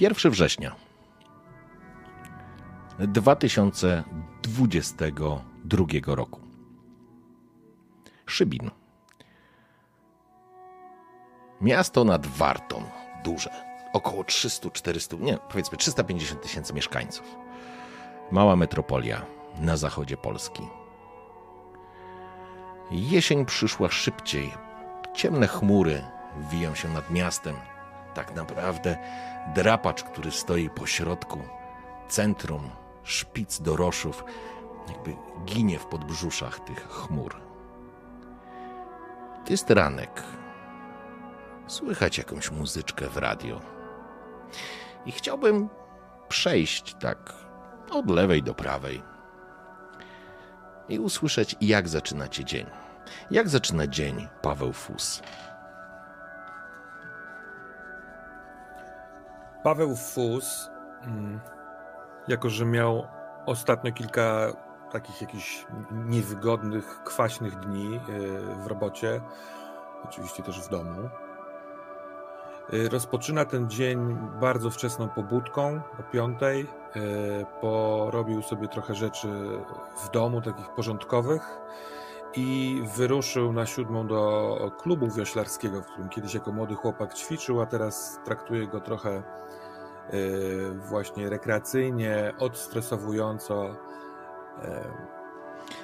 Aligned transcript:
1 0.00 0.32
września 0.32 0.76
2022 2.98 5.84
roku. 6.06 6.40
Szybin. 8.26 8.70
Miasto 11.60 12.04
nad 12.04 12.26
Wartą, 12.26 12.82
duże, 13.24 13.50
około 13.92 14.22
300-400, 14.22 15.20
nie, 15.20 15.38
powiedzmy 15.38 15.78
350 15.78 16.42
tysięcy 16.42 16.74
mieszkańców. 16.74 17.36
Mała 18.30 18.56
metropolia 18.56 19.26
na 19.58 19.76
zachodzie 19.76 20.16
Polski. 20.16 20.62
Jesień 22.90 23.46
przyszła 23.46 23.88
szybciej. 23.88 24.52
Ciemne 25.14 25.48
chmury 25.48 26.04
wiją 26.50 26.74
się 26.74 26.88
nad 26.88 27.10
miastem. 27.10 27.56
Tak 28.20 28.36
naprawdę 28.36 28.96
drapacz, 29.54 30.02
który 30.02 30.30
stoi 30.30 30.70
po 30.70 30.86
środku, 30.86 31.38
centrum, 32.08 32.70
szpic 33.04 33.60
doroszów, 33.60 34.24
jakby 34.88 35.16
ginie 35.44 35.78
w 35.78 35.86
podbrzuszach 35.86 36.60
tych 36.60 36.88
chmur. 36.88 37.40
To 39.44 39.52
jest 39.52 39.70
ranek. 39.70 40.22
Słychać 41.66 42.18
jakąś 42.18 42.50
muzyczkę 42.50 43.08
w 43.08 43.16
radio. 43.16 43.60
I 45.06 45.12
chciałbym 45.12 45.68
przejść 46.28 46.94
tak 46.94 47.34
od 47.90 48.10
lewej 48.10 48.42
do 48.42 48.54
prawej 48.54 49.02
i 50.88 50.98
usłyszeć, 50.98 51.56
jak 51.60 51.88
zaczynacie 51.88 52.44
dzień. 52.44 52.66
Jak 53.30 53.48
zaczyna 53.48 53.86
dzień 53.86 54.28
Paweł 54.42 54.72
Fus? 54.72 55.22
Paweł 59.62 59.96
Fus, 59.96 60.70
mm, 61.02 61.40
jako 62.28 62.50
że 62.50 62.64
miał 62.64 63.06
ostatnio 63.46 63.92
kilka 63.92 64.52
takich 64.92 65.20
jakichś 65.20 65.66
niewygodnych, 65.92 67.02
kwaśnych 67.04 67.56
dni 67.56 67.96
y, 67.96 68.00
w 68.62 68.66
robocie, 68.66 69.20
oczywiście 70.04 70.42
też 70.42 70.60
w 70.60 70.68
domu, 70.68 71.08
y, 72.74 72.88
rozpoczyna 72.88 73.44
ten 73.44 73.70
dzień 73.70 74.16
bardzo 74.40 74.70
wczesną 74.70 75.08
pobudką 75.08 75.80
o 76.00 76.02
piątej. 76.12 76.66
Y, 76.96 77.46
porobił 77.60 78.42
sobie 78.42 78.68
trochę 78.68 78.94
rzeczy 78.94 79.28
w 80.04 80.10
domu, 80.10 80.42
takich 80.42 80.68
porządkowych 80.68 81.60
i 82.36 82.82
wyruszył 82.96 83.52
na 83.52 83.66
siódmą 83.66 84.06
do 84.06 84.72
klubu 84.78 85.10
wioślarskiego, 85.10 85.82
w 85.82 85.86
którym 85.86 86.08
kiedyś 86.08 86.34
jako 86.34 86.52
młody 86.52 86.74
chłopak 86.74 87.14
ćwiczył, 87.14 87.60
a 87.60 87.66
teraz 87.66 88.20
traktuje 88.24 88.66
go 88.66 88.80
trochę 88.80 89.22
Y, 90.14 90.70
właśnie 90.88 91.30
rekreacyjnie, 91.30 92.32
odstresowująco. 92.38 93.70
Y, 94.64 94.66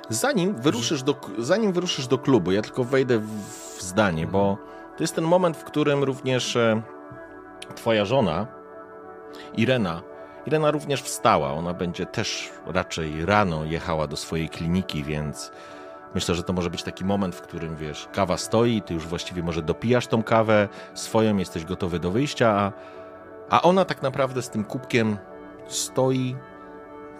zanim 0.09 0.55
wyruszysz, 0.55 1.03
do, 1.03 1.15
zanim 1.39 1.73
wyruszysz 1.73 2.07
do 2.07 2.19
klubu, 2.19 2.53
ja 2.53 2.63
tylko 2.63 2.85
wejdę 2.85 3.19
w 3.19 3.83
zdanie, 3.83 4.27
bo 4.27 4.59
to 4.97 5.03
jest 5.03 5.15
ten 5.15 5.25
moment, 5.25 5.57
w 5.57 5.65
którym 5.65 6.05
również 6.05 6.57
e, 6.57 6.83
twoja 7.75 8.05
żona, 8.05 8.47
Irena, 9.57 10.03
Irena 10.47 10.71
również 10.71 11.03
wstała. 11.03 11.53
Ona 11.53 11.75
będzie 11.75 12.07
też 12.07 12.53
raczej 12.67 13.27
rano 13.27 13.65
jechała 13.65 14.07
do 14.07 14.17
swojej 14.17 14.49
kliniki, 14.49 15.05
więc 15.05 15.53
myślę, 16.17 16.35
że 16.35 16.43
to 16.43 16.53
może 16.53 16.71
być 16.71 16.83
taki 16.83 17.05
moment, 17.05 17.35
w 17.35 17.43
którym 17.43 17.77
wiesz, 17.77 18.09
kawa 18.13 18.37
stoi, 18.37 18.83
ty 18.83 18.95
już 18.95 19.07
właściwie 19.07 19.43
może 19.43 19.63
dopijasz 19.63 20.07
tą 20.07 20.23
kawę 20.23 20.69
swoją, 20.95 21.37
jesteś 21.37 21.65
gotowy 21.65 21.99
do 21.99 22.11
wyjścia, 22.11 22.49
a 22.51 22.73
a 23.51 23.63
ona 23.63 23.85
tak 23.85 24.03
naprawdę 24.03 24.43
z 24.43 24.51
tym 24.51 24.65
kubkiem 24.65 25.17
stoi. 25.69 26.37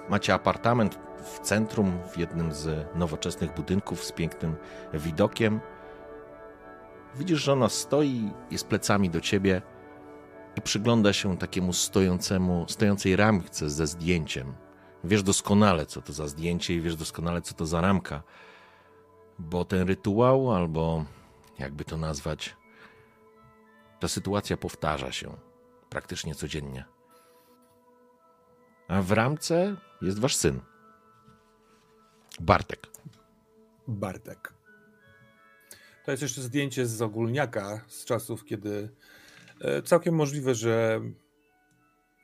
Macie 0.09 0.35
apartament 0.35 0.99
w 1.25 1.41
centrum, 1.41 1.99
w 2.13 2.19
jednym 2.19 2.53
z 2.53 2.87
nowoczesnych 2.95 3.55
budynków 3.55 4.05
z 4.05 4.13
pięknym 4.13 4.57
widokiem. 4.95 5.61
Widzisz, 7.15 7.43
że 7.43 7.53
ona 7.53 7.69
stoi, 7.69 8.31
jest 8.51 8.67
plecami 8.67 9.11
do 9.11 9.21
ciebie 9.21 9.63
i 10.57 10.63
przygląda 10.63 11.13
się 11.13 11.39
takiemu 11.39 11.73
stojącemu, 11.73 12.67
stojącej 12.69 13.17
ramce 13.17 13.71
ze 13.71 13.87
zdjęciem. 13.87 14.55
Wiesz 15.05 15.23
doskonale, 15.23 15.87
co 15.87 16.03
to 16.03 16.13
za 16.13 16.29
zdjęcie 16.29 16.75
i 16.75 16.81
wiesz 16.81 16.97
doskonale, 16.97 17.43
co 17.43 17.55
to 17.55 17.67
za 17.67 17.81
ramka, 17.81 18.23
bo 19.39 19.65
ten 19.65 19.89
rytuał, 19.89 20.53
albo 20.53 21.05
jakby 21.59 21.85
to 21.85 21.97
nazwać, 21.97 22.57
ta 24.01 24.09
sytuacja 24.09 24.57
powtarza 24.57 25.13
się 25.13 25.37
praktycznie 25.91 26.35
codziennie. 26.35 26.85
A 28.89 29.03
w 29.03 29.13
ramce 29.13 29.77
jest 30.03 30.19
wasz 30.19 30.37
syn. 30.37 30.61
Bartek. 32.41 32.87
Bartek. 33.89 34.53
To 36.05 36.11
jest 36.11 36.23
jeszcze 36.23 36.43
zdjęcie 36.43 36.87
z 36.87 37.03
ogólniaka 37.03 37.85
z 37.89 38.05
czasów, 38.05 38.45
kiedy 38.45 38.91
e, 39.61 39.83
całkiem 39.83 40.15
możliwe, 40.15 40.55
że 40.55 41.01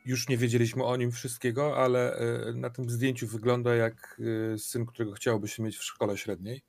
już 0.04 0.28
nie 0.28 0.36
wiedzieliśmy 0.36 0.84
o 0.84 0.96
nim 0.96 1.12
wszystkiego, 1.12 1.76
ale 1.76 2.16
e, 2.16 2.52
na 2.52 2.70
tym 2.70 2.90
zdjęciu 2.90 3.26
wygląda 3.26 3.74
jak 3.74 4.20
e, 4.54 4.58
syn, 4.58 4.86
którego 4.86 5.12
chciałoby 5.12 5.48
się 5.48 5.62
mieć 5.62 5.76
w 5.76 5.84
szkole 5.84 6.18
średniej. 6.18 6.62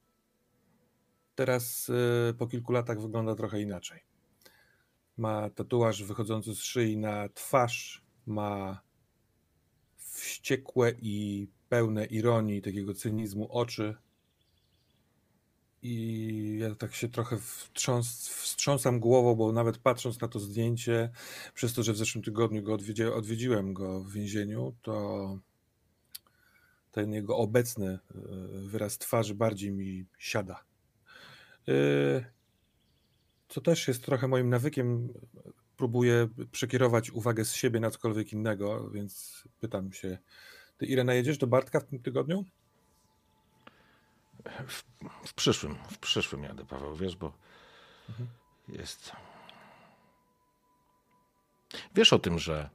Teraz 1.35 1.91
po 2.37 2.47
kilku 2.47 2.71
latach 2.71 3.01
wygląda 3.01 3.35
trochę 3.35 3.61
inaczej. 3.61 4.01
Ma 5.17 5.49
tatuaż 5.49 6.03
wychodzący 6.03 6.55
z 6.55 6.59
szyi 6.59 6.97
na 6.97 7.29
twarz, 7.29 8.03
ma 8.25 8.81
wściekłe 9.97 10.93
i 11.01 11.47
pełne 11.69 12.05
ironii, 12.05 12.61
takiego 12.61 12.93
cynizmu 12.93 13.51
oczy. 13.51 13.95
I 15.81 16.57
ja 16.61 16.75
tak 16.75 16.95
się 16.95 17.09
trochę 17.09 17.37
wtrząs, 17.37 18.29
wstrząsam 18.29 18.99
głową, 18.99 19.35
bo 19.35 19.51
nawet 19.51 19.77
patrząc 19.77 20.21
na 20.21 20.27
to 20.27 20.39
zdjęcie, 20.39 21.09
przez 21.53 21.73
to, 21.73 21.83
że 21.83 21.93
w 21.93 21.97
zeszłym 21.97 22.23
tygodniu 22.23 22.63
go 22.63 22.73
odwiedzi, 22.73 23.03
odwiedziłem 23.03 23.73
go 23.73 24.03
w 24.03 24.11
więzieniu, 24.11 24.75
to 24.81 25.39
ten 26.91 27.13
jego 27.13 27.37
obecny 27.37 27.87
e, 27.87 27.99
wyraz 28.67 28.97
twarzy 28.97 29.35
bardziej 29.35 29.71
mi 29.71 30.05
siada. 30.17 30.63
E, 31.67 31.73
co 33.47 33.61
też 33.61 33.87
jest 33.87 34.05
trochę 34.05 34.27
moim 34.27 34.49
nawykiem, 34.49 35.13
próbuję 35.77 36.27
przekierować 36.51 37.11
uwagę 37.11 37.45
z 37.45 37.53
siebie 37.53 37.79
na 37.79 37.91
cokolwiek 37.91 38.33
innego, 38.33 38.89
więc 38.89 39.43
pytam 39.59 39.93
się, 39.93 40.17
ty 40.77 40.85
Irena 40.85 41.13
jedziesz 41.13 41.37
do 41.37 41.47
Bartka 41.47 41.79
w 41.79 41.85
tym 41.85 41.99
tygodniu? 41.99 42.45
W, 44.67 44.83
w 45.27 45.33
przyszłym, 45.33 45.75
w 45.91 45.97
przyszłym 45.97 46.43
jadę, 46.43 46.65
Paweł, 46.65 46.95
wiesz, 46.95 47.15
bo 47.15 47.33
mhm. 48.09 48.29
jest... 48.67 49.11
Wiesz 51.95 52.13
o 52.13 52.19
tym, 52.19 52.39
że 52.39 52.69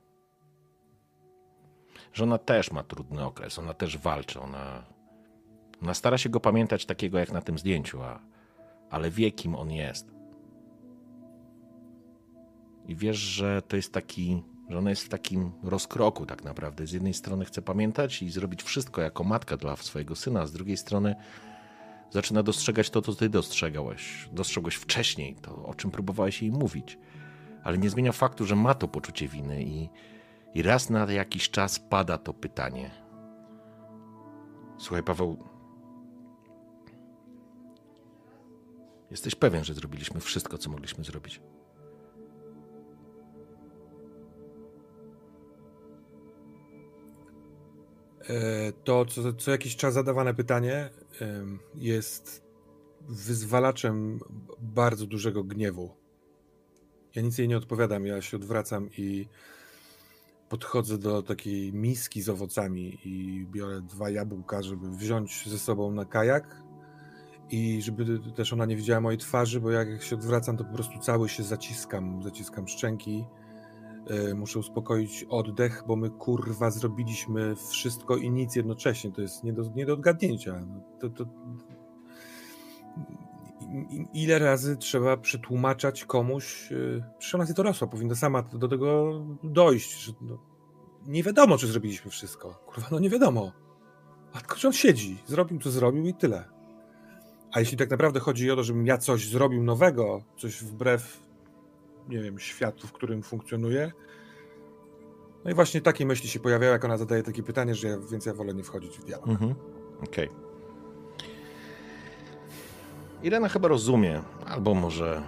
że 2.12 2.24
ona 2.24 2.38
też 2.38 2.70
ma 2.70 2.82
trudny 2.82 3.24
okres, 3.24 3.58
ona 3.58 3.74
też 3.74 3.98
walczy, 3.98 4.40
ona, 4.40 4.84
ona 5.82 5.94
stara 5.94 6.18
się 6.18 6.28
go 6.28 6.40
pamiętać 6.40 6.86
takiego 6.86 7.18
jak 7.18 7.32
na 7.32 7.40
tym 7.40 7.58
zdjęciu, 7.58 8.02
a, 8.02 8.20
ale 8.90 9.10
wie 9.10 9.32
kim 9.32 9.54
on 9.54 9.70
jest 9.70 10.18
i 12.88 12.96
wiesz, 12.96 13.16
że 13.16 13.62
to 13.62 13.76
jest 13.76 13.92
taki, 13.92 14.42
że 14.68 14.78
ona 14.78 14.90
jest 14.90 15.02
w 15.02 15.08
takim 15.08 15.52
rozkroku 15.62 16.26
tak 16.26 16.44
naprawdę. 16.44 16.86
Z 16.86 16.92
jednej 16.92 17.14
strony 17.14 17.44
chce 17.44 17.62
pamiętać 17.62 18.22
i 18.22 18.30
zrobić 18.30 18.62
wszystko 18.62 19.00
jako 19.00 19.24
matka 19.24 19.56
dla 19.56 19.76
swojego 19.76 20.16
syna, 20.16 20.46
z 20.46 20.52
drugiej 20.52 20.76
strony 20.76 21.16
zaczyna 22.10 22.42
dostrzegać 22.42 22.90
to, 22.90 23.02
co 23.02 23.14
ty 23.14 23.28
dostrzegałeś, 23.28 24.28
dostrzegłeś 24.32 24.74
wcześniej, 24.74 25.34
to 25.34 25.66
o 25.66 25.74
czym 25.74 25.90
próbowałeś 25.90 26.42
jej 26.42 26.52
mówić. 26.52 26.98
Ale 27.64 27.78
nie 27.78 27.90
zmienia 27.90 28.12
faktu, 28.12 28.44
że 28.44 28.56
ma 28.56 28.74
to 28.74 28.88
poczucie 28.88 29.28
winy 29.28 29.62
i, 29.62 29.88
i 30.54 30.62
raz 30.62 30.90
na 30.90 31.12
jakiś 31.12 31.50
czas 31.50 31.78
pada 31.78 32.18
to 32.18 32.34
pytanie. 32.34 32.90
Słuchaj, 34.78 35.02
Paweł, 35.02 35.38
Jesteś 39.10 39.34
pewien, 39.34 39.64
że 39.64 39.74
zrobiliśmy 39.74 40.20
wszystko, 40.20 40.58
co 40.58 40.70
mogliśmy 40.70 41.04
zrobić. 41.04 41.40
E, 48.28 48.72
to 48.72 49.06
co, 49.06 49.32
co 49.32 49.50
jakiś 49.50 49.76
czas 49.76 49.94
zadawane 49.94 50.34
pytanie 50.34 50.90
jest 51.74 52.48
wyzwalaczem 53.08 54.20
bardzo 54.58 55.06
dużego 55.06 55.44
gniewu. 55.44 55.90
Ja 57.14 57.22
nic 57.22 57.38
jej 57.38 57.48
nie 57.48 57.56
odpowiadam, 57.56 58.06
ja 58.06 58.22
się 58.22 58.36
odwracam 58.36 58.90
i 58.98 59.28
podchodzę 60.48 60.98
do 60.98 61.22
takiej 61.22 61.72
miski 61.72 62.22
z 62.22 62.28
owocami 62.28 62.98
i 63.04 63.46
biorę 63.50 63.80
dwa 63.80 64.10
jabłka, 64.10 64.62
żeby 64.62 64.96
wziąć 64.96 65.48
ze 65.48 65.58
sobą 65.58 65.92
na 65.92 66.04
kajak 66.04 66.62
i 67.50 67.82
żeby 67.82 68.18
też 68.34 68.52
ona 68.52 68.66
nie 68.66 68.76
widziała 68.76 69.00
mojej 69.00 69.18
twarzy, 69.18 69.60
bo 69.60 69.70
jak 69.70 70.02
się 70.02 70.16
odwracam, 70.16 70.56
to 70.56 70.64
po 70.64 70.74
prostu 70.74 70.98
cały 70.98 71.28
się 71.28 71.42
zaciskam, 71.42 72.22
zaciskam 72.22 72.68
szczęki. 72.68 73.24
E, 74.06 74.34
muszę 74.34 74.58
uspokoić 74.58 75.26
oddech, 75.28 75.84
bo 75.86 75.96
my 75.96 76.10
kurwa 76.10 76.70
zrobiliśmy 76.70 77.56
wszystko 77.56 78.16
i 78.16 78.30
nic 78.30 78.56
jednocześnie. 78.56 79.12
To 79.12 79.20
jest 79.20 79.44
nie 79.44 79.52
do, 79.52 79.62
nie 79.74 79.86
do 79.86 79.92
odgadnięcia. 79.92 80.66
To, 81.00 81.10
to... 81.10 81.24
Ile 84.14 84.38
razy 84.38 84.76
trzeba 84.76 85.16
przetłumaczać 85.16 86.04
komuś, 86.04 86.72
e, 86.72 86.76
przecież 87.18 87.34
ona 87.34 87.44
jest 87.44 87.56
dorosła, 87.56 87.86
powinna 87.86 88.14
sama 88.14 88.42
do 88.42 88.68
tego 88.68 89.20
dojść, 89.42 90.04
że 90.04 90.12
no, 90.20 90.38
nie 91.06 91.22
wiadomo, 91.22 91.58
czy 91.58 91.66
zrobiliśmy 91.66 92.10
wszystko. 92.10 92.54
Kurwa, 92.66 92.88
no 92.90 92.98
nie 92.98 93.10
wiadomo. 93.10 93.52
A 94.32 94.38
tylko, 94.38 94.56
on 94.66 94.72
siedzi, 94.72 95.18
zrobił, 95.26 95.58
co 95.58 95.70
zrobił 95.70 96.06
i 96.06 96.14
tyle. 96.14 96.57
A 97.52 97.60
jeśli 97.60 97.76
tak 97.76 97.90
naprawdę 97.90 98.20
chodzi 98.20 98.50
o 98.50 98.56
to, 98.56 98.62
żebym 98.62 98.86
ja 98.86 98.98
coś 98.98 99.28
zrobił 99.28 99.62
nowego, 99.62 100.22
coś 100.36 100.64
wbrew, 100.64 101.20
nie 102.08 102.22
wiem, 102.22 102.38
światu, 102.38 102.86
w 102.86 102.92
którym 102.92 103.22
funkcjonuje, 103.22 103.92
no 105.44 105.50
i 105.50 105.54
właśnie 105.54 105.80
takie 105.80 106.06
myśli 106.06 106.28
się 106.28 106.40
pojawiają, 106.40 106.72
jak 106.72 106.84
ona 106.84 106.96
zadaje 106.96 107.22
takie 107.22 107.42
pytanie, 107.42 107.74
że 107.74 107.88
ja, 107.88 107.98
więc 108.10 108.26
ja 108.26 108.34
wolę 108.34 108.54
nie 108.54 108.62
wchodzić 108.62 108.98
w 108.98 109.04
dialog. 109.04 109.28
Mhm. 109.28 109.54
Okej. 110.02 110.28
Okay. 110.28 110.48
Irena 113.22 113.48
chyba 113.48 113.68
rozumie, 113.68 114.22
albo 114.46 114.74
może, 114.74 115.22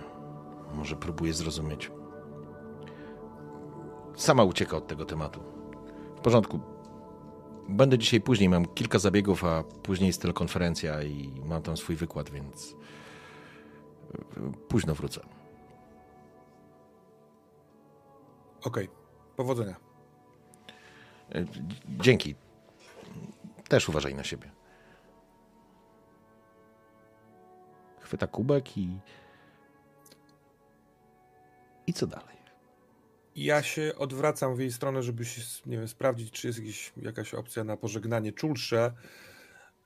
może 0.74 0.96
próbuje 0.96 1.34
zrozumieć. 1.34 1.90
Sama 4.16 4.44
ucieka 4.44 4.76
od 4.76 4.86
tego 4.86 5.04
tematu. 5.04 5.40
W 6.16 6.20
porządku. 6.20 6.60
Będę 7.70 7.98
dzisiaj 7.98 8.20
później, 8.20 8.48
mam 8.48 8.66
kilka 8.66 8.98
zabiegów, 8.98 9.44
a 9.44 9.62
później 9.62 10.06
jest 10.06 10.22
telekonferencja 10.22 11.02
i 11.02 11.32
mam 11.44 11.62
tam 11.62 11.76
swój 11.76 11.96
wykład, 11.96 12.30
więc 12.30 12.74
e, 14.14 14.52
późno 14.68 14.94
wrócę. 14.94 15.20
Okej, 18.64 18.84
okay. 18.84 18.96
powodzenia. 19.36 19.76
E, 21.34 21.44
dzięki. 21.88 22.34
Też 23.68 23.88
uważaj 23.88 24.14
na 24.14 24.24
siebie. 24.24 24.50
Chwyta 28.00 28.26
kubek 28.26 28.78
i. 28.78 28.98
I 31.86 31.92
co 31.92 32.06
dalej? 32.06 32.29
Ja 33.36 33.62
się 33.62 33.92
odwracam 33.98 34.56
w 34.56 34.60
jej 34.60 34.72
stronę, 34.72 35.02
żeby 35.02 35.24
się, 35.24 35.42
nie 35.66 35.78
wiem, 35.78 35.88
sprawdzić, 35.88 36.30
czy 36.30 36.46
jest 36.46 36.58
jakiś, 36.58 36.92
jakaś 37.02 37.34
opcja 37.34 37.64
na 37.64 37.76
pożegnanie 37.76 38.32
czulsze. 38.32 38.92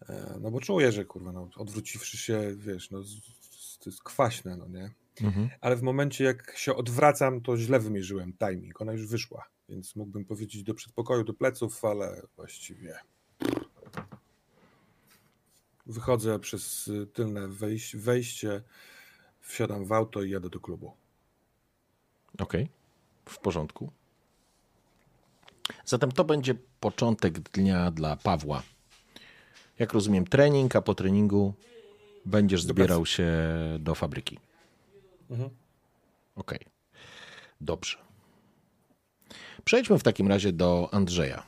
E, 0.09 0.39
no 0.41 0.51
bo 0.51 0.61
czuję, 0.61 0.93
że 0.93 1.05
kurwa, 1.05 1.33
no, 1.33 1.49
odwróciwszy 1.57 2.17
się, 2.17 2.55
wiesz, 2.57 2.91
no, 2.91 3.03
to 3.81 3.91
jest 3.91 4.03
kwaśne, 4.03 4.57
no 4.57 4.69
nie? 4.69 4.91
Mhm. 5.21 5.49
Ale 5.61 5.77
w 5.77 5.83
momencie, 5.83 6.25
jak 6.25 6.57
się 6.57 6.77
odwracam, 6.77 7.41
to 7.41 7.57
źle 7.57 7.81
wymierzyłem 7.81 8.33
timing. 8.33 8.81
Ona 8.81 8.93
już 8.93 9.07
wyszła, 9.07 9.45
więc 9.69 9.97
mógłbym 9.97 10.25
powiedzieć 10.25 10.63
do 10.63 10.75
przedpokoju, 10.75 11.25
do 11.25 11.35
pleców, 11.35 11.85
ale 11.85 12.23
właściwie. 12.37 12.99
Wychodzę 15.87 16.39
przez 16.39 16.91
tylne 17.13 17.49
wejście, 17.95 18.63
wsiadam 19.41 19.85
w 19.85 19.93
auto 19.93 20.23
i 20.23 20.31
jadę 20.31 20.51
do 20.51 20.61
klubu. 20.61 20.93
Okej. 22.39 22.63
Okay 22.63 22.84
w 23.29 23.39
porządku. 23.39 23.91
Zatem 25.85 26.13
to 26.13 26.25
będzie 26.25 26.55
początek 26.81 27.41
dnia 27.41 27.91
dla 27.91 28.17
Pawła. 28.17 28.63
Jak 29.79 29.93
rozumiem, 29.93 30.27
trening, 30.27 30.77
a 30.77 30.83
po 30.83 30.95
treningu 30.95 31.55
będziesz 32.25 32.63
zbierał 32.63 33.07
się 33.07 33.33
do 33.81 33.95
fabryki. 33.95 34.39
Mhm. 35.31 35.51
Okej. 36.37 36.59
Okay. 36.59 36.73
Dobrze. 37.61 37.99
Przejdźmy 39.65 39.99
w 39.99 40.03
takim 40.03 40.29
razie 40.29 40.53
do 40.53 40.89
Andrzeja. 40.93 41.43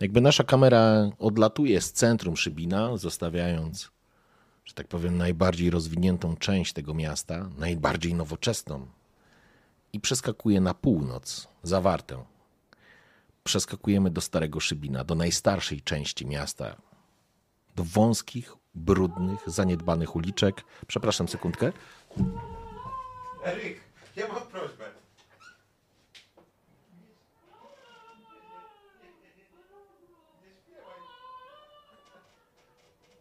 Jakby 0.00 0.20
nasza 0.20 0.44
kamera 0.44 1.10
odlatuje 1.18 1.80
z 1.80 1.92
centrum 1.92 2.36
Szybina, 2.36 2.96
zostawiając, 2.96 3.90
że 4.64 4.74
tak 4.74 4.88
powiem, 4.88 5.16
najbardziej 5.16 5.70
rozwiniętą 5.70 6.36
część 6.36 6.72
tego 6.72 6.94
miasta, 6.94 7.50
najbardziej 7.58 8.14
nowoczesną 8.14 8.86
i 9.96 10.00
przeskakuje 10.00 10.60
na 10.60 10.74
północ, 10.74 11.48
zawartę. 11.62 12.24
Przeskakujemy 13.44 14.10
do 14.10 14.20
Starego 14.20 14.60
Szybina, 14.60 15.04
do 15.04 15.14
najstarszej 15.14 15.82
części 15.82 16.26
miasta, 16.26 16.76
do 17.76 17.84
wąskich, 17.84 18.52
brudnych, 18.74 19.40
zaniedbanych 19.46 20.16
uliczek. 20.16 20.64
Przepraszam, 20.86 21.28
sekundkę. 21.28 21.72
Erik, 23.44 23.80
ja 24.16 24.28
mam 24.28 24.46
prośbę. 24.46 24.84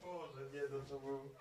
Boże, 0.04 0.50
nie, 0.54 0.62
no 0.72 0.80
to 0.90 1.00
był... 1.00 1.35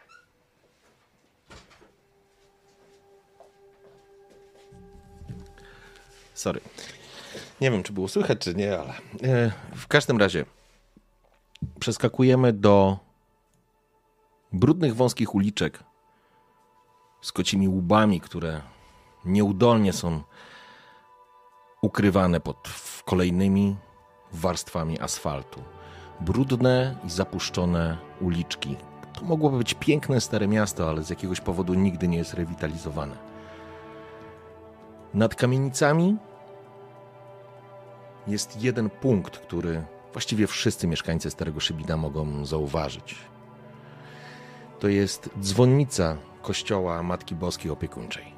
Sorry. 6.45 6.61
Nie 7.61 7.71
wiem, 7.71 7.83
czy 7.83 7.93
było 7.93 8.09
słychać, 8.09 8.39
czy 8.39 8.55
nie, 8.55 8.79
ale 8.79 8.91
e, 9.23 9.53
w 9.75 9.87
każdym 9.87 10.19
razie 10.19 10.45
przeskakujemy 11.81 12.53
do 12.53 12.99
brudnych, 14.53 14.97
wąskich 14.97 15.35
uliczek 15.35 15.85
z 17.21 17.33
kocimi 17.33 17.69
łbami, 17.69 18.21
które 18.21 18.61
nieudolnie 19.25 19.93
są 19.93 20.23
ukrywane 21.83 22.41
pod 22.41 22.69
kolejnymi 23.05 23.77
warstwami 24.33 25.01
asfaltu. 25.01 25.63
Brudne 26.21 26.97
i 27.07 27.11
zapuszczone 27.11 27.99
uliczki. 28.21 28.77
To 29.13 29.25
mogłoby 29.25 29.59
być 29.59 29.75
piękne 29.75 30.21
stare 30.21 30.49
miasto, 30.49 30.91
ale 30.91 31.03
z 31.03 31.11
jakiegoś 31.11 31.41
powodu 31.41 31.75
nigdy 31.75 32.09
nie 32.09 32.19
jest 32.19 32.35
rewitalizowane. 32.35 33.17
Nad 35.15 35.35
kamienicami 35.35 36.17
jest 38.27 38.63
jeden 38.63 38.91
punkt, 38.91 39.39
który 39.39 39.85
właściwie 40.13 40.47
wszyscy 40.47 40.87
mieszkańcy 40.87 41.31
Starego 41.31 41.61
Szybina 41.61 41.97
mogą 41.97 42.47
zauważyć. 42.47 43.17
To 44.81 44.89
jest 44.89 45.31
dzwonnica 45.41 46.17
kościoła 46.43 47.03
Matki 47.03 47.35
Boskiej 47.35 47.71
Opiekuńczej. 47.71 48.35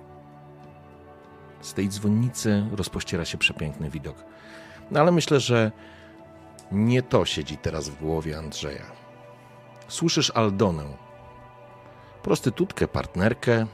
Z 1.60 1.74
tej 1.74 1.88
dzwonnicy 1.88 2.66
rozpościera 2.72 3.24
się 3.24 3.38
przepiękny 3.38 3.90
widok. 3.90 4.24
No 4.90 5.00
ale 5.00 5.12
myślę, 5.12 5.40
że 5.40 5.72
nie 6.72 7.02
to 7.02 7.24
siedzi 7.24 7.56
teraz 7.56 7.88
w 7.88 7.98
głowie 8.02 8.38
Andrzeja. 8.38 8.84
Słyszysz 9.88 10.30
Aldonę, 10.30 10.84
prostytutkę, 12.22 12.88
partnerkę, 12.88 13.66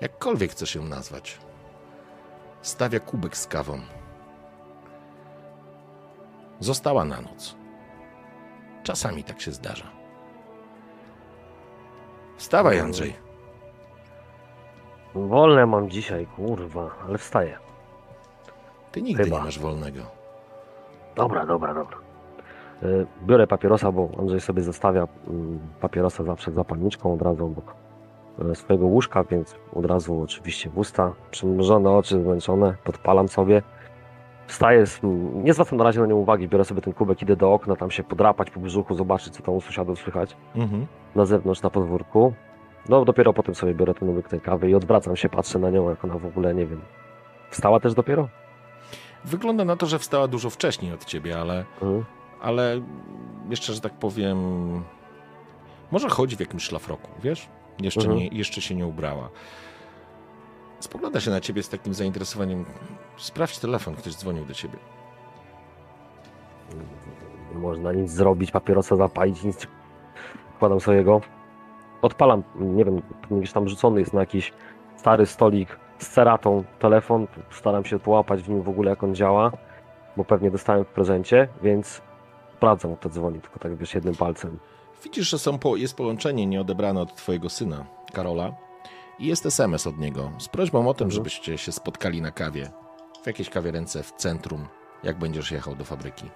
jakkolwiek 0.00 0.50
chcesz 0.50 0.74
ją 0.74 0.84
nazwać. 0.84 1.38
Stawia 2.62 3.00
kubek 3.00 3.36
z 3.36 3.46
kawą 3.46 3.80
Została 6.60 7.04
na 7.04 7.20
noc. 7.20 7.56
Czasami 8.82 9.24
tak 9.24 9.40
się 9.40 9.52
zdarza. 9.52 9.84
Wstawaj, 12.36 12.80
Andrzej. 12.80 13.14
Wolne 15.14 15.66
mam 15.66 15.90
dzisiaj, 15.90 16.26
kurwa, 16.26 16.90
ale 17.08 17.18
wstaję. 17.18 17.58
Ty 18.92 19.02
nigdy 19.02 19.24
Chyba. 19.24 19.38
nie 19.38 19.44
masz 19.44 19.58
wolnego. 19.58 20.00
Dobra, 21.16 21.46
dobra, 21.46 21.74
dobra. 21.74 21.96
E, 22.82 22.86
biorę 23.26 23.46
papierosa, 23.46 23.92
bo 23.92 24.08
Andrzej 24.18 24.40
sobie 24.40 24.62
zostawia 24.62 25.08
mm, 25.28 25.58
papierosa 25.80 26.24
zawsze 26.24 26.52
zapalniczką 26.52 27.14
od 27.14 27.22
razu 27.22 27.46
obok 27.46 27.74
e, 28.50 28.54
swojego 28.54 28.86
łóżka, 28.86 29.24
więc 29.24 29.56
od 29.72 29.84
razu 29.84 30.20
oczywiście 30.22 30.70
w 30.70 30.78
usta, 30.78 31.12
przymrużone 31.30 31.90
oczy, 31.90 32.22
zmęczone, 32.22 32.74
podpalam 32.84 33.28
sobie. 33.28 33.62
Wstaję, 34.48 34.84
nie 35.34 35.54
zwracam 35.54 35.78
na 35.78 35.84
razie 35.84 36.00
na 36.00 36.06
nią 36.06 36.16
uwagi, 36.16 36.48
biorę 36.48 36.64
sobie 36.64 36.80
ten 36.80 36.92
kubek, 36.92 37.22
idę 37.22 37.36
do 37.36 37.52
okna, 37.52 37.76
tam 37.76 37.90
się 37.90 38.02
podrapać 38.04 38.50
po 38.50 38.60
brzuchu, 38.60 38.94
zobaczyć, 38.94 39.34
co 39.34 39.42
tam 39.42 39.54
u 39.54 39.60
sąsiadów 39.60 39.98
słychać 39.98 40.36
mhm. 40.54 40.86
na 41.14 41.24
zewnątrz, 41.24 41.62
na 41.62 41.70
podwórku. 41.70 42.32
No 42.88 43.04
dopiero 43.04 43.32
potem 43.32 43.54
sobie 43.54 43.74
biorę 43.74 43.94
ten 43.94 44.16
łyk 44.16 44.28
tej 44.28 44.40
kawy 44.40 44.70
i 44.70 44.74
odwracam 44.74 45.16
się, 45.16 45.28
patrzę 45.28 45.58
na 45.58 45.70
nią, 45.70 45.90
jak 45.90 46.04
ona 46.04 46.18
w 46.18 46.26
ogóle, 46.26 46.54
nie 46.54 46.66
wiem, 46.66 46.80
wstała 47.50 47.80
też 47.80 47.94
dopiero? 47.94 48.28
Wygląda 49.24 49.64
na 49.64 49.76
to, 49.76 49.86
że 49.86 49.98
wstała 49.98 50.28
dużo 50.28 50.50
wcześniej 50.50 50.92
od 50.92 51.04
ciebie, 51.04 51.40
ale, 51.40 51.64
mhm. 51.82 52.04
ale 52.42 52.80
jeszcze, 53.50 53.72
że 53.72 53.80
tak 53.80 53.92
powiem, 53.92 54.38
może 55.92 56.08
chodzi 56.08 56.36
w 56.36 56.40
jakimś 56.40 56.62
szlafroku, 56.62 57.08
wiesz? 57.22 57.48
Jeszcze, 57.80 58.00
Mhm. 58.00 58.18
nie, 58.18 58.28
jeszcze 58.28 58.60
się 58.60 58.74
nie 58.74 58.86
ubrała. 58.86 59.28
Spogląda 60.80 61.20
się 61.20 61.30
na 61.30 61.40
ciebie 61.40 61.62
z 61.62 61.68
takim 61.68 61.94
zainteresowaniem. 61.94 62.64
Sprawdź 63.16 63.58
telefon, 63.58 63.94
ktoś 63.94 64.14
dzwonił 64.16 64.44
do 64.44 64.54
ciebie. 64.54 64.78
Nie 67.52 67.58
można 67.58 67.92
nic 67.92 68.10
zrobić, 68.10 68.50
papierosa 68.50 68.96
zapalić, 68.96 69.42
nic. 69.42 69.66
Wkładam 70.56 70.80
sobie 70.80 71.04
go. 71.04 71.20
Odpalam, 72.02 72.42
nie 72.60 72.84
wiem, 72.84 73.02
gdzieś 73.30 73.52
tam 73.52 73.68
rzucony 73.68 74.00
jest 74.00 74.12
na 74.12 74.20
jakiś 74.20 74.52
stary 74.96 75.26
stolik 75.26 75.78
z 75.98 76.08
ceratą 76.08 76.64
telefon. 76.78 77.26
Staram 77.50 77.84
się 77.84 77.98
połapać 77.98 78.42
w 78.42 78.48
nim 78.48 78.62
w 78.62 78.68
ogóle 78.68 78.90
jak 78.90 79.02
on 79.02 79.14
działa, 79.14 79.52
bo 80.16 80.24
pewnie 80.24 80.50
dostałem 80.50 80.84
w 80.84 80.88
prezencie, 80.88 81.48
więc 81.62 82.02
sprawdzam, 82.56 82.96
kto 82.96 83.08
dzwoni, 83.08 83.40
tylko 83.40 83.58
tak 83.58 83.76
wiesz, 83.76 83.94
jednym 83.94 84.14
palcem. 84.14 84.58
Widzisz, 85.04 85.28
że 85.28 85.38
są 85.38 85.58
po, 85.58 85.76
jest 85.76 85.96
połączenie 85.96 86.46
nieodebrane 86.46 87.00
od 87.00 87.14
twojego 87.14 87.48
syna, 87.48 87.84
Karola, 88.12 88.52
i 89.18 89.26
jest 89.26 89.46
SMS 89.46 89.86
od 89.86 89.98
niego 89.98 90.30
z 90.38 90.48
prośbą 90.48 90.88
o 90.88 90.94
tym, 90.94 91.04
Mhm. 91.04 91.10
żebyście 91.10 91.58
się 91.58 91.72
spotkali 91.72 92.22
na 92.22 92.30
kawie. 92.30 92.70
W 93.22 93.26
jakiejś 93.26 93.50
kawiarence 93.50 94.02
w 94.02 94.12
centrum, 94.12 94.66
jak 95.02 95.18
będziesz 95.18 95.52
jechał 95.52 95.74
do 95.74 95.84
fabryki. 95.84 96.30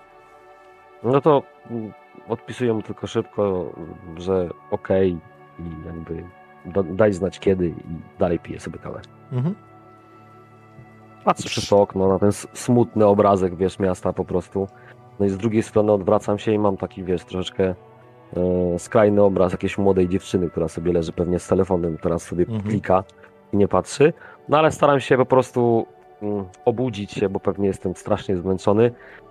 No 1.02 1.20
to 1.20 1.42
mm, 1.70 1.92
odpisuję 2.28 2.72
mu 2.74 2.82
tylko 2.82 3.06
szybko, 3.06 3.70
że 4.16 4.48
okej 4.70 5.18
i 5.58 5.86
jakby 5.86 6.24
da, 6.64 6.82
daj 6.82 7.12
znać 7.12 7.38
kiedy 7.40 7.68
i 7.68 7.74
dalej 8.18 8.38
piję 8.38 8.60
sobie 8.60 8.78
kawę. 8.78 9.00
Mhm. 9.32 9.54
Patrzę 11.24 11.48
przez 11.48 11.68
to 11.68 11.80
okno 11.80 12.08
na 12.08 12.18
ten 12.18 12.32
smutny 12.52 13.06
obrazek, 13.06 13.56
wiesz, 13.56 13.78
miasta 13.78 14.12
po 14.12 14.24
prostu. 14.24 14.68
No 15.20 15.26
i 15.26 15.28
z 15.28 15.36
drugiej 15.38 15.62
strony 15.62 15.92
odwracam 15.92 16.38
się 16.38 16.52
i 16.52 16.58
mam 16.58 16.76
taki, 16.76 17.04
wiesz, 17.04 17.24
troszeczkę 17.24 17.74
skrajny 18.78 19.22
obraz 19.22 19.52
jakiejś 19.52 19.78
młodej 19.78 20.08
dziewczyny, 20.08 20.50
która 20.50 20.68
sobie 20.68 20.92
leży 20.92 21.12
pewnie 21.12 21.38
z 21.38 21.48
telefonem, 21.48 21.98
teraz 21.98 22.22
sobie 22.22 22.44
Mhm. 22.44 22.62
klika 22.62 23.04
i 23.52 23.56
nie 23.56 23.68
patrzy. 23.68 24.12
No 24.48 24.58
ale 24.58 24.70
staram 24.72 25.00
się 25.00 25.16
po 25.16 25.26
prostu 25.26 25.86
mm, 26.22 26.44
obudzić 26.64 27.12
się, 27.12 27.28
bo 27.28 27.40
pewnie 27.40 27.66
jestem 27.66 27.96
strasznie 27.96 28.36
zmęczony. 28.36 28.90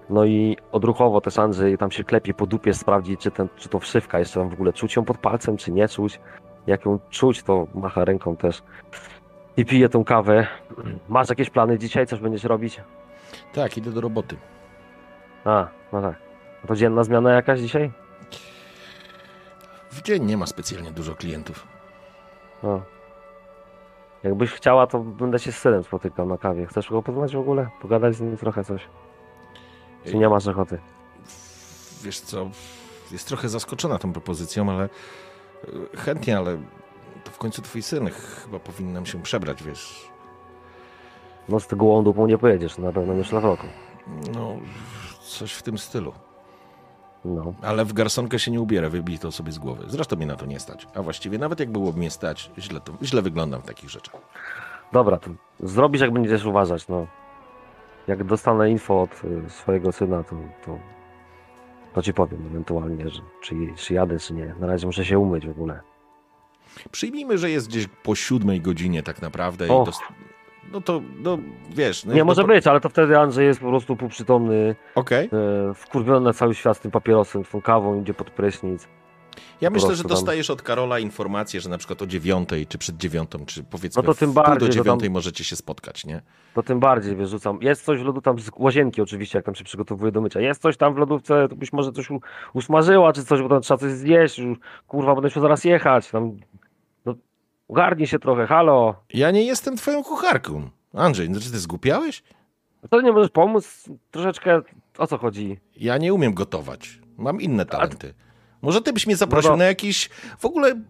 No 0.09 0.25
i 0.25 0.57
odruchowo 0.71 1.21
też 1.21 1.39
Andrzej 1.39 1.77
tam 1.77 1.91
się 1.91 2.03
klepie 2.03 2.33
po 2.33 2.45
dupie, 2.45 2.73
sprawdzi, 2.73 3.17
czy, 3.17 3.31
ten, 3.31 3.47
czy 3.55 3.69
to 3.69 3.79
wszywka 3.79 4.19
jeszcze 4.19 4.39
tam 4.39 4.49
w 4.49 4.53
ogóle 4.53 4.73
czuć 4.73 4.95
ją 4.95 5.05
pod 5.05 5.17
palcem, 5.17 5.57
czy 5.57 5.71
nie 5.71 5.87
czuć. 5.87 6.19
Jak 6.67 6.85
ją 6.85 6.99
czuć, 7.09 7.43
to 7.43 7.67
macha 7.73 8.05
ręką 8.05 8.35
też. 8.35 8.63
I 9.57 9.65
pije 9.65 9.89
tą 9.89 10.03
kawę. 10.03 10.47
Masz 11.09 11.29
jakieś 11.29 11.49
plany 11.49 11.77
dzisiaj? 11.79 12.07
Coś 12.07 12.19
będziesz 12.19 12.43
robić? 12.43 12.81
Tak, 13.53 13.77
idę 13.77 13.91
do 13.91 14.01
roboty. 14.01 14.35
A, 15.45 15.67
no 15.93 16.01
tak. 16.01 16.15
To 16.67 16.75
dzienna 16.75 17.03
zmiana 17.03 17.31
jakaś 17.33 17.59
dzisiaj? 17.59 17.91
W 19.91 20.01
dzień 20.01 20.25
nie 20.25 20.37
ma 20.37 20.45
specjalnie 20.45 20.91
dużo 20.91 21.15
klientów. 21.15 21.67
No. 22.63 22.81
Jakbyś 24.23 24.51
chciała, 24.51 24.87
to 24.87 24.99
będę 24.99 25.39
się 25.39 25.51
z 25.51 25.57
synem 25.57 25.83
spotykał 25.83 26.25
na 26.25 26.37
kawie. 26.37 26.65
Chcesz 26.65 26.89
go 26.89 27.03
poznać 27.03 27.35
w 27.35 27.39
ogóle? 27.39 27.69
Pogadać 27.81 28.15
z 28.15 28.21
nim 28.21 28.37
trochę 28.37 28.63
coś? 28.63 28.87
Czy 30.05 30.17
nie 30.17 30.29
masz 30.29 30.47
ochoty? 30.47 30.79
Wiesz 32.03 32.19
co, 32.19 32.49
jest 33.11 33.27
trochę 33.27 33.49
zaskoczona 33.49 33.97
tą 33.97 34.13
propozycją, 34.13 34.69
ale 34.69 34.83
e, 34.83 35.97
chętnie, 35.97 36.37
ale 36.37 36.57
to 37.23 37.31
w 37.31 37.37
końcu 37.37 37.61
twój 37.61 37.81
syn 37.81 38.09
chyba 38.09 38.59
powinnam 38.59 39.05
się 39.05 39.21
przebrać, 39.21 39.63
wiesz. 39.63 40.11
No 41.49 41.59
z 41.59 41.67
tego 41.67 41.85
łądupą 41.85 42.27
nie 42.27 42.37
pojedziesz, 42.37 42.77
na 42.77 42.91
pewno 42.91 43.13
nie 43.13 43.23
szlafroką. 43.23 43.67
No, 44.33 44.57
coś 45.21 45.53
w 45.53 45.63
tym 45.63 45.77
stylu. 45.77 46.13
No. 47.25 47.53
Ale 47.61 47.85
w 47.85 47.93
garsonkę 47.93 48.39
się 48.39 48.51
nie 48.51 48.61
ubierę, 48.61 48.89
wybij 48.89 49.19
to 49.19 49.31
sobie 49.31 49.51
z 49.51 49.59
głowy. 49.59 49.83
Zresztą 49.87 50.15
mnie 50.15 50.25
na 50.25 50.35
to 50.35 50.45
nie 50.45 50.59
stać. 50.59 50.87
A 50.95 51.01
właściwie 51.01 51.37
nawet 51.37 51.59
jak 51.59 51.71
byłoby 51.71 51.99
mnie 51.99 52.11
stać, 52.11 52.51
źle, 52.57 52.81
to, 52.81 52.93
źle 53.03 53.21
wyglądam 53.21 53.61
w 53.61 53.65
takich 53.65 53.89
rzeczach. 53.89 54.15
Dobra, 54.91 55.17
to 55.17 55.29
zrobisz 55.59 56.01
jak 56.01 56.11
będziesz 56.11 56.45
uważać, 56.45 56.87
no. 56.87 57.07
Jak 58.07 58.23
dostanę 58.23 58.71
info 58.71 59.01
od 59.01 59.21
y, 59.25 59.49
swojego 59.49 59.91
syna, 59.91 60.23
to, 60.23 60.35
to, 60.65 60.79
to 61.93 62.01
ci 62.01 62.13
powiem 62.13 62.45
ewentualnie, 62.47 63.09
że, 63.09 63.21
czy, 63.41 63.55
czy 63.75 63.93
jadę, 63.93 64.19
czy 64.19 64.33
nie. 64.33 64.55
Na 64.59 64.67
razie 64.67 64.87
muszę 64.87 65.05
się 65.05 65.19
umyć 65.19 65.47
w 65.47 65.51
ogóle. 65.51 65.81
Przyjmijmy, 66.91 67.37
że 67.37 67.49
jest 67.49 67.67
gdzieś 67.67 67.87
po 68.03 68.15
siódmej 68.15 68.61
godzinie 68.61 69.03
tak 69.03 69.21
naprawdę. 69.21 69.67
I 69.67 69.69
Och. 69.69 69.89
No 70.73 70.81
to, 70.81 71.01
no 71.19 71.37
wiesz... 71.69 72.05
No 72.05 72.11
Nie, 72.13 72.17
jak 72.17 72.27
może 72.27 72.41
do- 72.41 72.47
być, 72.47 72.67
ale 72.67 72.79
to 72.81 72.89
wtedy 72.89 73.17
Andrzej 73.19 73.45
jest 73.47 73.59
po 73.59 73.69
prostu 73.69 73.95
półprzytomny, 73.95 74.75
Okej. 74.95 75.29
e, 75.69 75.73
wkurwiony 75.73 76.25
na 76.25 76.33
cały 76.33 76.55
świat 76.55 76.77
z 76.77 76.79
tym 76.79 76.91
papierosem, 76.91 77.45
z 77.45 77.49
tą 77.49 77.61
kawą, 77.61 78.01
idzie 78.01 78.13
pod 78.13 78.29
prysznic. 78.29 78.87
Ja 79.61 79.69
Po 79.69 79.73
myślę, 79.73 79.95
że 79.95 80.03
tam- 80.03 80.09
dostajesz 80.09 80.49
od 80.49 80.61
Karola 80.61 80.99
informację, 80.99 81.61
że 81.61 81.69
na 81.69 81.77
przykład 81.77 82.01
o 82.01 82.07
dziewiątej, 82.07 82.67
czy 82.67 82.77
przed 82.77 82.97
dziewiątą, 82.97 83.45
czy 83.45 83.63
powiedzmy 83.63 84.03
No 84.03 84.13
to 84.13 84.19
tym 84.19 84.33
bardziej, 84.33 84.59
do 84.59 84.65
że 84.65 84.71
tam- 84.71 84.83
dziewiątej 84.83 85.09
możecie 85.09 85.43
się 85.43 85.55
spotkać, 85.55 86.05
nie? 86.05 86.21
To 86.53 86.63
tym 86.63 86.79
bardziej 86.79 87.15
wyrzucam. 87.15 87.57
Jest 87.61 87.85
coś 87.85 87.99
w 87.99 88.05
lodu 88.05 88.21
tam 88.21 88.39
z 88.39 88.49
łazienki 88.57 89.01
oczywiście, 89.01 89.37
jak 89.37 89.45
tam 89.45 89.55
się 89.55 89.63
przygotowuje 89.63 90.11
do 90.11 90.21
mycia. 90.21 90.39
Jest 90.39 90.61
coś 90.61 90.77
tam 90.77 90.93
w 90.93 90.97
lodówce, 90.97 91.47
to 91.49 91.55
byś 91.55 91.73
może 91.73 91.91
coś 91.91 92.09
usmażyła, 92.53 93.13
czy 93.13 93.25
coś, 93.25 93.41
bo 93.41 93.49
tam 93.49 93.61
trzeba 93.61 93.77
coś 93.77 93.91
zjeść. 93.91 94.41
Kurwa, 94.87 95.13
będę 95.15 95.25
musiał 95.27 95.41
zaraz 95.41 95.63
jechać. 95.63 96.09
Tam, 96.11 96.27
no, 96.27 96.33
ogarnij 97.71 98.07
się 98.07 98.19
trochę, 98.19 98.47
halo. 98.47 98.95
Ja 99.13 99.31
nie 99.31 99.43
jestem 99.43 99.77
twoją 99.77 100.03
kucharką. 100.03 100.69
Andrzej, 100.93 101.29
no 101.29 101.39
czy 101.39 101.51
ty 101.51 101.59
zgłupiałeś? 101.59 102.23
To 102.89 103.01
nie 103.01 103.11
możesz 103.11 103.31
pomóc 103.31 103.89
troszeczkę? 104.11 104.61
O 104.97 105.07
co 105.07 105.17
chodzi? 105.17 105.59
Ja 105.75 105.97
nie 105.97 106.13
umiem 106.13 106.33
gotować. 106.33 106.99
Mam 107.17 107.41
inne 107.41 107.65
talenty. 107.65 108.13
Może 108.61 108.81
ty 108.81 108.93
byś 108.93 109.07
mnie 109.07 109.15
zaprosił 109.15 109.51
No 109.51 109.57
na 109.57 109.65
jakiś... 109.65 110.09
W 110.39 110.45
ogóle 110.45 110.81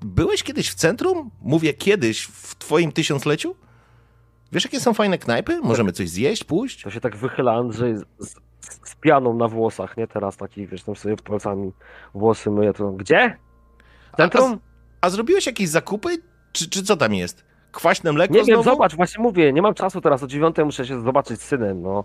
byłeś 0.00 0.42
kiedyś 0.42 0.70
w 0.70 0.74
centrum? 0.74 1.30
Mówię 1.42 1.74
kiedyś, 1.74 2.24
w 2.24 2.54
twoim 2.54 2.92
tysiącleciu? 2.92 3.54
Wiesz, 4.52 4.64
jakie 4.64 4.80
są 4.80 4.94
fajne 4.94 5.18
knajpy? 5.18 5.60
Możemy 5.62 5.92
coś 5.92 6.08
zjeść, 6.08 6.44
pójść? 6.44 6.82
To 6.82 6.90
się 6.90 7.00
tak 7.00 7.16
wychyla 7.16 7.52
Andrzej 7.52 7.96
z, 7.96 8.04
z, 8.18 8.34
z 8.84 8.94
pianą 8.94 9.34
na 9.34 9.48
włosach, 9.48 9.96
nie? 9.96 10.06
Teraz 10.06 10.36
taki, 10.36 10.66
wiesz, 10.66 10.82
tam 10.82 10.96
sobie 10.96 11.16
palcami 11.16 11.72
włosy 12.14 12.50
myje. 12.50 12.72
To 12.72 12.92
gdzie? 12.92 13.36
Centrum? 14.16 14.52
A 14.52 14.71
zrobiłeś 15.10 15.46
jakieś 15.46 15.68
zakupy? 15.68 16.08
Czy, 16.52 16.70
czy 16.70 16.82
co 16.82 16.96
tam 16.96 17.14
jest? 17.14 17.44
Kwaśne 17.72 18.12
mleko 18.12 18.34
Nie 18.34 18.44
wiem, 18.44 18.46
znowu? 18.62 18.62
zobacz, 18.62 18.96
właśnie 18.96 19.22
mówię, 19.22 19.52
nie 19.52 19.62
mam 19.62 19.74
czasu 19.74 20.00
teraz, 20.00 20.22
o 20.22 20.26
dziewiątej 20.26 20.64
muszę 20.64 20.86
się 20.86 21.00
zobaczyć 21.02 21.40
z 21.40 21.44
synem, 21.44 21.82
no. 21.82 22.04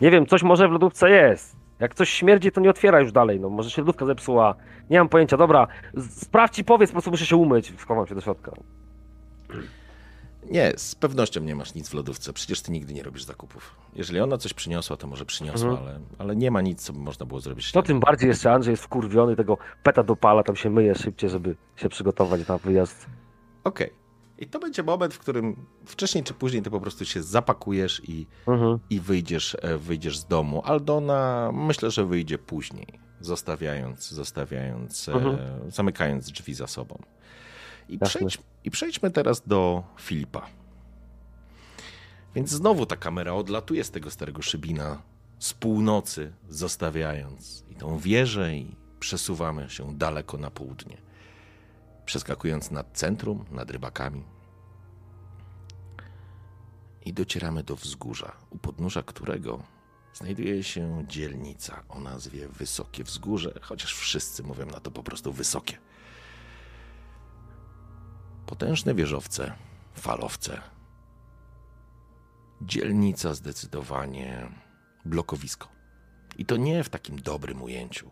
Nie 0.00 0.10
wiem, 0.10 0.26
coś 0.26 0.42
może 0.42 0.68
w 0.68 0.72
lodówce 0.72 1.10
jest. 1.10 1.56
Jak 1.80 1.94
coś 1.94 2.10
śmierdzi, 2.10 2.52
to 2.52 2.60
nie 2.60 2.70
otwiera 2.70 3.00
już 3.00 3.12
dalej, 3.12 3.40
no. 3.40 3.48
Może 3.48 3.70
się 3.70 3.82
lodówka 3.82 4.06
zepsuła. 4.06 4.54
Nie 4.90 4.98
mam 4.98 5.08
pojęcia, 5.08 5.36
dobra. 5.36 5.66
Sprawdź 6.10 6.58
i 6.58 6.64
powiedz, 6.64 6.90
po 6.90 6.92
prostu 6.92 7.10
muszę 7.10 7.26
się 7.26 7.36
umyć. 7.36 7.72
Wchowam 7.76 8.06
się 8.06 8.14
do 8.14 8.20
środka. 8.20 8.52
Nie, 10.50 10.72
z 10.76 10.94
pewnością 10.94 11.40
nie 11.40 11.54
masz 11.54 11.74
nic 11.74 11.88
w 11.88 11.94
lodówce. 11.94 12.32
Przecież 12.32 12.60
ty 12.62 12.72
nigdy 12.72 12.94
nie 12.94 13.02
robisz 13.02 13.24
zakupów. 13.24 13.76
Jeżeli 13.94 14.20
ona 14.20 14.38
coś 14.38 14.54
przyniosła, 14.54 14.96
to 14.96 15.06
może 15.06 15.24
przyniosła, 15.26 15.70
Mhm. 15.70 15.86
ale, 15.88 16.00
ale 16.18 16.36
nie 16.36 16.50
ma 16.50 16.60
nic, 16.60 16.82
co 16.82 16.92
by 16.92 16.98
można 16.98 17.26
było 17.26 17.40
zrobić. 17.40 17.74
No 17.74 17.82
tym 17.82 18.00
bardziej 18.00 18.28
jeszcze 18.28 18.52
Andrzej 18.52 18.72
jest 18.72 18.82
wkurwiony, 18.82 19.36
tego 19.36 19.58
peta 19.82 20.02
dopala, 20.02 20.42
tam 20.42 20.56
się 20.56 20.70
myje 20.70 20.94
szybciej, 20.94 21.30
żeby 21.30 21.56
się 21.76 21.88
przygotować 21.88 22.48
na 22.48 22.58
wyjazd. 22.58 23.06
Okej. 23.64 23.90
I 24.38 24.46
to 24.46 24.58
będzie 24.58 24.82
moment, 24.82 25.14
w 25.14 25.18
którym 25.18 25.56
wcześniej 25.86 26.24
czy 26.24 26.34
później 26.34 26.62
ty 26.62 26.70
po 26.70 26.80
prostu 26.80 27.04
się 27.04 27.22
zapakujesz 27.22 28.02
i, 28.08 28.26
Mhm. 28.46 28.78
i 28.90 29.00
wyjdziesz, 29.00 29.56
e, 29.62 29.78
wyjdziesz 29.78 30.18
z 30.18 30.26
domu. 30.26 30.62
Aldona 30.64 31.50
myślę, 31.54 31.90
że 31.90 32.04
wyjdzie 32.06 32.38
później, 32.38 32.86
zostawiając, 33.20 34.10
zostawiając, 34.10 35.08
e, 35.08 35.12
Mhm. 35.12 35.70
zamykając 35.70 36.30
drzwi 36.32 36.54
za 36.54 36.66
sobą. 36.66 36.98
I, 37.94 37.98
przejdź, 37.98 38.38
I 38.64 38.70
przejdźmy 38.70 39.10
teraz 39.10 39.46
do 39.46 39.82
Filipa. 40.00 40.46
Więc 42.34 42.50
znowu 42.50 42.86
ta 42.86 42.96
kamera 42.96 43.32
odlatuje 43.32 43.84
z 43.84 43.90
tego 43.90 44.10
starego 44.10 44.42
szybina 44.42 45.02
z 45.38 45.54
północy, 45.54 46.32
zostawiając 46.48 47.64
i 47.70 47.74
tą 47.74 47.98
wieżę 47.98 48.54
i 48.54 48.76
przesuwamy 49.00 49.70
się 49.70 49.98
daleko 49.98 50.38
na 50.38 50.50
południe. 50.50 50.96
Przeskakując 52.04 52.70
nad 52.70 52.86
centrum, 52.92 53.44
nad 53.50 53.70
rybakami. 53.70 54.24
I 57.04 57.12
docieramy 57.12 57.62
do 57.62 57.76
wzgórza, 57.76 58.32
u 58.50 58.58
podnóża 58.58 59.02
którego 59.02 59.62
znajduje 60.14 60.62
się 60.62 61.04
dzielnica 61.08 61.82
o 61.88 62.00
nazwie 62.00 62.48
Wysokie 62.48 63.04
Wzgórze, 63.04 63.60
chociaż 63.62 63.94
wszyscy 63.94 64.42
mówią 64.42 64.66
na 64.66 64.80
to 64.80 64.90
po 64.90 65.02
prostu 65.02 65.32
wysokie. 65.32 65.78
Potężne 68.50 68.94
wieżowce, 68.94 69.52
falowce. 69.94 70.60
Dzielnica 72.62 73.34
zdecydowanie 73.34 74.48
blokowisko. 75.04 75.68
I 76.38 76.46
to 76.46 76.56
nie 76.56 76.84
w 76.84 76.88
takim 76.88 77.16
dobrym 77.16 77.62
ujęciu, 77.62 78.10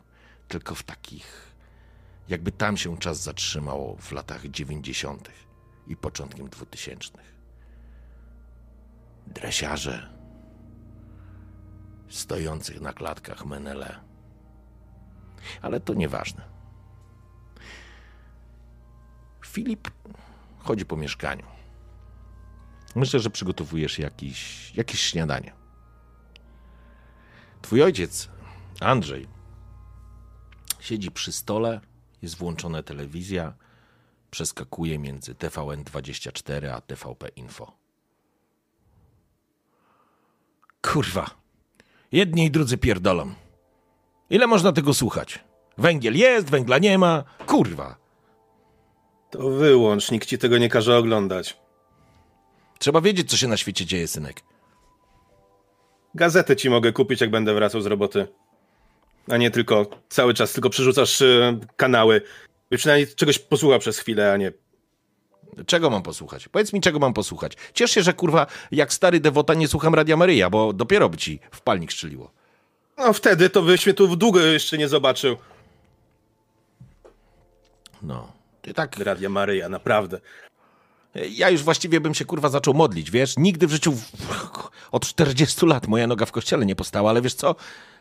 tylko 0.48 0.74
w 0.74 0.82
takich, 0.82 1.54
jakby 2.28 2.52
tam 2.52 2.76
się 2.76 2.98
czas 2.98 3.22
zatrzymało 3.22 3.96
w 3.96 4.12
latach 4.12 4.46
90. 4.46 5.30
i 5.86 5.96
początkiem 5.96 6.48
2000. 6.48 7.12
Dresiarze 9.26 10.14
stojących 12.08 12.80
na 12.80 12.92
klatkach 12.92 13.46
menele, 13.46 14.00
Ale 15.62 15.80
to 15.80 15.94
nieważne. 15.94 16.44
Filip 19.46 19.90
chodzi 20.68 20.86
po 20.86 20.96
mieszkaniu. 20.96 21.46
Myślę, 22.94 23.20
że 23.20 23.30
przygotowujesz 23.30 23.98
jakiś, 23.98 24.72
jakieś 24.74 25.00
śniadanie. 25.00 25.52
Twój 27.62 27.82
ojciec, 27.82 28.28
Andrzej, 28.80 29.26
siedzi 30.80 31.10
przy 31.10 31.32
stole, 31.32 31.80
jest 32.22 32.36
włączona 32.36 32.82
telewizja, 32.82 33.54
przeskakuje 34.30 34.98
między 34.98 35.34
TVN24 35.34 36.66
a 36.66 36.80
TVP 36.80 37.28
Info. 37.28 37.72
Kurwa. 40.82 41.30
Jedni 42.12 42.44
i 42.44 42.50
drudzy 42.50 42.78
pierdolą. 42.78 43.34
Ile 44.30 44.46
można 44.46 44.72
tego 44.72 44.94
słuchać? 44.94 45.44
Węgiel 45.78 46.16
jest, 46.16 46.50
węgla 46.50 46.78
nie 46.78 46.98
ma. 46.98 47.24
Kurwa. 47.46 48.07
To 49.30 49.50
wyłącz, 49.50 50.10
nikt 50.10 50.28
ci 50.28 50.38
tego 50.38 50.58
nie 50.58 50.68
każe 50.68 50.96
oglądać. 50.96 51.56
Trzeba 52.78 53.00
wiedzieć, 53.00 53.30
co 53.30 53.36
się 53.36 53.48
na 53.48 53.56
świecie 53.56 53.86
dzieje, 53.86 54.08
synek. 54.08 54.40
Gazetę 56.14 56.56
ci 56.56 56.70
mogę 56.70 56.92
kupić, 56.92 57.20
jak 57.20 57.30
będę 57.30 57.54
wracał 57.54 57.80
z 57.80 57.86
roboty. 57.86 58.28
A 59.28 59.36
nie 59.36 59.50
tylko 59.50 59.86
cały 60.08 60.34
czas 60.34 60.52
tylko 60.52 60.70
przerzucasz 60.70 61.20
y, 61.20 61.58
kanały. 61.76 62.22
I 62.70 62.76
przynajmniej 62.76 63.14
czegoś 63.14 63.38
posłucha 63.38 63.78
przez 63.78 63.98
chwilę, 63.98 64.32
a 64.32 64.36
nie. 64.36 64.52
Czego 65.66 65.90
mam 65.90 66.02
posłuchać? 66.02 66.48
Powiedz 66.48 66.72
mi, 66.72 66.80
czego 66.80 66.98
mam 66.98 67.14
posłuchać. 67.14 67.52
Ciesz 67.74 67.90
się, 67.90 68.02
że 68.02 68.12
kurwa, 68.12 68.46
jak 68.70 68.92
stary 68.92 69.20
dewota 69.20 69.54
nie 69.54 69.68
słucham 69.68 69.94
Radia 69.94 70.16
Maryja, 70.16 70.50
bo 70.50 70.72
dopiero 70.72 71.08
by 71.08 71.16
ci 71.16 71.40
w 71.50 71.60
palnik 71.60 71.92
strzeliło. 71.92 72.30
No 72.98 73.12
wtedy 73.12 73.50
to 73.50 73.62
byś 73.62 73.86
mnie 73.86 73.94
tu 73.94 74.16
długo 74.16 74.40
jeszcze 74.40 74.78
nie 74.78 74.88
zobaczył. 74.88 75.36
No. 78.02 78.37
Tak 78.74 78.98
Radia 78.98 79.28
Maryja, 79.28 79.68
naprawdę. 79.68 80.20
Ja 81.30 81.50
już 81.50 81.62
właściwie 81.62 82.00
bym 82.00 82.14
się 82.14 82.24
kurwa 82.24 82.48
zaczął 82.48 82.74
modlić, 82.74 83.10
wiesz? 83.10 83.34
Nigdy 83.36 83.66
w 83.66 83.70
życiu 83.70 83.94
od 84.92 85.06
40 85.06 85.66
lat 85.66 85.86
moja 85.88 86.06
noga 86.06 86.26
w 86.26 86.32
kościele 86.32 86.66
nie 86.66 86.76
postała, 86.76 87.10
ale 87.10 87.22
wiesz 87.22 87.34
co? 87.34 87.54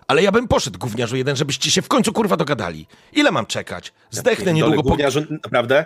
Ale 0.08 0.24
ja 0.24 0.32
bym 0.32 0.48
poszedł, 0.48 0.80
gówniarzu 0.80 1.16
jeden, 1.16 1.36
żebyście 1.36 1.72
się 1.72 1.82
w 1.82 1.88
końcu 1.88 2.14
kurwa 2.14 2.38
dogadali. 2.38 2.88
Ile 3.14 3.32
mam 3.32 3.46
czekać? 3.46 3.94
Zdechnę 4.10 4.54
niedługo 4.54 4.84
po... 4.84 4.90
Gówniarzu, 4.90 5.22
naprawdę? 5.30 5.86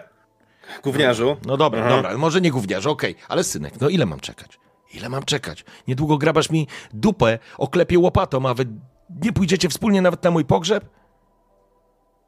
Gówniarzu? 0.84 1.38
No 1.46 1.58
dobra, 1.58 1.80
Aha. 1.86 1.90
dobra, 1.90 2.18
może 2.18 2.42
nie 2.42 2.52
gówniarzu, 2.52 2.92
okej, 2.92 3.16
ale 3.28 3.44
synek, 3.44 3.74
no 3.82 3.90
ile 3.90 4.06
mam 4.06 4.20
czekać? 4.20 4.60
Ile 4.94 5.10
mam 5.10 5.24
czekać? 5.24 5.66
Niedługo 5.88 6.18
grabasz 6.18 6.50
mi 6.50 6.68
dupę, 6.94 7.40
oklepie 7.58 8.00
łopatą, 8.00 8.50
a 8.50 8.54
wy 8.54 8.66
nie 9.24 9.34
pójdziecie 9.34 9.70
wspólnie 9.70 10.02
nawet 10.02 10.24
na 10.24 10.32
mój 10.32 10.46
pogrzeb? 10.46 10.86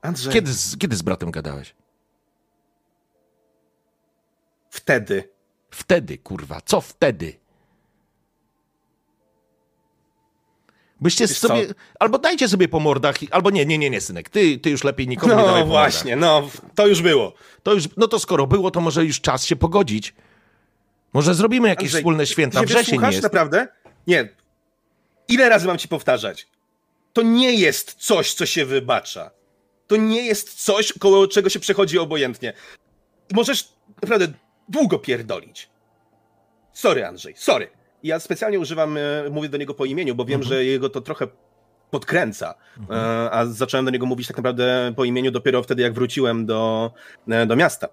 Andrzej, 0.01 0.33
Kiedy 0.33 0.53
z, 0.53 0.77
kiedy 0.77 0.95
z 0.95 1.01
bratem 1.01 1.31
gadałeś? 1.31 1.75
Wtedy. 4.73 5.29
Wtedy, 5.71 6.17
kurwa, 6.17 6.61
co 6.65 6.81
wtedy? 6.81 7.39
Byście 11.01 11.27
Wiesz 11.27 11.37
sobie. 11.37 11.67
co? 11.67 11.73
Albo 11.99 12.19
dajcie 12.19 12.47
sobie 12.47 12.67
po 12.67 12.79
mordach, 12.79 13.15
albo 13.31 13.49
nie, 13.49 13.65
nie, 13.65 13.77
nie, 13.77 13.89
nie, 13.89 14.01
synek. 14.01 14.29
Ty, 14.29 14.57
ty 14.57 14.69
już 14.69 14.83
lepiej 14.83 15.07
nikomu 15.07 15.35
nie 15.35 15.43
dawaj 15.43 15.61
No 15.61 15.67
właśnie, 15.67 16.15
no 16.15 16.49
to 16.75 16.87
już 16.87 17.01
było. 17.01 17.33
To 17.63 17.73
już, 17.73 17.83
no 17.97 18.07
to 18.07 18.19
skoro 18.19 18.47
było, 18.47 18.71
to 18.71 18.81
może 18.81 19.05
już 19.05 19.21
czas 19.21 19.45
się 19.45 19.55
pogodzić. 19.55 20.13
Może 21.13 21.33
zrobimy 21.33 21.67
jakieś 21.67 21.85
Andrzej, 21.85 22.01
wspólne 22.01 22.25
święta. 22.25 22.59
Ty 22.59 22.65
Wrzesień 22.65 22.95
słuchasz, 22.95 23.13
jest. 23.13 23.23
naprawdę? 23.23 23.67
Nie. 24.07 24.29
Ile 25.27 25.49
razy 25.49 25.67
mam 25.67 25.77
ci 25.77 25.87
powtarzać? 25.87 26.47
To 27.13 27.21
nie 27.21 27.53
jest 27.53 27.93
coś, 27.93 28.33
co 28.33 28.45
się 28.45 28.65
wybacza. 28.65 29.31
To 29.87 29.95
nie 29.95 30.25
jest 30.25 30.53
coś, 30.53 30.93
koło 30.99 31.27
czego 31.27 31.49
się 31.49 31.59
przechodzi 31.59 31.99
obojętnie. 31.99 32.53
Możesz 33.33 33.69
naprawdę 34.01 34.27
długo 34.69 34.99
pierdolić. 34.99 35.69
Sorry, 36.73 37.05
Andrzej, 37.05 37.33
sorry. 37.37 37.69
Ja 38.03 38.19
specjalnie 38.19 38.59
używam, 38.59 38.97
e, 38.97 39.01
mówię 39.31 39.49
do 39.49 39.57
niego 39.57 39.73
po 39.73 39.85
imieniu, 39.85 40.15
bo 40.15 40.25
wiem, 40.25 40.41
Mhm. 40.41 40.49
że 40.57 40.65
jego 40.65 40.89
to 40.89 41.01
trochę 41.01 41.27
podkręca. 41.91 42.53
E, 42.89 43.31
A 43.31 43.45
zacząłem 43.45 43.85
do 43.85 43.91
niego 43.91 44.05
mówić 44.05 44.27
tak 44.27 44.37
naprawdę 44.37 44.93
po 44.95 45.03
imieniu 45.03 45.31
dopiero 45.31 45.63
wtedy, 45.63 45.81
jak 45.83 45.93
wróciłem 45.93 46.45
do, 46.45 46.91
e, 47.29 47.45
do 47.45 47.55
miasta. 47.55 47.87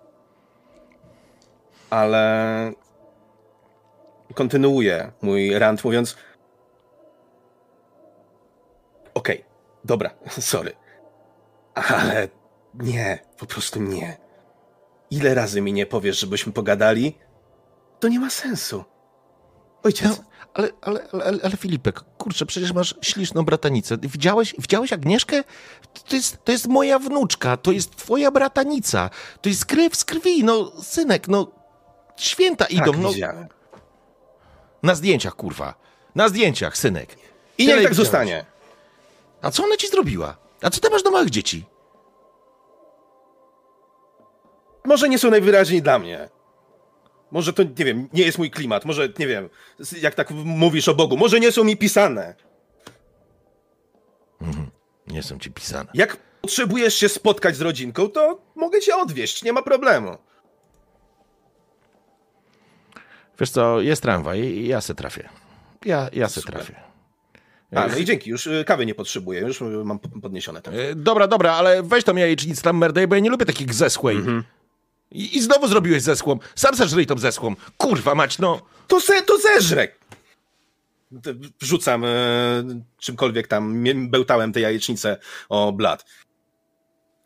Ale 1.91 2.73
kontynuuję 4.35 5.13
mój 5.23 5.59
rant 5.59 5.85
mówiąc 5.85 6.17
okej, 9.15 9.45
dobra, 9.85 10.11
sorry. 10.53 10.73
Ale 11.75 12.29
nie, 12.75 13.19
po 13.39 13.47
prostu 13.47 13.81
nie. 13.83 14.17
Ile 15.11 15.35
razy 15.35 15.61
mi 15.61 15.73
nie 15.73 15.87
powiesz, 15.87 16.19
żebyśmy 16.19 16.53
pogadali, 16.53 17.15
to 18.01 18.09
nie 18.09 18.21
ma 18.21 18.31
sensu. 18.31 18.85
Ojciec, 19.83 20.09
No, 20.09 20.25
ale, 20.55 20.69
ale, 20.81 21.07
ale, 21.13 21.39
ale, 21.43 21.57
Filipek, 21.57 22.01
kurczę, 22.19 22.47
przecież 22.47 22.73
masz 22.73 22.95
śliczną 23.03 23.43
bratanicę. 23.45 23.97
Widziałeś, 24.03 24.55
widziałeś 24.59 24.93
Agnieszkę? 24.93 25.45
To 26.09 26.17
jest, 26.17 26.45
to 26.45 26.53
jest 26.53 26.67
moja 26.67 26.99
wnuczka, 26.99 27.57
to 27.57 27.73
jest 27.73 27.97
twoja 27.97 28.31
bratanica. 28.31 29.11
To 29.41 29.49
jest 29.49 29.65
krew 29.65 29.97
z 29.97 30.05
krwi, 30.05 30.45
no 30.45 30.73
synek, 30.83 31.29
no 31.29 31.47
święta 32.17 32.65
idą, 32.65 32.85
tak 32.93 33.01
no 33.01 33.09
widziałem. 33.13 33.49
na 34.83 34.95
zdjęciach, 34.95 35.35
kurwa. 35.37 35.75
Na 36.15 36.29
zdjęciach, 36.29 36.77
synek. 36.77 37.17
I 37.59 37.65
Tyle 37.65 37.77
niech 37.77 37.85
tak 37.85 37.93
widziałeś. 37.93 37.97
zostanie. 37.97 38.45
A 39.43 39.51
co 39.51 39.65
ona 39.65 39.77
ci 39.77 39.89
zrobiła? 39.89 40.37
A 40.63 40.71
co 40.71 40.81
ty 40.81 40.91
masz 40.91 41.03
do 41.03 41.11
małych 41.11 41.31
dzieci? 41.31 41.65
Może 44.91 45.09
nie 45.09 45.19
są 45.19 45.31
najwyraźniej 45.31 45.83
dla 45.83 45.99
mnie. 45.99 46.29
Może 47.31 47.53
to, 47.53 47.63
nie 47.63 47.85
wiem, 47.85 48.09
nie 48.13 48.23
jest 48.25 48.39
mój 48.39 48.51
klimat. 48.51 48.85
Może, 48.85 49.09
nie 49.19 49.27
wiem, 49.27 49.49
jak 50.03 50.15
tak 50.15 50.31
mówisz 50.31 50.89
o 50.89 50.95
Bogu, 50.95 51.17
może 51.17 51.41
nie 51.41 51.53
są 51.53 51.65
mi 51.65 51.77
pisane. 51.77 52.35
Nie 55.07 55.23
są 55.23 55.39
ci 55.39 55.51
pisane. 55.51 55.91
Jak 55.95 56.17
potrzebujesz 56.41 56.95
się 56.95 57.09
spotkać 57.09 57.57
z 57.57 57.61
rodzinką, 57.61 58.09
to 58.09 58.41
mogę 58.55 58.81
cię 58.81 58.97
odwieźć, 58.97 59.43
nie 59.43 59.53
ma 59.53 59.63
problemu. 59.63 60.17
Wiesz 63.41 63.51
co, 63.51 63.81
jest 63.81 64.03
tramwaj 64.03 64.41
i 64.41 64.69
ja 64.69 64.81
se 64.81 64.95
trafię. 64.95 65.29
Ja, 65.85 66.09
ja 66.13 66.29
se 66.29 66.41
Super. 66.41 66.55
trafię. 66.55 66.75
A, 67.75 67.87
no 67.87 67.97
i 67.97 68.05
dzięki, 68.05 68.31
już 68.31 68.47
y, 68.47 68.65
kawy 68.67 68.87
nie 68.87 68.95
potrzebuję, 68.95 69.41
już 69.41 69.61
y, 69.61 69.65
mam 69.65 69.99
po- 69.99 70.21
podniesione 70.21 70.63
to. 70.63 70.73
E, 70.73 70.95
Dobra, 70.95 71.27
dobra, 71.27 71.53
ale 71.53 71.83
weź 71.83 72.05
tą 72.05 72.17
jajecznicę 72.17 72.63
tam 72.63 72.79
merdę, 72.79 73.09
bo 73.09 73.15
ja 73.15 73.21
nie 73.21 73.31
lubię 73.31 73.47
takich 73.47 73.75
zeschłej. 73.75 74.17
Mhm. 74.17 74.45
I, 75.11 75.37
I 75.37 75.43
znowu 75.43 75.69
zrobiłeś 75.69 76.03
zeschłą. 76.03 76.39
Sam 76.55 76.75
zeżryj 76.75 77.07
tą 77.07 77.19
zeschłą. 77.19 77.55
Kurwa 77.77 78.15
mać, 78.15 78.39
no. 78.39 78.61
To 78.89 79.01
se, 79.01 79.23
to 79.23 79.39
zeżrę! 79.39 79.89
Wrzucam 81.61 82.05
y, 82.05 82.85
czymkolwiek 82.99 83.49
tam, 83.49 83.85
bełtałem 84.11 84.53
tę 84.53 84.61
jajecznicę 84.61 85.17
o 85.49 85.73
blat. 85.73 86.05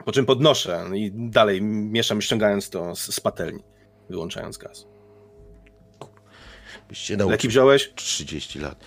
Po 0.05 0.13
czym 0.13 0.27
podnoszę 0.27 0.87
i 0.95 1.11
dalej 1.15 1.63
mieszam, 1.63 2.23
ściągając 2.23 2.71
to 2.71 2.97
z, 2.97 3.15
z 3.15 3.21
patelni, 3.21 3.63
wyłączając 4.11 4.59
gaz. 4.59 4.87
Byście 6.89 7.17
Leki 7.17 7.29
nauczyli 7.29 7.49
wziąłeś? 7.49 7.93
30 7.95 8.59
lat. 8.59 8.85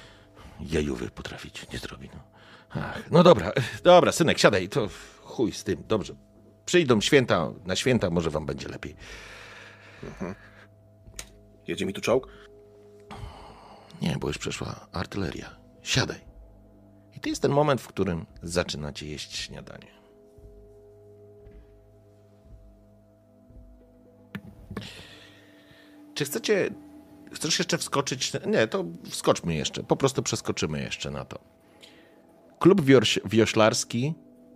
Jajówy 0.59 1.09
potrafić 1.09 1.65
nie 1.73 1.79
zrobi, 1.79 2.09
no. 2.13 2.23
Ach, 2.69 3.11
no 3.11 3.23
dobra, 3.23 3.51
dobra, 3.83 4.11
synek, 4.11 4.39
siadaj, 4.39 4.69
to 4.69 4.89
chuj 5.21 5.51
z 5.51 5.63
tym, 5.63 5.83
dobrze. 5.87 6.15
Przyjdą 6.67 7.01
święta, 7.01 7.51
na 7.65 7.75
święta 7.75 8.09
może 8.09 8.29
wam 8.29 8.45
będzie 8.45 8.67
lepiej. 8.67 8.95
Jedzie 11.67 11.85
mi 11.85 11.93
tu 11.93 12.01
czołg? 12.01 12.27
Nie, 14.01 14.17
bo 14.19 14.27
już 14.27 14.37
przeszła 14.37 14.87
artyleria. 14.91 15.55
Siadaj. 15.81 16.19
I 17.15 17.19
to 17.19 17.29
jest 17.29 17.41
ten 17.41 17.51
moment, 17.51 17.81
w 17.81 17.87
którym 17.87 18.25
zaczynacie 18.43 19.07
jeść 19.07 19.35
śniadanie. 19.35 19.87
Czy 26.13 26.25
chcecie. 26.25 26.69
Chcesz 27.33 27.59
jeszcze 27.59 27.77
wskoczyć? 27.77 28.31
Nie, 28.45 28.67
to 28.67 28.85
wskoczmy 29.09 29.55
jeszcze. 29.55 29.83
Po 29.83 29.95
prostu 29.95 30.23
przeskoczymy 30.23 30.81
jeszcze 30.81 31.11
na 31.11 31.25
to. 31.25 31.39
Klub 32.59 32.81
wioś, 32.81 33.19
wioślarski 33.25 34.13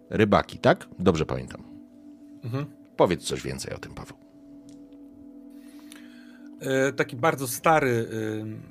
Rybaki, 0.10 0.60
tak? 0.60 0.88
Dobrze 1.00 1.26
pamiętam. 1.26 1.70
Powiedz 2.97 3.23
coś 3.23 3.41
więcej 3.41 3.73
o 3.73 3.77
tym, 3.77 3.93
Paweł. 3.93 4.17
E, 6.60 6.93
taki 6.93 7.15
bardzo 7.15 7.47
stary, 7.47 8.08
ym, 8.41 8.62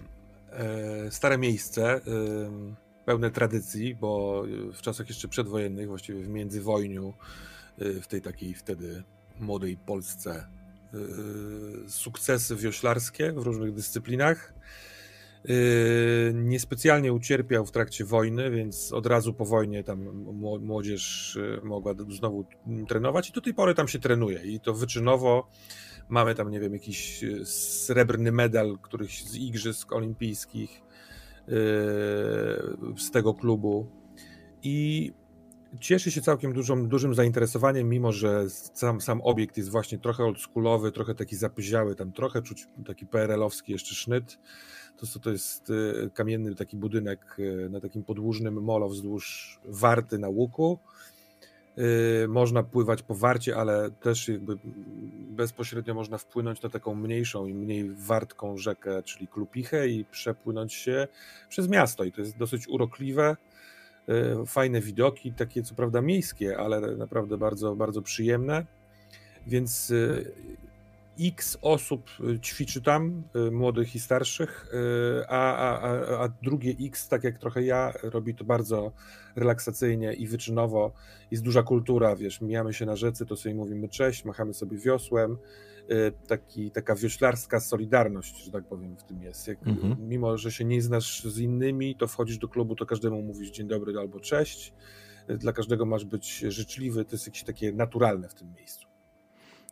e, 0.51 1.11
stare 1.11 1.39
miejsce, 1.39 2.01
ym, 2.07 2.77
pełne 3.05 3.31
tradycji, 3.31 3.95
bo 3.95 4.43
y, 4.47 4.73
w 4.73 4.83
czasach 4.83 5.09
jeszcze 5.09 5.29
przedwojennych, 5.29 5.89
właściwie 5.89 6.23
w 6.23 6.29
międzywojniu, 6.29 7.15
y, 7.83 8.01
w 8.01 8.07
tej 8.07 8.23
takiej 8.23 8.55
wtedy 8.55 9.03
młodej 9.41 9.77
Polsce, 9.77 10.47
sukcesy 11.89 12.57
wioślarskie 12.57 13.33
w 13.33 13.39
różnych 13.39 13.75
dyscyplinach. 13.75 14.55
Yy, 15.45 16.33
niespecjalnie 16.35 17.13
ucierpiał 17.13 17.67
w 17.67 17.71
trakcie 17.71 18.05
wojny, 18.05 18.51
więc 18.51 18.93
od 18.93 19.07
razu 19.07 19.35
po 19.35 19.45
wojnie 19.45 19.85
tam 19.85 20.25
młodzież 20.61 21.39
yy, 21.41 21.61
mogła 21.69 21.95
znowu 22.09 22.45
trenować 22.89 23.31
i 23.31 23.33
do 23.33 23.41
tej 23.41 23.55
pory 23.55 23.75
tam 23.75 23.89
się 23.89 23.99
trenuje 23.99 24.43
i 24.43 24.61
to 24.61 24.75
wyczynowo. 24.75 25.49
Mamy 26.09 26.35
tam, 26.35 26.51
nie 26.51 26.61
wiem, 26.61 26.73
jakiś 26.73 27.23
yy, 27.23 27.47
srebrny 27.47 28.33
medal 28.33 28.79
któryś 28.83 29.25
z 29.25 29.37
Igrzysk 29.37 29.93
Olimpijskich 29.93 30.83
z 32.97 33.11
tego 33.11 33.35
klubu 33.35 33.87
i 34.63 35.13
cieszy 35.81 36.11
się 36.11 36.21
całkiem 36.21 36.53
dużą, 36.53 36.89
dużym 36.89 37.15
zainteresowaniem, 37.15 37.89
mimo 37.89 38.13
że 38.13 38.51
sam, 38.51 39.01
sam 39.01 39.21
obiekt 39.21 39.57
jest 39.57 39.71
właśnie 39.71 39.99
trochę 39.99 40.25
oldschoolowy, 40.25 40.93
trochę 40.93 41.15
taki 41.15 41.37
zapyziały, 41.37 41.95
tam 41.95 42.13
trochę 42.13 42.43
czuć 42.43 42.67
taki 42.87 43.07
PRL-owski 43.07 43.73
jeszcze 43.73 43.95
sznyt. 43.95 44.39
To, 45.01 45.21
to 45.21 45.31
jest 45.31 45.71
y, 45.71 46.11
kamienny 46.15 46.55
taki 46.55 46.77
budynek 46.77 47.37
y, 47.39 47.69
na 47.71 47.81
takim 47.81 48.03
podłużnym 48.03 48.63
molo 48.63 48.89
wzdłuż 48.89 49.59
warty 49.65 50.19
na 50.19 50.29
łuku. 50.29 50.79
Y, 52.25 52.29
można 52.29 52.63
pływać 52.63 53.03
po 53.03 53.15
warcie, 53.15 53.57
ale 53.57 53.91
też 53.91 54.29
jakby 54.29 54.59
bezpośrednio 55.31 55.95
można 55.95 56.19
wpłynąć 56.19 56.63
na 56.63 56.69
taką 56.69 56.95
mniejszą 56.95 57.47
i 57.47 57.55
mniej 57.55 57.91
wartką 57.91 58.57
rzekę, 58.57 59.03
czyli 59.03 59.29
Klupichę 59.29 59.89
i 59.89 60.05
przepłynąć 60.05 60.75
się 60.75 61.09
przez 61.49 61.69
miasto. 61.69 62.05
I 62.05 62.13
to 62.13 62.21
jest 62.21 62.39
dosyć 62.39 62.69
urokliwe, 62.69 63.37
fajne 64.47 64.81
widoki, 64.81 65.33
takie 65.33 65.63
co 65.63 65.75
prawda 65.75 66.03
miejskie, 66.03 66.59
ale 66.59 66.97
naprawdę 66.97 67.39
bardzo, 67.39 67.77
bardzo 67.77 68.03
przyjemne. 68.03 68.67
Więc 69.47 69.93
X 71.21 71.59
osób 71.63 72.11
y, 72.21 72.41
ćwiczy 72.41 72.83
tam, 72.83 73.23
y, 73.49 73.51
młodych 73.51 73.95
i 73.95 74.01
starszych, 74.01 74.67
y, 75.21 75.29
a, 75.29 75.57
a, 75.57 76.23
a 76.25 76.29
drugie 76.43 76.75
X, 76.81 77.09
tak 77.09 77.25
jak 77.25 77.39
trochę 77.39 77.63
ja, 77.63 77.93
robi 78.03 78.35
to 78.35 78.45
bardzo 78.45 78.93
relaksacyjnie 79.37 80.13
i 80.13 80.27
wyczynowo. 80.27 80.93
Jest 81.31 81.43
duża 81.43 81.63
kultura, 81.63 82.17
wiesz, 82.17 82.41
mijamy 82.41 82.75
się 82.75 82.87
na 82.87 82.97
rzece, 82.97 83.27
to 83.27 83.37
sobie 83.37 83.55
mówimy 83.55 83.89
cześć, 83.89 84.25
machamy 84.25 84.55
sobie 84.55 84.79
wiosłem. 84.79 85.37
Taki, 86.27 86.71
taka 86.71 86.95
wioślarska 86.95 87.61
solidarność, 87.61 88.45
że 88.45 88.51
tak 88.51 88.65
powiem, 88.65 88.97
w 88.97 89.03
tym 89.03 89.23
jest. 89.23 89.49
Jak, 89.49 89.67
mhm. 89.67 90.09
Mimo, 90.09 90.39
że 90.39 90.53
się 90.53 90.65
nie 90.65 90.83
znasz 90.83 91.25
z 91.25 91.39
innymi, 91.39 91.97
to 91.97 92.07
wchodzisz 92.07 92.39
do 92.39 92.49
klubu, 92.49 92.77
to 92.77 92.87
każdemu 92.87 93.23
mówisz 93.23 93.51
dzień 93.51 93.69
dobry 93.69 93.99
albo 93.99 94.21
cześć. 94.21 94.73
Dla 95.29 95.53
każdego 95.53 95.87
masz 95.87 96.05
być 96.05 96.39
życzliwy, 96.39 97.05
to 97.05 97.11
jest 97.13 97.27
jakieś 97.27 97.43
takie 97.43 97.73
naturalne 97.73 98.29
w 98.29 98.35
tym 98.35 98.53
miejscu. 98.53 98.90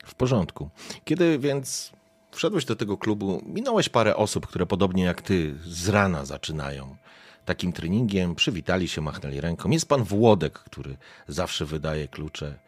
W 0.09 0.15
porządku. 0.15 0.71
Kiedy 1.05 1.39
więc 1.39 1.93
wszedłeś 2.31 2.65
do 2.65 2.77
tego 2.77 2.97
klubu, 2.97 3.43
minąłeś 3.47 3.89
parę 3.89 4.17
osób, 4.17 4.47
które 4.47 4.67
podobnie 4.67 5.05
jak 5.05 5.23
ty 5.23 5.55
z 5.65 5.89
rana 5.89 6.25
zaczynają 6.25 6.97
takim 7.45 7.73
treningiem, 7.73 8.35
przywitali 8.35 8.89
się, 8.89 9.01
machnęli 9.01 9.41
ręką. 9.41 9.71
Jest 9.71 9.89
pan 9.89 10.03
Włodek, 10.05 10.53
który 10.53 10.97
zawsze 11.29 11.65
wydaje 11.65 12.09
klucze. 12.09 12.59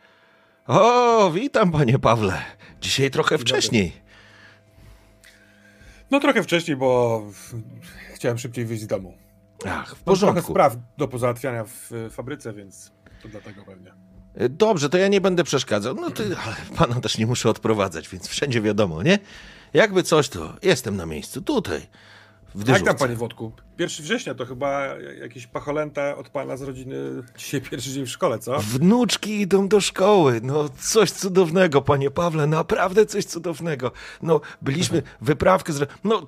O, 0.67 1.31
witam 1.31 1.73
panie 1.73 1.99
Pawle. 1.99 2.43
Dzisiaj 2.81 3.11
trochę 3.11 3.39
wcześniej. 3.39 3.93
No 6.11 6.21
trochę 6.21 6.43
wcześniej, 6.43 6.77
bo 6.77 7.23
chciałem 8.15 8.39
szybciej 8.39 8.65
wyjść 8.65 8.83
z 8.83 8.87
domu. 8.87 9.15
Ach, 9.67 9.97
w 9.97 10.03
porządku. 10.03 10.35
Mam 10.35 10.35
trochę 10.35 10.53
spraw 10.53 10.77
do 10.99 11.09
pozałatwiania 11.09 11.65
w 11.65 11.91
fabryce, 12.11 12.53
więc 12.53 12.93
to 13.23 13.29
dlatego 13.29 13.65
pewnie. 13.65 14.10
Dobrze, 14.51 14.89
to 14.89 14.99
ja 14.99 15.09
nie 15.09 15.21
będę 15.21 15.45
przeszkadzał. 15.45 15.95
No 15.95 16.11
to, 16.11 16.23
ale 16.47 16.57
pana 16.77 17.01
też 17.01 17.19
nie 17.19 17.27
muszę 17.27 17.51
odprowadzać, 17.51 18.09
więc 18.09 18.29
wszędzie 18.29 18.61
wiadomo, 18.61 19.03
nie? 19.03 19.19
Jakby 19.75 20.03
coś, 20.03 20.29
to 20.29 20.57
jestem 20.63 20.97
na 20.97 21.07
miejscu, 21.07 21.43
tutaj. 21.43 21.87
W 22.55 22.69
Jak 22.69 22.83
tam, 22.83 22.97
panie 22.97 23.17
Wodku? 23.17 23.53
1 23.79 24.05
września 24.05 24.35
to 24.35 24.47
chyba 24.47 24.85
jakieś 25.21 25.47
pacholęta 25.47 26.17
od 26.17 26.29
pana 26.29 26.57
z 26.57 26.63
rodziny. 26.63 26.97
Dzisiaj 27.37 27.61
pierwszy 27.61 27.91
dzień 27.91 28.07
w 28.07 28.11
szkole, 28.11 28.39
co? 28.39 28.59
Wnuczki 28.59 29.41
idą 29.41 29.69
do 29.69 29.81
szkoły. 29.81 30.41
No, 30.43 30.69
coś 30.69 31.11
cudownego, 31.11 31.83
panie 31.83 32.11
Pawle, 32.11 32.47
naprawdę 32.47 33.07
coś 33.07 33.25
cudownego. 33.25 33.93
No, 34.23 34.41
byliśmy, 34.63 35.03
wyprawkę 35.21 35.73
z... 35.73 35.89
No, 36.05 36.27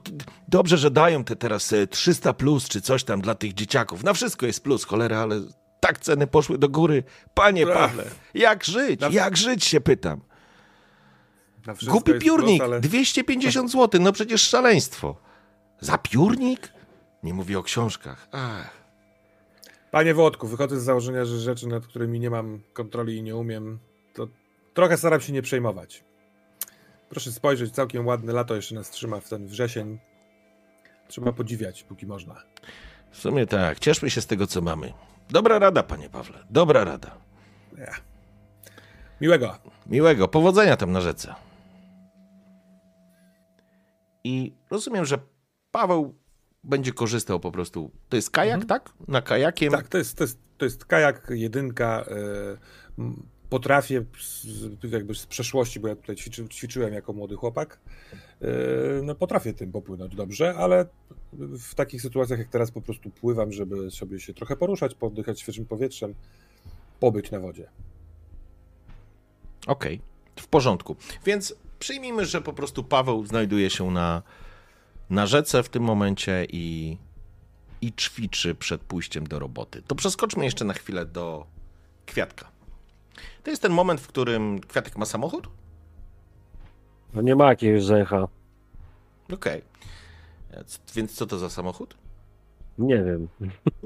dobrze, 0.48 0.78
że 0.78 0.90
dają 0.90 1.24
te 1.24 1.36
teraz 1.36 1.74
300 1.90 2.30
e, 2.30 2.34
plus 2.34 2.68
czy 2.68 2.80
coś 2.80 3.04
tam 3.04 3.20
dla 3.20 3.34
tych 3.34 3.54
dzieciaków. 3.54 4.04
Na 4.04 4.12
wszystko 4.12 4.46
jest 4.46 4.62
plus, 4.62 4.84
cholera, 4.84 5.18
ale 5.18 5.40
tak 5.82 5.98
ceny 5.98 6.26
poszły 6.26 6.58
do 6.58 6.68
góry. 6.68 7.02
Panie 7.34 7.66
Pawle, 7.66 8.04
jak 8.34 8.64
żyć? 8.64 9.00
Jak 9.10 9.36
żyć 9.36 9.64
się 9.64 9.80
pytam. 9.80 10.20
Głupi 11.86 12.14
piórnik, 12.18 12.58
plus, 12.58 12.70
ale... 12.70 12.80
250 12.80 13.70
zł, 13.72 14.00
no 14.00 14.12
przecież 14.12 14.42
szaleństwo. 14.42 15.16
Za 15.80 15.98
piórnik? 15.98 16.72
Nie 17.22 17.34
mówię 17.34 17.58
o 17.58 17.62
książkach. 17.62 18.28
Ach. 18.32 18.70
Panie 19.90 20.14
Włodku, 20.14 20.48
wychodzę 20.48 20.80
z 20.80 20.84
założenia, 20.84 21.24
że 21.24 21.40
rzeczy, 21.40 21.66
nad 21.66 21.86
którymi 21.86 22.20
nie 22.20 22.30
mam 22.30 22.60
kontroli 22.72 23.16
i 23.16 23.22
nie 23.22 23.36
umiem, 23.36 23.78
to 24.14 24.28
trochę 24.74 24.96
staram 24.96 25.20
się 25.20 25.32
nie 25.32 25.42
przejmować. 25.42 26.04
Proszę 27.08 27.32
spojrzeć, 27.32 27.74
całkiem 27.74 28.06
ładne 28.06 28.32
lato 28.32 28.56
jeszcze 28.56 28.74
nas 28.74 28.90
trzyma 28.90 29.20
w 29.20 29.28
ten 29.28 29.46
wrzesień. 29.46 29.98
Trzeba 31.08 31.32
podziwiać, 31.32 31.82
póki 31.82 32.06
można. 32.06 32.42
W 33.10 33.18
sumie 33.18 33.46
tak, 33.46 33.78
cieszmy 33.78 34.10
się 34.10 34.20
z 34.20 34.26
tego, 34.26 34.46
co 34.46 34.60
mamy. 34.60 34.92
Dobra 35.32 35.58
rada, 35.58 35.82
panie 35.82 36.10
Pawle, 36.10 36.38
dobra 36.50 36.84
rada. 36.84 37.16
Ja. 37.78 37.94
Miłego. 39.20 39.58
Miłego, 39.86 40.28
powodzenia 40.28 40.76
tam 40.76 40.92
na 40.92 41.00
rzece. 41.00 41.34
I 44.24 44.52
rozumiem, 44.70 45.04
że 45.04 45.18
Paweł 45.70 46.14
będzie 46.64 46.92
korzystał 46.92 47.40
po 47.40 47.52
prostu. 47.52 47.90
To 48.08 48.16
jest 48.16 48.30
kajak, 48.30 48.62
mhm. 48.62 48.68
tak? 48.68 48.92
Na 49.08 49.22
kajakiem? 49.22 49.72
Tak, 49.72 49.88
to 49.88 49.98
jest, 49.98 50.16
to 50.16 50.24
jest, 50.24 50.38
to 50.58 50.64
jest 50.64 50.84
kajak, 50.84 51.26
jedynka. 51.30 52.04
Yy, 52.98 53.12
potrafię 53.52 54.04
z, 54.20 54.92
jakby 54.92 55.14
z 55.14 55.26
przeszłości, 55.26 55.80
bo 55.80 55.88
ja 55.88 55.96
tutaj 55.96 56.16
ćwiczy, 56.16 56.48
ćwiczyłem 56.48 56.94
jako 56.94 57.12
młody 57.12 57.36
chłopak, 57.36 57.80
yy, 58.40 58.48
no 59.04 59.14
potrafię 59.14 59.52
tym 59.52 59.72
popłynąć 59.72 60.14
dobrze, 60.14 60.54
ale 60.54 60.86
w 61.58 61.74
takich 61.74 62.02
sytuacjach 62.02 62.38
jak 62.38 62.48
teraz 62.48 62.70
po 62.70 62.80
prostu 62.80 63.10
pływam, 63.10 63.52
żeby 63.52 63.90
sobie 63.90 64.20
się 64.20 64.34
trochę 64.34 64.56
poruszać, 64.56 64.94
poddychać 64.94 65.40
świeżym 65.40 65.66
powietrzem, 65.66 66.14
pobyć 67.00 67.30
na 67.30 67.40
wodzie. 67.40 67.70
Okej, 69.66 69.94
okay. 69.94 70.44
w 70.44 70.48
porządku. 70.48 70.96
Więc 71.24 71.54
przyjmijmy, 71.78 72.26
że 72.26 72.40
po 72.40 72.52
prostu 72.52 72.84
Paweł 72.84 73.26
znajduje 73.26 73.70
się 73.70 73.90
na, 73.90 74.22
na 75.10 75.26
rzece 75.26 75.62
w 75.62 75.68
tym 75.68 75.82
momencie 75.82 76.46
i, 76.52 76.96
i 77.80 77.92
ćwiczy 77.92 78.54
przed 78.54 78.80
pójściem 78.80 79.26
do 79.26 79.38
roboty. 79.38 79.82
To 79.82 79.94
przeskoczmy 79.94 80.44
jeszcze 80.44 80.64
na 80.64 80.74
chwilę 80.74 81.06
do 81.06 81.46
kwiatka. 82.06 82.51
To 83.42 83.50
jest 83.50 83.62
ten 83.62 83.72
moment, 83.72 84.00
w 84.00 84.06
którym 84.06 84.60
kwiatek 84.60 84.96
ma 84.96 85.06
samochód? 85.06 85.48
No 87.14 87.22
nie 87.22 87.36
ma 87.36 87.48
jakiegoś 87.48 87.84
zecha. 87.84 88.28
Okej. 89.32 89.62
Okay. 90.50 90.64
Więc 90.94 91.14
co 91.14 91.26
to 91.26 91.38
za 91.38 91.50
samochód? 91.50 91.96
Nie 92.78 93.04
wiem. 93.04 93.28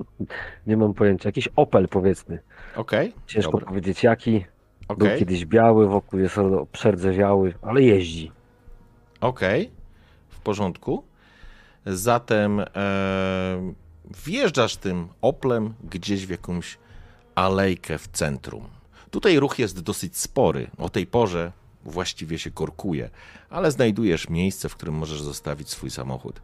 nie 0.66 0.76
mam 0.76 0.94
pojęcia. 0.94 1.28
Jakiś 1.28 1.48
Opel 1.56 1.88
powiedzmy. 1.88 2.38
Okej. 2.76 3.08
Okay. 3.08 3.22
Ciężko 3.26 3.52
Dobra. 3.52 3.66
powiedzieć 3.66 4.02
jaki. 4.02 4.44
Okay. 4.88 5.08
Był 5.08 5.18
kiedyś 5.18 5.46
biały, 5.46 5.88
wokół 5.88 6.18
jest 6.18 6.36
przerdzewiały, 6.72 7.54
ale 7.62 7.82
jeździ. 7.82 8.32
Okej. 9.20 9.62
Okay. 9.62 9.76
W 10.28 10.40
porządku. 10.40 11.04
Zatem 11.86 12.60
e, 12.60 12.66
wjeżdżasz 14.24 14.76
tym 14.76 15.08
Oplem 15.20 15.74
gdzieś 15.90 16.26
w 16.26 16.30
jakąś 16.30 16.78
alejkę 17.34 17.98
w 17.98 18.08
centrum. 18.08 18.75
Tutaj 19.16 19.38
ruch 19.38 19.58
jest 19.58 19.80
dosyć 19.80 20.16
spory. 20.16 20.70
O 20.78 20.88
tej 20.88 21.06
porze 21.06 21.52
właściwie 21.84 22.38
się 22.38 22.50
korkuje, 22.50 23.10
ale 23.50 23.72
znajdujesz 23.72 24.28
miejsce, 24.28 24.68
w 24.68 24.74
którym 24.74 24.94
możesz 24.94 25.22
zostawić 25.22 25.70
swój 25.70 25.90
samochód. 25.90 26.42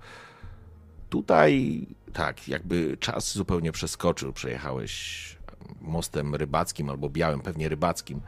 Tutaj 1.10 1.86
tak, 2.12 2.48
jakby 2.48 2.96
czas 3.00 3.32
zupełnie 3.32 3.72
przeskoczył. 3.72 4.32
Przejechałeś 4.32 5.38
mostem 5.80 6.34
rybackim 6.34 6.90
albo 6.90 7.08
białym, 7.08 7.40
pewnie 7.40 7.68
rybackim, 7.68 8.20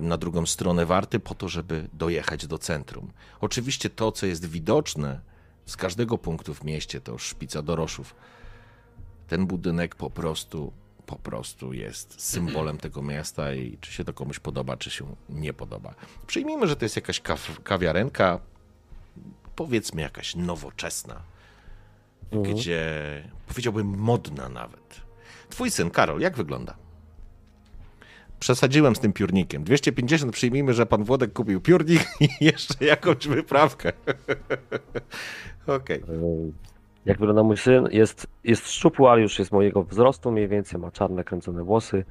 na 0.00 0.16
drugą 0.16 0.46
stronę 0.46 0.86
warty 0.86 1.20
po 1.20 1.34
to, 1.34 1.48
żeby 1.48 1.88
dojechać 1.92 2.46
do 2.46 2.58
centrum. 2.58 3.12
Oczywiście 3.40 3.90
to, 3.90 4.12
co 4.12 4.26
jest 4.26 4.46
widoczne 4.46 5.20
z 5.66 5.76
każdego 5.76 6.18
punktu 6.18 6.54
w 6.54 6.64
mieście, 6.64 7.00
to 7.00 7.18
szpica 7.18 7.62
doroszów. 7.62 8.14
Ten 9.28 9.46
budynek 9.46 9.94
po 9.94 10.10
prostu 10.10 10.72
po 11.12 11.18
prostu 11.18 11.72
jest 11.72 12.20
symbolem 12.20 12.78
tego 12.78 13.02
miasta 13.02 13.54
i 13.54 13.78
czy 13.80 13.92
się 13.92 14.04
to 14.04 14.12
komuś 14.12 14.38
podoba, 14.38 14.76
czy 14.76 14.90
się 14.90 15.16
nie 15.28 15.52
podoba. 15.52 15.94
Przyjmijmy, 16.26 16.66
że 16.66 16.76
to 16.76 16.84
jest 16.84 16.96
jakaś 16.96 17.22
kawiarenka, 17.64 18.40
powiedzmy 19.56 20.02
jakaś 20.02 20.36
nowoczesna, 20.36 21.22
mhm. 22.32 22.56
gdzie 22.56 22.88
powiedziałbym 23.46 23.86
modna 23.98 24.48
nawet. 24.48 25.00
Twój 25.50 25.70
syn, 25.70 25.90
Karol, 25.90 26.20
jak 26.20 26.36
wygląda? 26.36 26.76
Przesadziłem 28.40 28.96
z 28.96 29.00
tym 29.00 29.12
piórnikiem. 29.12 29.64
250 29.64 30.32
przyjmijmy, 30.32 30.74
że 30.74 30.86
pan 30.86 31.04
Włodek 31.04 31.32
kupił 31.32 31.60
piórnik 31.60 32.02
i 32.20 32.28
jeszcze 32.44 32.84
jakąś 32.84 33.28
wyprawkę. 33.28 33.92
Okej. 35.66 36.02
Okay. 36.02 36.71
Jak 37.04 37.18
wygląda 37.18 37.42
mój 37.42 37.56
syn? 37.56 37.88
Jest, 37.90 38.26
jest 38.44 38.70
szczupły, 38.70 39.08
ale 39.08 39.22
już 39.22 39.38
jest 39.38 39.52
mojego 39.52 39.82
wzrostu 39.82 40.32
mniej 40.32 40.48
więcej, 40.48 40.80
ma 40.80 40.90
czarne, 40.90 41.24
kręcone 41.24 41.64
włosy. 41.64 42.04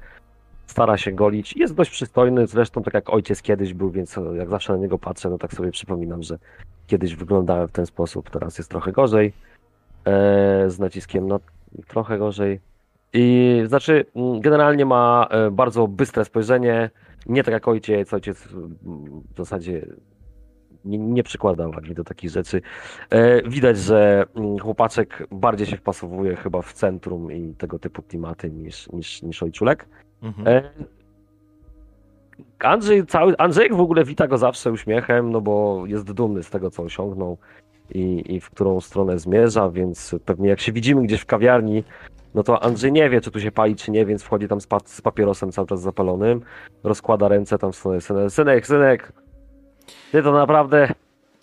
Stara 0.66 0.96
się 0.96 1.12
golić. 1.12 1.56
Jest 1.56 1.74
dość 1.74 1.90
przystojny, 1.90 2.46
zresztą 2.46 2.82
tak 2.82 2.94
jak 2.94 3.10
ojciec 3.10 3.42
kiedyś 3.42 3.74
był, 3.74 3.90
więc 3.90 4.16
jak 4.34 4.50
zawsze 4.50 4.72
na 4.72 4.78
niego 4.78 4.98
patrzę, 4.98 5.30
no 5.30 5.38
tak 5.38 5.52
sobie 5.52 5.70
przypominam, 5.70 6.22
że 6.22 6.38
kiedyś 6.86 7.16
wyglądałem 7.16 7.68
w 7.68 7.72
ten 7.72 7.86
sposób, 7.86 8.30
teraz 8.30 8.58
jest 8.58 8.70
trochę 8.70 8.92
gorzej. 8.92 9.32
E, 10.04 10.70
z 10.70 10.78
naciskiem 10.78 11.28
na 11.28 11.38
trochę 11.88 12.18
gorzej. 12.18 12.60
I 13.12 13.62
znaczy, 13.66 14.04
mm, 14.16 14.40
generalnie 14.40 14.86
ma 14.86 15.26
e, 15.30 15.50
bardzo 15.50 15.88
bystre 15.88 16.24
spojrzenie. 16.24 16.90
Nie 17.26 17.44
tak 17.44 17.52
jak 17.52 17.68
ojciec. 17.68 18.14
Ojciec 18.14 18.48
mm, 18.52 19.22
w 19.34 19.36
zasadzie 19.36 19.86
nie, 20.84 20.98
nie 20.98 21.22
przykłada 21.22 21.68
wagi 21.68 21.94
do 21.94 22.04
takich 22.04 22.30
rzeczy. 22.30 22.62
E, 23.10 23.42
widać, 23.42 23.78
że 23.78 24.24
mm, 24.34 24.58
chłopaczek 24.58 25.26
bardziej 25.30 25.66
się 25.66 25.76
wpasowuje 25.76 26.36
chyba 26.36 26.62
w 26.62 26.72
centrum 26.72 27.32
i 27.32 27.54
tego 27.54 27.78
typu 27.78 28.02
klimaty 28.02 28.50
niż, 28.50 28.92
niż, 28.92 29.22
niż 29.22 29.42
ojczulek. 29.42 29.88
Mhm. 30.22 30.48
E, 30.48 30.70
Andrzej, 32.58 33.06
cały, 33.06 33.36
Andrzejek 33.38 33.74
w 33.74 33.80
ogóle 33.80 34.04
wita 34.04 34.26
go 34.26 34.38
zawsze 34.38 34.72
uśmiechem, 34.72 35.30
no 35.30 35.40
bo 35.40 35.82
jest 35.86 36.12
dumny 36.12 36.42
z 36.42 36.50
tego, 36.50 36.70
co 36.70 36.82
osiągnął 36.82 37.38
i, 37.94 38.34
i 38.34 38.40
w 38.40 38.50
którą 38.50 38.80
stronę 38.80 39.18
zmierza, 39.18 39.70
więc 39.70 40.14
pewnie 40.24 40.48
jak 40.48 40.60
się 40.60 40.72
widzimy 40.72 41.02
gdzieś 41.02 41.20
w 41.20 41.26
kawiarni, 41.26 41.84
no 42.34 42.42
to 42.42 42.62
Andrzej 42.62 42.92
nie 42.92 43.10
wie, 43.10 43.20
czy 43.20 43.30
tu 43.30 43.40
się 43.40 43.52
pali, 43.52 43.76
czy 43.76 43.90
nie, 43.90 44.06
więc 44.06 44.22
wchodzi 44.22 44.48
tam 44.48 44.60
z, 44.60 44.66
pa 44.66 44.78
z 44.84 45.00
papierosem 45.00 45.52
cały 45.52 45.66
czas 45.68 45.80
zapalonym, 45.80 46.40
rozkłada 46.84 47.28
ręce 47.28 47.58
tam 47.58 47.72
w 47.72 47.76
stronę 47.76 48.00
synek, 48.00 48.30
synek, 48.30 48.66
synek, 48.66 49.12
ty 50.12 50.22
to 50.22 50.32
naprawdę 50.32 50.92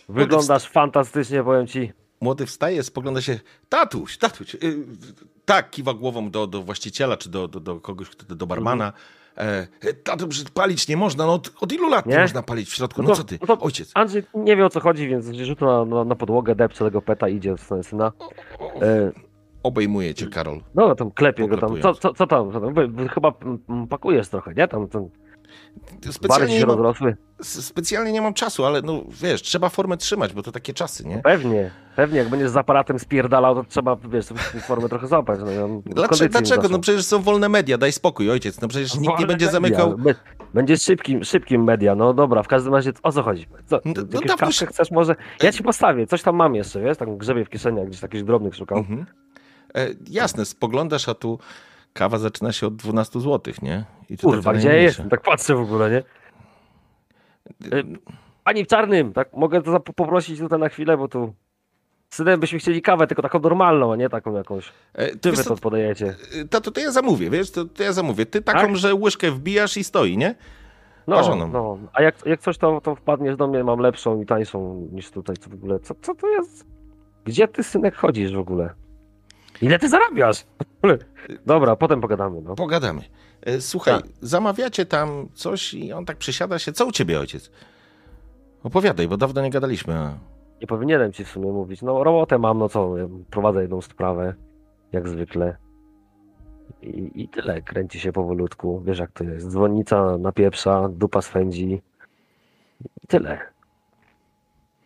wyglądasz 0.09 0.69
fantastycznie, 0.69 1.43
powiem 1.43 1.67
ci. 1.67 1.91
Młody 2.21 2.45
wstaje, 2.45 2.83
spogląda 2.83 3.21
się, 3.21 3.39
tatuś, 3.69 4.17
tatuś. 4.17 4.55
y, 4.55 4.59
tak, 5.45 5.69
kiwa 5.71 5.93
głową 5.93 6.31
do, 6.31 6.47
do 6.47 6.61
właściciela, 6.63 7.17
czy 7.17 7.29
do, 7.29 7.47
do, 7.47 7.59
do 7.59 7.79
kogoś, 7.79 8.09
kto- 8.09 8.35
do 8.35 8.47
barmana. 8.47 8.93
E, 9.37 9.67
tatuś, 10.03 10.43
palić 10.53 10.87
nie 10.87 10.97
można, 10.97 11.25
no 11.25 11.33
od, 11.33 11.51
od 11.61 11.71
ilu 11.71 11.89
lat 11.89 12.05
nie? 12.05 12.15
Nie? 12.15 12.21
można 12.21 12.43
palić 12.43 12.69
w 12.69 12.73
środku? 12.73 13.01
No 13.03 13.09
No 13.09 13.15
to- 13.15 13.21
co 13.21 13.27
ty, 13.27 13.39
no 13.47 13.59
ojciec? 13.59 13.91
Andrzej 13.93 14.23
nie 14.33 14.55
wie 14.55 14.65
o 14.65 14.69
co 14.69 14.79
chodzi, 14.79 15.07
więc 15.07 15.25
rzuca 15.31 15.65
na, 15.65 15.85
na, 15.85 16.03
na 16.03 16.15
podłogę, 16.15 16.55
depcze 16.55 16.85
tego 16.85 17.01
peta 17.01 17.29
idzie 17.29 17.55
w 17.55 17.61
stronę 17.61 17.83
syna. 17.83 18.11
E, 18.81 19.11
Obejmuje 19.63 20.13
cię, 20.13 20.27
Karol. 20.27 20.61
No, 20.75 20.95
tam 20.95 21.11
klepie 21.11 21.47
go 21.47 21.57
tam. 21.57 21.81
Co, 21.81 21.93
co, 21.93 22.13
co 22.13 22.27
tam? 22.27 22.51
Chyba 23.13 23.33
pakujesz 23.89 24.27
trochę, 24.29 24.53
nie? 24.53 24.67
Tam, 24.67 24.87
tam 24.87 25.09
Specjalnie 26.11 26.53
nie, 26.59 26.65
mam, 26.65 26.69
rozrosły. 26.69 27.17
specjalnie 27.41 28.11
nie 28.11 28.21
mam 28.21 28.33
czasu, 28.33 28.65
ale 28.65 28.81
no 28.81 29.01
wiesz, 29.21 29.41
trzeba 29.41 29.69
formę 29.69 29.97
trzymać, 29.97 30.33
bo 30.33 30.43
to 30.43 30.51
takie 30.51 30.73
czasy, 30.73 31.07
nie? 31.07 31.21
Pewnie, 31.23 31.71
pewnie. 31.95 32.17
Jak 32.19 32.29
będziesz 32.29 32.49
z 32.49 32.57
aparatem 32.57 32.99
spierdalał, 32.99 33.55
to 33.55 33.63
trzeba, 33.63 33.95
wiesz, 33.95 34.25
formę 34.61 34.89
trochę 34.89 35.07
złapać. 35.07 35.39
No, 35.45 35.51
ja 35.51 35.67
Dlaczego? 35.85 36.29
dlaczego? 36.31 36.69
No 36.69 36.79
przecież 36.79 37.05
są 37.05 37.19
wolne 37.21 37.49
media, 37.49 37.77
daj 37.77 37.91
spokój, 37.91 38.31
ojciec. 38.31 38.61
No 38.61 38.67
przecież 38.67 38.93
nikt 38.95 39.03
nie 39.03 39.09
Wolne 39.09 39.27
będzie 39.27 39.45
media. 39.45 39.51
zamykał. 39.51 39.97
Be- 39.97 40.15
Będzie 40.53 40.77
szybkim, 40.77 41.23
szybkim 41.23 41.63
media. 41.63 41.95
No 41.95 42.13
dobra, 42.13 42.43
w 42.43 42.47
każdym 42.47 42.73
razie 42.75 42.91
o 43.03 43.11
co 43.11 43.23
chodzi? 43.23 43.47
Co, 43.65 43.79
No, 43.85 43.93
no 44.39 44.47
chcesz 44.67 44.91
może? 44.91 45.15
Ja 45.43 45.51
ci 45.51 45.63
postawię, 45.63 46.07
coś 46.07 46.21
tam 46.23 46.35
mam 46.35 46.55
jeszcze, 46.55 46.81
wiesz? 46.81 46.97
Tak 46.97 47.17
grzebię 47.17 47.45
w 47.45 47.49
kieszeniach, 47.49 47.87
gdzieś 47.87 47.99
takich 48.01 48.23
drobnych 48.25 48.55
szukał. 48.55 48.77
Mhm. 48.77 49.05
E, 49.75 49.87
jasne, 50.09 50.45
spoglądasz, 50.45 51.09
a 51.09 51.13
tu 51.13 51.39
kawa 51.93 52.17
zaczyna 52.17 52.51
się 52.51 52.67
od 52.67 52.75
12 52.75 53.19
zł, 53.21 53.53
nie? 53.61 53.85
I 54.09 54.17
to 54.17 54.23
Kurwa, 54.27 54.43
takie 54.43 54.59
gdzie 54.59 54.67
najmniejsze. 54.67 54.87
jestem? 54.89 55.09
Tak 55.09 55.21
patrzę 55.21 55.55
w 55.55 55.59
ogóle, 55.61 55.89
nie? 55.91 55.97
E, 57.77 57.83
Pani 58.43 58.63
w 58.63 58.67
czarnym, 58.67 59.13
tak? 59.13 59.33
Mogę 59.33 59.61
to 59.61 59.79
poprosić 59.79 60.39
tutaj 60.39 60.59
na 60.59 60.69
chwilę, 60.69 60.97
bo 60.97 61.07
tu 61.07 61.33
synem 62.09 62.39
byśmy 62.39 62.59
chcieli 62.59 62.81
kawę, 62.81 63.07
tylko 63.07 63.21
taką 63.21 63.39
normalną, 63.39 63.93
a 63.93 63.95
nie 63.95 64.09
taką 64.09 64.33
jakąś. 64.35 64.71
E, 64.93 65.15
Ty 65.15 65.29
wiesz 65.31 65.39
wy 65.39 65.45
to 65.45 65.57
podajecie. 65.57 66.15
e, 66.41 66.45
Tato, 66.45 66.71
to 66.71 66.81
ja 66.81 66.91
zamówię, 66.91 67.29
wiesz, 67.29 67.51
to, 67.51 67.65
to 67.65 67.83
ja 67.83 67.93
zamówię. 67.93 68.25
Ty 68.25 68.41
taką, 68.41 68.59
Tak? 68.59 68.75
że 68.77 68.95
łyżkę 68.95 69.31
wbijasz 69.31 69.77
i 69.77 69.83
stoi, 69.83 70.17
nie? 70.17 70.35
No, 71.07 71.15
parzoną. 71.15 71.47
no. 71.47 71.77
A 71.93 72.01
jak, 72.01 72.25
jak 72.25 72.39
coś, 72.39 72.57
to, 72.57 72.81
to 72.81 72.95
wpadniesz 72.95 73.35
do 73.35 73.47
mnie, 73.47 73.63
mam 73.63 73.79
lepszą 73.79 74.21
i 74.21 74.25
tańszą 74.25 74.87
niż 74.91 75.11
tutaj. 75.11 75.35
Co 75.37 75.49
w 75.49 75.53
ogóle? 75.53 75.79
Co, 75.79 75.95
co 76.01 76.15
to 76.15 76.27
jest? 76.27 76.65
Gdzie 77.25 77.47
ty, 77.47 77.63
synek, 77.63 77.95
chodzisz 77.95 78.33
w 78.35 78.39
ogóle? 78.39 78.69
Ile 79.61 79.79
ty 79.79 79.89
zarabiasz? 79.89 80.43
Dobra, 81.45 81.75
potem 81.75 82.01
pogadamy, 82.01 82.41
no. 82.41 82.55
Pogadamy. 82.55 83.01
E, 83.41 83.61
Słuchaj, 83.61 83.93
Tak. 84.01 84.11
zamawiacie 84.21 84.85
tam 84.85 85.27
coś 85.33 85.73
i 85.73 85.93
on 85.93 86.05
tak 86.05 86.17
przysiada 86.17 86.59
się. 86.59 86.71
Co 86.73 86.85
u 86.85 86.91
ciebie, 86.91 87.19
ojciec? 87.19 87.51
Opowiadaj, 88.63 89.07
bo 89.07 89.17
dawno 89.17 89.41
nie 89.41 89.49
gadaliśmy. 89.49 89.93
a- 89.93 90.17
Nie 90.61 90.67
powinienem 90.67 91.13
ci 91.13 91.25
w 91.25 91.29
sumie 91.29 91.51
mówić. 91.51 91.81
No, 91.81 92.03
robotę 92.03 92.37
mam, 92.37 92.57
no 92.59 92.69
co, 92.69 92.93
prowadzę 93.29 93.61
jedną 93.61 93.81
sprawę, 93.81 94.33
jak 94.91 95.09
zwykle. 95.09 95.57
I, 96.81 97.11
I 97.23 97.29
tyle, 97.29 97.61
kręci 97.61 97.99
się 97.99 98.11
powolutku. 98.11 98.81
Wiesz 98.85 98.99
jak 98.99 99.11
to 99.11 99.23
jest. 99.23 99.47
Dzwonnica 99.49 100.17
napieprza, 100.17 100.89
dupa 100.89 101.21
swędzi. 101.21 101.81
I 103.03 103.07
tyle. 103.07 103.39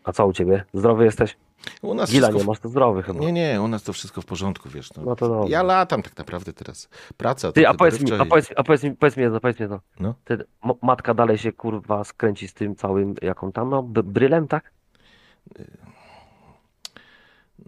A 0.04 0.12
co 0.12 0.28
u 0.28 0.34
ciebie? 0.34 0.66
Zdrowy 0.74 1.04
jesteś? 1.06 1.38
U 1.82 1.94
nas 1.94 2.12
Gila 2.12 2.28
wszystko 2.28 2.44
nie 2.44 2.48
masz, 2.48 2.60
to 2.60 2.70
zdrowy 2.70 3.04
chyba. 3.04 3.20
Nie, 3.20 3.32
nie, 3.32 3.62
u 3.62 3.68
nas 3.68 3.84
to 3.84 3.94
wszystko 3.94 4.22
w 4.22 4.26
porządku, 4.26 4.70
wiesz. 4.70 4.94
No. 4.94 5.04
No 5.06 5.16
to 5.16 5.30
dobrze. 5.30 5.50
Ja 5.52 5.64
latam 5.64 6.04
tak 6.04 6.18
naprawdę 6.18 6.54
teraz. 6.54 6.90
Praca, 7.18 7.52
Ty, 7.52 7.62
to 7.62 7.70
a 7.70 7.74
powiedz 7.74 8.02
mi, 8.02 8.14
a 8.14 8.26
powiedz, 8.26 8.50
a 8.56 8.64
powiedz 8.64 8.84
mi, 8.84 8.92
powiedz 8.92 9.18
mi 9.18 9.24
jedno, 9.24 9.40
powiedz 9.40 9.60
mi 9.60 9.64
jedno. 9.64 9.80
No. 10.00 10.16
Ty, 10.24 10.38
matka 10.82 11.14
dalej 11.14 11.38
się 11.38 11.52
kurwa 11.52 12.04
skręci 12.04 12.48
z 12.48 12.54
tym 12.54 12.76
całym, 12.76 13.16
jaką 13.22 13.52
tam, 13.52 13.70
no, 13.70 13.84
brylem, 13.84 14.48
tak? 14.48 14.72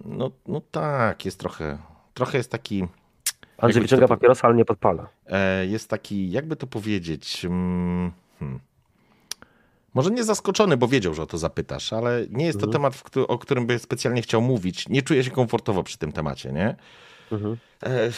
No, 0.06 0.32
no 0.48 0.62
tak, 0.72 1.26
jest 1.26 1.40
trochę. 1.40 1.78
Trochę 2.14 2.38
jest 2.38 2.52
taki. 2.52 2.88
Andrzej 3.58 3.82
to 3.82 3.86
wyciąga 3.86 4.08
po- 4.08 4.16
papierosa, 4.16 4.48
ale 4.48 4.56
nie 4.56 4.66
podpala. 4.66 5.08
E, 5.28 5.66
jest 5.66 5.90
taki, 5.90 6.32
jakby 6.32 6.56
to 6.56 6.68
powiedzieć. 6.68 7.46
Mm, 7.46 8.12
hmm. 8.40 8.60
Może 9.96 10.12
nie 10.12 10.24
zaskoczony, 10.24 10.78
bo 10.78 10.88
wiedział, 10.88 11.14
że 11.14 11.24
o 11.24 11.26
to 11.26 11.38
zapytasz, 11.38 11.94
ale 11.94 12.26
nie 12.30 12.46
jest 12.46 12.60
to 12.60 12.66
Mhm. 12.66 12.74
temat, 12.74 13.04
o 13.28 13.38
którym 13.38 13.68
by 13.68 13.80
specjalnie 13.80 14.22
chciał 14.22 14.42
mówić. 14.42 14.90
Nie 14.90 15.02
czuję 15.02 15.24
się 15.24 15.32
komfortowo 15.32 15.84
przy 15.84 15.98
tym 15.98 16.12
temacie, 16.12 16.52
nie? 16.52 16.76
Mhm. 17.32 17.58
E, 17.84 18.12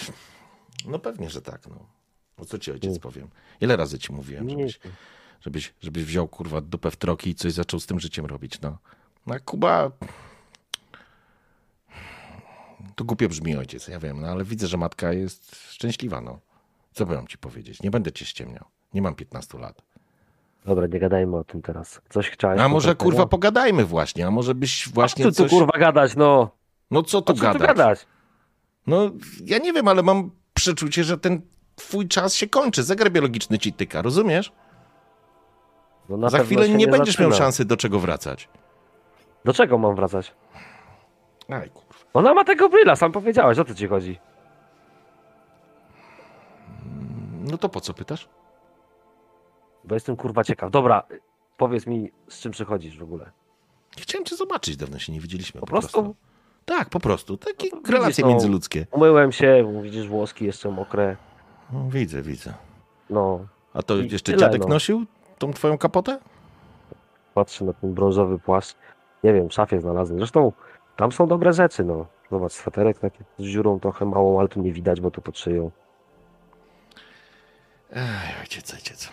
no 0.86 1.00
pewnie, 1.00 1.30
że 1.30 1.42
tak. 1.42 1.62
No. 1.68 2.46
Co 2.46 2.58
ci 2.60 2.72
ojciec 2.72 2.90
Mm. 2.90 3.00
powiem? 3.02 3.28
Ile 3.62 3.76
razy 3.78 4.00
ci 4.00 4.14
mówiłem, 4.14 4.48
Nie, 4.48 4.56
żebyś, 4.58 4.80
żebyś, 5.42 5.74
żebyś 5.82 6.04
wziął 6.04 6.28
kurwa 6.28 6.62
dupę 6.62 6.92
w 6.92 6.96
troki 6.96 7.30
i 7.30 7.36
coś 7.36 7.54
zaczął 7.54 7.80
z 7.80 7.86
tym 7.86 8.00
życiem 8.00 8.26
robić, 8.26 8.62
no. 8.62 8.78
No 9.28 9.36
Kuba... 9.46 9.92
To 12.96 13.04
głupio 13.04 13.30
brzmi 13.30 13.56
ojciec, 13.56 13.88
ja 13.88 14.00
wiem, 14.00 14.22
no 14.22 14.28
ale 14.28 14.44
widzę, 14.44 14.68
że 14.68 14.78
matka 14.78 15.14
jest 15.14 15.56
szczęśliwa, 15.72 16.22
no. 16.22 16.40
Co 16.94 17.06
mam 17.06 17.28
ci 17.28 17.38
powiedzieć? 17.38 17.82
Nie 17.84 17.92
będę 17.92 18.12
cię 18.12 18.26
ściemniał. 18.26 18.66
Nie 18.94 19.02
mam 19.02 19.16
15 19.16 19.58
lat. 19.60 19.82
Dobra, 20.68 20.88
nie 20.88 21.00
gadajmy 21.00 21.38
o 21.38 21.44
tym 21.44 21.62
teraz. 21.62 22.02
Coś 22.10 22.30
chciałeś 22.30 22.62
A 22.62 22.68
może 22.70 22.96
kurwa 22.96 23.26
pogadajmy 23.26 23.86
właśnie, 23.86 24.28
a 24.28 24.32
może 24.32 24.56
byś 24.56 24.90
właśnie 24.90 25.28
A 25.28 25.32
co 25.32 25.44
tu 25.44 25.50
kurwa 25.50 25.80
gadać, 25.80 26.16
no? 26.16 26.50
No 26.92 27.04
co 27.04 27.22
tu 27.22 27.34
co 27.34 27.38
tu 27.40 27.42
gadać? 27.42 27.68
gadać? 27.68 28.08
No 28.88 29.12
ja 29.46 29.58
nie 29.58 29.74
wiem, 29.74 29.88
ale 29.88 30.04
mam 30.04 30.32
przeczucie, 30.54 31.04
że 31.04 31.18
ten 31.18 31.42
twój 31.76 32.08
czas 32.08 32.34
się 32.34 32.48
kończy. 32.48 32.84
Zegar 32.84 33.12
biologiczny 33.12 33.60
ci 33.60 33.74
tyka, 33.74 34.02
rozumiesz? 34.02 34.52
No 36.10 36.30
Za 36.30 36.40
chwilę 36.40 36.68
się 36.68 36.74
nie, 36.74 36.88
będziesz 36.88 37.20
miał 37.20 37.30
zaczyna. 37.32 37.46
szansy 37.46 37.66
do 37.66 37.78
czego 37.78 38.00
wracać. 38.00 38.50
Do 39.46 39.54
czego 39.54 39.78
mam 39.78 39.96
wracać? 39.96 40.34
Aj 41.50 41.70
kurwa. 41.70 41.88
Ona 42.14 42.34
ma 42.34 42.44
tego 42.44 42.70
bryla, 42.70 42.96
sam 42.96 43.12
powiedziałeś, 43.12 43.60
o 43.60 43.66
co 43.66 43.76
ci 43.76 43.88
chodzi? 43.88 44.20
No 47.52 47.58
to 47.58 47.70
po 47.70 47.82
co 47.82 47.94
pytasz? 47.94 48.30
Bo 49.88 49.96
jestem 49.96 50.16
kurwa 50.16 50.44
ciekaw. 50.44 50.72
Dobra, 50.72 51.04
powiedz 51.58 51.88
mi, 51.88 52.12
z 52.30 52.40
czym 52.40 52.52
przychodzisz 52.52 52.98
w 52.98 53.04
ogóle. 53.04 53.32
Chciałem 53.98 54.26
cię 54.26 54.36
zobaczyć, 54.36 54.78
dawno 54.78 55.00
się 55.00 55.14
nie 55.14 55.20
widzieliśmy. 55.20 55.60
Po 55.62 55.68
Po, 55.68 55.72
prostu? 55.72 55.92
prostu. 56.04 56.16
Tak, 56.66 56.90
po 56.90 57.00
prostu. 57.00 57.38
Takie 57.38 57.68
No 57.74 57.82
to 57.82 57.92
relacje 57.92 58.10
widzisz, 58.10 58.24
no. 58.24 58.30
międzyludzkie. 58.30 58.88
Umyłem 58.92 59.32
się, 59.32 59.74
widzisz 59.84 60.08
włoski 60.08 60.46
jeszcze 60.46 60.72
mokre. 60.72 61.16
No, 61.74 61.90
widzę, 61.90 62.22
widzę. 62.22 62.54
No, 63.10 63.40
A 63.74 63.84
to 63.84 63.98
I 63.98 64.10
jeszcze 64.12 64.32
tyle, 64.32 64.38
dziadek 64.38 64.62
no. 64.62 64.68
nosił 64.68 65.06
tą 65.38 65.54
twoją 65.54 65.78
kapotę? 65.78 66.20
patrzę 67.34 67.66
na 67.66 67.74
ten 67.74 67.94
brązowy 67.94 68.40
płaszcz. 68.40 68.76
Nie 69.24 69.34
wiem, 69.34 69.50
w 69.50 69.54
szafie 69.54 69.82
znalazłem. 69.82 70.20
Zresztą 70.20 70.52
tam 70.96 71.12
są 71.12 71.28
dobre 71.28 71.54
rzeczy, 71.54 71.84
no. 71.84 72.06
Zobacz, 72.32 72.52
sweterek 72.52 73.00
taki 73.00 73.20
z 73.40 73.44
dziurą 73.44 73.80
trochę 73.80 74.06
małą, 74.06 74.40
ale 74.40 74.48
tu 74.48 74.62
nie 74.62 74.74
widać, 74.74 75.02
bo 75.02 75.12
tu 75.12 75.22
pod 75.22 75.40
szyją. 75.40 75.72
Ej, 77.92 78.04
ojciec, 78.42 78.74
ojciec. 78.74 79.10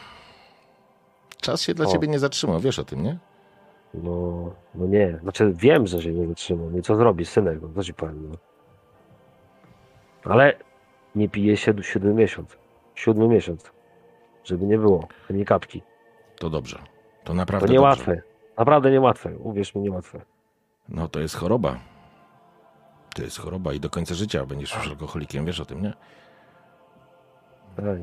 Czas 1.45 1.63
się 1.63 1.75
dla 1.75 1.87
O. 1.87 1.93
ciebie 1.93 2.09
nie 2.09 2.19
zatrzymał, 2.19 2.61
wiesz 2.61 2.79
o 2.79 2.85
tym, 2.85 3.03
nie? 3.03 3.19
No, 3.95 4.51
no 4.75 4.87
nie. 4.87 5.19
Znaczy 5.23 5.53
wiem, 5.57 5.87
że 5.87 6.03
się 6.03 6.13
nie 6.13 6.27
zatrzymał. 6.29 6.71
No 6.71 6.79
i 6.79 6.83
co 6.83 6.97
zrobisz, 6.97 7.29
synek? 7.29 7.59
No, 7.63 7.69
co 7.75 7.85
ci 7.85 7.95
powiem, 7.95 8.29
no. 8.31 8.37
Ale 10.33 10.57
nie 11.15 11.29
pije 11.29 11.57
się 11.57 11.75
siódmy 11.83 12.15
miesiąc. 12.15 12.57
Siódmy 12.95 13.29
miesiąc. 13.29 13.71
Żeby 14.45 14.67
nie 14.67 14.79
było. 14.79 15.09
Nie 15.31 15.45
kapki. 15.45 15.83
To 16.39 16.51
dobrze. 16.51 16.77
To 16.79 16.85
To 17.25 17.35
naprawdę 17.35 17.73
niełatwe. 17.73 18.05
dobrze. 18.15 18.23
Naprawdę 18.59 18.91
niełatwe. 18.91 19.39
Uwierz 19.39 19.75
mi, 19.75 19.83
niełatwe. 19.83 20.21
No 20.89 21.09
to 21.09 21.21
jest 21.21 21.35
choroba. 21.37 21.77
To 23.15 23.23
jest 23.23 23.39
choroba 23.39 23.73
i 23.73 23.81
do 23.81 23.91
końca 23.91 24.15
życia 24.15 24.47
będziesz 24.47 24.75
już 24.77 24.89
alkoholikiem, 24.89 25.45
wiesz 25.45 25.61
o 25.61 25.65
tym, 25.65 25.83
nie? 25.83 25.93
Ej, 27.79 28.03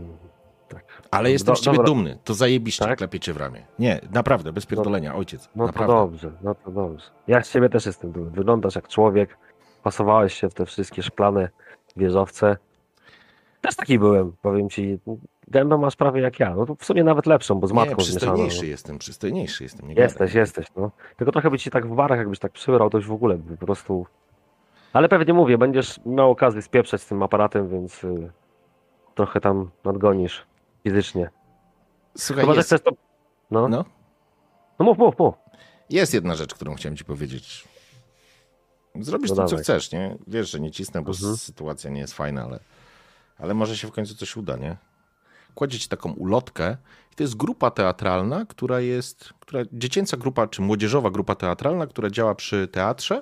tak. 0.71 0.83
Ale 1.11 1.31
jestem 1.31 1.51
Do- 1.53 1.55
z 1.55 1.61
ciebie 1.61 1.77
dobra. 1.77 1.91
dumny. 1.93 2.17
To 2.23 2.33
zajebiście 2.33 2.85
Tak? 2.85 2.97
klepie 2.97 3.19
cię 3.19 3.33
w 3.33 3.37
ramię. 3.37 3.65
Nie, 3.79 3.99
naprawdę, 4.13 4.53
bez 4.53 4.65
pierdolenia, 4.65 5.15
ojciec. 5.15 5.49
No 5.55 5.63
to 5.63 5.67
naprawdę. 5.67 5.93
dobrze, 5.95 6.31
no 6.41 6.55
to 6.55 6.71
dobrze. 6.71 7.05
Ja 7.27 7.41
z 7.43 7.51
ciebie 7.51 7.69
też 7.69 7.85
jestem 7.85 8.11
dumny. 8.11 8.31
Wyglądasz 8.31 8.75
jak 8.75 8.87
człowiek, 8.87 9.37
pasowałeś 9.83 10.33
się 10.33 10.49
w 10.49 10.53
te 10.53 10.65
wszystkie 10.65 11.03
szklane 11.03 11.49
wieżowce. 11.97 12.57
Też 13.61 13.75
taki 13.75 13.99
byłem, 13.99 14.33
powiem 14.41 14.69
ci. 14.69 14.99
Gębę 15.47 15.77
masz 15.77 15.95
prawie 15.95 16.21
jak 16.21 16.39
ja. 16.39 16.55
No 16.55 16.65
to 16.65 16.75
w 16.75 16.85
sumie 16.85 17.03
nawet 17.03 17.25
lepszą, 17.25 17.55
bo 17.59 17.67
z 17.67 17.71
Nie, 17.71 17.75
matką 17.75 17.95
zmieszaną. 17.95 18.09
przystojniejszy 18.17 18.67
jestem, 18.67 18.97
przystojniejszy 18.97 19.63
jestem. 19.63 19.87
Nie 19.87 19.93
Jesteś, 19.95 20.29
gadaj. 20.29 20.39
jesteś, 20.41 20.67
no. 20.75 20.91
Tylko 21.17 21.31
trochę 21.31 21.49
by 21.51 21.59
ci 21.59 21.69
tak 21.71 21.87
w 21.87 21.95
barach, 21.95 22.19
jakbyś 22.19 22.39
tak 22.39 22.51
przybrał, 22.51 22.89
to 22.89 22.97
już 22.97 23.07
w 23.07 23.11
ogóle 23.11 23.37
by 23.37 23.57
po 23.57 23.65
prostu... 23.65 24.05
Ale 24.93 25.09
pewnie 25.09 25.33
mówię, 25.33 25.57
będziesz 25.57 25.99
miał 26.05 26.31
okazję 26.31 26.61
spieprzeć 26.61 27.01
z 27.01 27.05
tym 27.07 27.23
aparatem, 27.23 27.69
więc 27.69 28.03
y, 28.03 28.31
trochę 29.15 29.41
tam 29.41 29.69
nadgonisz 29.85 30.45
fizycznie. 30.83 31.29
Słuchaj, 32.17 32.43
Chyba, 32.45 32.55
jest, 32.55 32.67
chcesz 32.69 32.81
to... 32.81 32.91
No, 33.51 33.67
no. 33.67 33.85
no, 34.79 34.85
mów, 34.85 34.97
mów, 34.97 35.19
mów. 35.19 35.35
jest 35.89 36.13
jedna 36.13 36.35
rzecz, 36.35 36.53
którą 36.53 36.75
chciałem 36.75 36.97
ci 36.97 37.05
powiedzieć. 37.05 37.67
Zrobisz 38.99 39.29
No 39.29 39.35
to, 39.35 39.45
co 39.45 39.57
chcesz, 39.57 39.91
nie? 39.91 40.17
Wiesz, 40.27 40.51
że 40.51 40.59
nie 40.59 40.71
cisnę, 40.71 41.01
bo 41.01 41.11
Mhm. 41.11 41.37
sytuacja 41.37 41.89
nie 41.89 42.01
jest 42.01 42.13
fajna, 42.13 42.43
ale, 42.43 42.59
ale 43.37 43.53
może 43.53 43.77
się 43.77 43.87
w 43.87 43.91
końcu 43.91 44.15
coś 44.15 44.37
uda, 44.37 44.57
nie? 44.57 44.77
Kładzie 45.55 45.79
ci 45.79 45.87
taką 45.89 46.11
ulotkę 46.11 46.77
i 47.11 47.15
to 47.15 47.23
jest 47.23 47.37
grupa 47.37 47.71
teatralna, 47.71 48.45
która 48.45 48.79
jest, 48.79 49.33
która, 49.39 49.63
dziecięca 49.73 50.17
grupa, 50.17 50.47
czy 50.47 50.61
młodzieżowa 50.61 51.11
grupa 51.11 51.35
teatralna, 51.35 51.87
która 51.87 52.09
działa 52.09 52.35
przy 52.35 52.67
teatrze, 52.67 53.21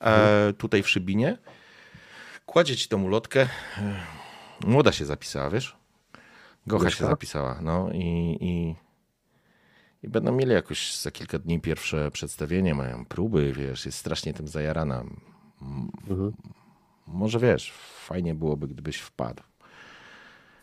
e, 0.00 0.52
tutaj 0.58 0.82
w 0.82 0.88
Szybinie. 0.88 1.38
Kładzie 2.46 2.76
ci 2.76 2.88
tą 2.88 3.02
ulotkę. 3.02 3.40
E, 3.40 3.48
Młoda 4.66 4.92
się 4.92 5.04
zapisała, 5.04 5.50
wiesz? 5.50 5.76
Gocha 6.66 6.90
się 6.90 7.06
zapisała, 7.06 7.58
no 7.62 7.90
i, 7.92 8.36
i, 8.40 8.74
i 10.02 10.08
będą 10.08 10.32
mieli 10.32 10.52
jakoś 10.52 10.96
za 10.96 11.10
kilka 11.10 11.38
dni 11.38 11.60
pierwsze 11.60 12.10
przedstawienie, 12.10 12.74
mają 12.74 13.04
próby, 13.04 13.52
wiesz, 13.52 13.86
jest 13.86 13.98
strasznie 13.98 14.34
tym 14.34 14.48
zajarana. 14.48 15.04
Mhm. 16.10 16.32
Może 17.06 17.38
wiesz, 17.38 17.72
fajnie 18.06 18.34
byłoby, 18.34 18.68
gdybyś 18.68 18.96
wpadł. 18.96 19.42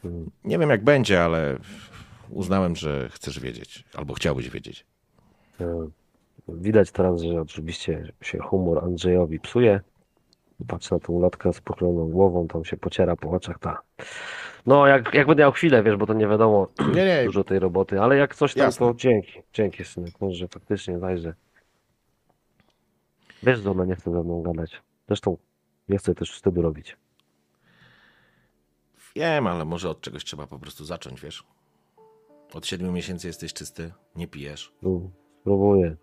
Mhm. 0.04 0.32
Nie 0.44 0.60
wiem 0.60 0.70
jak 0.70 0.84
będzie, 0.84 1.24
ale 1.24 1.58
uznałem, 2.30 2.76
że 2.76 3.10
chcesz 3.10 3.40
wiedzieć, 3.40 3.86
albo 3.94 4.14
chciałbyś 4.14 4.50
wiedzieć. 4.50 4.86
E, 5.62 5.88
Widać 6.48 6.92
teraz, 6.92 7.22
że 7.22 7.42
oczywiście 7.42 8.14
się 8.22 8.40
humor 8.40 8.84
Andrzejowi 8.84 9.40
psuje. 9.40 9.82
Patrzę 10.68 10.96
na 10.96 11.00
tą 11.00 11.14
ulotkę 11.14 11.54
z 11.54 11.62
pochyloną 11.62 12.10
głową, 12.10 12.48
tam 12.48 12.66
się 12.66 12.78
pociera 12.78 13.16
po 13.16 13.32
oczach, 13.32 13.60
ta. 13.60 13.82
No, 14.66 14.88
jak, 14.88 15.14
jak 15.14 15.28
będę 15.28 15.44
miał 15.44 15.52
chwilę, 15.52 15.84
wiesz, 15.84 15.96
bo 15.98 16.06
to 16.06 16.14
nie 16.14 16.28
wiadomo, 16.28 16.68
Nie, 16.96 17.06
nie, 17.06 17.24
dużo 17.26 17.44
tej 17.44 17.60
roboty, 17.60 18.02
ale 18.02 18.18
jak 18.18 18.36
coś 18.36 18.54
tam, 18.54 18.64
Jasne. 18.64 18.88
to 18.88 18.94
dzięki, 18.94 19.42
dzięki 19.54 19.86
synek, 19.86 20.22
może 20.22 20.48
faktycznie 20.48 21.00
zajrzę. 21.00 21.34
Wiesz, 23.44 23.60
że 23.60 23.72
ona 23.72 23.86
nie 23.86 23.96
chce 23.96 24.12
ze 24.12 24.24
mną 24.24 24.42
gadać. 24.42 24.82
Zresztą 25.08 25.38
nie 25.90 25.98
chcę 25.98 26.16
też 26.16 26.32
wstydu 26.32 26.62
robić. 26.62 26.98
wiem, 29.16 29.48
ale 29.48 29.66
może 29.66 29.90
od 29.90 30.02
czegoś 30.02 30.24
trzeba 30.26 30.48
po 30.48 30.60
prostu 30.60 30.86
zacząć, 30.86 31.22
wiesz? 31.22 31.44
Od 32.54 32.68
siedmiu 32.68 32.92
miesięcy 32.92 33.28
jesteś 33.28 33.54
czysty, 33.54 33.92
nie 34.16 34.28
pijesz. 34.28 34.74
No, 34.82 35.02
spróbuję. 35.42 35.96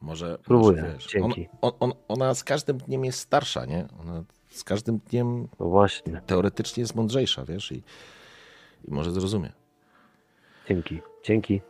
Może, 0.00 0.38
Spróbuję, 0.42 0.82
może 0.82 0.94
wiesz, 0.94 1.06
dzięki. 1.06 1.48
On, 1.60 1.72
on, 1.80 1.90
on, 1.90 1.98
ona 2.08 2.34
z 2.34 2.44
każdym 2.44 2.78
dniem 2.78 3.04
jest 3.04 3.18
starsza, 3.18 3.64
nie? 3.64 3.88
Ona 4.00 4.24
z 4.52 4.64
każdym 4.64 4.98
dniem 4.98 5.48
No 5.60 5.66
właśnie, 5.68 6.20
teoretycznie 6.26 6.80
jest 6.80 6.94
mądrzejsza, 6.94 7.44
wiesz? 7.44 7.72
I, 7.72 7.82
i 8.88 8.90
może 8.90 9.10
zrozumie. 9.10 9.52
dzięki, 10.68 11.00
dzięki. 11.24 11.60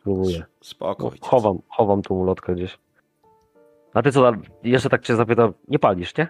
Spróbuję. 0.00 0.44
Spoko. 0.60 1.04
No, 1.04 1.28
chowam, 1.28 1.58
chowam 1.68 2.02
tą 2.02 2.14
ulotkę 2.14 2.54
gdzieś. 2.54 2.78
A 3.94 4.02
ty 4.02 4.12
co, 4.12 4.32
jeszcze 4.62 4.88
tak 4.90 5.02
cię 5.02 5.16
zapytam, 5.16 5.52
nie 5.68 5.78
palisz, 5.78 6.16
nie? 6.16 6.28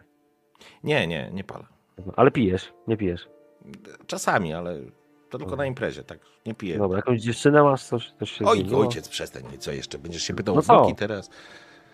Nie, 0.84 1.06
nie, 1.06 1.30
nie 1.32 1.44
palę. 1.44 1.64
Ale 2.16 2.30
pijesz, 2.30 2.72
nie 2.88 2.96
pijesz. 2.96 3.28
Czasami, 4.06 4.54
ale 4.54 4.78
to 5.30 5.38
tylko 5.38 5.56
na 5.56 5.66
imprezie, 5.66 6.04
tak? 6.04 6.18
Nie 6.46 6.54
piję. 6.54 6.78
Dobra, 6.78 6.96
jakąś 6.96 7.20
dziewczynę 7.20 7.62
masz, 7.62 7.84
coś, 7.84 8.12
coś 8.18 8.30
się 8.32 8.44
Oj, 8.44 8.58
zmieniło? 8.58 8.80
ojciec, 8.80 9.08
przestań, 9.08 9.42
co 9.58 9.72
jeszcze? 9.72 9.98
Będziesz 9.98 10.22
się 10.22 10.34
pytał 10.34 10.54
No 10.54 10.60
o 10.60 10.62
wnuki 10.62 10.92
co? 10.92 10.98
teraz? 10.98 11.30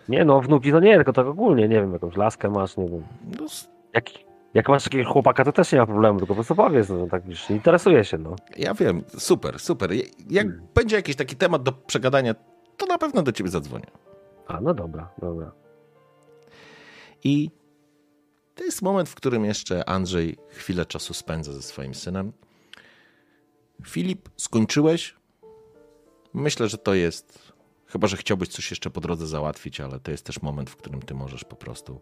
Nie 0.09 0.25
no, 0.25 0.41
wnuki 0.41 0.71
to 0.71 0.79
nie, 0.79 0.95
tylko 0.95 1.13
tak 1.13 1.27
ogólnie, 1.27 1.67
nie 1.67 1.75
wiem, 1.75 1.93
jakąś 1.93 2.15
laskę 2.17 2.49
masz, 2.49 2.77
nie 2.77 2.89
wiem. 2.89 3.03
No, 3.39 3.45
Jak, 3.93 4.05
jak 4.53 4.69
masz 4.69 4.85
jakiegoś 4.85 5.07
chłopaka, 5.07 5.45
to 5.45 5.51
też 5.51 5.71
nie 5.71 5.79
ma 5.79 5.85
problemu, 5.85 6.19
tylko 6.19 6.27
po 6.27 6.35
prostu 6.35 6.55
powiedz, 6.55 6.89
no, 6.89 7.07
tak 7.07 7.25
już 7.25 7.49
interesuje 7.49 8.05
się, 8.05 8.17
no. 8.17 8.35
ja 8.57 8.73
wiem, 8.73 9.03
super, 9.17 9.59
super. 9.59 9.91
Jak 10.29 10.47
Hmm. 10.47 10.67
będzie 10.75 10.95
jakiś 10.95 11.15
taki 11.15 11.35
temat 11.35 11.63
do 11.63 11.71
przegadania, 11.71 12.35
to 12.77 12.85
na 12.85 12.97
pewno 12.97 13.21
do 13.21 13.31
ciebie 13.31 13.49
zadzwonię. 13.49 13.87
A, 14.47 14.61
no 14.61 14.73
dobra, 14.73 15.09
dobra. 15.21 15.51
I 17.23 17.49
to 18.55 18.63
jest 18.63 18.81
moment, 18.81 19.09
w 19.09 19.15
którym 19.15 19.45
jeszcze 19.45 19.89
Andrzej 19.89 20.37
chwilę 20.49 20.85
czasu 20.85 21.13
spędza 21.13 21.53
ze 21.53 21.61
swoim 21.61 21.95
synem. 21.95 22.33
Filip, 23.85 24.29
skończyłeś? 24.37 25.15
Myślę, 26.33 26.67
że 26.67 26.77
to 26.77 26.93
jest. 26.93 27.53
Chyba, 27.85 28.07
że 28.07 28.17
chciałbyś 28.17 28.49
coś 28.49 28.71
jeszcze 28.71 28.89
po 28.89 29.01
drodze 29.01 29.27
załatwić, 29.27 29.81
ale 29.81 29.99
to 29.99 30.11
jest 30.11 30.25
też 30.25 30.41
moment, 30.41 30.69
w 30.69 30.75
którym 30.75 31.01
ty 31.01 31.13
możesz 31.13 31.43
po 31.43 31.55
prostu 31.55 32.01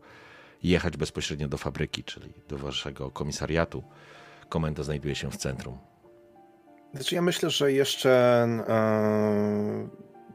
jechać 0.64 0.98
bezpośrednio 0.98 1.48
do 1.48 1.58
fabryki, 1.58 2.04
czyli 2.04 2.34
do 2.50 2.58
waszego 2.58 3.12
komisariatu. 3.12 3.84
Komenda 4.50 4.84
znajduje 4.84 5.16
się 5.16 5.32
w 5.32 5.38
centrum. 5.38 5.78
Znaczy 6.94 7.16
ja 7.16 7.22
myślę, 7.22 7.50
że 7.50 7.72
jeszcze 7.72 8.48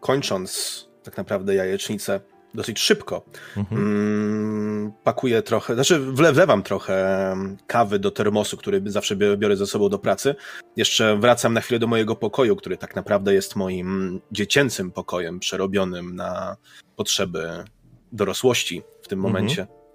kończąc 0.01 0.85
tak 1.03 1.17
naprawdę 1.17 1.55
jajecznicę 1.55 2.21
dosyć 2.55 2.79
szybko, 2.81 3.23
Mhm. 3.57 3.81
mm, 3.83 4.93
pakuję 5.05 5.43
trochę, 5.43 5.75
znaczy 5.75 6.01
wle- 6.01 6.33
wlewam 6.33 6.62
trochę 6.62 7.37
kawy 7.67 7.99
do 7.99 8.11
termosu, 8.11 8.57
który 8.57 8.83
zawsze 8.87 9.17
biorę, 9.17 9.57
ze 9.57 9.67
sobą 9.67 9.89
do 9.89 9.99
pracy. 9.99 10.35
Jeszcze 10.77 11.17
wracam 11.17 11.53
na 11.55 11.61
chwilę 11.61 11.79
do 11.79 11.87
mojego 11.87 12.17
pokoju, 12.17 12.57
który 12.57 12.77
tak 12.77 12.97
naprawdę 12.97 13.35
jest 13.35 13.57
moim 13.57 14.21
dziecięcym 14.33 14.91
pokojem 14.93 15.41
przerobionym 15.41 16.17
na 16.17 16.57
potrzeby 16.97 17.65
dorosłości 18.12 18.83
w 19.03 19.09
tym 19.09 19.19
Mhm. 19.19 19.35
momencie. 19.35 19.62
Mm, 19.62 19.86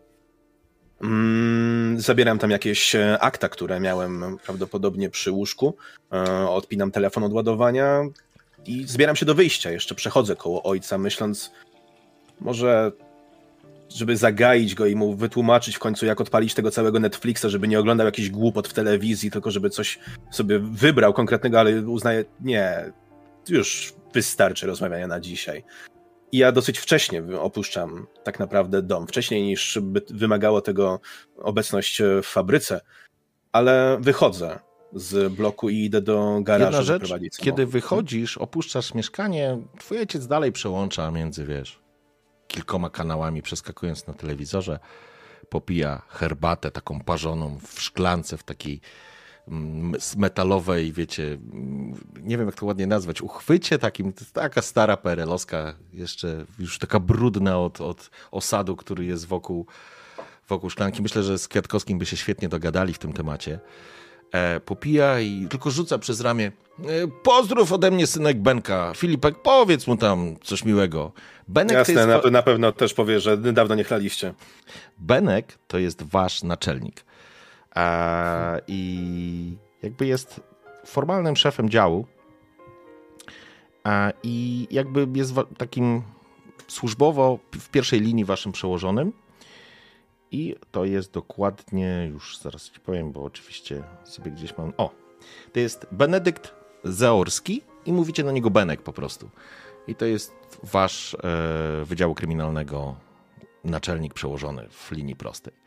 Zabieram 1.97 2.39
tam 2.39 2.51
jakieś 2.51 2.95
e, 2.95 3.19
akta, 3.19 3.49
które 3.49 3.79
miałem 3.79 4.37
prawdopodobnie 4.45 5.09
przy 5.09 5.31
łóżku. 5.31 5.75
E, 6.13 6.49
Odpinam 6.49 6.91
telefon 6.91 7.23
od 7.23 7.33
ładowania 7.33 8.01
i 8.65 8.83
zbieram 8.87 9.15
się 9.15 9.25
do 9.25 9.35
wyjścia. 9.35 9.71
Jeszcze 9.71 9.95
przechodzę 9.95 10.35
koło 10.35 10.63
ojca, 10.63 10.97
myśląc, 10.97 11.51
może 12.41 12.91
żeby 13.95 14.17
zagaić 14.17 14.75
go 14.75 14.85
i 14.85 14.95
mu 14.95 15.15
wytłumaczyć 15.15 15.75
w 15.75 15.79
końcu, 15.79 16.05
jak 16.05 16.21
odpalić 16.21 16.53
tego 16.53 16.71
całego 16.71 16.99
Netflixa, 16.99 17.45
żeby 17.45 17.67
nie 17.67 17.79
oglądał 17.79 18.05
jakiś 18.05 18.29
głupot 18.29 18.67
w 18.67 18.73
telewizji, 18.73 19.31
tylko 19.31 19.51
żeby 19.51 19.69
coś 19.69 19.99
sobie 20.31 20.59
wybrał 20.59 21.13
konkretnego, 21.13 21.59
ale 21.59 21.81
uznaje, 21.81 22.25
nie, 22.41 22.91
już 23.49 23.93
wystarczy 24.13 24.67
rozmawiania 24.67 25.07
na 25.07 25.19
dzisiaj. 25.19 25.63
I 26.31 26.37
ja 26.37 26.51
dosyć 26.51 26.79
wcześnie 26.79 27.23
opuszczam 27.39 28.07
tak 28.23 28.39
naprawdę 28.39 28.81
dom, 28.81 29.07
wcześniej 29.07 29.43
niż 29.43 29.79
by 29.81 30.01
wymagało 30.09 30.61
tego 30.61 30.99
obecność 31.37 32.01
w 32.23 32.25
fabryce, 32.25 32.81
ale 33.51 33.97
wychodzę 34.01 34.59
z 34.93 35.33
bloku 35.33 35.69
i 35.69 35.77
idę 35.77 36.01
do 36.01 36.39
garażu 36.41 36.77
Jedna 36.77 36.81
rzecz, 36.81 37.37
kiedy 37.37 37.65
wychodzisz, 37.65 38.37
opuszczasz 38.37 38.93
mieszkanie, 38.93 39.57
twój 39.79 39.97
ojciec 39.99 40.27
dalej 40.27 40.51
przełącza 40.51 41.11
między, 41.11 41.45
wiesz, 41.45 41.79
kilkoma 42.47 42.89
kanałami, 42.89 43.41
przeskakując 43.41 44.07
na 44.07 44.13
telewizorze, 44.13 44.79
popija 45.49 46.01
herbatę 46.09 46.71
taką 46.71 46.99
parzoną 46.99 47.59
w 47.67 47.81
szklance, 47.81 48.37
w 48.37 48.43
takiej 48.43 48.81
metalowej, 50.17 50.93
wiecie, 50.93 51.37
nie 52.21 52.37
wiem 52.37 52.45
jak 52.45 52.55
to 52.55 52.65
ładnie 52.65 52.87
nazwać, 52.87 53.21
uchwycie 53.21 53.79
takim, 53.79 54.13
to 54.13 54.25
taka 54.33 54.61
stara 54.61 54.97
perelowska, 54.97 55.73
jeszcze 55.93 56.45
już 56.59 56.79
taka 56.79 56.99
brudna 56.99 57.59
od, 57.59 57.81
od 57.81 58.09
osadu, 58.31 58.75
który 58.75 59.05
jest 59.05 59.27
wokół, 59.27 59.65
wokół 60.49 60.69
szklanki. 60.69 61.01
Myślę, 61.01 61.23
że 61.23 61.37
z 61.37 61.47
Kwiatkowskim 61.47 61.99
by 61.99 62.05
się 62.05 62.17
świetnie 62.17 62.49
dogadali 62.49 62.93
w 62.93 62.99
tym 62.99 63.13
temacie 63.13 63.59
e, 64.31 64.59
popija 64.59 65.19
i 65.19 65.47
tylko 65.49 65.71
rzuca 65.71 65.97
przez 65.97 66.21
ramię. 66.21 66.51
E, 66.79 67.07
pozdrów 67.23 67.71
ode 67.71 67.91
mnie 67.91 68.07
synek 68.07 68.41
Benka. 68.41 68.93
Filipek, 68.95 69.41
powiedz 69.41 69.87
mu 69.87 69.97
tam 69.97 70.35
coś 70.43 70.65
miłego. 70.65 71.11
Benek 71.47 71.71
to, 71.71 71.77
Jasne, 71.77 71.93
jest 71.93 72.25
na, 72.25 72.31
na 72.31 72.41
pewno 72.41 72.71
też 72.71 72.93
powie, 72.93 73.19
że 73.19 73.37
dawno 73.37 73.75
nie 73.75 73.83
chlaliście. 73.83 74.33
Benek 74.97 75.57
to 75.67 75.77
jest 75.79 76.03
wasz 76.03 76.43
naczelnik. 76.43 77.03
E, 77.75 78.61
I 78.67 79.57
jakby 79.83 80.05
jest 80.05 80.41
formalnym 80.85 81.35
szefem 81.35 81.69
działu. 81.69 82.05
E, 83.87 84.13
I 84.23 84.67
jakby 84.71 85.07
jest 85.15 85.33
takim 85.57 86.01
służbowo 86.67 87.39
w 87.51 87.69
pierwszej 87.69 88.01
linii 88.01 88.25
waszym 88.25 88.51
przełożonym. 88.51 89.13
I 90.31 90.55
to 90.71 90.85
jest 90.85 91.11
dokładnie, 91.11 92.07
już 92.11 92.37
zaraz 92.37 92.69
ci 92.69 92.79
powiem, 92.79 93.11
bo 93.11 93.23
oczywiście 93.23 93.83
sobie 94.03 94.31
gdzieś 94.31 94.57
mam. 94.57 94.73
O, 94.77 94.91
to 95.53 95.59
jest 95.59 95.87
Benedykt 95.91 96.53
Zaorski 96.83 97.61
i 97.85 97.93
mówicie 97.93 98.23
na 98.23 98.31
niego 98.31 98.49
Benek 98.49 98.81
po 98.81 98.93
prostu. 98.93 99.29
I 99.87 99.95
to 99.95 100.05
jest 100.05 100.33
wasz 100.63 101.13
e, 101.13 101.85
Wydziału 101.85 102.15
Kryminalnego 102.15 102.95
naczelnik 103.63 104.13
przełożony 104.13 104.67
w 104.69 104.91
linii 104.91 105.15
prostej. 105.15 105.60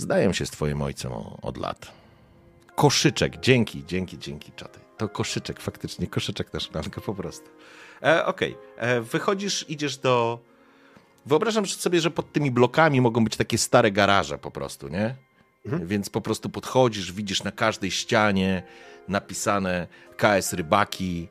Zdaję 0.00 0.34
się 0.34 0.46
z 0.46 0.50
twoim 0.50 0.82
ojcem 0.82 1.12
od 1.42 1.56
lat. 1.56 1.92
Koszyczek, 2.74 3.40
dzięki, 3.40 3.84
dzięki, 3.86 4.18
dzięki, 4.18 4.52
czaty. 4.52 4.80
To 4.96 5.08
koszyczek, 5.08 5.60
faktycznie 5.60 6.06
koszyczek 6.06 6.52
na 6.52 6.60
szklankę 6.60 7.00
po 7.00 7.14
prostu. 7.14 7.50
E, 8.02 8.26
Okej, 8.26 8.54
okay. 8.54 8.88
E, 8.88 9.00
wychodzisz, 9.00 9.64
idziesz 9.68 9.96
do... 9.96 10.38
Wyobrażam 11.26 11.66
sobie, 11.66 12.00
że 12.00 12.10
pod 12.10 12.32
tymi 12.32 12.50
blokami 12.50 13.00
mogą 13.00 13.24
być 13.24 13.36
takie 13.36 13.58
stare 13.58 13.92
garaże 13.92 14.38
po 14.38 14.50
prostu, 14.50 14.88
nie? 14.88 15.14
Mhm. 15.66 15.86
Więc 15.86 16.10
po 16.10 16.20
prostu 16.20 16.48
podchodzisz, 16.48 17.12
widzisz 17.12 17.42
na 17.42 17.52
każdej 17.52 17.90
ścianie 17.90 18.62
napisane 19.08 19.86
KS 20.16 20.52
Rybaki 20.52 21.28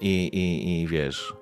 i, 0.00 0.26
i, 0.26 0.80
i 0.80 0.86
wiesz, 0.86 1.34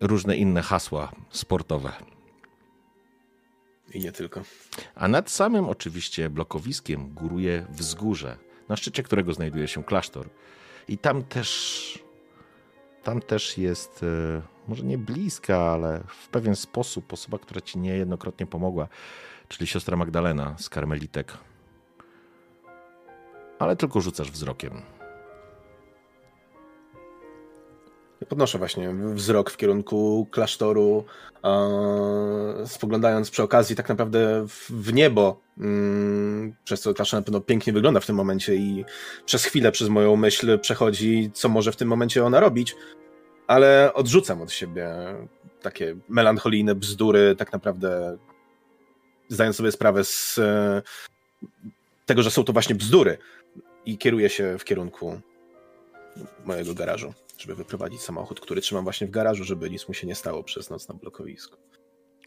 różne 0.00 0.36
inne 0.36 0.62
hasła 0.62 1.12
sportowe. 1.30 2.13
I 3.92 4.00
nie 4.00 4.12
tylko. 4.12 4.42
A 4.94 5.08
nad 5.08 5.30
samym 5.30 5.68
oczywiście 5.68 6.30
blokowiskiem 6.30 7.14
góruje 7.14 7.66
wzgórze, 7.70 8.36
na 8.68 8.76
szczycie 8.76 9.02
którego 9.02 9.34
znajduje 9.34 9.68
się 9.68 9.84
klasztor. 9.84 10.28
I 10.88 10.98
tam 10.98 11.24
też, 11.24 12.04
tam 13.02 13.20
też 13.20 13.58
jest, 13.58 14.02
e, 14.02 14.42
może 14.68 14.84
nie 14.84 14.98
bliska, 14.98 15.58
ale 15.58 16.04
w 16.08 16.28
pewien 16.28 16.56
sposób 16.56 17.12
osoba, 17.12 17.38
która 17.38 17.60
ci 17.60 17.78
niejednokrotnie 17.78 18.46
pomogła, 18.46 18.88
czyli 19.48 19.66
siostra 19.66 19.96
Magdalena 19.96 20.56
z 20.58 20.68
Karmelitek. 20.68 21.38
Ale 23.58 23.76
tylko 23.76 24.00
rzucasz 24.00 24.30
wzrokiem. 24.30 24.82
Podnoszę 28.28 28.58
właśnie 28.58 28.94
wzrok 29.14 29.50
w 29.50 29.56
kierunku 29.56 30.26
klasztoru, 30.30 31.04
spoglądając 32.66 33.30
przy 33.30 33.42
okazji 33.42 33.76
tak 33.76 33.88
naprawdę 33.88 34.46
w 34.70 34.92
niebo, 34.92 35.40
mm, 35.58 36.54
przez 36.64 36.80
co 36.80 36.94
klasztor 36.94 37.20
na 37.20 37.24
pewno 37.24 37.40
pięknie 37.40 37.72
wygląda 37.72 38.00
w 38.00 38.06
tym 38.06 38.16
momencie 38.16 38.54
i 38.54 38.84
przez 39.26 39.44
chwilę 39.44 39.72
przez 39.72 39.88
moją 39.88 40.16
myśl 40.16 40.58
przechodzi, 40.58 41.30
co 41.34 41.48
może 41.48 41.72
w 41.72 41.76
tym 41.76 41.88
momencie 41.88 42.24
ona 42.24 42.40
robić, 42.40 42.76
ale 43.46 43.94
odrzucam 43.94 44.42
od 44.42 44.52
siebie 44.52 44.88
takie 45.62 45.96
melancholijne 46.08 46.74
bzdury, 46.74 47.36
tak 47.36 47.52
naprawdę 47.52 48.18
zdając 49.28 49.56
sobie 49.56 49.72
sprawę 49.72 50.04
z 50.04 50.38
e, 50.38 50.82
tego, 52.06 52.22
że 52.22 52.30
są 52.30 52.44
to 52.44 52.52
właśnie 52.52 52.74
bzdury 52.74 53.18
i 53.86 53.98
kieruję 53.98 54.28
się 54.28 54.58
w 54.58 54.64
kierunku 54.64 55.20
mojego 56.44 56.74
garażu 56.74 57.14
żeby 57.38 57.54
wyprowadzić 57.54 58.00
samochód, 58.00 58.40
który 58.40 58.60
trzymam 58.60 58.84
właśnie 58.84 59.06
w 59.06 59.10
garażu, 59.10 59.44
żeby 59.44 59.70
nic 59.70 59.88
mu 59.88 59.94
się 59.94 60.06
nie 60.06 60.14
stało 60.14 60.44
przez 60.44 60.70
noc 60.70 60.88
na 60.88 60.94
blokowisku. 60.94 61.56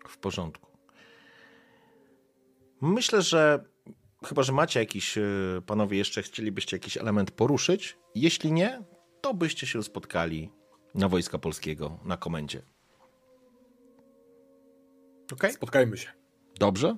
W 0.07 0.17
porządku. 0.17 0.77
Myślę, 2.81 3.21
że 3.21 3.65
chyba, 4.25 4.43
że 4.43 4.53
macie 4.53 4.79
jakiś, 4.79 5.17
e, 5.17 5.21
panowie, 5.65 5.97
jeszcze 5.97 6.21
chcielibyście 6.21 6.75
jakiś 6.75 6.97
element 6.97 7.31
poruszyć. 7.31 7.97
Jeśli 8.15 8.51
nie, 8.51 8.83
to 9.21 9.33
byście 9.33 9.67
się 9.67 9.83
spotkali 9.83 10.51
na 10.95 11.09
Wojska 11.09 11.37
Polskiego, 11.37 11.99
na 12.03 12.17
komendzie. 12.17 12.61
Okay? 15.33 15.53
Spotkajmy 15.53 15.97
się. 15.97 16.09
Dobrze? 16.59 16.95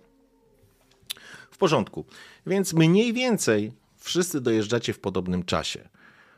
W 1.52 1.58
porządku. 1.58 2.06
Więc 2.46 2.74
mniej 2.74 3.14
więcej 3.14 3.74
wszyscy 3.98 4.42
dojeżdżacie 4.42 4.94
w 4.94 5.00
podobnym 5.00 5.44
czasie. 5.44 5.90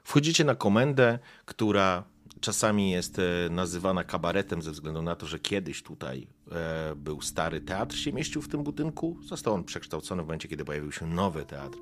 Wchodzicie 0.04 0.44
na 0.44 0.56
komendę, 0.56 1.20
która 1.46 2.04
czasami 2.42 2.92
jest 2.92 3.20
e, 3.20 3.24
nazywana 3.50 4.04
kabaretem 4.04 4.62
ze 4.62 4.72
względu 4.72 5.02
na 5.02 5.16
to, 5.16 5.26
że 5.28 5.40
kiedyś 5.40 5.84
tutaj 5.84 6.28
e, 6.52 6.96
był 6.96 7.22
stary 7.22 7.62
teatr, 7.62 7.96
się 7.96 8.14
mieścił 8.14 8.42
w 8.42 8.48
tym 8.48 8.64
budynku. 8.64 9.18
Został 9.24 9.54
on 9.54 9.64
przekształcony 9.64 10.24
w 10.24 10.26
momencie, 10.26 10.48
kiedy 10.48 10.66
pojawił 10.66 10.92
się 10.92 11.08
nowy 11.08 11.46
teatr. 11.46 11.78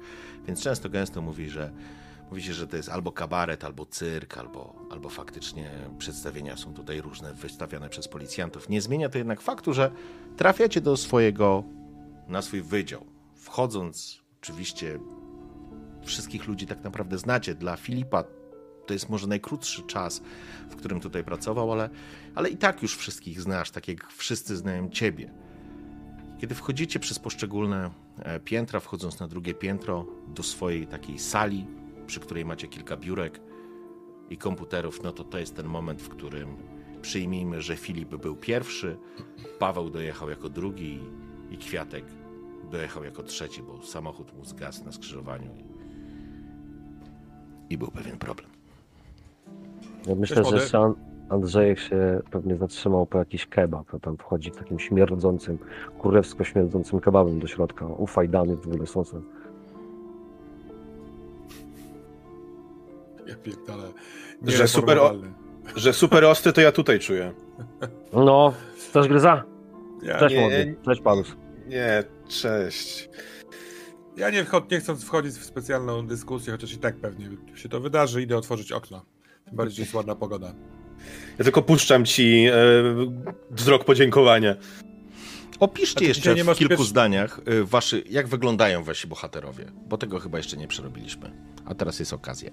Więc 0.47 0.63
często 0.63 0.89
gęsto 0.89 1.21
mówi, 1.21 1.49
że 1.49 1.71
mówi 2.29 2.43
się, 2.43 2.53
że 2.53 2.67
to 2.67 2.77
jest 2.77 2.89
albo 2.89 3.11
kabaret, 3.11 3.63
albo 3.63 3.85
cyrk, 3.85 4.37
albo, 4.37 4.75
albo 4.91 5.09
faktycznie 5.09 5.71
przedstawienia 5.97 6.57
są 6.57 6.73
tutaj 6.73 7.01
różne, 7.01 7.33
wystawiane 7.33 7.89
przez 7.89 8.07
policjantów. 8.07 8.69
Nie 8.69 8.81
zmienia 8.81 9.09
to 9.09 9.17
jednak 9.17 9.41
faktu, 9.41 9.73
że 9.73 9.91
trafiacie 10.37 10.81
do 10.81 10.97
swojego, 10.97 11.63
na 12.27 12.41
swój 12.41 12.61
wydział. 12.61 13.05
Wchodząc 13.35 14.21
oczywiście 14.41 14.99
wszystkich 16.09 16.47
ludzi 16.47 16.67
tak 16.67 16.83
naprawdę 16.83 17.17
znacie. 17.17 17.55
Dla 17.55 17.77
Filipa 17.77 18.23
to 18.85 18.93
jest 18.93 19.09
może 19.09 19.27
najkrótszy 19.27 19.83
czas, 19.83 20.21
w 20.69 20.75
którym 20.75 20.99
tutaj 20.99 21.23
pracował, 21.23 21.71
ale, 21.71 21.89
ale 22.35 22.49
i 22.49 22.57
tak 22.57 22.81
już 22.81 22.97
wszystkich 22.97 23.41
znasz, 23.41 23.71
tak 23.71 23.87
jak 23.87 24.11
wszyscy 24.11 24.57
znają 24.57 24.89
ciebie. 24.89 25.33
Kiedy 26.39 26.55
wchodzicie 26.55 26.99
przez 26.99 27.19
poszczególne 27.19 27.89
e, 28.19 28.39
piętra, 28.39 28.79
wchodząc 28.79 29.19
na 29.19 29.27
drugie 29.27 29.53
piętro 29.53 30.05
do 30.27 30.43
swojej 30.43 30.87
takiej 30.87 31.19
sali, 31.19 31.67
przy 32.07 32.19
której 32.19 32.45
macie 32.45 32.67
kilka 32.67 32.97
biurek 32.97 33.41
i 34.29 34.37
komputerów, 34.37 35.03
no 35.03 35.11
to 35.11 35.23
to 35.23 35.37
jest 35.37 35.55
ten 35.55 35.65
moment, 35.65 36.01
w 36.01 36.09
którym 36.09 36.57
przyjmijmy, 37.01 37.61
że 37.61 37.75
Filip 37.75 38.15
był 38.15 38.35
pierwszy, 38.35 38.97
Paweł 39.59 39.89
dojechał 39.89 40.29
jako 40.29 40.49
drugi 40.49 40.99
i 41.51 41.57
Kwiatek 41.57 42.05
dojechał 42.71 43.03
jako 43.03 43.23
trzeci, 43.23 43.61
bo 43.63 43.83
samochód 43.83 44.33
mu 44.37 44.45
zgasł 44.45 44.85
na 44.85 44.91
skrzyżowaniu 44.91 45.68
i 47.69 47.77
był 47.77 47.87
pewien 47.91 48.17
problem. 48.17 48.49
Ja 50.07 50.15
myślę, 50.15 50.43
że 50.45 50.55
jeszcze 50.55 50.93
Andrzejek 51.29 51.79
się 51.79 52.21
pewnie 52.31 52.55
zatrzymał 52.55 53.05
po 53.05 53.17
jakiś 53.17 53.45
kebab, 53.45 53.91
to 53.91 53.99
tam 53.99 54.17
wchodzi 54.17 54.51
takim 54.51 54.79
śmierdzącym, 54.79 55.57
kurewsko 55.99 56.43
śmierdzącym 56.43 56.99
kebabem 56.99 57.39
do 57.39 57.47
środka, 57.47 57.85
ufajdany 57.85 58.55
w 58.55 58.67
ogóle 58.67 58.87
sosem. 58.87 59.23
Ja 63.27 63.35
pierdolę. 63.35 63.83
Że 64.47 64.67
super, 64.67 64.99
o, 64.99 65.13
że 65.75 65.93
super 65.93 66.25
ostry 66.25 66.53
to 66.53 66.61
ja 66.61 66.71
tutaj 66.71 66.99
czuję. 66.99 67.33
No, 68.13 68.53
też 68.93 69.07
gryza? 69.07 69.43
Ja, 70.03 70.19
cześć 70.19 70.35
nie, 70.35 70.41
młody, 70.41 70.75
cześć 70.85 71.01
Palus. 71.01 71.35
Nie, 71.67 72.03
cześć. 72.27 73.09
Ja 74.19 74.29
nie, 74.29 74.45
nie 74.71 74.79
chcę 74.79 74.95
wchodzić 74.95 75.33
w 75.33 75.45
specjalną 75.45 76.07
dyskusję, 76.07 76.51
chociaż 76.51 76.73
i 76.73 76.77
tak 76.77 76.95
pewnie 76.95 77.29
się 77.55 77.69
to 77.69 77.79
wydarzy. 77.79 78.21
Idę 78.21 78.37
otworzyć 78.37 78.71
okno. 78.71 79.05
Tym 79.45 79.55
bardziej 79.55 79.83
jest 79.83 79.93
ładna 79.93 80.15
pogoda. 80.15 80.53
Ja 81.37 81.43
tylko 81.43 81.61
puszczam 81.61 82.05
ci 82.05 82.45
e, 82.47 82.53
wzrok 83.51 83.85
podziękowania. 83.85 84.55
Opiszcie 85.59 86.05
jeszcze 86.05 86.35
w 86.35 86.55
kilku 86.55 86.83
zdaniach, 86.83 87.39
e, 87.45 87.63
waszy, 87.63 88.03
jak 88.09 88.27
wyglądają 88.27 88.83
wasi 88.83 89.07
bohaterowie, 89.07 89.65
bo 89.87 89.97
tego 89.97 90.19
chyba 90.19 90.37
jeszcze 90.37 90.57
nie 90.57 90.67
przerobiliśmy. 90.67 91.31
A 91.65 91.75
teraz 91.75 91.99
jest 91.99 92.13
okazja. 92.13 92.51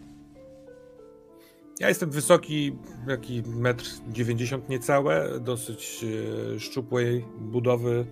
Ja 1.80 1.88
jestem 1.88 2.10
wysoki, 2.10 2.72
jaki 3.08 3.42
metr 3.46 3.84
90 4.08 4.68
niecałe, 4.68 5.40
dosyć 5.40 6.04
e, 6.54 6.60
szczupłej 6.60 7.24
budowy 7.38 8.06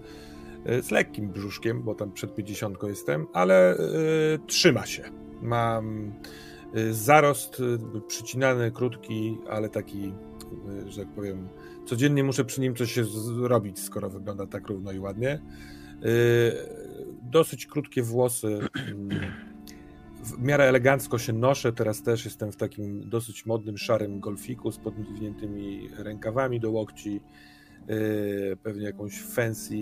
z 0.67 0.91
lekkim 0.91 1.29
brzuszkiem, 1.29 1.83
bo 1.83 1.95
tam 1.95 2.13
przed 2.13 2.35
50 2.35 2.79
jestem, 2.83 3.27
ale 3.33 3.75
y, 3.75 3.79
trzyma 4.47 4.87
się. 4.87 5.03
Mam 5.43 6.13
y, 6.77 6.95
zarost 6.95 7.61
y, 7.61 7.79
przycinany, 8.09 8.71
krótki, 8.71 9.39
ale 9.51 9.69
taki, 9.69 10.13
że 10.87 11.05
tak 11.05 11.15
powiem, 11.15 11.49
codziennie 11.87 12.25
muszę 12.25 12.45
przy 12.45 12.61
nim 12.61 12.75
coś 12.75 12.95
zrobić, 12.97 13.79
skoro 13.79 14.11
wygląda 14.11 14.47
tak 14.47 14.69
równo 14.69 14.93
i 14.93 14.99
ładnie. 14.99 15.41
Dosyć 17.23 17.67
krótkie 17.67 18.03
włosy. 18.03 18.59
W 20.23 20.43
miarę 20.43 20.65
elegancko 20.65 21.19
się 21.19 21.33
noszę. 21.33 21.73
Teraz 21.73 22.03
też 22.03 22.25
jestem 22.25 22.53
w 22.53 22.57
takim 22.57 23.09
dosyć 23.09 23.47
modnym, 23.47 23.79
szarym 23.79 24.21
golfiku 24.21 24.73
z 24.73 24.79
podwiniętymi 24.79 25.89
rękawami 25.99 26.61
do 26.61 26.71
łokci. 26.71 27.21
Pewnie 28.63 28.85
jakąś 28.85 29.23
fancy 29.23 29.77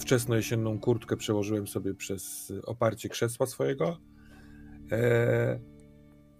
wczesnojesienną 0.00 0.80
kurtkę 0.80 1.16
przełożyłem 1.16 1.66
sobie 1.66 1.94
przez 1.94 2.52
oparcie 2.64 3.08
krzesła 3.08 3.46
swojego. 3.46 3.98
E, 4.92 5.60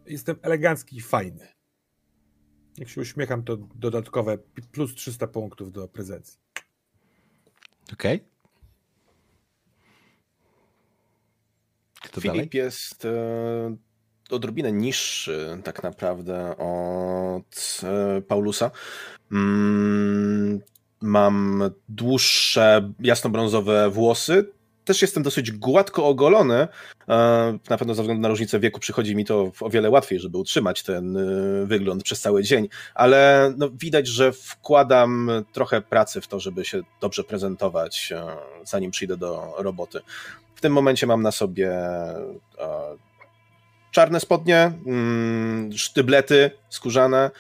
jestem 0.06 0.36
elegancki 0.42 0.96
i 0.96 1.00
fajny. 1.00 1.48
Jak 2.78 2.88
się 2.88 3.00
uśmiecham, 3.00 3.44
to 3.44 3.56
dodatkowe 3.56 4.38
plus 4.72 4.94
300 4.94 5.26
punktów 5.26 5.72
do 5.72 5.88
prezencji. 5.88 6.38
Okej. 7.92 8.16
Okay. 8.16 8.36
Filip 12.22 12.36
dalej? 12.36 12.48
jest 12.52 13.04
e, 13.04 13.76
odrobinę 14.30 14.72
niższy 14.72 15.60
tak 15.64 15.82
naprawdę 15.82 16.56
od 16.56 17.80
e, 17.82 18.22
Paulusa. 18.22 18.70
Mm, 19.32 20.60
mam 21.06 21.70
dłuższe, 21.88 22.92
jasnobrązowe 23.00 23.90
włosy. 23.90 24.52
Też 24.84 25.02
jestem 25.02 25.22
dosyć 25.22 25.52
gładko 25.52 26.06
ogolony. 26.06 26.54
E, 26.54 26.68
Na 27.70 27.78
pewno 27.78 27.94
ze 27.94 28.02
względu 28.02 28.22
na 28.22 28.28
różnicę 28.28 28.60
wieku 28.60 28.80
przychodzi 28.80 29.16
mi 29.16 29.24
to 29.24 29.52
o 29.60 29.70
wiele 29.70 29.90
łatwiej, 29.90 30.20
żeby 30.20 30.38
utrzymać 30.38 30.82
ten 30.82 31.16
e, 31.16 31.20
wygląd 31.66 32.02
przez 32.02 32.20
cały 32.20 32.42
dzień, 32.42 32.68
ale 32.94 33.52
no, 33.56 33.70
widać, 33.70 34.06
że 34.06 34.32
wkładam 34.32 35.30
trochę 35.52 35.80
pracy 35.80 36.20
w 36.20 36.28
to, 36.28 36.40
żeby 36.40 36.64
się 36.64 36.82
dobrze 37.00 37.24
prezentować, 37.24 38.12
e, 38.12 38.26
zanim 38.64 38.90
przyjdę 38.90 39.16
do 39.16 39.54
roboty. 39.58 40.00
W 40.54 40.60
tym 40.60 40.72
momencie 40.72 41.06
mam 41.06 41.22
na 41.22 41.32
sobie 41.32 41.72
czarne 43.90 44.20
spodnie, 44.20 44.72
mm, 44.86 45.72
sztyblety 45.72 46.50
skórzane, 46.68 47.30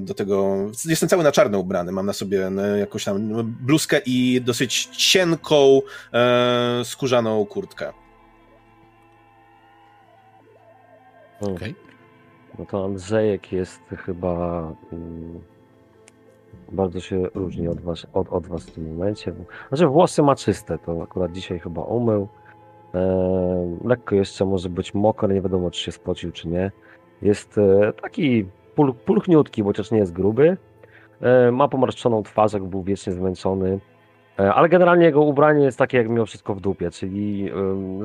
do 0.00 0.14
tego 0.14 0.56
jestem 0.84 1.08
cały 1.08 1.24
na 1.24 1.32
czarno 1.32 1.58
ubrany, 1.58 1.92
mam 1.92 2.06
na 2.06 2.12
sobie 2.12 2.50
no, 2.50 2.62
jakąś 2.76 3.04
tam 3.04 3.44
bluzkę 3.60 4.00
i 4.06 4.40
dosyć 4.40 4.86
cienką 4.86 5.80
e, 6.12 6.80
skórzaną 6.84 7.46
kurtkę. 7.46 7.92
Okej. 11.40 11.74
No 12.58 12.66
to 12.66 12.84
Andrzejek 12.84 13.52
jest 13.52 13.80
chyba 14.04 14.62
mm, 14.92 15.40
bardzo 16.72 17.00
się 17.00 17.22
różni 17.34 17.68
od 17.68 17.80
was, 17.80 18.06
od, 18.12 18.28
od 18.28 18.46
was 18.46 18.66
w 18.66 18.72
tym 18.72 18.96
momencie. 18.96 19.32
Znaczy 19.68 19.86
włosy 19.86 20.22
ma 20.22 20.36
czyste, 20.36 20.78
to 20.78 21.02
akurat 21.02 21.32
dzisiaj 21.32 21.60
chyba 21.60 21.82
umył. 21.82 22.28
E, 22.94 23.78
lekko 23.84 24.14
jeszcze 24.14 24.44
może 24.44 24.68
być 24.68 24.94
mokry, 24.94 25.34
nie 25.34 25.42
wiadomo 25.42 25.70
czy 25.70 25.82
się 25.82 25.92
spocił 25.92 26.32
czy 26.32 26.48
nie. 26.48 26.72
Jest 27.22 27.58
e, 27.58 27.92
taki 27.92 28.46
pul, 28.76 28.94
pulchniutki, 28.94 29.62
nie 29.92 29.98
jest 29.98 30.12
gruby. 30.12 30.56
E, 31.20 31.52
ma 31.52 31.68
pomarszczoną 31.68 32.22
twarz, 32.22 32.52
jak 32.52 32.64
był 32.64 32.82
wiecznie 32.82 33.12
zmęczony. 33.12 33.80
E, 34.38 34.54
ale 34.54 34.68
generalnie 34.68 35.04
jego 35.04 35.22
ubranie 35.22 35.64
jest 35.64 35.78
takie, 35.78 35.98
jak 35.98 36.08
miał 36.08 36.26
wszystko 36.26 36.54
w 36.54 36.60
dupie, 36.60 36.90
czyli 36.90 37.50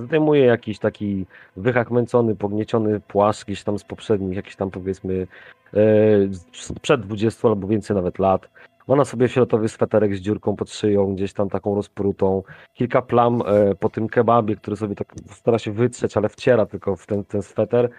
zdejmuje 0.05 0.45
jakiś 0.45 0.79
taki 0.79 1.25
wychachmęcony, 1.57 2.35
pognieciony 2.35 2.99
płaszcz 2.99 3.45
gdzieś 3.45 3.63
tam 3.63 3.79
z 3.79 3.83
poprzednich, 3.83 4.35
jakiś 4.35 4.55
tam 4.55 4.71
powiedzmy 4.71 5.27
e, 5.73 5.77
sprzed 6.53 7.01
20 7.01 7.47
albo 7.47 7.67
więcej 7.67 7.95
nawet 7.95 8.19
lat. 8.19 8.49
Ma 8.87 8.95
na 8.95 9.05
sobie 9.05 9.27
fioletowy 9.27 9.69
sweterek 9.69 10.15
z 10.15 10.19
dziurką 10.19 10.55
pod 10.55 10.71
szyją, 10.71 11.15
gdzieś 11.15 11.33
tam 11.33 11.49
taką 11.49 11.75
rozprutą. 11.75 12.43
Kilka 12.73 13.01
plam 13.01 13.43
po 13.79 13.89
tym 13.89 14.09
kebabie, 14.09 14.55
który 14.55 14.77
sobie 14.77 14.95
tak 14.95 15.13
stara 15.27 15.59
się 15.59 15.71
wytrzeć, 15.71 16.17
ale 16.17 16.29
wciera 16.29 16.65
tylko 16.65 16.95
w 16.95 17.05
ten, 17.07 17.23
ten 17.25 17.41
sweter. 17.41 17.89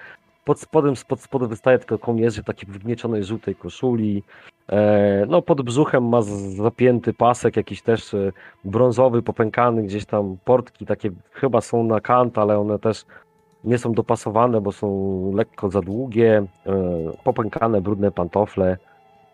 Pod 0.45 0.61
spodem, 0.61 0.97
spod 0.97 1.21
spodu 1.21 1.49
wystaje 1.49 1.79
tylko 1.79 1.99
kołnierzyk 1.99 2.45
takiej 2.47 2.69
wygniecionej 2.69 3.25
żółtej 3.25 3.55
koszuli. 3.55 4.23
E, 4.69 5.27
no 5.29 5.43
pod 5.43 5.63
brzuchem 5.63 6.09
ma 6.09 6.23
zapięty 6.57 7.13
pasek, 7.13 7.57
jakiś 7.57 7.83
też 7.83 8.15
e, 8.15 8.33
brązowy, 8.65 9.23
popękany, 9.23 9.83
gdzieś 9.83 10.05
tam 10.05 10.37
portki 10.45 10.87
takie 10.87 11.11
chyba 11.33 11.61
są 11.61 11.85
na 11.85 12.01
kant, 12.01 12.39
ale 12.39 12.59
one 12.59 12.79
też 12.79 13.05
nie 13.65 13.79
są 13.79 13.93
dopasowane, 13.93 14.61
bo 14.61 14.73
są 14.73 14.89
lekko 15.35 15.71
za 15.71 15.81
długie, 15.81 16.43
e, 16.67 16.73
popękane, 17.25 17.81
brudne 17.81 18.11
pantofle. 18.13 18.77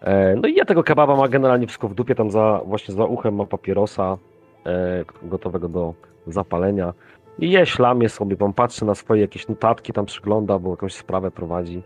E, 0.00 0.36
No 0.36 0.48
i 0.48 0.54
ja 0.54 0.64
tego 0.64 0.82
kebaba 0.82 1.16
ma 1.16 1.28
generalnie 1.28 1.66
wszystko 1.66 1.88
w 1.88 1.94
dupie, 1.94 2.14
tam 2.14 2.30
za, 2.30 2.60
właśnie 2.66 2.94
za 2.94 3.04
uchem 3.04 3.34
ma 3.34 3.46
papierosa 3.46 4.16
e, 4.66 5.04
gotowego 5.22 5.68
do 5.68 5.94
zapalenia. 6.26 6.92
I 7.38 7.50
je 7.50 7.66
ślamie 7.66 8.08
sobie, 8.08 8.36
pan 8.36 8.52
patrzy 8.52 8.84
na 8.84 8.94
swoje 8.94 9.20
jakieś 9.22 9.48
notatki, 9.48 9.92
tam 9.92 10.06
przygląda, 10.06 10.58
bo 10.58 10.70
jakąś 10.70 10.94
sprawę 10.94 11.30
prowadzi. 11.30 11.82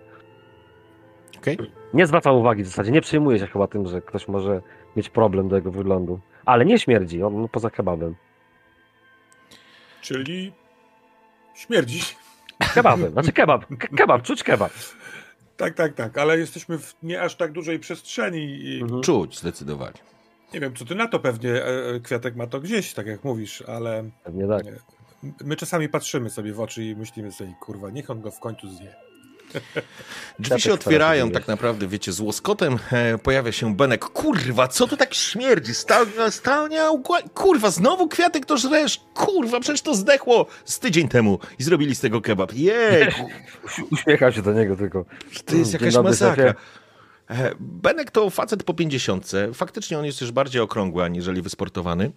Okej. 1.39 1.59
Nie 1.95 2.07
zwraca 2.07 2.33
uwagi 2.33 2.63
w 2.63 2.67
zasadzie, 2.67 2.91
nie 2.91 3.01
przejmuje 3.01 3.39
się 3.39 3.47
chyba 3.47 3.67
tym, 3.67 3.87
że 3.87 4.01
ktoś 4.03 4.29
może 4.29 4.63
mieć 4.97 5.09
problem 5.11 5.49
do 5.49 5.57
jego 5.57 5.71
wyglądu. 5.71 6.21
Ale 6.45 6.65
nie 6.65 6.79
śmierdzi, 6.79 7.23
on 7.23 7.49
poza 7.49 7.71
kebabem. 7.71 8.15
Czyli 10.03 10.53
śmierdzi. 11.55 12.01
Kebabem, 12.75 13.13
znaczy 13.13 13.33
kebab, 13.33 13.67
ke- 13.79 13.97
kebab, 13.97 14.23
czuć 14.23 14.43
kebab. 14.43 14.73
Tak, 15.57 15.75
tak, 15.75 15.95
tak, 15.95 16.19
ale 16.19 16.39
jesteśmy 16.39 16.79
w 16.79 16.95
nie 17.03 17.23
aż 17.23 17.35
tak 17.37 17.53
dużej 17.53 17.79
przestrzeni 17.79 18.45
i 18.45 18.83
Mhm. 18.83 19.03
Czuć, 19.03 19.39
zdecydowanie. 19.39 19.99
nie 20.55 20.61
wiem, 20.61 20.75
co 20.75 20.85
ty 20.85 20.95
na 20.95 21.09
to 21.09 21.19
pewnie, 21.21 21.51
e, 21.51 21.67
e, 21.95 22.01
Kwiatek 22.01 22.37
ma 22.37 22.47
to 22.47 22.61
gdzieś, 22.61 22.95
tak 22.95 23.07
jak 23.07 23.25
mówisz, 23.25 23.63
ale 23.63 24.05
Pewnie 24.25 24.49
tak. 24.49 24.65
My 25.45 25.57
czasami 25.57 25.89
patrzymy 25.89 26.31
sobie 26.31 26.53
w 26.53 26.61
oczy 26.61 26.85
i 26.85 26.97
myślimy 26.97 27.33
sobie, 27.33 27.55
kurwa, 27.61 27.91
niech 27.91 28.11
on 28.11 28.21
go 28.21 28.31
w 28.31 28.41
końcu 28.41 28.71
zje. 28.71 28.95
Drzwi 30.39 30.61
się 30.61 30.73
otwierają, 30.73 31.31
tak 31.31 31.49
naprawdę, 31.49 31.87
wiecie, 31.87 32.13
z 32.13 32.21
łoskotem 32.21 32.79
e, 32.93 33.19
pojawia 33.19 33.53
się 33.53 33.77
Benek. 33.77 34.05
Kurwa, 34.05 34.69
co 34.69 34.89
tu 34.89 34.97
tak 34.97 35.15
śmierdzi? 35.15 35.73
Stałnia, 36.31 36.91
ugła... 36.91 37.23
kurwa, 37.35 37.71
znowu 37.71 38.09
kwiatek 38.09 38.47
to 38.47 38.57
żresz? 38.57 39.01
Kurwa, 39.15 39.61
przecież 39.61 39.83
to 39.83 39.95
zdechło 39.95 40.47
z 40.65 40.79
tydzień 40.79 41.09
temu 41.09 41.39
i 41.59 41.63
zrobili 41.63 41.95
z 41.95 42.01
tego 42.01 42.21
kebab. 42.21 42.55
Jej, 42.55 43.09
Uśmiecham 43.93 44.33
się 44.33 44.43
do 44.43 44.53
niego 44.53 44.77
tylko. 44.77 45.05
to 45.45 45.57
jest 45.57 45.73
jakaś 45.73 45.95
masakra. 45.95 46.55
E, 47.31 47.55
Benek 47.61 48.11
to 48.11 48.31
facet 48.31 48.63
po 48.63 48.75
pięćdziesiątce. 48.75 49.55
Faktycznie 49.55 49.99
on 49.99 50.05
jest 50.05 50.21
już 50.21 50.33
bardziej 50.33 50.63
okrągły, 50.63 51.05
aniżeli 51.05 51.43
wysportowany. 51.43 52.13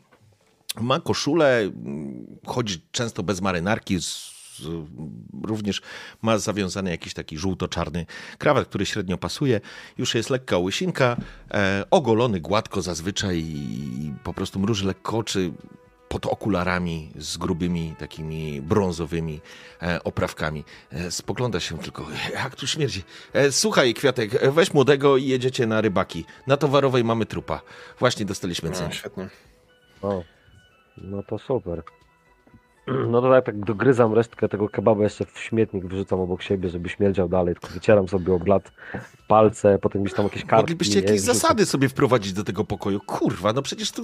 Ma 0.81 0.99
koszulę, 0.99 1.59
mm, 1.59 2.25
chodzi 2.45 2.81
często 2.91 3.23
bez 3.23 3.41
marynarki, 3.41 4.01
z, 4.01 4.05
z, 4.59 4.63
również 5.43 5.81
ma 6.21 6.37
zawiązany 6.37 6.89
jakiś 6.91 7.13
taki 7.13 7.37
żółto-czarny 7.37 8.05
krawat, 8.37 8.67
który 8.67 8.85
średnio 8.85 9.17
pasuje. 9.17 9.61
Już 9.97 10.15
jest 10.15 10.29
lekka 10.29 10.57
łysinka, 10.57 11.17
e, 11.51 11.83
ogolony 11.91 12.39
gładko 12.41 12.81
zazwyczaj 12.81 13.37
i 13.39 14.13
po 14.23 14.33
prostu 14.33 14.59
mruży 14.59 14.85
lekko 14.87 15.17
oczy 15.17 15.51
pod 16.09 16.25
okularami 16.25 17.11
z 17.17 17.37
grubymi 17.37 17.95
takimi 17.99 18.61
brązowymi 18.61 19.41
e, 19.81 20.03
oprawkami. 20.03 20.63
E, 20.91 21.11
spogląda 21.11 21.59
się 21.59 21.77
tylko, 21.77 22.07
jak 22.43 22.55
tu 22.55 22.67
śmierdzi. 22.67 23.03
E, 23.33 23.51
słuchaj, 23.51 23.93
Kwiatek, 23.93 24.51
weź 24.51 24.73
młodego 24.73 25.17
i 25.17 25.25
jedziecie 25.27 25.67
na 25.67 25.81
rybaki. 25.81 26.25
Na 26.47 26.57
towarowej 26.57 27.03
mamy 27.03 27.25
trupa. 27.25 27.61
Właśnie 27.99 28.25
dostaliśmy 28.25 28.69
No, 28.69 28.75
cen. 28.75 28.91
świetnie. 28.91 29.29
O, 30.01 30.23
no 30.97 31.23
to 31.23 31.39
super. 31.39 31.83
No 33.11 33.21
to 33.21 33.31
tak, 33.31 33.45
tak 33.45 33.59
dogryzam 33.59 34.13
resztkę 34.13 34.49
tego 34.49 34.69
kebaba 34.69 35.03
jeszcze 35.03 35.25
w 35.25 35.39
śmietnik, 35.39 35.85
wrzucam 35.85 36.19
obok 36.19 36.41
siebie, 36.41 36.69
żeby 36.69 36.89
śmierdział 36.89 37.29
dalej, 37.29 37.55
tylko 37.55 37.73
wycieram 37.73 38.07
sobie 38.07 38.33
o 38.33 38.39
blat 38.39 38.71
palce, 39.27 39.79
potem 39.79 40.03
gdzieś 40.03 40.15
tam 40.15 40.25
jakieś 40.25 40.41
kartki. 40.41 40.55
Moglibyście 40.63 40.95
nie, 40.95 41.01
jakieś 41.01 41.21
wrzucam. 41.21 41.35
zasady 41.35 41.65
sobie 41.65 41.89
wprowadzić 41.89 42.33
do 42.33 42.43
tego 42.43 42.63
pokoju. 42.63 42.99
Kurwa, 43.05 43.53
no 43.53 43.61
przecież 43.61 43.91
to... 43.91 44.01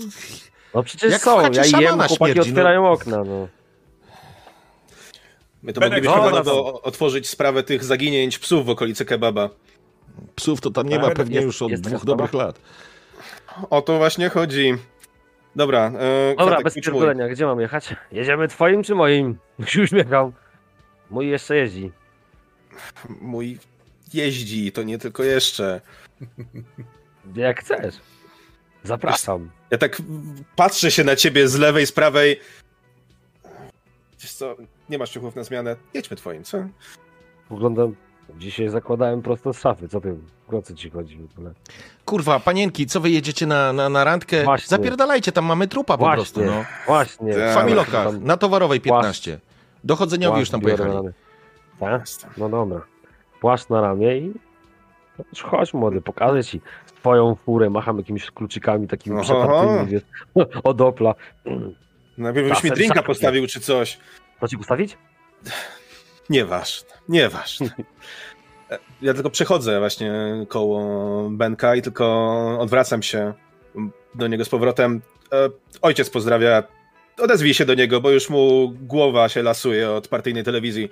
No 0.75 0.83
przecież 0.83 1.11
Jak 1.11 1.21
są, 1.21 1.41
ja 1.41 1.79
jem, 1.81 1.99
chłopaki 1.99 2.15
śmierdzi, 2.15 2.35
no. 2.35 2.41
otwierają 2.41 2.91
okna, 2.91 3.23
no. 3.23 3.47
My 5.63 5.73
to 5.73 5.79
Benek, 5.81 6.03
moglibyśmy 6.03 6.23
chyba 6.29 6.37
no. 6.37 6.43
do, 6.43 6.81
otworzyć 6.81 7.29
sprawę 7.29 7.63
tych 7.63 7.83
zaginięć 7.83 8.39
psów 8.39 8.65
w 8.65 8.69
okolicy 8.69 9.05
kebaba. 9.05 9.49
Psów 10.35 10.61
to 10.61 10.71
tam 10.71 10.89
nie 10.89 10.99
ma 10.99 11.05
Ale 11.05 11.15
pewnie 11.15 11.35
jest- 11.35 11.45
już 11.45 11.61
od 11.61 11.73
dwóch 11.73 12.05
dobrych 12.05 12.33
lat. 12.33 12.59
O 13.69 13.81
to 13.81 13.97
właśnie 13.97 14.29
chodzi. 14.29 14.73
Dobra, 15.55 15.87
e, 15.87 16.35
Dobra, 16.37 16.45
Kwiatek, 16.45 16.63
bez 16.63 16.73
pierdolenia, 16.73 17.27
gdzie 17.27 17.45
mam 17.45 17.59
jechać? 17.59 17.95
Jedziemy 18.11 18.47
twoim 18.47 18.83
czy 18.83 18.95
moim? 18.95 19.37
Się 19.65 19.81
uśmiecham. 19.81 20.31
Mój 21.09 21.27
jeszcze 21.27 21.55
jeździ. 21.55 21.91
Mój 23.21 23.59
jeździ, 24.13 24.71
to 24.71 24.83
nie 24.83 24.97
tylko 24.97 25.23
jeszcze. 25.23 25.81
Jak 27.35 27.59
chcesz. 27.59 27.95
Zapraszam. 28.83 29.51
Ja 29.71 29.77
tak 29.77 30.01
patrzę 30.55 30.91
się 30.91 31.03
na 31.03 31.15
ciebie 31.15 31.47
z 31.47 31.55
lewej, 31.55 31.87
z 31.87 31.91
prawej. 31.91 32.39
Wiesz 34.21 34.33
co, 34.33 34.55
nie 34.89 34.97
masz 34.97 35.09
ciuchów 35.09 35.35
na 35.35 35.43
zmianę. 35.43 35.75
Jedźmy 35.93 36.17
twoim, 36.17 36.43
co? 36.43 36.67
Wyglądam... 37.49 37.95
Dzisiaj 38.37 38.69
zakładałem 38.69 39.21
prosto 39.21 39.53
z 39.53 39.59
szafy, 39.59 39.87
co 39.87 40.01
ty, 40.01 40.15
o 40.51 40.61
co 40.61 40.73
ci 40.73 40.89
chodzi 40.89 41.17
w 41.17 41.31
ogóle? 41.31 41.53
Kurwa, 42.05 42.39
panienki, 42.39 42.85
co 42.85 42.99
wy 42.99 43.09
jedziecie 43.09 43.45
na, 43.45 43.73
na, 43.73 43.89
na 43.89 44.03
randkę? 44.03 44.43
Właśnie. 44.43 44.67
Zapierdalajcie, 44.67 45.31
tam 45.31 45.45
mamy 45.45 45.67
trupa 45.67 45.97
po 45.97 46.03
Właśnie, 46.03 46.15
prostu, 46.15 46.41
no. 46.45 46.65
Właśnie. 46.85 47.33
Tak. 47.33 47.53
Familoka, 47.53 48.03
Tam- 48.03 48.23
na 48.23 48.37
towarowej 48.37 48.81
15. 48.81 49.39
Dochodzeniowi 49.83 50.39
już 50.39 50.49
tam 50.49 50.61
Płaszcz 50.61 50.77
pojechali. 50.77 51.07
Tak? 51.79 52.03
No 52.37 52.49
dobra. 52.49 52.81
Płaszcz 53.41 53.69
na 53.69 53.81
ramię 53.81 54.17
i... 54.17 54.33
Chodź 55.43 55.73
młody, 55.73 56.01
pokażę 56.01 56.43
ci 56.43 56.61
twoją 56.87 57.35
furę, 57.35 57.69
macham 57.69 57.97
jakimiś 57.97 58.31
kluczykami 58.31 58.87
takimi 58.87 59.15
Oho. 59.15 59.23
przetartymi, 59.23 59.87
wiesz, 59.87 60.03
od 60.63 60.81
Opla. 60.81 61.15
Najpierw 62.17 62.49
byś 62.49 62.63
mi 62.63 62.71
drinka 62.71 63.03
postawił 63.03 63.47
czy 63.47 63.59
coś. 63.59 63.99
To 64.39 64.47
ci 64.47 64.55
ustawić? 64.57 64.97
Nieważne, 66.31 66.89
nieważne. 67.09 67.69
E, 68.71 68.79
Ja 69.01 69.13
tylko 69.13 69.29
przechodzę 69.29 69.79
właśnie 69.79 70.11
koło 70.47 71.29
Benka 71.29 71.75
i 71.75 71.81
tylko 71.81 72.57
odwracam 72.59 73.03
się 73.03 73.33
do 74.15 74.27
niego 74.27 74.45
z 74.45 74.49
powrotem. 74.49 75.01
E, 75.33 75.49
Ojciec 75.81 76.09
pozdrawia. 76.09 76.63
Odezwij 77.19 77.53
się 77.53 77.65
do 77.65 77.73
niego, 77.73 78.01
bo 78.01 78.11
już 78.11 78.29
mu 78.29 78.73
głowa 78.81 79.29
się 79.29 79.43
lasuje 79.43 79.91
od 79.91 80.07
partyjnej 80.07 80.43
telewizji. 80.43 80.89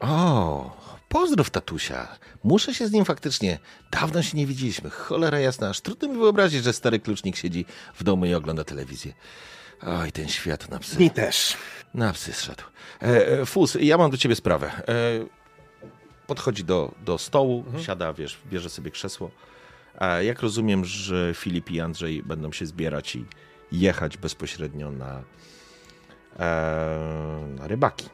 O, 0.00 0.80
Pozdrów 1.08 1.50
tatusia. 1.50 2.08
Muszę 2.44 2.74
się 2.74 2.86
z 2.86 2.92
nim 2.92 3.04
faktycznie. 3.04 3.58
Dawno 3.90 4.22
się 4.22 4.36
nie 4.38 4.46
widzieliśmy. 4.46 4.90
Cholera 4.90 5.38
jasna, 5.40 5.68
aż 5.68 5.80
trudno 5.80 6.08
mi 6.08 6.18
wyobrazić, 6.18 6.64
że 6.64 6.72
stary 6.72 6.98
klucznik 6.98 7.36
siedzi 7.36 7.64
w 7.94 8.02
domu 8.04 8.26
i 8.26 8.34
ogląda 8.34 8.64
telewizję. 8.64 9.12
Oj, 9.86 10.12
ten 10.12 10.28
świat 10.28 10.68
na 10.70 10.78
psy. 10.78 10.98
Mi 10.98 11.10
też. 11.10 11.56
Na 11.94 12.12
psy 12.12 12.32
zszedł. 12.32 12.62
E, 13.02 13.28
e, 13.40 13.46
Fus, 13.46 13.76
ja 13.80 13.98
mam 13.98 14.10
do 14.10 14.16
ciebie 14.16 14.36
sprawę. 14.36 14.66
E, 14.66 14.92
podchodzi 16.26 16.64
do, 16.64 16.94
do 17.04 17.18
stołu, 17.18 17.64
siada, 17.82 18.12
wiesz, 18.12 18.38
bierze 18.50 18.70
sobie 18.70 18.90
krzesło. 18.90 19.30
A 19.98 20.22
jak 20.22 20.42
rozumiem, 20.42 20.84
że 20.84 21.34
Filip 21.34 21.70
i 21.70 21.80
Andrzej 21.80 22.22
będą 22.22 22.52
się 22.52 22.66
zbierać 22.66 23.16
i 23.16 23.24
jechać 23.72 24.16
bezpośrednio 24.16 24.90
na, 24.90 25.22
e, 26.38 27.46
na 27.58 27.68
rybaki. 27.68 28.08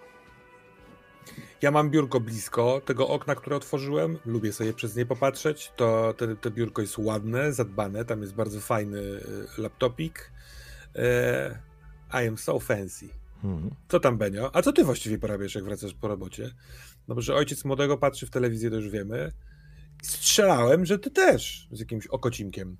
Ja 1.62 1.70
mam 1.70 1.90
biurko 1.90 2.20
blisko 2.20 2.80
tego 2.84 3.08
okna, 3.08 3.34
które 3.34 3.56
otworzyłem. 3.56 4.18
Lubię 4.24 4.52
sobie 4.52 4.72
przez 4.72 4.96
nie 4.96 5.06
popatrzeć. 5.06 5.72
To 5.76 6.14
te, 6.16 6.36
te 6.36 6.50
biurko 6.50 6.82
jest 6.82 6.98
ładne, 6.98 7.52
zadbane. 7.52 8.04
Tam 8.04 8.20
jest 8.20 8.34
bardzo 8.34 8.60
fajny 8.60 9.00
e, 9.58 9.60
laptopik. 9.62 10.32
E, 10.94 11.58
I 12.24 12.28
am 12.28 12.38
so 12.38 12.60
fancy. 12.60 13.08
Mhm. 13.44 13.70
Co 13.88 14.00
tam, 14.00 14.18
Benio? 14.18 14.56
A 14.56 14.62
co 14.62 14.72
ty 14.72 14.84
właściwie 14.84 15.18
porabiasz, 15.18 15.54
jak 15.54 15.64
wracasz 15.64 15.94
po 15.94 16.08
robocie? 16.08 16.50
No 17.08 17.14
bo, 17.14 17.20
że 17.20 17.34
ojciec 17.34 17.64
młodego 17.64 17.98
patrzy 17.98 18.26
w 18.26 18.30
telewizję, 18.30 18.70
to 18.70 18.76
już 18.76 18.88
wiemy. 18.88 19.32
Strzelałem, 20.02 20.86
że 20.86 20.98
ty 20.98 21.10
też 21.10 21.68
z 21.72 21.80
jakimś 21.80 22.06
okocimkiem. 22.06 22.76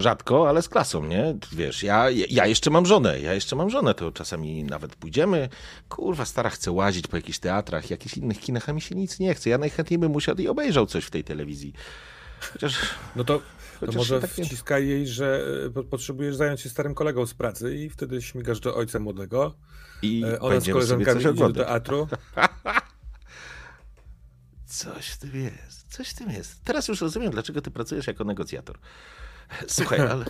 Rzadko, 0.00 0.48
ale 0.48 0.62
z 0.62 0.68
klasą, 0.68 1.06
nie? 1.06 1.38
Wiesz, 1.52 1.82
ja, 1.82 2.10
ja 2.10 2.46
jeszcze 2.46 2.70
mam 2.70 2.86
żonę, 2.86 3.20
ja 3.20 3.34
jeszcze 3.34 3.56
mam 3.56 3.70
żonę, 3.70 3.94
to 3.94 4.12
czasami 4.12 4.64
nawet 4.64 4.96
pójdziemy. 4.96 5.48
Kurwa, 5.88 6.24
stara 6.24 6.50
chce 6.50 6.72
łazić 6.72 7.06
po 7.06 7.16
jakichś 7.16 7.38
teatrach, 7.38 7.90
jakichś 7.90 8.16
innych 8.16 8.40
kinach, 8.40 8.68
a 8.68 8.72
mi 8.72 8.80
się 8.80 8.94
nic 8.94 9.18
nie 9.18 9.34
chce. 9.34 9.50
Ja 9.50 9.58
najchętniej 9.58 9.98
bym 9.98 10.14
usiadł 10.14 10.42
i 10.42 10.48
obejrzał 10.48 10.86
coś 10.86 11.04
w 11.04 11.10
tej 11.10 11.24
telewizji. 11.24 11.72
Chociaż, 12.52 12.76
No 13.16 13.24
to, 13.24 13.42
to 13.86 13.92
może 13.92 14.20
tak 14.20 14.30
wciskaj 14.30 14.88
jej, 14.88 15.06
że 15.08 15.44
e, 15.66 15.70
po- 15.70 15.84
potrzebujesz 15.84 16.36
zająć 16.36 16.60
się 16.60 16.68
starym 16.70 16.94
kolegą 16.94 17.26
z 17.26 17.34
pracy 17.34 17.76
i 17.76 17.90
wtedy 17.90 18.22
śmigasz 18.22 18.60
do 18.60 18.76
ojca 18.76 18.98
młodego. 18.98 19.54
I 20.02 20.24
E, 20.24 20.40
Ona 20.40 20.60
z 20.60 20.68
koleżankami 20.72 21.20
idzie 21.20 21.32
do 21.32 21.52
teatru. 21.52 22.08
Coś 24.66 25.06
w 25.08 25.18
tym 25.18 25.36
jest, 25.44 25.92
coś 25.92 26.08
w 26.08 26.14
tym 26.14 26.30
jest. 26.30 26.64
Teraz 26.64 26.88
już 26.88 27.00
rozumiem, 27.00 27.30
dlaczego 27.30 27.60
ty 27.62 27.70
pracujesz 27.70 28.06
jako 28.06 28.24
negocjator. 28.24 28.78
Słuchaj, 29.68 30.00
ale, 30.00 30.24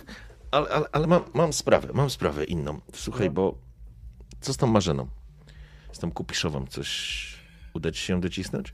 ale, 0.51 0.69
ale, 0.69 0.85
ale 0.91 1.07
mam, 1.07 1.23
mam 1.33 1.53
sprawę, 1.53 1.87
mam 1.93 2.09
sprawę 2.09 2.43
inną. 2.43 2.81
Słuchaj, 2.95 3.27
No. 3.27 3.33
bo 3.33 3.57
co 4.41 4.53
z 4.53 4.57
tą 4.57 4.67
Marzeną? 4.67 5.07
Z 5.91 5.99
tą 5.99 6.11
Kupiszową 6.11 6.67
coś 6.67 7.23
uda 7.73 7.91
ci 7.91 7.99
się 8.01 8.21
docisnąć? 8.21 8.73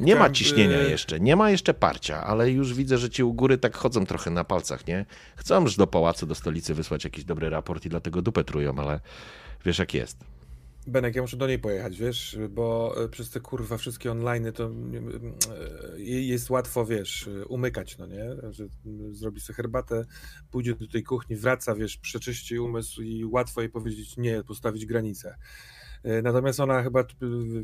Nie 0.00 0.14
ma 0.14 0.18
Chciałem, 0.18 0.34
ciśnienia 0.34 0.80
y- 0.80 0.90
jeszcze, 0.90 1.20
nie 1.20 1.36
ma 1.36 1.50
jeszcze 1.50 1.74
parcia, 1.74 2.24
ale 2.24 2.50
już 2.50 2.74
widzę, 2.74 2.98
że 2.98 3.10
ci 3.10 3.24
u 3.24 3.34
góry 3.34 3.58
tak 3.58 3.76
chodzą 3.76 4.06
trochę 4.06 4.30
na 4.30 4.44
palcach, 4.44 4.86
nie? 4.86 5.06
Chcą 5.36 5.62
już 5.62 5.76
do 5.76 5.86
pałacu, 5.86 6.26
do 6.26 6.34
stolicy 6.34 6.74
wysłać 6.74 7.04
jakiś 7.04 7.24
dobry 7.24 7.50
raport 7.50 7.84
i 7.84 7.88
dlatego 7.88 8.22
dupę 8.22 8.44
trują, 8.44 8.78
ale 8.78 9.00
wiesz 9.64 9.78
jak 9.78 9.94
jest. 9.94 10.16
Benek, 10.86 11.16
ja 11.16 11.22
muszę 11.22 11.36
do 11.36 11.46
niej 11.46 11.58
pojechać, 11.58 11.98
wiesz, 11.98 12.38
bo 12.50 12.94
e, 13.04 13.08
przez 13.08 13.30
te 13.30 13.40
kurwa 13.40 13.76
wszystkie 13.76 14.10
online 14.12 14.52
to 14.52 14.64
e, 14.64 16.00
jej 16.00 16.28
jest 16.28 16.50
łatwo, 16.50 16.86
wiesz, 16.86 17.28
umykać, 17.48 17.98
no 17.98 18.06
nie? 18.06 18.24
Że 18.50 18.64
zrobi 19.10 19.40
sobie 19.40 19.56
herbatę, 19.56 20.04
pójdzie 20.50 20.74
do 20.74 20.88
tej 20.88 21.02
kuchni, 21.02 21.36
wraca, 21.36 21.74
wiesz, 21.74 21.96
przeczyści 21.96 22.58
umysł 22.58 23.02
i 23.02 23.24
łatwo 23.24 23.60
jej 23.60 23.70
powiedzieć 23.70 24.16
nie, 24.16 24.44
postawić 24.44 24.86
granicę. 24.86 25.36
E, 26.04 26.22
Natomiast 26.22 26.60
ona 26.60 26.82
chyba 26.82 27.04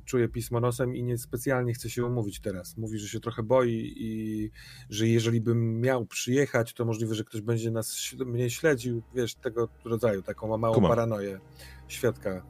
czuje 0.04 0.28
pismo 0.28 0.60
nosem 0.60 0.96
i 0.96 1.02
nie 1.02 1.18
specjalnie 1.18 1.72
chce 1.74 1.90
się 1.90 2.04
umówić 2.04 2.40
teraz. 2.40 2.76
Mówi, 2.76 2.98
że 2.98 3.08
się 3.08 3.20
trochę 3.20 3.42
boi 3.42 3.92
i 3.96 4.50
że 4.90 5.08
jeżeli 5.08 5.40
bym 5.40 5.80
miał 5.80 6.06
przyjechać, 6.06 6.74
to 6.74 6.84
możliwe, 6.84 7.14
że 7.14 7.24
ktoś 7.24 7.40
będzie 7.40 7.70
nas 7.70 8.14
mnie 8.26 8.50
śledził, 8.50 9.02
wiesz, 9.14 9.34
tego 9.34 9.68
rodzaju, 9.84 10.22
taką 10.22 10.48
ma 10.48 10.56
małą 10.56 10.74
Kumam. 10.74 10.90
paranoję 10.90 11.40
świadka 11.88 12.42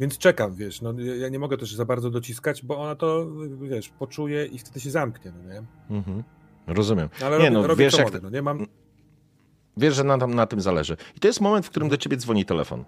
więc 0.00 0.18
czekam, 0.18 0.54
wiesz, 0.54 0.82
no 0.82 0.94
ja 1.00 1.28
nie 1.28 1.38
mogę 1.38 1.56
też 1.56 1.74
za 1.74 1.84
bardzo 1.84 2.10
dociskać, 2.10 2.64
bo 2.64 2.78
ona 2.78 2.94
to, 2.94 3.26
wiesz, 3.62 3.88
poczuje 3.88 4.46
i 4.46 4.58
wtedy 4.58 4.80
się 4.80 4.90
zamknie, 4.90 5.32
no 5.32 5.52
nie? 5.54 5.62
Mhm. 5.96 6.24
Rozumiem. 6.66 7.08
Ale 7.24 7.38
Nie, 7.38 7.44
robię, 7.44 7.50
no, 7.50 7.66
robię 7.66 7.84
wiesz, 7.84 7.98
jak 7.98 8.06
mogę, 8.06 8.20
no 8.22 8.30
nie? 8.30 8.42
Mam, 8.42 8.66
Wiesz, 9.76 9.94
że 9.94 10.04
na, 10.04 10.16
na 10.16 10.46
tym 10.46 10.60
zależy. 10.60 10.96
I 11.16 11.20
to 11.20 11.28
jest 11.28 11.40
moment, 11.40 11.66
w 11.66 11.70
którym 11.70 11.88
do 11.88 11.96
ciebie 11.96 12.16
dzwoni 12.16 12.44
telefon. 12.44 12.84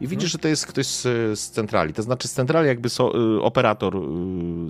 I 0.00 0.08
widzisz, 0.08 0.30
że 0.32 0.38
to 0.38 0.48
jest 0.48 0.66
ktoś 0.66 0.86
z, 0.86 1.02
z 1.38 1.50
centrali. 1.50 1.92
To 1.92 2.02
znaczy 2.02 2.28
z 2.28 2.32
centrali 2.32 2.68
jakby 2.68 2.88
so, 2.88 3.12
y, 3.36 3.42
operator 3.42 3.96
y, 3.96 4.00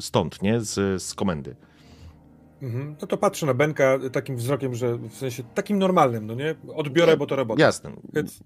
stąd, 0.01 0.43
nie? 0.43 0.61
Z, 0.61 1.03
z 1.03 1.15
komendy. 1.15 1.57
mhm. 2.63 2.97
No 3.01 3.07
to 3.07 3.17
patrzę 3.17 3.47
na 3.47 3.55
Benka 3.55 3.99
takim 4.13 4.37
wzrokiem, 4.37 4.75
że 4.75 4.97
w 4.99 5.15
sensie 5.15 5.43
takim 5.55 5.79
normalnym, 5.79 6.27
no 6.27 6.35
nie? 6.35 6.55
Odbiorę, 6.75 7.17
bo 7.17 7.27
to 7.27 7.37
robota. 7.37 7.63
Jasne. 7.63 7.91
Więc 8.13 8.41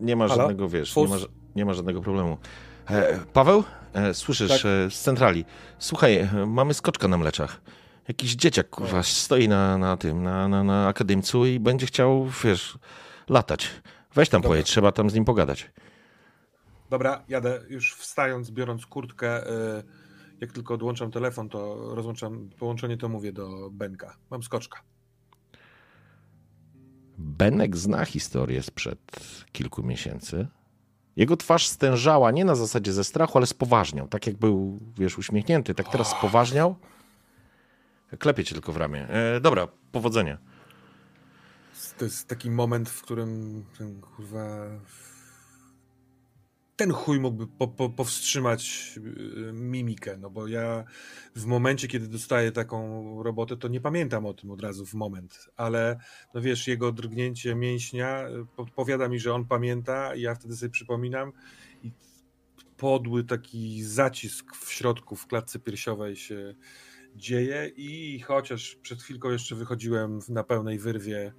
Nie 0.00 0.16
ma 0.16 0.28
Halo? 0.28 0.40
żadnego, 0.40 0.68
wiesz, 0.68 0.96
nie 0.96 1.08
ma, 1.08 1.16
nie 1.56 1.64
ma 1.64 1.74
żadnego 1.74 2.00
problemu. 2.00 2.38
E, 2.90 3.18
Paweł, 3.32 3.64
e, 3.92 4.14
słyszysz 4.14 4.48
Tak. 4.50 4.60
e, 4.86 4.90
z 4.90 5.00
centrali. 5.00 5.44
Słuchaj, 5.78 6.16
e, 6.16 6.46
mamy 6.46 6.74
skoczka 6.74 7.08
na 7.08 7.18
mleczach. 7.18 7.60
Jakiś 8.08 8.34
dzieciak, 8.34 8.70
kurwa, 8.70 9.02
stoi 9.02 9.48
na, 9.48 9.78
na 9.78 9.96
tym, 9.96 10.22
na, 10.22 10.48
na, 10.48 10.64
na 10.64 10.88
akademcu 10.88 11.46
i 11.46 11.60
będzie 11.60 11.86
chciał, 11.86 12.26
wiesz, 12.44 12.78
latać. 13.28 13.70
Weź 14.14 14.28
tam 14.28 14.40
Dobra. 14.40 14.48
pojedź, 14.48 14.66
trzeba 14.66 14.92
tam 14.92 15.10
z 15.10 15.14
nim 15.14 15.24
pogadać. 15.24 15.70
Dobra, 16.90 17.24
jadę 17.28 17.60
już 17.68 17.94
wstając, 17.94 18.50
biorąc 18.50 18.86
kurtkę. 18.86 19.50
y, 19.78 19.82
Jak 20.40 20.52
tylko 20.52 20.74
odłączam 20.74 21.10
telefon, 21.10 21.48
to 21.48 21.76
rozłączam 21.94 22.50
połączenie, 22.58 22.96
to 22.96 23.08
mówię 23.08 23.32
do 23.32 23.70
Benka. 23.70 24.16
Mam 24.30 24.42
skoczka. 24.42 24.80
Benek 27.18 27.76
zna 27.76 28.04
historię 28.04 28.62
sprzed 28.62 28.98
kilku 29.52 29.82
miesięcy. 29.82 30.46
Jego 31.16 31.36
twarz 31.36 31.66
stężała 31.68 32.30
nie 32.30 32.44
na 32.44 32.54
zasadzie 32.54 32.92
ze 32.92 33.04
strachu, 33.04 33.38
ale 33.38 33.46
spoważniał. 33.46 34.08
Tak 34.08 34.26
jak 34.26 34.36
był, 34.36 34.78
wiesz, 34.98 35.18
uśmiechnięty, 35.18 35.74
tak 35.74 35.88
teraz 35.88 36.10
spoważniał. 36.10 36.76
Klepie 38.18 38.44
cię 38.44 38.54
tylko 38.54 38.72
w 38.72 38.76
ramię. 38.76 39.08
E, 39.08 39.40
dobra, 39.40 39.68
powodzenia. 39.92 40.38
To 41.98 42.04
jest 42.04 42.28
taki 42.28 42.50
moment, 42.50 42.90
w 42.90 43.02
którym 43.02 43.64
ten 43.78 44.00
kurwa. 44.00 44.46
Ten 46.76 46.92
chuj 46.92 47.20
mógłby 47.20 47.46
po, 47.46 47.68
po, 47.68 47.90
powstrzymać 47.90 48.94
y, 48.96 49.52
mimikę, 49.52 50.16
no 50.16 50.30
bo 50.30 50.48
ja 50.48 50.84
w 51.36 51.46
momencie, 51.46 51.88
kiedy 51.88 52.08
dostaję 52.08 52.52
taką 52.52 53.22
robotę, 53.22 53.56
to 53.56 53.68
nie 53.68 53.80
pamiętam 53.80 54.26
o 54.26 54.34
tym 54.34 54.50
od 54.50 54.62
razu 54.62 54.86
w 54.86 54.94
moment, 54.94 55.48
ale 55.56 55.98
no 56.34 56.40
wiesz, 56.40 56.68
jego 56.68 56.92
drgnięcie 56.92 57.54
mięśnia 57.54 58.28
y, 58.28 58.46
podpowiada 58.56 59.08
mi, 59.08 59.18
że 59.20 59.34
on 59.34 59.44
pamięta 59.44 60.14
i 60.14 60.20
ja 60.20 60.34
wtedy 60.34 60.56
sobie 60.56 60.70
przypominam 60.70 61.32
i 61.82 61.92
podły 62.76 63.24
taki 63.24 63.82
zacisk 63.82 64.56
w 64.56 64.72
środku, 64.72 65.16
w 65.16 65.26
klatce 65.26 65.58
piersiowej 65.58 66.16
się 66.16 66.54
dzieje 67.16 67.70
i 67.76 68.20
chociaż 68.20 68.78
przed 68.82 69.02
chwilką 69.02 69.30
jeszcze 69.30 69.54
wychodziłem 69.54 70.20
na 70.28 70.44
pełnej 70.44 70.78
wyrwie, 70.78 71.32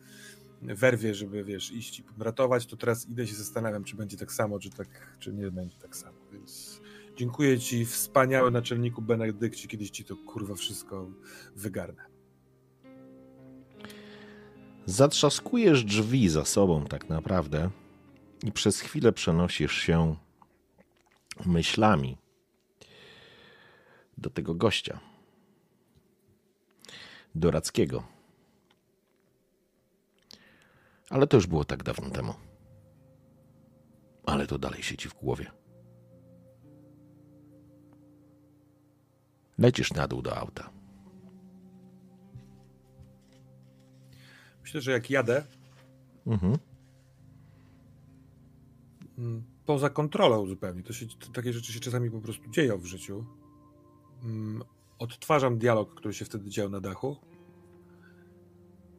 werwie, 0.61 1.15
żeby 1.15 1.43
wiesz, 1.43 1.71
iść 1.71 1.99
i 1.99 2.03
ratować, 2.19 2.65
to 2.65 2.77
teraz 2.77 3.09
idę 3.09 3.27
się 3.27 3.35
zastanawiam, 3.35 3.83
czy 3.83 3.95
będzie 3.95 4.17
tak 4.17 4.31
samo, 4.31 4.59
czy 4.59 4.69
tak, 4.69 5.17
czy 5.19 5.33
nie 5.33 5.51
będzie 5.51 5.77
tak 5.77 5.95
samo, 5.95 6.17
więc 6.31 6.81
dziękuję 7.15 7.59
ci 7.59 7.85
wspaniały 7.85 8.51
naczelniku 8.51 9.01
Benedykcie, 9.01 9.67
kiedyś 9.67 9.89
ci 9.89 10.03
to 10.03 10.15
kurwa 10.15 10.55
wszystko 10.55 11.07
wygarnę. 11.55 12.05
Zatrzaskujesz 14.85 15.83
drzwi 15.83 16.29
za 16.29 16.45
sobą 16.45 16.85
tak 16.85 17.09
naprawdę 17.09 17.69
i 18.43 18.51
przez 18.51 18.79
chwilę 18.79 19.11
przenosisz 19.11 19.73
się 19.73 20.15
myślami 21.45 22.17
do 24.17 24.29
tego 24.29 24.55
gościa. 24.55 24.99
Do 27.35 27.51
Rackiego. 27.51 28.14
Ale 31.09 31.27
to 31.27 31.37
już 31.37 31.47
było 31.47 31.65
tak 31.65 31.83
dawno 31.83 32.09
temu. 32.09 32.33
Ale 34.25 34.47
to 34.47 34.57
dalej 34.57 34.83
siedzi 34.83 35.09
w 35.09 35.13
głowie. 35.13 35.51
Lecisz 39.57 39.93
na 39.93 40.07
dół 40.07 40.21
do 40.21 40.37
auta. 40.37 40.69
Myślę, 44.61 44.81
że 44.81 44.91
jak 44.91 45.09
jadę, 45.09 45.43
Mhm. 46.27 46.57
mm, 49.17 49.43
poza 49.65 49.89
kontrolą 49.89 50.47
zupełnie, 50.47 50.83
to 50.83 50.93
się, 50.93 51.05
to 51.07 51.27
takie 51.33 51.53
rzeczy 51.53 51.73
się 51.73 51.79
czasami 51.79 52.11
po 52.11 52.21
prostu 52.21 52.49
dzieją 52.49 52.77
w 52.77 52.85
życiu, 52.85 53.25
mm, 54.23 54.63
odtwarzam 54.99 55.57
dialog, 55.57 55.95
który 55.95 56.13
się 56.13 56.25
wtedy 56.25 56.49
dział 56.49 56.69
na 56.69 56.81
dachu, 56.81 57.17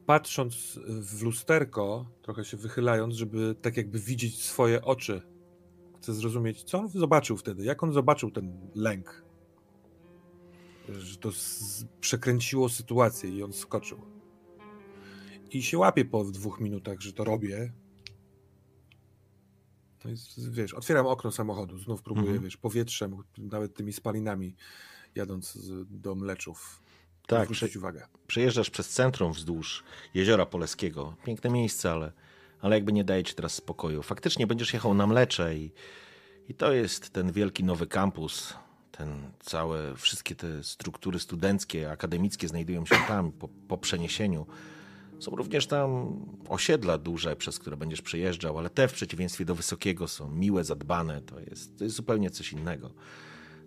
patrząc 0.06 0.80
w 0.86 1.22
lusterko, 1.22 2.06
trochę 2.22 2.44
się 2.44 2.56
wychylając, 2.56 3.14
żeby 3.14 3.54
tak 3.62 3.76
jakby 3.76 3.98
widzieć 3.98 4.42
swoje 4.42 4.84
oczy 4.84 5.22
Chcę 6.06 6.14
zrozumieć, 6.14 6.62
co 6.62 6.78
on 6.78 6.88
zobaczył 6.88 7.36
wtedy, 7.36 7.64
jak 7.64 7.82
on 7.82 7.92
zobaczył 7.92 8.30
ten 8.30 8.70
lęk. 8.74 9.24
Że 10.88 11.16
to 11.16 11.30
przekręciło 12.00 12.68
sytuację 12.68 13.30
i 13.30 13.42
on 13.42 13.52
skoczył. 13.52 14.00
I 15.50 15.62
się 15.62 15.78
łapie 15.78 16.04
po 16.04 16.24
dwóch 16.24 16.60
minutach, 16.60 17.00
że 17.00 17.12
to 17.12 17.24
robię. 17.24 17.72
To 19.98 20.08
jest, 20.08 20.52
wiesz, 20.52 20.74
otwieram 20.74 21.06
okno 21.06 21.32
samochodu, 21.32 21.78
znów 21.78 22.02
próbuję, 22.02 22.26
Mhm. 22.26 22.44
wiesz, 22.44 22.56
powietrzem, 22.56 23.16
nawet 23.38 23.74
tymi 23.74 23.92
spalinami, 23.92 24.54
jadąc 25.14 25.58
do 25.90 26.14
Mleczów. 26.14 26.82
Tak, 27.26 27.44
zwrócić 27.44 27.76
uwagę. 27.76 28.06
Przejeżdżasz 28.26 28.70
przez 28.70 28.88
centrum 28.88 29.32
wzdłuż 29.32 29.84
jeziora 30.14 30.46
Poleskiego. 30.46 31.14
Piękne 31.24 31.50
miejsce, 31.50 31.92
ale, 31.92 32.12
ale 32.60 32.76
jakby 32.76 32.92
nie 32.92 33.04
daje 33.04 33.24
ci 33.24 33.34
teraz 33.34 33.54
spokoju. 33.54 34.02
Faktycznie 34.02 34.46
będziesz 34.46 34.72
jechał 34.72 34.94
na 34.94 35.06
Mlecze 35.06 35.54
i, 35.54 35.70
i 36.48 36.54
to 36.54 36.72
jest 36.72 37.10
ten 37.10 37.32
wielki 37.32 37.64
nowy 37.64 37.86
kampus. 37.86 38.54
Ten 38.92 39.30
całe, 39.40 39.96
wszystkie 39.96 40.34
te 40.34 40.64
struktury 40.64 41.18
studenckie, 41.18 41.90
akademickie 41.90 42.48
znajdują 42.48 42.86
się 42.86 42.96
tam 43.08 43.32
po, 43.32 43.48
po 43.68 43.78
przeniesieniu. 43.78 44.46
Są 45.18 45.30
również 45.36 45.66
tam 45.66 46.20
osiedla 46.48 46.98
duże, 46.98 47.36
przez 47.36 47.58
które 47.58 47.76
będziesz 47.76 48.02
przejeżdżał, 48.02 48.58
ale 48.58 48.70
te 48.70 48.88
w 48.88 48.92
przeciwieństwie 48.92 49.44
do 49.44 49.54
Wysokiego 49.54 50.08
są 50.08 50.30
miłe, 50.30 50.64
zadbane. 50.64 51.20
To 51.20 51.40
jest, 51.40 51.78
to 51.78 51.84
jest 51.84 51.96
zupełnie 51.96 52.30
coś 52.30 52.52
innego. 52.52 52.90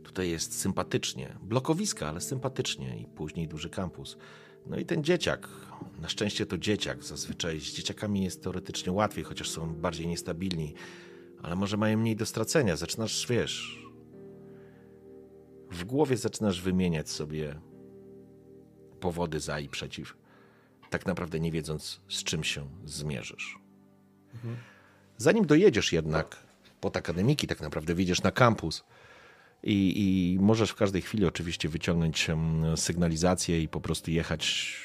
Tutaj 0.09 0.29
jest 0.29 0.59
sympatycznie. 0.59 1.35
Blokowiska, 1.41 2.07
ale 2.07 2.21
sympatycznie 2.21 2.99
i 2.99 3.05
później 3.05 3.47
duży 3.47 3.69
kampus. 3.69 4.17
No 4.65 4.77
i 4.77 4.85
ten 4.85 5.03
dzieciak. 5.03 5.47
Na 6.01 6.09
szczęście 6.09 6.45
to 6.45 6.57
dzieciak. 6.57 7.03
Zazwyczaj 7.03 7.59
z 7.59 7.73
dzieciakami 7.73 8.23
jest 8.23 8.43
teoretycznie 8.43 8.91
łatwiej, 8.91 9.23
chociaż 9.23 9.49
są 9.49 9.75
bardziej 9.75 10.07
niestabilni. 10.07 10.73
Ale 11.41 11.55
może 11.55 11.77
mają 11.77 11.97
mniej 11.97 12.15
do 12.15 12.25
stracenia. 12.25 12.75
Zaczynasz, 12.75 13.27
wiesz... 13.29 13.85
W 15.71 15.83
głowie 15.83 16.17
zaczynasz 16.17 16.61
wymieniać 16.61 17.09
sobie 17.09 17.61
powody 18.99 19.39
za 19.39 19.59
i 19.59 19.69
przeciw. 19.69 20.17
Tak 20.89 21.05
naprawdę 21.05 21.39
nie 21.39 21.51
wiedząc, 21.51 22.01
z 22.07 22.23
czym 22.23 22.43
się 22.43 22.67
zmierzysz. 22.85 23.59
Zanim 25.17 25.45
dojedziesz 25.45 25.93
jednak 25.93 26.37
pod 26.81 26.97
akademiki, 26.97 27.47
tak 27.47 27.61
naprawdę 27.61 27.95
wyjdziesz 27.95 28.23
na 28.23 28.31
kampus, 28.31 28.83
i, 29.63 29.93
I 30.35 30.39
możesz 30.39 30.69
w 30.69 30.75
każdej 30.75 31.01
chwili 31.01 31.25
oczywiście 31.25 31.69
wyciągnąć 31.69 32.27
sygnalizację 32.75 33.61
i 33.61 33.67
po 33.67 33.81
prostu 33.81 34.11
jechać, 34.11 34.75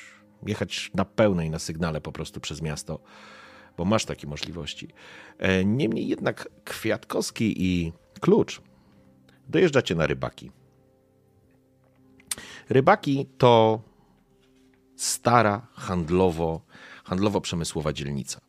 jechać 0.47 0.91
na 0.95 1.05
pełnej 1.05 1.51
na 1.51 1.59
sygnale 1.59 2.01
po 2.01 2.13
prostu 2.13 2.41
przez 2.41 2.63
miasto, 2.63 3.01
bo 3.77 3.85
masz 3.85 4.05
takie 4.05 4.27
możliwości. 4.27 4.89
E, 5.39 5.65
Niemniej 5.65 6.09
jednak 6.09 6.49
Kwiatkowski 6.65 7.65
i 7.65 7.93
Klucz 8.21 8.61
dojeżdżacie 9.49 9.95
na 9.95 10.07
rybaki. 10.07 10.51
Rybaki 12.69 13.27
to 13.39 13.83
stara 14.97 15.67
handlowo, 15.73 16.61
handlowo-przemysłowa 17.05 17.93
dzielnica. 17.93 18.41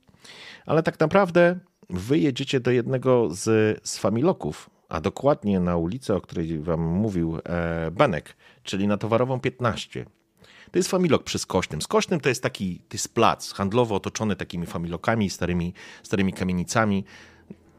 Ale 0.65 0.83
tak 0.83 0.99
naprawdę 0.99 1.59
wy 1.89 2.19
jedziecie 2.19 2.59
do 2.59 2.71
jednego 2.71 3.29
z, 3.31 3.79
z 3.89 3.97
familoków, 3.97 4.69
a 4.89 5.01
dokładnie 5.01 5.59
na 5.59 5.77
ulicę, 5.77 6.15
o 6.15 6.21
której 6.21 6.59
wam 6.59 6.81
mówił 6.81 7.39
e, 7.43 7.91
Benek, 7.91 8.37
czyli 8.63 8.87
na 8.87 8.97
Towarową 8.97 9.39
15. 9.39 10.05
To 10.71 10.79
jest 10.79 10.89
familok 10.89 11.23
przy 11.23 11.39
Skośnym. 11.39 11.81
Skośnym 11.81 12.19
to 12.19 12.29
jest 12.29 12.43
taki 12.43 12.79
to 12.79 12.95
jest 12.95 13.13
plac 13.13 13.51
handlowo 13.51 13.95
otoczony 13.95 14.35
takimi 14.35 14.65
familokami, 14.65 15.29
starymi, 15.29 15.73
starymi 16.03 16.33
kamienicami. 16.33 17.05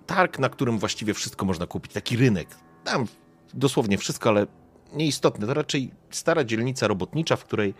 Targ, 0.06 0.38
na 0.38 0.48
którym 0.48 0.78
właściwie 0.78 1.14
wszystko 1.14 1.46
można 1.46 1.66
kupić. 1.66 1.92
Taki 1.92 2.16
rynek. 2.16 2.48
Tam 2.84 3.06
dosłownie 3.54 3.98
wszystko, 3.98 4.28
ale 4.28 4.46
nieistotne. 4.92 5.46
To 5.46 5.54
raczej 5.54 5.90
stara 6.10 6.44
dzielnica 6.44 6.88
robotnicza, 6.88 7.36
w 7.36 7.44
której, 7.44 7.74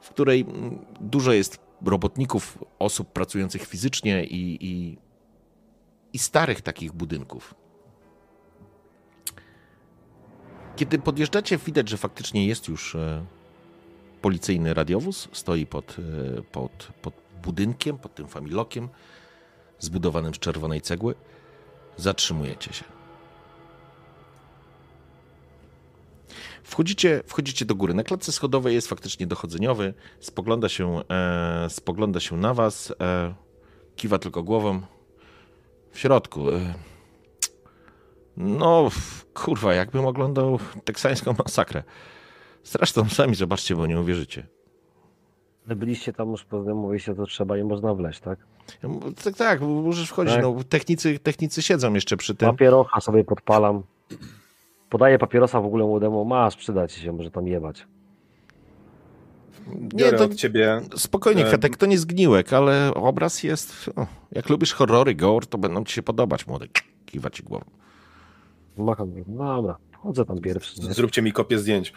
w 0.00 0.08
której 0.08 0.40
mm, 0.40 0.78
dużo 1.00 1.32
jest 1.32 1.58
robotników, 1.86 2.58
osób 2.78 3.12
pracujących 3.12 3.66
fizycznie 3.66 4.24
i, 4.24 4.66
i, 4.66 4.98
i 6.12 6.18
starych 6.18 6.60
takich 6.60 6.92
budynków. 6.92 7.54
Kiedy 10.80 10.98
podjeżdżacie, 10.98 11.58
widać, 11.58 11.88
że 11.88 11.96
faktycznie 11.96 12.46
jest 12.46 12.68
już 12.68 12.94
e, 12.94 13.24
policyjny 14.22 14.74
radiowóz. 14.74 15.28
Stoi 15.32 15.66
pod, 15.66 15.96
e, 16.38 16.42
pod, 16.42 16.88
pod 17.02 17.14
budynkiem, 17.42 17.98
pod 17.98 18.14
tym 18.14 18.28
familokiem 18.28 18.88
zbudowanym 19.78 20.34
z 20.34 20.38
czerwonej 20.38 20.80
cegły. 20.80 21.14
Zatrzymujecie 21.96 22.72
się. 22.72 22.84
Wchodzicie, 26.62 27.22
wchodzicie 27.26 27.64
do 27.64 27.74
góry. 27.74 27.94
Na 27.94 28.04
klatce 28.04 28.32
schodowej 28.32 28.74
jest 28.74 28.88
faktycznie 28.88 29.26
dochodzeniowy. 29.26 29.94
Spogląda 30.20 30.68
się, 30.68 31.00
e, 31.10 31.66
spogląda 31.70 32.20
się 32.20 32.36
na 32.36 32.54
was. 32.54 32.94
E, 33.00 33.34
kiwa 33.96 34.18
tylko 34.18 34.42
głową. 34.42 34.80
W 35.92 35.98
środku. 35.98 36.50
E, 36.50 36.74
no, 38.40 38.88
kurwa, 39.34 39.74
jakbym 39.74 40.06
oglądał 40.06 40.58
teksańską 40.84 41.34
masakrę. 41.38 41.82
Zresztą 42.64 43.08
sami 43.08 43.34
zobaczcie, 43.34 43.76
bo 43.76 43.86
nie 43.86 44.00
uwierzycie. 44.00 44.46
Ale 45.66 45.76
byliście 45.76 46.12
tam 46.12 46.30
już, 46.30 46.46
mówiliście, 46.74 47.14
to 47.14 47.26
trzeba 47.26 47.58
i 47.58 47.64
można 47.64 47.94
wleźć, 47.94 48.20
tak? 48.20 48.38
Tak, 49.24 49.36
tak, 49.36 49.60
możesz 49.60 50.08
wchodzić. 50.08 50.34
Tak. 50.34 50.42
No, 50.42 50.56
technicy, 50.68 51.18
technicy 51.18 51.62
siedzą 51.62 51.94
jeszcze 51.94 52.16
przy 52.16 52.34
tym. 52.34 52.48
Papierocha 52.50 53.00
sobie 53.00 53.24
podpalam. 53.24 53.82
Podaję 54.90 55.18
papierosa 55.18 55.60
w 55.60 55.66
ogóle 55.66 55.84
młodemu, 55.84 56.24
masz, 56.24 56.56
przyda 56.56 56.88
ci 56.88 57.00
się, 57.00 57.12
może 57.12 57.30
tam 57.30 57.46
jebać. 57.46 57.86
Biorę 59.76 60.18
to- 60.18 60.24
od 60.24 60.34
ciebie. 60.34 60.80
Spokojnie, 60.96 61.44
E, 61.44 61.48
Kwiatek, 61.48 61.76
to 61.76 61.86
nie 61.86 61.98
zgniłek, 61.98 62.52
ale 62.52 62.94
obraz 62.94 63.42
jest... 63.42 63.90
O, 63.96 64.06
jak 64.32 64.48
lubisz 64.48 64.72
horrory, 64.72 65.14
gore, 65.14 65.46
to 65.46 65.58
będą 65.58 65.84
ci 65.84 65.94
się 65.94 66.02
podobać, 66.02 66.46
młody. 66.46 66.68
Kiwa 67.06 67.30
ci 67.30 67.42
głową. 67.42 67.64
Macham, 68.80 69.12
no 69.26 69.56
dobra, 69.56 69.76
chodzę 69.98 70.24
tam 70.24 70.38
pierwszy. 70.38 70.80
nie? 70.80 70.94
Zróbcie 70.94 71.22
mi 71.22 71.32
kopię 71.32 71.58
zdjęć. 71.58 71.92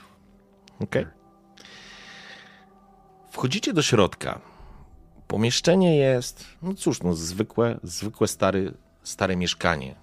Okej. 0.79 1.05
Wchodzicie 3.31 3.73
do 3.73 3.81
środka. 3.81 4.41
Pomieszczenie 5.27 5.97
jest, 5.97 6.45
no 6.61 6.73
cóż, 6.73 7.03
no 7.03 7.13
zwykłe, 7.13 7.79
zwykłe 7.83 8.27
stary, 8.27 8.73
stare 9.03 9.35
mieszkanie. 9.35 9.95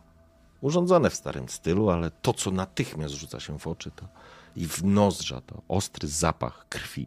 Urządzone 0.61 1.11
w 1.11 1.15
starym 1.15 1.49
stylu, 1.49 1.91
ale 1.91 2.11
to, 2.11 2.33
co 2.33 2.51
natychmiast 2.51 3.15
rzuca 3.15 3.41
się 3.41 3.59
w 3.59 3.67
oczy 3.67 3.91
to 3.91 4.09
i 4.57 4.67
w 4.67 4.85
nozdrza, 4.85 5.41
to 5.41 5.63
ostry 5.69 6.09
zapach 6.09 6.67
krwi. 6.69 7.07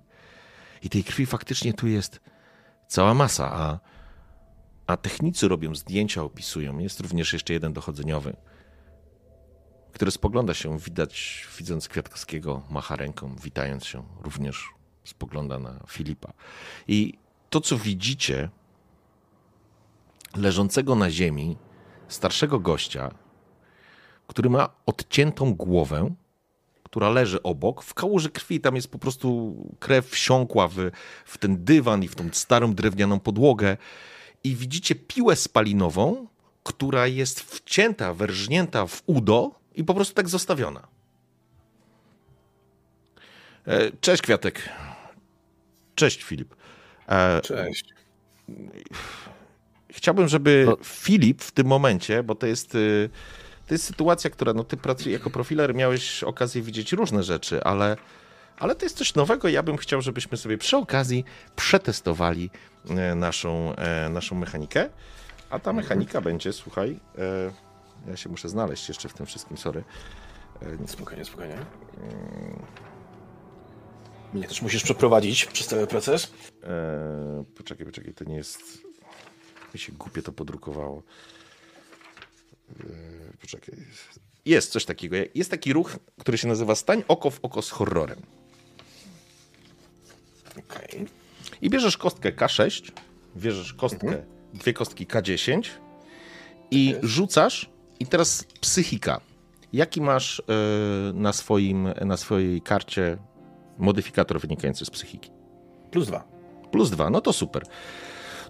I 0.81 0.89
tej 0.89 1.03
krwi 1.03 1.25
faktycznie 1.25 1.73
tu 1.73 1.87
jest 1.87 2.19
cała 2.87 3.13
masa, 3.13 3.51
a, 3.53 3.79
a 4.87 4.97
technicy 4.97 5.47
robią 5.47 5.75
zdjęcia, 5.75 6.23
opisują. 6.23 6.77
Jest 6.79 6.99
również 6.99 7.33
jeszcze 7.33 7.53
jeden 7.53 7.73
dochodzeniowy, 7.73 8.35
który 9.93 10.11
spogląda 10.11 10.53
się, 10.53 10.79
widać, 10.79 11.47
widząc 11.57 11.87
Kwiatkowskiego, 11.87 12.61
macha 12.69 12.95
ręką, 12.95 13.35
witając 13.43 13.85
się, 13.85 14.03
również 14.21 14.69
spogląda 15.03 15.59
na 15.59 15.79
Filipa. 15.87 16.33
I 16.87 17.13
to, 17.49 17.61
co 17.61 17.77
widzicie, 17.77 18.49
leżącego 20.35 20.95
na 20.95 21.11
ziemi, 21.11 21.57
starszego 22.07 22.59
gościa, 22.59 23.11
który 24.27 24.49
ma 24.49 24.69
odciętą 24.85 25.53
głowę, 25.53 26.15
która 26.83 27.09
leży 27.09 27.43
obok, 27.43 27.83
w 27.83 27.93
kałuży 27.93 28.29
krwi, 28.29 28.59
tam 28.59 28.75
jest 28.75 28.87
po 28.87 28.99
prostu 28.99 29.55
krew 29.79 30.09
wsiąkła 30.09 30.67
w, 30.67 30.75
w 31.25 31.37
ten 31.37 31.65
dywan 31.65 32.03
i 32.03 32.07
w 32.07 32.15
tą 32.15 32.29
starą 32.31 32.73
drewnianą 32.73 33.19
podłogę. 33.19 33.77
I 34.43 34.55
widzicie 34.55 34.95
piłę 34.95 35.35
spalinową, 35.35 36.27
która 36.63 37.07
jest 37.07 37.39
wcięta, 37.39 38.13
wyrżnięta 38.13 38.87
w 38.87 39.03
udo 39.05 39.62
i 39.75 39.83
po 39.83 39.93
prostu 39.93 40.13
tak 40.13 40.29
zostawiona. 40.29 40.87
E, 43.67 43.91
Cześć, 44.01 44.21
Kwiatek. 44.21 44.69
Cześć, 45.95 46.23
Filip. 46.23 46.55
E, 47.09 47.41
Cześć. 47.41 47.93
Chciałbym, 49.89 50.27
żeby 50.27 50.63
No. 50.67 50.77
Filip 50.83 51.41
w 51.41 51.51
tym 51.51 51.67
momencie, 51.67 52.23
bo 52.23 52.35
to 52.35 52.47
jest, 52.47 52.75
y, 52.75 53.09
to 53.67 53.73
jest 53.73 53.83
sytuacja, 53.85 54.29
która, 54.29 54.53
no 54.53 54.63
ty 54.63 54.77
pracujesz 54.77 55.19
jako 55.19 55.29
profiler, 55.29 55.75
miałeś 55.75 56.23
okazję 56.23 56.61
widzieć 56.61 56.91
różne 56.91 57.23
rzeczy, 57.23 57.63
ale, 57.63 57.97
ale 58.59 58.75
to 58.75 58.85
jest 58.85 58.97
coś 58.97 59.15
nowego. 59.15 59.47
Ja 59.49 59.63
bym 59.63 59.77
chciał, 59.77 60.01
żebyśmy 60.01 60.37
sobie 60.37 60.57
przy 60.57 60.77
okazji 60.77 61.25
przetestowali 61.55 62.49
e, 62.89 63.15
naszą, 63.15 63.73
naszą 64.09 64.35
mechanikę. 64.35 64.89
A 65.49 65.59
ta 65.59 65.73
mechanika 65.73 66.21
będzie, 66.21 66.53
słuchaj, 66.53 66.99
ja 68.07 68.17
się 68.17 68.29
muszę 68.29 68.49
znaleźć 68.49 68.87
jeszcze 68.89 69.09
w 69.09 69.13
tym 69.13 69.25
wszystkim, 69.25 69.57
sorry. 69.57 69.83
Spokojnie, 70.87 71.25
spokojnie. 71.25 71.65
Mnie 74.33 74.47
też 74.47 74.61
musisz 74.61 74.83
przeprowadzić 74.83 75.45
przez 75.45 75.67
cały 75.67 75.87
proces. 75.87 76.31
E, 76.63 77.43
poczekaj, 77.57 77.85
poczekaj, 77.85 78.13
to 78.13 78.23
nie 78.23 78.35
jest. 78.35 78.61
Mi 79.73 79.79
się 79.79 79.91
głupie 79.91 80.21
to 80.21 80.31
podrukowało. 80.31 81.03
E, 82.79 82.83
poczekaj. 83.41 83.75
Jest 84.45 84.71
coś 84.71 84.85
takiego. 84.85 85.15
Jest 85.35 85.51
taki 85.51 85.73
ruch, 85.73 85.97
który 86.19 86.37
się 86.37 86.47
nazywa 86.47 86.75
stań 86.75 87.03
oko 87.07 87.29
w 87.29 87.39
oko 87.41 87.61
z 87.61 87.69
horrorem. 87.69 88.21
Okej. 90.59 91.05
I 91.61 91.69
bierzesz 91.69 91.97
kostkę 91.97 92.31
K6, 92.31 92.91
bierzesz 93.37 93.73
kostkę, 93.73 94.07
Mhm. 94.07 94.25
dwie 94.53 94.73
kostki 94.73 95.07
K10 95.07 95.69
i 96.71 96.95
rzucasz 97.03 97.69
i 98.03 98.05
teraz 98.05 98.43
psychika. 98.61 99.21
Jaki 99.73 100.01
masz 100.01 100.39
e, 100.39 100.43
na, 101.13 101.33
swoim, 101.33 101.89
na 102.05 102.17
swojej 102.17 102.61
karcie 102.61 103.17
modyfikator 103.77 104.39
wynikający 104.41 104.85
z 104.85 104.89
psychiki? 104.89 105.31
Plus 105.91 106.07
dwa. 106.07 106.23
Plus 106.71 106.89
dwa, 106.89 107.09
no 107.09 107.21
to 107.21 107.33
super. 107.33 107.63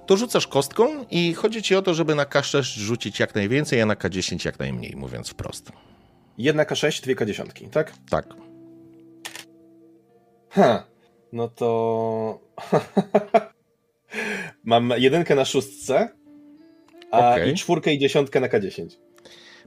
To 0.05 0.17
rzucasz 0.17 0.47
kostką 0.47 1.05
i 1.11 1.33
chodzi 1.33 1.63
ci 1.63 1.75
o 1.75 1.81
to, 1.81 1.93
żeby 1.93 2.15
na 2.15 2.25
K6 2.25 2.61
rzucić 2.61 3.19
jak 3.19 3.35
najwięcej, 3.35 3.81
a 3.81 3.85
na 3.85 3.95
K10 3.95 4.45
jak 4.45 4.59
najmniej, 4.59 4.95
mówiąc 4.95 5.29
wprost. 5.29 5.71
Jedna 6.37 6.63
K6, 6.63 7.03
dwie 7.03 7.15
K10, 7.15 7.69
tak? 7.69 7.93
Tak. 8.09 8.27
Ha. 10.49 10.83
No 11.33 11.47
to... 11.47 12.39
Mam 14.63 14.93
jedynkę 14.97 15.35
na 15.35 15.45
szóstce, 15.45 16.09
a 17.11 17.31
Okej. 17.31 17.51
i 17.51 17.55
czwórkę 17.55 17.93
i 17.93 17.99
dziesiątkę 17.99 18.39
na 18.39 18.47
K10. 18.47 19.12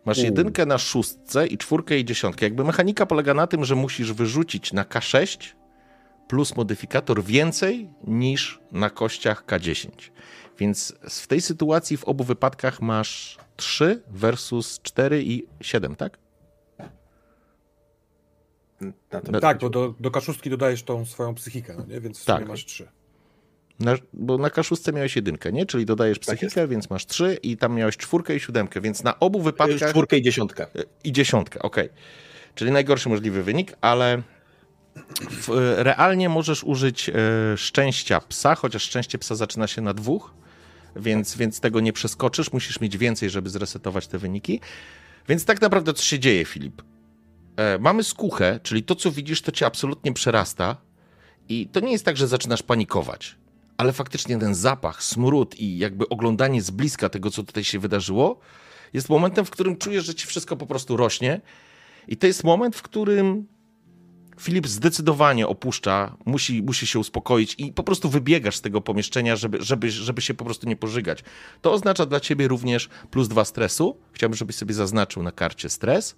Masz 0.07 0.19
U. 0.19 0.23
jedynkę 0.23 0.67
na 0.67 0.79
szóstce 0.79 1.47
i 1.47 1.59
czwórkę 1.59 1.99
i 1.99 2.05
dziesiątkę. 2.05 2.47
Jakby 2.47 2.65
mechanika 2.65 3.07
polega 3.07 3.35
na 3.35 3.47
tym, 3.47 3.65
że 3.65 3.75
musisz 3.75 4.13
wyrzucić 4.13 4.73
na 4.73 4.85
K6 4.85 5.53
plus 6.29 6.57
modyfikator 6.57 7.25
więcej 7.25 7.91
niż 8.07 8.61
na 8.73 8.91
kościach 8.91 9.45
K10. 9.47 9.89
Więc 10.59 10.95
w 11.11 11.27
tej 11.27 11.41
sytuacji 11.41 11.97
w 11.97 12.05
obu 12.05 12.25
wypadkach 12.25 12.83
masz 12.83 13.39
3 13.57 14.03
versus 14.11 14.81
4 14.83 15.23
i 15.23 15.47
7, 15.61 15.97
tak? 15.97 16.19
Tak, 19.41 19.59
bo 19.59 19.71
do, 19.71 19.95
do 20.01 20.11
kaszustki 20.11 20.51
dodajesz 20.51 20.83
tą 20.83 21.05
swoją 21.05 21.35
psychikę, 21.35 21.75
no 21.79 21.87
nie? 21.87 22.01
więc 22.01 22.23
w 22.23 22.25
Tak. 22.25 22.37
sumie 22.37 22.49
masz 22.49 22.65
trzy. 22.65 22.89
Na, 23.81 23.95
bo 24.13 24.39
na 24.39 24.49
K6 24.49 24.93
miałeś 24.95 25.17
jedynkę, 25.17 25.53
nie? 25.53 25.67
Czyli 25.67 25.87
dodajesz 25.87 26.19
Tak 26.19 26.39
psychikę, 26.39 26.69
więc 26.69 26.91
masz 26.91 27.07
3 27.07 27.39
i 27.43 27.57
tam 27.57 27.75
miałeś 27.75 27.97
czwórkę 27.97 28.37
i 28.37 28.41
siódemkę, 28.41 28.81
więc 28.81 29.03
na 29.03 29.19
obu 29.21 29.43
wypadkach... 29.43 29.91
Czwórkę 29.91 30.19
i 30.19 30.23
dziesiątkę. 30.23 30.67
I 31.05 31.13
dziesiątkę, 31.13 31.63
okej. 31.63 31.89
Czyli 32.55 32.71
najgorszy 32.71 33.09
możliwy 33.09 33.43
wynik, 33.43 33.77
ale 33.81 34.23
w, 35.31 35.49
realnie 35.77 36.29
możesz 36.29 36.65
użyć 36.65 37.09
e, 37.09 37.13
szczęścia 37.57 38.21
psa, 38.21 38.55
chociaż 38.55 38.83
szczęście 38.83 39.19
psa 39.19 39.35
zaczyna 39.35 39.67
się 39.67 39.83
na 39.83 39.95
dwóch, 39.95 40.35
więc, 40.97 41.37
więc 41.37 41.61
tego 41.61 41.81
nie 41.81 41.93
przeskoczysz. 41.93 42.53
Musisz 42.53 42.81
mieć 42.81 42.99
więcej, 42.99 43.31
żeby 43.31 43.51
zresetować 43.51 44.07
te 44.07 44.19
wyniki. 44.19 44.61
Więc 45.29 45.45
tak 45.45 45.61
naprawdę 45.61 45.93
co 45.95 46.03
się 46.03 46.19
dzieje, 46.19 46.45
Filip? 46.45 46.83
E, 47.57 47.79
mamy 47.79 48.05
skuchę, 48.05 48.61
czyli 48.63 48.83
to, 48.83 48.95
co 48.95 49.11
widzisz, 49.11 49.43
to 49.43 49.53
cię 49.53 49.67
absolutnie 49.67 50.13
przerasta. 50.13 50.77
I 51.49 51.69
to 51.69 51.81
nie 51.81 51.93
jest 51.93 52.05
tak, 52.05 52.17
że 52.17 52.29
zaczynasz 52.29 52.63
panikować, 52.63 53.37
ale 53.77 53.93
faktycznie 53.93 54.39
ten 54.39 54.55
zapach, 54.55 55.03
smród 55.03 55.61
i 55.61 55.79
jakby 55.79 56.09
oglądanie 56.09 56.63
z 56.63 56.71
bliska 56.71 57.09
tego, 57.09 57.31
co 57.31 57.43
tutaj 57.43 57.65
się 57.65 57.79
wydarzyło, 57.79 58.41
jest 58.93 59.09
momentem, 59.09 59.45
w 59.45 59.51
którym 59.51 59.77
czujesz, 59.77 60.05
że 60.05 60.15
ci 60.15 60.27
wszystko 60.27 60.57
po 60.57 60.67
prostu 60.67 60.97
rośnie. 60.97 61.41
I 62.09 62.17
to 62.17 62.27
jest 62.27 62.45
moment, 62.45 62.77
w 62.77 62.83
którym 62.83 63.47
Filip 64.41 64.67
zdecydowanie 64.67 65.49
opuszcza, 65.49 66.17
musi, 66.27 66.63
musi 66.63 66.87
się 66.87 66.99
uspokoić 66.99 67.55
i 67.59 67.73
po 67.73 67.83
prostu 67.83 68.09
wybiegasz 68.09 68.57
z 68.57 68.61
tego 68.61 68.81
pomieszczenia, 68.81 69.37
żeby, 69.37 69.59
żeby, 69.61 69.91
żeby 69.91 70.23
się 70.23 70.35
po 70.35 70.45
prostu 70.45 70.69
nie 70.69 70.77
pożygać. 70.77 71.25
To 71.63 71.73
oznacza 71.73 72.07
dla 72.07 72.21
ciebie 72.21 72.49
również 72.49 72.89
plus 73.11 73.29
dwa 73.29 73.45
stresu. 73.45 73.97
Chciałbym, 74.13 74.37
żebyś 74.37 74.57
sobie 74.57 74.75
zaznaczył 74.75 75.23
na 75.23 75.33
karcie 75.33 75.69
stres. 75.69 76.17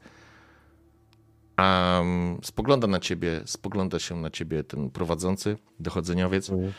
A 1.56 2.02
spogląda 2.42 2.86
na 2.86 3.00
ciebie, 3.00 3.42
spogląda 3.44 3.98
się 3.98 4.16
na 4.16 4.30
ciebie 4.30 4.64
ten 4.64 4.90
prowadzący, 4.90 5.56
dochodzeniowiec. 5.80 6.50
Mhm. 6.50 6.72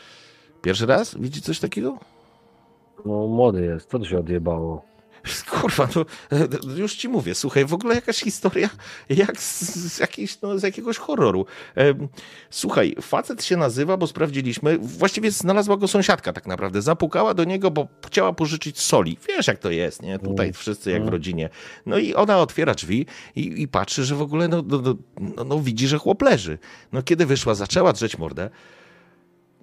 Pierwszy 0.62 0.86
raz 0.86 1.14
widzi 1.18 1.42
coś 1.42 1.60
takiego? 1.60 1.98
No 3.06 3.26
młody 3.26 3.64
jest, 3.64 3.90
tu 3.90 4.04
się 4.04 4.18
odjebało? 4.18 4.90
Kurwa, 5.50 5.88
no 5.96 6.04
e, 6.38 6.78
już 6.80 6.94
ci 6.96 7.08
mówię, 7.08 7.34
słuchaj, 7.34 7.64
w 7.64 7.74
ogóle 7.74 7.94
jakaś 7.94 8.20
historia 8.20 8.70
jak 9.08 9.40
z, 9.40 9.60
z, 9.62 9.98
jakiejś, 9.98 10.40
no, 10.40 10.58
z 10.58 10.62
jakiegoś 10.62 10.98
horroru. 10.98 11.46
Słuchaj, 12.50 12.96
facet 13.02 13.44
się 13.44 13.56
nazywa, 13.56 13.96
bo 13.96 14.06
sprawdziliśmy, 14.06 14.78
właściwie 14.78 15.30
znalazła 15.30 15.76
go 15.76 15.88
sąsiadka 15.88 16.32
tak 16.32 16.46
naprawdę, 16.46 16.82
zapukała 16.82 17.34
do 17.34 17.44
niego, 17.44 17.70
bo 17.70 17.88
chciała 18.06 18.32
pożyczyć 18.32 18.80
soli. 18.80 19.18
Wiesz 19.28 19.46
jak 19.46 19.58
to 19.58 19.70
jest, 19.70 20.02
nie? 20.02 20.18
Tutaj 20.18 20.46
Mm. 20.46 20.52
wszyscy 20.52 20.90
jak 20.90 21.00
w 21.00 21.02
Mm. 21.02 21.12
rodzinie. 21.12 21.48
No 21.86 21.98
i 21.98 22.14
ona 22.14 22.38
otwiera 22.38 22.74
drzwi 22.74 23.06
i, 23.36 23.62
i 23.62 23.68
patrzy, 23.68 24.04
że 24.04 24.14
w 24.16 24.22
ogóle, 24.22 24.48
no, 24.48 24.62
no, 24.66 24.80
no, 24.82 24.94
no, 25.36 25.44
no 25.44 25.60
widzi, 25.60 25.88
że 25.88 25.98
chłop 25.98 26.22
leży. 26.22 26.58
No 26.92 27.02
kiedy 27.02 27.26
wyszła, 27.26 27.54
zaczęła 27.54 27.92
drzeć 27.92 28.18
mordę, 28.18 28.50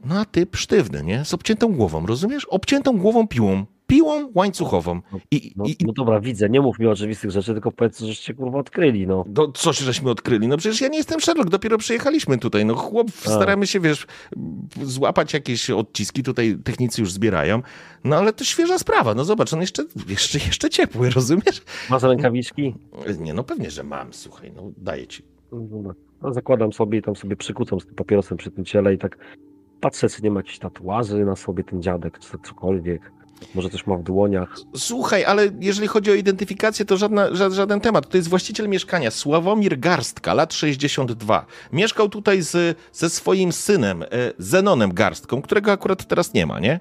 no 0.05 0.19
a 0.19 0.25
typ 0.25 0.55
sztywny, 0.55 1.03
nie? 1.03 1.25
Z 1.25 1.33
obciętą 1.33 1.73
głową, 1.75 2.05
rozumiesz? 2.05 2.45
Obciętą 2.45 2.97
głową 2.97 3.27
piłą. 3.27 3.65
Piłą 3.87 4.31
łańcuchową. 4.35 5.01
I, 5.31 5.53
No, 5.55 5.65
i, 5.65 5.75
no 5.85 5.93
dobra, 5.93 6.19
widzę, 6.19 6.49
nie 6.49 6.61
mów 6.61 6.79
mi 6.79 6.87
oczywistych 6.87 7.31
rzeczy, 7.31 7.53
tylko 7.53 7.71
powiedz, 7.71 7.99
żeście 7.99 8.33
kurwa 8.33 8.59
odkryli, 8.59 9.07
no. 9.07 9.25
no, 9.35 9.51
coś 9.51 9.77
żeśmy 9.77 10.09
odkryli. 10.09 10.47
No 10.47 10.57
przecież 10.57 10.81
ja 10.81 10.87
nie 10.87 10.97
jestem 10.97 11.21
Sherlock, 11.21 11.49
dopiero 11.49 11.77
przyjechaliśmy 11.77 12.37
tutaj. 12.37 12.65
No 12.65 12.75
chłop, 12.75 13.07
A. 13.25 13.29
staramy 13.29 13.67
się, 13.67 13.79
wiesz, 13.79 14.07
złapać 14.83 15.33
jakieś 15.33 15.69
odciski, 15.69 16.23
tutaj 16.23 16.57
technicy 16.63 17.01
już 17.01 17.11
zbierają. 17.11 17.61
No 18.03 18.15
ale 18.15 18.33
to 18.33 18.43
świeża 18.43 18.79
sprawa. 18.79 19.13
No 19.13 19.25
zobacz, 19.25 19.53
on 19.53 19.61
jeszcze, 19.61 19.83
jeszcze, 20.09 20.37
jeszcze 20.37 20.69
ciepły, 20.69 21.09
rozumiesz? 21.15 21.61
Masz 21.89 22.03
rękawiczki? 22.03 22.75
Nie, 23.19 23.33
no 23.33 23.43
pewnie, 23.43 23.71
że 23.71 23.83
mam, 23.83 24.13
słuchaj, 24.13 24.51
no 24.55 24.71
daję 24.77 25.07
ci. 25.07 25.23
No. 25.51 25.93
No, 26.21 26.33
zakładam 26.33 26.73
sobie 26.73 26.99
i 26.99 27.01
tam 27.01 27.15
sobie 27.15 27.35
przykucam 27.35 27.79
z 27.79 27.85
tym 27.85 27.95
papierosem 27.95 28.37
przy 28.37 28.51
tym 28.51 28.65
ciele 28.65 28.93
i 28.93 28.97
tak 28.97 29.17
patrzę, 29.81 30.09
czy 30.09 30.23
nie 30.23 30.31
ma 30.31 30.39
jakichś 30.39 30.59
tatuaży 30.59 31.25
na 31.25 31.35
sobie 31.35 31.63
ten 31.63 31.81
dziadek, 31.81 32.19
czy 32.19 32.37
cokolwiek. 32.43 33.11
Może 33.55 33.69
coś 33.69 33.87
ma 33.87 33.97
w 33.97 34.03
dłoniach. 34.03 34.55
Słuchaj, 34.75 35.25
ale 35.25 35.47
jeżeli 35.59 35.87
chodzi 35.87 36.11
o 36.11 36.13
identyfikację, 36.13 36.85
to 36.85 36.97
żadna, 36.97 37.29
ża- 37.31 37.51
żaden 37.53 37.79
temat. 37.79 38.09
To 38.09 38.17
jest 38.17 38.29
właściciel 38.29 38.69
mieszkania, 38.69 39.11
Sławomir 39.11 39.79
Garstka, 39.79 40.33
lat 40.33 40.53
62. 40.53 41.45
Mieszkał 41.71 42.09
tutaj 42.09 42.41
z, 42.41 42.77
ze 42.91 43.09
swoim 43.09 43.51
synem, 43.51 44.03
e, 44.03 44.07
Zenonem 44.37 44.93
Garstką, 44.93 45.41
którego 45.41 45.71
akurat 45.71 46.05
teraz 46.07 46.33
nie 46.33 46.45
ma, 46.45 46.59
nie? 46.59 46.79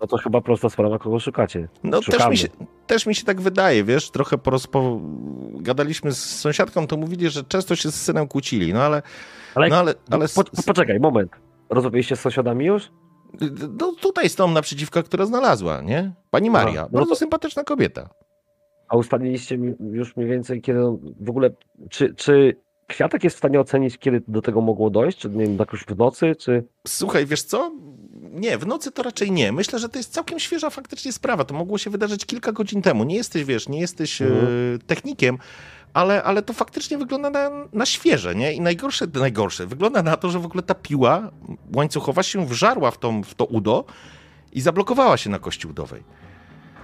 No 0.00 0.06
to 0.06 0.16
chyba 0.18 0.40
prosta 0.40 0.70
sprawa, 0.70 0.98
kogo 0.98 1.20
szukacie. 1.20 1.68
No 1.84 2.00
też 2.00 2.28
mi, 2.28 2.36
się, 2.36 2.48
też 2.86 3.06
mi 3.06 3.14
się 3.14 3.24
tak 3.24 3.40
wydaje, 3.40 3.84
wiesz, 3.84 4.10
trochę 4.10 4.38
porozpo... 4.38 5.00
gadaliśmy 5.52 6.12
z 6.12 6.40
sąsiadką, 6.40 6.86
to 6.86 6.96
mówili, 6.96 7.30
że 7.30 7.44
często 7.44 7.76
się 7.76 7.90
z 7.90 8.02
synem 8.02 8.28
kłócili, 8.28 8.72
no 8.72 8.82
ale... 8.82 9.02
Ale, 9.54 9.68
No 9.68 9.76
ale, 9.76 9.94
ale 10.10 10.28
po, 10.28 10.44
po, 10.44 10.62
poczekaj, 10.62 11.00
moment. 11.00 11.30
Rozmawialiście 11.70 12.16
z 12.16 12.20
sąsiadami 12.20 12.64
już? 12.66 12.90
no, 13.80 13.92
tutaj 14.00 14.28
z 14.28 14.34
tą 14.36 14.50
naprzeciwka, 14.50 15.02
która 15.02 15.26
znalazła, 15.26 15.80
nie? 15.82 16.12
Pani 16.30 16.50
Maria, 16.50 16.80
A, 16.80 16.84
no 16.84 16.90
bardzo 16.90 17.08
to- 17.10 17.16
sympatyczna 17.16 17.64
kobieta. 17.64 18.08
A 18.88 18.96
ustaliliście 18.96 19.58
już 19.92 20.16
mniej 20.16 20.28
więcej, 20.30 20.62
kiedy 20.62 20.80
w 21.20 21.30
ogóle, 21.30 21.50
czy, 21.90 22.14
czy 22.14 22.56
Kwiatek 22.86 23.24
jest 23.24 23.36
w 23.36 23.38
stanie 23.38 23.60
ocenić, 23.60 23.98
kiedy 23.98 24.22
do 24.28 24.42
tego 24.42 24.60
mogło 24.60 24.90
dojść? 24.90 25.18
Czy 25.18 25.28
nie 25.28 25.46
wiem, 25.46 25.56
jakoś 25.58 25.80
w 25.84 25.96
nocy, 25.98 26.36
czy... 26.36 26.64
Słuchaj, 26.88 27.26
wiesz 27.26 27.42
co? 27.42 27.72
Nie, 28.30 28.58
w 28.58 28.66
nocy 28.66 28.90
to 28.92 29.02
raczej 29.02 29.30
nie. 29.30 29.52
Myślę, 29.52 29.78
że 29.78 29.88
to 29.88 29.98
jest 29.98 30.12
całkiem 30.12 30.38
świeża 30.38 30.70
faktycznie 30.70 31.12
sprawa. 31.12 31.44
To 31.44 31.54
mogło 31.54 31.78
się 31.78 31.90
wydarzyć 31.90 32.26
kilka 32.26 32.52
godzin 32.52 32.82
temu. 32.82 33.04
Nie 33.04 33.16
jesteś, 33.16 33.44
wiesz, 33.44 33.68
nie 33.68 33.80
jesteś 33.80 34.22
Mhm. 34.22 34.46
e, 34.74 34.78
technikiem, 34.86 35.38
ale, 35.94 36.22
ale 36.22 36.42
to 36.42 36.52
faktycznie 36.52 36.98
wygląda 36.98 37.30
na, 37.30 37.50
na 37.72 37.86
świeże, 37.86 38.34
nie? 38.34 38.52
I 38.52 38.60
najgorsze, 38.60 39.06
najgorsze, 39.14 39.66
wygląda 39.66 40.02
na 40.02 40.16
to, 40.16 40.30
że 40.30 40.38
w 40.38 40.44
ogóle 40.44 40.62
ta 40.62 40.74
piła 40.74 41.30
łańcuchowa 41.74 42.22
się 42.22 42.46
wżarła 42.46 42.90
w, 42.90 42.98
tą, 42.98 43.22
w 43.22 43.34
to 43.34 43.44
udo 43.44 43.84
i 44.52 44.60
zablokowała 44.60 45.16
się 45.16 45.30
na 45.30 45.38
kości 45.38 45.66
udowej. 45.66 46.02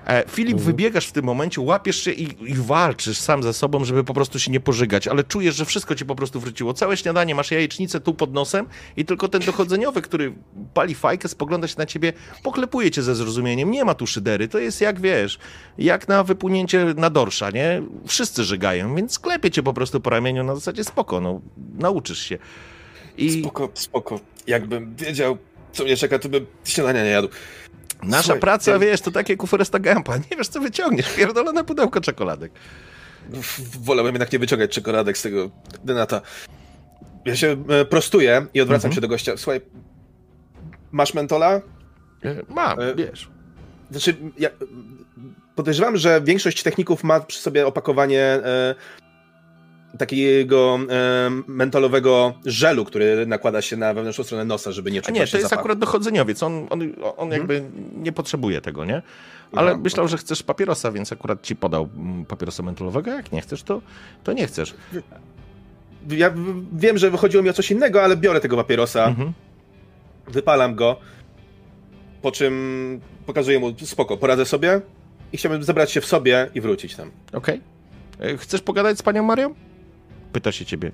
E, 0.07 0.25
Filip, 0.29 0.53
Mhm. 0.53 0.67
wybiegasz 0.67 1.07
w 1.07 1.13
tym 1.13 1.25
momencie, 1.25 1.61
łapiesz 1.61 1.97
się 2.05 2.11
i, 2.13 2.51
i 2.51 2.55
walczysz 2.55 3.19
sam 3.19 3.43
ze 3.43 3.53
sobą, 3.53 3.85
żeby 3.85 4.05
po 4.05 4.15
prostu 4.15 4.39
się 4.39 4.51
nie 4.51 4.61
pożygać, 4.61 5.09
ale 5.09 5.25
czujesz, 5.25 5.55
że 5.57 5.65
wszystko 5.65 5.95
ci 5.95 6.07
po 6.07 6.15
prostu 6.15 6.41
wróciło. 6.41 6.75
Całe 6.75 6.97
śniadanie, 6.97 7.35
masz 7.35 7.51
jajecznicę 7.51 8.01
tu 8.01 8.15
pod 8.15 8.33
nosem 8.35 8.67
i 8.97 9.05
tylko 9.05 9.29
ten 9.29 9.43
dochodzeniowy, 9.43 10.03
który 10.03 10.33
pali 10.75 10.95
fajkę, 10.95 11.29
spogląda 11.29 11.69
się 11.69 11.75
na 11.79 11.87
ciebie, 11.87 12.13
poklepuje 12.43 12.91
cię 12.91 13.03
ze 13.03 13.15
zrozumieniem. 13.15 13.71
Nie 13.71 13.85
ma 13.85 13.95
tu 13.95 14.07
szydery, 14.07 14.49
to 14.49 14.59
jest 14.59 14.81
jak, 14.81 15.01
wiesz, 15.01 15.39
jak 15.79 16.09
na 16.09 16.25
wypłynięcie 16.25 16.85
na 16.97 17.11
dorsza, 17.11 17.51
nie? 17.51 17.83
Wszyscy 18.07 18.45
żygają, 18.45 18.95
więc 18.95 19.19
klepie 19.19 19.51
cię 19.51 19.63
po 19.63 19.75
prostu 19.75 20.01
po 20.01 20.11
ramieniu 20.11 20.45
na 20.45 20.55
zasadzie 20.55 20.85
spoko, 20.85 21.21
no, 21.21 21.41
nauczysz 21.79 22.19
się. 22.19 22.39
I 23.19 23.41
Spoko, 23.43 23.69
spoko. 23.75 24.21
Jakbym 24.47 24.95
wiedział, 24.97 25.39
co 25.73 25.85
mnie 25.85 25.97
czeka, 25.97 26.19
to 26.19 26.29
bym 26.29 26.47
śniadania 26.65 27.05
nie 27.05 27.11
jadł. 27.11 27.29
Nasza 28.03 28.22
Słuchaj, 28.22 28.40
praca, 28.40 28.70
ja- 28.70 28.78
wiesz, 28.78 29.01
to 29.01 29.11
takie 29.11 29.36
kuforesta 29.36 29.78
gępa. 29.78 30.16
Nie 30.16 30.36
wiesz, 30.38 30.49
co 30.49 30.61
wyciągniesz. 30.61 31.12
Pierdolone 31.14 31.64
pudełko 31.64 32.01
czekoladek. 32.01 32.53
W- 33.30 33.84
Wolałbym 33.84 34.14
jednak 34.14 34.32
nie 34.32 34.38
wyciągać 34.38 34.70
czekoladek 34.70 35.18
z 35.18 35.22
tego 35.22 35.51
denata. 35.84 36.20
Ja 37.24 37.36
się 37.36 37.57
e, 37.68 37.84
prostuję 37.84 38.47
i 38.55 38.61
odwracam 38.61 38.88
Mhm. 38.88 38.94
się 38.94 39.01
do 39.01 39.09
gościa. 39.09 39.36
Słuchaj, 39.36 39.61
masz 40.92 41.14
mentola? 41.14 41.51
E, 41.55 41.61
Mam, 42.49 42.80
E, 42.80 42.94
wiesz. 42.94 43.28
Znaczy, 43.90 44.16
ja 44.38 44.49
podejrzewam, 45.55 45.97
że 45.97 46.20
większość 46.24 46.62
techników 46.62 47.05
ma 47.05 47.20
przy 47.20 47.38
sobie 47.40 47.66
opakowanie 47.66 48.20
e, 48.22 48.74
takiego 49.99 50.78
e, 50.90 51.30
mentolowego 51.47 52.34
żelu, 52.44 52.84
który 52.84 53.26
nakłada 53.26 53.62
się 53.62 53.76
na 53.76 53.94
wewnętrzną 53.94 54.24
stronę 54.24 54.44
nosa, 54.44 54.72
żeby 54.72 54.90
nie 54.90 55.03
czuć 55.03 55.14
nie, 55.14 55.26
to 55.26 55.36
jest 55.36 55.42
zapachu. 55.42 55.61
akurat 55.61 55.78
dochodzeniowiec. 55.78 56.42
On, 56.42 56.66
on, 56.70 56.80
on 57.16 57.30
jakby 57.30 57.62
nie 57.97 58.12
potrzebuje 58.12 58.61
tego, 58.61 58.84
nie? 58.84 59.03
Ale 59.53 59.70
Aha, 59.70 59.80
myślał, 59.84 60.09
że 60.09 60.16
chcesz 60.18 60.42
papierosa, 60.42 60.92
więc 60.92 61.12
akurat 61.12 61.42
ci 61.42 61.57
podał 61.57 61.88
mm, 61.97 62.24
papierosa 62.24 62.62
mentolowego. 62.62 63.11
Jak 63.11 63.32
nie 63.32 63.40
chcesz, 63.40 63.62
to, 63.62 63.80
to 64.24 64.32
nie 64.32 64.47
chcesz. 64.47 64.74
Ja 66.09 66.34
wiem, 66.72 66.99
że 66.99 67.11
wychodziło 67.11 67.42
mi 67.42 67.51
o 67.51 67.53
coś 67.53 67.70
innego, 67.70 68.03
ale 68.03 68.16
biorę 68.16 68.40
tego 68.40 68.57
papierosa, 68.57 69.05
Mhm. 69.07 69.32
wypalam 70.28 70.74
go, 70.74 70.97
po 72.22 72.32
czym 72.32 73.01
pokazuję 73.26 73.59
mu, 73.59 73.72
spoko, 73.84 74.16
poradzę 74.16 74.44
sobie 74.47 74.80
i 75.32 75.36
chciałbym 75.36 75.62
zebrać 75.64 75.90
się 75.92 76.01
w 76.01 76.07
sobie 76.07 76.51
i 76.55 76.61
wrócić 76.61 76.97
tam. 76.97 77.11
Okej. 77.32 77.61
E, 78.20 78.36
Chcesz 78.36 78.61
pogadać 78.61 78.99
z 78.99 79.03
panią 79.03 79.22
Marią? 79.22 79.55
Pyta 80.37 80.53
się 80.53 80.64
ciebie. 80.64 80.93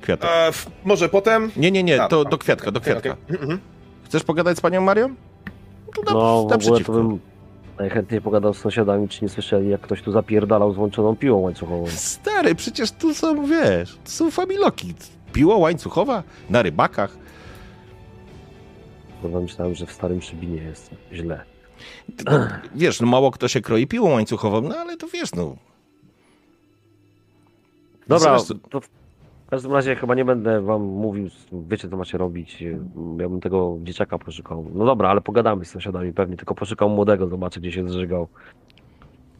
Kwiatek. 0.00 0.30
W, 0.52 0.66
może 0.84 1.08
potem? 1.08 1.50
Nie, 1.56 1.70
nie, 1.70 1.82
nie, 1.82 1.98
to 2.10 2.24
do 2.24 2.38
kwiatka, 2.38 2.70
do 2.70 2.80
kwiatka. 2.80 3.12
okej. 3.12 3.36
Mhm. 3.36 3.58
Chcesz 4.04 4.24
pogadać 4.24 4.58
z 4.58 4.60
panią 4.60 4.80
Marią? 4.80 5.14
To 5.94 6.02
na, 6.02 6.12
No, 6.12 6.46
w 6.48 6.52
ogóle 6.52 6.80
to 6.84 6.92
bym 6.92 7.18
najchętniej 7.78 8.20
pogadał 8.20 8.54
z 8.54 8.58
sąsiadami, 8.58 9.08
czy 9.08 9.24
nie 9.24 9.28
słyszeli, 9.28 9.68
jak 9.68 9.80
ktoś 9.80 10.02
tu 10.02 10.12
zapierdalał 10.12 10.72
z 10.72 10.76
włączoną 10.76 11.16
piłą 11.16 11.38
łańcuchową. 11.38 11.86
Stary, 11.88 12.54
przecież 12.54 12.92
tu 12.92 13.14
są, 13.14 13.46
wiesz, 13.46 13.98
to 14.04 14.10
są 14.10 14.30
familoki. 14.30 14.94
Piła 15.32 15.56
łańcuchowa 15.56 16.22
na 16.50 16.62
rybakach. 16.62 17.16
Kurwa, 19.22 19.40
myślałem, 19.40 19.74
że 19.74 19.86
w 19.86 19.92
starym 19.92 20.22
Szybinie 20.22 20.62
jest 20.62 20.90
źle. 21.12 21.44
Wiesz, 22.74 23.00
no 23.00 23.06
mało 23.06 23.30
kto 23.30 23.48
się 23.48 23.60
kroi 23.60 23.86
piłą 23.86 24.10
łańcuchową, 24.10 24.60
no 24.60 24.76
ale 24.76 24.96
to 24.96 25.06
wiesz, 25.08 25.34
no. 25.34 25.56
Dobra, 28.08 28.38
Zresztą- 28.38 28.68
to 28.70 28.80
w 28.80 28.88
każdym 29.50 29.72
razie 29.72 29.96
chyba 29.96 30.14
nie 30.14 30.24
będę 30.24 30.60
wam 30.60 30.82
mówił, 30.82 31.28
wiecie 31.52 31.88
co 31.88 31.96
macie 31.96 32.18
robić. 32.18 32.60
Ja 33.18 33.28
bym 33.28 33.40
tego 33.40 33.78
dzieciaka 33.82 34.18
poszukał. 34.18 34.66
No 34.74 34.84
dobra, 34.86 35.08
ale 35.08 35.20
pogadamy 35.20 35.64
z 35.64 35.70
sąsiadami 35.70 36.12
pewnie, 36.12 36.36
tylko 36.36 36.54
poszukał 36.54 36.88
młodego, 36.88 37.28
zobaczę 37.28 37.60
gdzie 37.60 37.72
się 37.72 37.88
zżygał. 37.88 38.28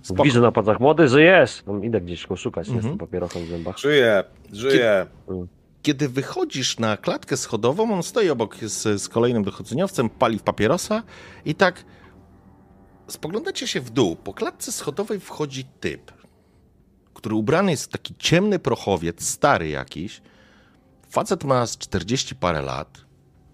Spoko. 0.02 0.22
Widzę 0.22 0.40
na 0.40 0.52
palcach, 0.52 0.80
młody, 0.80 1.08
żyjesz! 1.08 1.62
No, 1.66 1.78
idę 1.78 2.00
gdzieś 2.00 2.26
go 2.26 2.36
szukać, 2.36 2.68
Mhm. 2.68 2.76
nie 2.84 2.88
z 2.88 2.92
tym 2.92 2.98
papierosem 2.98 3.42
w 3.44 3.48
zębach. 3.48 3.78
Żyję, 3.78 4.24
żyję. 4.52 5.06
Kiedy 5.82 6.08
wychodzisz 6.08 6.78
na 6.78 6.96
klatkę 6.96 7.36
schodową, 7.36 7.94
on 7.94 8.02
stoi 8.02 8.30
obok 8.30 8.56
z, 8.56 9.02
z 9.02 9.08
kolejnym 9.08 9.44
dochodzeniowcem, 9.44 10.10
pali 10.10 10.38
w 10.38 10.42
papierosa 10.42 11.02
i 11.44 11.54
tak 11.54 11.84
spoglądacie 13.06 13.66
się 13.66 13.80
w 13.80 13.90
dół. 13.90 14.16
Po 14.16 14.34
klatce 14.34 14.72
schodowej 14.72 15.20
wchodzi 15.20 15.64
typ, 15.80 16.12
który 17.18 17.34
ubrany 17.34 17.70
jest 17.70 17.84
w 17.84 17.88
taki 17.88 18.14
ciemny 18.18 18.58
prochowiec, 18.58 19.28
stary 19.28 19.68
jakiś. 19.68 20.20
Facet 21.10 21.44
ma 21.44 21.66
z 21.66 21.78
40 21.78 22.34
parę 22.34 22.62
lat, 22.62 23.04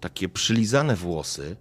takie 0.01 0.29
przylizane 0.29 0.95
włosy, 0.95 1.55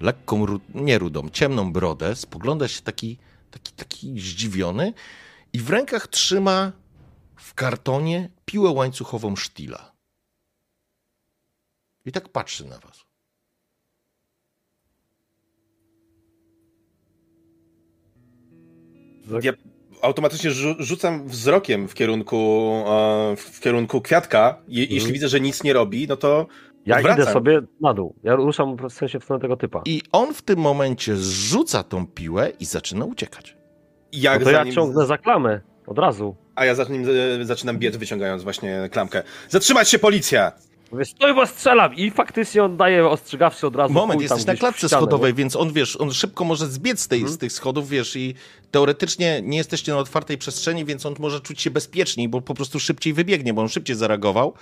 lekką, 0.00 0.46
nie 0.74 0.98
rudą, 0.98 1.28
ciemną 1.28 1.72
brodę, 1.72 2.16
spogląda 2.16 2.68
się 2.68 2.82
taki, 2.82 3.18
taki, 3.50 3.72
taki 3.72 4.20
zdziwiony 4.20 4.92
i 5.52 5.58
w 5.58 5.70
rękach 5.70 6.08
trzyma 6.08 6.72
w 7.36 7.54
kartonie 7.54 8.30
piłę 8.44 8.70
łańcuchową 8.70 9.36
sztila. 9.36 9.92
I 12.04 12.12
tak 12.12 12.28
patrzy 12.28 12.64
na 12.64 12.78
was. 12.78 13.04
Ja 19.42 19.52
automatycznie 20.04 20.50
rzu- 20.50 20.74
rzucam 20.78 21.28
wzrokiem 21.28 21.88
w 21.88 21.94
kierunku, 21.94 22.70
e, 22.86 23.36
w 23.36 23.60
kierunku 23.60 24.00
kwiatka. 24.00 24.58
Je, 24.68 24.82
Mhm. 24.82 24.94
Jeśli 24.94 25.12
widzę, 25.12 25.28
że 25.28 25.40
nic 25.40 25.62
nie 25.64 25.72
robi, 25.72 26.06
no 26.08 26.16
to 26.16 26.46
Ja 26.86 26.96
Odwracam. 26.96 27.22
idę 27.22 27.32
sobie 27.32 27.60
na 27.80 27.94
dół. 27.94 28.14
Ja 28.22 28.34
ruszam 28.36 28.76
w 28.76 28.92
sensie 28.92 29.20
w 29.20 29.24
stronę 29.24 29.42
tego 29.42 29.56
typa. 29.56 29.82
I 29.84 30.02
on 30.12 30.34
w 30.34 30.42
tym 30.42 30.58
momencie 30.58 31.16
zrzuca 31.16 31.82
tą 31.82 32.06
piłę 32.06 32.52
i 32.60 32.64
zaczyna 32.64 33.04
uciekać. 33.04 33.56
No 34.12 34.18
jak 34.22 34.38
to 34.38 34.44
za 34.44 34.52
ja 34.52 34.64
nim, 34.64 34.74
ciągnę 34.74 35.06
za 35.06 35.18
klamę. 35.18 35.60
Od 35.86 35.98
razu. 35.98 36.36
a 36.54 36.64
ja 36.64 36.74
za 36.74 36.84
nim 36.84 37.04
e, 37.40 37.44
zaczynam 37.44 37.78
biec, 37.78 37.96
wyciągając 37.96 38.42
właśnie 38.42 38.88
klamkę. 38.92 39.22
Zatrzymać 39.48 39.88
się, 39.88 39.98
policja! 39.98 40.52
Mówię, 40.94 41.04
stoj, 41.04 41.34
bo 41.34 41.46
strzelam! 41.46 41.94
I 41.94 42.10
faktycznie 42.10 42.64
on 42.64 42.76
daje 42.76 43.08
ostrzegawczy 43.08 43.66
od 43.66 43.76
razu. 43.76 43.94
Moment, 43.94 44.22
jesteś 44.22 44.44
na 44.44 44.54
klatce 44.56 44.78
ścianę, 44.88 45.00
schodowej, 45.00 45.34
więc 45.34 45.56
on, 45.56 45.72
wiesz, 45.72 45.96
on 46.00 46.12
szybko 46.12 46.44
może 46.44 46.66
zbiec 46.66 47.00
z, 47.00 47.08
tej, 47.08 47.18
Mhm. 47.18 47.34
z 47.34 47.38
tych 47.38 47.52
schodów, 47.52 47.88
wiesz, 47.88 48.16
i 48.16 48.34
teoretycznie 48.70 49.42
nie 49.42 49.58
jesteście 49.58 49.92
na 49.92 49.98
otwartej 49.98 50.38
przestrzeni, 50.38 50.84
więc 50.84 51.06
on 51.06 51.14
może 51.18 51.40
czuć 51.40 51.60
się 51.62 51.70
bezpieczniej, 51.70 52.28
bo 52.28 52.40
po 52.40 52.54
prostu 52.54 52.80
szybciej 52.80 53.12
wybiegnie, 53.12 53.54
bo 53.54 53.62
on 53.62 53.68
szybciej 53.68 53.96
zareagował, 53.96 54.54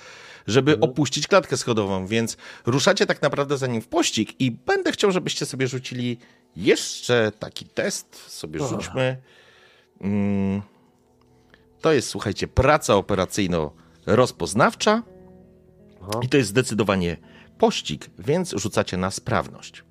żeby 0.46 0.72
Mhm. 0.72 0.90
opuścić 0.90 1.26
klatkę 1.26 1.56
schodową, 1.56 2.06
więc 2.06 2.36
ruszacie 2.66 3.06
tak 3.06 3.22
naprawdę 3.22 3.58
za 3.58 3.66
nim 3.66 3.82
w 3.82 3.88
pościg 3.88 4.40
i 4.40 4.50
będę 4.50 4.92
chciał, 4.92 5.12
żebyście 5.12 5.46
sobie 5.46 5.66
rzucili 5.66 6.18
jeszcze 6.56 7.32
taki 7.38 7.64
test, 7.64 8.30
sobie 8.32 8.58
Dobra. 8.58 8.80
rzućmy. 8.80 9.16
Mm, 10.00 10.62
to 11.80 11.92
jest, 11.92 12.08
słuchajcie, 12.08 12.48
praca 12.48 12.94
operacyjno-rozpoznawcza 12.94 15.02
Aha. 16.02 16.20
i 16.22 16.28
to 16.28 16.36
jest 16.36 16.48
zdecydowanie 16.50 17.16
pościg, 17.58 18.10
więc 18.18 18.50
rzucacie 18.50 18.96
na 18.96 19.10
sprawność. 19.10 19.84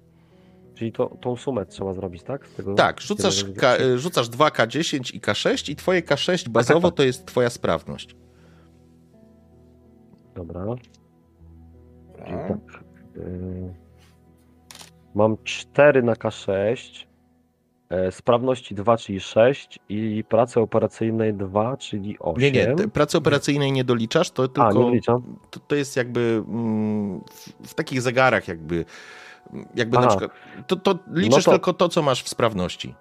Czyli 0.75 0.91
to, 0.91 1.17
tą 1.21 1.35
sumę 1.35 1.65
trzeba 1.65 1.93
zrobić, 1.93 2.23
tak? 2.23 2.47
Tego, 2.47 2.73
Tak, 2.75 3.01
rzucasz, 3.01 3.43
K, 3.57 3.77
rzucasz 3.95 4.29
2K10 4.29 5.15
i 5.15 5.21
K6 5.21 5.71
i 5.71 5.75
twoje 5.75 6.01
K6 6.01 6.49
bazowo 6.49 6.87
tak. 6.91 6.97
to 6.97 7.03
jest 7.03 7.25
twoja 7.25 7.49
sprawność. 7.49 8.15
Dobra. 10.35 10.65
Czyli 12.17 12.31
A, 12.33 12.47
tak. 12.47 12.83
y, 13.17 13.73
Mam 15.15 15.37
4 15.43 16.03
na 16.03 16.13
K6. 16.13 17.05
E, 17.91 18.11
Sprawności 18.11 18.75
2, 18.75 18.97
czyli 18.97 19.19
6 19.19 19.79
i 19.89 20.23
pracy 20.29 20.59
operacyjnej 20.59 21.33
2, 21.33 21.77
czyli 21.77 22.19
8. 22.19 22.41
Nie, 22.41 22.51
nie, 22.51 22.75
pracy 22.93 23.17
operacyjnej 23.17 23.71
nie 23.71 23.83
doliczasz, 23.83 24.31
to 24.31 24.43
A, 24.43 24.47
tylko 24.47 24.83
nie 24.83 24.91
liczam. 24.95 25.37
to, 25.49 25.59
to 25.59 25.75
jest 25.75 25.97
jakby 25.97 26.43
mm, 26.47 27.21
w, 27.31 27.67
w 27.69 27.73
takich 27.73 28.01
zegarach 28.01 28.47
jakby 28.47 28.85
jakby 29.75 29.97
na 29.97 30.07
przykład 30.07 30.31
to, 30.67 30.75
to 30.75 30.99
liczysz 31.13 31.45
to- 31.45 31.51
tylko 31.51 31.73
to, 31.73 31.89
co 31.89 32.01
masz 32.01 32.23
w 32.23 32.29
sprawności. 32.29 32.95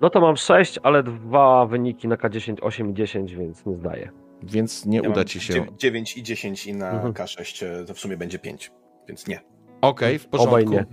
No 0.00 0.10
to 0.10 0.20
mam 0.20 0.36
6, 0.36 0.78
ale 0.82 1.02
dwa 1.02 1.66
wyniki 1.66 2.08
na 2.08 2.16
K10, 2.16 2.56
8 2.60 2.90
i 2.90 2.94
10, 2.94 3.34
więc 3.34 3.66
nie 3.66 3.76
zdaję. 3.76 4.10
Więc 4.42 4.86
nie 4.86 5.00
ja 5.04 5.10
uda 5.10 5.24
ci 5.24 5.40
się. 5.40 5.54
dziew- 5.54 5.76
9 5.76 6.16
i 6.16 6.22
10 6.22 6.66
i 6.66 6.74
na 6.74 6.90
Mhm. 6.90 7.12
K6 7.12 7.66
e, 7.66 7.84
to 7.84 7.94
w 7.94 7.98
sumie 8.00 8.16
będzie 8.16 8.38
5, 8.38 8.70
więc 9.08 9.26
nie. 9.26 9.40
Okej, 9.80 10.18
w 10.18 10.26
porządku. 10.28 10.54
Obaj 10.54 10.66
nie. 10.66 10.84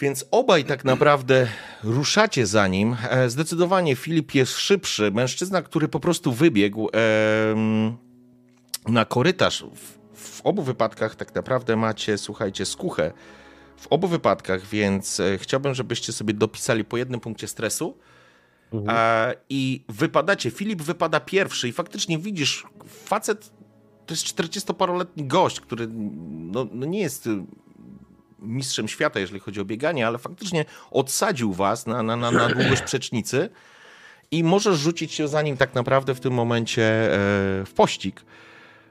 Więc 0.00 0.24
obaj 0.30 0.64
tak 0.64 0.84
naprawdę 0.84 1.48
ruszacie 1.84 2.46
za 2.46 2.68
nim. 2.68 2.96
E, 3.10 3.30
Zdecydowanie 3.30 3.96
Filip 3.96 4.34
jest 4.34 4.52
szybszy. 4.52 5.10
Mężczyzna, 5.10 5.62
który 5.62 5.88
po 5.88 6.00
prostu 6.00 6.32
wybiegł 6.32 6.88
na 8.88 9.04
korytarz. 9.04 9.64
W, 10.14 10.40
obu 10.44 10.62
wypadkach 10.62 11.14
tak 11.14 11.34
naprawdę 11.34 11.76
macie, 11.76 12.18
słuchajcie, 12.18 12.66
skuchę. 12.66 13.12
W 13.76 13.86
obu 13.86 14.08
wypadkach, 14.08 14.66
więc 14.66 15.20
e, 15.20 15.38
chciałbym, 15.38 15.74
żebyście 15.74 16.12
sobie 16.12 16.34
dopisali 16.34 16.84
po 16.84 16.96
jednym 16.96 17.20
punkcie 17.20 17.48
stresu. 17.48 17.98
Mhm. 18.72 19.36
I 19.48 19.84
wypadacie. 19.88 20.50
Filip 20.50 20.82
wypada 20.82 21.20
pierwszy 21.20 21.68
i 21.68 21.72
faktycznie 21.72 22.18
widzisz, 22.18 22.66
facet 23.04 23.50
to 24.06 24.14
jest 24.14 24.24
40-paroletni 24.24 25.26
gość, 25.26 25.60
który 25.60 25.88
no, 25.90 26.66
no 26.72 26.86
nie 26.86 27.00
jest 27.00 27.28
mistrzem 28.38 28.88
świata, 28.88 29.20
jeżeli 29.20 29.40
chodzi 29.40 29.60
o 29.60 29.64
bieganie, 29.64 30.06
ale 30.06 30.18
faktycznie 30.18 30.64
odsadził 30.90 31.52
was 31.52 31.86
na, 31.86 32.02
na, 32.02 32.16
na, 32.16 32.30
na 32.30 32.48
długość 32.48 32.82
przecznicy 32.90 33.50
i 34.30 34.44
możesz 34.44 34.78
rzucić 34.78 35.12
się 35.12 35.28
za 35.28 35.42
nim 35.42 35.56
tak 35.56 35.74
naprawdę 35.74 36.14
w 36.14 36.20
tym 36.20 36.32
momencie 36.32 36.82
e, 36.82 37.08
w 37.64 37.72
pościg, 37.76 38.24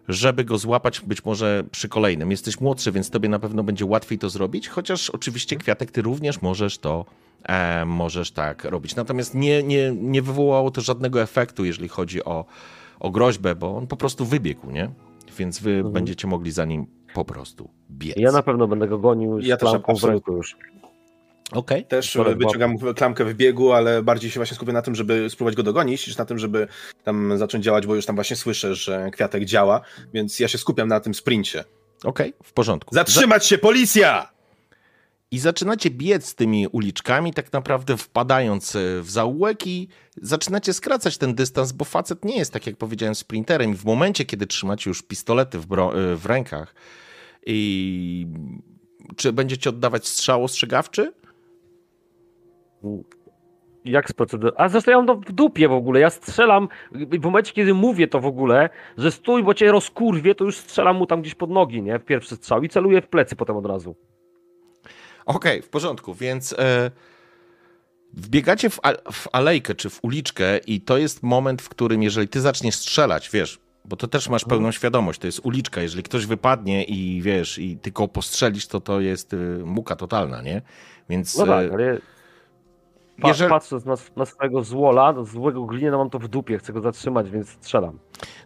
żeby 0.07 0.43
go 0.43 0.57
złapać 0.57 1.01
być 1.01 1.25
może 1.25 1.63
przy 1.71 1.89
kolejnym. 1.89 2.31
Jesteś 2.31 2.59
młodszy, 2.61 2.91
więc 2.91 3.09
tobie 3.09 3.29
na 3.29 3.39
pewno 3.39 3.63
będzie 3.63 3.85
łatwiej 3.85 4.19
to 4.19 4.29
zrobić, 4.29 4.69
chociaż 4.69 5.09
oczywiście 5.09 5.55
Kwiatek, 5.55 5.91
ty 5.91 6.01
również 6.01 6.41
możesz 6.41 6.77
to 6.77 7.05
e, 7.43 7.85
możesz 7.85 8.31
tak 8.31 8.63
robić. 8.63 8.95
Natomiast 8.95 9.35
nie, 9.35 9.63
nie, 9.63 9.91
nie 9.91 10.21
wywołało 10.21 10.71
to 10.71 10.81
żadnego 10.81 11.21
efektu, 11.21 11.65
jeżeli 11.65 11.89
chodzi 11.89 12.23
o, 12.23 12.45
o 12.99 13.11
groźbę, 13.11 13.55
bo 13.55 13.77
on 13.77 13.87
po 13.87 13.97
prostu 13.97 14.25
wybiegł, 14.25 14.71
nie? 14.71 14.89
Więc 15.37 15.59
wy 15.59 15.71
Mhm. 15.75 15.93
będziecie 15.93 16.27
mogli 16.27 16.51
za 16.51 16.65
nim 16.65 16.87
po 17.15 17.25
prostu 17.25 17.69
biec. 17.91 18.15
Ja 18.17 18.31
na 18.31 18.43
pewno 18.43 18.67
będę 18.67 18.87
go 18.87 18.97
gonił 18.99 19.41
z 19.41 19.45
Ja 19.45 19.57
też 19.57 19.71
w 19.71 19.75
absolutnie. 19.75 20.09
ręku 20.09 20.33
już. 20.33 20.57
Okej. 21.51 21.85
Też 21.85 22.17
wyciągam 22.37 22.77
klamkę 22.77 23.25
w 23.25 23.33
biegu, 23.33 23.71
ale 23.71 24.03
bardziej 24.03 24.31
się 24.31 24.39
właśnie 24.39 24.55
skupię 24.55 24.73
na 24.73 24.81
tym, 24.81 24.95
żeby 24.95 25.29
spróbować 25.29 25.55
go 25.55 25.63
dogonić, 25.63 26.07
niż 26.07 26.17
na 26.17 26.25
tym, 26.25 26.39
żeby 26.39 26.67
tam 27.03 27.37
zacząć 27.37 27.65
działać, 27.65 27.87
bo 27.87 27.95
już 27.95 28.05
tam 28.05 28.15
właśnie 28.15 28.35
słyszę, 28.35 28.75
że 28.75 29.09
kwiatek 29.11 29.45
działa, 29.45 29.81
więc 30.13 30.39
ja 30.39 30.47
się 30.47 30.57
skupiam 30.57 30.87
na 30.87 30.99
tym 30.99 31.13
sprincie. 31.13 31.63
Okej, 32.03 32.33
w 32.43 32.53
porządku. 32.53 32.95
Zatrzymać 32.95 33.45
się, 33.45 33.57
policja! 33.57 34.35
I 35.31 35.39
zaczynacie 35.39 35.89
biec 35.89 36.35
tymi 36.35 36.67
uliczkami, 36.67 37.33
tak 37.33 37.53
naprawdę 37.53 37.97
wpadając 37.97 38.75
e, 38.75 39.01
w 39.01 39.09
zaułek 39.11 39.67
i 39.67 39.87
zaczynacie 40.21 40.73
skracać 40.73 41.17
ten 41.17 41.35
dystans, 41.35 41.71
bo 41.71 41.85
facet 41.85 42.25
nie 42.25 42.37
jest, 42.37 42.53
tak 42.53 42.67
jak 42.67 42.77
powiedziałem, 42.77 43.15
sprinterem. 43.15 43.71
I 43.71 43.75
w 43.75 43.85
momencie, 43.85 44.25
kiedy 44.25 44.47
trzymacie 44.47 44.89
już 44.89 45.03
pistolety 45.03 45.59
w, 45.59 45.67
bro- 45.67 45.97
e, 45.97 46.15
w 46.15 46.25
rękach, 46.25 46.75
i 47.45 48.27
czy 49.15 49.33
będziecie 49.33 49.69
oddawać 49.69 50.07
strzał 50.07 50.43
ostrzegawczy? 50.43 51.13
Jak 53.85 54.09
z 54.09 54.13
procedur? 54.13 54.53
A 54.57 54.69
zresztą 54.69 54.91
ja 54.91 54.97
mam 54.97 55.07
to 55.07 55.15
w 55.15 55.31
dupie 55.31 55.67
w 55.67 55.71
ogóle. 55.71 55.99
Ja 55.99 56.09
strzelam 56.09 56.67
w 56.91 57.23
momencie, 57.23 57.53
kiedy 57.53 57.73
mówię 57.73 58.07
to 58.07 58.19
w 58.19 58.25
ogóle, 58.25 58.69
że 58.97 59.11
stój, 59.11 59.43
bo 59.43 59.53
cię 59.53 59.71
rozkurwie, 59.71 60.35
to 60.35 60.45
już 60.45 60.57
strzelam 60.57 60.97
mu 60.97 61.05
tam 61.05 61.21
gdzieś 61.21 61.35
pod 61.35 61.49
nogi, 61.49 61.81
nie? 61.81 61.99
W 61.99 62.05
pierwszy 62.05 62.35
strzał 62.35 62.63
i 62.63 62.69
celuję 62.69 63.01
w 63.01 63.07
plecy 63.07 63.35
potem 63.35 63.57
od 63.57 63.65
razu. 63.65 63.95
Okej, 65.25 65.61
w 65.61 65.69
porządku, 65.69 66.13
więc 66.13 66.53
e, 66.53 66.91
wbiegacie 68.13 68.69
w, 68.69 68.79
a, 68.83 69.11
w 69.11 69.27
alejkę 69.31 69.75
czy 69.75 69.89
w 69.89 70.03
uliczkę 70.03 70.57
i 70.57 70.81
to 70.81 70.97
jest 70.97 71.23
moment, 71.23 71.61
w 71.61 71.69
którym 71.69 72.03
jeżeli 72.03 72.27
ty 72.27 72.41
zaczniesz 72.41 72.75
strzelać, 72.75 73.29
wiesz, 73.29 73.59
bo 73.89 73.95
to 73.95 74.07
też 74.07 74.29
masz 74.29 74.45
pełną 74.45 74.71
świadomość, 74.71 75.19
to 75.19 75.27
jest 75.27 75.39
uliczka, 75.43 75.81
jeżeli 75.81 76.03
ktoś 76.03 76.25
wypadnie 76.25 76.83
i 76.83 77.21
wiesz, 77.21 77.57
i 77.59 77.77
tylko 77.77 78.07
postrzelisz, 78.07 78.67
to 78.67 78.79
to 78.81 78.99
jest 78.99 79.33
y, 79.33 79.37
muka 79.65 79.95
totalna, 79.95 80.41
nie? 80.41 80.61
Więc 81.09 81.37
No 81.37 81.45
tak, 81.45 81.65
e, 81.71 81.73
ale 81.73 81.97
pa, 83.21 83.27
jeżeli- 83.27 83.49
patrząc 83.49 83.85
na, 83.85 83.95
na 84.15 84.25
swojego 84.25 84.63
złola, 84.63 85.13
no, 85.13 85.25
złego 85.25 85.63
gliniana 85.65 85.97
mam 85.97 86.09
to 86.09 86.19
w 86.19 86.27
dupie, 86.27 86.57
chcę 86.57 86.73
go 86.73 86.81
zatrzymać, 86.81 87.29
więc 87.31 87.49
strzelam. 87.49 87.99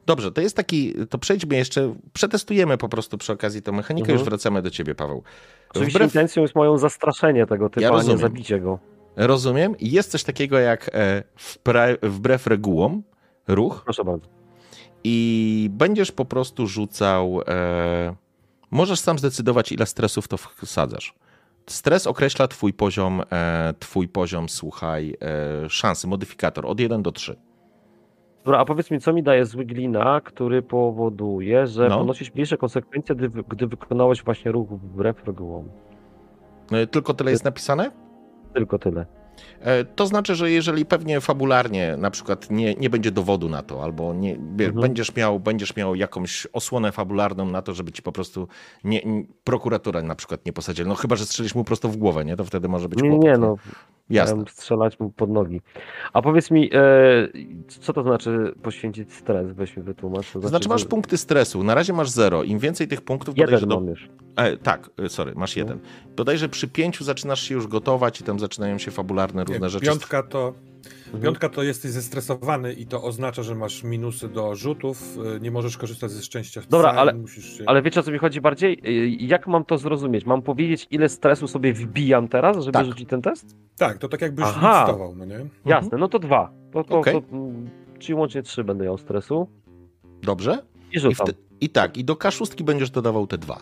Dobrze, 0.05 0.31
to 0.31 0.41
jest 0.41 0.55
taki, 0.55 0.93
to 1.09 1.17
przejdźmy 1.17 1.55
jeszcze, 1.55 1.95
przetestujemy 2.13 2.77
po 2.77 2.89
prostu 2.89 3.17
przy 3.17 3.33
okazji 3.33 3.61
tę 3.61 3.71
mechanikę, 3.71 4.03
Mhm. 4.05 4.19
już 4.19 4.29
wracamy 4.29 4.61
do 4.61 4.69
ciebie, 4.69 4.95
Paweł. 4.95 5.23
Oczywiście 5.69 5.99
Wbrew, 5.99 6.11
intencją 6.15 6.41
jest 6.41 6.55
moją 6.55 6.77
zastraszenie 6.77 7.45
tego 7.45 7.69
typa, 7.69 7.81
Ja 7.81 7.87
a 7.87 7.91
nie 7.91 7.97
rozumiem. 7.97 8.17
zabicie 8.19 8.59
go. 8.59 8.79
rozumiem, 9.15 9.75
jest 9.79 10.11
coś 10.11 10.23
takiego 10.23 10.59
jak 10.59 10.89
e, 10.93 11.23
wbrew 12.01 12.47
regułom 12.47 13.03
ruch, 13.47 13.81
Proszę 13.83 14.03
bardzo. 14.03 14.27
I 15.03 15.69
będziesz 15.71 16.11
po 16.11 16.25
prostu 16.25 16.67
rzucał. 16.67 17.41
E, 17.47 18.15
możesz 18.71 18.99
sam 18.99 19.19
zdecydować, 19.19 19.71
ile 19.71 19.85
stresów 19.85 20.27
to 20.27 20.37
wsadzasz. 20.37 21.13
Stres 21.67 22.07
określa 22.07 22.47
twój 22.47 22.73
poziom, 22.73 23.21
e, 23.31 23.73
twój 23.79 24.07
poziom, 24.07 24.49
słuchaj, 24.49 25.15
e, 25.65 25.69
szansy, 25.69 26.07
modyfikator 26.07 26.65
od 26.65 26.79
1 26.79 27.01
do 27.03 27.11
3. 27.11 27.35
Dobra, 28.45 28.59
a 28.59 28.65
powiedz 28.65 28.91
mi, 28.91 28.99
co 28.99 29.13
mi 29.13 29.23
daje 29.23 29.45
zły 29.45 29.65
glina, 29.65 30.21
który 30.21 30.61
powoduje, 30.61 31.67
że 31.67 31.89
No. 31.89 31.97
ponosisz 31.97 32.33
mniejsze 32.33 32.57
konsekwencje, 32.57 33.15
gdy, 33.15 33.29
gdy 33.29 33.67
wykonałeś 33.67 34.23
właśnie 34.23 34.51
ruch 34.51 34.69
wbrew 34.69 35.27
regułom. 35.27 35.69
E, 36.71 36.87
tylko 36.87 37.13
tyle 37.13 37.31
jest 37.31 37.43
napisane? 37.43 37.91
Tylko 38.53 38.79
tyle. 38.79 39.05
E, 39.61 39.85
to 39.85 40.05
znaczy, 40.07 40.35
że 40.35 40.51
jeżeli 40.51 40.85
pewnie 40.85 41.21
fabularnie 41.21 41.95
na 41.97 42.11
przykład 42.11 42.51
nie, 42.51 42.73
nie 42.75 42.89
będzie 42.89 43.11
dowodu 43.11 43.49
na 43.49 43.61
to, 43.63 43.83
albo 43.83 44.13
nie, 44.13 44.35
Mhm. 44.35 44.73
będziesz, 44.81 45.15
miał, 45.15 45.39
będziesz 45.39 45.75
miał 45.75 45.95
jakąś 45.95 46.47
osłonę 46.53 46.91
fabularną 46.91 47.45
na 47.45 47.61
to, 47.61 47.73
żeby 47.73 47.91
ci 47.91 48.01
po 48.01 48.11
prostu 48.11 48.47
nie, 48.83 49.01
nie, 49.05 49.23
prokuratura 49.43 50.01
na 50.01 50.15
przykład 50.15 50.45
nie 50.45 50.53
posadzili. 50.53 50.89
No 50.89 50.95
chyba, 50.95 51.15
że 51.15 51.25
strzelisz 51.25 51.55
mu 51.55 51.63
prosto 51.63 51.89
w 51.89 51.97
głowę, 51.97 52.25
nie? 52.25 52.35
To 52.35 52.43
wtedy 52.43 52.67
może 52.67 52.89
być 52.89 52.99
kłopot. 52.99 53.23
nie, 53.23 53.37
no, 53.37 53.55
Jasne. 54.09 54.43
strzelać 54.49 54.99
mu 54.99 55.09
pod 55.09 55.29
nogi. 55.29 55.61
A 56.13 56.21
powiedz 56.21 56.51
mi, 56.51 56.69
e, 56.73 56.79
co 57.67 57.93
to 57.93 58.03
znaczy 58.03 58.53
poświęcić 58.63 59.13
stres? 59.13 59.51
Weź 59.51 59.77
mi 59.77 59.83
wytłumacz. 59.83 60.31
To 60.31 60.47
znaczy 60.47 60.69
masz 60.69 60.81
że- 60.81 60.87
punkty 60.87 61.17
stresu, 61.17 61.63
na 61.63 61.75
razie 61.75 61.93
masz 61.93 62.09
zero. 62.09 62.43
Im 62.43 62.59
więcej 62.59 62.87
tych 62.87 63.01
punktów, 63.01 63.37
Jeden 63.37 63.59
do... 63.59 63.75
mam 63.75 63.87
już. 63.87 64.09
E, 64.35 64.57
tak, 64.57 64.89
e, 65.05 65.09
sorry, 65.09 65.33
masz 65.35 65.55
No. 65.55 65.59
jeden. 65.59 65.79
Bodajże 66.15 66.49
przy 66.49 66.67
pięciu 66.67 67.03
zaczynasz 67.03 67.41
się 67.41 67.55
już 67.55 67.67
gotować 67.67 68.21
i 68.21 68.23
tam 68.23 68.39
zaczynają 68.39 68.77
się 68.77 68.91
fabularne 68.91 69.28
różne 69.35 69.59
Nie, 69.59 69.69
rzeczy. 69.69 69.85
Piątka 69.85 70.23
to, 70.23 70.53
Mhm. 71.05 71.23
piątka 71.23 71.49
to 71.49 71.63
jesteś 71.63 71.91
zestresowany 71.91 72.73
i 72.73 72.85
to 72.85 73.03
oznacza, 73.03 73.43
że 73.43 73.55
masz 73.55 73.83
minusy 73.83 74.29
do 74.29 74.55
rzutów, 74.55 75.17
y, 75.37 75.39
nie 75.39 75.51
możesz 75.51 75.77
korzystać 75.77 76.11
ze 76.11 76.21
szczęścia. 76.21 76.61
Dobra, 76.69 76.89
ale- 76.91 77.13
Musisz 77.13 77.57
się... 77.57 77.63
Ale 77.67 77.81
wiecie 77.81 77.99
o 77.99 78.03
co 78.03 78.11
mi 78.11 78.17
chodzi 78.17 78.41
bardziej? 78.41 78.73
E, 78.85 79.07
Jak 79.25 79.47
mam 79.47 79.65
to 79.65 79.77
zrozumieć? 79.77 80.25
Mam 80.25 80.41
powiedzieć, 80.41 80.87
ile 80.91 81.09
stresu 81.09 81.47
sobie 81.47 81.73
wbijam 81.73 82.27
teraz, 82.27 82.57
żeby 82.57 82.73
Tak. 82.73 82.85
rzucić 82.85 83.09
ten 83.09 83.21
test? 83.21 83.55
Tak, 83.77 83.97
to 83.97 84.07
tak 84.09 84.21
jakbyś 84.21 84.45
Aha. 84.47 84.83
listował, 84.85 85.15
no 85.15 85.25
nie? 85.25 85.39
Jasne, 85.65 85.97
no 85.97 86.07
to 86.07 86.19
dwa. 86.19 86.51
To, 86.73 86.83
to, 86.83 86.99
Okej. 86.99 87.13
to, 87.21 87.35
mm, 87.35 87.69
czyli 87.99 88.13
łącznie 88.13 88.41
trzy 88.43 88.63
będę 88.63 88.83
miał 88.85 88.97
stresu. 88.97 89.47
Dobrze? 90.23 90.57
I 90.91 90.97
I, 90.97 90.99
rzucam. 90.99 91.27
wte... 91.27 91.37
I 91.61 91.69
tak, 91.69 91.97
i 91.97 92.03
do 92.05 92.13
K6 92.15 92.63
będziesz 92.63 92.89
dodawał 92.91 93.27
te 93.27 93.37
dwa. 93.37 93.61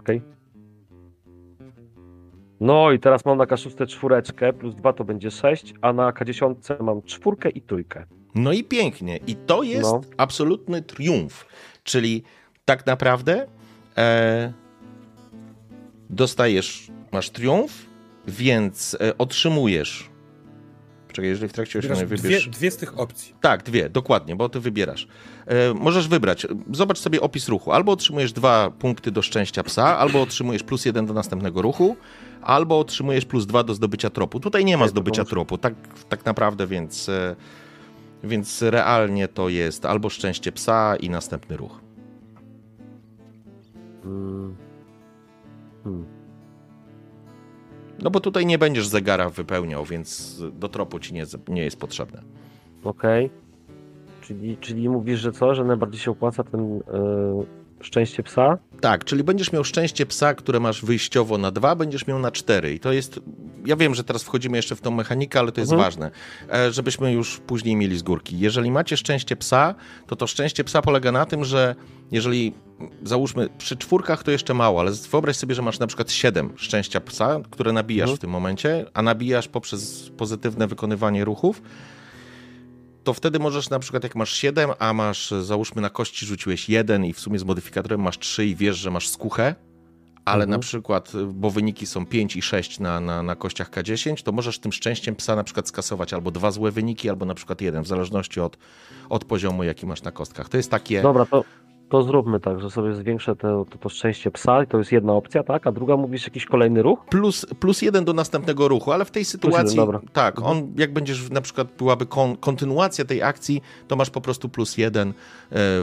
Okej. 0.00 0.22
No 2.60 2.92
i 2.92 2.98
teraz 2.98 3.24
mam 3.24 3.38
na 3.38 3.44
K6 3.44 3.86
czwóreczkę, 3.86 4.52
plus 4.52 4.74
dwa 4.74 4.92
to 4.92 5.04
będzie 5.04 5.30
sześć, 5.30 5.74
a 5.80 5.92
na 5.92 6.10
K10 6.12 6.82
mam 6.82 7.02
czwórkę 7.02 7.50
i 7.50 7.60
trójkę. 7.62 8.04
No 8.34 8.52
i 8.52 8.64
pięknie. 8.64 9.20
I 9.26 9.36
to 9.36 9.62
jest 9.62 9.92
No. 9.92 10.00
absolutny 10.16 10.82
triumf. 10.82 11.46
Czyli 11.84 12.22
tak 12.64 12.86
naprawdę 12.86 13.46
e, 13.96 14.52
dostajesz, 16.10 16.90
masz 17.12 17.30
triumf, 17.30 17.86
więc 18.28 18.96
e, 19.00 19.18
otrzymujesz. 19.18 20.10
Czekaj, 21.16 21.28
jeżeli 21.28 21.48
w 21.48 21.52
trakcie 21.52 21.80
Wybierasz 21.80 21.98
osiągnięcia 21.98 22.22
dwie, 22.22 22.28
wybierz. 22.28 22.48
dwie 22.48 22.70
z 22.70 22.76
tych 22.76 23.00
opcji. 23.00 23.34
Tak, 23.40 23.62
dwie, 23.62 23.88
dokładnie, 23.88 24.36
bo 24.36 24.48
ty 24.48 24.60
wybierasz. 24.60 25.08
E, 25.46 25.74
możesz 25.74 26.08
wybrać, 26.08 26.46
zobacz 26.72 26.98
sobie 26.98 27.20
opis 27.20 27.48
ruchu. 27.48 27.72
Albo 27.72 27.92
otrzymujesz 27.92 28.32
dwa 28.32 28.70
punkty 28.70 29.10
do 29.10 29.22
szczęścia 29.22 29.62
psa, 29.62 29.98
albo 29.98 30.22
otrzymujesz 30.22 30.62
plus 30.62 30.84
jeden 30.84 31.06
do 31.06 31.14
następnego 31.14 31.62
ruchu, 31.62 31.96
albo 32.42 32.78
otrzymujesz 32.78 33.24
plus 33.24 33.46
dwa 33.46 33.62
do 33.62 33.74
zdobycia 33.74 34.10
tropu. 34.10 34.40
Tutaj 34.40 34.64
nie 34.64 34.76
ma 34.76 34.88
zdobycia 34.88 35.24
tropu, 35.24 35.58
tak, 35.58 35.74
tak 36.08 36.24
naprawdę, 36.24 36.66
więc, 36.66 37.08
e, 37.08 37.36
więc 38.24 38.62
realnie 38.62 39.28
to 39.28 39.48
jest 39.48 39.84
albo 39.84 40.08
szczęście 40.08 40.52
psa 40.52 40.96
i 40.96 41.10
następny 41.10 41.56
ruch. 41.56 41.80
Mm. 44.04 44.56
Hmm. 45.84 46.15
No 48.02 48.10
bo 48.10 48.20
tutaj 48.20 48.46
nie 48.46 48.58
będziesz 48.58 48.88
zegara 48.88 49.30
wypełniał, 49.30 49.84
więc 49.84 50.40
do 50.52 50.68
tropu 50.68 50.98
ci 50.98 51.14
nie, 51.14 51.24
nie 51.48 51.64
jest 51.64 51.78
potrzebne. 51.78 52.22
Okej. 52.84 53.30
Czyli, 54.20 54.56
czyli 54.56 54.88
mówisz, 54.88 55.20
że 55.20 55.32
co? 55.32 55.54
Że 55.54 55.64
najbardziej 55.64 56.00
się 56.00 56.10
opłaca 56.10 56.44
ten 56.44 56.60
e, 56.60 57.44
szczęście 57.80 58.22
psa? 58.22 58.58
Tak, 58.80 59.04
czyli 59.04 59.24
będziesz 59.24 59.52
miał 59.52 59.64
szczęście 59.64 60.06
psa, 60.06 60.34
które 60.34 60.60
masz 60.60 60.84
wyjściowo 60.84 61.38
na 61.38 61.50
dwa, 61.50 61.74
będziesz 61.76 62.06
miał 62.06 62.18
na 62.18 62.30
cztery. 62.32 62.74
I 62.74 62.80
to 62.80 62.92
jest. 62.92 63.20
Ja 63.66 63.76
wiem, 63.76 63.94
że 63.94 64.04
teraz 64.04 64.22
wchodzimy 64.22 64.56
jeszcze 64.56 64.76
w 64.76 64.80
tą 64.80 64.90
mechanikę, 64.90 65.38
ale 65.38 65.52
to 65.52 65.60
jest 65.60 65.72
Mhm. 65.72 65.86
ważne, 65.90 66.10
e, 66.52 66.72
żebyśmy 66.72 67.12
już 67.12 67.38
później 67.46 67.76
mieli 67.76 67.98
z 67.98 68.02
górki. 68.02 68.38
Jeżeli 68.38 68.70
macie 68.70 68.96
szczęście 68.96 69.36
psa, 69.36 69.74
to 70.06 70.16
to 70.16 70.26
szczęście 70.26 70.64
psa 70.64 70.82
polega 70.82 71.12
na 71.12 71.26
tym, 71.26 71.44
że 71.44 71.74
jeżeli 72.12 72.54
załóżmy 73.04 73.48
przy 73.58 73.76
czwórkach 73.76 74.22
to 74.22 74.30
jeszcze 74.30 74.54
mało, 74.54 74.80
ale 74.80 74.92
wyobraź 75.10 75.36
sobie, 75.36 75.54
że 75.54 75.62
masz 75.62 75.78
na 75.78 75.86
przykład 75.86 76.10
siedem 76.12 76.52
szczęścia 76.56 77.00
psa, 77.00 77.40
które 77.50 77.72
nabijasz 77.72 78.02
Mhm. 78.10 78.16
w 78.16 78.20
tym 78.20 78.30
momencie, 78.30 78.86
a 78.94 79.02
nabijasz 79.02 79.48
poprzez 79.48 80.10
pozytywne 80.16 80.66
wykonywanie 80.66 81.24
ruchów. 81.24 81.62
To 83.06 83.14
wtedy 83.14 83.38
możesz 83.38 83.70
na 83.70 83.78
przykład, 83.78 84.02
jak 84.02 84.14
masz 84.16 84.32
7, 84.32 84.70
a 84.78 84.92
masz, 84.92 85.30
załóżmy 85.30 85.82
na 85.82 85.90
kości 85.90 86.26
rzuciłeś 86.26 86.68
1 86.68 87.04
i 87.04 87.12
w 87.12 87.20
sumie 87.20 87.38
z 87.38 87.44
modyfikatorem 87.44 88.00
masz 88.00 88.18
3 88.18 88.46
i 88.46 88.56
wiesz, 88.56 88.76
że 88.76 88.90
masz 88.90 89.08
skuchę, 89.08 89.54
ale 90.24 90.44
Mhm. 90.44 90.50
na 90.50 90.58
przykład, 90.58 91.12
bo 91.26 91.50
wyniki 91.50 91.86
są 91.86 92.06
5 92.06 92.36
i 92.36 92.42
6 92.42 92.80
na, 92.80 93.00
na, 93.00 93.22
na 93.22 93.36
kościach 93.36 93.70
K10, 93.70 94.22
to 94.22 94.32
możesz 94.32 94.58
tym 94.58 94.72
szczęściem 94.72 95.16
psa 95.16 95.36
na 95.36 95.44
przykład 95.44 95.68
skasować 95.68 96.12
albo 96.12 96.30
dwa 96.30 96.50
złe 96.50 96.70
wyniki, 96.70 97.08
albo 97.08 97.26
na 97.26 97.34
przykład 97.34 97.60
jeden, 97.60 97.82
w 97.82 97.86
zależności 97.86 98.40
od, 98.40 98.56
od 99.08 99.24
poziomu, 99.24 99.64
jaki 99.64 99.86
masz 99.86 100.02
na 100.02 100.12
kostkach. 100.12 100.48
To 100.48 100.56
jest 100.56 100.70
takie... 100.70 101.02
Dobra, 101.02 101.26
to, 101.26 101.44
to 101.88 102.02
zróbmy 102.02 102.40
tak, 102.40 102.60
że 102.60 102.70
sobie 102.70 102.94
zwiększę 102.94 103.36
to, 103.36 103.66
to, 103.70 103.78
to 103.78 103.88
szczęście 103.88 104.30
psa 104.30 104.62
i 104.62 104.66
to 104.66 104.78
jest 104.78 104.92
jedna 104.92 105.12
opcja, 105.12 105.42
tak? 105.42 105.66
A 105.66 105.72
druga 105.72 105.96
mówisz 105.96 106.24
jakiś 106.24 106.44
kolejny 106.44 106.82
ruch? 106.82 107.04
Plus, 107.10 107.46
plus 107.60 107.82
jeden 107.82 108.04
do 108.04 108.12
następnego 108.12 108.68
ruchu, 108.68 108.92
ale 108.92 109.04
w 109.04 109.10
tej 109.10 109.24
sytuacji, 109.24 109.80
jeden, 109.80 110.00
tak, 110.12 110.38
Mhm. 110.38 110.56
on 110.56 110.72
jak 110.76 110.92
będziesz, 110.92 111.30
na 111.30 111.40
przykład 111.40 111.68
byłaby 111.78 112.06
kon, 112.06 112.36
kontynuacja 112.36 113.04
tej 113.04 113.22
akcji, 113.22 113.62
to 113.88 113.96
masz 113.96 114.10
po 114.10 114.20
prostu 114.20 114.48
plus 114.48 114.78
jeden 114.78 115.08
e, 115.08 115.12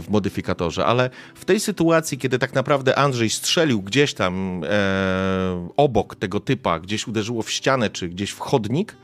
w 0.01 0.05
modyfikatorze, 0.09 0.85
ale 0.85 1.09
w 1.35 1.45
tej 1.45 1.59
sytuacji, 1.59 2.17
kiedy 2.17 2.39
tak 2.39 2.53
naprawdę 2.53 2.95
Andrzej 2.95 3.29
strzelił 3.29 3.81
gdzieś 3.81 4.13
tam 4.13 4.61
e, 4.63 5.69
obok 5.77 6.15
tego 6.15 6.39
typa, 6.39 6.79
gdzieś 6.79 7.07
uderzyło 7.07 7.41
w 7.41 7.51
ścianę, 7.51 7.89
czy 7.89 8.09
gdzieś 8.09 8.31
w 8.31 8.39
chodnik, 8.39 8.95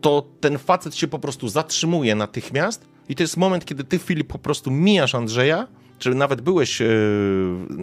to 0.00 0.26
ten 0.40 0.58
facet 0.58 0.94
się 0.94 1.08
po 1.08 1.18
prostu 1.18 1.48
zatrzymuje 1.48 2.14
natychmiast 2.14 2.88
i 3.08 3.14
to 3.14 3.22
jest 3.22 3.36
moment, 3.36 3.64
kiedy 3.64 3.84
ty, 3.84 3.98
Filip, 3.98 4.26
po 4.26 4.38
prostu 4.38 4.70
mijasz 4.70 5.14
Andrzeja, 5.14 5.66
czy 5.98 6.14
nawet 6.14 6.40
byłeś 6.40 6.82
e, 6.82 6.88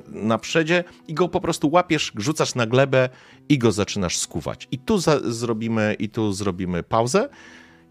na 0.07 0.37
przedzie 0.37 0.83
i 1.07 1.13
go 1.13 1.29
po 1.29 1.41
prostu 1.41 1.69
łapiesz, 1.71 2.11
rzucasz 2.15 2.55
na 2.55 2.65
glebę 2.65 3.09
i 3.49 3.57
go 3.57 3.71
zaczynasz 3.71 4.17
skuwać. 4.17 4.67
I 4.71 4.79
tu 4.79 4.97
za, 4.97 5.19
zrobimy, 5.31 5.95
i 5.99 6.09
tu 6.09 6.33
zrobimy 6.33 6.83
pauzę 6.83 7.29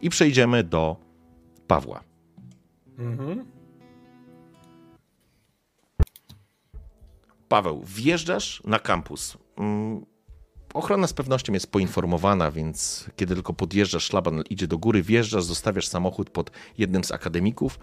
i 0.02 0.10
przejdziemy 0.10 0.64
do 0.64 0.96
Pawła. 1.66 2.04
Mhm. 2.98 3.44
Paweł, 7.48 7.82
wjeżdżasz 7.86 8.62
na 8.64 8.78
kampus. 8.78 9.38
Ochrona 10.74 11.06
z 11.06 11.12
pewnością 11.12 11.52
jest 11.52 11.72
poinformowana, 11.72 12.50
więc 12.50 13.06
kiedy 13.16 13.34
tylko 13.34 13.52
podjeżdżasz, 13.52 14.04
szlaban 14.04 14.42
idzie 14.50 14.66
do 14.66 14.78
góry, 14.78 15.02
wjeżdżasz, 15.02 15.44
zostawiasz 15.44 15.88
samochód 15.88 16.30
pod 16.30 16.50
jednym 16.78 17.04
z 17.04 17.12
akademików, 17.12 17.78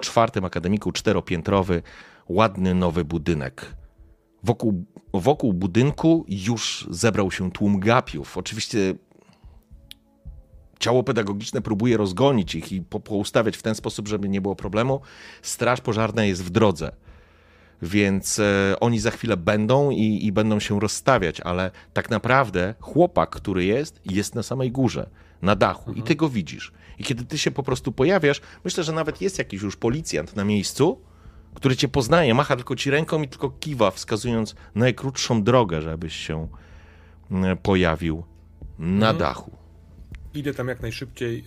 czwartym 0.00 0.44
akademiku, 0.44 0.92
czteropiętrowy, 0.92 1.82
ładny 2.28 2.74
nowy 2.74 3.04
budynek. 3.04 3.76
Wokół, 4.42 4.84
wokół 5.14 5.52
budynku 5.52 6.24
już 6.28 6.86
zebrał 6.90 7.30
się 7.30 7.50
tłum 7.50 7.80
gapiów. 7.80 8.38
Oczywiście 8.38 8.94
ciało 10.78 11.02
pedagogiczne 11.02 11.62
próbuje 11.62 11.96
rozgonić 11.96 12.54
ich 12.54 12.72
i 12.72 12.82
po, 12.82 13.00
poustawiać 13.00 13.56
w 13.56 13.62
ten 13.62 13.74
sposób, 13.74 14.08
żeby 14.08 14.28
nie 14.28 14.40
było 14.40 14.56
problemu. 14.56 15.00
Straż 15.42 15.80
pożarna 15.80 16.24
jest 16.24 16.44
w 16.44 16.50
drodze. 16.50 16.92
Więc 17.84 18.38
e, 18.38 18.76
oni 18.80 19.00
za 19.00 19.10
chwilę 19.10 19.36
będą 19.36 19.90
i, 19.90 20.26
i 20.26 20.32
będą 20.32 20.60
się 20.60 20.80
rozstawiać, 20.80 21.40
ale 21.40 21.70
tak 21.92 22.10
naprawdę 22.10 22.74
chłopak, 22.80 23.30
który 23.30 23.64
jest, 23.64 24.00
jest 24.04 24.34
na 24.34 24.42
samej 24.42 24.72
górze, 24.72 25.10
na 25.42 25.56
dachu 25.56 25.92
i 25.92 26.02
ty 26.02 26.14
go 26.14 26.28
widzisz. 26.28 26.72
I 26.98 27.04
kiedy 27.04 27.24
ty 27.24 27.38
się 27.38 27.50
po 27.50 27.62
prostu 27.62 27.92
pojawiasz, 27.92 28.40
myślę, 28.64 28.84
że 28.84 28.92
nawet 28.92 29.20
jest 29.20 29.38
jakiś 29.38 29.62
już 29.62 29.76
policjant 29.76 30.36
na 30.36 30.44
miejscu, 30.44 31.00
który 31.54 31.76
cię 31.76 31.88
poznaje, 31.88 32.34
macha 32.34 32.56
tylko 32.56 32.76
ci 32.76 32.90
ręką 32.90 33.22
i 33.22 33.28
tylko 33.28 33.50
kiwa, 33.50 33.90
wskazując 33.90 34.54
najkrótszą 34.74 35.42
drogę, 35.42 35.82
żebyś 35.82 36.16
się 36.16 36.48
mm, 37.30 37.56
pojawił 37.56 38.24
na 38.78 39.14
dachu. 39.14 39.63
Idę 40.34 40.54
tam 40.54 40.68
jak 40.68 40.82
najszybciej. 40.82 41.44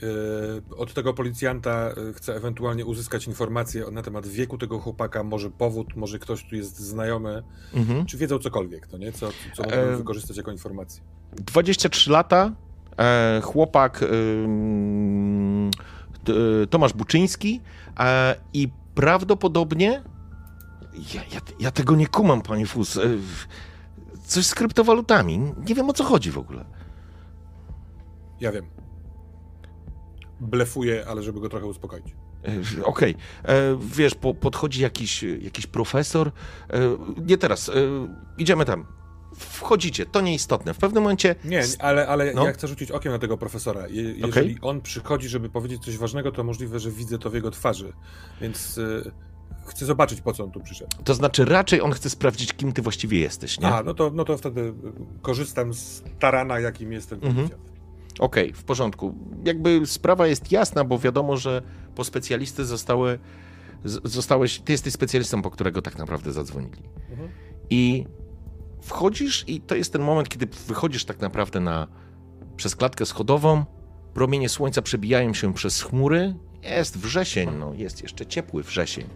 e, 0.71 0.75
Od 0.77 0.93
tego 0.93 1.13
policjanta 1.13 1.71
e, 2.09 2.13
chcę 2.13 2.35
ewentualnie 2.35 2.85
uzyskać 2.85 3.27
informacje 3.27 3.85
na 3.91 4.01
temat 4.01 4.27
wieku 4.27 4.57
tego 4.57 4.79
chłopaka, 4.79 5.23
może 5.23 5.49
powód, 5.51 5.95
może 5.95 6.19
ktoś 6.19 6.43
tu 6.49 6.55
jest 6.55 6.79
znajomy, 6.79 7.43
Mhm. 7.73 8.05
czy 8.05 8.17
wiedzą 8.17 8.39
cokolwiek, 8.39 8.87
to 8.87 8.97
nie? 8.97 9.11
Co, 9.11 9.29
co 9.55 9.63
E, 9.63 9.97
wykorzystać 9.97 10.37
jako 10.37 10.51
informację. 10.51 11.03
23 11.35 12.11
lata, 12.11 12.51
e, 12.99 13.41
chłopak 13.43 14.03
e, 14.03 14.07
Tomasz 16.69 16.93
Buczyński 16.93 17.61
i 18.53 18.69
prawdopodobnie 18.95 20.03
ja, 21.13 21.21
ja, 21.33 21.39
ja 21.59 21.71
tego 21.71 21.95
nie 21.95 22.07
kumam, 22.07 22.41
panie 22.41 22.65
Fus. 22.65 22.99
Coś 24.25 24.45
z 24.45 24.55
kryptowalutami. 24.55 25.39
Nie 25.67 25.75
wiem 25.75 25.89
o 25.89 25.93
co 25.93 26.03
chodzi 26.03 26.31
w 26.31 26.37
ogóle. 26.37 26.65
Ja 28.39 28.51
wiem. 28.51 28.65
Blefuję, 30.39 31.05
ale 31.07 31.23
żeby 31.23 31.39
go 31.39 31.49
trochę 31.49 31.65
uspokoić. 31.65 32.05
E, 32.79 32.85
Okej, 32.85 33.15
E, 33.43 33.77
wiesz, 33.95 34.15
po, 34.15 34.33
podchodzi 34.33 34.81
jakiś, 34.81 35.23
jakiś 35.23 35.67
profesor. 35.67 36.27
E, 36.27 36.79
nie 37.27 37.37
teraz, 37.37 37.69
e, 37.69 37.73
idziemy 38.37 38.65
tam. 38.65 38.85
Wchodzicie, 39.35 40.05
to 40.05 40.21
nieistotne. 40.21 40.73
W 40.73 40.77
pewnym 40.77 41.03
momencie. 41.03 41.35
Nie, 41.45 41.63
ale, 41.79 42.07
ale 42.07 42.33
No. 42.33 42.45
ja 42.45 42.51
chcę 42.53 42.67
rzucić 42.67 42.91
okiem 42.91 43.11
na 43.11 43.19
tego 43.19 43.37
profesora. 43.37 43.87
Je, 43.87 44.03
jeżeli 44.03 44.23
Okej. 44.29 44.57
on 44.61 44.81
przychodzi, 44.81 45.29
żeby 45.29 45.49
powiedzieć 45.49 45.83
coś 45.85 45.97
ważnego, 45.97 46.31
to 46.31 46.43
możliwe, 46.43 46.79
że 46.79 46.91
widzę 46.91 47.17
to 47.19 47.29
w 47.29 47.33
jego 47.33 47.51
twarzy. 47.51 47.93
Więc 48.41 48.77
y, 48.77 49.11
chcę 49.65 49.85
zobaczyć, 49.85 50.21
po 50.21 50.33
co 50.33 50.43
on 50.43 50.51
tu 50.51 50.59
przyszedł. 50.59 50.89
To 51.03 51.13
znaczy, 51.13 51.45
raczej 51.45 51.81
on 51.81 51.91
chce 51.91 52.09
sprawdzić, 52.09 52.53
kim 52.53 52.71
ty 52.73 52.81
właściwie 52.81 53.19
jesteś, 53.19 53.59
nie? 53.59 53.67
A, 53.67 53.83
no 53.83 53.93
to, 53.93 54.11
no 54.13 54.25
to 54.25 54.37
wtedy 54.37 54.61
y, 54.61 54.73
korzystam 55.21 55.73
z 55.73 56.03
tarana, 56.19 56.59
jakim 56.59 56.91
jest 56.91 57.09
ten 57.09 57.19
Mhm. 57.23 57.35
policjant. 57.35 57.76
Okej, 58.19 58.53
w 58.53 58.63
porządku. 58.63 59.15
Jakby 59.45 59.81
sprawa 59.85 60.27
jest 60.27 60.51
jasna, 60.51 60.83
bo 60.83 60.99
wiadomo, 60.99 61.37
że 61.37 61.61
po 61.95 62.03
specjalisty 62.03 62.65
zostały. 62.65 63.19
Zostałeś, 64.03 64.59
ty 64.59 64.71
jesteś 64.71 64.93
specjalistą, 64.93 65.41
po 65.41 65.51
którego 65.51 65.81
tak 65.81 65.97
naprawdę 65.97 66.33
zadzwonili. 66.33 66.83
Mhm. 67.09 67.29
I 67.69 68.05
wchodzisz, 68.81 69.43
i 69.47 69.61
to 69.61 69.75
jest 69.75 69.93
ten 69.93 70.01
moment, 70.01 70.29
kiedy 70.29 70.47
wychodzisz 70.67 71.05
tak 71.05 71.19
naprawdę 71.19 71.59
na, 71.59 71.87
przez 72.55 72.75
klatkę 72.75 73.05
schodową. 73.05 73.65
Promienie 74.13 74.49
słońca 74.49 74.81
przebijają 74.81 75.33
się 75.33 75.53
przez 75.53 75.81
chmury. 75.81 76.35
Jest 76.63 76.97
wrzesień, 76.97 77.49
no 77.59 77.73
jest 77.73 78.03
jeszcze 78.03 78.25
ciepły 78.25 78.63
wrzesień. 78.63 79.07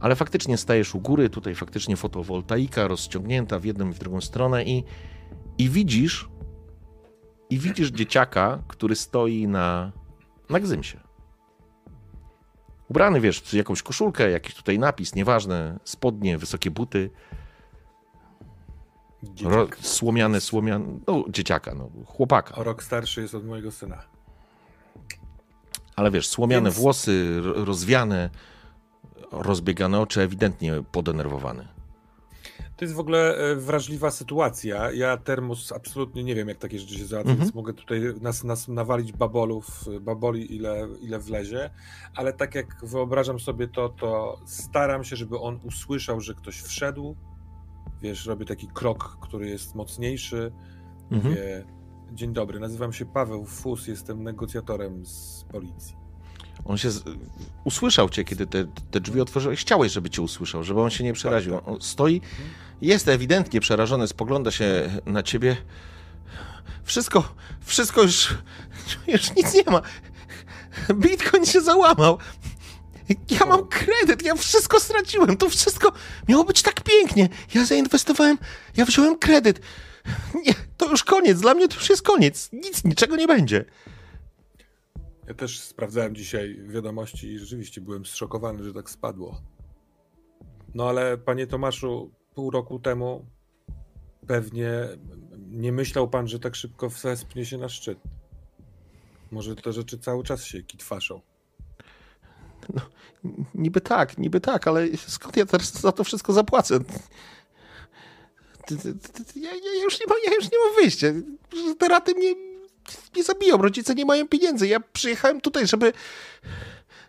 Ale 0.00 0.16
faktycznie 0.16 0.56
stajesz 0.56 0.94
u 0.94 1.00
góry, 1.00 1.30
tutaj 1.30 1.54
faktycznie 1.54 1.96
fotowoltaika 1.96 2.88
rozciągnięta 2.88 3.58
w 3.58 3.64
jedną 3.64 3.90
i 3.90 3.92
w 3.92 3.98
drugą 3.98 4.20
stronę 4.20 4.64
i, 4.64 4.84
i 5.58 5.68
widzisz, 5.68 6.28
i 7.50 7.58
widzisz 7.58 7.90
dzieciaka, 7.90 8.58
który 8.68 8.96
stoi 8.96 9.46
na, 9.48 9.92
na 10.50 10.60
gzymsie. 10.60 10.98
Ubrany, 12.88 13.20
wiesz, 13.20 13.40
w 13.40 13.52
jakąś 13.52 13.82
koszulkę, 13.82 14.30
jakiś 14.30 14.54
tutaj 14.54 14.78
napis, 14.78 15.14
nieważne, 15.14 15.78
spodnie, 15.84 16.38
wysokie 16.38 16.70
buty, 16.70 17.10
ro, 19.44 19.66
słomiane, 19.80 20.40
słomiane, 20.40 20.98
no 21.06 21.24
dzieciaka, 21.28 21.74
no, 21.74 21.90
chłopaka. 22.06 22.54
O 22.54 22.64
rok 22.64 22.82
starszy 22.82 23.20
jest 23.22 23.34
od 23.34 23.44
mojego 23.44 23.70
syna. 23.72 24.02
Ale 25.96 26.10
wiesz, 26.10 26.28
słomiane 26.28 26.70
Więc- 26.70 26.76
włosy, 26.80 27.40
ro- 27.42 27.64
rozwiane, 27.64 28.30
rozbiegane 29.30 30.00
oczy, 30.00 30.20
ewidentnie 30.22 30.82
podenerwowany. 30.92 31.68
To 32.78 32.84
jest 32.84 32.94
w 32.94 33.00
ogóle 33.00 33.36
e, 33.36 33.56
wrażliwa 33.56 34.10
sytuacja. 34.10 34.92
Ja 34.92 35.16
termos 35.16 35.72
absolutnie 35.72 36.24
nie 36.24 36.34
wiem, 36.34 36.48
jak 36.48 36.58
takie 36.58 36.78
rzeczy 36.78 36.98
się 36.98 37.06
załatwia, 37.06 37.30
Mhm. 37.30 37.46
więc 37.46 37.54
mogę 37.54 37.72
tutaj 37.74 38.00
nas, 38.20 38.44
nas 38.44 38.68
nawalić 38.68 39.12
babolów, 39.12 39.84
baboli 40.00 40.54
ile, 40.54 40.88
ile 41.00 41.18
wlezie, 41.18 41.70
ale 42.14 42.32
tak 42.32 42.54
jak 42.54 42.76
wyobrażam 42.82 43.40
sobie 43.40 43.68
to, 43.68 43.88
to 43.88 44.40
staram 44.46 45.04
się, 45.04 45.16
żeby 45.16 45.38
on 45.38 45.60
usłyszał, 45.64 46.20
że 46.20 46.34
ktoś 46.34 46.60
wszedł. 46.62 47.16
Wiesz, 48.02 48.26
robię 48.26 48.46
taki 48.46 48.68
krok, 48.68 49.18
który 49.20 49.48
jest 49.48 49.74
mocniejszy. 49.74 50.52
Mhm. 51.10 51.34
Mówię, 51.34 51.64
dzień 52.12 52.32
dobry, 52.32 52.60
nazywam 52.60 52.92
się 52.92 53.06
Paweł 53.06 53.44
Fus, 53.44 53.86
jestem 53.86 54.22
negocjatorem 54.22 55.06
z 55.06 55.44
policji. 55.52 55.96
On 56.64 56.78
się 56.78 56.90
z... 56.90 57.04
usłyszał 57.64 58.08
cię, 58.08 58.24
kiedy 58.24 58.46
te, 58.46 58.64
te 58.90 59.00
drzwi 59.00 59.20
otworzyłeś. 59.20 59.60
Chciałeś, 59.60 59.92
żeby 59.92 60.10
cię 60.10 60.22
usłyszał, 60.22 60.62
żeby 60.62 60.80
on 60.80 60.90
się 60.90 61.04
nie 61.04 61.12
przeraził. 61.12 61.52
Tak, 61.52 61.64
tak. 61.64 61.74
On 61.74 61.80
stoi, 61.80 62.20
jest 62.80 63.08
ewidentnie 63.08 63.60
przerażony, 63.60 64.08
spogląda 64.08 64.50
się 64.50 64.90
na 65.06 65.22
ciebie. 65.22 65.56
Wszystko, 66.84 67.34
wszystko 67.64 68.02
już, 68.02 68.34
już 69.06 69.34
nic 69.36 69.54
nie 69.54 69.72
ma. 69.72 69.82
Bitcoin 70.94 71.46
się 71.46 71.60
załamał. 71.60 72.18
Ja 73.30 73.46
mam 73.46 73.68
kredyt, 73.68 74.22
ja 74.22 74.34
wszystko 74.34 74.80
straciłem. 74.80 75.36
To 75.36 75.50
wszystko 75.50 75.92
miało 76.28 76.44
być 76.44 76.62
tak 76.62 76.80
pięknie. 76.80 77.28
Ja 77.54 77.64
zainwestowałem, 77.64 78.38
ja 78.76 78.84
wziąłem 78.84 79.18
kredyt. 79.18 79.60
Nie, 80.46 80.54
to 80.76 80.90
już 80.90 81.04
koniec. 81.04 81.40
Dla 81.40 81.54
mnie 81.54 81.68
to 81.68 81.74
już 81.74 81.90
jest 81.90 82.02
koniec. 82.02 82.48
Nic, 82.52 82.84
niczego 82.84 83.16
nie 83.16 83.26
będzie. 83.26 83.64
Ja 85.28 85.34
też 85.34 85.60
sprawdzałem 85.60 86.14
dzisiaj 86.14 86.60
wiadomości 86.68 87.26
i 87.26 87.38
rzeczywiście 87.38 87.80
byłem 87.80 88.06
zszokowany, 88.06 88.64
że 88.64 88.74
tak 88.74 88.90
spadło. 88.90 89.40
No 90.74 90.88
ale 90.88 91.18
panie 91.18 91.46
Tomaszu, 91.46 92.10
pół 92.38 92.50
roku 92.50 92.78
temu 92.78 93.26
pewnie 94.26 94.70
nie 95.50 95.72
myślał 95.72 96.08
pan, 96.08 96.28
że 96.28 96.38
tak 96.38 96.56
szybko 96.56 96.88
wespnie 96.88 97.46
się 97.46 97.58
na 97.58 97.68
szczyt. 97.68 97.98
Może 99.30 99.56
te 99.56 99.72
rzeczy 99.72 99.98
cały 99.98 100.24
czas 100.24 100.44
się 100.44 100.62
kitwaszą. 100.62 101.20
Niby 103.54 103.80
tak, 103.80 104.18
niby 104.18 104.40
tak, 104.40 104.68
ale 104.68 104.86
skąd 104.96 105.36
ja 105.36 105.46
teraz 105.46 105.80
za 105.80 105.92
to 105.92 106.04
wszystko 106.04 106.32
zapłacę? 106.32 106.78
Ja, 109.36 109.50
ja, 109.54 109.82
już 109.82 110.00
nie 110.00 110.06
mam, 110.06 110.18
ja 110.26 110.34
już 110.34 110.44
nie 110.44 110.58
mam 110.66 110.74
wyjścia. 110.74 111.06
Te 111.78 111.88
raty 111.88 112.14
mnie, 112.14 112.34
mnie 113.14 113.24
zabiją. 113.24 113.56
Rodzice 113.56 113.94
nie 113.94 114.04
mają 114.04 114.28
pieniędzy. 114.28 114.68
Ja 114.68 114.80
przyjechałem 114.80 115.40
tutaj, 115.40 115.66
żeby, 115.66 115.92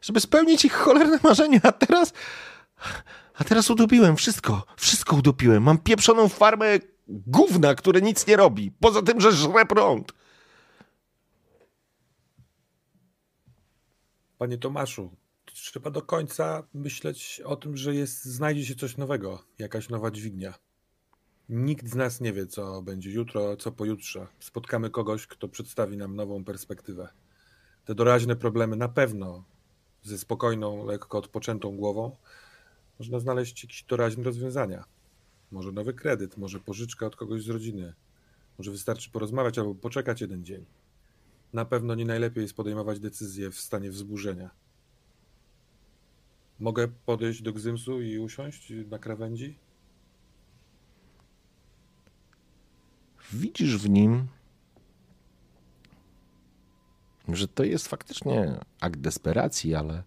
żeby 0.01 0.19
spełnić 0.19 0.65
ich 0.65 0.73
cholerne 0.73 1.19
marzenia, 1.23 1.59
a 1.63 1.71
teraz... 1.71 2.13
A 3.39 3.43
teraz 3.43 3.69
udupiłem 3.69 4.15
wszystko. 4.15 4.65
Wszystko 4.77 5.15
udupiłem. 5.15 5.63
Mam 5.63 5.77
pieprzoną 5.77 6.29
farmę 6.29 6.79
gówna, 7.07 7.75
które 7.75 8.01
nic 8.01 8.27
nie 8.27 8.35
robi. 8.35 8.71
Poza 8.79 9.01
tym, 9.01 9.21
że 9.21 9.31
żre 9.31 9.65
prąd. 9.65 10.13
Panie 14.37 14.57
Tomaszu, 14.57 15.15
trzeba 15.45 15.91
do 15.91 16.01
końca 16.01 16.63
myśleć 16.73 17.41
o 17.45 17.55
tym, 17.55 17.77
że 17.77 17.95
jest, 17.95 18.25
znajdzie 18.25 18.65
się 18.65 18.75
coś 18.75 18.97
nowego, 18.97 19.43
jakaś 19.59 19.89
nowa 19.89 20.11
dźwignia. 20.11 20.53
Nikt 21.49 21.87
z 21.87 21.95
nas 21.95 22.21
nie 22.21 22.33
wie, 22.33 22.47
co 22.47 22.81
będzie 22.81 23.11
jutro, 23.11 23.57
co 23.57 23.71
pojutrze. 23.71 24.27
Spotkamy 24.39 24.89
kogoś, 24.89 25.27
kto 25.27 25.47
przedstawi 25.47 25.97
nam 25.97 26.15
nową 26.15 26.43
perspektywę. 26.43 27.09
Te 27.85 27.95
doraźne 27.95 28.35
problemy 28.35 28.75
na 28.75 28.89
pewno 28.89 29.43
ze 30.03 30.17
spokojną, 30.17 30.85
lekko 30.85 31.17
odpoczętą 31.17 31.77
głową 31.77 32.15
można 32.99 33.19
znaleźć 33.19 33.63
jakieś 33.63 33.83
doraźne 33.83 34.23
rozwiązania. 34.23 34.83
Może 35.51 35.71
nowy 35.71 35.93
kredyt, 35.93 36.37
może 36.37 36.59
pożyczka 36.59 37.05
od 37.05 37.15
kogoś 37.15 37.43
z 37.43 37.49
rodziny. 37.49 37.93
Może 38.57 38.71
wystarczy 38.71 39.11
porozmawiać 39.11 39.57
albo 39.57 39.75
poczekać 39.75 40.21
jeden 40.21 40.45
dzień. 40.45 40.65
Na 41.53 41.65
pewno 41.65 41.95
nie 41.95 42.05
najlepiej 42.05 42.41
jest 42.41 42.53
podejmować 42.53 42.99
decyzje 42.99 43.51
w 43.51 43.59
stanie 43.59 43.91
wzburzenia. 43.91 44.49
Mogę 46.59 46.87
podejść 47.05 47.41
do 47.41 47.53
Gzymsu 47.53 48.01
i 48.01 48.19
usiąść 48.19 48.73
na 48.89 48.99
krawędzi? 48.99 49.55
widzisz 53.33 53.77
w 53.77 53.89
nim, 53.89 54.27
że 57.27 57.47
to 57.47 57.63
jest 57.63 57.87
faktycznie 57.87 58.59
akt 58.79 58.99
desperacji, 58.99 59.75
ale, 59.75 60.03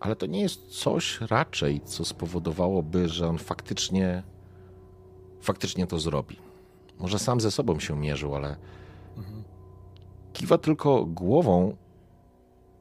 ale 0.00 0.16
to 0.16 0.26
nie 0.26 0.40
jest 0.40 0.66
coś 0.66 1.20
raczej, 1.20 1.80
co 1.84 2.04
spowodowałoby, 2.04 3.08
że 3.08 3.28
on 3.28 3.38
faktycznie, 3.38 4.22
faktycznie 5.40 5.86
to 5.86 5.98
zrobi. 5.98 6.36
Może 6.98 7.18
sam 7.18 7.40
ze 7.40 7.50
sobą 7.50 7.80
się 7.80 7.96
mierzył, 7.96 8.34
ale 8.34 8.56
kiwa 10.32 10.58
tylko 10.58 11.04
głową, 11.04 11.76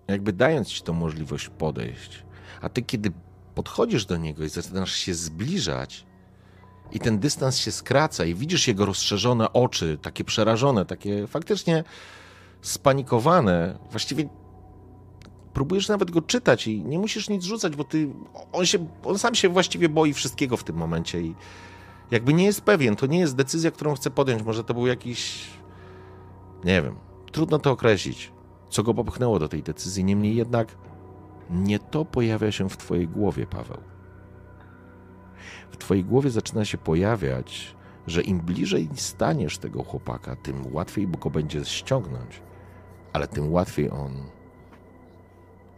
jakby 0.07 0.33
dając 0.33 0.67
ci 0.67 0.81
tą 0.81 0.93
możliwość 0.93 1.49
podejść. 1.49 2.23
A 2.61 2.69
ty, 2.69 2.81
kiedy 2.81 3.11
podchodzisz 3.55 4.05
do 4.05 4.17
niego 4.17 4.43
i 4.43 4.49
zaczynasz 4.49 4.91
się 4.91 5.13
zbliżać, 5.13 6.05
i 6.91 6.99
ten 6.99 7.19
dystans 7.19 7.57
się 7.57 7.71
skraca, 7.71 8.25
i 8.25 8.35
widzisz 8.35 8.67
jego 8.67 8.85
rozszerzone 8.85 9.53
oczy, 9.53 9.97
takie 10.01 10.23
przerażone, 10.23 10.85
takie 10.85 11.27
faktycznie 11.27 11.83
spanikowane, 12.61 13.77
właściwie 13.91 14.29
próbujesz 15.53 15.88
nawet 15.88 16.11
go 16.11 16.21
czytać 16.21 16.67
i 16.67 16.84
nie 16.84 16.99
musisz 16.99 17.30
nic 17.30 17.43
rzucać, 17.43 17.76
bo 17.76 17.84
ty, 17.84 18.09
on, 18.51 18.65
się, 18.65 18.88
on 19.03 19.19
sam 19.19 19.35
się 19.35 19.49
właściwie 19.49 19.89
boi 19.89 20.13
wszystkiego 20.13 20.57
w 20.57 20.63
tym 20.63 20.76
momencie 20.76 21.21
i 21.21 21.35
jakby 22.11 22.34
nie 22.34 22.45
jest 22.45 22.61
pewien, 22.61 22.95
to 22.95 23.05
nie 23.05 23.19
jest 23.19 23.35
decyzja, 23.35 23.71
którą 23.71 23.95
chce 23.95 24.11
podjąć, 24.11 24.43
może 24.43 24.63
to 24.63 24.73
był 24.73 24.88
jakiś, 24.88 25.47
nie 26.63 26.81
wiem, 26.81 26.95
trudno 27.31 27.59
to 27.59 27.71
określić, 27.71 28.31
co 28.69 28.84
go 28.84 28.93
popchnęło 28.93 29.39
do 29.39 29.47
tej 29.47 29.63
decyzji, 29.63 30.03
niemniej 30.03 30.35
jednak 30.35 30.76
nie 31.49 31.80
to 31.80 32.05
pojawia 32.05 32.51
się 32.51 32.69
w 32.69 32.77
twojej 32.77 33.07
głowie, 33.07 33.47
Paweł. 33.47 33.77
W 35.71 35.77
twojej 35.77 36.03
głowie 36.03 36.30
zaczyna 36.30 36.65
się 36.65 36.77
pojawiać, 36.77 37.76
że 38.07 38.21
im 38.21 38.39
bliżej 38.39 38.89
staniesz 38.95 39.57
tego 39.57 39.84
chłopaka, 39.84 40.35
tym 40.35 40.73
łatwiej 40.73 41.07
go 41.07 41.30
będzie 41.30 41.65
ściągnąć, 41.65 42.41
ale 43.13 43.27
tym 43.27 43.51
łatwiej 43.51 43.91
on 43.91 44.13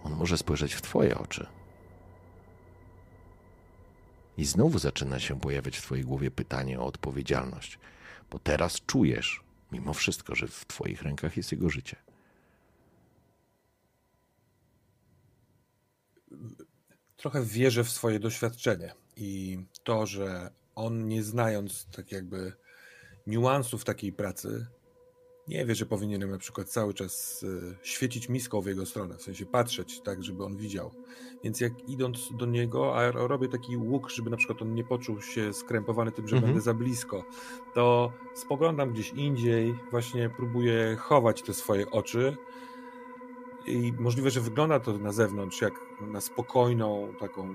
on 0.03 0.15
może 0.15 0.37
spojrzeć 0.37 0.73
w 0.73 0.81
twoje 0.81 1.17
oczy. 1.17 1.47
I 4.37 4.45
znowu 4.45 4.79
zaczyna 4.79 5.19
się 5.19 5.39
pojawiać 5.39 5.77
w 5.77 5.81
twojej 5.81 6.05
głowie 6.05 6.31
pytanie 6.31 6.79
o 6.79 6.85
odpowiedzialność, 6.85 7.79
bo 8.31 8.39
teraz 8.39 8.81
czujesz, 8.81 9.43
mimo 9.71 9.93
wszystko, 9.93 10.35
że 10.35 10.47
w 10.47 10.65
twoich 10.65 11.01
rękach 11.01 11.37
jest 11.37 11.51
jego 11.51 11.69
życie. 11.69 11.95
Trochę 17.17 17.45
wierzę 17.45 17.83
w 17.83 17.89
swoje 17.89 18.19
doświadczenie 18.19 18.93
i 19.15 19.59
to, 19.83 20.05
że 20.05 20.51
on 20.75 21.07
nie 21.07 21.23
znając 21.23 21.85
tak 21.85 22.11
jakby 22.11 22.53
niuansów 23.27 23.83
takiej 23.83 24.13
pracy, 24.13 24.67
nie 25.51 25.65
wie, 25.65 25.75
że 25.75 25.85
powinienem 25.85 26.31
na 26.31 26.37
przykład 26.37 26.69
cały 26.69 26.93
czas 26.93 27.43
y, 27.43 27.75
świecić 27.83 28.29
miską 28.29 28.61
w 28.61 28.65
jego 28.65 28.85
stronę, 28.85 29.17
w 29.17 29.21
sensie 29.21 29.45
patrzeć 29.45 30.01
tak, 30.01 30.23
żeby 30.23 30.43
on 30.45 30.57
widział. 30.57 30.91
Więc 31.43 31.61
jak 31.61 31.89
idąc 31.89 32.29
do 32.37 32.45
niego, 32.45 32.97
a 32.97 33.11
robię 33.11 33.47
taki 33.47 33.77
łuk, 33.77 34.09
żeby 34.09 34.29
na 34.29 34.37
przykład 34.37 34.61
on 34.61 34.75
nie 34.75 34.83
poczuł 34.83 35.21
się 35.21 35.53
skrępowany 35.53 36.11
tym, 36.11 36.27
że 36.27 36.35
Mhm. 36.35 36.51
będę 36.53 36.61
za 36.61 36.73
blisko, 36.73 37.23
to 37.73 38.11
spoglądam 38.35 38.91
gdzieś 38.93 39.09
indziej, 39.09 39.75
właśnie 39.91 40.29
próbuję 40.37 40.95
chować 40.99 41.41
te 41.41 41.53
swoje 41.53 41.91
oczy 41.91 42.37
i 43.67 43.93
możliwe, 43.99 44.29
że 44.29 44.41
wygląda 44.41 44.79
to 44.79 44.97
na 44.97 45.11
zewnątrz 45.11 45.61
jak 45.61 45.73
na 46.01 46.21
spokojną 46.21 47.13
taką 47.19 47.53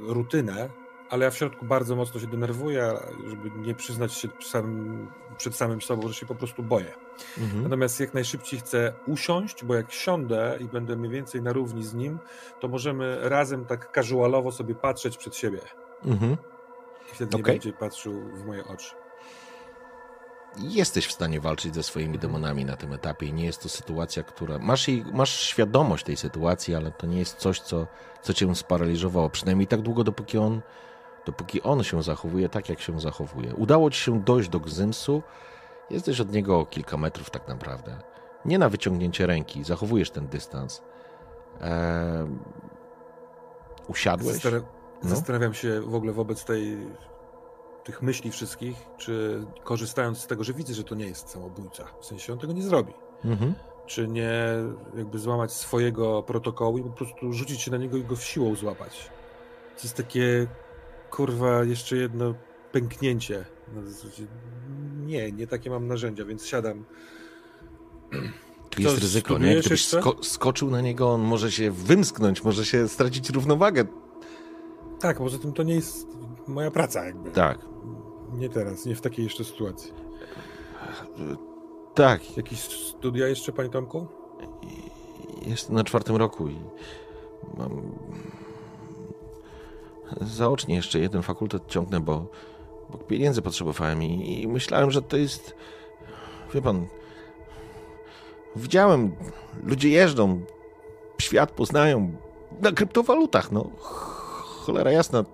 rutynę, 0.00 0.70
ale 1.10 1.24
ja 1.24 1.30
w 1.30 1.36
środku 1.36 1.66
bardzo 1.66 1.96
mocno 1.96 2.20
się 2.20 2.26
denerwuję, 2.26 2.92
żeby 3.26 3.50
nie 3.50 3.74
przyznać 3.74 4.12
się 4.12 4.28
sam, 4.40 5.08
przed 5.36 5.56
samym 5.56 5.80
sobą, 5.80 6.08
że 6.08 6.14
się 6.14 6.26
po 6.26 6.34
prostu 6.34 6.62
boję. 6.62 6.94
Mhm. 7.38 7.62
Natomiast 7.62 8.00
jak 8.00 8.14
najszybciej 8.14 8.60
chcę 8.60 8.92
usiąść, 9.06 9.64
bo 9.64 9.74
jak 9.74 9.92
siądę 9.92 10.58
i 10.60 10.64
będę 10.64 10.96
mniej 10.96 11.12
więcej 11.12 11.42
na 11.42 11.52
równi 11.52 11.84
z 11.84 11.94
nim, 11.94 12.18
to 12.60 12.68
możemy 12.68 13.28
razem 13.28 13.64
tak 13.64 13.92
casualowo 13.94 14.52
sobie 14.52 14.74
patrzeć 14.74 15.16
przed 15.16 15.36
siebie. 15.36 15.60
Mhm. 16.04 16.36
I 17.12 17.14
wtedy 17.14 17.36
nie 17.36 17.42
Okej. 17.42 17.54
będzie 17.54 17.72
patrzył 17.72 18.12
w 18.34 18.44
moje 18.44 18.64
oczy. 18.64 18.94
Jesteś 20.58 21.06
w 21.06 21.12
stanie 21.12 21.40
walczyć 21.40 21.74
ze 21.74 21.82
swoimi 21.82 22.18
demonami 22.18 22.64
na 22.64 22.76
tym 22.76 22.92
etapie 22.92 23.26
i 23.26 23.32
nie 23.32 23.44
jest 23.44 23.62
to 23.62 23.68
sytuacja, 23.68 24.22
która... 24.22 24.58
Masz, 24.58 24.88
jej, 24.88 25.04
masz 25.12 25.40
świadomość 25.40 26.04
tej 26.04 26.16
sytuacji, 26.16 26.74
ale 26.74 26.90
to 26.90 27.06
nie 27.06 27.18
jest 27.18 27.36
coś, 27.36 27.60
co, 27.60 27.86
co 28.22 28.34
cię 28.34 28.54
sparaliżowało. 28.54 29.30
Przynajmniej 29.30 29.66
tak 29.66 29.80
długo, 29.80 30.04
dopóki 30.04 30.38
on, 30.38 30.60
dopóki 31.26 31.62
on 31.62 31.82
się 31.82 32.02
zachowuje 32.02 32.48
tak, 32.48 32.68
jak 32.68 32.80
się 32.80 33.00
zachowuje. 33.00 33.54
Udało 33.54 33.90
ci 33.90 34.00
się 34.00 34.20
dojść 34.20 34.48
do 34.48 34.60
Gzymsu. 34.60 35.22
Jesteś 35.90 36.20
od 36.20 36.32
niego 36.32 36.58
o 36.58 36.66
kilka 36.66 36.96
metrów 36.96 37.30
tak 37.30 37.48
naprawdę. 37.48 37.98
Nie 38.44 38.58
na 38.58 38.68
wyciągnięcie 38.68 39.26
ręki. 39.26 39.64
Zachowujesz 39.64 40.10
ten 40.10 40.26
dystans. 40.28 40.82
Eee, 41.60 41.70
usiadłeś? 43.88 44.36
Zastan- 44.36 44.62
No. 45.02 45.08
Zastanawiam 45.10 45.54
się 45.54 45.80
w 45.80 45.94
ogóle 45.94 46.12
wobec 46.12 46.44
tej, 46.44 46.76
tych 47.84 48.02
myśli 48.02 48.30
wszystkich, 48.30 48.76
czy 48.98 49.44
korzystając 49.64 50.18
z 50.18 50.26
tego, 50.26 50.44
że 50.44 50.52
widzę, 50.52 50.74
że 50.74 50.84
to 50.84 50.94
nie 50.94 51.06
jest 51.06 51.28
samobójca, 51.28 51.84
w 52.00 52.06
sensie 52.06 52.32
on 52.32 52.38
tego 52.38 52.52
nie 52.52 52.62
zrobi, 52.62 52.92
Mhm. 53.24 53.54
czy 53.86 54.08
nie 54.08 54.32
jakby 54.96 55.18
złamać 55.18 55.52
swojego 55.52 56.22
protokołu 56.22 56.78
i 56.78 56.82
po 56.82 56.90
prostu 56.90 57.32
rzucić 57.32 57.60
się 57.60 57.70
na 57.70 57.76
niego 57.76 57.96
i 57.96 58.04
go 58.04 58.16
w 58.16 58.24
siłą 58.24 58.54
złapać. 58.54 59.10
To 59.76 59.82
jest 59.82 59.96
takie, 59.96 60.46
kurwa, 61.10 61.64
jeszcze 61.64 61.96
jedno 61.96 62.34
pęknięcie. 62.72 63.44
Zasadzie, 63.86 64.26
Nie, 65.06 65.32
nie 65.32 65.46
takie 65.46 65.70
mam 65.70 65.86
narzędzia, 65.86 66.24
więc 66.24 66.46
siadam. 66.46 66.84
Tu 68.70 68.82
jest 68.82 68.98
ryzyko, 68.98 69.38
nie? 69.38 69.56
Gdybyś 69.60 69.86
sko- 69.86 70.22
skoczył 70.24 70.70
na 70.70 70.80
niego, 70.80 71.10
on 71.12 71.20
może 71.20 71.52
się 71.52 71.70
wymsknąć, 71.70 72.44
może 72.44 72.64
się 72.64 72.88
stracić 72.88 73.30
równowagę. 73.30 73.84
Tak, 75.00 75.18
poza 75.18 75.38
tym 75.38 75.52
to 75.52 75.62
nie 75.62 75.74
jest 75.74 76.06
moja 76.46 76.70
praca 76.70 77.04
jakby. 77.06 77.30
Tak, 77.30 77.58
Nie 78.32 78.48
teraz, 78.48 78.86
nie 78.86 78.94
w 78.94 79.00
takiej 79.00 79.24
jeszcze 79.24 79.44
sytuacji. 79.44 79.92
tak. 81.94 82.36
Jakieś 82.36 82.58
studia 82.60 83.28
jeszcze, 83.28 83.52
panie 83.52 83.68
Tomku? 83.68 84.06
Jestem 85.46 85.74
na 85.76 85.84
czwartym 85.84 86.16
roku 86.16 86.48
i 86.48 86.56
mam 87.58 87.92
zaocznie 90.20 90.74
jeszcze 90.74 90.98
jeden 90.98 91.22
fakultet 91.22 91.66
ciągnę, 91.66 92.00
bo, 92.00 92.26
bo 92.90 92.98
pieniędzy 92.98 93.42
potrzebowałem 93.42 94.02
i, 94.02 94.42
i 94.42 94.48
myślałem, 94.48 94.90
że 94.90 95.02
to 95.02 95.16
jest. 95.16 95.54
Wie 96.54 96.62
pan. 96.62 96.86
Widziałem, 98.56 99.16
ludzie 99.62 99.88
jeżdżą, 99.88 100.40
świat 101.20 101.50
poznają 101.50 102.12
na 102.60 102.72
kryptowalutach. 102.72 103.52
No, 103.52 103.70
cholera 103.78 104.90
jasna. 104.90 105.24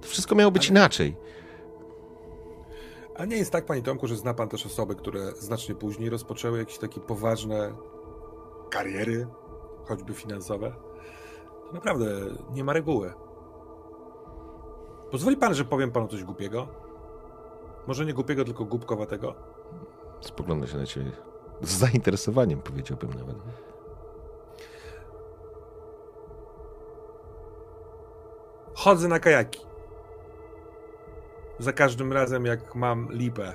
To 0.00 0.08
wszystko 0.08 0.34
miało 0.34 0.50
być 0.50 0.68
inaczej. 0.68 1.16
A 3.16 3.24
nie 3.24 3.36
jest 3.36 3.50
tak, 3.50 3.66
panie 3.66 3.82
Tomku, 3.82 4.06
że 4.06 4.16
zna 4.16 4.34
pan 4.34 4.48
też 4.48 4.66
osoby, 4.66 4.94
które 4.94 5.32
znacznie 5.32 5.74
później 5.74 6.10
rozpoczęły 6.10 6.58
jakieś 6.58 6.78
takie 6.78 7.00
poważne 7.00 7.72
kariery, 8.70 9.26
choćby 9.84 10.14
finansowe? 10.14 10.72
To 11.66 11.72
naprawdę 11.72 12.06
nie 12.52 12.64
ma 12.64 12.72
reguły. 12.72 13.12
Pozwoli 15.10 15.36
pan, 15.36 15.54
że 15.54 15.64
powiem 15.64 15.90
panu 15.90 16.08
coś 16.08 16.24
głupiego? 16.24 16.68
Może 17.86 18.06
nie 18.06 18.14
głupiego, 18.14 18.44
tylko 18.44 18.64
głupkowatego? 18.64 19.34
Spogląda 20.20 20.66
się 20.66 20.78
na 20.78 20.86
ciebie 20.86 21.12
z 21.62 21.70
zainteresowaniem, 21.70 22.62
powiedziałbym 22.62 23.10
nawet. 23.10 23.36
Chodzę 28.74 29.08
na 29.08 29.18
kajaki. 29.18 29.60
Za 31.58 31.72
każdym 31.72 32.12
razem, 32.12 32.46
jak 32.46 32.74
mam 32.74 33.08
lipę, 33.12 33.54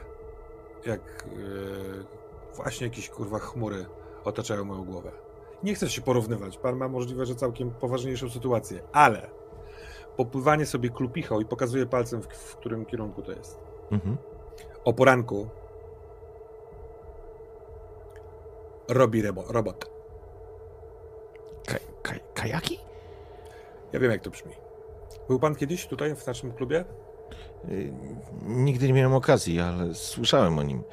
jak 0.86 1.28
yy, 1.38 2.06
właśnie 2.56 2.88
jakieś 2.88 3.10
kurwa 3.10 3.40
chmury 3.40 3.86
otaczają 4.24 4.66
moją 4.66 4.84
głowę. 4.84 5.12
Nie 5.64 5.76
chcę 5.76 5.90
się 5.90 6.02
porównywać. 6.02 6.58
Pan 6.58 6.78
ma 6.78 6.88
możliwe, 6.88 7.26
że 7.26 7.36
całkiem 7.36 7.72
poważniejszą 7.72 8.30
sytuację, 8.30 8.82
ale 8.92 9.30
popływanie 10.18 10.66
sobie 10.66 10.90
klupichą 10.90 11.40
i 11.40 11.46
pokazuje 11.46 11.86
palcem, 11.86 12.22
w, 12.22 12.26
w 12.28 12.56
którym 12.56 12.86
kierunku 12.86 13.22
to 13.22 13.32
jest. 13.32 13.60
Mhm. 13.92 14.18
O 14.86 14.94
poranku 14.94 15.48
robi 18.88 19.22
rebo, 19.22 19.44
robot. 19.52 19.86
Ka- 21.68 21.80
ka- 22.04 22.20
kajaki? 22.34 22.80
Ja 23.94 24.00
wiem, 24.00 24.12
jak 24.12 24.22
to 24.22 24.30
brzmi. 24.30 24.52
Był 25.28 25.40
pan 25.40 25.56
kiedyś 25.56 25.88
tutaj 25.88 26.16
w 26.16 26.28
naszym 26.28 26.52
klubie? 26.54 26.86
Y, 27.70 27.94
Nigdy 28.46 28.88
nie 28.88 28.94
miałem 28.94 29.14
okazji, 29.14 29.60
ale 29.60 29.94
słyszałem 29.94 30.60
o 30.60 30.64
nim. 30.64 30.84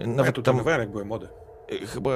Nawet 0.00 0.26
ja 0.26 0.32
tu 0.32 0.42
tam 0.42 0.54
trenowałem, 0.54 0.80
jak 0.80 0.90
byłem 0.90 1.08
młody. 1.08 1.28
y, 1.72 1.86
chyba 1.86 2.10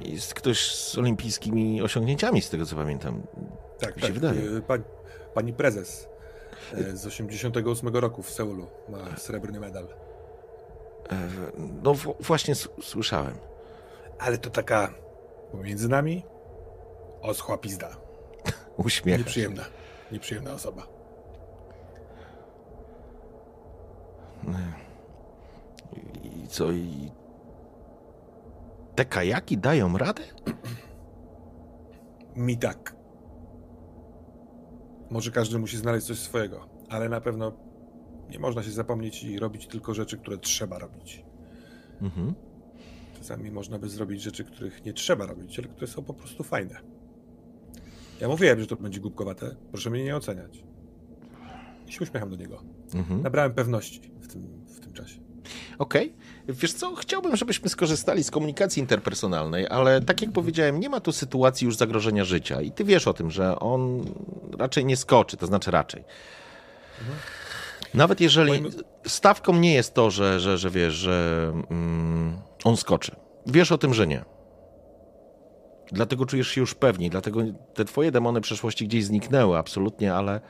jest 0.00 0.34
ktoś 0.34 0.74
z 0.74 0.98
olimpijskimi 0.98 1.82
osiągnięciami, 1.82 2.42
z 2.42 2.50
tego 2.50 2.66
co 2.66 2.76
pamiętam. 2.76 3.22
Tak, 3.78 4.00
tak. 4.00 4.12
wydaje. 4.12 4.40
Pani, 5.34 5.52
prezes 5.52 6.08
E, 6.74 6.96
Z 6.96 7.06
88 7.06 7.88
roku 7.96 8.22
w 8.22 8.30
Seulu 8.30 8.66
ma 8.88 9.16
srebrny 9.16 9.60
medal. 9.60 9.84
E, 9.84 11.16
No 11.82 11.94
właśnie 12.20 12.54
słyszałem. 12.82 13.34
Ale 14.18 14.38
to 14.38 14.50
taka 14.50 14.94
pomiędzy 15.52 15.88
nami 15.88 16.24
oschła 17.22 17.58
pizda. 17.58 17.88
Uśmiech. 18.76 19.18
Nieprzyjemna. 19.18 19.64
Nieprzyjemna 20.12 20.52
osoba. 20.52 20.86
I 26.24 26.48
co 26.48 26.72
i... 26.72 27.12
Te 28.94 29.04
kajaki 29.04 29.58
dają 29.58 29.98
radę? 29.98 30.22
Mi 32.36 32.58
tak. 32.58 32.94
Może 35.10 35.30
każdy 35.30 35.58
musi 35.58 35.76
znaleźć 35.76 36.06
coś 36.06 36.18
swojego, 36.18 36.68
ale 36.88 37.08
na 37.08 37.20
pewno 37.20 37.52
nie 38.30 38.38
można 38.38 38.62
się 38.62 38.70
zapomnieć 38.70 39.24
i 39.24 39.38
robić 39.38 39.66
tylko 39.66 39.94
rzeczy, 39.94 40.18
które 40.18 40.38
trzeba 40.38 40.78
robić. 40.78 41.24
Mhm. 42.02 42.34
Czasami 43.18 43.50
można 43.50 43.78
by 43.78 43.88
zrobić 43.88 44.22
rzeczy, 44.22 44.44
których 44.44 44.84
nie 44.84 44.92
trzeba 44.92 45.26
robić, 45.26 45.58
ale 45.58 45.68
które 45.68 45.86
są 45.86 46.04
po 46.04 46.14
prostu 46.14 46.44
fajne. 46.44 46.80
Ja 48.20 48.28
mówiłem, 48.28 48.60
że 48.60 48.66
to 48.66 48.76
będzie 48.76 49.00
głupkowate. 49.00 49.56
Proszę 49.70 49.90
mnie 49.90 50.04
nie 50.04 50.16
oceniać. 50.16 50.64
I 51.86 51.92
się 51.92 52.00
uśmiecham 52.02 52.30
do 52.30 52.36
niego. 52.36 52.62
Mhm. 52.94 53.22
Nabrałem 53.22 53.54
pewności 53.54 54.00
w 54.20 54.28
tym, 54.28 54.66
w 54.66 54.80
tym 54.80 54.92
czasie. 54.92 55.27
Okej. 55.78 56.12
Wiesz 56.48 56.72
co, 56.72 56.94
chciałbym, 56.94 57.36
żebyśmy 57.36 57.68
skorzystali 57.68 58.24
z 58.24 58.30
komunikacji 58.30 58.80
interpersonalnej, 58.80 59.66
ale 59.70 60.00
tak 60.00 60.22
jak 60.22 60.32
powiedziałem, 60.32 60.80
nie 60.80 60.88
ma 60.88 61.00
tu 61.00 61.12
sytuacji 61.12 61.64
już 61.64 61.76
zagrożenia 61.76 62.24
życia 62.24 62.60
i 62.60 62.72
ty 62.72 62.84
wiesz 62.84 63.08
o 63.08 63.14
tym, 63.14 63.30
że 63.30 63.58
on 63.58 64.04
raczej 64.58 64.84
nie 64.84 64.96
skoczy, 64.96 65.36
to 65.36 65.46
znaczy 65.46 65.70
raczej. 65.70 66.04
Nawet 67.94 68.20
jeżeli 68.20 68.62
stawką 69.06 69.54
nie 69.54 69.74
jest 69.74 69.94
to, 69.94 70.10
że, 70.10 70.40
że, 70.40 70.58
że 70.58 70.70
wiesz, 70.70 70.94
że 70.94 71.52
mm, 71.70 72.36
on 72.64 72.76
skoczy. 72.76 73.16
Wiesz 73.46 73.72
o 73.72 73.78
tym, 73.78 73.94
że 73.94 74.06
nie. 74.06 74.24
Dlatego 75.92 76.26
czujesz 76.26 76.48
się 76.48 76.60
już 76.60 76.74
pewniej, 76.74 77.10
dlatego 77.10 77.40
te 77.74 77.84
twoje 77.84 78.12
demony 78.12 78.40
przeszłości 78.40 78.88
gdzieś 78.88 79.04
zniknęły 79.04 79.58
absolutnie, 79.58 80.14
ale, 80.14 80.40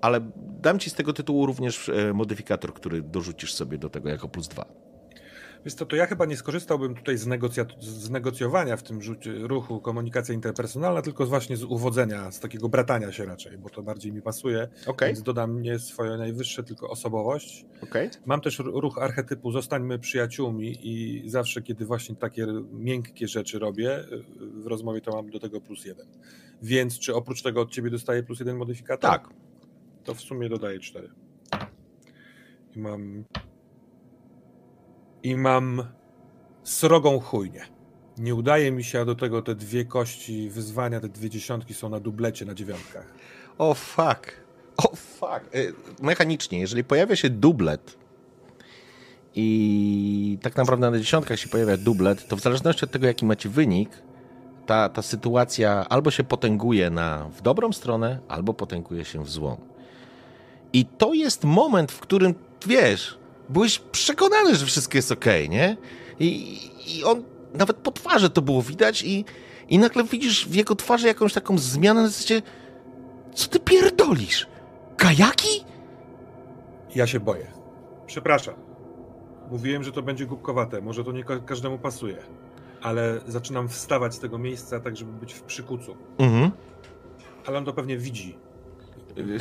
ale 0.00 0.30
dam 0.60 0.78
ci 0.78 0.90
z 0.90 0.94
tego 0.94 1.12
tytułu 1.12 1.46
również 1.46 1.88
e, 1.88 2.12
modyfikator, 2.12 2.74
który 2.74 3.02
dorzucisz 3.02 3.54
sobie 3.54 3.78
do 3.78 3.90
tego 3.90 4.08
jako 4.08 4.28
plus 4.28 4.48
dwa. 4.48 4.64
Wiesz 5.64 5.74
co, 5.74 5.86
to 5.86 5.96
ja 5.96 6.06
chyba 6.06 6.26
nie 6.26 6.36
skorzystałbym 6.36 6.94
tutaj 6.94 7.18
z, 7.18 7.28
z 7.80 8.10
negocjowania 8.10 8.76
w 8.76 8.82
tym 8.82 9.00
ruchu 9.42 9.80
komunikacja 9.80 10.34
interpersonalna, 10.34 11.02
tylko 11.02 11.26
właśnie 11.26 11.56
z 11.56 11.64
uwodzenia, 11.64 12.30
z 12.30 12.40
takiego 12.40 12.68
bratania 12.68 13.12
się 13.12 13.24
raczej, 13.24 13.58
bo 13.58 13.70
to 13.70 13.82
bardziej 13.82 14.12
mi 14.12 14.22
pasuje, 14.22 14.68
Okej, 14.86 15.08
więc 15.08 15.22
dodam 15.22 15.62
nie 15.62 15.78
swoje 15.78 16.16
najwyższe, 16.16 16.62
tylko 16.62 16.90
osobowość. 16.90 17.66
okej. 17.82 18.10
Mam 18.26 18.40
też 18.40 18.58
ru- 18.58 18.80
ruch 18.80 18.98
archetypu 18.98 19.50
zostańmy 19.50 19.98
przyjaciółmi 19.98 20.78
i 20.82 21.22
zawsze, 21.30 21.62
kiedy 21.62 21.86
właśnie 21.86 22.16
takie 22.16 22.46
miękkie 22.72 23.28
rzeczy 23.28 23.58
robię 23.58 24.00
y, 24.00 24.24
w 24.62 24.66
rozmowie, 24.66 25.00
to 25.00 25.12
mam 25.12 25.30
do 25.30 25.40
tego 25.40 25.60
plus 25.60 25.84
jeden. 25.84 26.06
Więc 26.62 26.98
czy 26.98 27.14
oprócz 27.14 27.42
tego 27.42 27.60
od 27.60 27.70
ciebie 27.70 27.90
dostaję 27.90 28.22
plus 28.22 28.38
jeden 28.38 28.56
modyfikator? 28.56 29.10
Tak. 29.10 29.28
To 30.06 30.14
w 30.14 30.20
sumie 30.20 30.48
dodaję 30.48 30.80
cztery. 30.80 31.08
I 32.76 32.78
mam... 32.78 33.24
I 35.22 35.36
mam 35.36 35.82
srogą 36.62 37.20
chujnię. 37.20 37.64
Nie 38.18 38.34
udaje 38.34 38.72
mi 38.72 38.84
się, 38.84 39.00
a 39.00 39.04
do 39.04 39.14
tego 39.14 39.42
te 39.42 39.54
dwie 39.54 39.84
kości 39.84 40.50
wyzwania, 40.50 41.00
te 41.00 41.08
dwie 41.08 41.30
dziesiątki 41.30 41.74
są 41.74 41.88
na 41.88 42.00
dublecie 42.00 42.44
na 42.44 42.54
dziewiątkach. 42.54 43.14
O 43.58 43.74
fuck. 43.74 44.32
O 44.76 44.96
fuck. 44.96 45.54
Y, 45.54 45.74
Mechanicznie, 46.02 46.58
jeżeli 46.60 46.84
pojawia 46.84 47.16
się 47.16 47.30
dublet 47.30 47.98
i 49.34 50.38
tak 50.42 50.56
naprawdę 50.56 50.90
na 50.90 50.98
dziesiątkach 50.98 51.38
się 51.38 51.48
pojawia 51.48 51.76
dublet, 51.76 52.28
to 52.28 52.36
w 52.36 52.40
zależności 52.40 52.84
od 52.84 52.90
tego, 52.90 53.06
jaki 53.06 53.26
macie 53.26 53.48
wynik, 53.48 53.90
ta, 54.66 54.88
ta 54.88 55.02
sytuacja 55.02 55.88
albo 55.88 56.10
się 56.10 56.24
potęguje 56.24 56.90
na, 56.90 57.28
w 57.28 57.42
dobrą 57.42 57.72
stronę, 57.72 58.18
albo 58.28 58.54
potęguje 58.54 59.04
się 59.04 59.24
w 59.24 59.30
złą. 59.30 59.75
I 60.76 60.84
to 60.84 61.14
jest 61.14 61.44
moment, 61.44 61.92
w 61.92 62.00
którym, 62.00 62.34
wiesz, 62.66 63.18
byłeś 63.48 63.78
przekonany, 63.78 64.54
że 64.54 64.66
wszystko 64.66 64.98
jest 64.98 65.12
okej, 65.12 65.48
nie? 65.50 65.76
I, 66.20 66.58
I 66.86 67.04
on, 67.04 67.22
nawet 67.54 67.76
po 67.76 67.92
twarzy 67.92 68.30
to 68.30 68.42
było 68.42 68.62
widać 68.62 69.02
i, 69.02 69.24
i 69.68 69.78
nagle 69.78 70.04
widzisz 70.04 70.48
w 70.48 70.54
jego 70.54 70.74
twarzy 70.76 71.06
jakąś 71.06 71.32
taką 71.32 71.58
zmianę, 71.58 72.02
na 72.02 72.08
zasadzie, 72.08 72.42
co 73.34 73.48
ty 73.48 73.60
pierdolisz? 73.60 74.46
Kajaki? 74.96 75.64
Ja 76.94 77.06
się 77.06 77.20
boję. 77.20 77.46
Przepraszam. 78.06 78.54
Mówiłem, 79.50 79.84
że 79.84 79.92
to 79.92 80.02
będzie 80.02 80.26
głupkowate. 80.26 80.80
Może 80.80 81.04
to 81.04 81.12
nie 81.12 81.24
ka- 81.24 81.40
każdemu 81.40 81.78
pasuje. 81.78 82.16
Ale 82.82 83.20
zaczynam 83.26 83.68
wstawać 83.68 84.14
z 84.14 84.18
tego 84.18 84.38
miejsca, 84.38 84.80
tak 84.80 84.96
żeby 84.96 85.12
być 85.12 85.32
w 85.34 85.42
przykucu. 85.42 85.96
Mhm. 86.18 86.50
Ale 87.46 87.58
on 87.58 87.64
to 87.64 87.72
pewnie 87.72 87.98
widzi. 87.98 88.38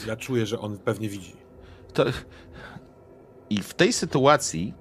Ja 0.08 0.16
czuję, 0.16 0.46
że 0.46 0.60
on 0.60 0.78
pewnie 0.78 1.10
widzi. 1.10 1.36
To... 1.94 2.06
I 3.50 3.62
w 3.62 3.74
tej 3.74 3.94
sytuacji, 3.94 4.74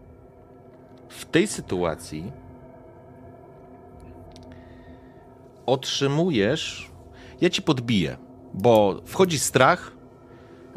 w 1.08 1.24
tej 1.24 1.46
sytuacji 1.46 2.32
otrzymujesz, 5.66 6.90
ja 7.40 7.50
ci 7.50 7.62
podbiję, 7.62 8.16
bo 8.54 9.00
wchodzi 9.04 9.38
strach, 9.38 9.92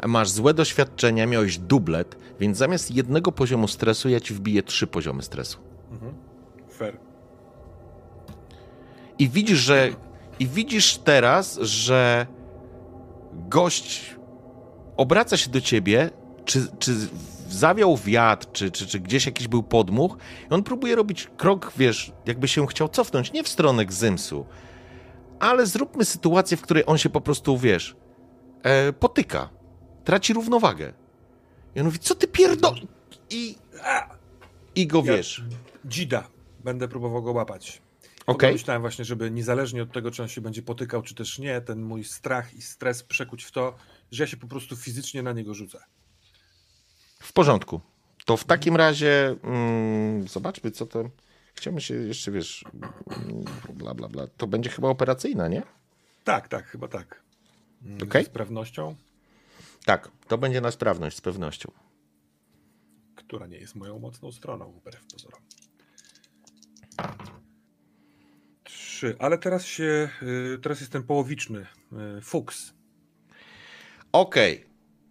masz 0.06 0.30
złe 0.30 0.54
doświadczenia, 0.54 1.26
miałeś 1.26 1.58
dublet, 1.58 2.16
więc 2.40 2.58
zamiast 2.58 2.90
jednego 2.90 3.32
poziomu 3.32 3.68
stresu 3.68 4.08
ja 4.08 4.20
ci 4.20 4.34
wbiję 4.34 4.62
trzy 4.62 4.86
poziomy 4.86 5.22
stresu. 5.22 5.58
Mhm. 5.90 6.14
Fair. 6.70 6.98
I 9.18 9.28
widzisz, 9.28 9.58
że. 9.58 9.90
I 10.40 10.46
widzisz 10.46 10.98
teraz, 10.98 11.58
że 11.58 12.26
gość 13.48 14.16
obraca 14.96 15.36
się 15.36 15.50
do 15.50 15.60
ciebie, 15.60 16.10
czy, 16.44 16.66
czy 16.78 16.92
zawiał 17.48 17.96
wiatr, 17.96 18.46
czy, 18.52 18.70
czy, 18.70 18.86
czy 18.86 19.00
gdzieś 19.00 19.26
jakiś 19.26 19.48
był 19.48 19.62
podmuch, 19.62 20.16
i 20.50 20.54
on 20.54 20.62
próbuje 20.62 20.96
robić 20.96 21.28
krok, 21.36 21.72
wiesz, 21.76 22.12
jakby 22.26 22.48
się 22.48 22.66
chciał 22.66 22.88
cofnąć, 22.88 23.32
nie 23.32 23.42
w 23.42 23.48
stronę 23.48 23.86
Gzymsu, 23.86 24.46
ale 25.40 25.66
zróbmy 25.66 26.04
sytuację, 26.04 26.56
w 26.56 26.62
której 26.62 26.82
on 26.86 26.98
się 26.98 27.10
po 27.10 27.20
prostu, 27.20 27.58
wiesz, 27.58 27.96
e, 28.62 28.92
potyka, 28.92 29.48
traci 30.04 30.32
równowagę. 30.32 30.92
I 31.74 31.80
on 31.80 31.86
mówi, 31.86 31.98
co 31.98 32.14
ty 32.14 32.28
pierdol... 32.28 32.74
I, 33.30 33.56
i 34.74 34.86
go, 34.86 35.02
Ja- 35.04 35.12
wiesz, 35.16 35.42
Dzida. 35.84 36.28
Będę 36.64 36.88
próbował 36.88 37.22
go 37.22 37.32
łapać. 37.32 37.82
Okej? 38.32 38.52
Myślałem 38.52 38.82
właśnie, 38.82 39.04
żeby 39.04 39.30
niezależnie 39.30 39.82
od 39.82 39.92
tego, 39.92 40.10
czy 40.10 40.22
on 40.22 40.28
się 40.28 40.40
będzie 40.40 40.62
potykał, 40.62 41.02
czy 41.02 41.14
też 41.14 41.38
nie, 41.38 41.60
ten 41.60 41.82
mój 41.82 42.04
strach 42.04 42.54
i 42.54 42.62
stres 42.62 43.02
przekuć 43.02 43.44
w 43.44 43.50
to, 43.52 43.76
że 44.12 44.22
ja 44.22 44.26
się 44.26 44.36
po 44.36 44.46
prostu 44.48 44.76
fizycznie 44.76 45.22
na 45.22 45.32
niego 45.32 45.54
rzucę. 45.54 45.84
W 47.22 47.32
porządku. 47.32 47.80
To 48.24 48.36
w 48.36 48.44
takim 48.44 48.76
razie 48.76 49.36
mm, 49.42 50.28
zobaczmy, 50.28 50.70
co 50.70 50.86
to. 50.86 51.10
Chciałbym 51.54 51.80
się 51.80 51.94
jeszcze, 51.94 52.30
wiesz, 52.30 52.64
mm, 52.74 53.44
bla, 53.74 53.94
bla, 53.94 54.08
bla. 54.08 54.26
To 54.26 54.46
będzie 54.46 54.70
chyba 54.70 54.88
operacyjna, 54.88 55.48
nie? 55.48 55.62
Tak, 56.24 56.48
tak, 56.48 56.66
chyba 56.66 56.88
tak. 56.88 57.22
Mm, 57.84 57.98
Okej. 58.02 58.24
Z 58.24 58.28
pewnością, 58.28 58.96
Tak, 59.84 60.10
to 60.28 60.38
będzie 60.38 60.60
na 60.60 60.70
sprawność, 60.70 61.16
z 61.16 61.20
pewnością. 61.20 61.72
która 63.16 63.46
nie 63.46 63.58
jest 63.58 63.74
moją 63.74 63.98
mocną 63.98 64.32
stroną, 64.32 64.72
wbrew 64.72 65.04
pozorom. 65.12 65.40
Trzy, 68.98 69.16
ale 69.18 69.38
teraz 69.38 69.66
się, 69.66 70.08
y, 70.54 70.58
teraz 70.62 70.80
jest 70.80 70.92
ten 70.92 71.02
połowiczny, 71.02 71.66
y, 72.18 72.20
fuks. 72.20 72.72
Okej. 74.12 74.66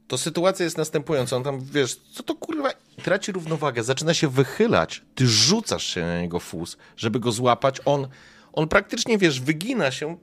To 0.07 0.18
sytuacja 0.18 0.64
jest 0.64 0.77
następująca. 0.77 1.35
On 1.35 1.43
tam, 1.43 1.59
wiesz, 1.61 1.95
co 1.95 2.23
to 2.23 2.35
kurwa, 2.35 2.69
traci 3.03 3.31
równowagę, 3.31 3.84
zaczyna 3.84 4.14
się 4.14 4.27
wychylać. 4.27 5.01
Ty 5.15 5.27
rzucasz 5.27 5.85
się 5.85 6.01
na 6.01 6.22
niego 6.22 6.39
fus, 6.39 6.77
żeby 6.97 7.19
go 7.19 7.31
złapać. 7.31 7.81
On, 7.85 8.07
on 8.53 8.68
praktycznie, 8.68 9.18
wiesz, 9.18 9.41
wygina 9.41 9.91
się, 9.91 10.18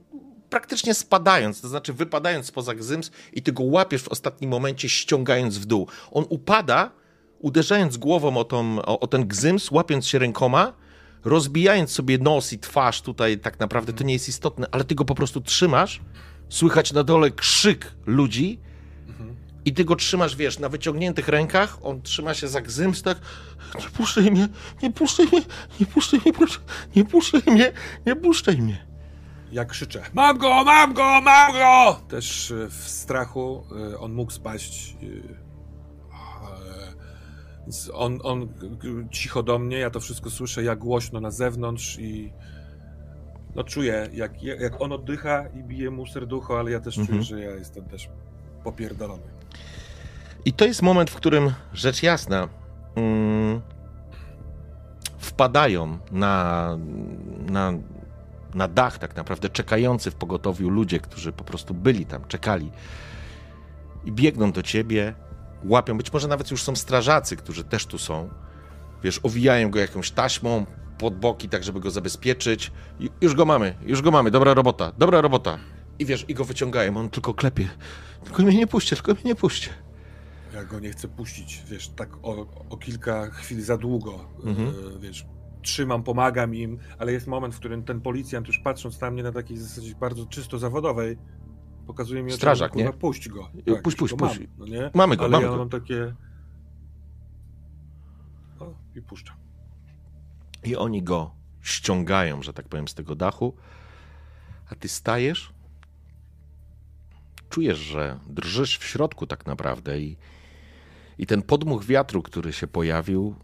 praktycznie 0.49 0.93
spadając, 0.93 1.61
to 1.61 1.67
znaczy 1.67 1.93
wypadając 1.93 2.45
spoza 2.45 2.75
gzyms 2.75 3.11
i 3.33 3.41
ty 3.41 3.51
go 3.51 3.63
łapiesz 3.63 4.03
w 4.03 4.07
ostatnim 4.07 4.49
momencie, 4.49 4.89
ściągając 4.89 5.57
w 5.57 5.65
dół. 5.65 5.87
On 6.11 6.25
upada, 6.29 6.91
uderzając 7.39 7.97
głową 7.97 8.37
o, 8.37 8.43
tą, 8.43 8.81
o, 8.81 8.99
o 8.99 9.07
ten 9.07 9.27
gzyms, 9.27 9.71
łapiąc 9.71 10.07
się 10.07 10.19
rękoma, 10.19 10.73
rozbijając 11.25 11.91
sobie 11.91 12.17
nos 12.17 12.53
i 12.53 12.59
twarz 12.59 13.01
tutaj, 13.01 13.39
tak 13.39 13.59
naprawdę 13.59 13.93
to 13.93 14.03
nie 14.03 14.13
jest 14.13 14.29
istotne, 14.29 14.67
ale 14.71 14.83
ty 14.83 14.95
go 14.95 15.05
po 15.05 15.15
prostu 15.15 15.41
trzymasz, 15.41 16.01
słychać 16.49 16.93
na 16.93 17.03
dole 17.03 17.31
krzyk 17.31 17.91
ludzi 18.05 18.59
i 19.65 19.73
ty 19.73 19.85
go 19.85 19.95
trzymasz, 19.95 20.35
wiesz, 20.35 20.59
na 20.59 20.69
wyciągniętych 20.69 21.27
rękach, 21.27 21.77
on 21.83 22.01
trzyma 22.01 22.33
się 22.33 22.47
za 22.47 22.61
gzyms, 22.61 23.01
tak, 23.01 23.17
nie 23.79 23.89
puszczaj 23.89 24.31
mnie, 24.31 24.47
nie 24.83 24.91
puszczaj 24.91 25.25
mnie, 25.25 25.41
nie 25.79 25.85
puszczaj 25.85 26.19
mnie, 26.25 26.33
proszę, 26.33 26.59
nie 26.95 27.05
puszczaj 27.05 27.41
mnie, 27.47 27.71
nie 28.05 28.15
puszczaj 28.15 28.57
mnie. 28.57 28.85
Ja 29.51 29.65
krzyczę: 29.65 30.01
Mam 30.13 30.37
go, 30.37 30.63
mam 30.63 30.93
go, 30.93 31.21
mam 31.21 31.53
go! 31.53 32.01
Też 32.07 32.51
e, 32.51 32.69
w 32.69 32.89
strachu 32.89 33.63
e, 33.93 33.99
on 33.99 34.13
mógł 34.13 34.31
spaść. 34.31 34.95
On, 37.93 38.19
on 38.23 38.47
cicho 39.11 39.43
do 39.43 39.59
mnie, 39.59 39.77
ja 39.77 39.89
to 39.89 39.99
wszystko 39.99 40.29
słyszę, 40.29 40.63
jak 40.63 40.79
głośno 40.79 41.19
na 41.19 41.31
zewnątrz 41.31 41.99
i 41.99 42.33
no 43.55 43.63
czuję, 43.63 44.09
jak, 44.13 44.43
jak 44.43 44.81
on 44.81 44.91
oddycha 44.91 45.47
i 45.47 45.63
bije 45.63 45.89
mu 45.91 46.07
serducho, 46.07 46.59
ale 46.59 46.71
ja 46.71 46.79
też 46.79 46.97
Mhm. 46.97 47.07
czuję, 47.07 47.23
że 47.23 47.45
ja 47.45 47.55
jestem 47.55 47.85
też 47.85 48.09
popierdolony. 48.63 49.23
I 50.45 50.53
to 50.53 50.65
jest 50.65 50.81
moment, 50.81 51.09
w 51.09 51.15
którym 51.15 51.53
rzecz 51.73 52.03
jasna 52.03 52.47
mm, 52.95 53.61
wpadają 55.17 55.97
na, 56.11 56.77
na, 57.49 57.73
na 58.53 58.67
dach, 58.67 58.97
tak 58.97 59.15
naprawdę 59.15 59.49
czekający 59.49 60.11
w 60.11 60.15
pogotowiu 60.15 60.69
ludzie, 60.69 60.99
którzy 60.99 61.31
po 61.31 61.43
prostu 61.43 61.73
byli 61.73 62.05
tam, 62.05 62.25
czekali 62.27 62.71
i 64.05 64.11
biegną 64.11 64.51
do 64.51 64.63
ciebie, 64.63 65.13
łapią. 65.67 65.97
Być 65.97 66.13
może 66.13 66.27
nawet 66.27 66.51
już 66.51 66.63
są 66.63 66.75
strażacy, 66.75 67.35
którzy 67.35 67.63
też 67.63 67.85
tu 67.85 67.97
są. 67.97 68.29
Wiesz, 69.03 69.19
owijają 69.23 69.69
go 69.71 69.79
jakąś 69.79 70.11
taśmą 70.11 70.65
pod 70.97 71.15
boki, 71.19 71.49
tak 71.49 71.63
żeby 71.63 71.79
go 71.79 71.91
zabezpieczyć. 71.91 72.71
I 72.99 73.09
już 73.21 73.35
go 73.35 73.45
mamy, 73.45 73.75
już 73.85 74.01
go 74.01 74.11
mamy, 74.11 74.31
dobra 74.31 74.53
robota, 74.53 74.91
dobra 74.97 75.21
robota. 75.21 75.57
I 75.99 76.05
wiesz, 76.05 76.25
i 76.27 76.33
go 76.33 76.45
wyciągają, 76.45 76.97
on 76.97 77.09
tylko 77.09 77.33
klepie. 77.33 77.67
Tylko 78.23 78.43
mnie 78.43 78.57
nie 78.57 78.67
puśćcie, 78.67 78.95
tylko 78.95 79.13
mnie 79.13 79.21
nie 79.25 79.35
puśćcie. 79.35 79.69
Ja 80.53 80.63
go 80.63 80.79
nie 80.79 80.91
chcę 80.91 81.07
puścić, 81.07 81.63
wiesz, 81.69 81.87
tak 81.87 82.09
o, 82.23 82.47
o 82.69 82.77
kilka 82.77 83.29
chwil 83.29 83.61
za 83.63 83.77
długo, 83.77 84.25
Mhm. 84.45 84.67
e, 84.67 84.99
wiesz, 84.99 85.25
trzymam, 85.61 86.03
pomagam 86.03 86.55
im, 86.55 86.77
ale 86.99 87.11
jest 87.11 87.27
moment, 87.27 87.55
w 87.55 87.59
którym 87.59 87.83
ten 87.83 88.01
policjant 88.01 88.47
już 88.47 88.59
patrząc 88.59 89.01
na 89.01 89.11
mnie 89.11 89.23
na 89.23 89.31
takiej 89.31 89.57
zasadzie 89.57 89.95
bardzo 89.95 90.25
czysto 90.25 90.59
zawodowej, 90.59 91.17
pokazuje 91.85 92.23
mi, 92.23 92.31
Strażak, 92.31 92.75
nie? 92.75 92.83
kurwa, 92.83 92.99
puść 92.99 93.29
go. 93.29 93.49
Puść, 93.83 93.85
już 93.85 93.95
puść, 93.95 94.13
go 94.13 94.17
puść. 94.17 94.39
Mam, 94.39 94.47
no 94.57 94.65
nie? 94.65 94.91
Mamy 94.93 95.17
go, 95.17 95.23
ale 95.23 95.31
mamy 95.31 95.45
ja 95.45 95.51
go. 95.51 95.57
mam 95.57 95.69
takie... 95.69 96.15
O, 98.59 98.73
i 98.95 99.01
puszczam. 99.01 99.35
I 100.63 100.75
oni 100.75 101.03
go 101.03 101.31
ściągają, 101.61 102.43
że 102.43 102.53
tak 102.53 102.67
powiem, 102.67 102.87
z 102.87 102.93
tego 102.93 103.15
dachu, 103.15 103.53
a 104.69 104.75
ty 104.75 104.87
stajesz, 104.87 105.53
czujesz, 107.49 107.77
że 107.77 108.19
drżysz 108.27 108.77
w 108.77 108.83
środku 108.83 109.27
tak 109.27 109.45
naprawdę 109.45 109.99
i, 109.99 110.17
i 111.17 111.25
ten 111.25 111.41
podmuch 111.41 111.85
wiatru, 111.85 112.21
który 112.21 112.53
się 112.53 112.67
pojawił, 112.67 113.35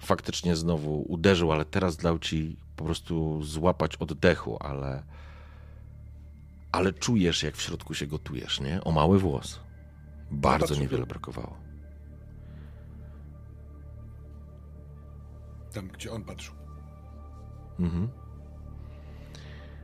faktycznie 0.00 0.56
znowu 0.56 1.02
uderzył, 1.12 1.52
ale 1.52 1.64
teraz 1.64 1.96
dał 1.96 2.18
ci 2.18 2.56
po 2.76 2.84
prostu 2.84 3.42
złapać 3.42 3.96
oddechu, 3.96 4.56
ale, 4.60 5.02
ale 6.72 6.92
czujesz, 6.92 7.42
jak 7.42 7.56
w 7.56 7.62
środku 7.62 7.94
się 7.94 8.06
gotujesz, 8.06 8.60
nie? 8.60 8.84
O 8.84 8.92
mały 8.92 9.18
włos. 9.18 9.60
Bardzo 10.30 10.66
patrzę, 10.66 10.80
niewiele 10.80 11.02
to- 11.02 11.08
brakowało. 11.08 11.56
Tam, 15.72 15.88
gdzie 15.88 16.12
on 16.12 16.24
patrzył. 16.24 16.54
Mhm. 17.78 18.08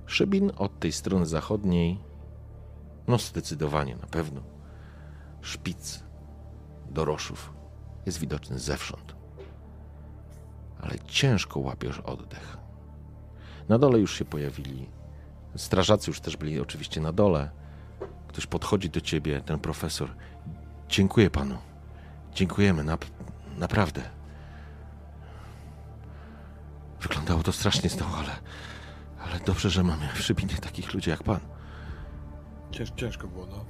Szybin 0.06 0.52
od 0.56 0.78
tej 0.80 0.92
strony 0.92 1.26
zachodniej, 1.26 2.00
no 3.08 3.18
zdecydowanie, 3.18 3.96
na 3.96 4.06
pewno. 4.06 4.42
Szpic 5.40 6.04
doroszów 6.90 7.52
jest 8.06 8.18
widoczny 8.18 8.58
zewsząd. 8.58 9.16
Ale 10.80 10.98
ciężko 10.98 11.60
łapiesz 11.60 11.98
oddech. 11.98 12.56
Na 13.68 13.78
dole 13.78 13.98
już 13.98 14.14
się 14.14 14.24
pojawili. 14.24 14.88
Strażacy 15.56 16.10
już 16.10 16.20
też 16.20 16.36
byli 16.36 16.60
oczywiście 16.60 17.00
na 17.00 17.12
dole. 17.12 17.50
Ktoś 18.28 18.46
podchodzi 18.46 18.90
do 18.90 19.00
ciebie, 19.00 19.40
ten 19.40 19.58
profesor. 19.58 20.08
Dziękuję 20.88 21.30
panu. 21.30 21.58
Dziękujemy, 22.34 22.84
nap- 22.84 23.10
naprawdę. 23.58 24.02
Wyglądało 27.00 27.42
to 27.42 27.52
strasznie 27.52 27.90
znowu, 27.90 28.16
ale, 28.16 28.30
ale 29.24 29.40
dobrze, 29.40 29.70
że 29.70 29.82
mamy 29.82 30.08
w 30.14 30.22
Szybinie 30.22 30.54
takich 30.54 30.94
ludzi 30.94 31.10
jak 31.10 31.22
pan. 31.22 31.40
Cięż, 32.70 32.90
ciężko 32.96 33.28
było, 33.28 33.46
no. 33.46 33.64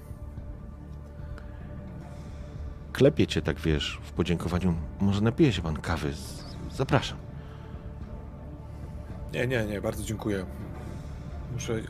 Klepie 2.92 3.26
cię 3.26 3.42
tak, 3.42 3.60
wiesz, 3.60 4.00
w 4.02 4.12
podziękowaniu. 4.12 4.74
Może 5.00 5.20
napije 5.20 5.52
się 5.52 5.62
pan 5.62 5.76
kawy? 5.76 6.12
Zapraszam. 6.72 7.18
Nie, 9.32 9.46
nie, 9.46 9.64
nie, 9.64 9.80
bardzo 9.80 10.04
dziękuję. 10.04 10.46
Muszę 11.56 11.82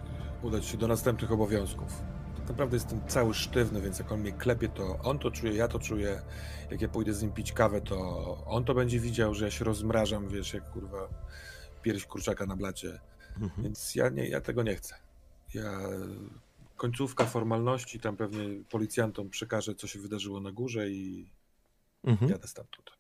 udać 0.43 0.67
się 0.67 0.77
do 0.77 0.89
następnych 0.89 1.33
obowiązków. 1.33 2.03
Tak 2.37 2.49
naprawdę 2.49 2.77
jestem 2.77 3.09
cały 3.09 3.35
sztywny, 3.35 3.81
więc 3.81 3.99
jak 3.99 4.13
on 4.13 4.21
mnie 4.21 4.33
klepie, 4.33 4.69
to 4.69 4.99
on 4.99 5.19
to 5.19 5.31
czuje, 5.31 5.55
ja 5.55 5.69
to 5.69 5.79
czuję. 5.79 6.23
Jak 6.71 6.81
ja 6.81 6.89
pójdę 6.89 7.13
z 7.13 7.23
nim 7.23 7.33
pić 7.33 7.53
kawę, 7.53 7.81
to 7.81 7.97
on 8.45 8.65
to 8.65 8.75
będzie 8.75 9.01
widział, 9.01 9.35
że 9.35 9.45
ja 9.45 9.51
się 9.51 9.65
rozmrażam, 9.65 10.29
wiesz, 10.29 10.55
jak 10.55 10.71
kurwa 10.71 11.09
pierś 11.83 12.05
kurczaka 12.07 12.47
na 12.47 12.57
blacie. 12.57 13.01
Mhm. 13.41 13.63
Więc 13.63 13.95
ja, 13.95 14.09
nie, 14.09 14.29
ja 14.29 14.41
tego 14.41 14.63
nie 14.63 14.75
chcę. 14.75 14.95
Ja 15.55 15.81
końcówka 16.77 17.25
formalności, 17.25 18.01
tam 18.01 18.17
pewnie 18.17 18.65
policjantom 18.71 19.31
przekażę, 19.31 19.75
co 19.75 19.87
się 19.87 19.99
wydarzyło 19.99 20.41
na 20.41 20.53
górze 20.53 20.91
i 20.91 21.31
Mhm. 22.05 22.31
jadę 22.31 22.49
stamtąd. 22.49 22.91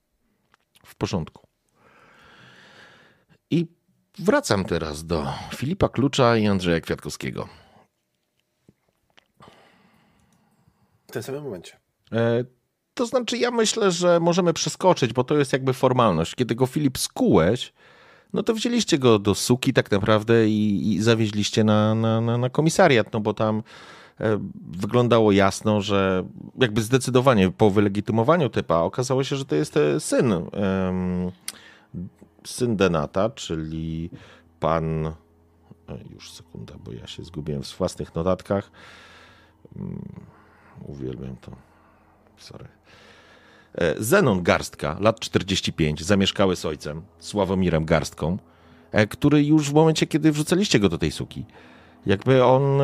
W 0.86 0.94
porządku. 0.94 1.46
I 3.50 3.75
wracam 4.18 4.64
teraz 4.64 5.04
do 5.04 5.26
Filipa 5.54 5.88
Klucza 5.88 6.36
i 6.36 6.46
Andrzeja 6.46 6.80
Kwiatkowskiego. 6.80 7.48
W 11.08 11.12
tym 11.12 11.22
samym 11.22 11.42
momencie. 11.42 11.76
E, 12.12 12.44
to 12.94 13.06
znaczy, 13.06 13.38
ja 13.38 13.50
myślę, 13.50 13.90
że 13.90 14.20
możemy 14.20 14.52
przeskoczyć, 14.52 15.12
bo 15.12 15.24
to 15.24 15.38
jest 15.38 15.52
jakby 15.52 15.72
formalność. 15.72 16.34
Kiedy 16.34 16.54
go 16.54 16.66
Filip 16.66 16.98
skułeś, 16.98 17.72
no 18.32 18.42
to 18.42 18.54
wzięliście 18.54 18.98
go 18.98 19.18
do 19.18 19.34
suki 19.34 19.72
tak 19.72 19.90
naprawdę 19.90 20.48
i, 20.48 20.92
i 20.92 21.02
zawieźliście 21.02 21.64
na, 21.64 21.94
na, 21.94 22.20
na, 22.20 22.38
na 22.38 22.50
komisariat, 22.50 23.12
no 23.12 23.20
bo 23.20 23.34
tam 23.34 23.62
e, 24.20 24.38
wyglądało 24.70 25.32
jasno, 25.32 25.80
że 25.80 26.24
jakby 26.58 26.82
zdecydowanie 26.82 27.50
po 27.50 27.70
wylegitymowaniu 27.70 28.48
typa 28.48 28.78
okazało 28.78 29.24
się, 29.24 29.36
że 29.36 29.44
to 29.44 29.54
jest 29.54 29.76
e, 29.76 30.00
syn, 30.00 30.32
em, 30.32 31.30
syn 32.46 32.76
Denata, 32.76 33.30
czyli 33.30 34.10
pan, 34.60 35.06
e, 35.06 35.14
już 36.10 36.32
sekunda, 36.32 36.74
bo 36.84 36.92
ja 36.92 37.06
się 37.06 37.24
zgubiłem 37.24 37.62
w 37.62 37.78
własnych 37.78 38.14
notatkach. 38.14 38.70
Mm, 39.76 40.02
Uwielbiam 40.84 41.36
to. 41.36 41.52
Sorry. 42.36 42.68
E, 43.74 43.94
Zenon 44.02 44.42
Garstka, 44.42 44.96
lat 45.00 45.20
45, 45.20 46.04
zamieszkały 46.04 46.56
z 46.56 46.64
ojcem, 46.64 47.02
Sławomirem 47.18 47.84
Garstką, 47.84 48.38
e, 48.92 49.06
który 49.06 49.44
już 49.44 49.70
w 49.70 49.74
momencie, 49.74 50.06
kiedy 50.06 50.32
wrzucaliście 50.32 50.78
go 50.80 50.88
do 50.88 50.98
tej 50.98 51.10
suki, 51.10 51.44
jakby 52.06 52.44
on, 52.44 52.78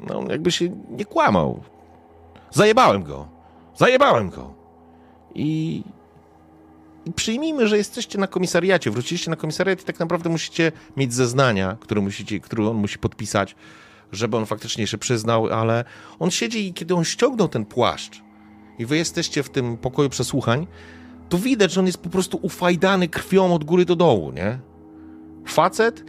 no 0.00 0.24
jakby 0.30 0.52
się 0.52 0.68
nie 0.90 1.04
kłamał. 1.04 1.62
Zajebałem 2.50 3.02
go. 3.02 3.28
Zajebałem 3.76 4.30
go. 4.30 4.54
I 5.34 5.82
przyjmijmy, 7.12 7.68
że 7.68 7.76
jesteście 7.76 8.18
na 8.18 8.26
komisariacie, 8.26 8.90
wróciliście 8.90 9.30
na 9.30 9.36
komisariat 9.36 9.82
i 9.82 9.84
tak 9.84 10.00
naprawdę 10.00 10.28
musicie 10.28 10.72
mieć 10.96 11.14
zeznania, 11.14 11.76
które, 11.80 12.00
musicie, 12.00 12.40
które 12.40 12.68
on 12.68 12.76
musi 12.76 12.98
podpisać, 12.98 13.56
żeby 14.12 14.36
on 14.36 14.46
faktycznie 14.46 14.86
się 14.86 14.98
przyznał, 14.98 15.46
ale 15.46 15.84
on 16.18 16.30
siedzi 16.30 16.68
i 16.68 16.74
kiedy 16.74 16.94
on 16.94 17.04
ściągnął 17.04 17.48
ten 17.48 17.64
płaszcz 17.64 18.22
i 18.78 18.86
wy 18.86 18.96
jesteście 18.96 19.42
w 19.42 19.50
tym 19.50 19.76
pokoju 19.76 20.08
przesłuchań, 20.08 20.66
to 21.28 21.38
widać, 21.38 21.72
że 21.72 21.80
on 21.80 21.86
jest 21.86 21.98
po 21.98 22.10
prostu 22.10 22.38
ufajdany 22.42 23.08
krwią 23.08 23.54
od 23.54 23.64
góry 23.64 23.84
do 23.84 23.96
dołu, 23.96 24.32
nie? 24.32 24.58
Facet 25.46 26.04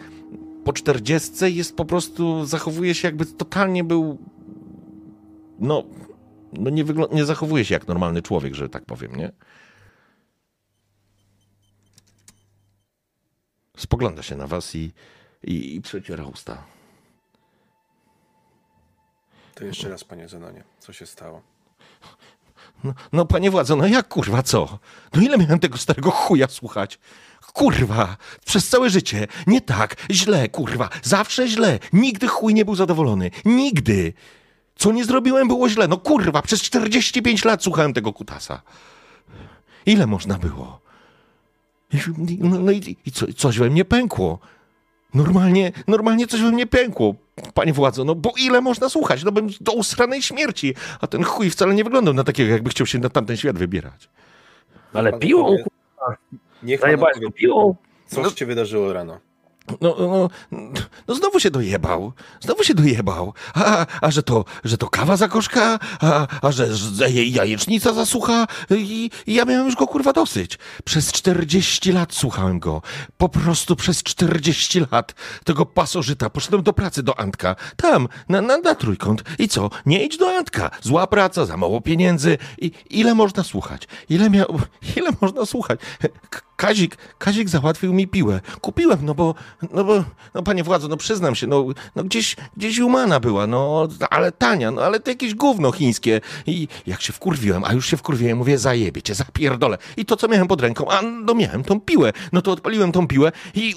po 0.63 0.73
czterdziestce 0.73 1.51
jest 1.51 1.76
po 1.76 1.85
prostu, 1.85 2.45
zachowuje 2.45 2.95
się 2.95 3.07
jakby 3.07 3.26
totalnie 3.26 3.84
był, 3.84 4.17
no, 5.59 5.84
no 6.53 6.69
nie, 6.69 6.84
nie 7.11 7.26
zachowuje 7.26 7.65
się 7.65 7.73
jak 7.73 7.88
normalny 7.88 8.22
człowiek, 8.22 8.53
że 8.53 8.69
tak 8.69 8.85
powiem, 8.85 9.15
nie? 9.15 9.31
Spogląda 13.77 14.23
się 14.23 14.35
na 14.35 14.47
was 14.47 14.76
i, 14.76 14.91
i, 15.43 15.76
i 15.76 15.81
przeciera 15.81 16.23
usta. 16.23 16.64
To 19.56 19.65
jeszcze 19.65 19.89
raz, 19.89 20.03
panie 20.03 20.27
Zenonie, 20.27 20.64
co 20.80 20.93
się 20.93 21.06
stało? 21.06 21.41
No, 22.84 22.93
no 23.14 23.26
panie 23.26 23.52
władzo, 23.52 23.76
no 23.76 23.88
jak 23.88 24.07
kurwa 24.07 24.43
co? 24.43 24.80
No 25.14 25.22
ile 25.22 25.38
miałem 25.38 25.60
tego 25.60 25.77
starego 25.77 26.11
chuja 26.11 26.47
słuchać? 26.47 26.99
Kurwa, 27.53 28.18
przez 28.45 28.69
całe 28.69 28.89
życie. 28.89 29.27
Nie 29.47 29.61
tak, 29.61 29.95
źle, 30.11 30.49
kurwa, 30.49 30.89
zawsze 31.03 31.47
źle. 31.47 31.80
Nigdy 31.93 32.27
chuj 32.27 32.53
nie 32.53 32.65
był 32.65 32.76
zadowolony. 32.76 33.31
Nigdy. 33.45 34.14
Co 34.76 34.91
nie 34.91 35.06
zrobiłem 35.06 35.47
było 35.47 35.69
źle. 35.69 35.88
No 35.88 35.97
kurwa, 35.97 36.41
przez 36.41 36.61
45 36.61 37.45
lat 37.45 37.64
słuchałem 37.64 37.93
tego 37.93 38.14
kutasa. 38.14 38.61
Ile 39.85 40.07
można 40.07 40.38
było? 40.38 40.81
I, 41.94 41.98
no, 42.41 42.60
no 42.60 42.72
i, 42.72 42.98
i 43.06 43.12
co, 43.12 43.26
coś 43.34 43.57
we 43.60 43.70
mnie 43.70 43.86
pękło. 43.86 44.40
Normalnie, 45.14 45.72
normalnie 45.88 46.28
coś 46.28 46.41
we 46.41 46.52
mnie 46.52 46.68
pękło, 46.68 47.16
panie 47.53 47.74
władzo, 47.74 48.03
no 48.03 48.16
bo 48.16 48.32
ile 48.38 48.62
można 48.62 48.90
słuchać? 48.90 49.24
No 49.24 49.32
bym 49.32 49.48
do 49.62 49.72
usranej 49.74 50.22
śmierci, 50.22 50.76
a 51.02 51.07
ten 51.07 51.24
chuj 51.24 51.49
wcale 51.49 51.74
nie 51.74 51.84
wyglądał 51.84 52.14
na 52.14 52.24
takiego, 52.24 52.52
jakby 52.52 52.70
chciał 52.70 52.88
się 52.88 52.99
na 52.99 53.10
tamten 53.10 53.38
świat 53.38 53.57
wybierać. 53.57 54.10
Ale 54.94 55.14
piłą, 55.20 55.45
kurwa, 55.45 56.18
Niech 56.64 56.80
pan 56.82 56.88
zajebałeś 56.88 57.20
go 57.20 57.32
piłą. 57.32 57.76
co 58.07 58.22
No- 58.22 58.30
się 58.30 58.45
wydarzyło 58.45 58.94
rano. 58.94 59.20
No, 59.81 59.95
no, 59.99 60.29
no 61.07 61.15
znowu 61.15 61.39
się 61.39 61.51
dojebał, 61.51 62.13
znowu 62.39 62.63
się 62.63 62.73
dojebał. 62.73 63.33
A, 63.53 63.85
a 64.01 64.11
że 64.11 64.23
to, 64.23 64.45
że 64.63 64.77
to 64.77 64.89
kawa 64.89 65.17
za 65.17 65.27
koszka, 65.27 65.79
a, 66.01 66.27
a 66.41 66.51
że, 66.51 66.67
jajecznica 67.11 67.93
zasucha 67.93 68.47
i, 68.69 69.09
i 69.27 69.33
ja 69.33 69.45
miałem 69.45 69.65
już 69.65 69.75
go 69.75 69.87
kurwa 69.87 70.13
dosyć. 70.13 70.59
Przez 70.83 71.11
40 71.11 71.91
lat 71.91 72.13
słuchałem 72.13 72.59
go. 72.59 72.81
Po 73.17 73.29
prostu 73.29 73.75
przez 73.75 74.03
40 74.03 74.79
lat 74.91 75.13
tego 75.43 75.65
pasożyta. 75.65 76.29
Poszedłem 76.29 76.63
do 76.63 76.73
pracy 76.73 77.03
do 77.03 77.19
Antka. 77.19 77.55
Tam, 77.75 78.07
na, 78.29 78.41
na, 78.41 78.57
na 78.57 78.75
trójkąt. 78.75 79.23
I 79.39 79.47
co? 79.47 79.69
Nie 79.85 80.03
idź 80.03 80.17
do 80.17 80.37
Antka. 80.37 80.71
Zła 80.81 81.07
praca, 81.07 81.45
za 81.45 81.57
mało 81.57 81.81
pieniędzy. 81.81 82.37
I 82.61 82.71
ile 82.89 83.15
można 83.15 83.43
słuchać? 83.43 83.87
Ile 84.09 84.29
miał, 84.29 84.59
ile 84.97 85.09
można 85.21 85.45
słuchać? 85.45 85.79
K- 86.29 86.41
Kazik, 86.56 86.98
Kazik 87.18 87.49
załatwił 87.49 87.94
mi 87.94 88.07
piłę. 88.07 88.41
Kupiłem, 88.61 88.99
no 89.06 89.15
bo, 89.15 89.36
no 89.72 89.84
bo, 89.84 90.03
no 90.34 90.44
panie 90.44 90.64
władzo, 90.64 90.88
no 90.88 90.98
przyznam 90.98 91.36
się, 91.36 91.48
no, 91.48 91.65
no 91.95 92.03
gdzieś, 92.03 92.36
gdzieś 92.57 92.80
humana 92.80 93.19
była, 93.19 93.48
no, 93.48 93.88
ale 94.10 94.32
tania, 94.32 94.72
no 94.72 94.82
ale 94.82 94.99
to 94.99 95.10
jakieś 95.11 95.36
gówno 95.36 95.72
chińskie. 95.72 96.22
I 96.48 96.68
jak 96.88 97.02
się 97.02 97.14
wkurwiłem, 97.14 97.64
a 97.64 97.73
już 97.73 97.88
się 97.88 97.98
wkurwiłem, 97.98 98.38
mówię, 98.38 98.57
zajebie 98.57 99.02
cię, 99.02 99.15
zapierdolę. 99.15 99.77
I 99.98 100.06
to, 100.06 100.15
co 100.18 100.27
miałem 100.27 100.48
pod 100.48 100.61
ręką, 100.61 100.91
a 100.91 101.02
no 101.02 101.34
miałem 101.34 101.64
tą 101.64 101.80
piłę, 101.82 102.14
no 102.34 102.41
to 102.41 102.52
odpaliłem 102.52 102.91
tą 102.91 103.07
piłę 103.07 103.32
i 103.56 103.73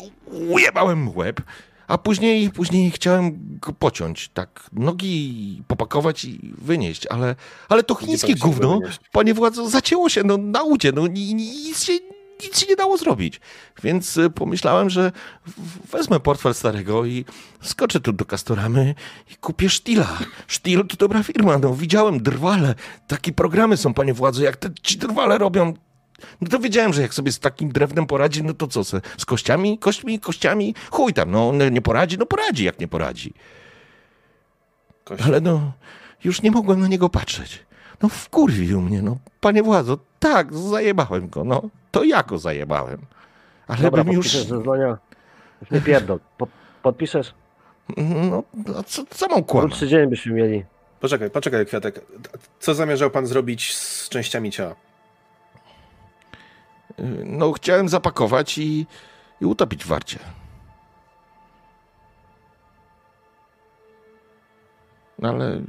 ujebałem 0.51 1.17
łeb. 1.17 1.41
A 1.89 1.99
później, 1.99 2.51
później 2.51 2.91
chciałem 2.91 3.39
go 3.61 3.73
pociąć, 3.73 4.29
tak, 4.35 4.71
nogi 4.73 5.63
popakować 5.67 6.25
i 6.25 6.41
wynieść, 6.59 7.07
ale, 7.07 7.37
ale 7.69 7.83
to 7.83 7.95
chińskie 7.95 8.35
gówno, 8.35 8.79
wynieść? 8.79 9.01
panie 9.13 9.35
władzo, 9.35 9.69
zacięło 9.69 10.09
się, 10.09 10.23
no, 10.25 10.37
na 10.37 10.63
udzie, 10.63 10.93
no, 10.93 11.07
ni- 11.07 11.35
ni- 11.35 11.51
nic 11.65 11.85
się, 11.85 11.93
nic 12.43 12.59
się 12.59 12.67
nie 12.67 12.77
dało 12.77 12.97
zrobić. 12.97 13.41
Więc 13.83 14.17
y, 14.17 14.31
pomyślałem, 14.31 14.91
że 14.91 15.13
wezmę 15.93 16.21
portfel 16.21 16.55
starego 16.55 17.07
i 17.07 17.25
skoczę 17.63 18.01
tu 18.01 18.13
do 18.13 18.25
Castoramy 18.25 18.95
i 19.31 19.37
kupię 19.37 19.69
Sztila. 19.69 20.19
Sztil 20.47 20.87
to 20.87 20.97
dobra 20.97 21.23
firma, 21.23 21.59
no, 21.59 21.75
widziałem 21.75 22.23
drwale, 22.23 22.75
takie 23.07 23.33
programy 23.33 23.77
są, 23.77 23.95
panie 23.95 24.15
władzo, 24.15 24.43
jak 24.43 24.57
te 24.57 24.69
ci 24.83 24.99
drwale 24.99 25.39
robią, 25.39 25.75
no 26.41 26.49
to 26.49 26.59
wiedziałem, 26.59 26.93
że 26.93 27.03
jak 27.03 27.15
sobie 27.15 27.33
z 27.33 27.39
takim 27.39 27.73
drewnem 27.73 28.07
poradzi, 28.07 28.43
no 28.43 28.55
to 28.55 28.67
co, 28.67 28.85
se, 28.85 29.01
z 29.19 29.25
kościami, 29.25 29.79
kośćmi, 29.79 30.21
kościami, 30.21 30.75
chuj 30.91 31.13
tam, 31.13 31.31
no 31.31 31.53
nie 31.71 31.83
poradzi, 31.83 32.19
no 32.19 32.27
poradzi, 32.27 32.65
jak 32.65 32.81
nie 32.81 32.89
poradzi. 32.89 33.35
Ale 35.25 35.41
no, 35.41 35.73
już 36.25 36.43
nie 36.43 36.51
mogłem 36.51 36.81
na 36.81 36.89
niego 36.89 37.09
patrzeć. 37.09 37.68
No 38.03 38.09
wkurwił 38.09 38.81
mnie, 38.81 39.03
no. 39.03 39.17
Panie 39.41 39.63
władzo, 39.63 39.99
tak, 40.19 40.55
zajebałem 40.55 41.29
go, 41.29 41.45
no. 41.45 41.63
To 41.91 42.05
ja 42.05 42.23
go 42.23 42.39
zajebałem. 42.39 42.99
Ale 43.69 43.83
Dobra, 43.83 44.05
bym 44.05 44.13
już... 44.13 44.35
Już 45.61 45.71
nie 45.71 45.81
pierdol. 45.81 46.21
Pod, 46.39 46.49
podpiszesz? 46.83 47.35
No, 48.31 48.43
no 48.67 48.83
co, 48.83 49.05
co 49.11 49.29
mam 49.29 49.45
kłamać? 49.45 49.71
Krótszy 49.71 49.89
dzień 49.89 50.11
byśmy 50.11 50.33
mieli. 50.33 50.65
Poczekaj, 51.01 51.31
poczekaj, 51.31 51.67
Kwiatek. 51.67 52.01
Co 52.61 52.75
zamierzał 52.75 53.11
pan 53.11 53.27
zrobić 53.27 53.75
z 53.75 54.09
częściami 54.09 54.51
ciała? 54.51 54.75
No, 57.25 57.53
chciałem 57.53 57.89
zapakować 57.89 58.59
i, 58.59 58.87
i 59.41 59.45
utopić 59.45 59.85
w 59.85 59.87
warcie. 59.87 60.19
No, 65.19 65.29
Ale 65.29 65.61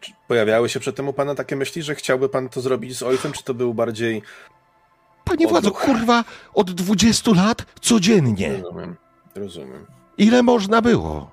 Czy 0.00 0.12
pojawiały 0.28 0.68
się 0.68 0.80
przedtem 0.80 1.08
u 1.08 1.12
pana 1.12 1.34
takie 1.34 1.56
myśli, 1.56 1.82
że 1.82 1.94
chciałby 1.94 2.28
pan 2.28 2.48
to 2.48 2.60
zrobić 2.60 2.96
z 2.96 3.02
ojcem, 3.02 3.32
czy 3.32 3.44
to 3.44 3.54
był 3.54 3.74
bardziej... 3.74 4.22
Panie 5.24 5.46
władzo, 5.46 5.70
kurwa, 5.70 6.24
od 6.54 6.70
20 6.70 7.30
lat 7.34 7.66
codziennie. 7.80 8.52
Rozumiem, 8.62 8.96
rozumiem. 9.34 9.86
Ile 10.18 10.42
można 10.42 10.82
było? 10.82 11.30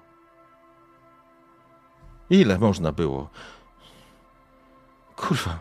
Ile 2.29 2.57
można 2.57 2.91
było? 2.91 3.29
Kurwa. 5.15 5.59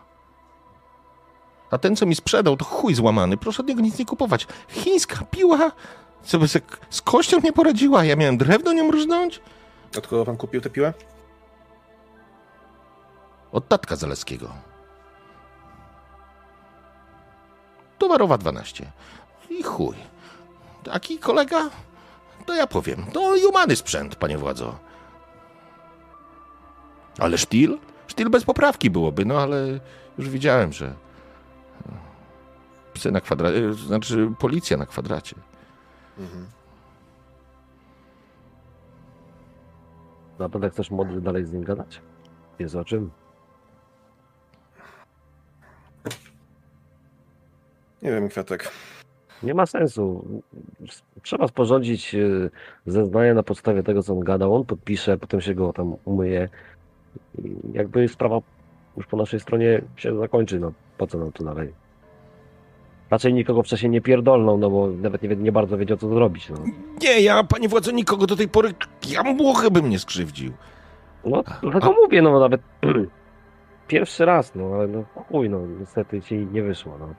A 1.71 1.79
ten, 1.79 1.97
co 1.97 2.07
mi 2.07 2.15
sprzedał, 2.15 2.57
to 2.57 2.65
chuj 2.65 2.95
złamany. 2.95 3.37
Proszę 3.37 3.63
od 3.63 3.69
niego 3.69 3.81
nic 3.81 3.99
nie 3.99 4.07
kupować. 4.07 4.47
Chińska 4.69 5.25
piła? 5.31 5.73
Co 6.23 6.39
by 6.39 6.47
z 6.91 7.03
kością 7.03 7.41
nie 7.45 7.53
poradziła? 7.53 8.05
Ja 8.05 8.17
miałem 8.17 8.37
drewno 8.39 8.73
nie 8.73 8.85
mrznąć? 8.85 9.41
Od 9.99 10.07
kogo 10.07 10.25
pan 10.25 10.37
kupił 10.37 10.61
tę 10.61 10.71
piłę? 10.71 10.93
Od 13.53 13.69
tatka 13.69 13.97
Zaleskiego. 13.97 14.49
Towarowa 17.99 18.39
12. 18.39 18.93
I 19.51 19.63
chuj. 19.63 19.97
Taki 20.85 21.19
kolega? 21.19 21.71
To 22.47 22.55
ja 22.55 22.67
powiem. 22.67 23.07
To 23.13 23.37
jumany 23.37 23.77
sprzęt, 23.77 24.17
panie 24.17 24.39
władzo. 24.39 24.79
Ale 27.19 27.39
sztil? 27.39 27.79
Sztil 28.07 28.31
bez 28.31 28.45
poprawki 28.45 28.91
byłoby, 28.91 29.25
no 29.25 29.41
ale 29.41 29.81
już 30.19 30.29
widziałem, 30.29 30.73
że 30.73 30.95
psy 32.95 33.13
na 33.13 33.21
kwadracie, 33.21 33.73
znaczy 33.73 34.33
policja 34.39 34.77
na 34.77 34.87
kwadracie. 34.87 35.37
Mhm. 36.19 36.47
Naprawdę 40.39 40.71
chcesz 40.71 40.91
młody 40.91 41.21
dalej 41.21 41.45
z 41.45 41.53
nim 41.53 41.65
gadać? 41.65 42.01
Jest 42.59 42.75
o 42.75 42.85
czym? 42.85 43.11
Nie 48.07 48.13
wiem, 48.13 48.29
Kwiatek. 48.29 48.71
Nie 49.43 49.55
ma 49.55 49.67
sensu. 49.67 50.25
Trzeba 51.23 51.49
sporządzić 51.49 52.15
e, 52.15 52.19
zeznanie 52.87 53.35
na 53.35 53.43
podstawie 53.43 53.83
tego, 53.83 54.03
co 54.03 54.13
on 54.13 54.21
gadał. 54.21 54.55
On 54.55 54.65
podpisze, 54.65 55.19
potem 55.19 55.41
się 55.41 55.55
go 55.55 55.73
tam 55.73 55.97
umyje. 56.05 56.49
Jakby 57.73 58.09
sprawa 58.09 58.41
już 58.97 59.07
po 59.07 59.17
naszej 59.17 59.41
stronie 59.41 59.83
się 59.97 60.19
zakończy, 60.19 60.61
no 60.61 60.73
po 60.99 61.07
co 61.07 61.19
nam 61.19 61.33
tu 61.33 61.45
dalej? 61.45 61.73
Raczej 63.11 63.35
nikogo 63.35 63.63
wcześniej 63.63 63.91
nie 63.91 64.01
pierdolną, 64.01 64.57
no 64.57 64.71
bo 64.71 64.87
nawet 64.87 65.23
nie, 65.23 65.29
nie 65.37 65.53
bardzo 65.53 65.79
wiedział, 65.79 65.97
co 65.97 66.09
zrobić. 66.09 66.49
No, 66.51 66.57
Nie, 67.03 67.21
ja, 67.21 67.45
panie 67.45 67.69
władzo, 67.69 67.91
nikogo 67.91 68.27
do 68.27 68.37
tej 68.37 68.49
pory, 68.49 68.71
ja 69.11 69.23
młochy 69.23 69.71
bym 69.71 69.89
nie 69.91 69.99
skrzywdził. 69.99 70.53
no 71.25 71.45
dlatego 71.63 71.93
mówię, 71.93 72.23
no 72.23 72.41
nawet 72.41 72.61
pierwszy 73.89 74.25
raz, 74.25 74.55
no 74.55 74.65
ale 74.75 74.89
no 74.89 75.05
chuj, 75.15 75.51
no 75.51 75.67
niestety 75.81 76.23
ci 76.23 76.35
nie 76.53 76.63
wyszło, 76.63 76.97
no. 77.01 77.15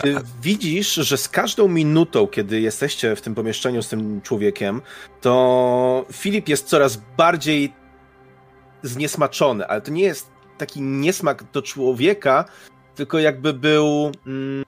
Ty 0.00 0.16
widzisz, 0.42 0.94
że 0.94 1.16
z 1.16 1.28
każdą 1.28 1.68
minutą, 1.68 2.26
kiedy 2.26 2.60
jesteście 2.60 3.16
w 3.16 3.20
tym 3.20 3.34
pomieszczeniu 3.34 3.82
z 3.82 3.88
tym 3.88 4.20
człowiekiem, 4.20 4.82
to 5.20 6.06
Filip 6.12 6.48
jest 6.48 6.66
coraz 6.66 6.96
bardziej 7.16 7.72
zniesmaczony, 8.82 9.66
ale 9.66 9.80
to 9.80 9.90
nie 9.90 10.02
jest 10.02 10.30
taki 10.58 10.80
niesmak 10.80 11.50
do 11.52 11.62
człowieka, 11.62 12.44
tylko 12.94 13.18
jakby 13.18 13.52
był 13.52 14.12
mm, 14.26 14.64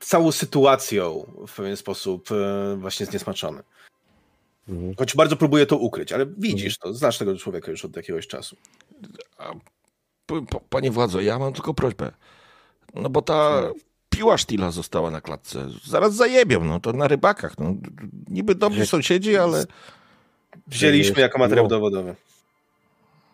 całą 0.00 0.32
sytuacją 0.32 1.26
w 1.48 1.56
pewien 1.56 1.76
sposób 1.76 2.28
e, 2.32 2.76
właśnie 2.76 3.06
zniesmaczony. 3.06 3.62
Mhm. 4.68 4.94
Choć 4.94 5.16
bardzo 5.16 5.36
próbuje 5.36 5.66
to 5.66 5.76
ukryć, 5.76 6.12
ale 6.12 6.26
widzisz 6.38 6.78
to, 6.78 6.94
znasz 6.94 7.18
tego 7.18 7.36
człowieka 7.36 7.70
już 7.70 7.84
od 7.84 7.96
jakiegoś 7.96 8.26
czasu. 8.26 8.56
Panie 10.70 10.90
władzo, 10.90 11.20
ja 11.20 11.38
mam 11.38 11.52
tylko 11.52 11.74
prośbę. 11.74 12.12
No 12.94 13.10
bo 13.10 13.22
ta 13.22 13.62
piła 14.10 14.38
sztila 14.38 14.70
została 14.70 15.10
na 15.10 15.20
klatce. 15.20 15.68
Zaraz 15.84 16.14
zajebią, 16.14 16.64
no 16.64 16.80
to 16.80 16.92
na 16.92 17.08
rybakach. 17.08 17.58
No. 17.58 17.74
Niby 18.28 18.54
dobrzy 18.54 18.86
sąsiedzi, 18.86 19.36
ale 19.36 19.64
Wzięliśmy 20.66 21.20
jako 21.20 21.38
materiał 21.38 21.64
No. 21.64 21.68
dowodowy. 21.68 22.14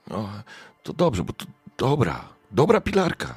no, 0.09 0.29
to 0.83 0.93
dobrze, 0.93 1.25
bo 1.25 1.33
to 1.33 1.45
dobra, 1.79 2.29
dobra 2.51 2.81
pilarka. 2.81 3.35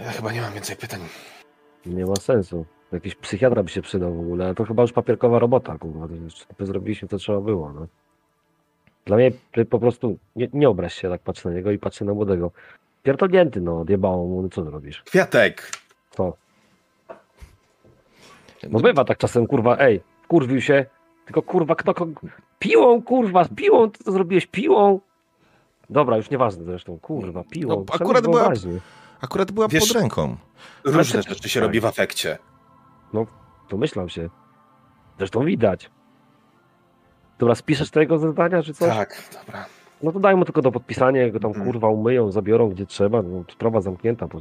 Ja 0.00 0.10
chyba 0.12 0.32
nie 0.32 0.40
mam 0.40 0.52
więcej 0.54 0.76
pytań. 0.76 1.00
Nie 1.86 2.06
ma 2.06 2.16
sensu. 2.16 2.64
Jakiś 2.92 3.14
psychiatra 3.14 3.62
by 3.62 3.68
się 3.70 3.82
przydał 3.82 4.14
w 4.14 4.20
ogóle, 4.20 4.44
ale 4.44 4.54
to 4.54 4.64
chyba 4.64 4.82
już 4.82 4.92
papierkowa 4.92 5.38
robota, 5.38 5.78
kurwa. 5.78 6.08
To 6.08 6.54
to 6.54 6.66
zrobiliśmy, 6.66 7.08
co 7.08 7.18
trzeba 7.18 7.40
było, 7.40 7.72
no. 7.72 7.86
Dla 9.04 9.16
mnie 9.16 9.30
po 9.70 9.78
prostu 9.78 10.18
nie, 10.36 10.48
nie 10.52 10.68
obraź 10.68 10.94
się, 10.94 11.08
tak 11.08 11.20
patrzę 11.20 11.48
na 11.48 11.54
niego 11.54 11.70
i 11.70 11.78
patrzę 11.78 12.04
na 12.04 12.14
młodego. 12.14 12.50
Pierdolnięty, 13.02 13.60
no, 13.60 13.80
odjebało 13.80 14.26
mu, 14.26 14.42
no 14.42 14.48
co 14.48 14.64
zrobisz? 14.64 15.02
Kwiatek! 15.02 15.70
Co? 16.10 16.36
No 18.70 18.80
bywa 18.80 19.04
tak 19.04 19.18
czasem, 19.18 19.46
kurwa, 19.46 19.76
ej, 19.78 20.00
kurwił 20.28 20.60
się, 20.60 20.86
tylko 21.24 21.42
kurwa, 21.42 21.74
kto. 21.74 21.94
Piłą, 22.58 23.02
kurwa, 23.02 23.44
piłą, 23.56 23.90
ty 23.90 24.04
to 24.04 24.12
zrobiłeś 24.12 24.46
piłą? 24.46 25.00
Dobra, 25.90 26.16
już 26.16 26.30
nieważne 26.30 26.64
zresztą, 26.64 26.98
kurwa, 26.98 27.44
piłą. 27.50 27.84
No, 27.88 27.94
akurat 27.94 28.24
była-. 28.24 28.52
Akurat 29.20 29.52
była 29.52 29.68
Wiesz- 29.68 29.88
pod 29.92 29.96
ręką. 30.02 30.36
Różne 30.84 31.22
rzeczy 31.22 31.48
się 31.48 31.60
tak. 31.60 31.66
robi 31.66 31.80
w 31.80 31.86
afekcie. 31.86 32.38
Domyślam 33.70 34.08
się. 34.08 34.28
Zresztą 35.18 35.44
widać. 35.44 35.90
Dobra, 37.38 37.54
spiszesz 37.54 37.90
tego 37.90 38.18
zadania, 38.18 38.62
czy 38.62 38.74
coś? 38.74 38.88
Tak, 38.88 39.22
dobra. 39.46 39.64
No 40.02 40.12
to 40.12 40.20
daj 40.20 40.36
mu 40.36 40.44
tylko 40.44 40.62
do 40.62 40.72
podpisania, 40.72 41.22
jak 41.22 41.32
go 41.32 41.40
tam 41.40 41.50
Mhm. 41.50 41.66
kurwa 41.66 41.88
umyją, 41.88 42.30
zabiorą 42.30 42.68
gdzie 42.68 42.86
trzeba, 42.86 43.22
no, 43.22 43.44
sprawa 43.52 43.80
zamknięta. 43.80 44.26
Bo... 44.26 44.40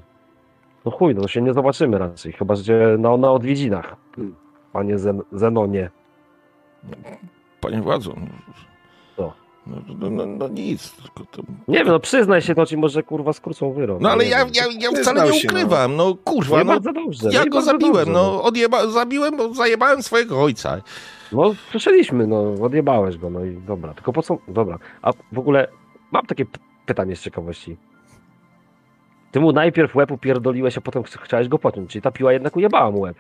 No 0.85 0.91
chuj, 0.91 1.15
no 1.15 1.27
się 1.27 1.41
nie 1.41 1.53
zobaczymy 1.53 1.97
raczej, 1.97 2.31
chyba 2.33 2.55
że 2.55 2.97
na, 2.97 3.17
na 3.17 3.31
odwiedzinach. 3.31 3.95
Panie 4.73 4.99
Zen 4.99 5.21
Zenonie. 5.31 5.89
Panie 7.61 7.81
władzu. 7.81 8.15
No-? 9.71 9.81
No, 9.87 10.09
no, 10.09 10.09
no, 10.09 10.25
no 10.25 10.47
nic. 10.47 10.91
Tylko 10.91 11.25
to... 11.31 11.41
Nie 11.67 11.77
wiem, 11.77 11.87
no 11.87 11.99
przyznaj 11.99 12.41
się, 12.41 12.55
to 12.55 12.65
ci 12.65 12.77
może 12.77 13.03
kurwa 13.03 13.33
skrócą 13.33 13.73
wyrok. 13.73 14.01
No 14.01 14.09
ale 14.11 14.25
ja, 14.25 14.39
ja, 14.39 14.63
ja 14.79 14.91
wcale 15.01 15.23
nie 15.23 15.29
no. 15.29 15.35
ukrywam. 15.45 15.95
No 15.95 16.15
kurwa, 16.23 16.57
Nie 16.57 16.63
no. 16.63 16.73
bardzo 16.73 16.93
dobrze. 16.93 17.29
Ja 17.31 17.43
nie 17.43 17.49
go 17.49 17.57
bardzo 17.57 17.71
zabiłem, 17.71 17.93
dobrze, 17.93 18.11
no 18.11 18.43
odjeba, 18.43 18.87
zabiłem, 18.87 19.37
bo 19.37 19.53
zajebałem 19.53 20.03
swojego 20.03 20.43
ojca. 20.43 20.81
No 21.31 21.55
słyszeliśmy, 21.71 22.27
no 22.27 22.53
odjebałeś 22.61 23.17
go, 23.17 23.29
no 23.29 23.45
i 23.45 23.57
dobra. 23.67 23.93
Tylko 23.93 24.13
po 24.13 24.21
co, 24.23 24.37
dobra. 24.47 24.77
A 25.01 25.11
w 25.31 25.39
ogóle 25.39 25.67
mam 26.11 26.25
takie 26.25 26.45
p- 26.45 26.59
pytanie 26.85 27.15
z 27.15 27.21
ciekawości. 27.21 27.77
Ty 29.31 29.39
mu 29.39 29.51
najpierw 29.51 29.95
łeb 29.95 30.11
upierdoliłeś, 30.11 30.77
a 30.77 30.81
potem 30.81 31.03
ch- 31.03 31.21
chciałeś 31.23 31.47
go 31.47 31.59
pociąć, 31.59 31.91
czyli 31.91 32.01
ta 32.01 32.11
piła 32.11 32.33
jednak 32.33 32.55
ujebała 32.55 32.91
mu 32.91 32.99
łeb. 32.99 33.17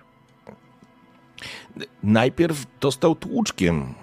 Najpierw 2.03 2.65
dostał 2.79 3.15
tłuczkiem 3.15 3.93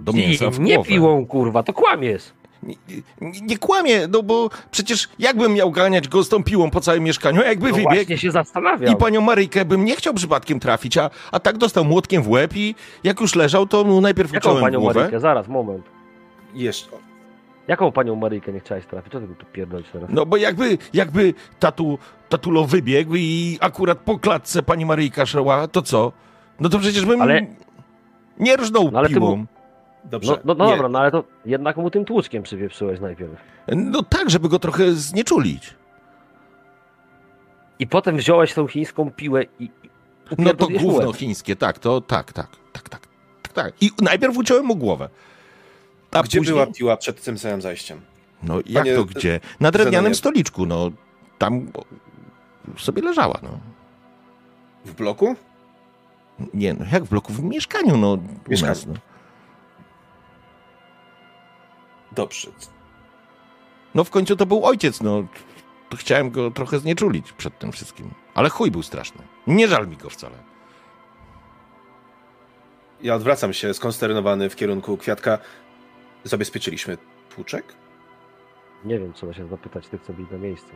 do 0.00 0.12
mięsa 0.12 0.50
w 0.50 0.60
nie 0.60 0.74
głowę. 0.74 0.88
piłą, 0.90 1.26
kurwa, 1.26 1.62
to 1.62 1.72
kłamiesz. 1.72 2.22
Nie, 2.62 2.74
nie, 3.20 3.40
nie 3.40 3.58
kłamie, 3.58 4.06
no 4.08 4.22
bo 4.22 4.50
przecież 4.70 5.08
jakbym 5.18 5.52
miał 5.54 5.70
ganiać 5.70 6.08
go 6.08 6.24
z 6.24 6.28
tą 6.28 6.44
piłą 6.44 6.70
po 6.70 6.80
całym 6.80 7.02
mieszkaniu, 7.04 7.42
jakby 7.42 7.68
No 7.68 7.74
wybiegł 7.74 7.94
właśnie 7.94 8.18
się 8.18 8.30
zastanawiam. 8.30 8.92
i 8.94 8.96
panią 8.96 9.20
Maryjkę 9.20 9.64
bym 9.64 9.84
nie 9.84 9.96
chciał 9.96 10.14
przypadkiem 10.14 10.60
trafić, 10.60 10.98
a, 10.98 11.10
a 11.32 11.40
tak 11.40 11.58
dostał 11.58 11.84
młotkiem 11.84 12.22
w 12.22 12.28
łeb 12.28 12.56
i 12.56 12.74
jak 13.04 13.20
już 13.20 13.34
leżał, 13.34 13.66
to 13.66 13.84
mu 13.84 14.00
najpierw 14.00 14.32
Jaką 14.32 14.48
uciąłem 14.48 14.64
panią 14.64 14.80
głowę. 14.80 14.94
Maryjkę? 15.00 15.20
Zaraz, 15.20 15.48
moment. 15.48 15.84
Jeszcze. 16.54 16.90
Jaką 17.68 17.92
panią 17.92 18.14
Maryjkę 18.16 18.52
nie 18.52 18.60
chciałeś 18.60 18.86
trafić? 18.86 19.12
Co 19.12 19.20
ty 19.20 19.26
tu 19.26 19.46
pierdolisz 19.52 19.88
teraz? 19.92 20.10
No 20.12 20.26
bo 20.26 20.36
jakby, 20.36 20.78
jakby 20.94 21.34
tatu, 21.58 21.98
tatulo 22.28 22.64
wybiegł 22.64 23.14
i 23.16 23.58
akurat 23.60 23.98
po 23.98 24.18
klatce 24.18 24.62
pani 24.62 24.86
Maryjka 24.86 25.26
szła, 25.26 25.68
to 25.68 25.82
co? 25.82 26.12
No 26.60 26.68
to 26.68 26.78
przecież 26.78 27.04
bym 27.04 27.22
Ale- 27.22 27.46
nie 28.40 28.56
rżnął 28.56 28.90
No 28.92 28.98
ale 28.98 29.08
ty 29.08 29.14
piłą. 29.14 29.36
mu- 29.36 29.46
Dobrze. 30.10 30.32
No, 30.32 30.38
no, 30.44 30.54
no 30.54 30.70
dobra, 30.70 30.88
no 30.88 30.98
ale 30.98 31.10
to 31.10 31.24
jednak 31.44 31.76
mu 31.76 31.90
tym 31.90 32.04
tłuczkiem 32.04 32.42
przywieprzyłeś 32.42 33.00
najpierw. 33.00 33.32
No 33.76 34.02
tak, 34.02 34.30
żeby 34.30 34.48
go 34.48 34.58
trochę 34.58 34.92
znieczulić. 34.92 35.74
I 37.78 37.86
potem 37.86 38.16
wziąłeś 38.16 38.54
tą 38.54 38.66
chińską 38.66 39.10
piłę 39.10 39.44
i... 39.58 39.70
No 40.38 40.54
to 40.54 40.66
łeb. 40.66 41.16
chińskie, 41.16 41.56
tak, 41.56 41.78
to 41.78 42.00
tak, 42.00 42.32
tak, 42.32 42.48
tak, 42.72 42.88
tak, 42.88 43.06
tak, 43.42 43.52
tak. 43.52 43.72
I 43.80 43.90
najpierw 44.02 44.36
uciąłem 44.36 44.64
mu 44.66 44.76
głowę. 44.76 45.08
A 46.10 46.22
Gdzie 46.22 46.38
później... 46.38 46.54
była 46.54 46.66
piła 46.66 46.96
przed 46.96 47.22
tym 47.22 47.38
samym 47.38 47.62
zajściem? 47.62 48.00
No 48.42 48.56
jak 48.66 48.84
Panie- 48.84 48.94
to 48.96 49.04
gdzie? 49.04 49.40
Na 49.60 49.70
drewnianym 49.70 50.14
stoliczku, 50.14 50.66
no. 50.66 50.90
Tam 51.38 51.66
sobie 52.78 53.02
leżała, 53.02 53.38
no. 53.42 53.58
W 54.84 54.94
bloku? 54.94 55.36
Nie, 56.54 56.74
no 56.74 56.84
jak 56.92 57.04
w 57.04 57.08
bloku? 57.08 57.32
W 57.32 57.42
mieszkaniu, 57.42 57.96
no. 57.96 58.12
U 58.12 58.50
Mieszkaniu. 58.50 58.70
nas, 58.70 58.86
no. 58.86 58.94
Dobrze. 62.22 62.50
no 63.94 64.04
w 64.04 64.10
końcu 64.10 64.36
to 64.36 64.46
był 64.46 64.64
ojciec, 64.66 65.00
no. 65.02 65.24
To 65.88 65.96
chciałem 65.96 66.30
go 66.30 66.50
trochę 66.50 66.78
znieczulić 66.78 67.32
przed 67.32 67.58
tym 67.58 67.72
wszystkim. 67.72 68.10
Ale 68.34 68.48
chuj 68.48 68.70
był 68.70 68.82
straszny. 68.82 69.22
Nie 69.46 69.68
żal 69.68 69.88
mi 69.88 69.96
go 69.96 70.10
wcale. 70.10 70.36
Ja 73.02 73.14
odwracam 73.14 73.52
się 73.52 73.74
skonsternowany 73.74 74.50
w 74.50 74.56
kierunku 74.56 74.96
kwiatka. 74.96 75.38
Zabezpieczyliśmy 76.24 76.98
tłuczek? 77.34 77.64
Nie 78.84 78.98
wiem, 78.98 79.12
trzeba 79.12 79.32
się 79.32 79.48
zapytać 79.48 79.88
tych, 79.88 80.02
co 80.02 80.12
byli 80.12 80.26
na 80.30 80.38
miejscu. 80.38 80.70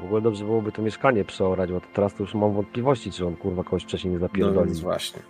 W 0.00 0.04
ogóle 0.04 0.20
dobrze 0.20 0.44
byłoby 0.44 0.72
to 0.72 0.82
mieszkanie 0.82 1.24
przeorać, 1.24 1.72
bo 1.72 1.80
teraz 1.94 2.14
to 2.14 2.22
już 2.22 2.34
mam 2.34 2.52
wątpliwości, 2.54 3.12
czy 3.12 3.26
on 3.26 3.36
kurwa 3.36 3.64
kogoś 3.64 3.82
wcześniej 3.82 4.12
nie 4.12 4.18
No 4.18 4.26
zapierdolił. 4.26 4.64
więc 4.64 4.80
właśnie. 4.80 5.22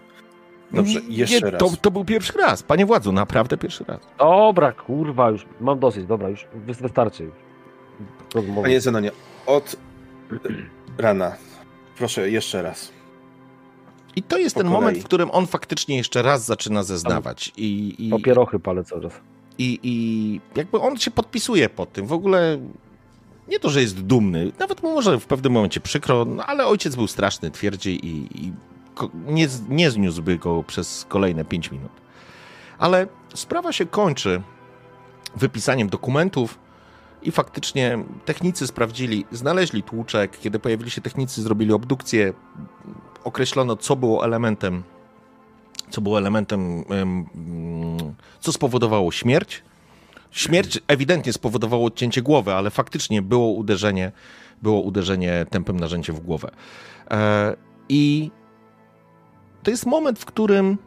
Dobrze, 0.72 1.00
Nie, 1.02 1.16
jeszcze 1.16 1.50
raz. 1.50 1.60
To, 1.60 1.70
to 1.82 1.90
był 1.90 2.04
pierwszy 2.04 2.32
raz. 2.38 2.62
Panie 2.62 2.86
władzu, 2.86 3.12
naprawdę 3.12 3.56
pierwszy 3.56 3.84
raz. 3.84 4.00
Dobra, 4.18 4.72
kurwa, 4.72 5.30
już 5.30 5.46
mam 5.60 5.78
dosyć, 5.78 6.06
dobra, 6.06 6.28
już 6.28 6.46
wy- 6.54 6.74
wystarczy. 6.74 7.24
już. 7.24 7.34
Rozmowy. 8.34 8.62
Panie 8.62 8.80
Zenonie, 8.80 9.10
od 9.46 9.76
rana. 10.98 11.36
Proszę, 11.98 12.30
jeszcze 12.30 12.62
raz. 12.62 12.92
I 14.16 14.22
to 14.22 14.38
jest 14.38 14.54
Po 14.54 14.60
ten 14.60 14.68
kolei. 14.70 14.80
moment, 14.82 14.98
w 14.98 15.04
którym 15.04 15.30
on 15.30 15.46
faktycznie 15.46 15.96
jeszcze 15.96 16.22
raz 16.22 16.44
zaczyna 16.44 16.82
zeznawać. 16.82 17.52
I, 17.56 17.94
i, 18.06 18.10
Papierochy 18.10 18.58
palę 18.58 18.84
cały 18.84 19.02
czas. 19.02 19.12
I, 19.58 19.80
I 19.82 20.40
jakby 20.54 20.80
on 20.80 20.96
się 20.96 21.10
podpisuje 21.10 21.68
pod 21.68 21.92
tym. 21.92 22.06
W 22.06 22.12
ogóle 22.12 22.58
nie 23.48 23.58
to, 23.58 23.70
że 23.70 23.80
jest 23.80 24.00
dumny, 24.00 24.52
nawet 24.58 24.82
mu 24.82 24.94
może 24.94 25.20
w 25.20 25.26
pewnym 25.26 25.52
momencie 25.52 25.80
przykro, 25.80 26.24
no, 26.24 26.46
ale 26.46 26.66
ojciec 26.66 26.96
był 26.96 27.06
straszny, 27.06 27.50
twierdzi 27.50 28.06
i, 28.06 28.44
i 28.46 28.52
nie, 29.26 29.48
nie 29.68 29.90
zniósłby 29.90 30.38
go 30.38 30.62
przez 30.62 31.06
kolejne 31.08 31.44
5 31.44 31.70
minut. 31.70 31.92
Ale 32.78 33.06
sprawa 33.34 33.72
się 33.72 33.86
kończy 33.86 34.42
wypisaniem 35.36 35.88
dokumentów 35.88 36.58
i 37.22 37.30
faktycznie 37.30 38.04
technicy 38.24 38.66
sprawdzili, 38.66 39.24
znaleźli 39.32 39.82
tłuczek. 39.82 40.38
Kiedy 40.38 40.58
pojawili 40.58 40.90
się 40.90 41.00
technicy, 41.00 41.42
zrobili 41.42 41.72
obdukcję, 41.72 42.32
określono, 43.24 43.76
co 43.76 43.96
było 43.96 44.24
elementem 44.24 44.82
co 45.90 46.00
było 46.00 46.18
elementem, 46.18 46.84
em, 46.90 47.26
mm, 47.34 48.14
co 48.40 48.52
spowodowało 48.52 49.12
śmierć. 49.12 49.62
Śmierć 50.30 50.80
ewidentnie 50.88 51.32
spowodowało 51.32 51.86
odcięcie 51.86 52.22
głowy, 52.22 52.54
ale 52.54 52.70
faktycznie 52.70 53.22
było 53.22 53.52
uderzenie, 53.52 54.12
było 54.62 54.80
uderzenie 54.80 55.46
tępym 55.50 55.80
narzędziem 55.80 56.16
w 56.16 56.20
głowę. 56.20 56.50
E, 57.10 57.56
I 57.88 58.30
to 59.68 59.70
jest 59.70 59.86
moment, 59.86 60.18
w 60.18 60.24
którym, 60.24 60.78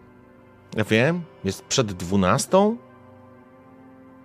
ja 0.75 0.83
wiem, 0.83 1.23
jest 1.43 1.65
przed 1.65 1.93
12, 1.93 2.75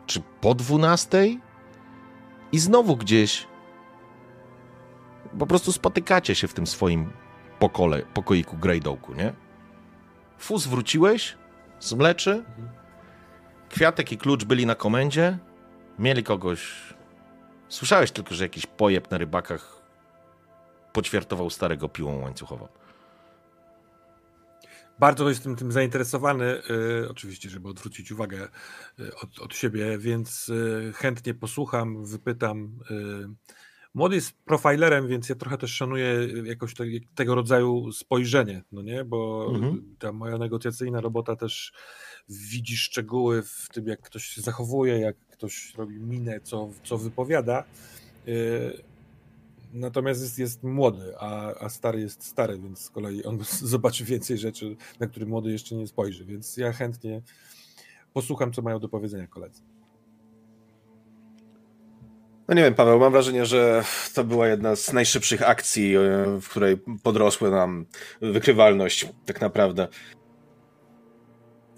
czy 0.07 0.23
po 0.41 0.55
12 0.55 1.39
i 2.53 2.59
znowu 2.59 2.97
gdzieś 2.97 3.47
po 5.39 5.47
prostu 5.47 5.73
spotykacie 5.73 6.35
się 6.35 6.49
w 6.49 6.55
tym 6.55 6.67
swoim 6.67 7.13
pokole, 7.59 8.03
pokoiku 8.15 8.57
Greydołku, 8.57 9.15
nie? 9.15 9.33
Fus 10.39 10.67
wróciłeś 10.67 11.37
z 11.81 11.93
mleczy. 11.93 12.45
Kwiatek 13.69 14.13
i 14.13 14.19
klucz 14.19 14.45
byli 14.45 14.67
na 14.67 14.75
komendzie. 14.75 15.39
Mieli 15.99 16.23
kogoś. 16.23 16.95
Słyszałeś 17.69 18.11
tylko, 18.11 18.35
że 18.35 18.45
jakiś 18.45 18.67
pojeb 18.67 19.11
na 19.11 19.19
rybakach 19.19 19.83
poćwiartował 20.93 21.51
starego 21.51 21.89
piłą 21.89 22.23
łańcuchową. 22.23 22.69
Bardzo 24.99 25.29
jestem 25.29 25.57
tym 25.57 25.73
zainteresowany, 25.73 26.63
y, 27.05 27.09
oczywiście, 27.11 27.51
żeby 27.51 27.69
odwrócić 27.69 28.13
uwagę 28.13 28.49
y, 29.01 29.17
od, 29.23 29.39
od 29.39 29.55
siebie, 29.55 29.99
więc 29.99 30.49
y, 30.49 30.93
chętnie 30.95 31.35
posłucham, 31.35 32.05
wypytam. 32.05 32.79
Młody 33.95 34.15
jest 34.15 34.33
profilerem, 34.45 35.09
więc 35.09 35.29
ja 35.29 35.35
trochę 35.35 35.59
też 35.59 35.71
szanuję 35.75 36.29
jakoś 36.45 36.75
te, 36.75 36.85
tego 37.15 37.35
rodzaju 37.35 37.93
spojrzenie, 37.93 38.63
no 38.73 38.83
nie? 38.83 39.05
Bo 39.05 39.47
Mhm. 39.55 39.97
ta 39.99 40.13
moja 40.13 40.39
negocjacyjna 40.39 41.01
robota 41.01 41.37
też 41.37 41.73
widzi 42.29 42.77
szczegóły 42.77 43.43
w 43.43 43.69
tym, 43.73 43.87
jak 43.87 44.01
ktoś 44.01 44.25
się 44.25 44.41
zachowuje, 44.43 44.99
jak 44.99 45.17
ktoś 45.17 45.75
robi 45.75 46.01
minę, 46.01 46.41
co, 46.41 46.71
co 46.85 46.99
wypowiada. 46.99 47.65
Natomiast 49.77 50.21
jest, 50.23 50.39
jest 50.39 50.63
młody, 50.63 51.15
a, 51.19 51.55
a 51.55 51.69
stary 51.69 52.01
jest 52.01 52.25
stary, 52.25 52.59
więc 52.59 52.81
z 52.81 52.91
kolei 52.91 53.25
on 53.25 53.39
zobaczy 53.75 54.05
więcej 54.05 54.39
rzeczy, 54.39 54.77
na 55.01 55.07
które 55.07 55.27
młody 55.27 55.53
jeszcze 55.53 55.75
nie 55.75 55.87
spojrzy. 55.87 56.25
Więc 56.25 56.57
ja 56.57 56.73
chętnie 56.73 57.23
posłucham, 58.13 58.53
co 58.53 58.63
mają 58.63 58.79
do 58.79 58.89
powiedzenia 58.89 59.27
koledzy. 59.27 59.63
No 62.49 62.55
nie 62.55 62.63
wiem, 62.63 62.75
Paweł, 62.75 62.99
mam 62.99 63.13
wrażenie, 63.13 63.47
że 63.47 63.85
to 64.15 64.25
była 64.25 64.49
jedna 64.49 64.77
z 64.77 64.93
najszybszych 64.93 65.49
akcji, 65.49 65.97
e, 65.97 66.01
w 66.41 66.49
której 66.49 66.77
podrosły 67.03 67.51
nam 67.51 67.87
wykrywalność, 68.21 69.09
tak 69.27 69.41
naprawdę. 69.41 69.89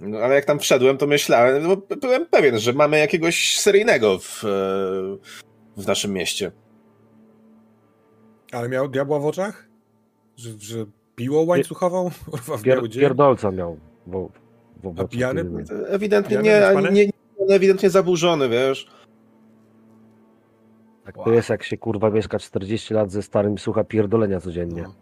No, 0.00 0.18
ale 0.18 0.34
jak 0.34 0.44
tam 0.44 0.58
wszedłem, 0.58 0.98
to 0.98 1.06
myślałem, 1.06 1.62
no, 1.62 1.96
byłem 1.96 2.26
pewien, 2.26 2.58
że 2.58 2.72
mamy 2.72 2.98
jakiegoś 2.98 3.58
seryjnego 3.58 4.18
w, 4.18 4.44
e, 4.44 4.48
w 5.76 5.86
naszym 5.86 6.12
mieście. 6.12 6.52
Ale 8.52 8.68
miał 8.68 8.88
diabła 8.88 9.18
w 9.18 9.26
oczach? 9.26 9.68
Że, 10.36 10.50
że 10.58 10.84
piłą 11.16 11.44
łańcuchową? 11.46 12.10
W 12.58 12.62
Pier, 12.62 12.88
dzień? 12.88 13.00
pierdolca 13.02 13.50
miał. 13.50 13.78
Bo, 14.06 14.30
w 14.82 15.00
A 15.00 15.08
pijany? 15.08 15.44
Ewidentnie 15.88 16.36
nie, 16.36 16.60
nie, 16.92 17.06
nie, 17.06 17.54
ewidentnie 17.54 17.90
zaburzony, 17.90 18.48
wiesz. 18.48 18.86
Tak 21.04 21.14
to 21.24 21.32
jest, 21.32 21.48
jak 21.48 21.62
się 21.62 21.76
kurwa 21.76 22.10
mieszka 22.10 22.38
40 22.38 22.94
lat 22.94 23.10
ze 23.12 23.22
starym 23.22 23.58
słucha 23.58 23.84
pierdolenia 23.84 24.40
codziennie. 24.40 24.82
No. 24.82 24.94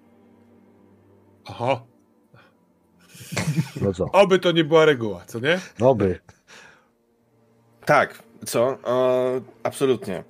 Aha, 1.44 1.82
No 3.82 3.92
co? 3.92 4.04
oby 4.22 4.38
to 4.38 4.52
nie 4.52 4.64
była 4.64 4.84
reguła, 4.84 5.24
co 5.26 5.40
nie? 5.40 5.60
No 5.80 5.94
by. 5.94 6.18
Tak, 7.84 8.22
co? 8.44 8.78
E, 8.86 9.40
absolutnie. 9.62 10.24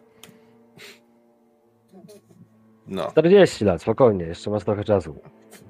No, 2.89 3.11
40 3.11 3.65
lat, 3.65 3.83
spokojnie, 3.83 4.25
jeszcze 4.25 4.51
masz 4.51 4.65
trochę 4.65 4.85
czasu. 4.85 5.17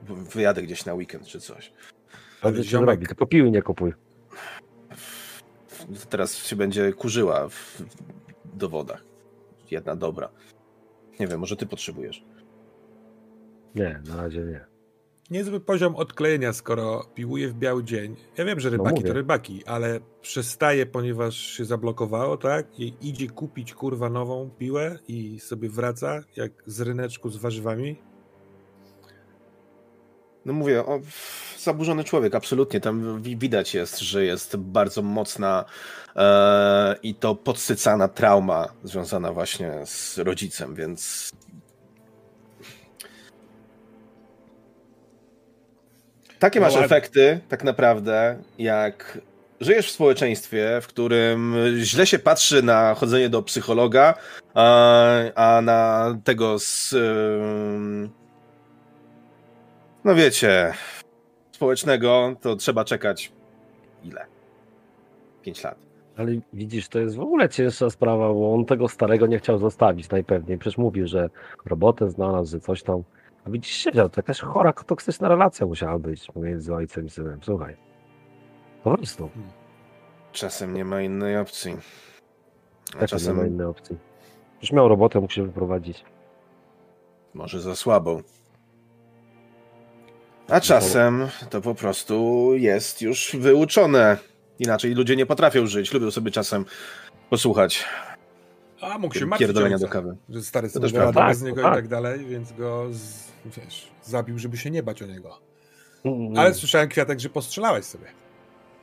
wyjadę 0.09 0.63
gdzieś 0.63 0.85
na 0.87 0.95
weekend 0.95 1.27
czy 1.27 1.41
coś. 1.41 1.73
Ale 2.43 2.53
ziomek- 2.63 3.07
tylko 3.07 3.27
piły 3.27 3.51
nie 3.51 3.63
kupuj. 3.63 3.93
Teraz 6.11 6.35
się 6.37 6.57
będzie 6.57 6.93
kurzyła 6.93 7.49
w 7.49 7.83
dowodach. 8.45 9.05
Jedna 9.71 9.97
dobra. 9.97 10.29
Nie 11.21 11.27
wiem, 11.27 11.41
może 11.41 11.57
ty 11.57 11.67
potrzebujesz. 11.67 12.25
Nie, 13.75 14.03
na 14.09 14.17
razie 14.17 14.41
nie. 14.41 14.65
Niezły 15.31 15.61
poziom 15.61 15.97
odklejenia, 15.97 16.53
skoro 16.53 17.05
piłuje 17.15 17.49
w 17.49 17.55
biały 17.55 17.85
dzień. 17.85 18.17
Ja 18.37 18.45
wiem, 18.45 18.61
że 18.61 18.71
rybaki 18.71 18.95
mówię. 18.95 19.09
to 19.09 19.15
rybaki, 19.15 19.65
ale 19.65 20.01
przestaje, 20.23 20.87
ponieważ 20.87 21.37
się 21.37 21.65
zablokowało, 21.65 22.37
tak? 22.37 22.81
I 22.81 22.95
idzie 23.01 23.29
kupić 23.29 23.75
kurwa 23.75 24.11
nową 24.11 24.51
piłę 24.59 24.99
i 25.09 25.41
sobie 25.41 25.69
wraca, 25.69 26.23
jak 26.37 26.53
z 26.67 26.81
ryneczku 26.81 27.31
z 27.31 27.37
warzywami. 27.37 27.97
No 30.45 30.53
mówię, 30.53 30.87
o, 30.87 31.01
zaburzony 31.59 32.05
człowiek, 32.05 32.35
absolutnie. 32.35 32.81
Tam 32.81 33.23
wi- 33.23 33.37
widać 33.37 33.75
jest, 33.75 33.99
że 34.01 34.25
jest 34.25 34.57
bardzo 34.57 35.03
mocna 35.03 35.65
e, 36.17 36.97
i 37.03 37.15
to 37.15 37.35
podsycana 37.35 38.09
trauma 38.09 38.69
związana 38.85 39.33
właśnie 39.33 39.73
z 39.85 40.19
rodzicem, 40.19 40.75
więc. 40.75 41.33
Takie 46.39 46.61
No 46.61 46.67
masz 46.67 46.73
ładnie. 46.75 46.87
efekty, 46.87 47.41
tak 47.49 47.65
naprawdę, 47.65 48.37
jak 48.59 49.19
żyjesz 49.61 49.89
w 49.89 49.91
społeczeństwie, 49.95 50.79
w 50.83 50.87
którym 50.87 51.55
źle 51.77 52.07
się 52.07 52.19
patrzy 52.19 52.63
na 52.63 52.95
chodzenie 52.95 53.29
do 53.29 53.43
psychologa, 53.43 54.15
a, 54.55 55.09
a 55.35 55.61
na 55.63 56.15
tego 56.25 56.59
z. 56.59 56.95
no 60.05 60.15
wiecie, 60.15 60.73
społecznego 61.53 62.37
to 62.41 62.57
trzeba 62.57 62.85
czekać 62.85 63.33
ile? 64.05 64.27
Pięć 65.43 65.65
lat. 65.65 65.77
Ale 66.17 66.33
widzisz, 66.53 66.89
to 66.89 66.99
jest 66.99 67.17
w 67.17 67.21
ogóle 67.21 67.49
cięższa 67.49 67.91
sprawa, 67.91 68.33
bo 68.33 68.55
on 68.55 68.65
tego 68.65 68.89
starego 68.89 69.27
nie 69.27 69.39
chciał 69.39 69.59
zostawić 69.59 70.11
najpewniej. 70.11 70.59
Przecież 70.59 70.79
mówił, 70.79 71.07
że 71.07 71.31
robotę 71.67 72.11
znalazł, 72.11 72.51
że 72.51 72.61
coś 72.61 72.83
tam. 72.83 73.03
A 73.47 73.51
widzisz, 73.51 73.73
siedział, 73.73 74.09
to 74.09 74.19
jakaś 74.19 74.41
chora, 74.41 74.73
toksyczna 74.73 75.29
relacja 75.29 75.67
musiała 75.67 75.99
być 75.99 76.27
pomiędzy 76.35 76.75
ojcem 76.75 77.07
i 77.07 77.11
synem. 77.11 77.39
Słuchaj. 77.43 77.77
Po 78.85 78.97
prostu. 78.97 79.31
Czasem 80.33 80.75
nie 80.75 80.85
ma 80.85 81.03
innej 81.03 81.39
opcji. 81.39 81.77
A 83.01 83.07
Czasem 83.07 83.29
nie 83.29 83.35
ma 83.35 83.43
czasem 83.43 83.47
innej 83.47 83.67
opcji. 83.67 83.97
Już 84.63 84.73
miał 84.73 84.89
robotę, 84.89 85.21
mógł 85.21 85.33
się 85.33 85.47
wyprowadzić. 85.47 86.05
może 87.35 87.61
za 87.61 87.77
słabą. 87.77 88.23
A 90.49 90.61
czasem 90.61 91.29
to 91.51 91.61
po 91.61 91.75
prostu 91.75 92.51
jest 92.55 93.03
już 93.03 93.37
wyuczone. 93.37 94.17
Inaczej 94.59 94.95
ludzie 94.95 95.17
nie 95.17 95.27
potrafią 95.27 95.67
żyć. 95.67 95.93
Lubią 95.93 96.11
sobie 96.11 96.31
czasem 96.31 96.65
posłuchać 97.31 97.85
A 98.81 98.99
mógł 98.99 99.15
się 99.15 99.27
martwić 99.27 99.47
pierdolenia 99.47 99.79
do 99.79 99.85
ojca, 99.85 99.93
kawy. 99.93 100.17
że 100.29 100.43
stary 100.43 100.69
To 100.69 100.75
sobie 100.81 100.91
prawda. 100.91 101.29
bez 101.29 101.39
Tak, 101.39 101.47
niego 101.49 101.63
tak. 101.63 101.73
i 101.73 101.77
tak 101.77 101.89
dalej, 101.89 102.27
więc 102.27 102.53
go, 102.53 102.87
z, 102.91 103.29
wiesz, 103.47 103.89
zabił, 104.03 104.39
żeby 104.39 104.57
się 104.57 104.71
nie 104.71 104.83
bać 104.83 105.03
o 105.03 105.07
niego. 105.07 105.39
Mm, 106.05 106.39
Ale 106.39 106.55
słyszałem, 106.55 106.89
Kwiatek, 106.89 107.21
że 107.21 107.29
postrzelałeś 107.29 107.85
sobie. 107.85 108.07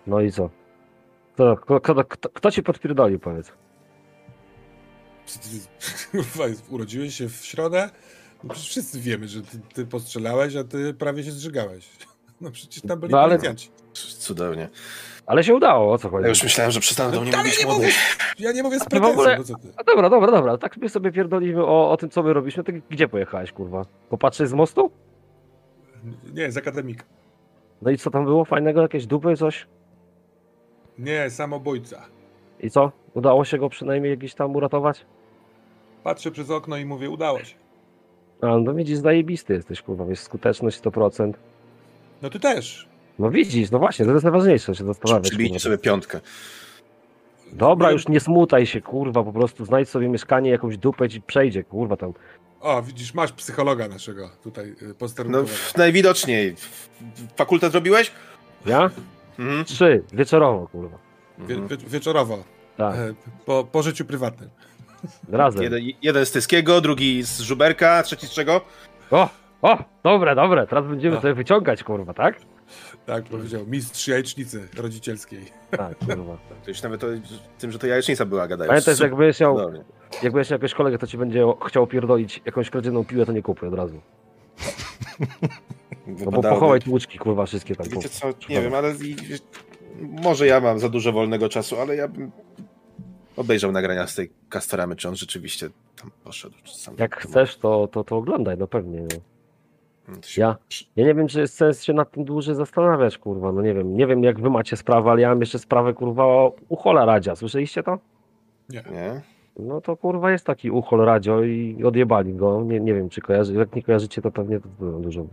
No 0.07 0.21
i 0.21 0.31
co? 0.31 0.49
Kto, 1.33 1.57
kto, 1.57 1.79
kto, 1.81 2.05
kto, 2.05 2.29
kto 2.29 2.51
ci 2.51 2.63
podpierdolił, 2.63 3.19
powiedz? 3.19 3.51
Urodziłeś 6.69 7.15
się 7.15 7.29
w 7.29 7.35
środę? 7.45 7.89
No 8.43 8.49
przecież 8.53 8.69
wszyscy 8.69 8.99
wiemy, 8.99 9.27
że 9.27 9.41
ty, 9.41 9.59
ty 9.73 9.85
postrzelałeś, 9.85 10.55
a 10.55 10.63
ty 10.63 10.93
prawie 10.93 11.23
się 11.23 11.31
zżygałeś. 11.31 11.89
No 12.41 12.51
przecież 12.51 12.81
tam 12.83 12.99
byli 12.99 13.11
No 13.11 13.19
ale- 13.19 13.29
policjanci. 13.35 13.69
Cudownie. 13.93 14.69
Ale 15.25 15.43
się 15.43 15.55
udało, 15.55 15.93
o 15.93 15.97
co 15.97 16.09
chodzi? 16.09 16.23
Ja 16.23 16.29
już 16.29 16.43
myślałem, 16.43 16.71
że 16.71 16.79
przestaną 16.79 17.11
do 17.11 17.21
mnie 17.21 17.37
mówić 17.37 17.59
nie 17.59 17.65
młody. 17.65 17.79
mówię, 17.79 17.93
ja 18.39 18.51
nie 18.51 18.63
mówię 18.63 18.79
z 18.79 18.81
A 18.81 18.85
ty 18.85 18.89
w 18.97 18.99
pretensją, 19.01 19.21
ogóle- 19.21 19.37
no? 19.49 19.55
A 19.77 19.83
dobra, 19.83 20.09
dobra, 20.09 20.31
dobra. 20.31 20.57
Tak 20.57 20.77
my 20.77 20.89
sobie 20.89 21.11
pierdolimy 21.11 21.65
o, 21.65 21.91
o 21.91 21.97
tym, 21.97 22.09
co 22.09 22.23
my 22.23 22.33
robiliśmy. 22.33 22.63
Gdzie 22.89 23.07
pojechałeś, 23.07 23.51
kurwa? 23.51 23.85
Popatrzeć 24.09 24.49
z 24.49 24.53
mostu? 24.53 24.91
Nie, 26.33 26.51
z 26.51 26.57
akademika. 26.57 27.03
No 27.81 27.91
i 27.91 27.97
co 27.97 28.11
tam 28.11 28.25
było 28.25 28.45
fajnego? 28.45 28.81
Jakieś 28.81 29.05
dupy, 29.05 29.35
coś? 29.37 29.67
Nie, 30.99 31.29
samobójca. 31.29 32.05
I 32.59 32.69
co? 32.69 32.91
Udało 33.13 33.45
się 33.45 33.57
go 33.57 33.69
przynajmniej 33.69 34.17
gdzieś 34.17 34.33
tam 34.33 34.55
uratować? 34.55 35.05
Patrzę 36.03 36.31
przez 36.31 36.49
okno 36.49 36.77
i 36.77 36.85
mówię, 36.85 37.09
udało 37.09 37.43
się. 37.43 37.55
A, 38.41 38.57
no 38.57 38.73
widzisz, 38.73 38.97
zajebisty 38.97 39.53
jesteś, 39.53 39.81
kurwa, 39.81 40.05
wiesz, 40.05 40.19
skuteczność 40.19 40.81
100%. 40.81 41.33
No 42.21 42.29
ty 42.29 42.39
też. 42.39 42.89
No 43.19 43.29
widzisz, 43.31 43.71
no 43.71 43.79
właśnie, 43.79 44.05
to 44.05 44.11
jest 44.11 44.23
najważniejsze, 44.23 44.75
się 44.75 44.85
zastanawiać. 44.85 45.29
Przybijcie 45.29 45.49
kurwa. 45.53 45.63
sobie 45.63 45.77
piątkę. 45.77 46.19
Dobra, 47.53 47.91
już 47.91 48.07
nie 48.07 48.19
smutaj 48.19 48.65
się, 48.65 48.81
kurwa, 48.81 49.23
po 49.23 49.33
prostu 49.33 49.65
znajdź 49.65 49.89
sobie 49.89 50.09
mieszkanie, 50.09 50.49
jakąś 50.49 50.77
dupę 50.77 51.09
ci 51.09 51.21
przejdzie, 51.21 51.63
kurwa, 51.63 51.97
tam. 51.97 52.13
O, 52.61 52.81
widzisz, 52.81 53.13
masz 53.13 53.31
psychologa 53.31 53.87
naszego 53.87 54.29
tutaj 54.43 54.65
y, 54.69 54.75
No, 54.87 54.93
posterunkowego. 54.95 55.47
w- 55.57 55.77
najwidoczniej. 55.77 56.55
Fakultet 57.35 57.73
robiłeś? 57.73 58.11
Ja? 58.65 58.89
Mhm. 59.39 59.65
Trzy, 59.65 60.03
wieczorowo, 60.13 60.67
kurwa. 60.67 60.97
Wie, 61.39 61.55
wie, 61.55 61.77
wieczorowo, 61.87 62.43
Tak, 62.77 62.95
e, 62.95 63.13
po, 63.45 63.63
po 63.71 63.83
życiu 63.83 64.05
prywatnym. 64.05 64.49
razem. 65.29 65.63
Jeden, 65.63 65.79
jeden 66.01 66.25
z 66.25 66.31
Tyskiego, 66.31 66.81
drugi 66.81 67.23
z 67.23 67.39
Żuberka, 67.41 68.03
trzeci 68.03 68.27
z 68.27 68.31
czego? 68.31 68.61
O, 69.11 69.29
o, 69.61 69.77
dobre, 70.03 70.35
dobre, 70.35 70.67
teraz 70.67 70.87
będziemy 70.87 71.17
A. 71.17 71.21
sobie 71.21 71.33
wyciągać, 71.33 71.83
kurwa, 71.83 72.13
tak? 72.13 72.35
Tak 73.05 73.23
powiedział, 73.23 73.65
mistrz 73.67 74.07
jajecznicy 74.07 74.67
rodzicielskiej. 74.77 75.45
Tak, 75.71 75.97
kurwa. 75.97 76.37
To 76.63 76.69
już 76.69 76.81
nawet 76.81 77.03
o 77.03 77.07
tym, 77.59 77.71
że 77.71 77.79
to 77.79 77.87
jajecznica 77.87 78.25
była, 78.25 78.47
gadają. 78.47 78.69
Pamiętaj, 78.69 78.95
że 78.95 79.03
jak 79.03 79.15
będziesz 79.15 79.39
miał, 79.39 79.55
Cudownie. 79.55 79.83
jak 80.23 80.33
będziesz 80.33 80.49
miał 80.51 80.55
jakiegoś 80.55 80.73
kolegę, 80.73 80.97
to 80.97 81.07
ci 81.07 81.17
będzie 81.17 81.45
chciał 81.67 81.87
pierdolić 81.87 82.41
jakąś 82.45 82.69
kradzioną 82.69 83.05
piłę, 83.05 83.25
to 83.25 83.31
nie 83.31 83.41
kupuj 83.41 83.67
od 83.67 83.73
razu. 83.73 84.01
No 86.07 86.31
bo 86.31 86.41
pochowaj 86.41 86.79
tłuczki, 86.79 87.19
kurwa, 87.19 87.45
wszystkie 87.45 87.75
tam. 87.75 87.87
Wiecie 87.89 88.09
co, 88.09 88.27
nie 88.49 88.61
wiem, 88.61 88.73
ale 88.73 88.95
może 90.01 90.47
ja 90.47 90.59
mam 90.59 90.79
za 90.79 90.89
dużo 90.89 91.11
wolnego 91.11 91.49
czasu, 91.49 91.79
ale 91.79 91.95
ja 91.95 92.07
bym 92.07 92.31
obejrzał 93.35 93.71
nagrania 93.71 94.07
z 94.07 94.15
tej 94.15 94.31
Castoramy, 94.49 94.95
czy 94.95 95.07
on 95.09 95.15
rzeczywiście 95.15 95.69
tam 96.01 96.11
poszedł. 96.23 96.55
Czy 96.63 96.77
sam 96.77 96.95
Jak 96.99 97.15
chcesz, 97.15 97.57
to, 97.57 97.87
to, 97.87 98.03
to 98.03 98.17
oglądaj, 98.17 98.57
no 98.57 98.67
pewnie. 98.67 99.01
No. 99.01 99.32
To 100.21 100.27
się- 100.27 100.41
Ja, 100.41 100.55
ja 100.95 101.05
nie 101.05 101.13
wiem, 101.15 101.27
czy 101.27 101.39
jest 101.39 101.53
sens 101.57 101.83
się 101.83 101.93
nad 101.93 102.11
tym 102.11 102.23
dłużej 102.25 102.55
zastanawiać, 102.55 103.17
kurwa, 103.17 103.51
no 103.51 103.61
nie 103.61 103.73
wiem. 103.73 103.97
Nie 103.97 104.07
wiem, 104.07 104.23
jak 104.23 104.39
wy 104.39 104.49
macie 104.49 104.77
sprawę, 104.77 105.11
ale 105.11 105.21
ja 105.21 105.29
mam 105.29 105.39
jeszcze 105.39 105.59
sprawę, 105.59 105.93
kurwa, 105.93 106.25
o 106.25 106.53
Uchola 106.69 107.05
Radzia. 107.05 107.35
Słyszeliście 107.35 107.83
to? 107.83 107.99
Nie. 108.69 108.83
Nie? 108.91 109.21
No 109.59 109.81
to 109.81 109.97
kurwa 109.97 110.31
jest 110.31 110.45
taki 110.45 110.71
Uchol 110.71 110.99
Radio 110.99 111.43
i 111.43 111.83
odjebali 111.83 112.33
go. 112.33 112.61
Nie, 112.63 112.79
nie 112.79 112.93
wiem, 112.93 113.09
czy 113.09 113.21
kojarzy. 113.21 113.53
Jak 113.53 113.75
nie 113.75 113.83
kojarzycie, 113.83 114.21
to 114.21 114.31
pewnie 114.31 114.59
to, 114.59 114.67
to 114.79 114.85
dużo. 114.99 115.25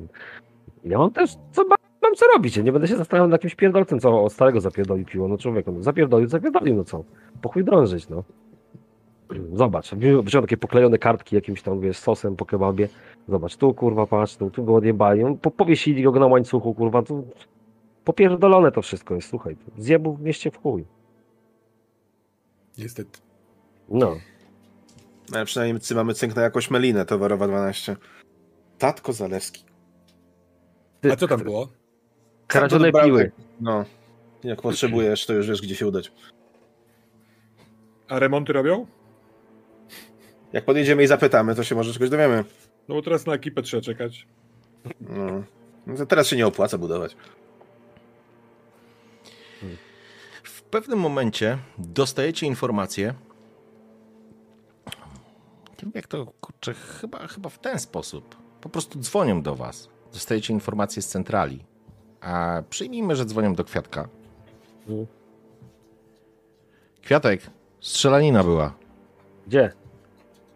Ja 0.85 0.99
mam 0.99 1.11
też, 1.11 1.31
co 1.53 1.65
ma, 1.65 1.75
mam 2.03 2.15
co 2.15 2.27
robić. 2.35 2.57
Ja 2.57 2.63
nie 2.63 2.73
będę 2.73 2.89
się 2.89 2.97
zastanawiał 2.97 3.29
nad 3.29 3.33
jakimś 3.41 3.55
pierdolcem, 3.55 4.01
co 4.01 4.25
od 4.25 4.33
starego 4.33 4.61
zapierdoli 4.61 5.05
piło. 5.05 5.29
No 5.29 5.39
człowieku, 5.39 5.73
no 5.73 5.83
zapierdolił, 5.83 6.29
zapierdolił, 6.29 6.77
no 6.77 6.85
co? 6.85 7.05
Po 7.43 7.49
chuj 7.49 7.65
drążyć, 7.65 8.09
no. 8.09 8.25
Zobacz, 9.53 9.95
wziął 10.23 10.43
takie 10.43 10.57
poklejone 10.57 10.99
kartki 10.99 11.35
jakimś 11.37 11.63
tam, 11.63 11.81
wiesz, 11.81 11.99
sosem 11.99 12.37
po 12.37 12.45
kebabie. 12.45 12.89
Zobacz, 13.29 13.57
tu 13.57 13.75
kurwa, 13.75 14.07
patrz, 14.07 14.37
tu, 14.37 14.51
tu 14.51 14.65
go 14.65 14.75
odjebali. 14.75 15.25
On 15.25 15.39
Po, 15.39 15.51
powiesili 15.51 16.03
go 16.03 16.21
na 16.21 16.27
łańcuchu, 16.27 16.75
kurwa, 16.75 17.03
tu 17.03 17.27
popierdolone 18.05 18.73
to 18.73 18.83
wszystko 18.83 19.15
jest, 19.15 19.29
słuchaj. 19.29 19.57
Zjebł 19.79 20.15
w 20.15 20.21
mieście 20.21 20.51
w 20.51 20.63
chuj. 20.63 20.85
Niestety. 22.79 23.19
No. 23.89 24.17
Ale 25.35 25.45
przynajmniej 25.45 25.81
my 25.91 25.97
mamy 25.97 26.15
cynk 26.15 26.37
na 26.37 26.43
jakąś 26.43 26.71
melinę, 26.71 27.05
towarowa 27.05 27.49
12. 27.49 27.97
Tatko 28.79 29.13
Zalewski. 29.13 29.65
Ty, 31.01 31.13
A 31.13 31.17
co 31.17 31.29
tam 31.29 31.41
było? 31.41 31.69
Kradzione 32.47 32.93
piły. 32.93 33.33
No. 33.61 33.85
Jak 34.45 34.63
potrzebujesz, 34.63 35.27
to 35.27 35.33
już 35.33 35.49
wiesz, 35.49 35.63
gdzie 35.63 35.75
się 35.75 35.87
udać. 35.87 36.13
A 38.09 38.19
remonty 38.19 38.53
robią? 38.53 38.87
Jak 40.53 40.65
podjedziemy 40.65 41.03
i 41.03 41.07
zapytamy, 41.07 41.55
to 41.55 41.65
się 41.65 41.75
może 41.75 41.93
czegoś 41.93 42.11
dowiemy. 42.11 42.45
No 42.91 42.97
bo 42.97 43.03
teraz 43.03 43.27
na 43.27 43.35
ekipę 43.35 43.63
trzeba 43.63 43.81
czekać. 43.81 44.27
No. 45.01 45.43
No 45.87 46.07
teraz 46.07 46.27
się 46.27 46.37
nie 46.37 46.47
opłaca 46.47 46.79
budować. 46.79 47.17
W 50.43 50.63
pewnym 50.63 50.99
momencie 50.99 51.59
dostajecie 51.79 52.47
informację, 52.47 53.15
Nie 55.69 55.83
wiem 55.83 55.93
jak 55.95 56.07
to, 56.07 56.27
kurczę, 56.41 56.75
chyba, 56.75 57.27
chyba 57.27 57.49
w 57.49 57.59
ten 57.59 57.79
sposób. 57.79 58.37
Po 58.61 58.69
prostu 58.69 58.99
dzwonią 58.99 59.43
do 59.43 59.55
was. 59.55 59.89
Dostajecie 60.13 60.53
informacje 60.53 61.03
z 61.03 61.09
centrali. 61.09 61.65
A 62.21 62.63
przyjmijmy, 62.71 63.17
że 63.17 63.25
dzwonią 63.25 63.55
do 63.55 63.65
Kwiatka. 63.65 64.09
Mhm. 64.81 65.07
Kwiatek, 67.03 67.51
strzelanina 67.81 68.45
była. 68.45 68.75
Gdzie? 69.47 69.73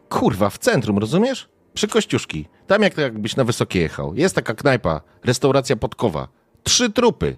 Kurwa, 0.09 0.51
w 0.51 0.59
centrum, 0.59 0.99
rozumiesz? 0.99 1.54
Przy 1.75 1.89
Kościuszki. 1.89 2.49
Tam 2.67 2.83
jak 2.83 2.99
jakbyś 2.99 3.37
na 3.37 3.45
wysokie 3.45 3.81
jechał. 3.81 4.15
Jest 4.15 4.35
taka 4.35 4.55
knajpa, 4.55 5.01
restauracja 5.25 5.77
Podkowa. 5.77 6.29
Trzy 6.63 6.93
trupy. 6.93 7.37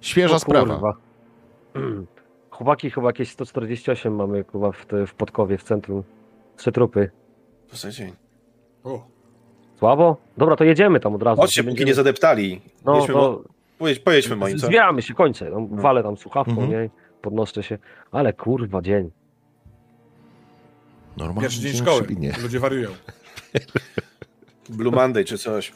Świeża 0.00 0.34
O 0.34 0.38
sprawa. 0.38 0.74
kurwa. 0.74 0.92
Chłopaki 2.50 2.90
chyba 2.90 3.06
jakieś 3.08 3.30
148 3.30 4.14
mamy 4.14 4.44
chyba 4.52 4.72
w, 4.72 4.86
w 5.06 5.14
Podkowie, 5.14 5.58
w 5.58 5.62
centrum. 5.62 6.02
Trzy 6.56 6.72
trupy. 6.72 7.10
Posłuchaj, 7.70 7.92
dzień. 7.92 8.12
O, 8.84 9.06
Słabo? 9.78 10.16
Dobra, 10.36 10.56
to 10.56 10.64
jedziemy 10.64 11.00
tam 11.00 11.14
od 11.14 11.22
razu. 11.22 11.40
Chodźcie, 11.42 11.64
póki 11.64 11.84
nie 11.84 11.94
zadeptali. 11.94 12.60
No, 12.84 12.96
Jedźmy, 12.96 13.14
to 13.14 13.20
mo- 13.20 13.42
pojedź, 13.78 13.98
pojedźmy 13.98 14.36
moim, 14.36 14.58
co? 14.58 14.66
zwijamy 14.66 15.02
się, 15.02 15.14
kończę. 15.14 15.50
No, 15.50 15.66
walę 15.70 16.02
tam 16.02 16.16
słuchawką, 16.16 16.50
Mhm. 16.52 16.70
nie? 16.70 16.90
Podnoszę 17.22 17.62
się. 17.62 17.78
Ale 18.12 18.32
kurwa, 18.32 18.82
dzień. 18.82 19.10
Normalnie. 21.16 21.40
pierwszy 21.42 21.60
dzień 21.60 21.72
szkoły. 21.76 22.06
Ludzie 22.42 22.58
wariują. 22.60 22.88
Blue 24.68 24.92
Monday 24.92 25.24
czy 25.24 25.38
coś. 25.38 25.72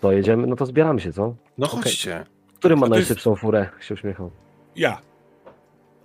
To 0.00 0.12
jedziemy, 0.12 0.46
no 0.46 0.56
to 0.56 0.66
zbieramy 0.66 1.00
się, 1.00 1.12
co? 1.12 1.34
No 1.58 1.66
chodźcie. 1.66 2.24
Który 2.54 2.76
ma 2.76 2.86
A 2.86 2.88
to 2.90 2.96
jest- 2.96 3.08
najszybszą 3.08 3.36
furę? 3.36 3.68
Się 3.80 3.94
uśmiechał. 3.94 4.30
Ja. 4.76 5.00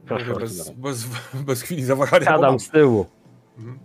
Proszę. 0.06 0.34
Bez, 0.34 0.70
bez, 0.70 1.08
bez 1.46 1.62
chwili 1.62 1.84
zawahania. 1.84 2.26
Pomagam. 2.26 2.60
z 2.60 2.70
tyłu. 2.70 3.06
Mhm. 3.58 3.80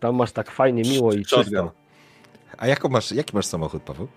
Tam 0.00 0.14
masz 0.16 0.32
tak 0.32 0.50
fajnie, 0.50 0.82
miło 0.82 1.12
i 1.12 1.24
czysto. 1.24 1.72
A 2.58 2.66
jaką 2.66 2.88
masz, 2.88 3.12
jaki 3.12 3.36
masz 3.36 3.46
samochód, 3.46 3.82
Paweł? 3.82 4.08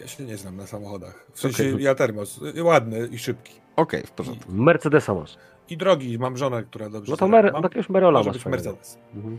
Ja 0.00 0.06
się 0.06 0.24
nie 0.24 0.36
znam 0.36 0.56
na 0.56 0.66
samochodach. 0.66 1.26
W 1.34 1.40
sensie 1.40 1.62
Okej. 1.72 1.82
ja 1.84 1.94
termos. 1.94 2.40
Ładny 2.62 3.06
i 3.06 3.18
szybki. 3.18 3.52
Okej, 3.76 4.02
w 4.06 4.10
porządku. 4.10 4.52
Mercedesa 4.52 5.14
masz. 5.14 5.36
I 5.68 5.76
drogi. 5.76 6.18
Mam 6.18 6.36
żonę, 6.36 6.62
która 6.62 6.88
dobrze 6.90 7.10
No 7.10 7.16
to 7.16 7.28
mer- 7.28 7.52
Mam, 7.52 7.62
jakiegoś 7.62 7.88
Merola 7.88 8.18
może 8.18 8.30
masz. 8.30 8.46
Mercedes. 8.46 8.98
Mhm. 9.14 9.38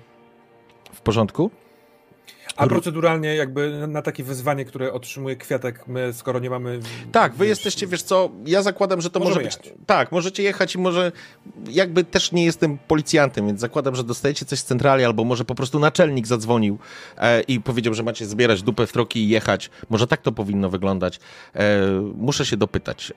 W 0.94 1.02
porządku? 1.02 1.52
A 2.58 2.68
proceduralnie 2.68 3.36
jakby 3.36 3.88
na 3.88 4.02
takie 4.02 4.24
wyzwanie, 4.24 4.66
które 4.66 4.94
otrzymuje 4.94 5.36
Kwiatek, 5.36 5.88
my 5.88 6.14
skoro 6.14 6.40
nie 6.40 6.50
mamy... 6.50 6.80
Tak, 7.12 7.34
wy 7.34 7.46
wiesz, 7.46 7.50
jesteście, 7.50 7.88
wiesz 7.88 8.04
co, 8.04 8.30
ja 8.46 8.62
zakładam, 8.62 9.02
że 9.02 9.10
to 9.10 9.20
może 9.20 9.36
być... 9.36 9.46
jechać. 9.46 9.74
Tak, 9.86 10.12
możecie 10.12 10.44
jechać 10.44 10.76
i 10.76 10.78
może... 10.78 11.12
Jakby 11.70 12.04
też 12.04 12.32
nie 12.32 12.46
jestem 12.46 12.78
policjantem, 12.88 13.48
więc 13.48 13.60
zakładam, 13.60 13.96
że 13.96 14.04
dostajecie 14.04 14.46
coś 14.46 14.60
z 14.60 14.64
centrali, 14.64 15.04
albo 15.04 15.24
może 15.24 15.46
po 15.46 15.56
prostu 15.56 15.80
naczelnik 15.80 16.28
zadzwonił 16.28 16.78
e, 17.18 17.42
i 17.42 17.60
powiedział, 17.60 17.94
że 17.94 18.04
macie 18.04 18.26
zbierać 18.26 18.64
dupę 18.64 18.88
w 18.88 18.92
troki 18.92 19.20
i 19.20 19.30
jechać. 19.30 19.70
Może 19.90 20.08
tak 20.08 20.22
to 20.22 20.32
powinno 20.32 20.70
wyglądać. 20.70 21.20
E, 21.56 21.82
muszę 22.16 22.46
się 22.46 22.58
dopytać. 22.58 23.14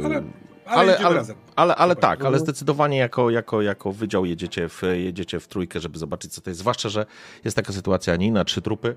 E, 0.00 0.04
Ale, 0.04 0.22
ale, 0.70 0.98
ale, 0.98 1.20
ale, 1.20 1.34
ale, 1.56 1.74
ale 1.74 1.96
tak, 1.96 2.24
ale 2.24 2.38
zdecydowanie 2.38 2.98
jako, 2.98 3.30
jako, 3.30 3.62
jako 3.62 3.92
wydział 3.92 4.24
jedziecie 4.24 4.68
w, 4.68 4.82
jedziecie 4.82 5.40
w 5.40 5.48
trójkę, 5.48 5.80
żeby 5.80 5.98
zobaczyć, 5.98 6.32
co 6.32 6.40
to 6.40 6.50
jest. 6.50 6.60
Zwłaszcza, 6.60 6.88
że 6.88 7.06
jest 7.44 7.56
taka 7.56 7.72
sytuacja, 7.72 8.16
nie 8.16 8.32
na 8.32 8.44
trzy 8.44 8.62
trupy. 8.62 8.96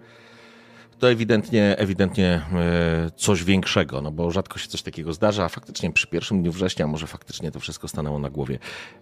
To 0.99 1.11
ewidentnie, 1.11 1.77
ewidentnie 1.77 2.41
e, 2.53 3.11
coś 3.15 3.43
większego, 3.43 4.01
no 4.01 4.11
bo 4.11 4.31
rzadko 4.31 4.59
się 4.59 4.67
coś 4.67 4.81
takiego 4.81 5.13
zdarza, 5.13 5.45
a 5.45 5.49
faktycznie 5.49 5.91
przy 5.91 6.07
pierwszym 6.07 6.41
dniu 6.41 6.51
września 6.51 6.87
może 6.87 7.07
faktycznie 7.07 7.51
to 7.51 7.59
wszystko 7.59 7.87
stanęło 7.87 8.19
na 8.19 8.29
głowie. 8.29 8.59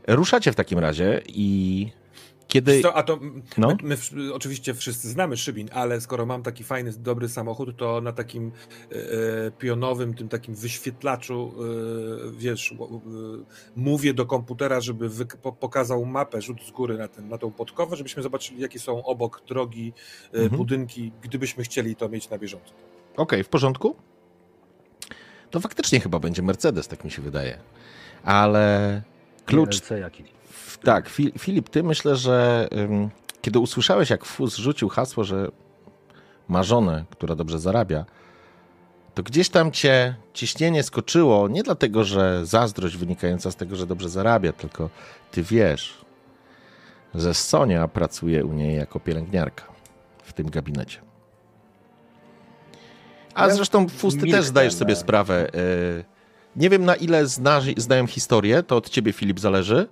Ruszacie 0.08 0.52
w 0.52 0.56
takim 0.56 0.80
razie 0.80 1.22
i 1.28 1.92
kiedy... 2.52 2.82
Co, 2.82 2.94
a 2.94 3.04
to 3.04 3.20
No. 3.58 3.78
my, 3.84 3.98
my 4.12 4.34
oczywiście 4.34 4.74
wszyscy 4.74 5.10
znamy 5.10 5.38
Szybin, 5.38 5.70
ale 5.74 6.02
skoro 6.02 6.26
mam 6.26 6.44
taki 6.44 6.64
fajny, 6.64 6.92
dobry 6.92 7.30
samochód, 7.30 7.78
to 7.78 8.02
na 8.02 8.12
takim 8.12 8.52
e, 8.92 8.96
e, 8.96 9.52
pionowym, 9.52 10.14
tym 10.14 10.30
takim 10.30 10.56
wyświetlaczu, 10.56 11.54
e, 12.28 12.32
wiesz, 12.38 12.72
e, 12.72 12.76
mówię 13.76 14.14
do 14.14 14.26
komputera, 14.26 14.82
żeby 14.82 15.10
wy, 15.10 15.26
po, 15.26 15.52
pokazał 15.52 16.06
mapę, 16.06 16.42
rzut 16.42 16.58
z 16.68 16.72
góry 16.72 16.98
na, 16.98 17.08
ten, 17.08 17.30
na 17.30 17.38
tą 17.38 17.52
podkowę, 17.52 17.96
żebyśmy 17.96 18.24
zobaczyli, 18.24 18.62
jakie 18.62 18.80
są 18.80 19.04
obok 19.04 19.42
drogi, 19.48 19.94
e, 20.34 20.38
Mhm. 20.38 20.58
budynki, 20.58 21.12
gdybyśmy 21.22 21.64
chcieli 21.64 21.96
to 21.96 22.10
mieć 22.10 22.30
na 22.30 22.38
bieżąco. 22.38 22.74
Okej, 23.18 23.44
w 23.44 23.50
porządku? 23.50 23.96
To 25.52 25.60
faktycznie 25.60 26.00
chyba 26.00 26.20
będzie 26.20 26.42
Mercedes, 26.42 26.88
tak 26.88 27.04
mi 27.04 27.12
się 27.12 27.22
wydaje. 27.22 27.58
Ale 28.24 29.02
klucz 29.46 29.80
DLC 29.80 29.90
jakiś. 30.02 30.41
Tak, 30.84 31.10
Fi- 31.10 31.40
Filip, 31.40 31.70
ty 31.70 31.84
myślę, 31.84 32.16
że 32.16 32.68
ym, 32.78 33.10
kiedy 33.42 33.60
usłyszałeś, 33.60 34.10
jak 34.10 34.26
Fus 34.26 34.56
rzucił 34.58 34.90
hasło, 34.90 35.24
że 35.24 35.48
ma 36.48 36.64
żonę, 36.64 37.06
która 37.10 37.36
dobrze 37.36 37.60
zarabia, 37.60 38.06
to 39.14 39.24
gdzieś 39.24 39.50
tam 39.50 39.72
cię 39.72 40.16
ciśnienie 40.34 40.84
skoczyło, 40.84 41.48
nie 41.48 41.64
dlatego, 41.64 42.04
że 42.04 42.46
zazdrość 42.46 42.98
wynikająca 42.98 43.52
z 43.52 43.56
tego, 43.56 43.76
że 43.76 43.88
dobrze 43.88 44.10
zarabia, 44.10 44.52
tylko 44.54 44.90
ty 45.32 45.44
wiesz, 45.44 46.06
że 47.16 47.34
Sonia 47.34 47.88
pracuje 47.88 48.46
u 48.46 48.54
niej 48.54 48.78
jako 48.78 49.00
pielęgniarka 49.00 49.64
w 50.24 50.34
tym 50.34 50.50
gabinecie. 50.50 51.00
A 53.34 53.48
Ja 53.48 53.54
zresztą 53.56 53.90
Fus, 53.90 54.18
ty 54.18 54.28
też 54.32 54.46
zdajesz 54.46 54.74
sobie 54.74 54.96
sprawę. 54.96 55.48
y, 55.56 56.04
Nie 56.56 56.70
wiem, 56.70 56.86
na 56.86 56.96
ile 56.96 57.28
znasz, 57.28 57.64
znają 57.78 58.08
historię, 58.08 58.64
to 58.64 58.76
od 58.78 58.90
ciebie, 58.90 59.14
Filip, 59.14 59.40
zależy. 59.40 59.88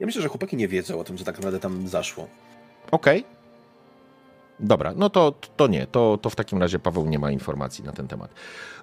Ja 0.00 0.06
myślę, 0.06 0.22
że 0.22 0.28
chłopaki 0.28 0.56
nie 0.56 0.68
wiedzą 0.68 1.00
o 1.00 1.04
tym, 1.04 1.18
co 1.18 1.24
tak 1.24 1.36
naprawdę 1.36 1.60
tam 1.60 1.88
zaszło. 1.88 2.28
Okej. 2.90 3.24
Dobra, 4.60 4.92
no 4.96 5.10
to, 5.10 5.34
to 5.56 5.66
nie, 5.66 5.86
to, 5.86 6.18
to 6.22 6.30
w 6.30 6.36
takim 6.36 6.58
razie 6.58 6.78
Paweł 6.78 7.06
nie 7.06 7.18
ma 7.18 7.30
informacji 7.30 7.84
na 7.84 7.92
ten 7.92 8.08
temat. 8.08 8.34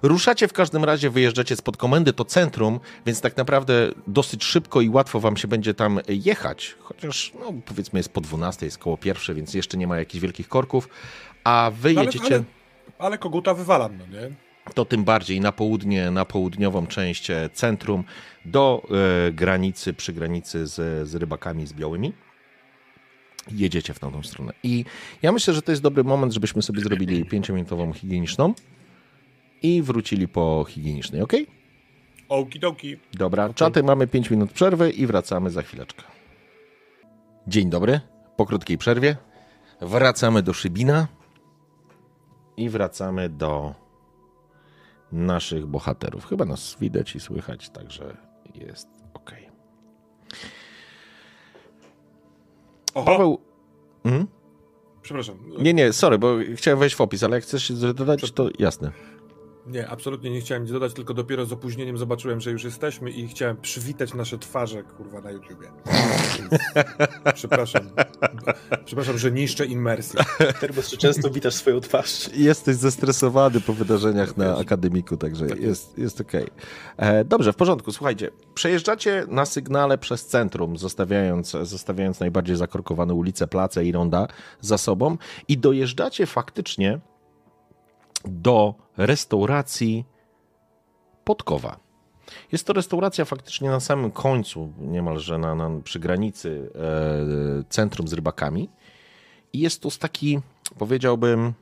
Ruszacie 0.02 0.48
w 0.48 0.52
każdym 0.52 0.84
razie, 0.84 1.10
wyjeżdżacie 1.10 1.56
spod 1.56 1.76
komendy, 1.76 2.12
to 2.12 2.24
centrum, 2.24 2.80
więc 3.06 3.20
tak 3.20 3.36
naprawdę 3.36 3.90
dosyć 4.06 4.44
szybko 4.44 4.80
i 4.80 4.88
łatwo 4.88 5.20
wam 5.20 5.36
się 5.36 5.48
będzie 5.48 5.74
tam 5.74 6.00
jechać, 6.08 6.76
chociaż 6.80 7.32
no, 7.40 7.52
powiedzmy 7.66 7.98
jest 7.98 8.12
po 8.12 8.20
12, 8.20 8.66
jest 8.66 8.78
koło 8.78 8.96
pierwszej, 8.96 9.34
więc 9.34 9.54
jeszcze 9.54 9.78
nie 9.78 9.86
ma 9.86 9.98
jakichś 9.98 10.22
wielkich 10.22 10.48
korków, 10.48 10.88
a 11.44 11.70
wy 11.74 11.92
No 11.92 12.00
ale, 12.00 12.06
jedziecie 12.06 12.34
ale, 12.34 12.44
ale 12.98 13.18
koguta 13.18 13.54
wywalam, 13.54 13.98
no 13.98 14.06
nie? 14.06 14.30
To 14.74 14.84
tym 14.84 15.04
bardziej 15.04 15.40
na 15.40 15.52
południe, 15.52 16.10
na 16.10 16.24
południową 16.24 16.86
część 16.86 17.30
e, 17.30 17.50
centrum, 17.52 18.04
do 18.44 18.82
e, 19.28 19.32
granicy, 19.32 19.94
przy 19.94 20.12
granicy 20.12 20.66
z, 20.66 21.08
z 21.08 21.14
rybakami, 21.14 21.66
z 21.66 21.72
białymi. 21.72 22.12
Jedziecie 23.50 23.94
w 23.94 23.98
tamtą 23.98 24.22
stronę. 24.22 24.52
I 24.62 24.84
ja 25.22 25.32
myślę, 25.32 25.54
że 25.54 25.62
to 25.62 25.72
jest 25.72 25.82
dobry 25.82 26.04
moment, 26.04 26.32
żebyśmy 26.32 26.62
sobie 26.62 26.80
zrobili 26.80 27.24
pięciominutową 27.32 27.92
higieniczną 27.92 28.54
i 29.62 29.82
wrócili 29.82 30.28
po 30.28 30.64
higienicznej, 30.68 31.22
ok? 31.22 31.32
Okidoki. 32.28 32.96
Dobra, 33.12 33.54
czaty, 33.54 33.82
mamy 33.82 34.06
5 34.06 34.30
minut 34.30 34.52
przerwy 34.52 34.90
i 34.90 35.06
wracamy 35.06 35.50
za 35.50 35.62
chwileczkę. 35.62 36.02
Dzień 37.46 37.70
dobry, 37.70 38.00
po 38.36 38.46
krótkiej 38.46 38.78
przerwie 38.78 39.16
wracamy 39.80 40.42
do 40.42 40.52
Szybina 40.52 41.08
i 42.56 42.68
wracamy 42.68 43.28
do 43.28 43.81
naszych 45.12 45.66
bohaterów. 45.66 46.26
Chyba 46.26 46.44
nas 46.44 46.76
widać 46.80 47.14
i 47.14 47.20
słychać, 47.20 47.70
także 47.70 48.16
jest 48.54 48.88
ok. 49.14 49.30
Oho, 52.94 53.06
Paweł... 53.06 53.38
Mhm. 54.04 54.26
przepraszam. 55.02 55.36
Nie, 55.58 55.74
nie, 55.74 55.92
sorry, 55.92 56.18
bo 56.18 56.36
chciałem 56.56 56.80
wejść 56.80 56.96
w 56.96 57.00
opis, 57.00 57.22
ale 57.22 57.36
jak 57.36 57.44
chcesz 57.44 57.72
dodać, 57.72 58.32
to 58.32 58.48
jasne. 58.58 58.92
Nie, 59.66 59.88
absolutnie 59.88 60.30
nie 60.30 60.40
chciałem 60.40 60.62
nic 60.62 60.72
dodać, 60.72 60.92
tylko 60.92 61.14
dopiero 61.14 61.46
z 61.46 61.52
opóźnieniem 61.52 61.98
zobaczyłem, 61.98 62.40
że 62.40 62.50
już 62.50 62.64
jesteśmy 62.64 63.10
i 63.10 63.28
chciałem 63.28 63.56
przywitać 63.56 64.14
nasze 64.14 64.38
twarze, 64.38 64.82
kurwa, 64.82 65.20
na 65.20 65.30
YouTubie. 65.30 65.66
Przepraszam. 67.34 67.90
Przepraszam, 68.84 69.18
że 69.18 69.32
niszczę 69.32 69.66
immersję. 69.66 70.20
Terbos, 70.60 70.90
czy 70.90 70.96
często 70.96 71.30
witasz 71.30 71.54
swoją 71.54 71.80
twarz? 71.80 72.30
Jesteś 72.34 72.76
zestresowany 72.76 73.60
po 73.60 73.72
wydarzeniach 73.72 74.36
na 74.36 74.56
akademiku, 74.56 75.16
także 75.16 75.46
Tak 75.46 75.60
jest, 75.60 75.98
jest 75.98 76.20
okej. 76.20 76.46
E, 76.96 77.24
Dobrze, 77.24 77.52
w 77.52 77.56
porządku. 77.56 77.92
Słuchajcie, 77.92 78.30
przejeżdżacie 78.54 79.26
na 79.28 79.46
sygnale 79.46 79.98
przez 79.98 80.26
centrum, 80.26 80.76
zostawiając, 80.76 81.50
zostawiając 81.62 82.20
najbardziej 82.20 82.56
zakorkowane 82.56 83.14
ulice, 83.14 83.48
place 83.48 83.84
i 83.84 83.92
ronda 83.92 84.26
za 84.60 84.78
sobą 84.78 85.16
i 85.48 85.58
dojeżdżacie 85.58 86.26
faktycznie 86.26 87.00
do 88.24 88.74
restauracji 88.96 90.04
Podkowa. 91.24 91.80
Jest 92.52 92.66
to 92.66 92.72
restauracja 92.72 93.24
faktycznie 93.24 93.70
na 93.70 93.80
samym 93.80 94.10
końcu, 94.10 94.72
niemalże 94.78 95.38
na, 95.38 95.54
na, 95.54 95.70
przy 95.84 95.98
granicy 95.98 96.70
e, 96.74 97.64
centrum 97.68 98.08
z 98.08 98.12
rybakami. 98.12 98.68
I 99.52 99.58
jest 99.58 99.80
to 99.80 99.90
z 99.90 99.98
taki, 99.98 100.40
powiedziałbym, 100.78 101.52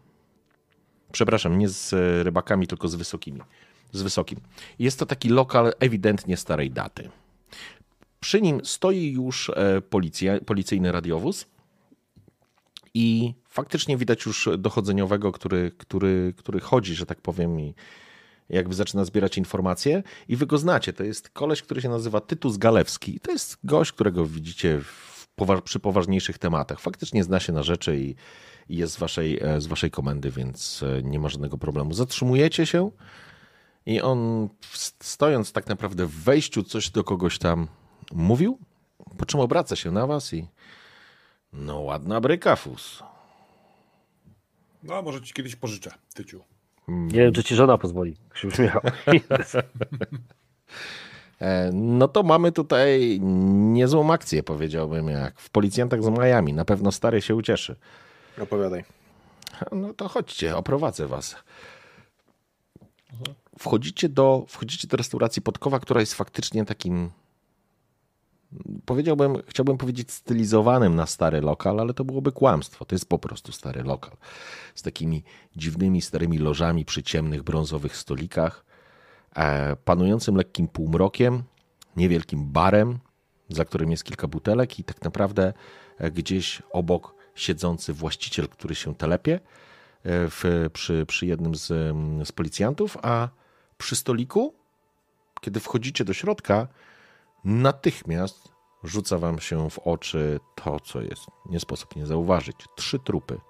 przepraszam, 1.12 1.58
nie 1.58 1.68
z 1.68 1.94
rybakami, 2.24 2.66
tylko 2.66 2.88
z 2.88 2.94
wysokimi. 2.94 3.40
Z 3.92 4.02
wysokim. 4.02 4.40
Jest 4.78 4.98
to 4.98 5.06
taki 5.06 5.28
lokal 5.28 5.72
ewidentnie 5.78 6.36
starej 6.36 6.70
daty. 6.70 7.10
Przy 8.20 8.40
nim 8.40 8.60
stoi 8.64 9.12
już 9.12 9.50
e, 9.50 9.80
policja, 9.80 10.40
policyjny 10.40 10.92
radiowóz 10.92 11.46
I 12.94 13.34
faktycznie 13.48 13.96
widać 13.96 14.26
już 14.26 14.48
dochodzeniowego, 14.58 15.32
który, 15.32 15.72
który, 15.78 16.34
który 16.36 16.60
chodzi, 16.60 16.94
że 16.94 17.06
tak 17.06 17.20
powiem, 17.20 17.60
i 17.60 17.74
jakby 18.48 18.74
zaczyna 18.74 19.04
zbierać 19.04 19.38
informacje. 19.38 20.02
I 20.28 20.36
wy 20.36 20.46
go 20.46 20.58
znacie. 20.58 20.92
To 20.92 21.04
jest 21.04 21.28
koleś, 21.28 21.62
który 21.62 21.82
się 21.82 21.88
nazywa 21.88 22.20
Tytus 22.20 22.56
Galewski. 22.56 23.20
To 23.20 23.32
jest 23.32 23.58
gość, 23.64 23.92
którego 23.92 24.26
widzicie 24.26 24.80
powa- 25.36 25.62
przy 25.62 25.80
poważniejszych 25.80 26.38
tematach. 26.38 26.80
Faktycznie 26.80 27.24
zna 27.24 27.40
się 27.40 27.52
na 27.52 27.62
rzeczy 27.62 28.00
i, 28.00 28.14
i 28.68 28.76
jest 28.76 28.94
z 28.94 28.98
waszej, 28.98 29.38
e, 29.42 29.60
z 29.60 29.66
waszej 29.66 29.90
komendy, 29.90 30.30
więc 30.30 30.82
e, 30.82 31.02
nie 31.02 31.18
ma 31.18 31.28
żadnego 31.28 31.58
problemu. 31.58 31.94
Zatrzymujecie 31.94 32.66
się 32.66 32.90
i 33.86 34.00
on 34.00 34.48
stojąc 35.00 35.52
tak 35.52 35.66
naprawdę 35.66 36.06
w 36.06 36.14
wejściu 36.14 36.62
coś 36.62 36.90
do 36.90 37.04
kogoś 37.04 37.38
tam 37.38 37.68
mówił, 38.12 38.58
po 39.18 39.26
czym 39.26 39.40
obraca 39.40 39.76
się 39.76 39.90
na 39.90 40.06
was 40.06 40.34
i 40.34 40.46
no 41.52 41.80
ładna 41.80 42.20
bryka, 42.20 42.56
Fus. 42.56 43.02
No, 44.82 44.94
a 44.96 45.02
może 45.02 45.20
ci 45.20 45.32
kiedyś 45.34 45.56
pożyczę, 45.56 45.90
Tyciu. 46.14 46.40
Nie 46.88 47.18
wiem, 47.20 47.32
czy 47.32 47.44
ci 47.44 47.54
żona 47.54 47.78
pozwoli. 47.78 48.16
Się 48.34 48.48
uśmiechał. 48.48 48.82
E, 51.40 51.70
No 51.72 52.08
to 52.08 52.22
mamy 52.22 52.52
tutaj 52.52 53.20
niezłą 53.72 54.12
akcję, 54.12 54.42
powiedziałbym, 54.42 55.08
jak 55.08 55.40
w 55.40 55.50
policjantach 55.50 56.02
z 56.02 56.08
Miami. 56.08 56.52
Na 56.52 56.64
pewno 56.64 56.92
stary 56.92 57.22
się 57.22 57.34
ucieszy. 57.34 57.76
Opowiadaj. 58.40 58.84
No 59.72 59.94
to 59.94 60.08
chodźcie, 60.08 60.56
oprowadzę 60.56 61.06
was. 61.06 61.36
Wchodzicie 63.58 64.08
do, 64.08 64.44
wchodzicie 64.48 64.88
do 64.88 64.96
restauracji 64.96 65.42
Podkowa, 65.42 65.80
która 65.80 66.00
jest 66.00 66.14
faktycznie 66.14 66.64
takim, 66.64 67.10
powiedziałbym, 68.84 69.36
chciałbym 69.48 69.78
powiedzieć 69.78 70.10
stylizowanym 70.10 70.96
na 70.96 71.06
stary 71.06 71.40
lokal, 71.40 71.80
ale 71.80 71.94
to 71.94 72.04
byłoby 72.04 72.32
kłamstwo. 72.32 72.84
To 72.84 72.94
jest 72.94 73.08
po 73.08 73.18
prostu 73.18 73.52
stary 73.52 73.82
lokal. 73.82 74.16
Z 74.74 74.82
takimi 74.82 75.22
dziwnymi, 75.56 76.02
starymi 76.02 76.38
lożami 76.38 76.84
przy 76.84 77.02
ciemnych, 77.02 77.42
brązowych 77.42 77.96
stolikach, 77.96 78.64
e, 79.36 79.76
panującym 79.76 80.36
lekkim 80.36 80.68
półmrokiem, 80.68 81.42
niewielkim 81.96 82.52
barem, 82.52 82.98
za 83.48 83.64
którym 83.64 83.90
jest 83.90 84.04
kilka 84.04 84.28
butelek 84.28 84.78
i 84.78 84.84
tak 84.84 85.02
naprawdę 85.02 85.52
e, 85.98 86.10
gdzieś 86.10 86.62
obok 86.72 87.14
siedzący 87.34 87.92
właściciel, 87.92 88.48
który 88.48 88.74
się 88.74 88.94
telepie 88.94 89.34
e, 89.34 89.40
w, 90.04 90.70
przy, 90.72 91.06
przy 91.06 91.26
jednym 91.26 91.54
z, 91.54 91.70
mm, 91.70 92.26
z 92.26 92.32
policjantów, 92.32 92.96
a 93.02 93.28
przy 93.78 93.96
stoliku, 93.96 94.54
kiedy 95.40 95.60
wchodzicie 95.60 96.04
do 96.04 96.12
środka, 96.12 96.68
natychmiast 97.44 98.52
rzuca 98.84 99.18
wam 99.18 99.38
się 99.38 99.70
w 99.70 99.78
oczy 99.78 100.40
to, 100.54 100.80
co 100.80 101.00
jest 101.00 101.26
nie 101.46 101.60
sposób 101.60 101.96
nie 101.96 102.06
zauważyć. 102.06 102.56
Trzy 102.76 102.98
trupy. 102.98 103.40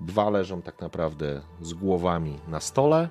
Dwa 0.00 0.30
leżą 0.30 0.62
tak 0.62 0.80
naprawdę 0.80 1.42
z 1.60 1.74
głowami 1.74 2.38
na 2.48 2.60
stole, 2.60 3.08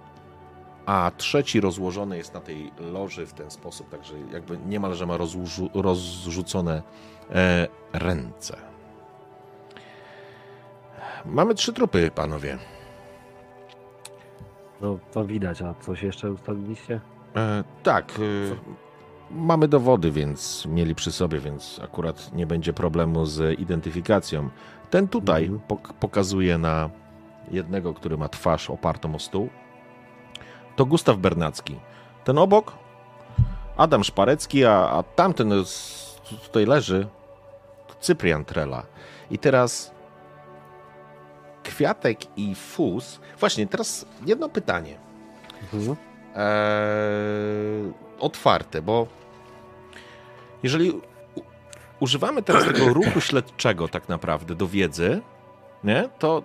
a 0.85 1.11
trzeci 1.17 1.61
rozłożony 1.61 2.17
jest 2.17 2.33
na 2.33 2.39
tej 2.39 2.71
loży 2.79 3.25
w 3.25 3.33
ten 3.33 3.51
sposób, 3.51 3.89
także 3.89 4.13
jakby 4.31 4.57
niemalże 4.57 5.05
ma 5.05 5.17
rozrzucone 5.73 6.83
e, 7.29 7.67
ręce. 7.93 8.57
Mamy 11.25 11.55
trzy 11.55 11.73
trupy, 11.73 12.11
panowie. 12.15 12.57
No 14.81 14.99
to 15.11 15.25
widać, 15.25 15.61
a 15.61 15.73
coś 15.73 16.03
jeszcze 16.03 16.31
ustaliliście? 16.31 17.01
E, 17.35 17.63
tak, 17.83 18.11
e, 18.11 18.86
mamy 19.31 19.67
dowody, 19.67 20.11
więc 20.11 20.65
mieli 20.65 20.95
przy 20.95 21.11
sobie, 21.11 21.39
więc 21.39 21.79
akurat 21.83 22.33
nie 22.33 22.47
będzie 22.47 22.73
problemu 22.73 23.25
z 23.25 23.59
identyfikacją. 23.59 24.49
Ten 24.89 25.07
tutaj 25.07 25.43
Mhm. 25.43 25.61
pok- 25.67 25.93
pokazuje 25.93 26.57
na 26.57 26.89
jednego, 27.51 27.93
który 27.93 28.17
ma 28.17 28.29
twarz 28.29 28.69
opartą 28.69 29.15
o 29.15 29.19
stół. 29.19 29.49
To 30.75 30.85
Gustaw 30.85 31.17
Bernacki. 31.17 31.79
Ten 32.23 32.37
obok 32.37 32.73
Adam 33.77 34.03
Szparecki, 34.03 34.65
a, 34.65 34.71
a 34.89 35.03
tamten 35.03 35.51
tutaj 36.43 36.65
leży 36.65 37.07
to 37.87 37.93
Cyprian 37.99 38.45
Trela. 38.45 38.83
I 39.31 39.37
teraz 39.37 39.91
Kwiatek 41.63 42.37
i 42.37 42.55
Fus. 42.55 43.19
Właśnie, 43.39 43.67
teraz 43.67 44.05
jedno 44.25 44.49
pytanie. 44.49 44.97
Mhm. 45.73 45.95
Eee, 46.35 47.91
otwarte, 48.19 48.81
bo 48.81 49.07
jeżeli 50.63 51.01
używamy 51.99 52.43
teraz 52.43 52.65
tego 52.65 52.93
ruchu 53.03 53.21
śledczego 53.21 53.87
tak 53.87 54.09
naprawdę 54.09 54.55
do 54.55 54.67
wiedzy, 54.67 55.21
nie, 55.83 56.09
to, 56.19 56.43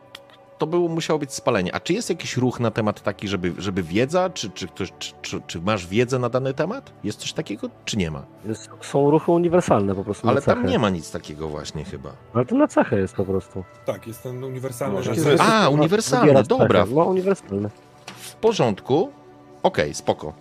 to 0.59 0.67
było, 0.67 0.89
musiało 0.89 1.19
być 1.19 1.33
spalenie. 1.35 1.75
A 1.75 1.81
czy 1.81 1.93
jest 1.93 2.11
jakiś 2.11 2.37
ruch 2.37 2.61
na 2.61 2.71
temat 2.71 3.03
taki, 3.03 3.29
żeby, 3.29 3.53
żeby 3.59 3.83
wiedza, 3.83 4.31
czy, 4.31 4.51
czy, 4.51 4.69
ktoś, 4.69 4.93
czy, 4.99 5.13
czy, 5.23 5.41
czy 5.47 5.61
masz 5.61 5.87
wiedzę 5.87 6.19
na 6.19 6.29
dany 6.29 6.55
temat? 6.55 6.93
Jest 7.05 7.21
coś 7.21 7.33
takiego, 7.33 7.69
czy 7.85 7.97
nie 7.97 8.11
ma? 8.11 8.23
Jest, 8.45 8.71
są 8.81 9.11
ruchy 9.11 9.33
uniwersalne 9.33 9.95
po 9.95 10.05
prostu 10.05 10.29
Ale 10.29 10.35
na 10.35 10.41
cechę. 10.41 10.57
tam 10.57 10.67
nie 10.67 10.79
ma 10.79 10.91
nic 10.91 11.11
takiego 11.11 11.49
właśnie 11.49 11.85
chyba. 11.85 12.11
Ale 12.35 12.47
to 12.47 12.55
na 12.55 12.69
cechę 12.69 12.99
jest 12.99 13.15
po 13.15 13.25
prostu. 13.25 13.65
Tak, 13.87 14.07
jest 14.07 14.23
ten 14.23 14.45
uniwersalny. 14.45 15.03
To 15.03 15.31
jest- 15.31 15.43
A, 15.43 15.71
wybierać 16.21 16.47
dobra. 16.49 16.83
cechę. 16.85 16.95
No 16.95 17.05
uniwersalne. 17.05 17.71
W 18.07 18.35
porządku. 18.35 19.13
Okej, 19.63 19.95
spoko. 19.95 20.33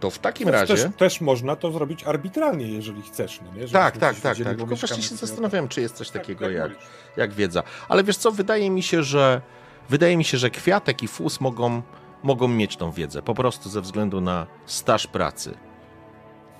To 0.00 0.10
w 0.10 0.18
takim 0.18 0.46
Też, 0.46 0.54
razie... 0.70 0.74
też, 0.84 0.96
też 0.96 1.20
można 1.20 1.56
to 1.56 1.72
zrobić 1.72 2.04
arbitralnie, 2.04 2.68
jeżeli 2.68 3.02
chcesz. 3.02 3.40
No 3.44 3.60
nie? 3.60 3.68
Tak, 3.68 3.96
tak, 3.96 4.20
tak, 4.20 4.36
tak. 4.38 4.56
Tylko 4.56 4.76
właśnie 4.76 5.02
się 5.02 5.14
zastanawiałem, 5.14 5.68
czy 5.68 5.80
jest 5.80 5.94
coś 5.96 6.10
Tak, 6.10 6.22
takiego 6.22 6.44
tak 6.44 6.54
jak, 6.54 6.70
mówisz. 6.70 6.86
jak 7.16 7.32
wiedza. 7.32 7.62
Ale 7.88 8.04
wiesz 8.04 8.16
co, 8.16 8.32
wydaje 8.32 8.70
mi 8.70 8.82
się, 8.82 9.02
że 9.02 9.40
wydaje 9.88 10.16
mi 10.16 10.24
się, 10.24 10.38
że 10.38 10.50
Kwiatek 10.50 11.02
i 11.02 11.08
Fus 11.08 11.40
mogą, 11.40 11.82
mogą 12.22 12.48
mieć 12.48 12.76
tą 12.76 12.90
wiedzę, 12.92 13.22
po 13.22 13.34
prostu 13.34 13.68
ze 13.68 13.80
względu 13.80 14.20
na 14.20 14.46
staż 14.66 15.06
pracy. 15.06 15.54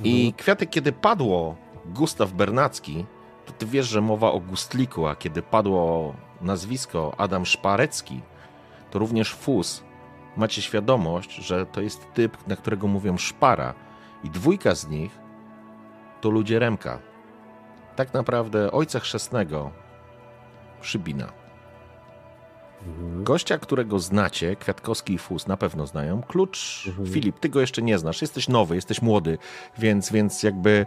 I 0.05 0.35
Kwiatek, 0.37 0.71
kiedy 0.71 0.93
padło 0.93 1.57
Gustaw 1.87 2.33
Bernacki, 2.33 3.07
to 3.47 3.53
ty 3.53 3.67
wiesz, 3.67 3.87
że 3.87 4.01
mowa 4.01 4.33
o 4.33 4.41
Gustliku, 4.41 5.07
a 5.07 5.17
kiedy 5.17 5.43
padło 5.43 6.15
nazwisko 6.41 7.15
Adam 7.19 7.47
Szparecki, 7.47 8.21
to 8.91 8.99
również 8.99 9.35
Fus 9.35 9.83
macie 10.37 10.63
świadomość, 10.63 11.35
że 11.35 11.67
to 11.67 11.81
jest 11.81 12.13
typ, 12.15 12.47
na 12.47 12.57
którego 12.57 12.87
mówią 12.87 13.19
szpara. 13.19 13.75
I 14.25 14.31
dwójka 14.31 14.75
z 14.75 14.89
nich 14.89 15.19
to 16.21 16.31
ludzie 16.31 16.59
Remka. 16.59 16.99
Tak 17.97 18.15
naprawdę 18.15 18.73
ojca 18.73 19.01
chrzestnego 19.01 19.71
Szybina. 20.81 21.33
Mhm. 22.87 23.25
Gościa, 23.25 23.59
którego 23.59 23.99
znacie, 23.99 24.57
Kwiatkowski 24.57 25.13
i 25.15 25.19
Fus 25.19 25.47
na 25.47 25.57
pewno 25.57 25.87
znają. 25.87 26.23
Klucz, 26.23 26.85
Mhm. 26.89 27.07
Filip, 27.07 27.39
ty 27.39 27.49
go 27.49 27.61
jeszcze 27.61 27.83
nie 27.83 27.99
znasz. 27.99 28.23
Jesteś 28.23 28.49
nowy, 28.49 28.75
jesteś 28.75 29.03
młody, 29.03 29.39
więc, 29.79 30.13
więc 30.13 30.43
jakby 30.43 30.87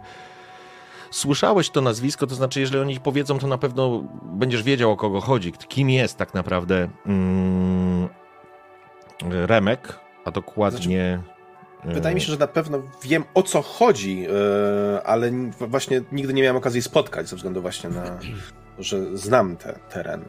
słyszałeś 1.10 1.70
to 1.70 1.80
nazwisko, 1.80 2.26
to 2.26 2.34
znaczy, 2.34 2.60
jeżeli 2.60 2.82
oni 2.82 3.00
powiedzą, 3.00 3.38
to 3.38 3.46
na 3.46 3.58
pewno 3.58 4.02
będziesz 4.22 4.62
wiedział, 4.62 4.90
o 4.90 4.96
kogo 4.96 5.20
chodzi, 5.20 5.52
kim 5.52 5.90
jest 5.90 6.18
tak 6.18 6.34
naprawdę 6.34 6.88
mm, 7.06 8.08
Remek, 9.28 9.98
a 10.24 10.30
dokładnie... 10.30 11.22
Wydaje 11.84 12.14
mi 12.14 12.20
się, 12.20 12.28
e, 12.28 12.30
że 12.32 12.38
na 12.38 12.46
pewno 12.46 12.82
wiem 13.04 13.24
o 13.34 13.42
co 13.42 13.62
chodzi, 13.62 14.26
e, 14.26 15.02
ale 15.06 15.30
właśnie 15.60 16.02
nigdy 16.12 16.34
nie 16.34 16.42
miałem 16.42 16.56
okazji 16.56 16.82
spotkać 16.82 17.28
ze 17.28 17.36
względu 17.36 17.62
właśnie 17.62 17.90
na 17.90 18.02
to, 18.02 18.18
że 18.78 19.16
znam 19.18 19.56
te 19.56 19.78
teren. 19.88 20.24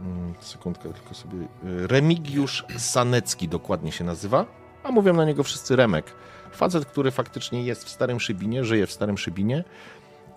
Mm, 0.00 0.34
Sekundkę, 0.40 0.92
tylko 0.92 1.14
sobie. 1.14 1.38
Remigiusz 1.62 2.64
Sanecki 2.78 3.48
dokładnie 3.48 3.92
się 3.92 4.04
nazywa, 4.04 4.46
a 4.82 4.92
mówią 4.92 5.12
na 5.12 5.24
niego 5.24 5.42
wszyscy 5.42 5.76
Remek. 5.76 6.14
Facet, 6.52 6.84
który 6.84 7.10
faktycznie 7.10 7.62
jest 7.62 7.84
w 7.84 7.88
Starym 7.88 8.20
Szybinie, 8.20 8.64
żyje 8.64 8.86
w 8.86 8.92
Starym 8.92 9.18
Szybinie. 9.18 9.64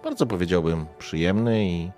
Bardzo 0.03 0.26
powiedziałbym 0.26 0.86
przyjemny 0.99 1.66
i, 1.66 1.91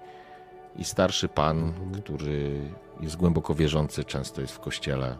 i 0.75 0.83
starszy 0.83 1.27
pan, 1.27 1.73
który 2.03 2.61
jest 3.01 3.17
głęboko 3.17 3.55
wierzący, 3.55 4.03
często 4.03 4.41
jest 4.41 4.53
w 4.53 4.59
kościele. 4.59 5.17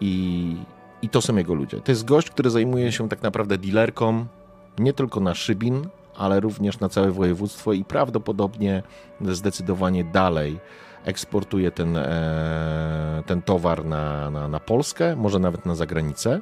I, 0.00 0.56
I 1.02 1.08
to 1.08 1.22
są 1.22 1.36
jego 1.36 1.54
ludzie. 1.54 1.80
To 1.80 1.92
jest 1.92 2.04
gość, 2.04 2.30
który 2.30 2.50
zajmuje 2.50 2.92
się 2.92 3.08
tak 3.08 3.22
naprawdę 3.22 3.58
dealerką 3.58 4.26
nie 4.78 4.92
tylko 4.92 5.20
na 5.20 5.34
Szybin, 5.34 5.88
ale 6.16 6.40
również 6.40 6.80
na 6.80 6.88
całe 6.88 7.10
województwo 7.10 7.72
i 7.72 7.84
prawdopodobnie 7.84 8.82
zdecydowanie 9.20 10.04
dalej 10.04 10.60
eksportuje 11.04 11.70
ten, 11.70 11.96
e, 11.96 13.22
ten 13.26 13.42
towar 13.42 13.84
na, 13.84 14.30
na, 14.30 14.48
na 14.48 14.60
Polskę, 14.60 15.16
może 15.16 15.38
nawet 15.38 15.66
na 15.66 15.74
zagranicę. 15.74 16.40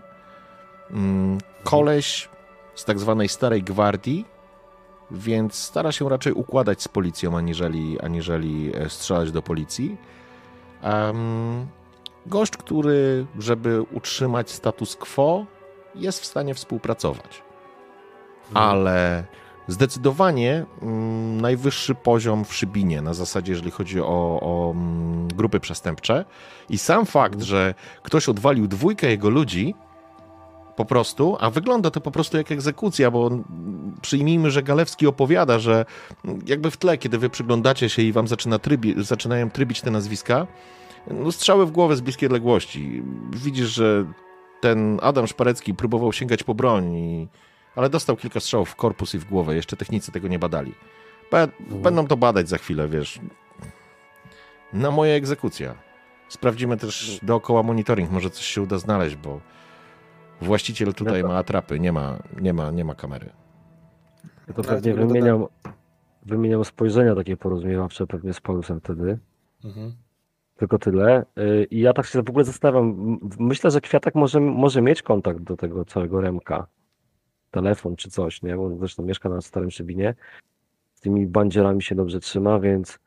Mm, 0.90 1.38
Koleś 1.64 2.28
z 2.74 2.84
tak 2.84 2.98
zwanej 2.98 3.28
starej 3.28 3.62
gwardii, 3.62 4.24
więc 5.12 5.54
stara 5.54 5.92
się 5.92 6.08
raczej 6.08 6.32
układać 6.32 6.82
z 6.82 6.88
policją, 6.88 7.36
aniżeli, 7.36 8.00
aniżeli 8.00 8.72
e, 8.76 8.90
strzelać 8.90 9.32
do 9.32 9.42
policji. 9.42 9.96
Em, 10.82 11.66
gość, 12.26 12.56
który, 12.56 13.26
żeby 13.38 13.82
utrzymać 13.82 14.50
status 14.50 14.96
quo, 14.96 15.46
jest 15.94 16.20
w 16.20 16.26
stanie 16.26 16.54
współpracować. 16.54 17.42
Ale 18.54 19.24
zdecydowanie 19.68 20.64
mm, 20.82 21.40
najwyższy 21.40 21.94
poziom 21.94 22.44
w 22.44 22.54
Szybinie 22.54 23.02
na 23.02 23.14
zasadzie, 23.14 23.52
jeżeli 23.52 23.70
chodzi 23.70 24.00
o, 24.00 24.40
o 24.42 24.70
mm, 24.70 25.28
grupy 25.28 25.60
przestępcze. 25.60 26.24
I 26.68 26.78
sam 26.78 27.06
fakt, 27.06 27.42
że 27.42 27.74
ktoś 28.02 28.28
odwalił 28.28 28.68
dwójkę 28.68 29.10
jego 29.10 29.30
ludzi, 29.30 29.74
po 30.82 30.86
prostu, 30.86 31.36
a 31.40 31.50
wygląda 31.50 31.90
to 31.90 32.00
po 32.00 32.10
prostu 32.10 32.36
jak 32.36 32.52
egzekucja, 32.52 33.10
bo 33.10 33.30
przyjmijmy, 34.02 34.50
że 34.50 34.62
Galewski 34.62 35.06
opowiada, 35.06 35.58
że 35.58 35.84
jakby 36.46 36.70
w 36.70 36.76
tle, 36.76 36.98
kiedy 36.98 37.18
wy 37.18 37.30
przyglądacie 37.30 37.88
się 37.88 38.02
i 38.02 38.12
wam 38.12 38.28
zaczyna 38.28 38.58
trybi, 38.58 38.94
zaczynają 38.98 39.50
trybić 39.50 39.80
te 39.80 39.90
nazwiska, 39.90 40.46
no 41.10 41.32
strzały 41.32 41.66
w 41.66 41.70
głowę 41.70 41.96
z 41.96 42.00
bliskiej 42.00 42.26
odległości. 42.26 43.02
Widzisz, 43.30 43.68
że 43.68 44.04
ten 44.60 44.98
Adam 45.02 45.26
Szparecki 45.26 45.74
próbował 45.74 46.12
sięgać 46.12 46.42
po 46.42 46.54
broń, 46.54 46.94
i, 46.94 47.28
ale 47.76 47.90
dostał 47.90 48.16
kilka 48.16 48.40
strzałów 48.40 48.70
w 48.70 48.76
korpus 48.76 49.14
i 49.14 49.18
w 49.18 49.24
głowę. 49.24 49.54
Jeszcze 49.54 49.76
technicy 49.76 50.12
tego 50.12 50.28
nie 50.28 50.38
badali. 50.38 50.74
Be, 51.30 51.48
będą 51.70 52.06
to 52.06 52.16
badać 52.16 52.48
za 52.48 52.58
chwilę, 52.58 52.88
wiesz. 52.88 53.20
Na 54.72 54.90
moja 54.90 55.14
egzekucja. 55.14 55.74
Sprawdzimy 56.28 56.76
też 56.76 57.18
dookoła 57.22 57.62
monitoring, 57.62 58.10
może 58.10 58.30
coś 58.30 58.46
się 58.46 58.62
uda 58.62 58.78
znaleźć, 58.78 59.16
bo 59.16 59.40
Właściciel 60.42 60.94
tutaj 60.94 61.24
ma 61.24 61.36
atrapy, 61.36 61.80
nie 61.80 61.92
ma, 61.92 62.18
nie 62.40 62.52
ma, 62.52 62.70
nie 62.70 62.84
ma 62.84 62.94
kamery. 62.94 63.30
Ja 64.48 64.54
to 64.54 64.62
pewnie 64.62 64.94
wymieniam, 64.94 65.46
wymieniam 66.26 66.64
spojrzenia 66.64 67.14
takie 67.14 67.36
porozumiewawcze 67.36 68.06
pewnie 68.06 68.32
z 68.32 68.40
Paulusem 68.40 68.80
wtedy. 68.80 69.18
Mhm. 69.64 69.92
Tylko 70.56 70.78
tyle. 70.78 71.24
Y, 71.38 71.66
I 71.70 71.80
ja 71.80 71.92
tak 71.92 72.06
się 72.06 72.22
w 72.22 72.30
ogóle 72.30 72.44
zastanawiam. 72.44 73.18
Myślę, 73.38 73.70
że 73.70 73.80
Kwiatek 73.80 74.14
może, 74.14 74.40
może 74.40 74.82
mieć 74.82 75.02
kontakt 75.02 75.40
do 75.40 75.56
tego 75.56 75.84
całego 75.84 76.20
Remka. 76.20 76.66
Telefon 77.50 77.96
czy 77.96 78.10
coś, 78.10 78.42
nie? 78.42 78.56
Bo 78.56 78.76
zresztą 78.76 79.02
mieszka 79.02 79.28
na 79.28 79.40
Starym 79.40 79.70
Szybinie. 79.70 80.14
Z 80.94 81.00
tymi 81.00 81.26
bandzierami 81.26 81.82
się 81.82 81.94
dobrze 81.94 82.20
trzyma, 82.20 82.60
więc 82.60 82.98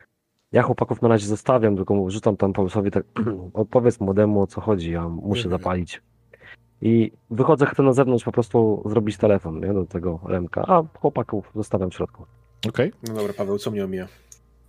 ja 0.51 0.61
chłopaków 0.61 1.01
na 1.01 1.07
razie 1.07 1.27
zostawiam, 1.27 1.75
tylko 1.75 2.09
rzucam 2.09 2.37
tam 2.37 2.53
Paulusowi 2.53 2.91
tak, 2.91 3.03
odpowiedz 3.53 3.99
młodemu 3.99 4.41
o 4.41 4.47
co 4.47 4.61
chodzi, 4.61 4.91
ja 4.91 5.09
muszę 5.09 5.45
mhm. 5.45 5.61
zapalić. 5.61 6.01
I 6.85 7.11
wychodzę, 7.29 7.65
chcę 7.65 7.83
na 7.83 7.93
zewnątrz 7.93 8.23
po 8.25 8.31
prostu 8.31 8.83
zrobić 8.85 9.17
telefon 9.17 9.59
nie, 9.59 9.73
do 9.73 9.85
tego 9.85 10.19
Remka, 10.25 10.61
a 10.67 10.99
chłopaków 10.99 11.51
zostawiam 11.55 11.89
w 11.89 11.93
środku. 11.93 12.25
Okej. 12.69 12.89
Okay. 12.89 12.99
No 13.07 13.13
dobra, 13.13 13.33
Paweł, 13.33 13.57
co 13.57 13.71
mnie 13.71 13.85
omija? 13.85 14.07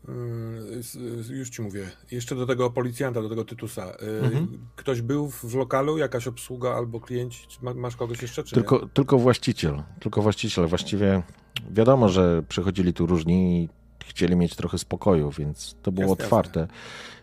Yy, 0.09 1.37
już 1.37 1.51
ci 1.51 1.63
mówię. 1.63 1.91
Jeszcze 2.11 2.35
do 2.35 2.47
tego 2.47 2.71
policjanta, 2.71 3.23
do 3.23 3.29
tego 3.29 3.45
Tytusa. 3.45 3.87
Yy, 3.87 4.27
mhm. 4.27 4.49
Ktoś 4.77 5.03
był 5.03 5.31
w 5.31 5.55
lokalu, 5.55 5.99
jakaś 5.99 6.27
obsługa 6.27 6.75
albo 6.75 7.01
klienci? 7.01 7.47
Masz 7.75 7.97
kogoś 7.97 8.23
jeszcze? 8.23 8.45
Czy 8.45 8.55
tylko, 8.55 8.79
nie? 8.79 8.89
tylko 8.89 9.19
właściciel. 9.19 9.83
Tylko 10.01 10.23
właściciel. 10.23 10.67
Właściwie 10.67 11.23
wiadomo, 11.71 12.09
że 12.09 12.43
przychodzili 12.49 12.93
tu 12.93 13.07
różni 13.07 13.63
i 13.63 13.69
chcieli 14.05 14.37
mieć 14.37 14.57
trochę 14.57 14.79
spokoju, 14.79 15.31
więc 15.31 15.77
to 15.83 15.93
było 15.93 16.09
jasne, 16.09 16.25
otwarte. 16.25 16.69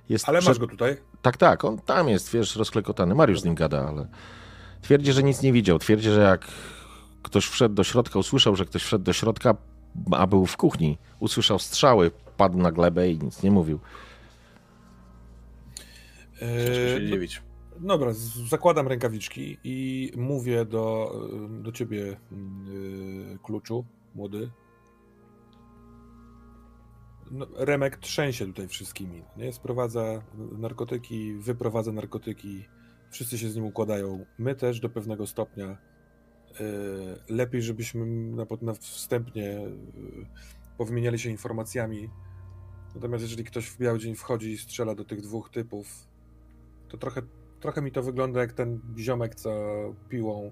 Jest 0.09 0.29
ale 0.29 0.41
masz 0.41 0.59
go 0.59 0.67
tutaj? 0.67 0.97
Tak, 1.21 1.37
tak. 1.37 1.65
On 1.65 1.77
tam 1.77 2.09
jest, 2.09 2.31
wiesz, 2.31 2.55
rozklekotany. 2.55 3.15
Mariusz 3.15 3.41
z 3.41 3.45
nim 3.45 3.55
gada, 3.55 3.87
ale 3.87 4.07
Twierdzi, 4.83 5.13
że 5.13 5.23
nic 5.23 5.41
nie 5.41 5.53
widział. 5.53 5.79
Twierdzi, 5.79 6.09
że 6.09 6.21
jak 6.21 6.47
ktoś 7.23 7.45
wszedł 7.45 7.75
do 7.75 7.83
środka, 7.83 8.19
usłyszał, 8.19 8.55
że 8.55 8.65
ktoś 8.65 8.83
wszedł 8.83 9.03
do 9.03 9.13
środka, 9.13 9.55
a 10.11 10.27
był 10.27 10.45
w 10.45 10.57
kuchni, 10.57 10.97
usłyszał 11.19 11.59
strzały, 11.59 12.11
padł 12.37 12.57
na 12.57 12.71
glebę 12.71 13.09
i 13.09 13.19
nic 13.19 13.43
nie 13.43 13.51
mówił. 13.51 13.79
Eee, 16.41 16.99
się 16.99 17.07
dziwić. 17.07 17.41
No, 17.79 17.97
dobra, 17.97 18.13
zakładam 18.49 18.87
rękawiczki 18.87 19.57
i 19.63 20.11
mówię 20.15 20.65
do, 20.65 21.15
do 21.49 21.71
ciebie, 21.71 21.97
yy, 21.97 22.17
kluczu, 23.43 23.85
młody. 24.15 24.51
No, 27.31 27.47
Remek 27.55 27.97
trzęsie 27.97 28.45
tutaj 28.45 28.67
wszystkimi. 28.67 29.23
Nie? 29.37 29.53
Sprowadza 29.53 30.21
narkotyki, 30.57 31.33
wyprowadza 31.33 31.91
narkotyki 31.91 32.65
Wszyscy 33.13 33.37
się 33.37 33.49
z 33.49 33.55
nim 33.55 33.65
układają. 33.65 34.25
My 34.37 34.55
też 34.55 34.79
do 34.79 34.89
pewnego 34.89 35.27
stopnia. 35.27 35.67
E, 35.67 35.77
lepiej, 37.29 37.61
żebyśmy 37.61 38.05
na, 38.05 38.45
na 38.61 38.73
wstępnie 38.73 39.49
e, 39.49 39.69
powymieniali 40.77 41.19
się 41.19 41.29
informacjami. 41.29 42.09
Natomiast 42.95 43.21
jeżeli 43.21 43.43
ktoś 43.43 43.65
w 43.65 43.77
biały 43.77 43.99
dzień 43.99 44.15
wchodzi 44.15 44.51
i 44.51 44.57
strzela 44.57 44.95
do 44.95 45.05
tych 45.05 45.21
dwóch 45.21 45.49
typów, 45.49 46.07
to 46.89 46.97
trochę, 46.97 47.21
trochę 47.59 47.81
mi 47.81 47.91
to 47.91 48.03
wygląda 48.03 48.41
jak 48.41 48.53
ten 48.53 48.79
ziomek, 48.97 49.35
co 49.35 49.51
piłą, 50.09 50.51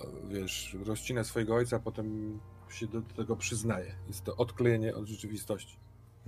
e, 0.00 0.04
wiesz, 0.28 0.76
rozcina 0.84 1.24
swojego 1.24 1.54
ojca, 1.54 1.76
a 1.76 1.80
potem 1.80 2.38
się 2.68 2.86
do 2.86 3.02
tego 3.02 3.36
przyznaje. 3.36 3.94
Jest 4.06 4.24
to 4.24 4.36
odklejenie 4.36 4.94
od 4.94 5.06
rzeczywistości. 5.06 5.78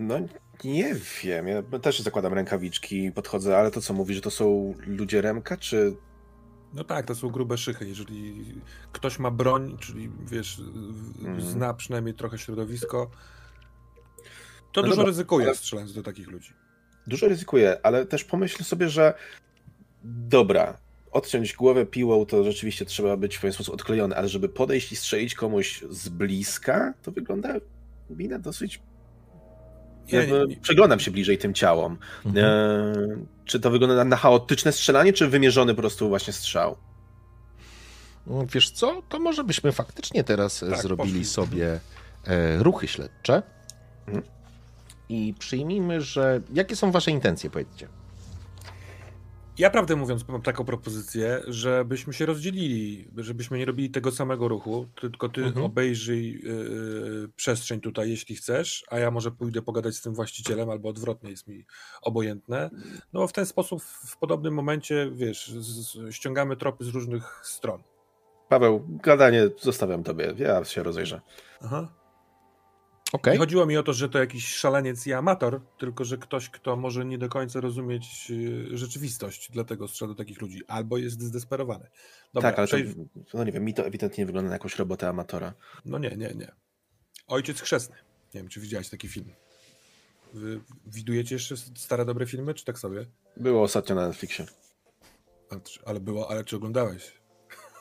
No 0.00 0.18
nie 0.64 0.94
wiem, 1.22 1.48
ja 1.48 1.62
też 1.62 2.00
zakładam 2.00 2.34
rękawiczki, 2.34 3.12
podchodzę, 3.12 3.58
ale 3.58 3.70
to 3.70 3.80
co 3.80 3.94
mówi, 3.94 4.14
że 4.14 4.20
to 4.20 4.30
są 4.30 4.74
ludzie 4.86 5.20
Remka, 5.20 5.56
czy... 5.56 5.96
No 6.74 6.84
tak, 6.84 7.06
to 7.06 7.14
są 7.14 7.28
grube 7.28 7.58
szychy. 7.58 7.88
Jeżeli 7.88 8.44
ktoś 8.92 9.18
ma 9.18 9.30
broń, 9.30 9.76
czyli 9.80 10.10
wiesz, 10.30 10.60
mm. 11.20 11.40
zna 11.40 11.74
przynajmniej 11.74 12.14
trochę 12.14 12.38
środowisko, 12.38 13.10
to 14.72 14.80
no 14.80 14.82
dużo 14.82 14.96
dobra, 14.96 15.06
ryzykuje 15.06 15.46
ale... 15.46 15.54
strzelając 15.54 15.94
do 15.94 16.02
takich 16.02 16.28
ludzi. 16.28 16.52
Dużo 17.06 17.28
ryzykuje, 17.28 17.80
ale 17.82 18.06
też 18.06 18.24
pomyśl 18.24 18.64
sobie, 18.64 18.88
że 18.88 19.14
dobra, 20.04 20.78
odciąć 21.10 21.54
głowę 21.54 21.86
piłą 21.86 22.26
to 22.26 22.44
rzeczywiście 22.44 22.84
trzeba 22.84 23.16
być 23.16 23.36
w 23.36 23.40
pewien 23.40 23.54
sposób 23.54 23.74
odklejony, 23.74 24.16
ale 24.16 24.28
żeby 24.28 24.48
podejść 24.48 24.92
i 24.92 24.96
strzelić 24.96 25.34
komuś 25.34 25.84
z 25.90 26.08
bliska, 26.08 26.94
to 27.02 27.12
wygląda 27.12 27.54
mina 28.10 28.38
dosyć 28.38 28.82
ja 30.12 30.24
nie. 30.24 30.56
Przeglądam 30.56 31.00
się 31.00 31.10
bliżej 31.10 31.38
tym 31.38 31.54
ciałom. 31.54 31.98
Mhm. 32.26 32.46
E, 32.46 33.40
czy 33.44 33.60
to 33.60 33.70
wygląda 33.70 34.04
na 34.04 34.16
chaotyczne 34.16 34.72
strzelanie, 34.72 35.12
czy 35.12 35.28
wymierzony 35.28 35.74
po 35.74 35.80
prostu 35.80 36.08
właśnie 36.08 36.32
strzał? 36.32 36.76
No, 38.26 38.46
wiesz 38.46 38.70
co, 38.70 39.02
to 39.08 39.18
może 39.18 39.44
byśmy 39.44 39.72
faktycznie 39.72 40.24
teraz 40.24 40.60
tak, 40.70 40.82
zrobili 40.82 41.08
poszli. 41.08 41.24
sobie 41.24 41.80
e, 42.26 42.62
ruchy 42.62 42.88
śledcze. 42.88 43.42
Mhm. 44.06 44.24
I 45.08 45.34
przyjmijmy, 45.38 46.00
że... 46.00 46.40
Jakie 46.52 46.76
są 46.76 46.90
wasze 46.90 47.10
intencje, 47.10 47.50
powiedzcie? 47.50 47.88
Ja 49.60 49.70
prawdę 49.70 49.96
mówiąc 49.96 50.28
mam 50.28 50.42
taką 50.42 50.64
propozycję, 50.64 51.40
żebyśmy 51.46 52.12
się 52.12 52.26
rozdzielili, 52.26 53.08
żebyśmy 53.16 53.58
nie 53.58 53.64
robili 53.64 53.90
tego 53.90 54.10
samego 54.10 54.48
ruchu, 54.48 54.86
tylko 55.00 55.28
ty 55.28 55.44
mhm. 55.44 55.66
obejrzyj 55.66 56.40
yy, 56.42 57.28
przestrzeń 57.36 57.80
tutaj, 57.80 58.10
jeśli 58.10 58.36
chcesz, 58.36 58.84
a 58.90 58.98
ja 58.98 59.10
może 59.10 59.30
pójdę 59.30 59.62
pogadać 59.62 59.94
z 59.94 60.02
tym 60.02 60.14
właścicielem, 60.14 60.70
albo 60.70 60.88
odwrotnie, 60.88 61.30
jest 61.30 61.48
mi 61.48 61.66
obojętne. 62.02 62.70
No 63.12 63.20
bo 63.20 63.26
w 63.26 63.32
ten 63.32 63.46
sposób 63.46 63.82
w 63.82 64.16
podobnym 64.16 64.54
momencie, 64.54 65.10
wiesz, 65.14 65.48
z, 65.48 66.14
ściągamy 66.14 66.56
tropy 66.56 66.84
z 66.84 66.88
różnych 66.88 67.40
stron. 67.42 67.82
Paweł, 68.48 68.86
gadanie 68.88 69.48
zostawiam 69.60 70.02
tobie, 70.02 70.34
ja 70.38 70.64
się 70.64 70.82
rozejrzę. 70.82 71.20
Aha. 71.62 71.99
Okay. 73.12 73.32
Nie 73.32 73.38
chodziło 73.38 73.66
mi 73.66 73.76
o 73.76 73.82
to, 73.82 73.92
że 73.92 74.08
to 74.08 74.18
jakiś 74.18 74.54
szaleniec 74.54 75.06
i 75.06 75.12
amator, 75.12 75.60
tylko 75.78 76.04
że 76.04 76.18
ktoś, 76.18 76.50
kto 76.50 76.76
może 76.76 77.04
nie 77.04 77.18
do 77.18 77.28
końca 77.28 77.60
rozumieć 77.60 78.30
y, 78.30 78.78
rzeczywistość, 78.78 79.50
dlatego 79.52 79.88
strzela 79.88 80.08
do 80.08 80.14
takich 80.14 80.40
ludzi, 80.40 80.62
albo 80.68 80.98
jest 80.98 81.22
zdesperowany. 81.22 81.86
Dobra, 82.34 82.52
tak, 82.52 82.58
ale 82.58 82.68
to, 82.68 82.76
no 83.34 83.44
nie 83.44 83.52
wiem, 83.52 83.64
mi 83.64 83.74
to 83.74 83.86
ewidentnie 83.86 84.26
wygląda 84.26 84.48
na 84.48 84.54
jakąś 84.54 84.76
robotę 84.76 85.08
amatora. 85.08 85.54
No 85.84 85.98
nie, 85.98 86.10
nie, 86.10 86.34
nie. 86.34 86.52
Ojciec 87.26 87.60
chrzestny. 87.60 87.96
Nie 88.34 88.40
wiem, 88.40 88.48
czy 88.48 88.60
widziałeś 88.60 88.88
taki 88.88 89.08
film. 89.08 89.32
Wy 90.34 90.60
widujecie 90.86 91.34
jeszcze 91.34 91.56
stare, 91.56 92.04
dobre 92.04 92.26
filmy, 92.26 92.54
czy 92.54 92.64
tak 92.64 92.78
sobie? 92.78 93.06
Było 93.36 93.62
ostatnio 93.62 93.94
na 93.94 94.08
Netflixie. 94.08 94.46
Ale 95.84 96.00
było, 96.00 96.30
ale 96.30 96.44
czy 96.44 96.56
oglądałeś? 96.56 97.12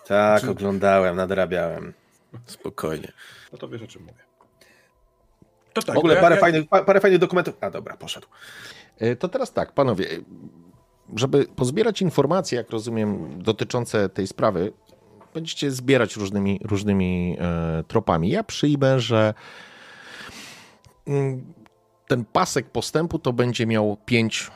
Tak, 0.06 0.41
czy... 0.41 0.49
oglądałem, 0.49 1.15
nadrabiałem. 1.15 1.93
Spokojnie. 2.45 3.11
No 3.51 3.57
to 3.57 3.68
wiesz, 3.68 3.81
o 3.81 3.88
czym 3.88 4.01
mówię. 4.01 4.28
To 5.73 5.81
tak, 5.81 5.95
w 5.95 5.97
ogóle 5.97 6.15
parę, 6.15 6.35
ja... 6.35 6.41
fajnych, 6.41 6.67
parę 6.67 6.99
fajnych 6.99 7.19
dokumentów. 7.19 7.57
A 7.61 7.69
dobra, 7.69 7.97
poszedł. 7.97 8.27
E, 8.97 9.15
to 9.15 9.27
teraz 9.27 9.53
tak, 9.53 9.73
panowie, 9.73 10.07
żeby 11.15 11.45
pozbierać 11.55 12.01
informacje, 12.01 12.57
jak 12.57 12.69
rozumiem, 12.69 13.41
dotyczące 13.43 14.09
tej 14.09 14.27
sprawy, 14.27 14.73
będziecie 15.33 15.71
zbierać 15.71 16.15
różnymi, 16.15 16.59
różnymi 16.63 17.37
e, 17.39 17.83
tropami. 17.87 18.29
Ja 18.29 18.43
przyjmę, 18.43 18.99
że 18.99 19.33
mm, 21.07 21.53
ten 22.07 22.25
pasek 22.25 22.69
postępu 22.69 23.19
to 23.19 23.33
będzie 23.33 23.65
miał 23.65 23.97
pięć, 24.05 24.51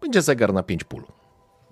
będzie 0.00 0.22
zegar 0.22 0.52
na 0.52 0.62
pięć 0.62 0.84
pól 0.84 1.15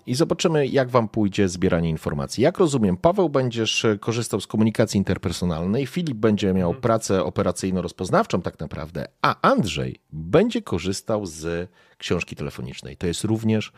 i 0.07 0.15
zobaczymy, 0.15 0.67
jak 0.67 0.89
wam 0.89 1.09
pójdzie 1.09 1.49
zbieranie 1.49 1.91
informacji. 1.91 2.43
Jak 2.43 2.59
rozumiem, 2.59 2.97
Paweł 2.97 3.29
będziesz 3.29 3.85
e, 3.85 3.99
korzystał 3.99 4.41
z 4.41 4.47
komunikacji 4.47 4.99
interpersonalnej, 4.99 5.87
Filip 5.87 6.17
będzie 6.17 6.53
miał 6.55 6.69
mhm. 6.69 6.83
pracę 6.83 7.25
operacyjno-rozpoznawczą 7.25 8.43
tak 8.43 8.61
naprawdę, 8.61 9.07
a 9.23 9.51
Andrzej 9.51 10.01
będzie 10.13 10.63
korzystał 10.63 11.27
z 11.27 11.71
książki 11.99 12.37
telefonicznej. 12.37 12.97
To 12.97 13.07
jest 13.07 13.25
również 13.25 13.73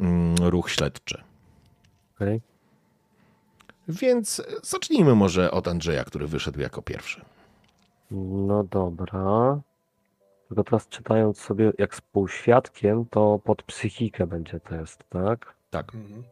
mm, 0.00 0.34
ruch 0.36 0.70
śledczy. 0.70 1.22
Okay. 2.16 2.40
Więc 3.88 4.42
zacznijmy 4.62 5.14
może 5.14 5.50
od 5.50 5.68
Andrzeja, 5.68 6.04
który 6.04 6.26
wyszedł 6.26 6.60
jako 6.60 6.82
pierwszy. 6.82 7.24
No 8.10 8.64
dobra. 8.64 9.60
Tylko 10.48 10.64
teraz 10.64 10.88
czytając 10.88 11.38
sobie 11.38 11.72
jak 11.78 11.94
współświadkiem, 11.94 13.06
to 13.10 13.40
pod 13.44 13.62
psychikę 13.62 14.26
będzie 14.26 14.60
test, 14.60 15.04
tak? 15.08 15.59
Tak. 15.70 15.94
Mhm. 15.94 16.22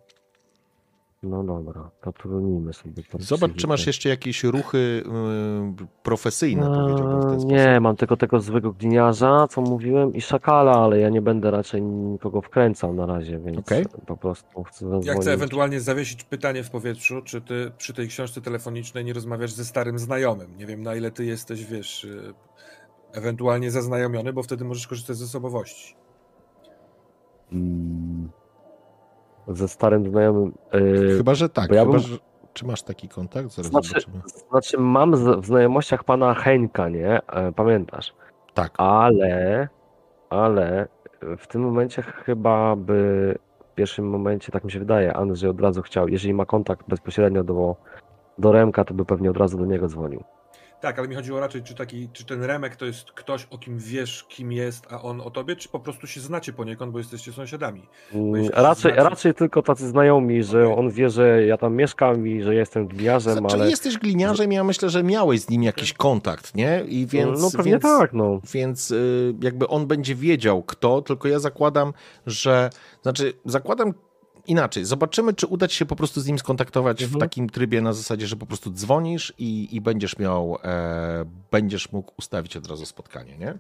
No 1.23 1.45
dobra, 1.45 1.91
to 2.03 2.13
trudnijmy 2.13 2.73
sobie 2.73 3.03
Zobacz, 3.19 3.53
czy 3.57 3.67
masz 3.67 3.87
jeszcze 3.87 4.09
jakieś 4.09 4.45
ruchy 4.45 4.79
y, 4.79 5.87
profesyjne, 6.03 6.63
powiedziałbym 6.67 7.21
w 7.21 7.23
ten 7.23 7.33
Eee, 7.33 7.41
sposób. 7.41 7.51
Nie, 7.51 7.81
mam 7.81 7.97
tylko 7.97 8.17
tego 8.17 8.41
złego 8.41 8.73
gliniarza, 8.73 9.47
co 9.51 9.61
mówiłem, 9.61 10.15
i 10.15 10.21
szakala, 10.21 10.73
ale 10.73 11.01
ja 11.01 11.09
nie 11.09 11.23
będę 11.23 11.51
raczej 11.51 11.83
nikogo 11.83 12.41
wkręcał 12.43 12.95
na 12.95 13.07
razie, 13.07 13.39
więc 13.39 13.59
Okej. 13.59 13.85
po 14.07 14.17
prostu 14.17 14.63
chcę 14.65 14.85
Ja 14.87 14.91
zadzwonić. 14.93 15.21
chcę 15.23 15.33
ewentualnie 15.33 15.81
zawiesić 15.81 16.25
pytanie 16.25 16.65
w 16.65 16.71
powietrzu, 16.71 17.23
czy 17.23 17.41
ty 17.41 17.73
przy 17.79 17.95
tej 17.95 18.09
książce 18.09 18.41
telefonicznej 18.41 19.05
nie 19.05 19.13
rozmawiasz 19.13 19.53
ze 19.53 19.65
starym 19.65 19.99
znajomym. 19.99 20.57
Nie 20.57 20.67
wiem, 20.67 20.83
na 20.83 20.95
ile 20.95 21.11
ty 21.11 21.25
jesteś, 21.25 21.65
wiesz, 21.65 22.05
y, 22.05 22.35
ewentualnie 23.13 23.71
zaznajomiony, 23.71 24.33
bo 24.33 24.43
wtedy 24.43 24.65
możesz 24.65 24.87
korzystać 24.87 25.17
z 25.17 25.23
osobowości. 25.23 25.95
Mm, 27.53 28.08
Ze 29.49 29.69
starym 29.69 30.11
znajomym. 30.11 30.53
Yy, 30.73 31.17
Chyba, 31.17 31.35
że 31.35 31.49
tak. 31.49 31.71
ja 31.73 31.81
Chyba, 31.81 31.93
bym- 31.93 32.01
że... 32.01 32.17
Czy 32.53 32.67
masz 32.67 32.83
taki 32.83 33.09
kontakt? 33.09 33.51
Zaraz 33.51 33.71
Znaczy, 33.71 33.89
zobaczymy. 33.89 34.21
znaczy, 34.51 34.79
mam 34.79 35.41
w 35.41 35.47
znajomościach 35.47 36.05
pana 36.05 36.35
Henka, 36.35 36.89
nie? 36.89 37.27
E, 37.27 37.53
Pamiętasz? 37.53 38.15
Tak. 38.55 38.75
Ale, 38.79 39.69
ale 40.31 40.89
w 41.39 41.47
tym 41.47 41.63
momencie 41.63 42.03
chyba 42.03 42.77
by 42.77 43.35
w 43.71 43.75
pierwszym 43.75 44.09
momencie, 44.11 44.53
tak 44.53 44.65
mi 44.65 44.73
się 44.73 44.79
wydaje, 44.79 45.15
Andrzej 45.17 45.51
od 45.51 45.61
razu 45.61 45.83
chciał, 45.83 46.09
jeżeli 46.09 46.35
ma 46.35 46.47
kontakt 46.47 46.89
bezpośrednio 46.89 47.45
do, 47.45 47.77
do 48.39 48.53
Remka, 48.53 48.85
to 48.85 48.95
by 48.95 49.05
pewnie 49.05 49.31
od 49.31 49.37
razu 49.37 49.59
do 49.59 49.65
niego 49.65 49.89
dzwonił. 49.89 50.25
Tak, 50.81 50.99
ale 50.99 51.09
mi 51.09 51.15
chodziło 51.15 51.41
raczej, 51.41 51.63
czy, 51.63 51.75
taki, 51.75 52.09
czy 52.13 52.25
ten 52.25 52.43
Remek 52.45 52.77
to 52.77 52.85
jest 52.87 53.13
ktoś, 53.13 53.47
o 53.51 53.59
kim 53.59 53.79
wiesz, 53.79 54.25
kim 54.29 54.53
jest, 54.53 54.87
a 54.93 55.03
on 55.03 55.21
o 55.21 55.31
tobie, 55.31 55.57
czy 55.57 55.69
po 55.69 55.81
prostu 55.81 56.07
się 56.07 56.21
znacie 56.21 56.53
poniekąd, 56.53 56.93
bo 56.93 56.99
jesteście 56.99 57.33
sąsiadami. 57.33 57.83
Mm, 58.15 58.37
jeśli 58.37 58.51
Raczej, 58.55 58.93
znacie- 58.93 59.09
raczej 59.09 59.35
tylko 59.35 59.63
tacy 59.63 59.89
znajomi, 59.89 60.43
że 60.43 60.65
Okej. 60.65 60.79
on 60.79 60.91
wie, 60.91 61.11
że 61.11 61.45
ja 61.47 61.57
tam 61.57 61.75
mieszkam 61.77 62.27
i 62.29 62.43
że 62.43 62.55
jestem 62.55 62.87
gliniarzem, 62.87 63.39
Znaczy, 63.39 63.55
ale... 63.57 63.71
jesteś 63.71 63.99
gliniarzem, 63.99 64.53
ja 64.53 64.65
myślę, 64.65 64.91
że 64.91 65.03
miałeś 65.03 65.41
z 65.41 65.51
nim 65.51 65.63
jakiś 65.63 65.93
kontakt, 65.93 66.55
nie? 66.55 66.85
I 66.89 67.07
więc, 67.07 67.43
no 67.43 67.51
pewnie 67.57 67.73
więc, 67.73 67.83
tak, 67.83 68.13
no. 68.13 68.41
Więc 68.53 68.91
y, 68.91 69.35
jakby 69.43 69.69
on 69.69 69.87
będzie 69.87 70.15
wiedział 70.15 70.63
kto, 70.63 71.03
tylko 71.03 71.29
ja 71.29 71.39
zakładam, 71.39 71.93
że. 72.27 72.71
Znaczy, 73.03 73.33
zakładam 73.45 73.95
inaczej. 74.49 74.85
Zobaczymy, 74.85 75.35
czy 75.35 75.47
uda 75.47 75.69
ci 75.69 75.77
się 75.77 75.87
po 75.87 75.97
prostu 75.97 76.21
z 76.21 76.27
nim 76.27 76.39
skontaktować 76.39 76.99
w 77.05 77.05
Mhm. 77.05 77.21
takim 77.21 77.51
trybie 77.51 77.81
na 77.81 77.93
zasadzie, 77.93 78.27
że 78.27 78.37
po 78.37 78.47
prostu 78.47 78.71
dzwonisz 78.71 79.33
i, 79.39 79.77
i 79.77 79.81
będziesz 79.81 80.19
miał, 80.19 80.59
e, 80.65 81.25
będziesz 81.51 81.93
mógł 81.93 82.13
ustawić 82.19 82.57
od 82.57 82.67
razu 82.67 82.87
spotkanie, 82.87 83.39
nie? 83.39 83.55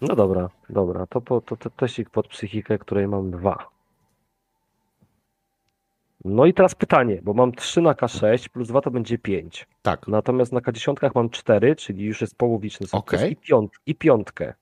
No 0.00 0.16
dobra, 0.16 0.50
dobra, 0.70 1.06
to, 1.06 1.20
po, 1.20 1.40
to, 1.40 1.56
to 1.56 1.70
teścik 1.70 2.10
pod 2.10 2.28
psychikę, 2.28 2.78
której 2.78 3.08
mam 3.08 3.30
dwa. 3.30 3.68
No 6.24 6.46
i 6.46 6.54
teraz 6.54 6.74
pytanie, 6.74 7.20
bo 7.22 7.34
mam 7.34 7.52
3 7.52 7.80
na 7.82 7.92
K6 7.92 8.48
plus 8.48 8.68
2 8.68 8.80
to 8.80 8.90
będzie 8.90 9.18
5. 9.18 9.66
Tak. 9.82 10.08
Natomiast 10.08 10.52
na 10.52 10.60
K10 10.60 11.10
mam 11.14 11.30
4, 11.30 11.76
czyli 11.76 12.04
już 12.04 12.20
jest 12.20 12.36
połowiczny 12.36 12.86
sukces 12.86 13.20
Okej. 13.20 13.32
i, 13.32 13.36
piąt, 13.36 13.72
i 13.86 13.94
piątkę. 13.94 14.54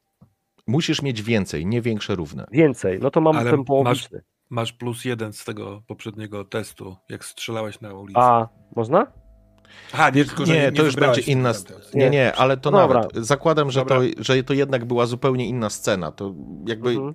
Musisz 0.66 1.02
mieć 1.02 1.22
więcej, 1.22 1.66
nie 1.66 1.82
większe 1.82 2.14
równe. 2.14 2.46
Więcej, 2.50 2.98
no 3.02 3.10
to 3.10 3.20
mam 3.20 3.36
Ale 3.36 3.50
ten 3.50 3.64
połowiczny. 3.64 4.18
Masz 4.18 4.33
plus 4.72 5.04
jeden 5.04 5.32
z 5.32 5.44
tego 5.44 5.82
poprzedniego 5.86 6.44
testu, 6.44 6.96
jak 7.08 7.24
strzelałeś 7.24 7.80
na 7.80 7.94
ulicy. 7.94 8.20
A, 8.20 8.48
można? 8.76 9.06
Aha, 9.92 10.10
nie, 10.10 10.24
tylko, 10.24 10.46
że 10.46 10.54
Nie, 10.54 10.72
to 10.72 10.82
już 10.82 10.96
będzie 10.96 11.20
inna. 11.20 11.52
Nie, 11.94 12.10
nie, 12.10 12.34
ale 12.36 12.56
to 12.56 12.70
dobra. 12.70 13.00
nawet. 13.00 13.16
Zakładam, 13.16 13.70
że 13.70 13.84
to, 13.84 14.00
że 14.18 14.42
to 14.42 14.54
jednak 14.54 14.84
była 14.84 15.06
zupełnie 15.06 15.46
inna 15.46 15.70
scena. 15.70 16.12
To 16.12 16.34
jakby. 16.66 16.90
Mhm. 16.90 17.14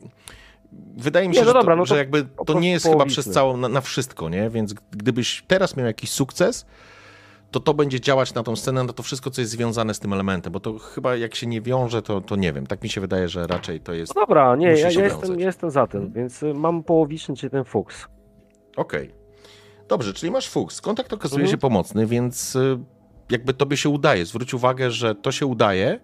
Wydaje 0.98 1.28
mi 1.28 1.34
Nie, 1.34 1.40
się, 1.40 1.46
no 1.46 1.48
że, 1.48 1.54
dobra, 1.54 1.74
to, 1.74 1.78
no 1.78 1.84
to 1.84 1.86
że 1.86 1.98
jakby 1.98 2.28
to 2.46 2.60
nie 2.60 2.72
jest 2.72 2.86
chyba 2.86 3.06
przez 3.06 3.30
całą, 3.30 3.58
na, 3.58 3.70
na 3.70 3.82
wszystko, 3.82 4.30
nie? 4.30 4.50
Więc 4.50 4.74
gdybyś 4.92 5.44
teraz 5.48 5.78
miał 5.78 5.86
jakiś 5.86 6.12
sukces, 6.12 6.66
to 7.52 7.60
to 7.60 7.74
będzie 7.74 8.00
działać 8.00 8.34
na 8.34 8.44
tą 8.44 8.56
scenę, 8.56 8.84
na 8.84 8.94
to 8.94 9.04
wszystko, 9.04 9.30
co 9.32 9.42
jest 9.42 9.52
związane 9.52 9.94
z 9.94 10.00
tym 10.00 10.14
elementem, 10.14 10.54
bo 10.54 10.60
to 10.60 10.78
chyba 10.80 11.16
jak 11.16 11.36
się 11.36 11.48
nie 11.48 11.62
wiąże, 11.62 12.02
to, 12.02 12.22
to 12.22 12.36
nie 12.36 12.54
wiem. 12.54 12.68
Tak 12.68 12.84
mi 12.84 12.90
się 12.90 13.02
wydaje, 13.02 13.30
że 13.30 13.48
raczej 13.48 13.80
to 13.80 13.94
jest. 13.94 14.16
No 14.16 14.22
dobra, 14.22 14.56
nie, 14.56 14.68
ja, 14.68 14.90
ja, 14.90 15.04
jestem, 15.04 15.40
jestem 15.40 15.72
za 15.72 15.88
tym, 15.88 16.12
więc 16.12 16.44
y, 16.44 16.54
mam 16.54 16.84
połowiczny, 16.84 17.36
czyli 17.36 17.50
ten 17.52 17.64
fuks. 17.64 18.08
Okej. 18.78 19.14
Dobrze, 19.88 20.14
czyli 20.14 20.32
masz 20.32 20.50
fuks. 20.50 20.82
Kontakt 20.82 21.14
okazuje 21.14 21.42
Mhm. 21.42 21.52
się 21.52 21.58
pomocny, 21.58 22.06
więc 22.08 22.56
y, 22.56 22.80
jakby 23.32 23.54
tobie 23.54 23.78
się 23.78 23.90
udaje. 23.90 24.26
Zwróć 24.26 24.54
uwagę, 24.54 24.92
że 24.92 25.16
to 25.16 25.32
się 25.32 25.46
udaje. 25.46 26.00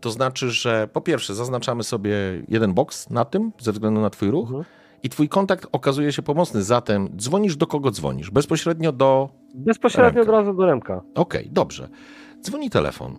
To 0.00 0.10
znaczy, 0.10 0.50
że 0.50 0.88
po 0.92 1.00
pierwsze 1.00 1.34
zaznaczamy 1.34 1.82
sobie 1.82 2.14
jeden 2.48 2.74
boks 2.74 3.10
na 3.10 3.24
tym, 3.24 3.52
ze 3.58 3.72
względu 3.72 4.00
na 4.00 4.10
twój 4.10 4.30
ruch 4.30 4.48
Mhm. 4.48 4.64
I 5.02 5.08
twój 5.08 5.28
kontakt 5.28 5.66
okazuje 5.72 6.12
się 6.12 6.22
pomocny. 6.22 6.62
Zatem 6.62 7.08
dzwonisz 7.16 7.56
do 7.56 7.66
kogo 7.66 7.90
dzwonisz? 7.90 8.30
Bezpośrednio 8.30 8.92
do... 8.92 9.28
Bezpośrednio 9.54 10.22
od 10.22 10.28
Remka. 10.28 10.32
razu 10.32 10.54
do 10.54 10.66
Remka. 10.66 11.02
Okej, 11.14 11.48
dobrze. 11.50 11.88
Dzwoni 12.42 12.70
telefon. 12.70 13.18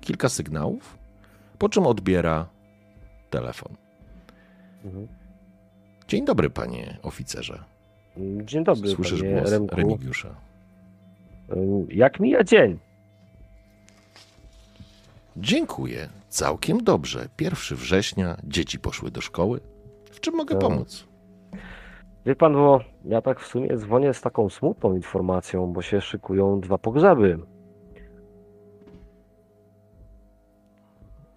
Kilka 0.00 0.28
sygnałów, 0.28 0.98
po 1.58 1.68
czym 1.68 1.86
odbiera 1.86 2.48
telefon. 3.30 3.76
Mhm. 4.84 5.08
Dzień 6.08 6.24
dobry, 6.24 6.50
panie 6.50 6.98
oficerze. 7.02 7.64
Dzień 8.44 8.64
dobry, 8.64 8.88
Słyszysz 8.90 9.20
panie 9.20 9.32
głos 9.32 9.50
Remku. 9.50 9.76
Remigiusza. 9.76 10.34
Jak 11.88 12.20
mija 12.20 12.44
dzień? 12.44 12.78
Dziękuję. 15.36 16.08
Całkiem 16.28 16.84
dobrze. 16.84 17.28
1 17.40 17.78
września, 17.78 18.36
dzieci 18.44 18.78
poszły 18.78 19.10
do 19.10 19.20
szkoły. 19.20 19.60
W 20.16 20.20
czym 20.20 20.34
mogę 20.36 20.54
Tak. 20.54 20.60
pomóc? 20.60 21.08
Wie 22.26 22.36
pan, 22.36 22.52
bo 22.54 22.80
ja 23.04 23.22
tak 23.22 23.40
w 23.40 23.46
sumie 23.46 23.76
dzwonię 23.76 24.14
z 24.14 24.20
taką 24.20 24.48
smutną 24.48 24.94
informacją, 24.94 25.72
bo 25.72 25.82
się 25.82 26.00
szykują 26.00 26.60
dwa 26.60 26.78
pogrzeby. 26.78 27.38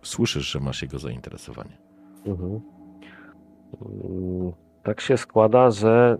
Słyszysz, 0.02 0.52
że 0.52 0.60
masz 0.60 0.82
jego 0.82 1.00
zainteresowanie. 1.00 1.78
Mhm. 2.26 2.60
Mm, 3.82 4.52
Tak 4.84 5.02
się 5.02 5.18
składa, 5.18 5.72
że 5.72 6.18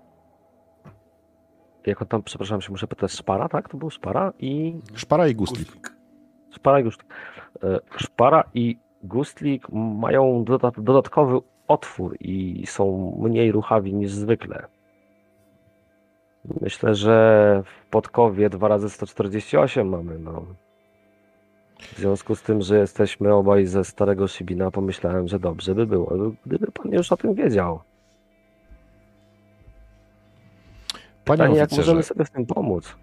jak 1.86 2.02
on 2.02 2.08
tam, 2.08 2.24
przepraszam, 2.24 2.62
się 2.62 2.72
muszę 2.72 2.88
pytać, 2.88 3.12
Szpara, 3.12 3.50
tak? 3.50 3.70
To 3.70 3.78
był 3.78 3.90
Szpara 3.90 4.34
i 4.40 4.80
Szpara 4.94 5.28
i 5.28 5.36
gustlik. 5.36 5.96
Szpara 6.52 6.80
i 6.80 6.84
Gustlik. 6.84 7.14
E, 7.64 7.80
Szpara 7.98 8.44
i 8.54 8.78
Gustlik 9.04 9.70
mają 9.72 10.44
doda 10.44 10.72
dodatkowy 10.78 11.40
otwór 11.70 12.18
i 12.20 12.64
są 12.68 13.16
mniej 13.22 13.52
ruchawi 13.52 13.94
niż 13.94 14.12
zwykle. 14.12 14.68
Myślę, 16.62 16.96
że 16.96 17.64
w 17.66 17.90
Podkowie 17.90 18.50
2 18.50 18.68
razy 18.68 18.90
148 18.90 19.90
mamy, 19.90 20.20
no. 20.20 20.46
W 21.80 21.98
związku 21.98 22.36
z 22.36 22.42
tym, 22.42 22.62
że 22.62 22.80
jesteśmy 22.80 23.34
obaj 23.34 23.66
ze 23.66 23.84
starego 23.84 24.28
Shibina, 24.28 24.72
pomyślałem, 24.72 25.28
że 25.28 25.40
dobrze 25.40 25.76
by 25.76 25.88
było, 25.88 26.14
gdyby 26.46 26.72
pan 26.72 26.92
już 26.92 27.12
o 27.12 27.18
tym 27.18 27.34
wiedział. 27.34 27.80
Panie 31.26 31.38
Pytanie, 31.38 31.58
jak 31.58 31.68
oficerze, 31.68 31.92
możemy 31.92 32.04
sobie 32.04 32.26
z 32.26 32.32
tym 32.32 32.46
pomóc? 32.46 32.96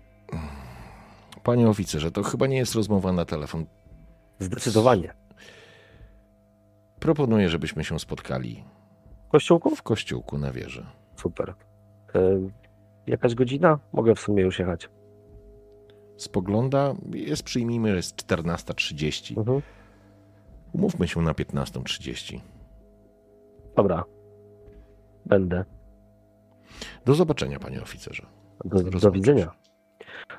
panie 1.47 1.69
oficerze, 1.69 2.11
to 2.11 2.23
chyba 2.23 2.47
nie 2.47 2.57
jest 2.57 2.75
rozmowa 2.75 3.13
na 3.13 3.25
telefon. 3.25 3.67
Zdecydowanie. 4.39 5.26
Proponuję, 7.07 7.49
żebyśmy 7.49 7.85
się 7.85 7.99
spotkali 7.99 8.65
Kościółków? 9.29 9.79
w 9.79 9.83
kościółku 9.83 10.39
na 10.39 10.53
wieży. 10.53 10.87
Super. 11.17 11.55
E, 12.15 12.21
jakaś 13.07 13.35
godzina? 13.35 13.79
Mogę 13.93 14.15
w 14.15 14.21
sumie 14.21 14.43
już 14.43 14.59
jechać. 14.59 14.89
Spogląda, 16.17 16.95
jest 17.13 17.43
przyjmijmy, 17.43 17.91
że 17.91 17.97
jest 17.97 18.17
14.30. 18.17 19.39
Mhm. 19.39 19.63
Umówmy 20.73 21.09
się 21.09 21.23
na 21.23 21.33
15.30. 21.33 22.41
Dobra. 23.77 24.05
Będę. 25.27 25.65
Do 27.05 27.15
zobaczenia, 27.15 27.59
panie 27.59 27.83
oficerze. 27.83 28.27
Do, 28.65 28.83
do 28.83 29.11
widzenia. 29.11 29.51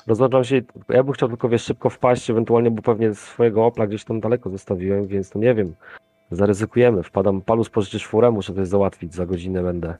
Rozłączam 0.07 0.43
się. 0.43 0.61
Ja 0.89 1.03
bym 1.03 1.13
chciał 1.13 1.29
tylko 1.29 1.49
wiesz, 1.49 1.63
szybko 1.63 1.89
wpaść, 1.89 2.29
ewentualnie, 2.29 2.71
bo 2.71 2.81
pewnie 2.81 3.15
swojego 3.15 3.65
Opla 3.65 3.87
gdzieś 3.87 4.03
tam 4.03 4.19
daleko 4.19 4.49
zostawiłem, 4.49 5.07
więc 5.07 5.29
to 5.29 5.39
nie 5.39 5.55
wiem. 5.55 5.75
Zaryzykujemy. 6.31 7.03
Wpadam, 7.03 7.41
Palus 7.41 7.69
pożyczysz 7.69 8.05
furę, 8.05 8.31
muszę 8.31 8.53
coś 8.53 8.67
załatwić. 8.67 9.13
Za 9.15 9.25
godzinę 9.25 9.63
będę. 9.63 9.97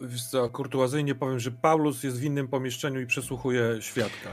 Wiesz 0.00 0.26
co, 0.26 0.48
kurtuazyjnie 0.48 1.14
powiem, 1.14 1.38
że 1.38 1.50
Paulus 1.50 2.02
jest 2.02 2.20
w 2.20 2.24
innym 2.24 2.48
pomieszczeniu 2.48 3.00
i 3.00 3.06
przesłuchuje 3.06 3.76
świadka. 3.80 4.30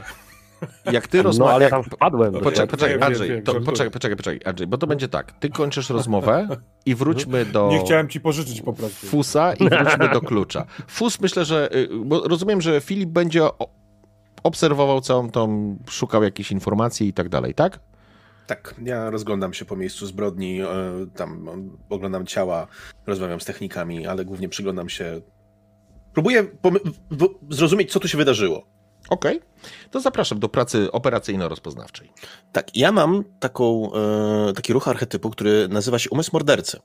Jak 0.92 1.06
ty 1.06 1.16
No, 1.16 1.22
rozmawiasz... 1.22 1.54
ale 1.54 1.64
ja 1.64 1.70
tam 1.70 1.82
wpadłem. 1.82 2.32
Poczekaj, 2.32 2.68
poczekaj, 2.68 3.02
Andrzej, 3.02 3.42
to, 3.42 3.54
poczekaj, 3.60 3.90
poczekaj, 3.90 4.16
poczekaj, 4.16 4.40
Andrzej, 4.44 4.66
bo 4.66 4.78
to 4.78 4.86
będzie 4.86 5.08
tak. 5.08 5.32
Ty 5.32 5.48
kończysz 5.50 5.90
rozmowę 5.90 6.48
i 6.86 6.94
wróćmy 6.94 7.44
do 7.44 7.68
Nie 7.68 7.80
chciałem 7.80 8.08
ci 8.08 8.20
pożyczyć 8.20 8.62
po 8.62 8.72
prostu. 8.72 9.06
Fusa 9.06 9.54
i 9.54 9.68
wróćmy 9.68 10.08
do 10.08 10.20
klucza. 10.20 10.66
Fus 10.88 11.20
myślę, 11.20 11.44
że, 11.44 11.76
y, 11.76 11.88
bo 12.04 12.28
rozumiem, 12.28 12.60
że 12.60 12.80
Filip 12.80 13.10
będzie 13.10 13.42
obserwował 14.42 15.00
całą 15.00 15.30
tą, 15.30 15.76
szukał 15.88 16.22
jakichś 16.22 16.52
informacji 16.52 17.08
i 17.08 17.12
tak 17.12 17.28
dalej, 17.28 17.54
tak? 17.54 17.80
Tak, 18.46 18.74
ja 18.84 19.10
rozglądam 19.10 19.54
się 19.54 19.64
po 19.64 19.76
miejscu 19.76 20.06
zbrodni, 20.06 20.60
e, 20.62 20.66
tam 21.14 21.48
oglądam 21.88 22.26
ciała, 22.26 22.66
rozmawiam 23.06 23.40
z 23.40 23.44
technikami, 23.44 24.06
ale 24.06 24.24
głównie 24.24 24.48
przyglądam 24.48 24.88
się. 24.88 25.20
Próbuję 26.12 26.46
zrozumieć, 27.50 27.92
co 27.92 28.00
tu 28.00 28.08
się 28.08 28.18
wydarzyło. 28.18 28.66
Okej, 29.10 29.40
to 29.90 30.00
zapraszam 30.00 30.38
do 30.38 30.48
pracy 30.48 30.88
operacyjno-rozpoznawczej. 30.92 32.12
Tak, 32.52 32.76
ja 32.76 32.92
mam 32.92 33.24
taką, 33.40 33.90
e, 33.94 34.52
taki 34.52 34.72
ruch 34.72 34.88
archetypu, 34.88 35.30
który 35.30 35.68
nazywa 35.68 35.98
się 35.98 36.10
umysł 36.10 36.30
mordercy. 36.32 36.78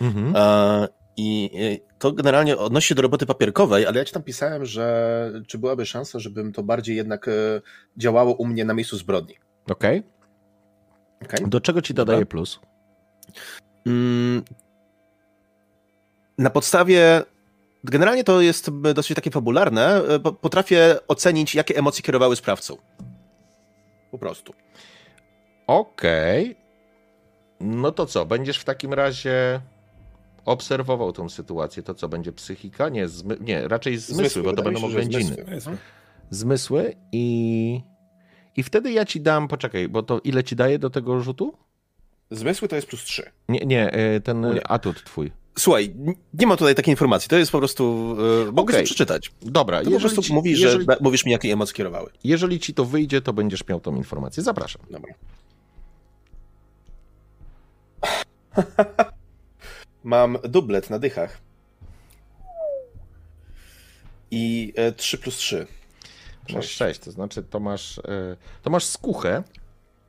Mhm. 0.00 0.32
E, 0.36 0.88
I 1.16 1.50
e, 1.54 1.98
to 1.98 2.12
generalnie 2.12 2.58
odnosi 2.58 2.88
się 2.88 2.94
do 2.94 3.02
roboty 3.02 3.26
papierkowej, 3.26 3.86
ale 3.86 3.98
ja 3.98 4.04
ci 4.04 4.12
tam 4.12 4.22
pisałem, 4.22 4.64
że 4.64 5.32
czy 5.46 5.58
byłaby 5.58 5.86
szansa, 5.86 6.18
żebym 6.18 6.52
to 6.52 6.62
bardziej 6.62 6.96
jednak 6.96 7.30
działało 7.96 8.34
u 8.34 8.46
mnie 8.46 8.64
na 8.64 8.74
miejscu 8.74 8.96
zbrodni. 8.96 9.34
Okej. 9.70 9.98
Okay? 9.98 10.21
Do 11.46 11.60
czego 11.60 11.82
ci 11.82 11.94
dodaje 11.94 12.26
plus? 12.26 12.60
Mm, 13.86 14.42
Na 16.38 16.50
podstawie. 16.50 17.22
Generalnie 17.84 18.24
to 18.24 18.40
jest 18.40 18.70
dosyć 18.94 19.14
takie 19.16 19.30
fabularne. 19.30 20.02
e, 20.08 20.18
po- 20.20 20.32
Potrafię 20.32 20.96
ocenić, 21.08 21.54
jakie 21.54 21.76
emocje 21.76 22.02
kierowały 22.02 22.36
sprawcą. 22.36 22.76
Po 24.10 24.18
prostu. 24.18 24.52
Okej. 25.66 26.56
No 27.60 27.92
to 27.92 28.06
co, 28.06 28.26
będziesz 28.26 28.58
w 28.58 28.64
takim 28.64 28.92
razie 28.94 29.60
obserwował 30.44 31.12
tą 31.12 31.28
sytuację. 31.28 31.82
To 31.82 31.94
co, 31.94 32.08
będzie 32.08 32.32
psychika? 32.32 32.88
Nie, 32.88 33.08
zmy... 33.08 33.36
nie 33.40 33.68
raczej 33.68 33.98
zmysły, 33.98 34.14
Zmysły, 34.14 34.42
bo 34.42 34.50
to 34.50 34.56
wydaje 34.56 34.72
będą 34.74 34.88
oględziny. 34.88 35.24
zmysły. 35.46 35.76
Zmysły 36.30 36.94
i... 37.12 37.80
I 38.56 38.62
wtedy 38.62 38.92
ja 38.92 39.04
ci 39.04 39.20
dam, 39.20 39.48
poczekaj, 39.48 39.88
bo 39.88 40.02
to 40.02 40.20
ile 40.24 40.44
ci 40.44 40.56
daje 40.56 40.78
do 40.78 40.90
tego 40.90 41.20
rzutu? 41.20 41.54
Zmysły 42.30 42.68
to 42.68 42.76
jest 42.76 42.88
plus 42.88 43.02
3. 43.04 43.30
Nie, 43.48 43.60
nie, 43.60 43.92
e, 43.92 44.20
ten 44.20 44.54
Nie. 44.54 44.66
atut 44.66 45.04
twój. 45.04 45.32
Słuchaj, 45.58 45.94
nie 46.34 46.46
ma 46.46 46.56
tutaj 46.56 46.74
takiej 46.74 46.92
informacji. 46.92 47.28
To 47.28 47.36
jest 47.36 47.52
po 47.52 47.58
prostu. 47.58 48.16
E, 48.48 48.52
mogę 48.52 48.72
sobie 48.74 48.84
przeczytać. 48.84 49.32
Dobra, 49.42 49.84
To 49.84 49.90
po 49.90 50.00
prostu 50.00 50.22
ci, 50.22 50.32
mówi, 50.32 50.50
jeżeli, 50.50 50.84
że 50.90 50.96
mówisz 51.00 51.24
mi, 51.24 51.32
jakie 51.32 51.52
emocje 51.52 51.74
kierowały. 51.74 52.10
jeżeli 52.24 52.60
ci 52.60 52.74
to 52.74 52.84
wyjdzie, 52.84 53.20
to 53.22 53.32
będziesz 53.32 53.66
miał 53.68 53.80
tą 53.80 53.96
informację. 53.96 54.42
Zapraszam. 54.42 54.82
Dobra. 54.90 55.14
Mam 60.04 60.38
dublet 60.48 60.90
na 60.90 60.98
dychach. 60.98 61.38
I 64.30 64.72
e, 64.76 64.92
3 64.92 65.18
plus 65.18 65.36
3. 65.36 65.66
Masz 66.54 66.68
6, 66.68 67.00
to 67.00 67.10
znaczy 67.10 67.42
to 67.42 67.60
masz, 67.60 67.98
e, 67.98 68.36
to 68.62 68.70
masz 68.70 68.84
skuchę. 68.84 69.42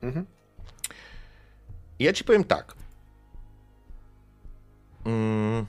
Mhm. 0.02 0.26
I 1.98 2.04
ja 2.04 2.12
ci 2.12 2.24
powiem 2.24 2.44
tak. 2.44 2.74
Mm, 5.04 5.66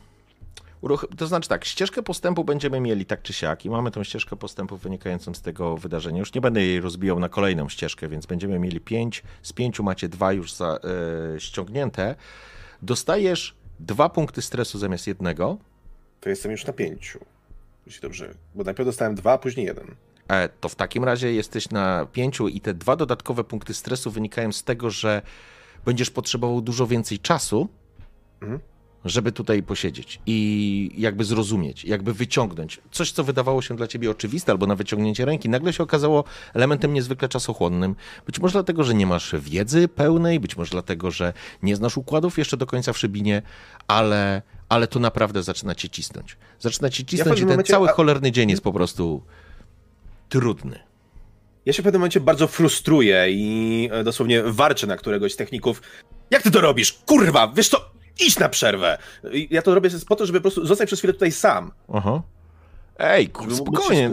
uruch- 0.81 1.15
to 1.17 1.27
znaczy 1.27 1.49
tak, 1.49 1.65
ścieżkę 1.65 2.03
postępu 2.03 2.43
będziemy 2.43 2.79
mieli 2.79 3.05
tak 3.05 3.21
czy 3.21 3.33
siak 3.33 3.65
i 3.65 3.69
mamy 3.69 3.91
tą 3.91 4.03
ścieżkę 4.03 4.35
postępu 4.35 4.77
wynikającą 4.77 5.33
z 5.33 5.41
tego 5.41 5.77
wydarzenia. 5.77 6.19
Już 6.19 6.33
nie 6.33 6.41
będę 6.41 6.61
jej 6.61 6.81
rozbijał 6.81 7.19
na 7.19 7.29
kolejną 7.29 7.69
ścieżkę, 7.69 8.07
więc 8.07 8.25
będziemy 8.25 8.59
mieli 8.59 8.79
5, 8.79 9.23
z 9.41 9.53
5 9.53 9.79
macie 9.83 10.09
dwa 10.09 10.33
już 10.33 10.53
za, 10.53 10.79
e, 11.35 11.39
ściągnięte. 11.39 12.15
Dostajesz 12.81 13.55
dwa 13.79 14.09
punkty 14.09 14.41
stresu 14.41 14.79
zamiast 14.79 15.07
jednego. 15.07 15.57
To 16.21 16.29
jestem 16.29 16.51
już 16.51 16.65
na 16.65 16.73
5. 16.73 17.17
Jeśli 17.85 18.01
dobrze. 18.01 18.33
Bo 18.55 18.63
najpierw 18.63 18.87
dostałem 18.87 19.15
2, 19.15 19.31
a 19.33 19.37
później 19.37 19.65
1. 19.65 19.95
E, 20.27 20.49
to 20.49 20.69
w 20.69 20.75
takim 20.75 21.03
razie 21.03 21.33
jesteś 21.33 21.69
na 21.69 22.05
pięciu 22.11 22.47
i 22.47 22.61
te 22.61 22.73
dwa 22.73 22.95
dodatkowe 22.95 23.43
punkty 23.43 23.73
stresu 23.73 24.11
wynikają 24.11 24.51
z 24.51 24.63
tego, 24.63 24.89
że 24.89 25.21
będziesz 25.85 26.09
potrzebował 26.09 26.61
dużo 26.61 26.87
więcej 26.87 27.19
czasu, 27.19 27.67
Mhm. 28.41 28.59
żeby 29.05 29.31
tutaj 29.31 29.63
posiedzieć 29.63 30.19
i 30.25 30.91
jakby 30.97 31.23
zrozumieć, 31.25 31.85
jakby 31.85 32.13
wyciągnąć 32.13 32.81
coś, 32.91 33.11
co 33.11 33.23
wydawało 33.23 33.61
się 33.61 33.75
dla 33.75 33.87
ciebie 33.87 34.11
oczywiste 34.11 34.51
albo 34.51 34.67
na 34.67 34.75
wyciągnięcie 34.75 35.25
ręki, 35.25 35.49
nagle 35.49 35.73
się 35.73 35.83
okazało 35.83 36.23
elementem 36.53 36.93
niezwykle 36.93 37.29
czasochłonnym. 37.29 37.95
Być 38.25 38.39
może 38.39 38.51
dlatego, 38.53 38.83
że 38.83 38.93
nie 38.93 39.07
masz 39.07 39.35
wiedzy 39.39 39.87
pełnej, 39.87 40.39
być 40.39 40.57
może 40.57 40.71
dlatego, 40.71 41.11
że 41.11 41.33
nie 41.63 41.75
znasz 41.75 41.97
układów 41.97 42.37
jeszcze 42.37 42.57
do 42.57 42.65
końca 42.65 42.93
w 42.93 42.97
szybinie, 42.97 43.41
ale, 43.87 44.41
ale 44.69 44.87
to 44.87 44.99
naprawdę 44.99 45.43
zaczyna 45.43 45.75
cię 45.75 45.89
cisnąć. 45.89 46.37
Zaczyna 46.59 46.89
cię 46.89 47.05
cisnąć 47.05 47.27
i 47.27 47.29
pewnym 47.29 47.47
ten 47.47 47.53
momencie- 47.55 47.73
cały 47.73 47.87
cholerny 47.87 48.31
dzień 48.31 48.49
jest 48.49 48.63
po 48.63 48.73
prostu 48.73 49.21
trudny. 50.29 50.79
Ja 51.65 51.73
się 51.73 51.81
w 51.81 51.85
pewnym 51.85 51.99
momencie 51.99 52.19
bardzo 52.19 52.47
frustruję 52.47 53.25
i 53.29 53.89
e, 53.91 54.03
dosłownie 54.03 54.43
warczę 54.43 54.87
na 54.87 54.97
któregoś 54.97 55.33
z 55.33 55.35
techników. 55.35 55.81
Jak 56.31 56.41
ty 56.41 56.51
to 56.51 56.61
robisz? 56.61 56.93
Kurwa, 57.05 57.47
wiesz 57.55 57.69
co? 57.69 57.89
Idź 58.19 58.39
na 58.39 58.49
przerwę. 58.49 58.97
I 59.31 59.47
Ja 59.51 59.61
to 59.61 59.75
robię 59.75 59.89
po 60.07 60.15
to, 60.15 60.25
żeby 60.25 60.39
po 60.39 60.41
prostu 60.41 60.65
zostać 60.65 60.87
przez 60.87 60.99
chwilę 60.99 61.13
tutaj 61.13 61.31
sam. 61.31 61.71
Aha. 61.93 62.21
Ej, 62.97 63.29
ku- 63.29 63.43
Żeby 63.43 63.55
mógł 63.55 63.71
się 63.77 63.81
spokojnie. 63.83 64.11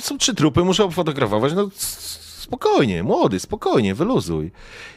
Są 0.00 0.18
trzy 0.18 0.34
trupy, 0.34 0.64
muszę 0.64 0.84
obfotografować. 0.84 1.52
No 1.52 1.68
spokojnie, 2.38 3.02
młody, 3.02 3.40
spokojnie, 3.40 3.94
wyluzuj. 3.94 4.52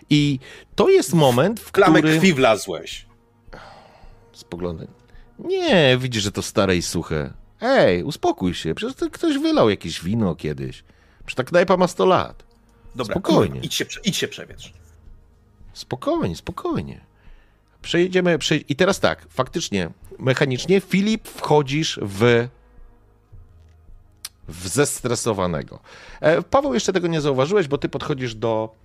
I 0.09 0.39
to 0.75 0.89
jest 0.89 1.13
moment, 1.13 1.59
w 1.59 1.71
Klamek 1.71 2.01
którym... 2.03 2.19
krwi 2.19 2.33
wlazłeś. 2.33 3.05
Spoglądaj. 4.33 4.87
Nie, 5.39 5.97
widzisz, 5.97 6.23
że 6.23 6.31
to 6.31 6.41
stare 6.41 6.75
i 6.75 6.81
suche. 6.81 7.33
Ej, 7.61 8.03
uspokój 8.03 8.53
się, 8.53 8.75
przecież 8.75 8.95
to 8.95 9.09
ktoś 9.09 9.37
wylał 9.37 9.69
jakieś 9.69 10.03
wino 10.03 10.35
kiedyś. 10.35 10.83
Przecież 11.25 11.35
ta 11.35 11.43
knajpa 11.43 11.77
ma 11.77 11.87
100 11.87 12.05
lat. 12.05 12.43
Dobra, 12.95 13.13
Spokojnie. 13.13 13.59
Idź 13.59 13.73
się, 13.75 13.85
idź 14.03 14.17
się 14.17 14.27
przewietrz. 14.27 14.73
Spokojnie, 15.73 16.35
spokojnie. 16.35 17.01
Przejedziemy. 17.81 18.37
Prze... 18.37 18.55
I 18.55 18.75
teraz 18.75 18.99
tak, 18.99 19.25
faktycznie, 19.29 19.89
mechanicznie, 20.19 20.81
Filip, 20.81 21.27
wchodzisz 21.27 21.99
w. 22.01 22.47
w 24.47 24.67
zestresowanego. 24.67 25.79
E, 26.21 26.41
Paweł, 26.41 26.73
jeszcze 26.73 26.93
tego 26.93 27.07
nie 27.07 27.21
zauważyłeś, 27.21 27.67
bo 27.67 27.77
ty 27.77 27.89
podchodzisz 27.89 28.35
do, 28.35 28.75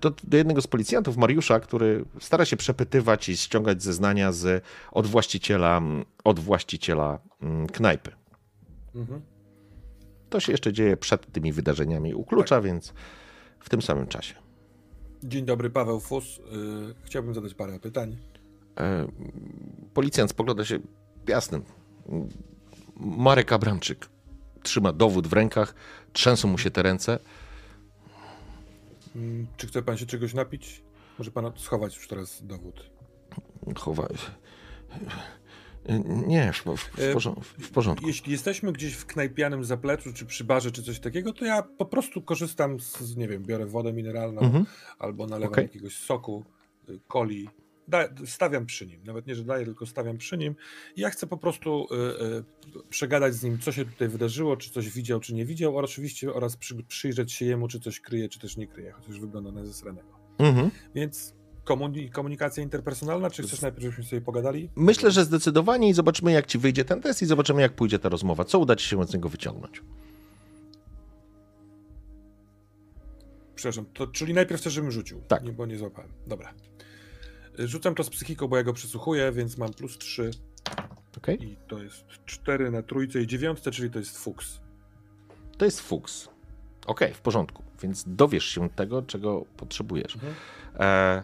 do, 0.00 0.12
do 0.24 0.36
jednego 0.36 0.62
z 0.62 0.66
policjantów, 0.66 1.16
Mariusza, 1.16 1.60
który 1.60 2.04
stara 2.20 2.44
się 2.44 2.56
przepytywać 2.56 3.28
i 3.28 3.36
ściągać 3.36 3.82
zeznania 3.82 4.32
z, 4.32 4.64
od 4.92 5.06
właściciela, 5.06 5.82
od 6.24 6.40
właściciela 6.40 7.18
knajpy. 7.72 8.12
Mhm. 8.94 9.20
To 10.30 10.40
się 10.40 10.52
jeszcze 10.52 10.72
dzieje 10.72 10.96
przed 10.96 11.32
tymi 11.32 11.52
wydarzeniami 11.52 12.14
u 12.14 12.24
klucza, 12.24 12.60
więc 12.60 12.92
w 13.60 13.68
tym 13.68 13.82
samym 13.82 14.06
czasie. 14.06 14.34
Dzień 15.24 15.44
dobry, 15.44 15.70
Paweł 15.70 16.00
Fus. 16.00 16.38
Yy, 16.38 16.94
chciałbym 17.04 17.34
zadać 17.34 17.54
parę 17.54 17.80
pytań. 17.80 18.16
E, 18.78 19.06
Policjant 19.94 20.30
spogląda 20.30 20.64
się 20.64 20.78
jasnym. 21.28 21.62
Marek 22.96 23.52
Abramczyk 23.52 24.08
trzyma 24.62 24.92
dowód 24.92 25.26
w 25.26 25.32
rękach, 25.32 25.74
trzęsą 26.12 26.48
mu 26.48 26.58
się 26.58 26.70
te 26.70 26.82
ręce. 26.82 27.18
Mm, 29.16 29.46
Czy 29.56 29.66
chce 29.66 29.82
pan 29.82 29.96
się 29.96 30.06
czegoś 30.06 30.34
napić? 30.34 30.82
Może 31.18 31.30
pan 31.30 31.52
schować 31.56 31.96
już 31.96 32.08
teraz 32.08 32.46
dowód. 32.46 32.90
Chowa. 33.76 34.08
Nie, 36.26 36.52
w, 36.52 36.64
w, 36.64 36.76
w, 36.76 37.12
porządku, 37.12 37.42
w 37.58 37.70
porządku. 37.70 38.06
Jeśli 38.06 38.32
jesteśmy 38.32 38.72
gdzieś 38.72 38.94
w 38.94 39.06
knajpianym 39.06 39.64
zapleczu, 39.64 40.12
czy 40.12 40.26
przy 40.26 40.44
barze, 40.44 40.70
czy 40.70 40.82
coś 40.82 41.00
takiego, 41.00 41.32
to 41.32 41.44
ja 41.44 41.62
po 41.62 41.84
prostu 41.84 42.22
korzystam 42.22 42.80
z, 42.80 43.16
nie 43.16 43.28
wiem, 43.28 43.42
biorę 43.42 43.66
wodę 43.66 43.92
mineralną 43.92 44.40
Mhm. 44.40 44.66
albo 44.98 45.26
nalewam 45.26 45.52
Okej. 45.52 45.64
jakiegoś 45.64 45.96
soku, 45.96 46.44
y, 46.88 47.00
coli. 47.12 47.48
Da, 47.88 48.08
stawiam 48.26 48.66
przy 48.66 48.86
nim. 48.86 49.00
Nawet 49.04 49.26
nie, 49.26 49.34
że 49.34 49.44
daję, 49.44 49.64
tylko 49.64 49.86
stawiam 49.86 50.18
przy 50.18 50.38
nim. 50.38 50.54
I 50.96 51.00
ja 51.00 51.10
chcę 51.10 51.26
po 51.26 51.36
prostu 51.36 51.86
y, 51.90 52.76
y, 52.78 52.88
przegadać 52.90 53.34
z 53.34 53.42
nim, 53.42 53.58
co 53.58 53.72
się 53.72 53.84
tutaj 53.84 54.08
wydarzyło, 54.08 54.56
czy 54.56 54.70
coś 54.70 54.90
widział, 54.90 55.20
czy 55.20 55.34
nie 55.34 55.44
widział, 55.44 55.78
oraz 55.78 55.90
oczywiście 55.90 56.34
oraz 56.34 56.56
przy, 56.56 56.82
przyjrzeć 56.82 57.32
się 57.32 57.44
jemu, 57.46 57.68
czy 57.68 57.80
coś 57.80 58.00
kryje, 58.00 58.28
czy 58.28 58.38
też 58.38 58.56
nie 58.56 58.66
kryje, 58.66 58.92
chociaż 58.92 59.20
wygląda 59.20 59.52
na 59.52 59.64
zesranego. 59.64 60.08
Mhm. 60.38 60.70
Więc 60.94 61.34
komuni- 61.64 62.10
komunikacja 62.10 62.62
interpersonalna, 62.62 63.30
czy 63.30 63.42
chcesz 63.42 63.60
najpierw, 63.60 63.82
żebyśmy 63.82 64.04
sobie 64.04 64.22
pogadali? 64.22 64.70
Myślę, 64.76 65.10
że 65.10 65.24
zdecydowanie 65.24 65.88
i 65.88 65.92
zobaczymy, 65.92 66.32
jak 66.32 66.46
ci 66.46 66.58
wyjdzie 66.58 66.84
ten 66.84 67.00
test 67.00 67.22
i 67.22 67.26
zobaczymy, 67.26 67.62
jak 67.62 67.72
pójdzie 67.72 67.98
ta 67.98 68.08
rozmowa. 68.08 68.44
Co 68.44 68.58
uda 68.58 68.76
ci 68.76 68.88
się 68.88 69.04
z 69.06 69.14
niego 69.14 69.28
wyciągnąć. 69.28 69.82
Przepraszam, 73.54 73.86
to, 73.94 74.06
czyli 74.06 74.34
najpierw 74.34 74.60
chcesz, 74.60 74.72
żebym 74.72 74.90
rzucił. 74.90 75.20
Tak. 75.28 75.44
Nie, 75.44 75.52
bo 75.52 75.66
nie 75.66 75.78
złapałem. 75.78 76.10
Dobra. 76.26 76.54
Rzucam 77.58 77.94
to 77.94 78.04
z 78.04 78.10
psychiką, 78.10 78.48
bo 78.48 78.56
ja 78.56 78.62
go 78.62 78.72
przysłuchuję, 78.72 79.32
więc 79.32 79.58
mam 79.58 79.74
plus 79.74 79.98
3 79.98 80.30
Okay? 81.16 81.34
i 81.34 81.56
to 81.68 81.82
jest 81.82 82.04
4 82.26 82.70
na 82.70 82.82
trójce 82.82 83.20
i 83.20 83.26
dziewiątce, 83.26 83.70
czyli 83.70 83.90
to 83.90 83.98
jest 83.98 84.18
fuks. 84.18 84.60
To 85.58 85.64
jest 85.64 85.80
fuks. 85.80 86.28
Okej, 86.86 87.14
w 87.14 87.20
porządku. 87.20 87.62
Więc 87.82 88.04
dowiesz 88.06 88.44
się 88.44 88.68
tego, 88.68 89.02
czego 89.02 89.44
potrzebujesz. 89.56 90.14
Mhm. 90.14 90.34
E... 90.78 91.22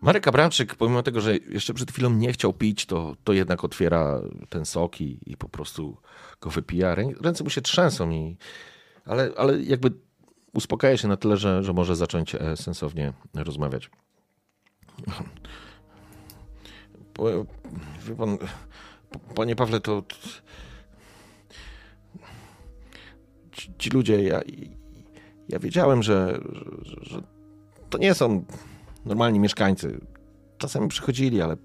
Marek 0.00 0.28
Abramczyk, 0.28 0.74
pomimo 0.74 1.02
tego, 1.02 1.20
że 1.20 1.36
jeszcze 1.36 1.74
przed 1.74 1.92
chwilą 1.92 2.10
nie 2.10 2.32
chciał 2.32 2.52
pić, 2.52 2.86
to, 2.86 3.16
to 3.24 3.32
jednak 3.32 3.64
otwiera 3.64 4.20
ten 4.48 4.64
sok 4.64 5.00
i, 5.00 5.18
i 5.26 5.36
po 5.36 5.48
prostu 5.48 5.96
go 6.40 6.50
wypija. 6.50 6.94
Rę, 6.94 7.04
ręce 7.20 7.44
mu 7.44 7.50
się 7.50 7.60
trzęsą 7.60 8.10
i 8.10 8.36
ale, 9.04 9.30
ale 9.36 9.62
jakby 9.62 9.92
uspokaja 10.54 10.96
się 10.96 11.08
na 11.08 11.16
tyle, 11.16 11.36
że, 11.36 11.62
że 11.62 11.72
może 11.72 11.96
zacząć 11.96 12.34
e, 12.34 12.56
sensownie 12.56 13.12
rozmawiać. 13.34 13.90
Wie 18.06 18.14
pan, 18.16 18.38
panie 19.34 19.56
Pawle, 19.56 19.80
to 19.80 20.02
ci, 23.52 23.72
ci 23.78 23.90
ludzie, 23.90 24.22
ja, 24.22 24.40
ja 25.48 25.58
wiedziałem, 25.58 26.02
że, 26.02 26.40
że, 26.82 26.96
że 27.02 27.22
to 27.90 27.98
nie 27.98 28.14
są 28.14 28.44
normalni 29.04 29.40
mieszkańcy. 29.40 30.00
Czasem 30.58 30.88
przychodzili, 30.88 31.42
ale 31.42 31.56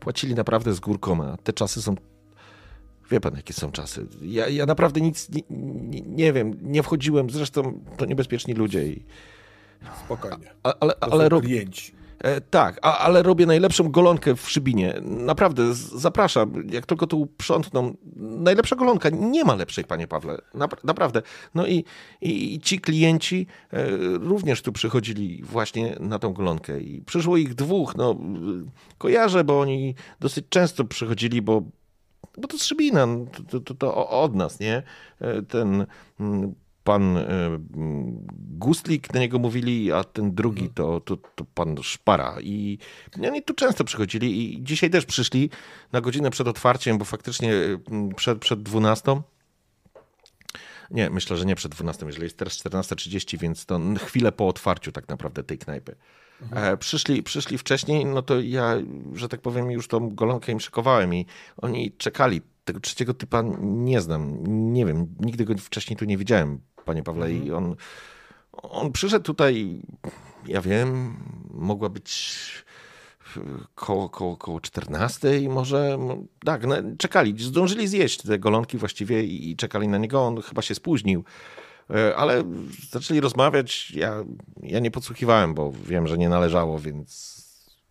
płacili 0.00 0.34
naprawdę 0.34 0.74
z 0.74 0.80
górką, 0.80 1.24
a 1.24 1.36
te 1.36 1.52
czasy 1.52 1.82
są. 1.82 1.94
Wie 3.10 3.20
pan, 3.20 3.36
jakie 3.36 3.52
są 3.52 3.72
czasy. 3.72 4.06
Ja, 4.22 4.48
ja 4.48 4.66
naprawdę 4.66 5.00
nic 5.00 5.28
nie, 5.30 5.42
nie, 5.50 6.00
nie 6.00 6.32
wiem, 6.32 6.58
nie 6.62 6.82
wchodziłem. 6.82 7.30
Zresztą 7.30 7.80
to 7.96 8.06
niebezpieczni 8.06 8.54
ludzie. 8.54 8.86
I, 8.86 9.04
Spokojnie. 10.04 10.50
a, 10.62 10.74
ale 10.80 10.94
ale 11.00 11.40
klienci. 11.40 12.01
E, 12.22 12.40
tak, 12.40 12.78
a, 12.82 12.98
ale 12.98 13.22
robię 13.22 13.46
najlepszą 13.46 13.88
golonkę 13.88 14.36
w 14.36 14.50
Szybinie. 14.50 14.94
Naprawdę, 15.02 15.74
z- 15.74 15.78
zapraszam. 15.92 16.52
Jak 16.70 16.86
tylko 16.86 17.06
tu 17.06 17.20
uprzątną. 17.20 17.96
Najlepsza 18.16 18.76
golonka. 18.76 19.10
Nie 19.10 19.44
ma 19.44 19.54
lepszej, 19.54 19.84
panie 19.84 20.06
Pawle. 20.08 20.38
Napra- 20.54 20.84
naprawdę. 20.84 21.22
No 21.54 21.66
i, 21.66 21.84
i, 22.20 22.54
i 22.54 22.60
ci 22.60 22.80
klienci 22.80 23.46
e, 23.72 23.86
również 24.18 24.62
tu 24.62 24.72
przychodzili 24.72 25.42
właśnie 25.42 25.96
na 26.00 26.18
tą 26.18 26.32
golonkę. 26.32 26.80
I 26.80 27.02
przyszło 27.02 27.36
ich 27.36 27.54
dwóch. 27.54 27.96
No, 27.96 28.16
kojarzę, 28.98 29.44
bo 29.44 29.60
oni 29.60 29.94
dosyć 30.20 30.44
często 30.48 30.84
przychodzili, 30.84 31.42
bo 31.42 31.62
bo 32.38 32.48
to 32.48 32.56
no, 32.92 33.06
to, 33.50 33.60
to, 33.60 33.74
to, 33.74 34.08
od 34.08 34.34
nas, 34.34 34.60
nie? 34.60 34.82
E, 35.20 35.42
Ten 35.42 35.86
mm, 36.20 36.54
pan 36.84 37.16
e, 37.16 37.24
Gustlik, 38.58 39.14
na 39.14 39.20
niego 39.20 39.38
mówili, 39.38 39.92
a 39.92 40.04
ten 40.04 40.34
drugi 40.34 40.70
to, 40.74 41.00
to, 41.00 41.16
to 41.16 41.44
pan 41.54 41.82
Szpara. 41.82 42.36
I 42.40 42.78
oni 43.28 43.42
tu 43.42 43.54
często 43.54 43.84
przychodzili 43.84 44.54
i 44.54 44.62
dzisiaj 44.62 44.90
też 44.90 45.06
przyszli 45.06 45.50
na 45.92 46.00
godzinę 46.00 46.30
przed 46.30 46.48
otwarciem, 46.48 46.98
bo 46.98 47.04
faktycznie 47.04 47.52
mm, 47.54 48.14
przed, 48.14 48.38
przed 48.38 48.62
12. 48.62 49.22
Nie, 50.90 51.10
myślę, 51.10 51.36
że 51.36 51.46
nie 51.46 51.54
przed 51.54 51.72
12, 51.72 52.06
jeżeli 52.06 52.24
jest 52.24 52.36
teraz 52.36 52.54
14.30, 52.54 53.38
więc 53.38 53.66
to 53.66 53.80
chwilę 54.06 54.32
po 54.32 54.48
otwarciu 54.48 54.92
tak 54.92 55.08
naprawdę 55.08 55.42
tej 55.42 55.58
knajpy. 55.58 55.96
E, 56.50 56.76
przyszli, 56.76 57.22
przyszli 57.22 57.58
wcześniej, 57.58 58.04
no 58.04 58.22
to 58.22 58.40
ja, 58.40 58.74
że 59.14 59.28
tak 59.28 59.40
powiem, 59.40 59.70
już 59.70 59.88
tą 59.88 60.14
golonkę 60.14 60.52
im 60.52 60.60
szykowałem 60.60 61.14
i 61.14 61.26
oni 61.56 61.92
czekali. 61.92 62.40
Tego 62.64 62.80
trzeciego 62.80 63.14
typa 63.14 63.42
nie 63.60 64.00
znam, 64.00 64.42
nie 64.72 64.86
wiem, 64.86 65.06
nigdy 65.20 65.44
go 65.44 65.54
wcześniej 65.58 65.96
tu 65.96 66.04
nie 66.04 66.18
widziałem, 66.18 66.60
panie 66.84 67.02
Pawle, 67.02 67.32
i 67.32 67.52
on, 67.52 67.76
on 68.52 68.92
przyszedł 68.92 69.24
tutaj, 69.24 69.82
ja 70.46 70.60
wiem, 70.60 71.16
mogła 71.50 71.88
być 71.88 72.38
koło, 73.74 74.08
koło, 74.08 74.36
koło 74.36 74.60
14 74.60 75.38
i 75.38 75.48
może, 75.48 75.98
tak, 76.44 76.66
no, 76.66 76.74
czekali, 76.98 77.42
zdążyli 77.42 77.88
zjeść 77.88 78.22
te 78.22 78.38
golonki 78.38 78.78
właściwie 78.78 79.24
i, 79.24 79.50
i 79.50 79.56
czekali 79.56 79.88
na 79.88 79.98
niego, 79.98 80.22
on 80.26 80.42
chyba 80.42 80.62
się 80.62 80.74
spóźnił. 80.74 81.24
E, 81.90 82.16
Ale 82.16 82.42
zaczęli 82.90 83.20
rozmawiać. 83.20 83.90
Ja, 83.90 84.24
ja 84.62 84.78
nie 84.78 84.90
podsłuchiwałem, 84.90 85.54
bo 85.54 85.72
wiem, 85.84 86.06
że 86.06 86.18
nie 86.18 86.28
należało, 86.28 86.78
więc. 86.78 87.42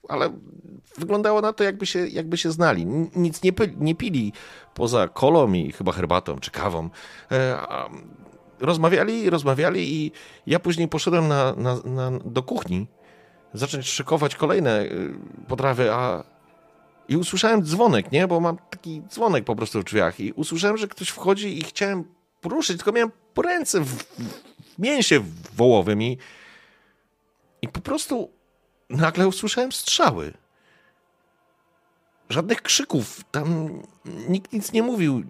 Ale 0.09 0.29
wyglądało 0.97 1.41
na 1.41 1.53
to, 1.53 1.63
jakby 1.63 1.85
się, 1.85 2.07
jakby 2.07 2.37
się 2.37 2.51
znali. 2.51 2.85
Nic 3.15 3.43
nie, 3.43 3.51
nie 3.77 3.95
pili 3.95 4.33
poza 4.73 5.07
kolą 5.07 5.53
i 5.53 5.71
chyba 5.71 5.91
herbatą 5.91 6.39
czy 6.39 6.51
kawą. 6.51 6.89
Rozmawiali, 8.61 9.29
rozmawiali 9.29 9.95
i 9.95 10.11
ja 10.47 10.59
później 10.59 10.87
poszedłem 10.87 11.27
na, 11.27 11.53
na, 11.55 11.75
na, 11.85 12.11
do 12.25 12.43
kuchni 12.43 12.87
zacząć 13.53 13.89
szykować 13.89 14.35
kolejne 14.35 14.81
y, 14.81 15.13
potrawy, 15.47 15.93
a 15.93 16.23
i 17.07 17.17
usłyszałem 17.17 17.63
dzwonek, 17.63 18.11
nie? 18.11 18.27
Bo 18.27 18.39
mam 18.39 18.57
taki 18.69 19.01
dzwonek 19.09 19.43
po 19.43 19.55
prostu 19.55 19.81
w 19.81 19.83
drzwiach 19.83 20.19
i 20.19 20.31
usłyszałem, 20.31 20.77
że 20.77 20.87
ktoś 20.87 21.09
wchodzi 21.09 21.59
i 21.59 21.63
chciałem 21.63 22.03
poruszyć, 22.41 22.77
tylko 22.77 22.91
miałem 22.91 23.11
po 23.33 23.41
ręce 23.41 23.79
w, 23.81 24.03
w 24.75 24.79
mięsie 24.79 25.21
wołowym 25.53 26.01
i, 26.01 26.17
i 27.61 27.67
po 27.67 27.81
prostu 27.81 28.31
nagle 28.89 29.27
usłyszałem 29.27 29.71
strzały. 29.71 30.33
Żadnych 32.29 32.61
krzyków, 32.61 33.23
tam 33.31 33.79
nikt 34.29 34.53
nic 34.53 34.71
nie 34.71 34.83
mówił. 34.83 35.23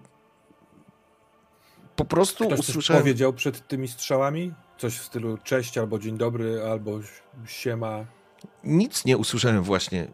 Po 1.96 2.04
prostu 2.04 2.46
Ktoś 2.46 2.58
coś 2.58 2.68
usłyszałem... 2.68 3.02
powiedział 3.02 3.32
przed 3.32 3.68
tymi 3.68 3.88
strzałami? 3.88 4.52
Coś 4.78 4.98
w 4.98 5.04
stylu 5.04 5.38
cześć, 5.38 5.78
albo 5.78 5.98
dzień 5.98 6.18
dobry, 6.18 6.62
albo 6.70 7.00
siema. 7.46 8.04
Nic 8.64 9.04
nie 9.04 9.16
usłyszałem 9.18 9.62
właśnie. 9.62 10.06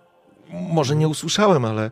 Może 0.50 0.96
nie 0.96 1.08
usłyszałem, 1.08 1.64
ale. 1.64 1.90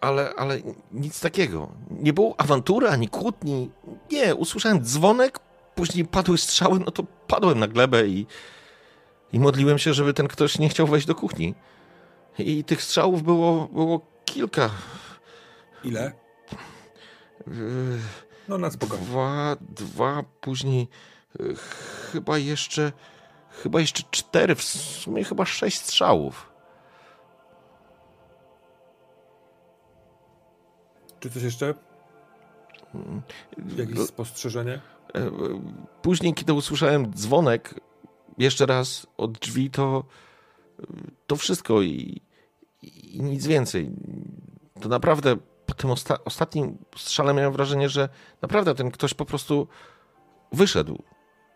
Ale, 0.00 0.34
ale 0.36 0.58
nic 0.92 1.20
takiego. 1.20 1.72
Nie 1.90 2.12
było 2.12 2.34
awantury 2.38 2.88
ani 2.88 3.08
kłótni. 3.08 3.70
Nie, 4.12 4.34
usłyszałem 4.34 4.84
dzwonek, 4.84 5.38
później 5.74 6.04
padły 6.04 6.38
strzały, 6.38 6.80
no 6.80 6.90
to 6.90 7.02
padłem 7.26 7.58
na 7.58 7.68
glebę 7.68 8.06
i, 8.06 8.26
i 9.32 9.40
modliłem 9.40 9.78
się, 9.78 9.94
żeby 9.94 10.14
ten 10.14 10.28
ktoś 10.28 10.58
nie 10.58 10.68
chciał 10.68 10.86
wejść 10.86 11.06
do 11.06 11.14
kuchni. 11.14 11.54
I 12.38 12.64
tych 12.64 12.82
strzałów 12.82 13.22
było, 13.22 13.68
było 13.68 14.00
kilka. 14.24 14.70
Ile? 15.84 16.12
No 18.48 18.58
na 18.58 18.70
spokojnie. 18.70 19.06
Dwa, 19.06 19.56
dwa, 19.60 20.24
później 20.40 20.88
y, 21.40 21.54
chyba 22.12 22.38
jeszcze, 22.38 22.92
chyba 23.50 23.80
jeszcze 23.80 24.02
cztery, 24.10 24.54
w 24.54 24.62
sumie 24.62 25.24
chyba 25.24 25.44
sześć 25.46 25.80
strzałów. 25.80 26.52
Czy 31.20 31.30
coś 31.30 31.42
jeszcze? 31.42 31.74
Jakieś 33.76 33.98
L- 33.98 34.06
spostrzeżenie? 34.06 34.80
e, 35.14 35.18
e, 35.18 35.30
Później, 36.02 36.34
kiedy 36.34 36.52
usłyszałem 36.52 37.14
dzwonek 37.14 37.80
jeszcze 38.38 38.66
raz 38.66 39.06
od 39.16 39.38
drzwi, 39.38 39.70
to 39.70 40.04
to 41.26 41.36
wszystko 41.36 41.82
i, 41.82 42.22
i 42.82 43.22
nic 43.22 43.46
więcej. 43.46 43.90
To 44.80 44.88
naprawdę 44.88 45.36
po 45.66 45.74
tym 45.74 45.90
osta- 45.90 46.18
ostatnim 46.24 46.78
strzale 46.96 47.34
miałem 47.34 47.52
wrażenie, 47.52 47.88
że 47.88 48.08
naprawdę 48.42 48.74
ten 48.74 48.90
ktoś 48.90 49.14
po 49.14 49.24
prostu 49.24 49.68
wyszedł. 50.52 51.02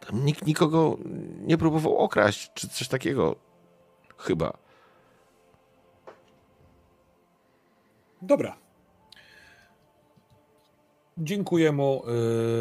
Tam 0.07 0.25
nikt 0.25 0.47
nikogo 0.47 0.97
nie 1.41 1.59
próbował 1.59 1.97
okraść, 1.99 2.51
czy 2.55 2.69
coś 2.69 2.89
takiego. 2.89 3.37
Chyba. 4.17 4.59
Dobra. 8.23 8.57
Dziękuję 11.19 11.73
mu, 11.73 12.03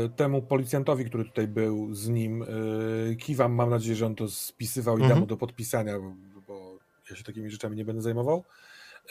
y, 0.06 0.10
temu 0.10 0.42
policjantowi, 0.42 1.06
który 1.06 1.26
tutaj 1.26 1.48
był 1.48 1.94
z 1.94 2.08
nim. 2.10 2.44
Y, 2.44 3.16
kiwam, 3.20 3.54
mam 3.54 3.70
nadzieję, 3.70 3.96
że 3.96 4.06
on 4.06 4.16
to 4.16 4.30
spisywał 4.30 4.98
i 4.98 5.02
Mhm. 5.02 5.20
mu 5.20 5.26
do 5.26 5.38
podpisania, 5.38 6.00
bo, 6.00 6.14
bo 6.48 6.78
ja 7.10 7.16
się 7.16 7.24
takimi 7.24 7.50
rzeczami 7.50 7.78
nie 7.78 7.86
będę 7.86 8.02
zajmował. 8.02 8.44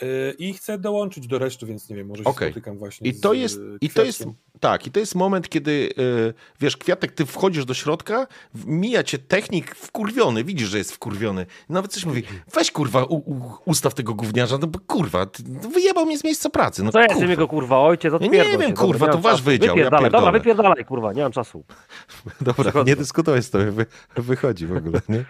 Y, 0.03 0.35
I 0.39 0.53
chcę 0.55 0.79
dołączyć 0.79 1.27
do 1.27 1.39
reszty, 1.39 1.67
więc 1.67 1.91
nie 1.91 1.97
wiem, 1.97 2.07
może 2.07 2.23
się 2.25 2.31
Okej. 2.31 2.49
spotykam 2.51 2.79
właśnie 2.79 3.09
I 3.11 3.15
to 3.21 3.35
z 3.35 3.37
jest, 3.37 3.59
y, 3.59 3.79
i 3.81 3.91
to 3.91 4.05
jest, 4.05 4.25
tak, 4.61 4.87
i 4.87 4.91
to 4.91 5.01
jest 5.01 5.15
moment, 5.15 5.49
kiedy, 5.49 5.71
y, 5.99 6.35
wiesz, 6.61 6.77
Kwiatek, 6.77 7.13
ty 7.13 7.27
wchodzisz 7.27 7.65
do 7.65 7.75
środka, 7.75 8.27
mija 8.67 9.03
cię 9.03 9.19
technik 9.19 9.75
wkurwiony, 9.75 10.45
widzisz, 10.45 10.69
że 10.69 10.79
jest 10.79 10.93
wkurwiony. 10.93 11.47
Nawet 11.69 11.93
coś 11.93 12.05
mówi, 12.05 12.23
weź 12.55 12.71
kurwa, 12.71 13.05
u, 13.05 13.15
u, 13.15 13.41
ustaw 13.65 13.95
tego 13.95 14.15
gówniarza, 14.15 14.59
no 14.59 14.67
bo 14.67 14.79
kurwa, 14.87 15.27
no 15.49 15.69
wyjebał 15.69 16.07
mnie 16.07 16.19
z 16.19 16.25
miejsca 16.25 16.51
pracy, 16.51 16.83
no 16.83 16.93
Co 16.93 17.01
jest 17.01 17.15
kurwa. 17.15 17.31
jego 17.31 17.49
kurwa 17.49 17.79
ojciec? 17.81 18.13
nie 18.21 18.31
wiem, 18.31 18.53
dobra, 18.61 18.73
kurwa, 18.73 19.09
to 19.09 19.19
wasz 19.19 19.43
wydział, 19.43 19.69
ja 19.69 19.75
Wypierdalaj, 19.75 20.05
dobra, 20.11 20.21
pierdolę. 20.21 20.39
wypierdalaj, 20.39 20.85
kurwa, 20.85 21.13
nie 21.13 21.23
mam 21.23 21.33
czasu. 21.33 21.65
Dobra, 22.41 22.65
Przychodzę. 22.65 22.91
nie 22.91 22.97
dyskutować 22.97 23.45
z 23.45 23.51
tobą, 23.51 23.65
wy, 23.73 23.87
wychodzi 24.17 24.67
w 24.67 24.77
ogóle, 24.77 25.01
nie? 25.09 25.25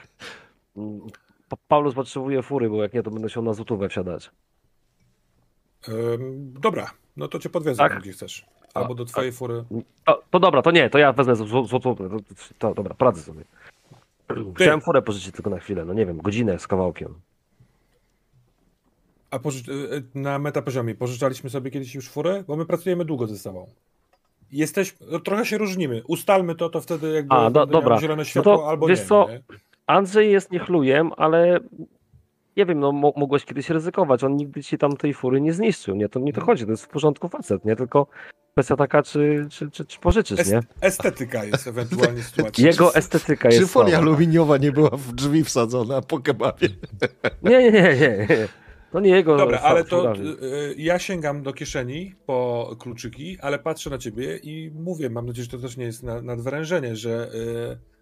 Mm, 0.77 1.01
Pa- 1.49 1.57
Paulus 1.69 1.95
potrzebuje 1.95 2.43
fury, 2.43 2.70
bo 2.70 2.82
jak 2.82 2.95
nie, 2.95 3.03
to 3.03 3.11
będę 3.11 3.31
się 3.31 3.43
na 3.43 3.53
złotówę 3.55 3.89
wsiadać. 3.89 4.31
Ym, 5.89 6.53
dobra, 6.61 6.91
no 7.17 7.29
to 7.29 7.39
cię 7.39 7.49
podwiozę 7.51 7.79
Tak? 7.79 7.93
tam, 7.93 8.01
gdzie 8.03 8.13
chcesz. 8.13 8.47
Albo 8.75 8.95
do 8.95 9.05
twojej 9.05 9.33
fury. 9.33 9.65
To, 10.05 10.23
to 10.31 10.41
dobra, 10.41 10.63
to 10.63 10.71
nie, 10.71 10.91
to 10.91 10.99
ja 10.99 11.13
wezmę 11.13 11.35
zł- 11.35 11.67
złotówę. 11.69 12.09
To, 12.11 12.17
to, 12.59 12.75
dobra, 12.75 12.95
poradzę 12.95 13.23
sobie. 13.23 13.41
Chciałem 14.57 14.81
furę 14.81 15.03
pożyczyć 15.03 15.35
tylko 15.35 15.51
na 15.51 15.59
chwilę, 15.59 15.85
no 15.85 15.93
nie 15.95 16.07
wiem, 16.07 16.19
godzinę 16.19 16.59
z 16.59 16.67
kawałkiem. 16.67 17.15
A 19.31 19.39
pożycz- 19.39 19.69
y, 19.69 19.95
y, 19.97 20.03
na 20.15 20.39
metapoziomie 20.39 20.95
pożyczaliśmy 20.95 21.51
sobie 21.51 21.71
kiedyś 21.71 21.95
już 21.95 22.09
furę? 22.09 22.45
Bo 22.49 22.57
my 22.57 22.67
pracujemy 22.67 23.05
długo 23.05 23.27
ze 23.27 23.39
sobą. 23.39 23.67
Jesteś, 24.53 24.97
no, 25.11 25.21
trochę 25.21 25.47
się 25.47 25.59
różnimy. 25.59 26.03
Ustalmy 26.07 26.55
to, 26.55 26.69
to 26.71 26.81
wtedy 26.81 27.13
jakby 27.13 27.35
A, 27.35 27.51
do- 27.51 27.67
dobra. 27.67 28.01
zielone 28.01 28.21
No 28.21 28.25
światło 28.25 28.57
to 28.57 28.69
albo 28.69 28.87
wiesz 28.87 29.01
nie. 29.01 29.07
co? 29.07 29.29
nie? 29.29 29.41
Andrzej 29.87 30.33
jest 30.33 30.51
niechlujem, 30.53 31.11
ale 31.17 31.61
nie 32.59 32.66
wiem, 32.66 32.80
no 32.80 32.93
mo- 32.93 33.12
mogłeś 33.16 33.44
kiedyś 33.44 33.70
ryzykować. 33.70 34.24
On 34.24 34.36
nigdy 34.36 34.62
ci 34.62 34.78
tam 34.78 34.97
tej 34.97 35.14
fury 35.14 35.40
nie 35.40 35.52
zniszczył. 35.52 35.97
Nie, 35.97 36.09
to 36.09 36.20
nie 36.20 36.32
to 36.32 36.40
chodzi, 36.44 36.64
to 36.64 36.70
jest 36.70 36.85
w 36.85 36.89
porządku 36.89 37.28
facet, 37.28 37.64
nie? 37.64 37.76
Tylko 37.76 38.06
kwestia 38.52 38.76
taka, 38.76 39.02
czy, 39.02 39.47
czy, 39.51 39.70
czy, 39.70 39.85
czy 39.85 39.98
pożyczysz, 40.01 40.47
nie? 40.51 40.60
estetyka 40.80 41.44
jest 41.44 41.66
ewentualnie 41.66 42.22
sytuacja. 42.22 42.66
Jego 42.66 42.94
estetyka 42.94 43.48
jest 43.48 43.60
Czy 43.60 43.66
folia 43.66 43.89
słaba. 43.97 44.02
aluminiowa 44.10 44.56
nie 44.56 44.72
była 44.72 44.90
w 44.90 45.12
drzwi 45.12 45.44
wsadzona 45.44 46.02
po 46.02 46.20
kebabie? 46.20 46.68
Nie, 47.43 47.59
nie, 47.62 47.70
nie, 47.72 48.26
nie. 48.30 48.48
To 48.93 49.01
nie 49.01 49.10
jego 49.10 49.36
Dobra, 49.36 49.59
ale 49.60 49.85
to 49.85 50.01
sprawa. 50.01 50.20
y, 50.20 50.74
ja 50.78 50.98
sięgam 50.98 51.43
do 51.43 51.52
kieszeni 51.52 52.14
po 52.26 52.70
kluczyki, 52.78 53.39
ale 53.40 53.59
patrzę 53.59 53.90
na 53.90 53.98
ciebie 53.98 54.36
i 54.36 54.70
mówię, 54.74 55.10
mam 55.10 55.26
nadzieję, 55.26 55.44
że 55.44 55.51
to 55.51 55.59
też 55.59 55.76
nie 55.76 55.85
jest 55.85 56.02
na, 56.02 56.22
nadwyrężenie, 56.22 56.97
że 56.97 57.30
y, 57.35 57.98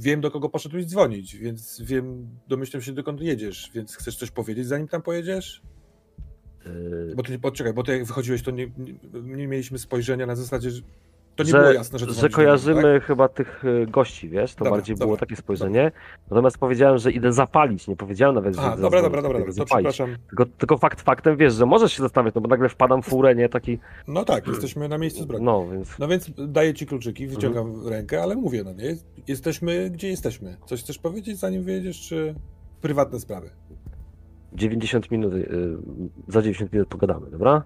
wiem 0.00 0.20
do 0.20 0.30
kogo 0.30 0.48
poszedłeś 0.48 0.86
dzwonić, 0.86 1.36
więc 1.36 1.82
wiem, 1.82 2.28
domyślam 2.48 2.82
się 2.82 2.92
dokąd 2.92 3.20
jedziesz, 3.20 3.70
więc 3.74 3.96
chcesz 3.96 4.16
coś 4.16 4.30
powiedzieć 4.30 4.66
zanim 4.66 4.88
tam 4.88 5.02
pojedziesz? 5.02 5.62
Yy, 6.66 7.12
Bo 7.16 7.22
ty 7.22 7.38
poczekaj, 7.38 7.72
bo 7.72 7.82
ty 7.82 7.92
jak 7.92 8.04
wychodziłeś, 8.04 8.42
to 8.42 8.50
nie, 8.50 8.70
nie, 8.78 8.94
nie 9.36 9.48
mieliśmy 9.48 9.78
spojrzenia 9.78 10.26
na 10.26 10.36
zasadzie, 10.36 10.70
że 10.70 10.82
to 11.36 11.42
nie 11.44 11.50
że, 11.50 11.58
było 11.58 11.72
jasne, 11.72 11.98
że 11.98 12.06
że 12.06 12.12
dzwonisz 12.12 12.32
do 12.32 12.36
kojarzymy 12.36 12.90
mnie, 12.90 13.00
chyba 13.00 13.28
tych 13.28 13.64
y, 13.64 13.86
gości, 13.86 14.28
wiesz? 14.28 14.54
To 14.54 14.58
Dobra, 14.58 14.70
bardziej 14.70 14.96
było 14.96 15.06
dobra, 15.10 15.20
takie 15.20 15.36
spojrzenie. 15.36 15.92
Natomiast 16.30 16.58
powiedziałem, 16.58 16.98
że 16.98 17.12
idę 17.12 17.32
zapalić. 17.32 17.88
Nie 17.88 17.96
powiedziałem 17.96 18.34
nawet, 18.34 18.54
że 18.54 18.60
tak? 18.60 18.66
Aha, 18.66 18.74
idę 18.74 18.82
dobra, 18.82 19.02
zadzwonić, 19.02 19.22
dobra, 19.22 19.38
dobra, 19.38 19.52
dobra, 19.54 19.64
to 19.64 19.74
przepraszam. 19.74 20.16
Tylko, 20.28 20.46
tylko 20.46 20.78
fakt 20.78 21.00
faktem, 21.00 21.36
wiesz, 21.36 21.54
że 21.54 21.66
możesz 21.66 21.92
się 21.92 22.02
zastanawiać, 22.02 22.34
no 22.34 22.40
bo 22.40 22.48
nagle 22.48 22.68
wpadam 22.68 23.02
w 23.02 23.06
furę, 23.06 23.34
nie? 23.34 23.48
Taki, 23.48 23.78
No 24.08 24.24
tak, 24.24 24.46
jesteśmy 24.46 24.88
na 24.88 24.98
miejscu 24.98 25.22
zbrodni. 25.22 25.46
no, 25.46 25.66
więc 25.72 25.98
No 25.98 26.08
więc 26.08 26.30
daję 26.48 26.74
ci 26.74 26.86
kluczyki, 26.86 27.26
wyciągam 27.26 27.66
Mhm. 27.66 27.88
rękę, 27.88 28.22
ale 28.22 28.36
mówię, 28.36 28.64
no 28.64 28.72
nie, 28.72 28.96
jesteśmy 29.28 29.90
gdzie 29.90 30.08
jesteśmy. 30.08 30.56
Coś 30.66 30.82
chcesz 30.82 30.98
powiedzieć 30.98 31.38
zanim 31.38 31.62
wyjedziesz, 31.62 32.00
czy 32.00 32.34
prywatne 32.80 33.20
sprawy? 33.20 33.50
90 34.52 35.10
minut, 35.10 35.34
y, 35.34 35.48
za 36.28 36.42
90 36.42 36.72
minut 36.72 36.88
pogadamy, 36.88 37.30
dobra? 37.30 37.62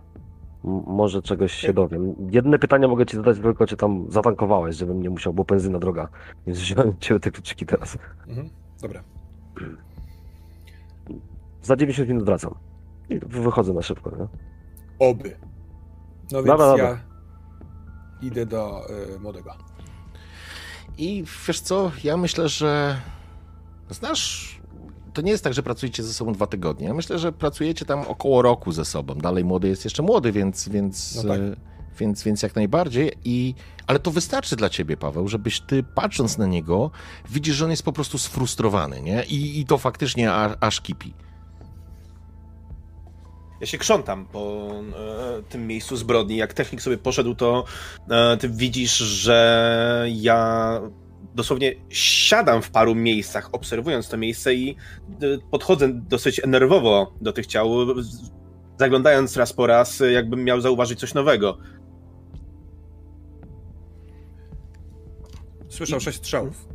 Może 0.86 1.23
czegoś 1.23 1.53
się 1.53 1.73
dowiem. 1.73 2.15
Jedne 2.31 2.59
pytanie 2.59 2.89
mogę 2.89 3.07
ci 3.07 3.16
zadać 3.16 3.39
tylko, 3.39 3.66
czy 3.66 3.77
tam 3.77 4.07
zatankowałeś, 4.09 4.77
żebym 4.77 5.03
nie 5.03 5.11
musiał, 5.11 5.32
bo 5.35 5.45
benzyna 5.45 5.78
droga. 5.78 6.09
Więc 6.47 6.59
wziąłem 6.59 6.97
cię 7.01 7.20
te 7.20 7.31
kluczyki 7.31 7.66
teraz. 7.66 7.99
Mhm. 8.28 8.51
Dobra. 8.82 9.03
Za 11.62 11.77
90 11.77 12.09
minut 12.09 12.24
wracam. 12.24 12.55
I 13.11 13.19
wychodzę 13.19 13.73
na 13.73 13.82
szybko, 13.82 14.11
nie? 14.11 14.27
Oby. 14.99 15.36
No 16.32 16.39
więc 16.43 16.47
Dobra, 16.47 16.66
ja 16.66 16.70
dobra. 16.70 17.01
idę 18.23 18.47
do 18.47 18.81
y, 19.16 19.19
młodego. 19.20 19.55
I 20.99 21.24
wiesz 21.49 21.61
co, 21.61 21.91
ja 22.05 22.16
myślę, 22.16 22.49
że 22.49 22.97
znasz, 23.91 24.54
to 25.15 25.23
nie 25.23 25.31
jest 25.31 25.45
tak, 25.45 25.55
że 25.55 25.62
pracujecie 25.62 26.03
ze 26.03 26.12
sobą 26.12 26.32
dwa 26.32 26.47
tygodnie. 26.47 26.86
Ja 26.86 26.95
myślę, 26.95 27.19
że 27.19 27.32
pracujecie 27.32 27.85
tam 27.85 28.01
około 28.01 28.43
roku 28.43 28.73
ze 28.73 28.85
sobą. 28.85 29.15
Dalej 29.15 29.45
młody 29.45 29.69
jest 29.69 29.85
jeszcze 29.85 30.03
młody, 30.03 30.32
więc, 30.32 30.69
więc, 30.69 31.15
No 31.15 31.23
tak. 31.23 31.41
e, 31.41 31.57
więc, 31.99 32.23
więc 32.23 32.43
jak 32.43 32.55
najbardziej. 32.57 33.12
I, 33.24 33.55
ale 33.86 33.99
to 33.99 34.11
wystarczy 34.11 34.57
dla 34.57 34.69
ciebie, 34.69 34.97
Paweł, 34.97 35.28
żebyś 35.28 35.61
ty 35.61 35.82
patrząc 35.82 36.39
na 36.39 36.47
niego, 36.47 36.91
widzisz, 37.31 37.57
że 37.57 37.65
on 37.65 37.70
jest 37.70 37.82
po 37.82 37.93
prostu 37.93 38.19
sfrustrowany, 38.19 39.03
nie? 39.03 39.24
I, 39.24 39.61
i 39.61 39.65
to 39.66 39.78
faktycznie 39.78 40.32
a, 40.32 40.57
aż 40.61 40.81
kipi. 40.81 41.15
Ja 43.61 43.66
się 43.66 43.78
krzątam 43.78 44.27
po 44.27 44.70
e, 44.99 45.43
tym 45.43 45.66
miejscu 45.66 45.97
zbrodni. 45.97 46.36
Jak 46.36 46.55
technik 46.55 46.82
sobie 46.82 46.99
poszedł, 46.99 47.35
to 47.35 47.65
e, 48.11 48.36
ty 48.36 48.49
widzisz, 48.49 48.97
że 48.97 50.07
ja 50.15 50.81
dosłownie 51.35 51.75
siadam 51.89 52.63
w 52.63 52.71
paru 52.71 52.95
miejscach, 52.95 53.49
obserwując 53.53 54.09
to 54.09 54.17
miejsce 54.17 54.55
i 54.55 54.77
e, 55.11 55.39
podchodzę 55.51 55.89
dosyć 55.93 56.41
nerwowo 56.47 57.15
do 57.21 57.33
tych 57.33 57.47
ciał, 57.47 57.71
zaglądając 58.79 59.37
raz 59.37 59.53
po 59.53 59.67
raz, 59.67 60.03
jakbym 60.13 60.45
miał 60.45 60.61
zauważyć 60.61 61.01
coś 61.01 61.15
nowego. 61.15 61.59
Słyszał 65.69 66.01
sześć 66.01 66.19
strzałów. 66.19 66.69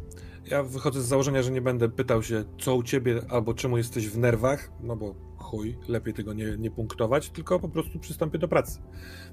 Ja 0.46 0.64
wychodzę 0.64 1.02
z 1.02 1.06
założenia, 1.06 1.44
że 1.44 1.52
nie 1.52 1.62
będę 1.62 1.90
pytał 1.90 2.24
się, 2.24 2.44
co 2.60 2.76
u 2.76 2.84
ciebie 2.84 3.22
albo 3.30 3.54
czemu 3.54 3.78
jesteś 3.78 4.08
w 4.08 4.18
nerwach, 4.18 4.72
no 4.82 4.96
bo 4.96 5.29
chuj, 5.50 5.78
lepiej 5.88 6.14
tego 6.14 6.34
nie, 6.34 6.58
nie 6.58 6.72
punktować, 6.72 7.30
tylko 7.30 7.60
po 7.60 7.70
prostu 7.70 8.00
przystąpię 8.00 8.40
do 8.40 8.48
pracy. 8.48 8.82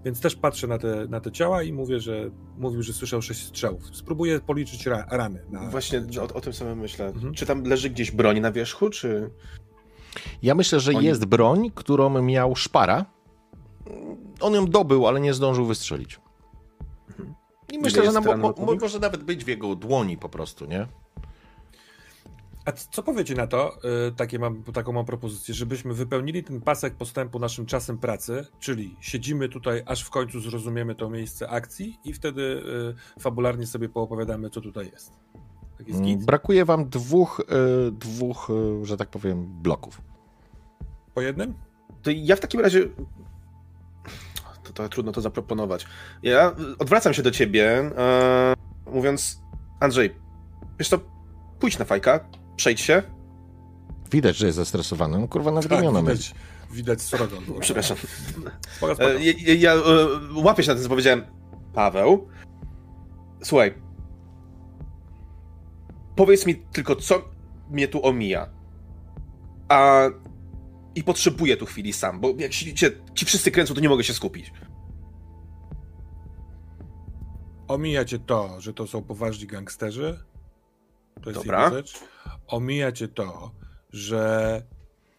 Więc 0.04 0.20
też 0.20 0.36
patrzę 0.36 0.66
na 0.66 0.78
te, 0.78 1.06
na 1.08 1.20
te 1.20 1.32
ciała 1.32 1.62
i 1.62 1.72
mówię, 1.72 2.00
że 2.00 2.30
mówił, 2.58 2.82
że 2.82 2.92
słyszał 2.92 3.22
sześć 3.22 3.46
strzałów. 3.46 3.96
Spróbuję 3.96 4.40
policzyć 4.40 4.86
ra, 4.86 5.06
rany. 5.10 5.42
Na 5.50 5.70
Właśnie 5.70 6.00
na 6.00 6.22
o, 6.22 6.24
o 6.34 6.40
tym 6.40 6.52
samym 6.52 6.78
myślę. 6.78 7.06
Mhm. 7.06 7.34
Czy 7.34 7.46
tam 7.46 7.62
leży 7.62 7.90
gdzieś 7.90 8.10
broń 8.10 8.40
na 8.40 8.52
wierzchu, 8.52 8.90
czy... 8.90 9.30
Ja 10.42 10.54
myślę, 10.54 10.80
że 10.80 10.92
Oni- 10.92 11.06
jest 11.06 11.24
broń, 11.24 11.70
którą 11.74 12.22
miał 12.22 12.56
szpara. 12.56 13.06
On 14.40 14.54
ją 14.54 14.66
dobył, 14.66 15.06
ale 15.06 15.20
nie 15.20 15.34
zdążył 15.34 15.66
wystrzelić. 15.66 16.20
I 17.72 17.78
myślę, 17.78 18.02
że 18.02 18.04
jest 18.04 18.26
na, 18.26 18.36
mo, 18.36 18.54
mo, 18.58 18.74
może 18.80 18.98
nawet 18.98 19.22
być 19.22 19.44
w 19.44 19.48
jego 19.48 19.76
dłoni 19.76 20.18
po 20.18 20.28
prostu, 20.28 20.66
nie? 20.66 20.86
A 22.66 22.72
co 22.72 23.02
powiecie 23.02 23.34
na 23.34 23.46
to? 23.46 23.78
y, 24.08 24.12
Takie 24.12 24.38
mam, 24.38 24.62
taką 24.62 24.92
mam 24.92 25.04
propozycję, 25.04 25.54
żebyśmy 25.54 25.94
wypełnili 25.94 26.44
ten 26.44 26.60
pasek 26.60 26.94
postępu 26.94 27.38
naszym 27.38 27.66
czasem 27.66 27.98
pracy, 27.98 28.46
czyli 28.60 28.96
siedzimy 29.00 29.48
tutaj, 29.48 29.82
aż 29.86 30.02
w 30.02 30.10
końcu 30.10 30.40
zrozumiemy 30.40 30.94
to 30.94 31.10
miejsce 31.10 31.48
akcji 31.48 31.98
i 32.04 32.12
wtedy 32.12 32.42
y, 33.18 33.20
fabularnie 33.20 33.66
sobie 33.66 33.88
poopowiadamy, 33.88 34.50
co 34.50 34.60
tutaj 34.60 34.90
jest. 34.92 35.12
Tak 35.78 35.88
jest 35.88 36.00
git? 36.02 36.24
Brakuje 36.24 36.64
wam 36.64 36.88
dwóch, 36.88 37.40
y, 37.88 37.92
dwóch 37.92 38.48
że 38.82 38.96
tak 38.96 39.08
powiem, 39.08 39.46
bloków. 39.62 40.00
Po 41.14 41.20
jednym? 41.20 41.54
To 42.02 42.10
ja 42.14 42.36
w 42.36 42.40
takim 42.40 42.60
razie. 42.60 42.88
To, 44.62 44.72
to 44.72 44.88
trudno 44.88 45.12
to 45.12 45.20
zaproponować. 45.20 45.86
Ja 46.22 46.52
odwracam 46.78 47.14
się 47.14 47.22
do 47.22 47.30
ciebie, 47.30 47.70
e, 47.98 48.54
mówiąc: 48.92 49.40
Andrzej, 49.80 50.14
wiesz 50.78 50.88
co, 50.88 50.98
pójdź 51.58 51.78
na 51.78 51.84
fajka, 51.84 52.28
przejdź 52.56 52.80
się. 52.80 53.02
Widać, 54.10 54.36
że 54.36 54.46
jest 54.46 54.56
zestresowany. 54.56 55.18
No, 55.18 55.28
kurwa, 55.28 55.50
nadmieniona 55.50 56.02
tak, 56.02 56.08
widać, 56.08 56.34
widać 56.70 57.02
srogo. 57.02 57.36
Przepraszam. 57.60 57.96
Spoko, 58.76 58.94
spoko. 58.94 59.10
E, 59.10 59.24
ja 59.24 59.32
ja, 59.38 59.54
ja 59.54 59.72
e, 59.74 59.82
łapię 60.34 60.62
się 60.62 60.68
na 60.68 60.74
tym, 60.74 60.82
co 60.82 60.88
powiedziałem. 60.88 61.24
Paweł, 61.74 62.28
słuchaj. 63.42 63.74
Powiedz 66.16 66.46
mi 66.46 66.56
tylko, 66.56 66.96
co 66.96 67.22
mnie 67.70 67.88
tu 67.88 68.06
omija. 68.06 68.48
A. 69.68 70.02
I 70.94 71.04
potrzebuję 71.04 71.56
tu 71.56 71.66
chwili 71.66 71.92
sam, 71.92 72.20
bo 72.20 72.34
jak 72.38 72.52
się, 72.52 72.76
się, 72.76 72.90
ci 73.14 73.26
wszyscy 73.26 73.50
kręcą, 73.50 73.74
to 73.74 73.80
nie 73.80 73.88
mogę 73.88 74.04
się 74.04 74.14
skupić. 74.14 74.52
Omija 77.68 78.04
cię 78.04 78.18
to, 78.18 78.60
że 78.60 78.74
to 78.74 78.86
są 78.86 79.02
poważni 79.02 79.46
gangsterzy. 79.46 80.24
To 81.22 81.30
jest 81.30 81.42
Dobra. 81.42 81.62
jedna 81.62 81.76
rzecz. 81.76 82.00
Omija 82.46 82.92
cię 82.92 83.08
to, 83.08 83.50
że 83.90 84.62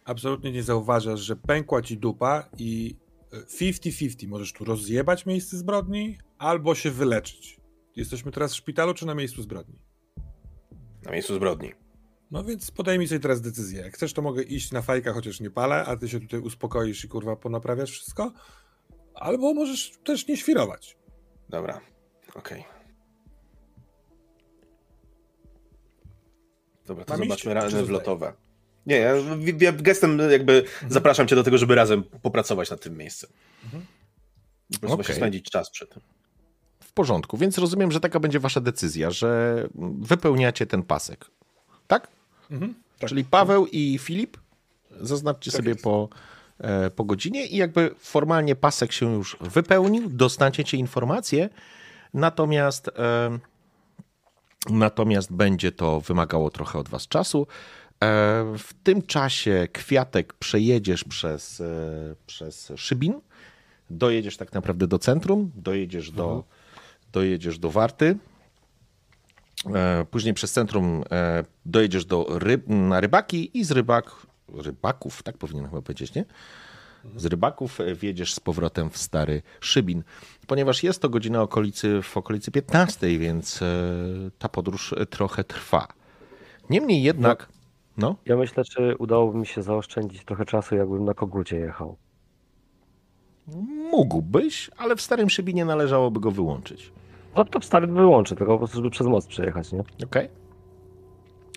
absolutnie 0.04 0.52
nie 0.52 0.62
zauważasz, 0.62 1.20
że 1.20 1.36
pękła 1.36 1.82
ci 1.82 1.96
dupa 1.96 2.48
i 2.58 2.96
e, 3.32 3.40
50-50 3.40 4.28
możesz 4.28 4.52
tu 4.52 4.64
rozjebać 4.64 5.26
miejsce 5.26 5.56
zbrodni 5.56 6.18
albo 6.38 6.74
się 6.74 6.90
wyleczyć. 6.90 7.60
Jesteśmy 7.96 8.32
teraz 8.32 8.52
w 8.52 8.56
szpitalu 8.56 8.94
czy 8.94 9.06
na 9.06 9.14
miejscu 9.14 9.42
zbrodni? 9.42 9.78
Na 11.04 11.12
miejscu 11.12 11.34
zbrodni. 11.34 11.72
No 12.30 12.44
więc 12.44 12.70
podejmij 12.70 13.08
sobie 13.08 13.20
teraz 13.20 13.40
decyzję. 13.40 13.80
Jak 13.80 13.94
chcesz, 13.94 14.12
to 14.12 14.22
mogę 14.22 14.42
iść 14.42 14.72
na 14.72 14.82
fajka, 14.82 15.12
chociaż 15.12 15.40
nie 15.40 15.50
palę, 15.50 15.84
a 15.84 15.96
ty 15.96 16.08
się 16.08 16.20
tutaj 16.20 16.40
uspokoisz 16.40 17.04
i 17.04 17.08
kurwa 17.08 17.36
ponaprawiasz 17.36 17.90
wszystko. 17.90 18.32
Albo 19.14 19.54
możesz 19.54 19.92
też 20.04 20.28
nie 20.28 20.36
świrować. 20.36 20.96
Dobra, 21.48 21.80
okej. 22.34 22.77
Dobra, 26.88 27.04
to 27.04 27.12
Mam 27.12 27.22
zobaczmy 27.22 27.54
rany 27.54 27.82
wlotowe. 27.82 28.32
Nie, 28.86 28.96
ja, 28.96 29.14
ja 29.60 29.72
gestem 29.72 30.18
jakby 30.30 30.64
zapraszam 30.88 31.26
cię 31.26 31.36
do 31.36 31.44
tego, 31.44 31.58
żeby 31.58 31.74
razem 31.74 32.04
popracować 32.22 32.70
nad 32.70 32.80
tym 32.80 32.96
miejscem. 32.96 33.30
Mhm. 33.64 33.86
Po 34.72 34.78
prostu 34.78 35.00
okay. 35.00 35.16
spędzić 35.16 35.50
czas 35.50 35.70
przy 35.70 35.86
tym. 35.86 36.02
W 36.80 36.92
porządku, 36.92 37.36
więc 37.36 37.58
rozumiem, 37.58 37.92
że 37.92 38.00
taka 38.00 38.20
będzie 38.20 38.40
wasza 38.40 38.60
decyzja, 38.60 39.10
że 39.10 39.62
wypełniacie 40.00 40.66
ten 40.66 40.82
pasek. 40.82 41.24
Tak? 41.86 42.08
Mhm. 42.50 42.74
Tak. 42.98 43.08
Czyli 43.08 43.24
Paweł 43.24 43.66
i 43.66 43.98
Filip, 43.98 44.36
zaznaczcie 45.00 45.50
Tak 45.50 45.58
sobie 45.58 45.70
jest. 45.70 45.84
po, 45.84 46.08
e, 46.58 46.90
po 46.90 47.04
godzinie 47.04 47.46
i 47.46 47.56
jakby 47.56 47.94
formalnie 47.98 48.56
pasek 48.56 48.92
się 48.92 49.14
już 49.14 49.36
wypełnił, 49.40 50.08
dostaniecie 50.10 50.76
informację, 50.76 51.48
natomiast, 52.14 52.88
e, 52.88 53.38
natomiast 54.70 55.32
będzie 55.32 55.72
to 55.72 56.00
wymagało 56.00 56.50
trochę 56.50 56.78
od 56.78 56.88
was 56.88 57.08
czasu. 57.08 57.42
E, 57.42 57.46
w 58.58 58.74
tym 58.82 59.02
czasie 59.02 59.68
Kwiatek 59.72 60.32
przejedziesz 60.32 61.04
przez, 61.04 61.60
e, 61.60 61.64
przez 62.26 62.72
Szybin, 62.76 63.20
dojedziesz 63.90 64.36
tak 64.36 64.52
naprawdę 64.52 64.86
do 64.86 64.98
centrum, 64.98 65.50
dojedziesz 65.54 66.10
do, 66.10 66.44
dojedziesz 67.12 67.58
do 67.58 67.70
Warty, 67.70 68.18
E, 69.74 70.04
Później 70.10 70.34
przez 70.34 70.52
centrum 70.52 71.04
dojedziesz 71.66 72.04
do 72.04 72.26
ryb, 72.28 72.62
na 72.66 73.00
rybaki 73.00 73.58
i 73.58 73.64
z 73.64 73.70
rybak, 73.70 74.12
rybaków, 74.54 75.22
tak 75.22 75.38
powinienem 75.38 75.70
chyba 75.70 75.82
powiedzieć, 75.82 76.14
nie? 76.14 76.24
Z 77.16 77.26
rybaków 77.26 77.80
e, 77.80 77.94
wjedziesz 77.94 78.34
z 78.34 78.40
powrotem 78.40 78.90
w 78.90 78.98
stary 78.98 79.42
Szybin. 79.60 80.02
Ponieważ 80.46 80.82
jest 80.82 81.02
to 81.02 81.08
godzina 81.08 81.42
okolicy, 81.42 82.02
w 82.02 82.16
okolicy 82.16 82.50
15, 82.50 83.18
więc 83.18 83.62
e, 83.62 83.66
ta 84.38 84.48
podróż 84.48 84.92
e, 84.92 85.06
trochę 85.06 85.44
trwa. 85.44 85.88
Niemniej 86.70 87.02
jednak, 87.02 87.48
no, 87.96 88.16
Ja 88.26 88.36
myślę, 88.36 88.64
czy 88.64 88.96
udałoby 88.98 89.38
mi 89.38 89.46
się 89.46 89.62
zaoszczędzić 89.62 90.24
trochę 90.24 90.44
czasu, 90.44 90.76
jakbym 90.76 91.04
na 91.04 91.14
kogucie 91.14 91.56
jechał. 91.56 91.96
mógłbyś, 93.90 94.70
ale 94.76 94.96
w 94.96 95.00
starym 95.00 95.30
Szybinie 95.30 95.64
należałoby 95.64 96.20
go 96.20 96.30
wyłączyć. 96.30 96.92
No 97.36 97.44
to 97.44 97.60
wstawię, 97.60 97.86
wyłączę, 97.86 98.36
tylko 98.36 98.52
po 98.52 98.58
prostu, 98.58 98.76
żeby 98.76 98.90
przez 98.90 99.06
most 99.06 99.28
przejechać, 99.28 99.72
nie? 99.72 99.84
Okej. 100.04 100.28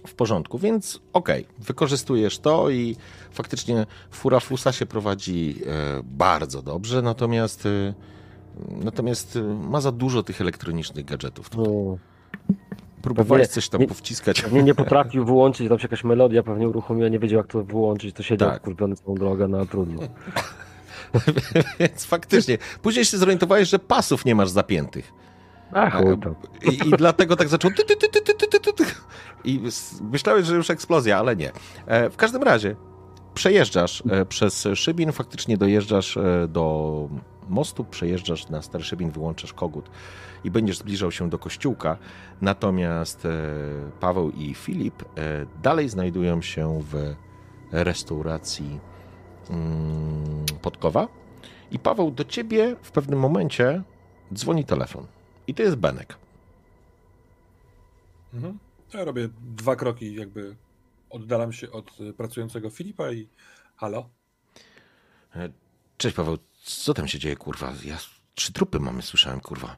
W 0.08 0.14
porządku, 0.14 0.58
więc 0.58 1.00
okej, 1.14 1.46
wykorzystujesz 1.60 2.40
to 2.40 2.70
i 2.70 2.96
faktycznie 3.32 3.86
fura 4.12 4.40
Fusa 4.40 4.72
się 4.72 4.86
prowadzi 4.86 5.56
e, 5.66 6.02
bardzo 6.04 6.62
dobrze, 6.62 7.02
natomiast, 7.02 7.66
e, 7.66 7.94
natomiast 8.70 9.36
e, 9.36 9.42
ma 9.44 9.82
za 9.82 9.92
dużo 9.92 10.24
tych 10.24 10.42
elektronicznych 10.42 11.06
gadżetów. 11.06 11.50
No, 11.58 11.64
Próbowałeś 13.02 13.48
coś 13.48 13.70
tam 13.70 13.82
nie- 13.82 13.88
powciskać. 13.88 14.42
pewnie 14.42 14.64
nie 14.64 14.76
potrafił 14.76 15.26
wyłączyć, 15.26 15.70
tam 15.70 15.80
się 15.80 15.84
jakaś 15.84 16.04
melodia 16.04 16.44
pewnie 16.44 16.68
uruchomiła, 16.68 17.10
nie 17.10 17.20
wiedział 17.20 17.38
jak 17.38 17.48
to 17.48 17.64
wyłączyć, 17.64 18.16
to 18.16 18.24
siedział 18.24 18.48
Tak. 18.50 18.56
tak. 18.56 18.64
kurwiony 18.64 18.96
całą 18.96 19.16
drogę, 19.16 19.48
no 19.48 19.66
trudno. 19.66 20.02
Więc 21.80 22.06
faktycznie. 22.06 22.58
Później 22.82 23.06
się 23.06 23.18
zorientowałeś, 23.18 23.70
że 23.70 23.80
pasów 23.80 24.26
nie 24.26 24.36
masz 24.36 24.50
zapiętych. 24.50 25.14
A 25.72 25.90
chuj 25.90 26.20
tam. 26.20 26.36
I, 26.72 26.88
i 26.88 26.92
dlatego 26.98 27.36
tak 27.36 27.48
zaczął. 27.48 27.72
Ty, 27.72 27.84
ty, 27.86 27.96
ty, 27.96 28.08
ty, 28.10 28.22
ty, 28.22 28.34
ty, 28.48 28.60
ty, 28.60 28.74
ty. 28.74 28.84
I 29.44 29.62
myślałeś, 30.12 30.46
że 30.46 30.56
już 30.56 30.70
eksplozja, 30.70 31.18
ale 31.18 31.36
nie. 31.36 31.52
E, 31.86 32.10
w 32.10 32.18
każdym 32.18 32.44
razie 32.44 32.76
przejeżdżasz 33.34 34.04
e, 34.10 34.26
przez 34.26 34.68
Szybin, 34.76 35.12
faktycznie 35.12 35.58
dojeżdżasz 35.58 36.18
e, 36.18 36.48
do 36.48 37.10
mostu, 37.50 37.84
przejeżdżasz 37.84 38.50
na 38.50 38.62
Stary 38.62 38.84
Szybin, 38.84 39.12
wyłączasz 39.12 39.54
kogut 39.54 39.90
i 40.44 40.52
będziesz 40.52 40.78
zbliżał 40.78 41.12
się 41.12 41.30
do 41.30 41.40
kościółka. 41.40 41.98
Natomiast 42.42 43.28
Paweł 44.00 44.32
i 44.32 44.54
Filip 44.54 45.04
dalej 45.64 45.90
znajdują 45.90 46.42
się 46.42 46.82
w 46.92 47.16
restauracji 47.72 48.80
mm, 49.50 50.46
Podkowa. 50.62 51.08
I 51.72 51.80
Paweł, 51.80 52.12
do 52.12 52.26
ciebie 52.26 52.76
w 52.82 52.92
pewnym 52.92 53.20
momencie 53.20 53.84
dzwoni 54.34 54.66
telefon. 54.66 55.08
I 55.48 55.54
to 55.54 55.64
jest 55.64 55.76
Benek. 55.76 56.18
Mhm. 58.34 58.58
Ja 58.94 59.04
robię 59.06 59.30
dwa 59.42 59.76
kroki, 59.76 60.16
jakby 60.16 60.56
oddalam 61.10 61.54
się 61.54 61.72
od 61.72 62.00
y, 62.00 62.14
pracującego 62.14 62.70
Filipa 62.70 63.12
i 63.12 63.28
halo? 63.76 64.10
Cześć 65.98 66.16
Paweł, 66.16 66.38
co 66.64 66.94
tam 66.94 67.08
się 67.08 67.20
dzieje, 67.20 67.36
kurwa? 67.36 67.74
Ja 67.86 67.98
trzy 68.36 68.54
trupy 68.54 68.80
mamy, 68.80 69.02
słyszałem, 69.02 69.40
kurwa. 69.40 69.78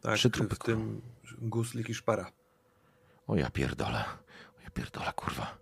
Tak, 0.00 0.16
Trzy 0.16 0.30
trupy, 0.30 0.54
w 0.54 0.58
tym 0.58 1.00
guslik 1.38 1.88
i 1.88 1.94
szpara. 1.94 2.32
O 3.26 3.36
ja 3.36 3.50
pierdolę. 3.50 4.04
O 4.58 4.62
ja 4.64 4.70
pierdolę, 4.70 5.12
kurwa. 5.16 5.58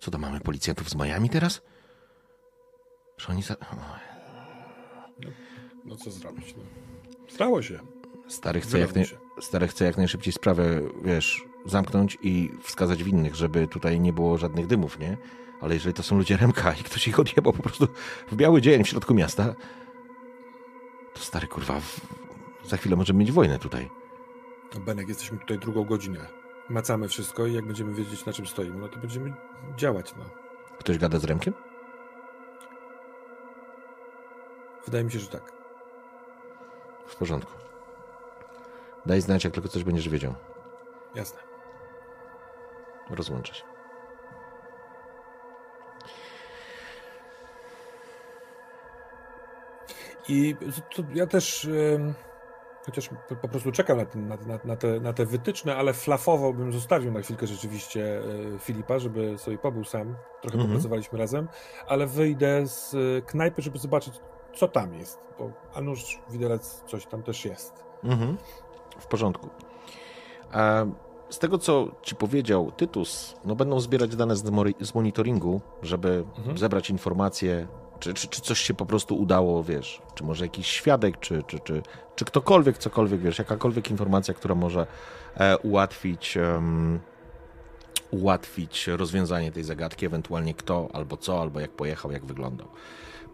Co 0.00 0.10
to 0.10 0.18
mamy, 0.18 0.40
policjantów 0.40 0.90
z 0.90 0.94
Miami 0.94 1.30
teraz? 1.30 1.62
Że 3.18 3.28
oni 3.28 3.42
za... 3.42 3.54
o, 3.58 3.64
No 5.84 5.96
co 5.96 6.10
zrobić? 6.10 6.54
No. 6.56 6.62
Stało 7.28 7.62
się. 7.62 7.80
Stary 8.28 8.60
chce, 8.60 8.78
jak 8.78 8.94
naj... 8.94 9.04
Stary 9.40 9.68
chce 9.68 9.84
jak 9.84 9.96
najszybciej 9.96 10.32
sprawę, 10.32 10.80
wiesz, 11.04 11.42
zamknąć 11.64 12.18
i 12.22 12.50
wskazać 12.62 13.04
winnych, 13.04 13.34
żeby 13.34 13.68
tutaj 13.68 14.00
nie 14.00 14.12
było 14.12 14.38
żadnych 14.38 14.66
dymów, 14.66 14.98
nie? 14.98 15.16
Ale 15.60 15.74
jeżeli 15.74 15.94
to 15.94 16.02
są 16.02 16.16
ludzie 16.16 16.36
Remka 16.36 16.72
i 16.72 16.82
ktoś 16.82 17.08
ich 17.08 17.20
odjebał 17.20 17.52
po 17.52 17.62
prostu 17.62 17.88
w 18.30 18.36
biały 18.36 18.60
dzień 18.62 18.84
w 18.84 18.88
środku 18.88 19.14
miasta, 19.14 19.54
to 21.14 21.20
stary, 21.20 21.46
kurwa, 21.46 21.80
w... 21.80 22.00
za 22.64 22.76
chwilę 22.76 22.96
możemy 22.96 23.18
mieć 23.18 23.32
wojnę 23.32 23.58
tutaj. 23.58 23.90
No, 24.74 24.80
Benek, 24.80 25.08
jesteśmy 25.08 25.38
tutaj 25.38 25.58
drugą 25.58 25.84
godzinę. 25.84 26.26
Macamy 26.68 27.08
wszystko 27.08 27.46
i 27.46 27.52
jak 27.52 27.66
będziemy 27.66 27.94
wiedzieć, 27.94 28.26
na 28.26 28.32
czym 28.32 28.46
stoimy, 28.46 28.76
no 28.78 28.88
to 28.88 28.98
będziemy 28.98 29.34
działać, 29.76 30.14
no. 30.16 30.24
Ktoś 30.78 30.98
gada 30.98 31.18
z 31.18 31.24
Remkiem? 31.24 31.54
Wydaje 34.84 35.04
mi 35.04 35.12
się, 35.12 35.18
że 35.18 35.26
tak. 35.26 35.52
W 37.06 37.16
porządku. 37.16 37.52
Daj 39.06 39.20
znać, 39.20 39.44
jak 39.44 39.52
tylko 39.52 39.68
coś 39.68 39.84
będziesz 39.84 40.08
wiedział. 40.08 40.34
Jasne. 41.14 41.53
Rozłączę 43.10 43.54
się. 43.54 43.64
I 50.28 50.56
to 50.96 51.02
ja 51.14 51.26
też, 51.26 51.64
em, 51.94 52.14
chociaż 52.86 53.10
po- 53.42 53.48
prostu 53.48 53.72
czekam 53.72 53.98
na, 53.98 54.04
ten, 54.06 54.28
na, 54.28 54.36
na, 54.64 54.76
te, 54.76 55.00
na 55.00 55.12
te 55.12 55.26
wytyczne, 55.26 55.76
ale 55.76 55.92
flafowo 55.92 56.52
bym 56.52 56.72
zostawił 56.72 57.12
na 57.12 57.20
chwilkę 57.20 57.46
rzeczywiście 57.46 58.18
e, 58.54 58.58
Filipa, 58.58 58.98
żeby 58.98 59.38
sobie 59.38 59.58
pobył 59.58 59.84
sam. 59.84 60.16
Trochę 60.40 60.54
Mhm. 60.54 60.66
popracowaliśmy 60.68 61.18
razem, 61.18 61.48
ale 61.86 62.06
wyjdę 62.06 62.66
z 62.66 62.94
e, 62.94 63.22
knajpy, 63.22 63.62
żeby 63.62 63.78
zobaczyć, 63.78 64.14
co 64.54 64.68
tam 64.68 64.94
jest, 64.94 65.18
bo 65.38 65.50
a 65.74 65.80
nuż 65.80 66.20
widelec 66.30 66.82
coś 66.86 67.06
tam 67.06 67.22
też 67.22 67.44
jest. 67.44 67.84
Mhm. 68.04 68.38
W 68.98 69.06
porządku. 69.06 69.48
A 70.52 70.84
z 71.34 71.38
tego, 71.38 71.58
co 71.58 71.88
ci 72.02 72.14
powiedział 72.14 72.72
Tytus, 72.76 73.34
no 73.44 73.54
będą 73.56 73.80
zbierać 73.80 74.16
dane 74.16 74.36
z, 74.36 74.94
monitoringu, 74.94 75.60
żeby 75.82 76.24
Mhm. 76.38 76.58
zebrać 76.58 76.90
informacje, 76.90 77.66
czy, 78.00 78.14
czy, 78.14 78.28
czy 78.28 78.40
coś 78.40 78.58
się 78.60 78.74
po 78.74 78.86
prostu 78.86 79.16
udało, 79.16 79.62
wiesz, 79.64 80.02
czy 80.14 80.24
może 80.24 80.44
jakiś 80.44 80.66
świadek, 80.66 81.20
czy, 81.20 81.42
czy, 81.42 81.58
czy, 81.58 81.82
czy 82.16 82.24
ktokolwiek, 82.24 82.78
cokolwiek, 82.78 83.20
wiesz, 83.20 83.38
jakakolwiek 83.38 83.90
informacja, 83.90 84.34
która 84.34 84.54
może 84.54 84.86
e, 85.36 85.58
ułatwić, 85.58 86.36
em, 86.36 87.00
ułatwić 88.10 88.86
rozwiązanie 88.86 89.52
tej 89.52 89.64
zagadki, 89.64 90.06
ewentualnie 90.06 90.54
kto, 90.54 90.88
albo 90.92 91.16
co, 91.16 91.40
albo 91.40 91.60
jak 91.60 91.70
pojechał, 91.70 92.12
jak 92.12 92.24
wyglądał. 92.24 92.68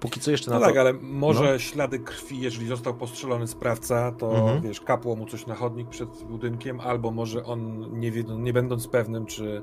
Póki 0.01 0.21
co 0.21 0.31
jeszcze 0.31 0.51
No 0.51 0.59
na 0.59 0.67
tak, 0.67 0.75
to... 0.75 0.81
ale 0.81 0.93
może 0.93 1.61
ślady 1.61 1.99
krwi, 1.99 2.41
jeżeli 2.41 2.67
został 2.67 2.95
postrzelony 2.95 3.47
sprawca, 3.47 4.13
to 4.13 4.35
Mhm. 4.35 4.61
wiesz, 4.61 4.81
kapło 4.81 5.17
mu 5.17 5.27
coś 5.27 5.47
na 5.47 5.55
chodnik 5.55 5.89
przed 5.89 6.23
budynkiem, 6.25 6.81
albo 6.81 7.11
może 7.11 7.45
on, 7.45 7.87
nie, 8.01 8.13
nie 8.39 8.53
będąc 8.53 8.89
pewnym, 8.89 9.27
czy 9.27 9.63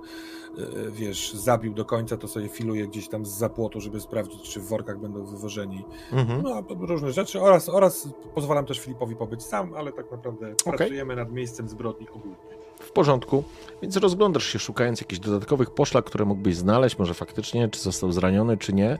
yy, 0.57 0.91
wiesz, 0.91 1.33
zabił 1.33 1.73
do 1.73 1.85
końca, 1.85 2.17
to 2.17 2.27
sobie 2.27 2.47
filuje 2.49 2.87
gdzieś 2.87 3.07
tam 3.09 3.25
z 3.25 3.29
zapłotu, 3.29 3.81
żeby 3.81 3.99
sprawdzić, 4.01 4.41
czy 4.41 4.59
w 4.59 4.67
workach 4.67 4.99
będą 4.99 5.25
wywożeni. 5.25 5.85
Mhm. 6.11 6.41
No, 6.43 6.63
różne 6.79 7.11
rzeczy. 7.11 7.41
Oraz, 7.41 7.69
oraz 7.69 8.09
pozwalam 8.35 8.65
też 8.65 8.79
Filipowi 8.79 9.15
pobyć 9.15 9.43
sam, 9.43 9.73
ale 9.73 9.91
tak 9.91 10.11
naprawdę 10.11 10.55
pracujemy 10.65 11.15
nad 11.15 11.31
miejscem 11.31 11.69
zbrodni 11.69 12.09
ogólnie. 12.09 12.35
W 12.79 12.91
porządku, 12.91 13.43
więc 13.81 13.97
rozglądasz 13.97 14.45
się 14.45 14.59
szukając 14.59 15.01
jakichś 15.01 15.19
dodatkowych 15.19 15.69
poszlak, 15.71 16.05
które 16.05 16.25
mógłbyś 16.25 16.55
znaleźć, 16.55 16.99
może 16.99 17.13
faktycznie, 17.13 17.69
czy 17.69 17.79
został 17.79 18.11
zraniony, 18.11 18.57
czy 18.57 18.73
nie. 18.73 18.99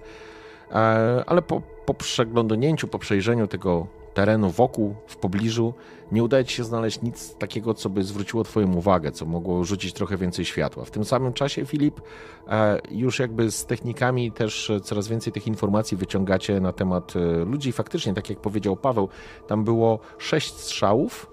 E, 0.72 1.24
Ale 1.28 1.42
po, 1.42 1.62
po 1.86 1.94
przeglądnięciu, 1.94 2.88
po 2.88 3.00
przejrzeniu 3.00 3.48
tego 3.48 3.88
terenu 4.14 4.50
wokół, 4.50 4.96
w 5.08 5.18
pobliżu, 5.18 5.74
nie 6.12 6.24
udaje 6.24 6.46
ci 6.46 6.56
się 6.56 6.64
znaleźć 6.64 7.02
nic 7.02 7.36
takiego, 7.36 7.74
co 7.74 7.90
by 7.90 8.04
zwróciło 8.04 8.44
twoją 8.44 8.74
uwagę, 8.74 9.12
co 9.12 9.26
mogło 9.26 9.64
rzucić 9.64 9.94
trochę 9.94 10.18
więcej 10.18 10.46
światła. 10.46 10.86
W 10.86 10.92
tym 10.92 11.06
samym 11.06 11.34
czasie, 11.34 11.66
Filip, 11.66 12.02
e, 12.48 12.80
już 12.92 13.20
jakby 13.20 13.52
z 13.52 13.66
technikami 13.66 14.32
też 14.32 14.72
coraz 14.84 15.08
więcej 15.08 15.34
tych 15.34 15.48
informacji 15.48 15.98
wyciągacie 15.98 16.60
na 16.60 16.74
temat 16.74 17.14
e, 17.16 17.20
ludzi. 17.46 17.72
Faktycznie, 17.72 18.14
tak 18.14 18.30
jak 18.30 18.40
powiedział 18.40 18.76
Paweł, 18.76 19.10
tam 19.48 19.64
było 19.64 20.00
sześć 20.18 20.54
strzałów, 20.54 21.32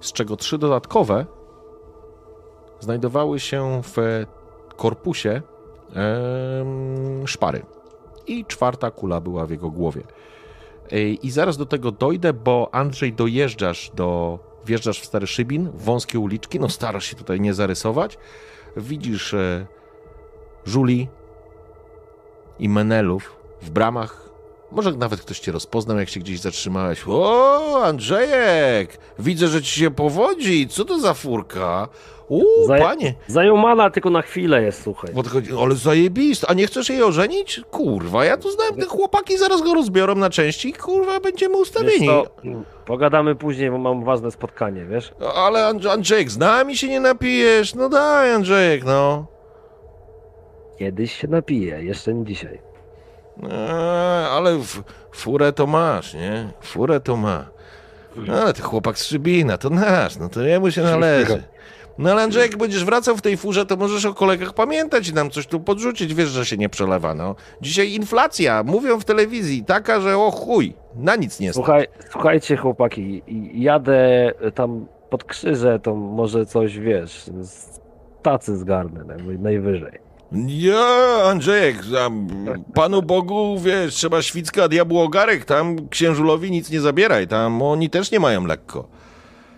z 0.00 0.12
czego 0.12 0.36
trzy 0.36 0.58
dodatkowe 0.58 1.26
znajdowały 2.80 3.40
się 3.40 3.80
w 3.82 4.24
korpusie 4.76 5.42
szpary. 7.24 7.62
I 8.26 8.44
czwarta 8.44 8.90
kula 8.90 9.20
była 9.20 9.46
w 9.46 9.50
jego 9.50 9.70
głowie. 9.70 10.02
I 11.22 11.30
zaraz 11.30 11.56
do 11.56 11.66
tego 11.66 11.92
dojdę, 11.92 12.32
bo 12.32 12.68
Andrzej 12.72 13.12
dojeżdżasz 13.12 13.90
do. 13.94 14.38
Wjeżdżasz 14.66 15.00
w 15.00 15.06
stary 15.06 15.26
szybin, 15.26 15.70
wąskie 15.74 16.18
uliczki, 16.18 16.60
no 16.60 16.68
starasz 16.68 17.04
się 17.04 17.16
tutaj 17.16 17.40
nie 17.40 17.54
zarysować. 17.54 18.18
Widzisz 18.76 19.34
e, 19.34 19.66
żuli 20.64 21.08
i 22.58 22.68
menelów 22.68 23.36
w 23.62 23.70
bramach. 23.70 24.25
Może 24.72 24.92
nawet 24.92 25.20
ktoś 25.20 25.40
cię 25.40 25.52
rozpoznał, 25.52 25.98
jak 25.98 26.08
się 26.08 26.20
gdzieś 26.20 26.40
zatrzymałeś. 26.40 27.04
O, 27.08 27.82
Andrzejek! 27.84 28.98
Widzę, 29.18 29.48
że 29.48 29.62
ci 29.62 29.80
się 29.80 29.90
powodzi. 29.90 30.68
Co 30.68 30.84
to 30.84 30.98
za 31.00 31.14
furka? 31.14 31.88
U, 32.28 32.42
Zaje- 32.66 32.82
panie! 32.82 33.14
Zajumana 33.26 33.90
tylko 33.90 34.10
na 34.10 34.22
chwilę 34.22 34.62
jest, 34.62 34.82
słuchaj. 34.82 35.14
Podchodzi, 35.14 35.50
ale 35.62 35.74
zajebiste. 35.74 36.46
A 36.50 36.54
nie 36.54 36.66
chcesz 36.66 36.88
jej 36.90 37.02
ożenić? 37.02 37.60
Kurwa, 37.70 38.24
ja 38.24 38.36
tu 38.36 38.50
znałem 38.50 38.74
te 38.74 38.86
chłopaki, 38.86 39.38
zaraz 39.38 39.62
go 39.62 39.74
rozbiorą 39.74 40.14
na 40.14 40.30
części 40.30 40.68
i 40.68 40.72
kurwa, 40.72 41.20
będziemy 41.20 41.56
ustawieni. 41.56 42.06
co, 42.06 42.24
pogadamy 42.86 43.34
później, 43.34 43.70
bo 43.70 43.78
mam 43.78 44.04
ważne 44.04 44.30
spotkanie, 44.30 44.84
wiesz? 44.84 45.12
Ale 45.34 45.66
Andrzej- 45.66 45.90
Andrzejek, 45.92 46.30
z 46.30 46.38
nami 46.38 46.76
się 46.76 46.88
nie 46.88 47.00
napijesz? 47.00 47.74
No 47.74 47.88
daj, 47.88 48.32
Andrzejek, 48.32 48.84
no. 48.84 49.26
Kiedyś 50.78 51.12
się 51.12 51.28
napiję, 51.28 51.82
jeszcze 51.84 52.14
nie 52.14 52.24
dzisiaj. 52.24 52.65
Eee, 53.42 53.50
ale 54.30 54.50
f- 54.52 54.82
furę 55.12 55.52
to 55.52 55.66
masz, 55.66 56.14
nie? 56.14 56.48
Furę 56.60 57.00
to 57.00 57.16
ma. 57.16 57.46
No, 58.16 58.34
ale 58.42 58.52
ty 58.52 58.62
chłopak 58.62 58.98
z 58.98 59.04
Szybina, 59.06 59.58
to 59.58 59.70
nasz, 59.70 60.16
no 60.16 60.28
to 60.28 60.42
jemu 60.42 60.70
się 60.70 60.82
należy. 60.82 61.42
No 61.98 62.10
ale 62.12 62.22
Andrzej, 62.22 62.42
jak 62.42 62.56
będziesz 62.56 62.84
wracał 62.84 63.16
w 63.16 63.22
tej 63.22 63.36
furze, 63.36 63.66
to 63.66 63.76
możesz 63.76 64.04
o 64.04 64.14
kolegach 64.14 64.52
pamiętać 64.54 65.08
i 65.08 65.14
nam 65.14 65.30
coś 65.30 65.46
tu 65.46 65.60
podrzucić. 65.60 66.14
Wiesz, 66.14 66.28
że 66.28 66.46
się 66.46 66.56
nie 66.56 66.68
przelewa, 66.68 67.14
no. 67.14 67.34
Dzisiaj 67.60 67.92
inflacja, 67.92 68.62
mówią 68.62 69.00
w 69.00 69.04
telewizji, 69.04 69.64
taka, 69.64 70.00
że 70.00 70.18
o 70.18 70.30
chuj, 70.30 70.74
na 70.94 71.16
nic 71.16 71.40
nie 71.40 71.48
stać. 71.52 71.54
Słuchaj, 71.64 71.86
słuchajcie 72.10 72.56
chłopaki, 72.56 73.22
jadę 73.54 74.32
tam 74.54 74.86
pod 75.10 75.24
krzyże, 75.24 75.78
to 75.82 75.94
może 75.94 76.46
coś, 76.46 76.78
wiesz, 76.78 77.30
z 77.40 77.80
tacy 78.22 78.56
zgarnę 78.56 79.00
naj- 79.00 79.38
najwyżej. 79.38 80.05
Ja, 80.46 80.86
Andrzejek, 81.24 81.76
tam, 81.94 82.28
Panu 82.74 83.02
Bogu, 83.02 83.58
wiesz, 83.58 83.94
trzeba 83.94 84.22
świcka, 84.22 84.64
a 84.64 84.68
diabłu 84.68 84.98
ogarek, 84.98 85.44
tam 85.44 85.88
księżulowi 85.88 86.50
nic 86.50 86.70
nie 86.70 86.80
zabieraj, 86.80 87.28
tam 87.28 87.62
oni 87.62 87.90
też 87.90 88.10
nie 88.12 88.20
mają 88.20 88.46
lekko. 88.46 88.88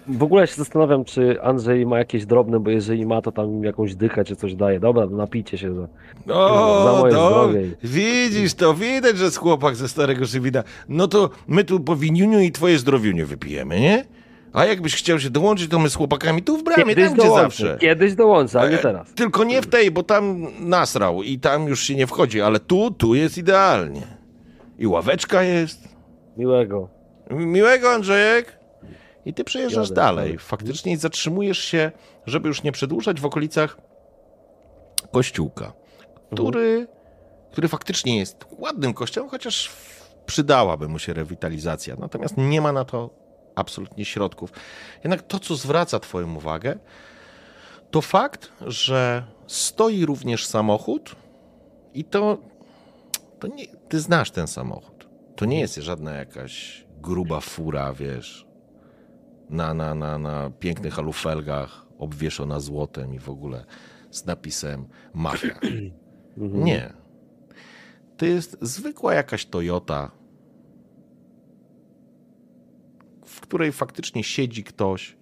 W 0.08 0.22
ogóle 0.22 0.46
się 0.46 0.54
zastanawiam, 0.54 1.04
czy 1.04 1.42
Andrzej 1.42 1.86
ma 1.86 1.98
jakieś 1.98 2.26
drobne, 2.26 2.60
bo 2.60 2.70
jeżeli 2.70 3.06
ma, 3.06 3.22
to 3.22 3.32
tam 3.32 3.64
jakąś 3.64 3.94
dychę 3.94 4.24
czy 4.24 4.36
coś 4.36 4.54
daje. 4.54 4.80
Dobra, 4.80 5.06
no 5.10 5.16
napijcie 5.16 5.58
się. 5.58 5.74
Za... 5.74 5.88
O, 6.34 6.84
Za 6.94 7.00
moje 7.00 7.12
no, 7.14 7.28
zdrowie. 7.30 7.62
widzisz 7.84 8.54
to, 8.54 8.74
widać, 8.74 9.18
że 9.18 9.24
jest 9.24 9.36
chłopak 9.36 9.76
ze 9.76 9.88
starego 9.88 10.26
Szybina. 10.26 10.64
No 10.88 11.08
to 11.08 11.30
my 11.48 11.64
tu 11.64 11.80
po 11.80 11.96
winiuniu 11.96 12.40
i 12.40 12.52
twoje 12.52 12.78
zdrowiuniu 12.78 13.26
wypijemy, 13.26 13.80
nie? 13.80 14.04
A 14.52 14.64
jakbyś 14.64 14.96
chciał 14.96 15.20
się 15.20 15.30
dołączyć, 15.30 15.70
to 15.70 15.78
my 15.78 15.90
z 15.90 15.94
chłopakami 15.94 16.42
tu 16.42 16.56
w 16.56 16.64
bramie, 16.64 16.96
tam 16.96 17.14
gdzie 17.14 17.30
zawsze. 17.30 17.76
Kiedyś 17.80 18.14
dołączę, 18.14 18.60
ale 18.60 18.70
nie 18.70 18.78
E, 18.78 18.82
teraz. 18.82 19.14
Tylko 19.14 19.44
nie 19.44 19.62
w 19.62 19.66
tej, 19.66 19.90
bo 19.90 20.02
tam 20.02 20.46
nasrał 20.60 21.22
i 21.22 21.38
tam 21.38 21.68
już 21.68 21.82
się 21.82 21.94
nie 21.94 22.06
wchodzi, 22.06 22.40
ale 22.40 22.60
tu, 22.60 22.90
tu 22.90 23.14
jest 23.14 23.38
idealnie. 23.38 24.02
I 24.78 24.86
ławeczka 24.86 25.42
jest. 25.42 25.88
Miłego. 26.36 26.88
Miłego, 27.30 27.90
Andrzejek. 27.90 28.58
I 29.26 29.34
ty 29.34 29.44
przejeżdżasz 29.44 29.88
Jadę, 29.88 30.00
dalej. 30.00 30.38
Faktycznie 30.38 30.98
zatrzymujesz 30.98 31.58
się, 31.58 31.92
żeby 32.26 32.48
już 32.48 32.62
nie 32.62 32.72
przedłużać, 32.72 33.20
w 33.20 33.26
okolicach 33.26 33.76
kościółka, 35.12 35.72
który, 36.32 36.86
który 37.52 37.68
faktycznie 37.68 38.18
jest 38.18 38.36
ładnym 38.58 38.94
kościołem, 38.94 39.30
chociaż 39.30 39.70
przydałaby 40.26 40.88
mu 40.88 40.98
się 40.98 41.12
rewitalizacja. 41.12 41.96
Natomiast 41.98 42.36
nie 42.36 42.60
ma 42.60 42.72
na 42.72 42.84
to 42.84 43.10
absolutnie 43.58 44.04
środków. 44.04 44.52
Jednak 45.04 45.22
to, 45.22 45.38
co 45.38 45.56
zwraca 45.56 46.00
Twoją 46.00 46.34
uwagę, 46.34 46.78
to 47.90 48.00
fakt, 48.00 48.52
że 48.66 49.24
stoi 49.46 50.06
również 50.06 50.46
samochód 50.46 51.16
i 51.94 52.04
to, 52.04 52.38
to 53.38 53.46
nie, 53.48 53.66
ty 53.88 54.00
znasz 54.00 54.30
ten 54.30 54.46
samochód. 54.46 55.08
To 55.36 55.44
nie 55.44 55.60
jest 55.60 55.76
żadna 55.76 56.12
jakaś 56.12 56.84
gruba 57.00 57.40
fura, 57.40 57.92
wiesz, 57.92 58.46
na, 59.50 59.74
na, 59.74 59.94
na, 59.94 60.18
na 60.18 60.50
pięknych 60.50 60.98
alufelgach, 60.98 61.86
obwieszona 61.98 62.60
złotem 62.60 63.14
i 63.14 63.18
w 63.18 63.28
ogóle 63.28 63.64
z 64.10 64.24
napisem 64.24 64.88
mafia. 65.14 65.58
Nie. 66.36 66.92
To 68.16 68.26
jest 68.26 68.56
zwykła 68.60 69.14
jakaś 69.14 69.46
Toyota, 69.46 70.10
w 73.38 73.40
której 73.40 73.72
faktycznie 73.72 74.24
siedzi 74.24 74.64
ktoś, 74.64 75.16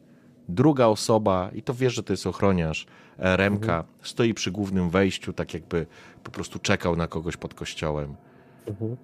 druga 0.49 0.87
osoba, 0.87 1.51
i 1.55 1.63
to 1.63 1.75
wiesz, 1.75 1.95
że 1.95 2.03
to 2.03 2.13
jest 2.13 2.27
ochroniarz, 2.27 2.87
e, 3.19 3.37
Remka, 3.37 3.85
stoi 4.03 4.35
przy 4.35 4.51
głównym 4.51 4.91
wejściu, 4.91 5.33
tak 5.33 5.55
jakby 5.55 5.87
po 6.25 6.31
prostu 6.31 6.59
czekał 6.59 6.97
na 6.97 7.07
kogoś 7.07 7.37
pod 7.37 7.55
kościołem. 7.55 8.17
Mhm. 8.67 8.97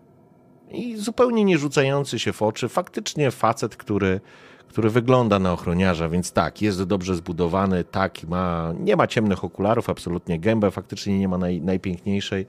I 0.71 0.97
zupełnie 0.97 1.45
nie 1.45 1.59
rzucający 1.59 2.19
się 2.19 2.33
w 2.33 2.43
oczy, 2.43 2.69
faktycznie 2.69 3.31
facet, 3.31 3.77
który, 3.77 4.21
który 4.69 4.91
wygląda 4.91 5.39
na 5.39 5.53
ochroniarza, 5.53 6.09
więc 6.09 6.33
tak, 6.33 6.63
jest 6.63 6.83
dobrze 6.83 7.15
zbudowany, 7.15 7.85
tak, 7.85 8.25
ma, 8.25 8.75
nie 8.81 8.97
ma 8.97 9.07
ciemnych 9.07 9.45
okularów, 9.45 9.91
absolutnie 9.91 10.41
gębę 10.41 10.71
faktycznie 10.71 11.19
nie 11.19 11.29
ma 11.29 11.39
naj, 11.39 11.61
najpiękniejszej, 11.61 12.47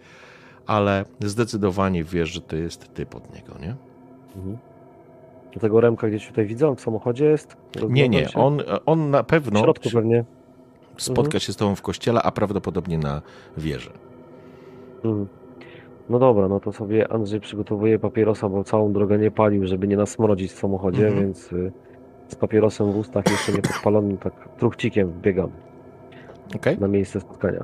ale 0.66 1.06
zdecydowanie 1.20 2.04
wiesz, 2.04 2.30
że 2.30 2.42
to 2.42 2.56
jest 2.56 2.94
typ 2.94 3.16
od 3.16 3.36
niego, 3.36 3.54
nie? 3.60 3.76
Mhm. 4.36 4.73
Tego 5.60 5.82
Remka 5.82 6.08
gdzieś 6.08 6.28
tutaj 6.28 6.46
widzę, 6.46 6.76
w 6.76 6.82
samochodzie 6.82 7.26
jest? 7.26 7.58
Nie, 7.90 8.10
nie, 8.10 8.26
się. 8.26 8.40
on, 8.40 8.62
on 8.86 9.10
na 9.10 9.24
W 9.24 9.26
pewno 9.26 9.60
środku 9.60 9.90
pewnie. 9.94 10.24
spotka 10.98 11.40
się 11.40 11.54
z 11.54 11.56
tobą 11.56 11.76
w 11.76 11.82
kościele, 11.82 12.22
a 12.24 12.32
prawdopodobnie 12.32 12.98
na 12.98 13.22
wieży. 13.58 13.90
Mhm. 15.04 15.28
No 16.10 16.20
dobra, 16.20 16.48
no 16.48 16.60
to 16.60 16.72
sobie 16.72 17.12
Andrzej 17.12 17.40
przygotowuje 17.40 18.00
papierosa, 18.00 18.50
bo 18.50 18.64
całą 18.64 18.94
drogę 18.94 19.18
nie 19.18 19.32
palił, 19.32 19.68
żeby 19.68 19.88
nie 19.88 19.98
nasmrodzić 19.98 20.52
w 20.52 20.60
samochodzie, 20.60 21.08
Mhm. 21.08 21.26
więc 21.26 21.54
y, 21.54 21.72
z 22.28 22.36
papierosem 22.36 22.92
w 22.92 22.98
ustach, 22.98 23.26
jeszcze 23.32 23.52
nie 23.52 23.62
podpalonym, 23.62 24.18
tak 24.18 24.34
truchcikiem 24.58 25.14
biegam 25.22 25.50
Okay? 26.56 26.78
na 26.78 26.88
miejsce 26.88 27.20
spotkania. 27.22 27.64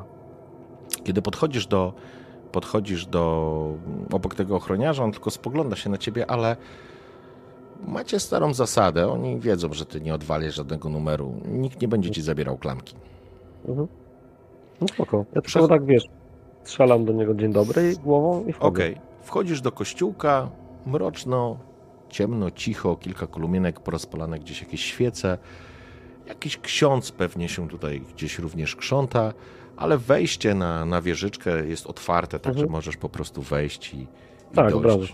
Kiedy 1.03 1.21
podchodzisz 1.21 1.67
do, 1.67 1.93
podchodzisz 2.51 3.05
do 3.05 3.73
obok 4.11 4.35
tego 4.35 4.55
ochroniarza, 4.55 5.03
on 5.03 5.11
tylko 5.11 5.31
spogląda 5.31 5.75
się 5.75 5.89
na 5.89 5.97
ciebie, 5.97 6.31
ale 6.31 6.55
macie 7.88 8.19
starą 8.19 8.53
zasadę. 8.53 9.08
Oni 9.11 9.40
wiedzą, 9.40 9.74
że 9.74 9.85
ty 9.85 10.01
nie 10.01 10.14
odwalisz 10.14 10.56
żadnego 10.56 10.90
numeru. 10.90 11.33
Nikt 11.48 11.82
nie 11.82 11.88
będzie 11.88 12.11
ci 12.11 12.22
zabierał 12.22 12.58
klamki. 12.58 12.95
Mhm. 13.67 13.88
No 14.82 14.88
spoko. 14.88 15.25
Ja 15.35 15.41
tylko 15.41 15.67
tak 15.67 15.85
wiesz, 15.85 16.03
strzelam 16.64 17.06
do 17.06 17.14
niego 17.14 17.33
dzień 17.33 17.53
dobry 17.53 17.93
głową 18.03 18.45
i 18.45 18.53
wchodzę. 18.53 18.67
Okej. 18.67 18.98
Wchodzisz 19.22 19.61
do 19.61 19.72
kościółka, 19.72 20.49
mroczno, 20.85 21.58
ciemno, 22.09 22.51
cicho, 22.51 22.95
kilka 22.95 23.27
kolumienek 23.27 23.80
porozpalane 23.80 24.40
gdzieś 24.40 24.61
jakieś 24.61 24.82
świece. 24.83 25.38
Jakiś 26.27 26.58
ksiądz 26.58 27.11
pewnie 27.11 27.49
się 27.49 27.67
tutaj 27.67 28.01
gdzieś 28.01 28.40
również 28.40 28.75
krząta, 28.75 29.33
ale 29.77 29.98
wejście 29.98 30.53
na, 30.56 30.85
na 30.85 31.01
wieżyczkę 31.01 31.66
jest 31.66 31.88
otwarte, 31.88 32.40
także 32.40 32.59
Mhm. 32.61 32.72
możesz 32.72 32.98
po 32.98 33.09
prostu 33.09 33.41
wejść 33.41 33.93
i, 33.93 33.98
i 34.01 34.08
Tak, 34.56 34.82
dojść. 34.82 35.14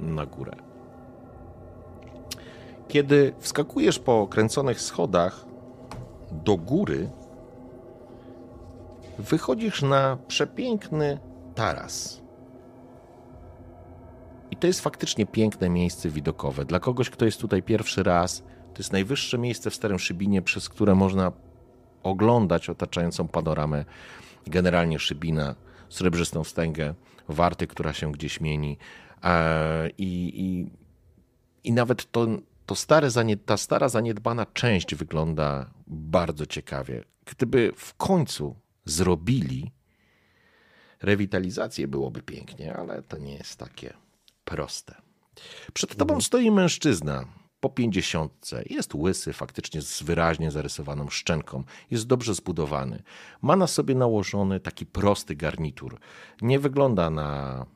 na 0.00 0.26
górę. 0.26 0.52
Kiedy 2.94 3.34
wskakujesz 3.38 3.98
po 3.98 4.26
kręconych 4.26 4.80
schodach 4.80 5.46
do 6.32 6.56
góry, 6.56 7.10
wychodzisz 9.18 9.82
na 9.82 10.18
przepiękny 10.28 11.18
taras. 11.54 12.22
I 14.50 14.56
to 14.56 14.66
jest 14.66 14.80
faktycznie 14.80 15.26
piękne 15.26 15.68
miejsce 15.68 16.08
widokowe. 16.08 16.64
Dla 16.64 16.80
kogoś, 16.80 17.10
kto 17.10 17.24
jest 17.24 17.40
tutaj 17.40 17.62
pierwszy 17.62 18.02
raz, 18.02 18.42
to 18.74 18.78
jest 18.78 18.92
najwyższe 18.92 19.38
miejsce 19.38 19.70
w 19.70 19.74
Starym 19.74 19.98
Szybinie, 19.98 20.42
przez 20.42 20.68
które 20.68 20.94
można 20.94 21.32
oglądać 22.02 22.70
otaczającą 22.70 23.28
panoramę 23.28 23.84
generalnie 24.46 24.98
Szybina, 24.98 25.54
srebrzystą 25.88 26.44
wstęgę, 26.44 26.94
warty, 27.28 27.66
która 27.66 27.92
się 27.92 28.12
gdzieś 28.12 28.40
mieni. 28.40 28.78
E, 29.24 29.90
I, 29.98 30.32
i, 30.34 30.70
i 31.68 31.72
nawet 31.72 32.10
to, 32.12 32.26
to 32.66 32.74
stare, 32.74 33.08
ta 33.46 33.56
stara 33.56 33.88
zaniedbana 33.88 34.46
część 34.46 34.94
wygląda 34.94 35.70
bardzo 35.86 36.46
ciekawie. 36.46 37.04
Gdyby 37.26 37.72
w 37.76 37.94
końcu 37.94 38.56
zrobili 38.84 39.72
rewitalizację, 41.02 41.88
byłoby 41.88 42.22
pięknie, 42.22 42.76
ale 42.76 43.02
to 43.02 43.18
nie 43.18 43.34
jest 43.34 43.56
takie 43.56 43.94
proste. 44.44 44.94
Przed 45.72 45.96
tobą 45.96 46.20
stoi 46.20 46.50
mężczyzna 46.50 47.24
po 47.60 47.70
pięćdziesiątce. 47.70 48.62
Jest 48.70 48.94
łysy, 48.94 49.32
faktycznie 49.32 49.82
z 49.82 50.02
wyraźnie 50.02 50.50
zarysowaną 50.50 51.08
szczęką. 51.08 51.64
Jest 51.90 52.06
dobrze 52.06 52.34
zbudowany. 52.34 53.02
Ma 53.42 53.56
na 53.56 53.66
sobie 53.66 53.94
nałożony 53.94 54.60
taki 54.60 54.86
prosty 54.86 55.36
garnitur. 55.36 56.00
Nie 56.42 56.58
wygląda 56.58 57.10
na 57.10 57.66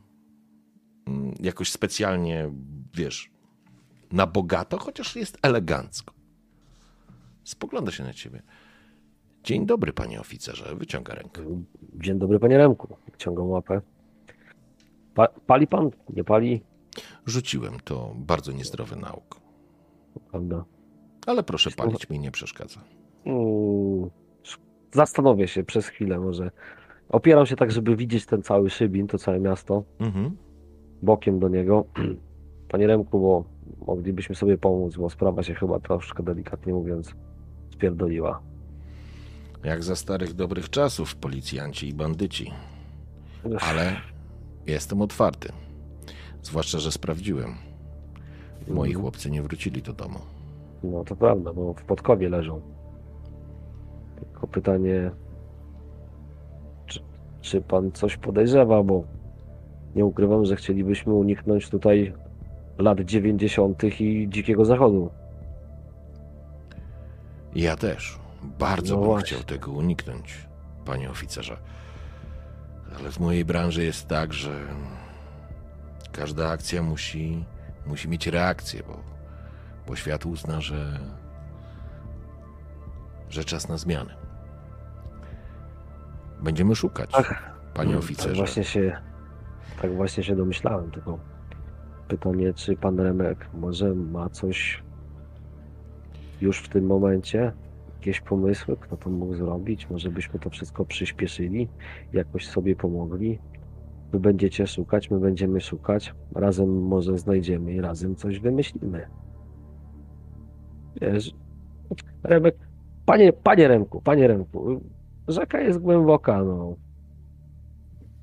mm, 1.06 1.34
jakoś 1.40 1.70
specjalnie, 1.70 2.50
wiesz, 2.94 3.30
na 4.12 4.26
bogato, 4.26 4.78
chociaż 4.78 5.16
jest 5.16 5.38
elegancko. 5.42 6.14
Spogląda 7.44 7.92
się 7.92 8.04
na 8.04 8.12
ciebie. 8.12 8.42
Dzień 9.44 9.66
dobry, 9.66 9.92
panie 9.92 10.20
oficerze. 10.20 10.74
Wyciąga 10.76 11.14
rękę. 11.14 11.42
Dzień 11.94 12.18
dobry, 12.18 12.38
panie 12.40 12.58
Remku. 12.58 12.96
Ciągam 13.18 13.46
łapę. 13.50 13.80
Pa, 15.14 15.28
pali 15.28 15.66
pan? 15.66 15.90
Nie 16.10 16.24
pali? 16.24 16.60
Rzuciłem 17.26 17.80
to 17.84 18.12
bardzo 18.16 18.52
niezdrowy 18.52 18.96
nauk. 18.96 19.40
Prawda. 20.30 20.64
Ale 21.26 21.42
proszę 21.42 21.70
palić 21.70 22.08
mi 22.10 22.18
nie 22.18 22.30
przeszkadza. 22.30 22.80
Mm, 23.24 24.10
Zastanowię 24.92 25.48
się 25.48 25.64
przez 25.64 25.86
chwilę 25.86 26.18
może. 26.20 26.50
Opieram 27.08 27.46
się 27.46 27.56
tak, 27.56 27.70
żeby 27.72 27.96
widzieć 27.96 28.26
ten 28.26 28.42
cały 28.42 28.70
Szybin, 28.70 29.06
to 29.06 29.18
całe 29.18 29.40
miasto, 29.40 29.84
Mhm. 29.98 30.36
bokiem 31.02 31.38
do 31.38 31.48
niego. 31.48 31.84
Panie 32.70 32.86
Remku, 32.86 33.20
bo 33.20 33.44
moglibyśmy 33.86 34.34
sobie 34.34 34.58
pomóc, 34.58 34.96
bo 34.96 35.10
sprawa 35.10 35.42
się 35.42 35.54
chyba 35.54 35.80
troszkę 35.80 36.22
delikatnie 36.22 36.72
mówiąc 36.74 37.14
spierdoliła. 37.72 38.40
Jak 39.64 39.84
za 39.84 39.96
starych 39.96 40.34
dobrych 40.34 40.70
czasów, 40.70 41.16
policjanci 41.16 41.88
i 41.88 41.94
bandyci. 41.94 42.50
Ale 43.60 43.92
jestem 44.66 45.02
otwarty. 45.02 45.48
Zwłaszcza, 46.42 46.78
że 46.78 46.92
sprawdziłem. 46.92 47.54
Moi 48.68 48.88
Mhm. 48.88 49.02
chłopcy 49.02 49.30
nie 49.30 49.42
wrócili 49.42 49.82
do 49.82 49.92
domu. 49.92 50.18
No 50.84 51.04
to 51.04 51.16
prawda, 51.16 51.52
bo 51.52 51.74
w 51.74 51.82
podkowie 51.84 52.28
leżą. 52.28 52.60
Tylko 54.20 54.46
pytanie, 54.46 55.10
czy, 56.86 57.00
czy 57.40 57.60
pan 57.60 57.92
coś 57.92 58.16
podejrzewa, 58.16 58.82
bo 58.82 59.02
nie 59.96 60.04
ukrywam, 60.04 60.44
że 60.44 60.56
chcielibyśmy 60.56 61.14
uniknąć 61.14 61.68
tutaj 61.70 62.12
lat 62.78 63.00
90. 63.00 63.84
i 64.00 64.26
dzikiego 64.30 64.64
zachodu. 64.64 65.10
Ja 67.54 67.76
też. 67.76 68.18
Bardzo 68.58 68.94
No 68.94 69.00
bym 69.00 69.10
właśnie. 69.10 69.26
chciał 69.36 69.42
tego 69.42 69.72
uniknąć, 69.72 70.48
panie 70.84 71.10
oficerze. 71.10 71.56
Ale 72.98 73.10
w 73.10 73.20
mojej 73.20 73.44
branży 73.44 73.84
jest 73.84 74.08
tak, 74.08 74.32
że 74.32 74.50
każda 76.12 76.50
akcja 76.50 76.82
musi, 76.82 77.44
musi 77.86 78.08
mieć 78.08 78.26
reakcję, 78.26 78.82
bo, 78.88 79.00
bo 79.86 79.96
świat 79.96 80.26
uzna, 80.26 80.60
że, 80.60 80.98
że 83.30 83.44
czas 83.44 83.68
na 83.68 83.78
zmianę. 83.78 84.14
Będziemy 86.42 86.76
szukać, 86.76 87.10
Ach, 87.12 87.50
panie 87.74 87.90
Tak 87.90 87.98
oficerze. 87.98 88.34
właśnie 88.34 88.64
się, 88.64 88.96
tak 89.82 89.94
właśnie 89.96 90.22
się 90.24 90.36
domyślałem, 90.36 90.90
tylko 90.90 91.18
pytanie, 92.08 92.54
czy 92.54 92.76
pan 92.76 93.00
Remek 93.00 93.50
może 93.54 93.94
ma 93.94 94.28
coś 94.28 94.82
już 96.40 96.58
w 96.58 96.68
tym 96.68 96.86
momencie? 96.86 97.52
Jakieś 97.94 98.20
pomysły, 98.20 98.76
kto 98.76 98.96
to 98.96 99.10
mógł 99.10 99.34
zrobić? 99.34 99.90
Może 99.90 100.10
byśmy 100.10 100.38
to 100.38 100.50
wszystko 100.50 100.84
przyspieszyli, 100.84 101.68
jakoś 102.12 102.46
sobie 102.46 102.76
pomogli? 102.76 103.38
Wy 104.12 104.20
będziecie 104.20 104.66
szukać, 104.66 105.10
my 105.10 105.20
będziemy 105.20 105.60
szukać, 105.60 106.14
razem 106.34 106.82
może 106.82 107.18
znajdziemy 107.18 107.72
i 107.72 107.80
razem 107.80 108.16
coś 108.16 108.38
wymyślimy. 108.38 109.06
Wiesz, 111.00 111.34
Remek, 112.22 112.56
panie, 113.06 113.32
panie 113.32 113.68
Remku, 113.68 114.00
panie 114.00 114.28
Remku, 114.28 114.80
rzeka 115.28 115.60
jest 115.60 115.78
głęboka, 115.78 116.44
no. 116.44 116.74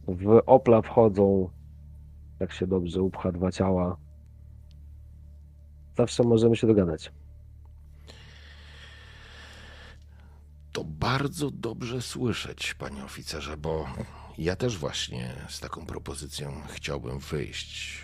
W 0.07 0.41
Opla 0.45 0.81
wchodzą, 0.81 1.49
jak 2.39 2.51
się 2.51 2.67
dobrze 2.67 3.01
upcha 3.01 3.31
dwa 3.31 3.51
ciała. 3.51 3.97
Zawsze 5.97 6.23
możemy 6.23 6.55
się 6.55 6.67
dogadać. 6.67 7.11
To 10.71 10.83
bardzo 10.83 11.51
dobrze 11.51 12.01
słyszeć, 12.01 12.73
panie 12.73 13.03
oficerze, 13.03 13.57
bo 13.57 13.85
ja 14.37 14.55
też 14.55 14.77
właśnie 14.77 15.33
z 15.49 15.59
taką 15.59 15.85
propozycją 15.85 16.61
chciałbym 16.67 17.19
wyjść. 17.19 18.03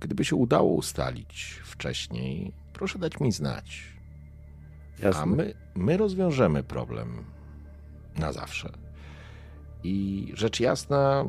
Gdyby 0.00 0.24
się 0.24 0.36
udało 0.36 0.72
ustalić 0.72 1.60
wcześniej, 1.64 2.52
proszę 2.72 2.98
dać 2.98 3.20
mi 3.20 3.32
znać. 3.32 3.82
A 5.02 5.06
Jasne. 5.06 5.26
my, 5.26 5.54
my 5.74 5.96
rozwiążemy 5.96 6.62
problem 6.62 7.24
na 8.16 8.32
zawsze. 8.32 8.72
I 9.84 10.28
rzecz 10.34 10.60
jasna, 10.60 11.24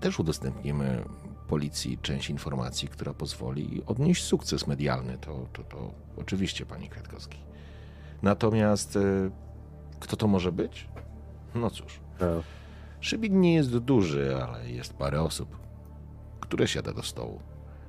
też 0.00 0.18
udostępnimy 0.18 1.04
policji 1.48 1.98
część 2.02 2.30
informacji, 2.30 2.88
która 2.88 3.14
pozwoli 3.14 3.82
odnieść 3.86 4.24
sukces 4.24 4.66
medialny. 4.66 5.18
To, 5.18 5.46
to, 5.52 5.62
to 5.62 5.90
oczywiście, 6.16 6.66
panie 6.66 6.88
Kwiatkowski. 6.88 7.38
Natomiast 8.22 8.96
e, 8.96 9.00
kto 10.00 10.16
to 10.16 10.26
może 10.26 10.52
być? 10.52 10.88
No 11.54 11.70
cóż, 11.70 12.00
Tak. 12.18 12.28
Szybin 13.00 13.40
nie 13.40 13.54
jest 13.54 13.78
duży, 13.78 14.36
ale 14.44 14.70
jest 14.70 14.94
parę 14.94 15.22
osób, 15.22 15.58
które 16.40 16.68
siada 16.68 16.92
do 16.92 17.02
stołu, 17.02 17.40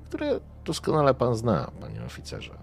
które 0.05 0.39
doskonale 0.65 1.13
pan 1.13 1.35
zna, 1.35 1.71
panie 1.81 2.03
oficerze. 2.03 2.57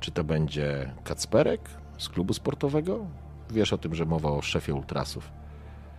Czy 0.00 0.10
to 0.10 0.24
będzie 0.24 0.94
Kacperek 1.04 1.60
z 1.98 2.08
klubu 2.08 2.34
sportowego? 2.34 3.06
Wiesz 3.50 3.72
o 3.72 3.78
tym, 3.78 3.94
że 3.94 4.04
mowa 4.04 4.30
o 4.30 4.42
szefie 4.42 4.74
ultrasów. 4.74 5.30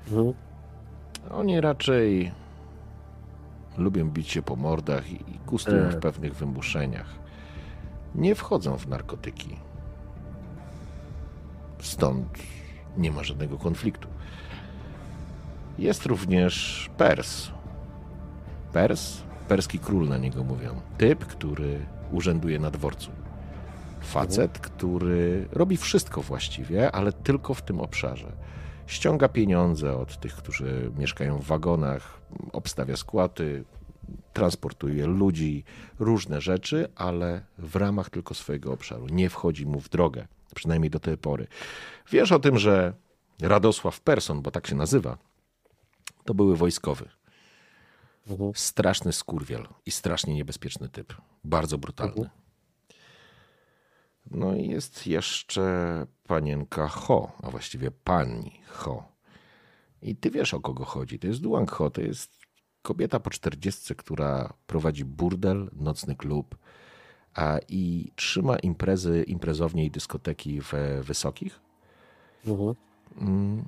Mhm. 0.08 0.34
Oni 1.32 1.62
raczej 1.62 2.32
lubią 3.78 4.10
bić 4.10 4.30
się 4.32 4.42
po 4.42 4.56
mordach 4.56 5.12
i 5.12 5.20
gustują 5.48 5.90
w 5.90 5.96
E. 5.96 6.00
pewnych 6.00 6.36
wymuszeniach. 6.36 7.16
Nie 8.16 8.36
wchodzą 8.36 8.78
w 8.78 8.88
narkotyki. 8.88 9.58
Stąd 11.80 12.28
nie 12.98 13.12
ma 13.12 13.24
żadnego 13.24 13.58
konfliktu. 13.58 14.08
Jest 15.80 16.06
również 16.06 16.90
Pers. 16.98 17.52
Pers, 18.74 19.24
perski 19.48 19.80
król 19.80 20.08
na 20.08 20.18
niego 20.18 20.44
mówią. 20.44 20.82
Typ, 20.98 21.26
który 21.26 21.86
urzęduje 22.12 22.60
na 22.60 22.72
dworcu. 22.72 23.12
Facet, 24.02 24.60
który 24.60 25.48
robi 25.52 25.78
wszystko 25.78 26.22
właściwie, 26.22 26.92
ale 26.92 27.14
tylko 27.14 27.54
w 27.54 27.62
tym 27.62 27.80
obszarze. 27.80 28.32
Ściąga 28.88 29.30
pieniądze 29.30 29.98
od 29.98 30.20
tych, 30.20 30.36
którzy 30.36 30.92
mieszkają 30.98 31.38
w 31.38 31.46
wagonach, 31.46 32.22
obstawia 32.54 32.96
skłaty, 32.96 33.64
transportuje 34.34 35.06
ludzi, 35.06 35.64
różne 36.00 36.42
rzeczy, 36.42 36.88
ale 36.96 37.46
w 37.58 37.76
ramach 37.76 38.10
tylko 38.10 38.34
swojego 38.34 38.74
obszaru. 38.74 39.08
Nie 39.08 39.30
wchodzi 39.30 39.66
mu 39.66 39.80
w 39.80 39.90
drogę, 39.90 40.28
przynajmniej 40.56 40.90
do 40.90 41.00
tej 41.00 41.18
pory. 41.18 41.48
Wiesz 42.12 42.32
o 42.32 42.40
tym, 42.40 42.60
że 42.60 42.94
Radosław 43.42 44.02
Persson, 44.02 44.42
bo 44.42 44.52
tak 44.52 44.68
się 44.68 44.76
nazywa, 44.76 45.18
to 46.26 46.34
były 46.34 46.56
wojskowy. 46.56 47.10
Mhm. 48.28 48.52
Straszny 48.56 49.14
skurwiel 49.14 49.68
i 49.86 49.92
strasznie 49.92 50.34
niebezpieczny 50.34 50.90
typ. 50.90 51.14
Bardzo 51.44 51.78
brutalny. 51.78 52.30
No 54.34 54.56
i 54.56 54.68
jest 54.68 55.08
jeszcze 55.08 56.06
panienka 56.28 56.88
Ho, 56.88 57.32
a 57.44 57.50
właściwie 57.52 57.92
pani 57.92 58.52
Ho. 58.68 59.04
I 60.02 60.16
ty 60.16 60.32
wiesz 60.32 60.54
o 60.54 60.60
kogo 60.60 60.86
chodzi. 60.86 61.20
To 61.20 61.28
jest 61.28 61.42
Duang 61.42 61.72
Ho, 61.72 61.90
to 61.90 62.02
jest 62.02 62.32
kobieta 62.82 63.20
po 63.20 63.30
czterdziestce, 63.30 63.96
która 63.96 64.54
prowadzi 64.68 65.06
burdel, 65.06 65.70
nocny 65.74 66.16
klub 66.16 66.56
a 67.34 67.58
i 67.70 68.12
trzyma 68.16 68.56
imprezy, 68.58 69.24
imprezownie 69.28 69.86
i 69.86 69.92
dyskoteki 69.92 70.62
we 70.62 71.04
Wysokich. 71.04 71.60
Mhm. 72.46 72.76
Mm. 73.18 73.66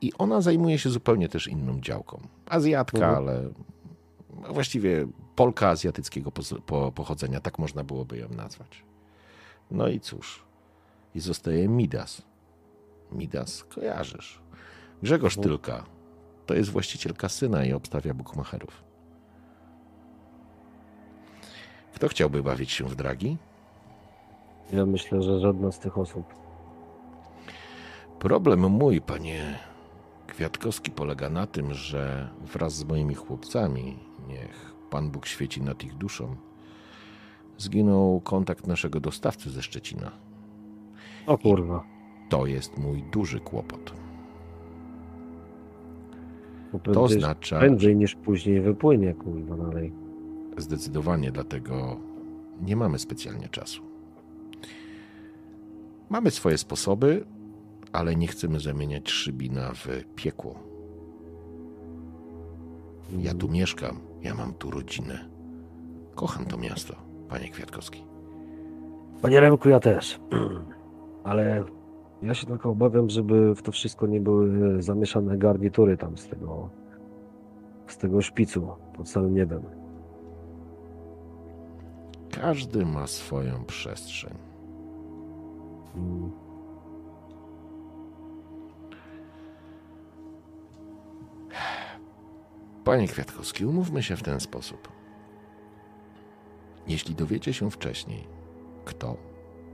I 0.00 0.12
ona 0.18 0.40
zajmuje 0.40 0.78
się 0.78 0.90
zupełnie 0.90 1.28
też 1.28 1.46
inną 1.48 1.80
działką. 1.80 2.20
Azjatka, 2.46 2.98
Mhm. 2.98 3.14
ale 3.16 3.48
właściwie 4.50 5.06
Polka 5.36 5.68
azjatyckiego 5.68 6.32
pochodzenia, 6.94 7.40
tak 7.40 7.58
można 7.58 7.84
byłoby 7.84 8.18
ją 8.18 8.28
nazwać. 8.28 8.82
No 9.70 9.88
i 9.88 10.00
cóż, 10.00 10.44
i 11.14 11.20
zostaje 11.20 11.68
Midas. 11.68 12.22
Midas 13.12 13.64
kojarzysz. 13.64 14.40
Grzegorz 15.02 15.36
Mhm. 15.36 15.48
Tylka 15.48 15.84
to 16.46 16.54
jest 16.54 16.70
właściciel 16.70 17.14
kasyna 17.14 17.64
i 17.64 17.72
obstawia 17.72 18.14
bukmacherów. 18.14 18.84
Kto 21.94 22.08
chciałby 22.08 22.42
bawić 22.42 22.70
się 22.70 22.84
w 22.84 22.94
dragi? 22.94 23.36
Ja 24.72 24.86
myślę, 24.86 25.22
że 25.22 25.40
żadna 25.40 25.72
z 25.72 25.78
tych 25.78 25.98
osób. 25.98 26.34
Problem 28.18 28.60
mój, 28.70 29.00
panie 29.00 29.58
Kwiatkowski, 30.26 30.90
polega 30.90 31.30
na 31.30 31.46
tym, 31.46 31.74
że 31.74 32.28
wraz 32.40 32.74
z 32.74 32.84
moimi 32.84 33.14
chłopcami, 33.14 33.98
niech 34.28 34.74
Pan 34.90 35.10
Bóg 35.10 35.26
świeci 35.26 35.62
nad 35.62 35.84
ich 35.84 35.94
duszą, 35.94 36.36
zginął 37.58 38.20
kontakt 38.20 38.66
naszego 38.66 39.00
dostawcy 39.00 39.50
ze 39.50 39.62
Szczecina. 39.62 40.10
O 41.26 41.38
kurwa. 41.38 41.84
To 42.28 42.46
jest 42.46 42.78
mój 42.78 43.02
duży 43.02 43.40
kłopot. 43.40 43.92
To 46.92 47.02
oznacza 47.02 47.58
prędzej 47.58 47.96
niż 47.96 48.14
później 48.14 48.60
wypłynie, 48.60 49.14
kurwa, 49.14 49.56
dalej. 49.56 49.92
zdecydowanie, 50.56 51.32
dlatego 51.32 52.00
nie 52.60 52.76
mamy 52.76 52.98
specjalnie 52.98 53.48
czasu. 53.48 53.82
Mamy 56.10 56.30
swoje 56.30 56.58
sposoby, 56.58 57.24
ale 57.92 58.16
nie 58.16 58.26
chcemy 58.26 58.60
zamieniać 58.60 59.10
Szybina 59.10 59.72
w 59.74 59.88
piekło. 60.14 60.58
Ja 63.18 63.34
tu 63.34 63.48
mieszkam, 63.48 64.00
ja 64.22 64.34
mam 64.34 64.54
tu 64.54 64.70
rodzinę. 64.70 65.28
Kocham 66.14 66.44
to 66.44 66.58
miasto, 66.58 66.96
panie 67.28 67.48
Kwiatkowski. 67.48 68.04
Panie 69.22 69.40
Remku, 69.40 69.68
ja 69.68 69.80
też. 69.80 70.20
Ale 71.24 71.64
ja 72.22 72.34
się 72.34 72.46
tylko 72.46 72.70
obawiam, 72.70 73.10
żeby 73.10 73.54
w 73.54 73.62
to 73.62 73.72
wszystko 73.72 74.06
nie 74.06 74.20
były 74.20 74.82
zamieszane 74.82 75.38
garnitury 75.38 75.96
tam 75.96 76.18
z 76.18 76.28
tego, 76.28 76.70
z 77.86 77.98
tego 77.98 78.22
szpicu 78.22 78.68
pod 78.96 79.08
samym 79.08 79.34
niebem. 79.34 79.62
Każdy 82.30 82.86
ma 82.86 83.06
swoją 83.06 83.64
przestrzeń. 83.64 84.34
Mm. 85.96 86.30
Panie 92.84 93.08
Kwiatkowski, 93.08 93.66
umówmy 93.66 94.02
się 94.02 94.16
w 94.16 94.22
ten 94.22 94.40
sposób. 94.40 94.95
Jeśli 96.88 97.14
dowiecie 97.14 97.52
się 97.52 97.70
wcześniej, 97.70 98.24
kto, 98.84 99.16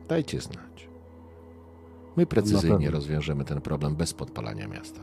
dajcie 0.09 0.41
znać. 0.41 0.89
My 2.17 2.27
precyzyjnie 2.27 2.91
rozwiążemy 2.91 3.45
ten 3.45 3.61
problem 3.61 3.97
bez 3.97 4.15
podpalania 4.15 4.69
miasta. 4.69 5.01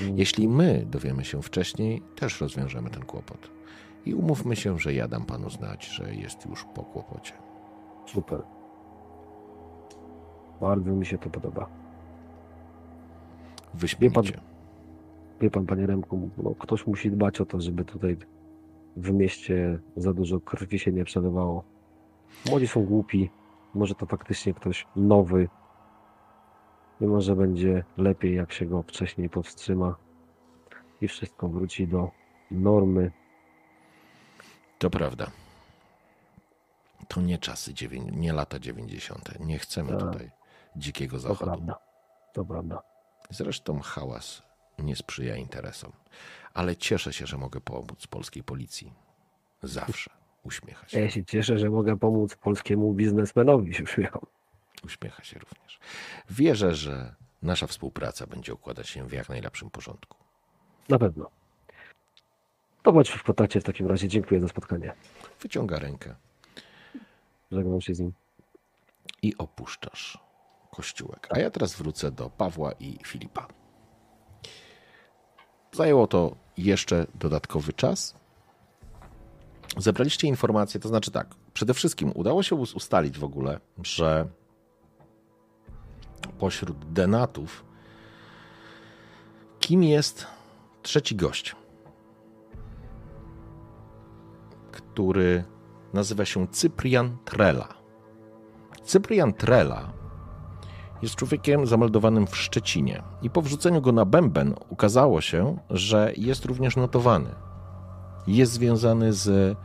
Mm, 0.00 0.18
Jeśli 0.18 0.48
my 0.48 0.86
dowiemy 0.90 1.24
się 1.24 1.42
wcześniej, 1.42 2.02
też 2.16 2.40
rozwiążemy 2.40 2.90
ten 2.90 3.04
kłopot. 3.04 3.50
I 4.06 4.14
umówmy 4.14 4.56
się, 4.56 4.78
że 4.78 4.94
ja 4.94 5.08
dam 5.08 5.24
panu 5.24 5.50
znać, 5.50 5.86
że 5.86 6.14
jest 6.14 6.46
już 6.46 6.64
po 6.74 6.82
kłopocie. 6.82 7.32
Super. 8.06 8.42
Bardzo 10.60 10.92
mi 10.92 11.06
się 11.06 11.18
to 11.18 11.30
podoba. 11.30 11.68
Wyśmienicie. 13.74 14.40
Wie 15.40 15.50
pan, 15.50 15.66
panie 15.66 15.86
Remku, 15.86 16.30
no, 16.38 16.54
ktoś 16.54 16.86
musi 16.86 17.10
dbać 17.10 17.40
o 17.40 17.46
to, 17.46 17.60
żeby 17.60 17.84
tutaj 17.84 18.16
w 18.96 19.10
mieście 19.12 19.78
za 19.96 20.12
dużo 20.12 20.40
krwi 20.40 20.78
się 20.78 20.92
nie 20.92 21.04
przelewało. 21.04 21.64
Młodzi 22.50 22.68
są 22.68 22.84
głupi. 22.84 23.30
Może 23.74 23.94
to 23.94 24.06
faktycznie 24.06 24.54
ktoś 24.54 24.86
nowy. 24.96 25.48
I 27.00 27.06
może 27.06 27.36
będzie 27.36 27.84
lepiej, 27.96 28.34
jak 28.36 28.52
się 28.52 28.66
go 28.66 28.82
wcześniej 28.82 29.28
powstrzyma 29.30 29.96
i 31.00 31.08
wszystko 31.08 31.48
wróci 31.48 31.88
do 31.88 32.10
normy. 32.50 33.12
To 34.78 34.90
prawda. 34.90 35.26
To 37.08 37.20
nie 37.20 37.38
czasy, 37.38 37.74
dziewię- 37.74 38.12
nie 38.16 38.32
lata 38.32 38.58
90. 38.58 39.40
Nie 39.40 39.58
chcemy 39.58 39.90
Tak. 39.90 39.98
tutaj 40.00 40.30
dzikiego 40.76 41.16
To 41.16 41.20
zachodu. 41.20 41.44
prawda. 41.44 41.78
To 42.32 42.44
prawda. 42.44 42.82
Zresztą 43.30 43.80
hałas 43.80 44.42
nie 44.78 44.96
sprzyja 44.96 45.36
interesom. 45.36 45.92
Ale 46.54 46.76
cieszę 46.76 47.12
się, 47.12 47.26
że 47.26 47.38
mogę 47.38 47.60
pomóc 47.60 48.06
polskiej 48.06 48.42
policji. 48.42 48.92
Zawsze. 49.62 50.10
Uśmiecha 50.42 50.88
się. 50.88 51.00
Ja 51.00 51.10
się 51.10 51.24
cieszę, 51.24 51.58
że 51.58 51.70
mogę 51.70 51.98
pomóc 51.98 52.36
polskiemu 52.36 52.94
biznesmenowi, 52.94 53.74
się 53.74 53.82
uśmiecham. 53.84 54.22
Uśmiecha 54.84 55.24
się 55.24 55.38
również. 55.38 55.78
Wierzę, 56.30 56.74
że 56.74 57.14
nasza 57.42 57.66
współpraca 57.66 58.26
będzie 58.26 58.54
układać 58.54 58.88
się 58.88 59.08
w 59.08 59.12
jak 59.12 59.28
najlepszym 59.28 59.70
porządku. 59.70 60.18
Na 60.88 60.98
pewno. 60.98 61.30
To 62.82 62.92
bądźmy 62.92 63.16
w 63.18 63.22
kontakcie 63.22 63.60
w 63.60 63.64
takim 63.64 63.86
razie. 63.86 64.08
Dziękuję 64.08 64.40
za 64.40 64.48
spotkanie. 64.48 64.92
Wyciąga 65.40 65.78
rękę 65.78 66.14
Żegnam 67.52 67.80
się 67.80 67.94
z 67.94 68.00
nim. 68.00 68.12
i 69.22 69.36
opuszczasz 69.38 70.18
kościółek. 70.70 71.28
A 71.30 71.38
ja 71.38 71.50
teraz 71.50 71.74
wrócę 71.76 72.10
do 72.10 72.30
Pawła 72.30 72.72
i 72.72 72.98
Filipa. 73.06 73.48
Zajęło 75.72 76.06
to 76.06 76.36
jeszcze 76.56 77.06
dodatkowy 77.14 77.72
czas. 77.72 78.14
Zebraliście 79.76 80.28
informacje, 80.28 80.80
to 80.80 80.88
znaczy 80.88 81.10
tak, 81.10 81.34
przede 81.54 81.74
wszystkim 81.74 82.12
udało 82.14 82.42
się 82.42 82.56
us- 82.56 82.74
ustalić 82.74 83.18
w 83.18 83.24
ogóle, 83.24 83.60
że 83.82 84.26
pośród 86.38 86.92
denatów 86.92 87.64
kim 89.60 89.82
jest 89.82 90.26
trzeci 90.82 91.16
gość, 91.16 91.56
który 94.72 95.44
nazywa 95.92 96.24
się 96.24 96.46
Cyprian 96.48 97.16
Trela. 97.24 97.68
Cyprian 98.84 99.32
Trela 99.32 99.92
jest 101.02 101.14
człowiekiem 101.14 101.66
zameldowanym 101.66 102.26
w 102.26 102.36
Szczecinie 102.36 103.02
i 103.22 103.30
po 103.30 103.42
wrzuceniu 103.42 103.80
go 103.80 103.92
na 103.92 104.04
bęben 104.04 104.54
ukazało 104.68 105.20
się, 105.20 105.58
że 105.70 106.12
jest 106.16 106.44
również 106.44 106.76
notowany. 106.76 107.34
Jest 108.26 108.52
związany 108.52 109.12
z 109.12 109.56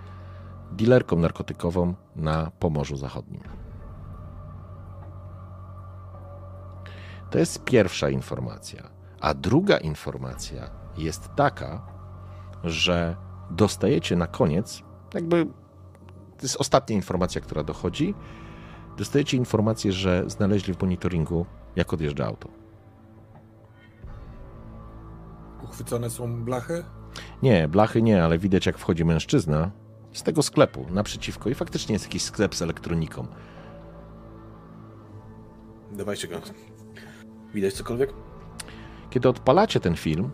dilerką 0.72 1.16
narkotykową 1.16 1.94
na 2.16 2.52
Pomorzu 2.60 2.98
Zachodnim. 2.98 3.44
To 7.30 7.40
jest 7.40 7.64
pierwsza 7.64 8.10
informacja. 8.10 8.90
A 9.22 9.34
druga 9.34 9.78
informacja 9.78 10.70
jest 10.98 11.30
taka, 11.36 11.86
że 12.64 13.16
dostajecie 13.52 14.16
na 14.16 14.28
koniec, 14.28 14.84
jakby 15.14 15.46
to 16.38 16.44
jest 16.44 16.56
ostatnia 16.56 16.96
informacja, 16.96 17.42
która 17.42 17.64
dochodzi, 17.64 18.16
dostajecie 18.98 19.38
informację, 19.38 19.92
że 19.92 20.24
znaleźli 20.28 20.74
w 20.74 20.82
monitoringu, 20.82 21.46
jak 21.76 21.94
odjeżdża 21.94 22.26
auto. 22.26 22.50
Uchwycone 25.64 26.10
są 26.10 26.44
blachy? 26.44 26.84
Nie, 27.44 27.68
blachy 27.68 28.02
nie, 28.02 28.24
ale 28.24 28.38
widać 28.38 28.66
jak 28.66 28.78
wchodzi 28.78 29.06
mężczyzna 29.06 29.72
z 30.14 30.24
tego 30.24 30.44
sklepu 30.44 30.86
naprzeciwko 30.90 31.50
i 31.50 31.54
faktycznie 31.54 31.94
jest 31.94 32.06
jakiś 32.06 32.24
sklep 32.24 32.56
z 32.56 32.62
elektroniką. 32.62 33.28
Dawajcie 35.92 36.28
go. 36.28 36.42
Widać 37.54 37.74
cokolwiek? 37.74 38.14
Kiedy 39.10 39.30
odpalacie 39.30 39.80
ten 39.80 39.96
film, 39.96 40.32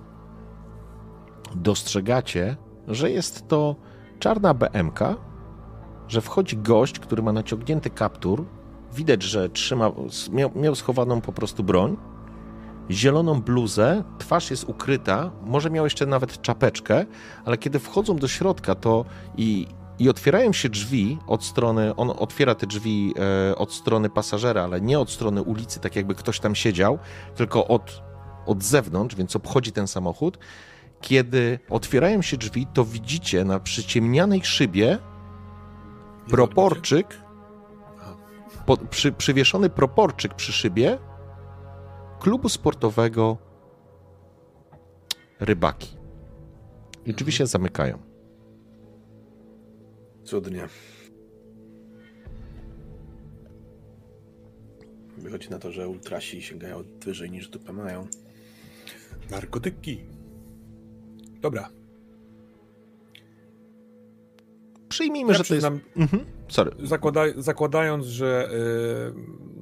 dostrzegacie, 1.56 2.58
że 2.88 3.12
jest 3.12 3.48
to 3.48 3.76
czarna 4.20 4.54
BMK, 4.54 5.00
że 6.08 6.22
wchodzi 6.22 6.58
gość, 6.58 7.00
który 7.00 7.24
ma 7.24 7.32
naciągnięty 7.32 7.90
kaptur. 7.90 8.46
Widać, 8.94 9.24
że 9.24 9.50
trzyma, 9.50 9.92
miał, 10.32 10.52
miał 10.56 10.76
schowaną 10.76 11.22
po 11.22 11.34
prostu 11.34 11.64
broń, 11.64 11.98
zieloną 12.92 13.42
bluzę, 13.42 14.04
twarz 14.18 14.52
jest 14.52 14.64
ukryta, 14.64 15.32
może 15.46 15.70
miał 15.70 15.86
jeszcze 15.86 16.06
nawet 16.06 16.42
czapeczkę, 16.42 17.06
ale 17.46 17.58
kiedy 17.58 17.80
wchodzą 17.80 18.16
do 18.16 18.28
środka, 18.28 18.76
to 18.76 19.06
i, 19.38 19.68
i 20.00 20.10
otwierają 20.10 20.54
się 20.54 20.70
drzwi 20.70 21.18
od 21.28 21.44
strony, 21.44 21.96
on 21.96 22.12
otwiera 22.20 22.56
te 22.56 22.68
drzwi 22.68 23.14
e, 23.52 23.56
od 23.56 23.74
strony 23.74 24.10
pasażera, 24.10 24.64
ale 24.64 24.82
nie 24.82 25.00
od 25.00 25.12
strony 25.12 25.42
ulicy, 25.42 25.80
tak 25.80 25.96
jakby 25.96 26.16
ktoś 26.16 26.40
tam 26.40 26.56
siedział, 26.56 27.00
tylko 27.36 27.68
od, 27.68 28.02
od 28.46 28.64
zewnątrz, 28.64 29.16
więc 29.16 29.36
obchodzi 29.36 29.72
ten 29.72 29.88
samochód. 29.88 30.38
Kiedy 31.02 31.60
otwierają 31.70 32.22
się 32.22 32.38
drzwi, 32.38 32.68
to 32.74 32.86
widzicie 32.86 33.46
na 33.46 33.60
przyciemnianej 33.60 34.42
szybie 34.44 35.00
proporczyk, 36.30 37.20
po, 38.66 38.78
przy, 38.78 39.12
przywieszony 39.12 39.70
proporczyk 39.70 40.34
przy 40.34 40.52
szybie 40.52 40.98
klubu 42.20 42.50
sportowego 42.50 43.38
Rybaki. 45.40 45.98
I 47.06 47.14
drzwi 47.14 47.32
się 47.32 47.48
zamykają. 47.48 47.98
Cudnie. 50.24 50.68
Wychodzi 55.18 55.50
na 55.50 55.60
to, 55.60 55.72
że 55.72 55.88
ultrasi 55.88 56.42
sięgają 56.42 56.84
wyżej 57.06 57.32
niż 57.32 57.50
dupę 57.50 57.74
mają. 57.74 58.08
Narkotyki. 59.32 60.04
Dobra. 61.42 61.70
Przyjmijmy, 64.94 65.32
Ja 65.32 65.38
że 65.38 65.44
to 65.44 65.56
jest... 65.56 65.68
Mhm. 65.96 66.26
Sorry. 66.48 66.72
zakłada, 66.84 67.22
zakładając, 67.38 68.06
że 68.06 68.50
y, 68.52 69.14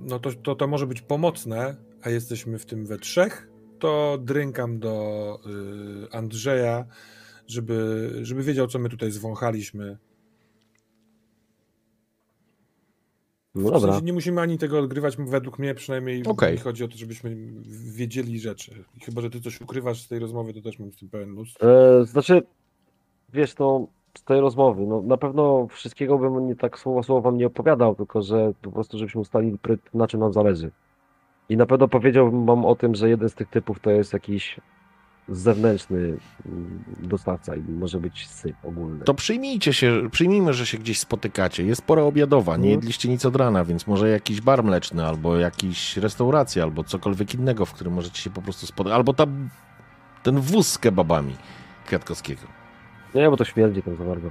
no 0.09 0.19
to, 0.19 0.31
to, 0.33 0.55
to 0.55 0.67
może 0.67 0.87
być 0.87 1.01
pomocne, 1.01 1.75
a 2.01 2.09
jesteśmy 2.09 2.59
w 2.59 2.65
tym 2.65 2.85
we 2.85 2.97
trzech, 2.97 3.49
to 3.79 4.17
drynkam 4.21 4.79
do 4.79 5.39
y, 6.05 6.11
Andrzeja, 6.11 6.85
żeby, 7.47 8.09
żeby 8.21 8.43
wiedział, 8.43 8.67
co 8.67 8.79
my 8.79 8.89
tutaj 8.89 9.11
zwąchaliśmy. 9.11 9.97
No 13.55 13.69
W 13.69 13.71
dobra. 13.71 13.91
sensie 13.91 14.05
nie 14.05 14.13
musimy 14.13 14.41
ani 14.41 14.57
tego 14.57 14.79
odgrywać, 14.79 15.17
według 15.17 15.59
mnie 15.59 15.75
przynajmniej 15.75 16.23
mi 16.51 16.57
chodzi 16.57 16.83
o 16.83 16.87
to, 16.87 16.97
żebyśmy 16.97 17.37
wiedzieli 17.93 18.39
rzeczy. 18.39 18.83
I 18.97 18.99
chyba, 18.99 19.21
że 19.21 19.29
ty 19.29 19.41
coś 19.41 19.61
ukrywasz 19.61 20.01
z 20.01 20.07
tej 20.07 20.19
rozmowy, 20.19 20.53
to 20.53 20.61
też 20.61 20.79
mam 20.79 20.91
z 20.91 20.95
tym 20.95 21.09
pełen 21.09 21.29
luz. 21.29 21.55
E, 21.61 22.05
znaczy, 22.05 22.41
wiesz, 23.33 23.57
no, 23.57 23.87
z 24.17 24.23
tej 24.23 24.39
rozmowy, 24.41 24.85
no, 24.87 25.01
na 25.01 25.17
pewno 25.17 25.67
wszystkiego 25.67 26.17
bym 26.17 26.47
nie 26.47 26.55
tak 26.55 26.79
słowo 26.79 27.03
słowo 27.03 27.21
wam 27.21 27.37
nie 27.37 27.47
opowiadał, 27.47 27.95
tylko 27.95 28.21
że 28.21 28.53
po 28.61 28.71
prostu, 28.71 28.97
żebyśmy 28.97 29.21
ustalili, 29.21 29.57
pry- 29.57 29.77
na 29.93 30.07
czym 30.07 30.19
nam 30.19 30.33
zależy. 30.33 30.71
I 31.49 31.57
na 31.57 31.65
pewno 31.65 31.87
powiedziałbym 31.87 32.45
wam 32.45 32.65
o 32.65 32.75
tym, 32.75 32.95
że 32.95 33.09
jeden 33.09 33.29
z 33.29 33.33
tych 33.33 33.49
typów 33.49 33.79
to 33.79 33.89
jest 33.91 34.13
jakiś 34.13 34.59
zewnętrzny 35.29 35.97
mm, 36.45 36.83
dostawca 36.99 37.55
i 37.55 37.59
może 37.61 37.99
być 37.99 38.27
syp 38.27 38.55
ogólny. 38.63 39.05
To 39.05 39.13
przyjmijcie 39.13 39.73
się, 39.73 40.09
przyjmijmy, 40.11 40.53
że 40.53 40.65
się 40.65 40.77
gdzieś 40.77 40.99
spotykacie. 40.99 41.63
Jest 41.63 41.81
pora 41.81 42.01
obiadowa, 42.03 42.51
nie 42.51 42.63
Mhm. 42.63 42.71
jedliście 42.71 43.09
nic 43.09 43.25
od 43.25 43.35
rana, 43.35 43.65
więc 43.65 43.87
może 43.87 44.09
jakiś 44.09 44.41
bar 44.41 44.63
mleczny, 44.63 45.05
albo 45.05 45.37
jakiś 45.37 45.97
restauracja, 45.97 46.63
albo 46.63 46.83
cokolwiek 46.83 47.33
innego, 47.33 47.65
w 47.65 47.73
którym 47.73 47.93
możecie 47.93 48.21
się 48.21 48.29
po 48.29 48.41
prostu 48.41 48.65
spotkać. 48.67 48.93
Albo 48.95 49.13
ta, 49.13 49.25
ten 50.23 50.39
wóz 50.39 50.67
z 50.67 50.77
kebabami 50.77 51.35
Kwiatkowskiego. 51.85 52.41
Nie, 53.15 53.29
bo 53.29 53.37
to 53.37 53.45
śmierdzi 53.45 53.83
tam 53.83 53.95
za 53.95 54.03
bardzo. 54.03 54.27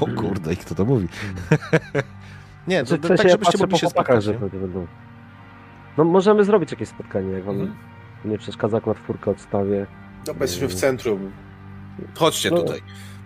O 0.00 0.06
kurde, 0.20 0.52
i 0.52 0.56
kto 0.56 0.74
to 0.74 0.84
mówi? 0.84 1.08
nie, 2.68 2.80
to, 2.80 2.86
Znaczy, 2.86 2.98
w 2.98 3.02
to, 3.02 3.08
sensie 3.08 3.16
tak 3.22 3.24
ja 3.26 3.30
żebyście 3.32 3.58
mogli 3.58 3.78
się 3.78 3.88
spotkać. 3.88 4.24
że 4.24 4.34
będą. 4.34 4.86
No 5.98 6.04
możemy 6.04 6.44
zrobić 6.44 6.70
jakieś 6.70 6.88
spotkanie, 6.88 7.30
jak 7.32 7.44
wam 7.44 7.60
Mhm. 7.60 7.78
nie 8.24 8.38
przeszkadza, 8.38 8.76
akurat 8.76 8.98
czwórkę 8.98 9.30
odstawię. 9.30 9.86
Dobra, 10.26 10.42
jesteśmy 10.44 10.68
w 10.68 10.74
centrum. 10.74 11.30
Chodźcie 12.18 12.50
No. 12.50 12.56
tutaj. 12.56 12.80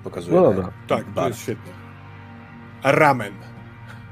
Pokazuję. 0.04 0.36
No 0.36 0.42
dobra. 0.42 0.68
Tak, 0.88 1.04
to 1.14 1.28
jest 1.28 1.40
świetnie. 1.40 1.72
A 2.82 2.92
ramen. 2.92 3.32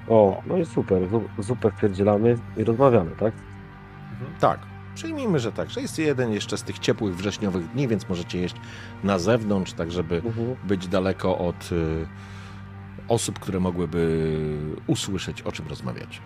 O, 0.09 0.43
no 0.47 0.57
i 0.57 0.67
super. 0.67 1.09
Zu- 1.09 1.29
Zupę 1.39 1.71
wpierdzielamy 1.71 2.37
i 2.57 2.65
rozmawiamy, 2.65 3.11
tak? 3.11 3.33
Tak. 4.41 4.59
Przyjmijmy, 4.95 5.39
że 5.41 5.53
tak, 5.53 5.71
że 5.71 5.81
jest 5.83 5.99
jeden 5.99 6.33
jeszcze 6.33 6.59
z 6.59 6.63
tych 6.63 6.79
ciepłych 6.79 7.17
wrześniowych 7.17 7.73
dni, 7.73 7.89
więc 7.89 8.09
możecie 8.09 8.39
jeść 8.41 8.55
na 9.05 9.19
zewnątrz, 9.19 9.73
tak 9.73 9.93
żeby 9.93 10.17
Mhm. 10.17 10.57
być 10.65 10.89
daleko 10.89 11.39
od 11.39 11.73
y, 11.73 12.07
osób, 13.09 13.39
które 13.39 13.61
mogłyby 13.61 14.37
usłyszeć, 14.87 15.43
o 15.43 15.53
czym 15.53 15.69
rozmawiać. 15.69 16.21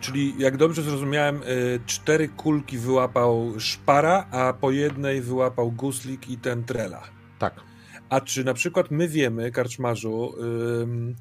Czyli 0.00 0.34
jak 0.38 0.56
dobrze 0.56 0.82
zrozumiałem, 0.82 1.36
y, 1.42 1.80
cztery 1.86 2.28
kulki 2.28 2.78
wyłapał 2.78 3.52
szpara, 3.58 4.26
a 4.30 4.52
po 4.52 4.70
jednej 4.70 5.20
wyłapał 5.20 5.72
guslik 5.72 6.30
i 6.30 6.36
ten 6.38 6.64
trela. 6.64 7.02
Tak. 7.38 7.54
A 8.08 8.20
czy 8.20 8.44
na 8.44 8.54
przykład 8.54 8.90
my 8.90 9.08
wiemy, 9.08 9.50
karczmarzu, 9.52 10.34
n- 10.82 11.14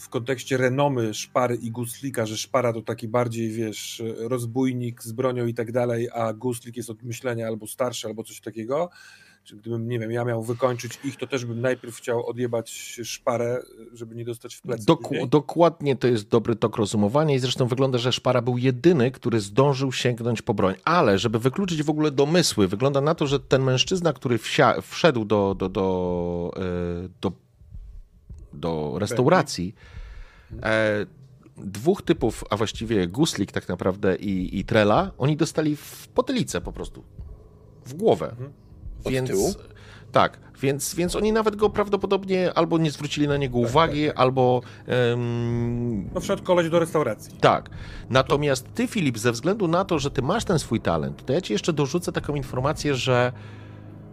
w 0.00 0.08
kontekście 0.08 0.56
renomy 0.56 1.14
szpary 1.14 1.56
i 1.56 1.70
guslika, 1.70 2.26
że 2.26 2.36
szpara 2.36 2.72
to 2.72 2.82
taki 2.82 3.08
bardziej, 3.08 3.50
wiesz, 3.50 4.02
rozbójnik 4.16 5.02
z 5.02 5.12
bronią 5.12 5.46
i 5.46 5.54
tak 5.54 5.72
dalej, 5.72 6.08
a 6.14 6.32
guslik 6.32 6.76
jest 6.76 6.90
od 6.90 7.02
myślenia 7.02 7.46
albo 7.46 7.66
starszy, 7.66 8.06
albo 8.06 8.24
coś 8.24 8.40
takiego? 8.40 8.90
Czy 9.44 9.56
gdybym, 9.56 9.88
nie 9.88 9.98
wiem, 9.98 10.10
ja 10.10 10.24
miał 10.24 10.42
wykończyć 10.42 10.98
ich, 11.04 11.16
to 11.16 11.26
też 11.26 11.44
bym 11.44 11.60
najpierw 11.60 11.96
chciał 11.96 12.26
odjebać 12.26 12.70
szparę, 13.04 13.62
żeby 13.92 14.14
nie 14.14 14.24
dostać 14.24 14.54
w 14.54 14.62
plecy. 14.62 14.84
Doku- 14.86 15.28
dokładnie 15.28 15.96
to 15.96 16.06
jest 16.08 16.28
dobry 16.28 16.56
tok 16.56 16.76
rozumowania 16.76 17.34
i 17.34 17.38
zresztą 17.38 17.66
wygląda, 17.66 17.98
że 17.98 18.12
Szpara 18.12 18.42
był 18.42 18.58
jedyny, 18.58 19.10
który 19.10 19.40
zdążył 19.40 19.92
sięgnąć 19.92 20.42
po 20.42 20.54
broń. 20.54 20.74
Ale 20.84 21.18
żeby 21.18 21.38
wykluczyć 21.38 21.82
w 21.82 21.90
ogóle 21.90 22.10
domysły, 22.10 22.68
wygląda 22.68 23.00
na 23.00 23.14
to, 23.14 23.26
że 23.26 23.40
ten 23.40 23.62
mężczyzna, 23.62 24.12
który 24.12 24.38
wsia- 24.38 24.82
wszedł 24.82 25.24
do, 25.24 25.54
do, 25.58 25.68
do, 25.68 26.52
e, 26.56 27.08
do, 27.20 27.32
do 28.56 28.98
restauracji, 28.98 29.74
e, 30.62 31.06
dwóch 31.56 32.02
typów, 32.02 32.44
a 32.50 32.56
właściwie 32.56 33.08
Guslik 33.08 33.52
tak 33.52 33.68
naprawdę 33.68 34.16
i, 34.16 34.58
i 34.58 34.64
Trela, 34.64 35.10
oni 35.18 35.36
dostali 35.36 35.76
w 35.76 36.08
potylicę 36.08 36.60
po 36.60 36.72
prostu. 36.72 37.04
W 37.84 37.94
głowę. 37.94 38.30
Mhm. 38.30 38.52
Od 39.04 39.12
więc 39.12 39.30
tyłu? 39.30 39.54
tak, 40.12 40.38
więc, 40.62 40.94
więc 40.94 41.16
oni 41.16 41.32
nawet 41.32 41.56
go 41.56 41.70
prawdopodobnie 41.70 42.52
albo 42.54 42.78
nie 42.78 42.90
zwrócili 42.90 43.28
na 43.28 43.36
niego 43.36 43.58
uwagi, 43.58 44.10
albo 44.10 44.62
em, 44.86 46.10
No 46.14 46.20
wszedł 46.20 46.42
koleś 46.42 46.70
do 46.70 46.78
restauracji. 46.78 47.38
tak. 47.40 47.70
Natomiast 48.10 48.74
ty, 48.74 48.86
Filip, 48.86 49.18
ze 49.18 49.32
względu 49.32 49.68
na 49.68 49.84
to, 49.84 49.98
że 49.98 50.10
ty 50.10 50.22
masz 50.22 50.44
ten 50.44 50.58
swój 50.58 50.80
talent, 50.80 51.26
to 51.26 51.32
ja 51.32 51.40
ci 51.40 51.52
jeszcze 51.52 51.72
dorzucę 51.72 52.12
taką 52.12 52.34
informację, 52.34 52.94
że 52.94 53.32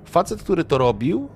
facet, 0.06 0.44
który 0.44 0.64
to 0.64 0.78
robił, 0.78 1.30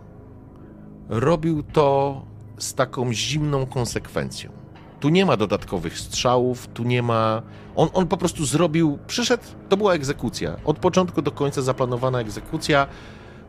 robił 1.10 1.64
to 1.64 2.22
z 2.58 2.74
taką 2.74 3.14
zimną 3.14 3.66
konsekwencją. 3.66 4.52
Tu 5.00 5.10
nie 5.10 5.26
ma 5.26 5.38
dodatkowych 5.38 6.00
strzałów, 6.00 6.68
tu 6.68 6.84
nie 6.84 7.04
ma. 7.04 7.42
On, 7.76 7.90
on 7.94 8.08
po 8.08 8.18
prostu 8.18 8.46
zrobił, 8.46 9.00
przyszedł, 9.08 9.44
to 9.70 9.78
była 9.78 9.94
egzekucja. 9.94 10.58
Od 10.66 10.80
początku 10.80 11.22
do 11.22 11.32
końca 11.32 11.62
zaplanowana 11.62 12.20
egzekucja. 12.20 12.88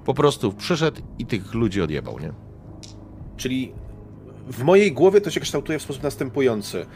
Po 0.05 0.15
prostu 0.15 0.53
przyszedł 0.53 1.01
i 1.19 1.27
tych 1.27 1.55
ludzi 1.55 1.83
odjebał, 1.83 2.19
nie? 2.19 2.33
Czyli 3.37 3.73
w 4.47 4.63
mojej 4.63 4.93
głowie 4.93 5.21
to 5.21 5.31
się 5.31 5.41
kształtuje 5.41 5.79
w 5.79 5.83
sposób 5.83 6.03
następujący. 6.03 6.87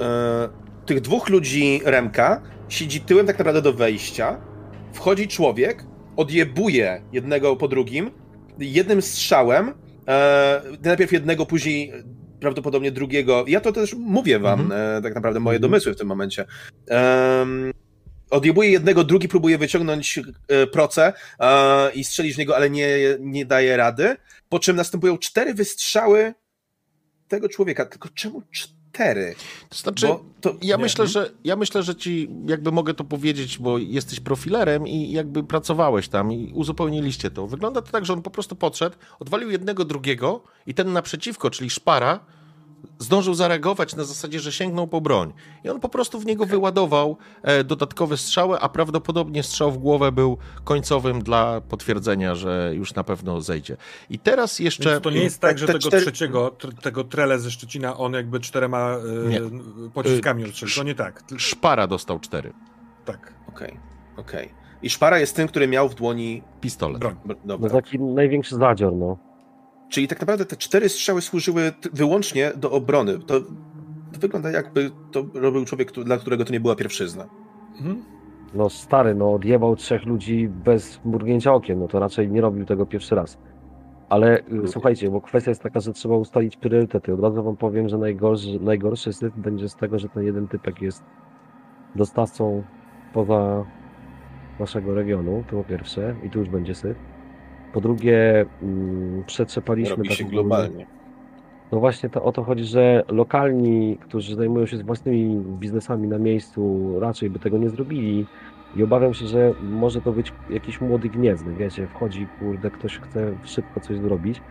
E, 0.00 0.48
tych 0.86 1.00
dwóch 1.00 1.28
ludzi 1.28 1.80
Remka 1.84 2.42
siedzi 2.68 3.00
tyłem 3.00 3.26
tak 3.26 3.38
naprawdę 3.38 3.62
do 3.62 3.72
wejścia. 3.72 4.40
Wchodzi 4.92 5.28
człowiek, 5.28 5.84
odjebuje 6.16 7.02
jednego 7.12 7.56
po 7.56 7.68
drugim, 7.68 8.10
jednym 8.58 9.02
strzałem. 9.02 9.74
E, 10.08 10.62
najpierw 10.84 11.12
jednego, 11.12 11.46
później 11.46 11.92
prawdopodobnie 12.40 12.92
drugiego. 12.92 13.44
Ja 13.48 13.60
to 13.60 13.72
też 13.72 13.94
mówię 13.94 14.38
wam, 14.38 14.60
Mhm. 14.60 14.98
e, 14.98 15.02
tak 15.02 15.14
naprawdę 15.14 15.40
moje 15.40 15.58
domysły 15.60 15.94
w 15.94 15.96
tym 15.96 16.06
momencie. 16.08 16.44
Odjebuje 18.30 18.70
jednego, 18.70 19.04
drugi 19.04 19.28
próbuje 19.28 19.58
wyciągnąć 19.58 20.18
e, 20.48 20.66
proce 20.66 21.12
e, 21.40 21.92
i 21.92 22.04
strzelić 22.04 22.34
w 22.34 22.38
niego, 22.38 22.56
ale 22.56 22.70
nie, 22.70 22.88
nie 23.20 23.46
daje 23.46 23.76
rady. 23.76 24.16
Po 24.48 24.58
czym 24.58 24.76
następują 24.76 25.18
cztery 25.18 25.54
wystrzały 25.54 26.34
tego 27.28 27.48
człowieka. 27.48 27.86
Tylko 27.86 28.08
czemu 28.08 28.42
cztery? 28.50 28.75
To 29.68 29.76
znaczy, 29.78 30.06
to, 30.40 30.54
Ja 30.62 30.76
Nie. 30.76 30.82
myślę, 30.82 31.06
że 31.06 31.30
ja 31.44 31.56
myślę, 31.56 31.82
że 31.82 31.94
ci 31.94 32.30
jakby 32.46 32.72
mogę 32.72 32.94
to 32.94 33.04
powiedzieć, 33.04 33.58
bo 33.58 33.78
jesteś 33.78 34.20
profilerem 34.20 34.88
i 34.88 35.12
jakby 35.12 35.44
pracowałeś 35.44 36.08
tam 36.08 36.32
i 36.32 36.52
uzupełniliście 36.54 37.30
to. 37.30 37.46
Wygląda 37.46 37.82
to 37.82 37.92
tak, 37.92 38.06
że 38.06 38.12
on 38.12 38.22
po 38.22 38.30
prostu 38.30 38.56
podszedł, 38.56 38.96
odwalił 39.18 39.50
jednego 39.50 39.84
drugiego 39.84 40.42
i 40.66 40.74
ten 40.74 40.92
naprzeciwko, 40.92 41.50
czyli 41.50 41.70
szpara, 41.70 42.20
zdążył 42.98 43.34
zareagować 43.34 43.96
na 43.96 44.04
zasadzie, 44.04 44.40
że 44.40 44.52
sięgnął 44.52 44.86
po 44.88 45.00
broń. 45.00 45.32
I 45.64 45.68
on 45.68 45.80
po 45.80 45.88
prostu 45.88 46.20
w 46.20 46.26
niego 46.26 46.46
wyładował 46.46 47.16
e, 47.42 47.64
dodatkowe 47.64 48.16
strzały, 48.16 48.58
a 48.60 48.68
prawdopodobnie 48.68 49.42
strzał 49.42 49.72
w 49.72 49.78
głowę 49.78 50.12
był 50.12 50.38
końcowym 50.64 51.22
dla 51.22 51.60
potwierdzenia, 51.60 52.34
że 52.34 52.72
już 52.74 52.94
na 52.94 53.04
pewno 53.04 53.40
zejdzie. 53.40 53.76
I 54.10 54.18
teraz 54.18 54.58
jeszcze... 54.58 54.90
Więc 54.90 55.02
to 55.02 55.10
nie 55.10 55.20
jest 55.22 55.40
tak, 55.40 55.58
że 55.58 55.66
te 55.66 55.72
tego 55.72 55.88
cztery- 55.88 56.00
trzeciego, 56.02 56.48
tr- 56.48 56.80
tego 56.82 57.04
trele 57.04 57.38
ze 57.38 57.50
Szczecina, 57.50 57.96
on 57.96 58.12
jakby 58.12 58.40
czterema 58.40 58.96
e, 59.24 59.28
Nie. 59.28 59.40
pociskami 59.94 60.44
odstrzelił. 60.44 60.74
To 60.76 60.82
nie 60.82 60.94
tak. 60.94 61.24
Szpara 61.36 61.86
dostał 61.86 62.18
cztery. 62.18 62.52
Tak. 63.04 63.34
Okej, 63.48 63.80
okej. 64.16 64.54
I 64.82 64.90
szpara 64.90 65.18
jest 65.18 65.36
tym, 65.36 65.48
który 65.48 65.68
miał 65.68 65.88
w 65.88 65.94
dłoni. 65.94 66.42
Pistolet. 66.60 66.98
Broń. 66.98 67.16
No 67.24 67.34
Dobra. 67.44 67.70
taki 67.70 68.00
największy 68.00 68.54
zadzior, 68.56 68.92
no. 68.92 69.18
Czyli 69.88 70.08
tak 70.08 70.20
naprawdę 70.20 70.44
te 70.44 70.56
cztery 70.56 70.88
strzały 70.88 71.22
służyły 71.22 71.72
wyłącznie 71.92 72.52
do 72.56 72.70
obrony. 72.70 73.18
To, 73.18 73.40
to 73.40 74.20
wygląda 74.20 74.50
jakby 74.50 74.90
to 75.12 75.26
robił 75.34 75.64
człowiek, 75.64 75.92
dla 75.92 76.16
którego 76.16 76.44
to 76.44 76.52
nie 76.52 76.60
była 76.60 76.76
pierwszyzna. 76.76 77.26
Mhm. 77.76 78.02
No 78.54 78.70
stary, 78.70 79.14
no 79.14 79.34
odjebał 79.34 79.76
trzech 79.76 80.06
ludzi 80.06 80.48
bez 80.48 81.00
mrugnięcia 81.04 81.54
okiem, 81.54 81.80
no 81.80 81.88
to 81.88 81.98
raczej 81.98 82.30
nie 82.30 82.40
robił 82.40 82.64
tego 82.64 82.86
pierwszy 82.86 83.14
raz. 83.14 83.38
Ale 84.08 84.38
y, 84.38 84.68
słuchajcie, 84.68 85.10
bo 85.10 85.20
kwestia 85.20 85.50
jest 85.50 85.62
taka, 85.62 85.80
że 85.80 85.92
trzeba 85.92 86.16
ustalić 86.16 86.56
priorytety. 86.56 87.12
Od 87.14 87.20
razu 87.20 87.42
wam 87.42 87.56
powiem, 87.56 87.88
że 87.88 87.98
najgorszy, 87.98 88.60
najgorszy 88.60 89.12
syf 89.12 89.32
będzie 89.36 89.68
z 89.68 89.76
tego, 89.76 89.98
że 89.98 90.08
ten 90.08 90.22
jeden 90.22 90.48
typek 90.48 90.82
jest 90.82 91.04
dostawcą 91.94 92.62
poza 93.12 93.64
naszego 94.60 94.94
regionu, 94.94 95.44
to 95.50 95.56
po 95.56 95.64
pierwsze, 95.64 96.14
i 96.24 96.30
tu 96.30 96.38
już 96.38 96.48
będzie 96.48 96.74
syf. 96.74 96.96
Po 97.76 97.80
drugie, 97.80 98.46
mm, 98.62 99.24
przetrzepaliśmy 99.26 99.96
Robi 99.96 100.08
się 100.10 100.24
taką- 100.24 100.30
globalnie. 100.30 100.86
no 101.72 101.80
właśnie 101.80 102.08
to, 102.08 102.24
o 102.24 102.32
to 102.32 102.44
chodzi, 102.44 102.64
że 102.64 103.04
lokalni, 103.08 103.98
którzy 104.00 104.36
zajmują 104.36 104.66
się 104.66 104.76
własnymi 104.84 105.36
biznesami 105.36 106.08
na 106.08 106.18
miejscu, 106.18 106.92
raczej 107.00 107.30
by 107.30 107.38
tego 107.38 107.58
nie 107.58 107.70
zrobili. 107.70 108.26
I 108.76 108.82
obawiam 108.82 109.14
się, 109.14 109.26
że 109.26 109.52
może 109.62 110.00
to 110.00 110.12
być 110.12 110.32
jakiś 110.50 110.80
młody 110.80 111.08
gniewny, 111.08 111.54
wiecie, 111.54 111.86
wchodzi, 111.86 112.26
kurde, 112.38 112.70
ktoś 112.70 112.98
chce 112.98 113.32
szybko 113.42 113.80
coś 113.80 113.98
zrobić. 113.98 114.42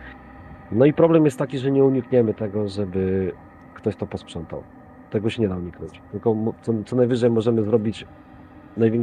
No 0.72 0.84
i 0.84 0.92
problem 0.92 1.24
jest 1.24 1.38
taki, 1.38 1.58
że 1.58 1.70
nie 1.70 1.84
unikniemy 1.84 2.34
tego, 2.34 2.68
żeby 2.68 3.32
ktoś 3.74 3.96
to 3.96 4.06
posprzątał. 4.06 4.62
Tego 5.10 5.30
się 5.30 5.42
nie 5.42 5.48
da 5.48 5.56
uniknąć. 5.56 6.02
Tylko 6.12 6.36
co, 6.62 6.72
co 6.86 6.96
najwyżej 6.96 7.30
możemy 7.30 7.62
zrobić, 7.62 8.06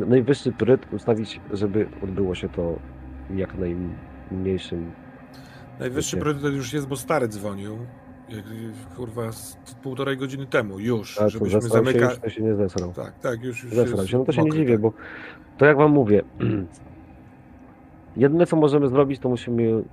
najwyższy 0.07 0.51
priorytet 0.51 0.93
ustawić, 0.93 1.41
żeby 1.51 1.87
odbyło 2.03 2.35
się 2.35 2.49
to 2.49 2.75
jak 3.35 3.53
najmniejszym 4.31 4.91
Najwyższy 5.79 6.15
Wiecie. 6.15 6.23
priorytet 6.23 6.53
już 6.53 6.73
jest, 6.73 6.87
bo 6.87 6.95
stary 6.95 7.27
dzwonił. 7.27 7.77
Jak, 8.29 8.45
kurwa, 8.95 9.31
z 9.31 9.57
półtorej 9.83 10.17
godziny 10.17 10.45
temu 10.45 10.79
już, 10.79 11.15
to 11.15 11.29
żebyśmy 11.29 11.61
zesrał 11.61 11.85
się 11.85 11.91
zamykali. 11.91 12.13
już, 12.13 12.19
to 12.19 12.29
się 12.29 12.43
nie 12.43 12.55
zesrał. 12.55 12.93
Tak, 12.93 13.19
tak, 13.19 13.43
już, 13.43 13.63
już 13.63 13.73
Zesrał 13.73 14.07
się, 14.07 14.17
no 14.17 14.25
to 14.25 14.31
się 14.31 14.41
nie 14.41 14.47
mokry, 14.47 14.59
dziwię, 14.59 14.73
tak. 14.73 14.81
bo 14.81 14.93
to 15.57 15.65
jak 15.65 15.77
wam 15.77 15.91
mówię, 15.91 16.21
jedyne 18.17 18.45
co 18.45 18.55
możemy 18.55 18.87
zrobić, 18.87 19.19
to 19.19 19.29
musimy 19.29 19.83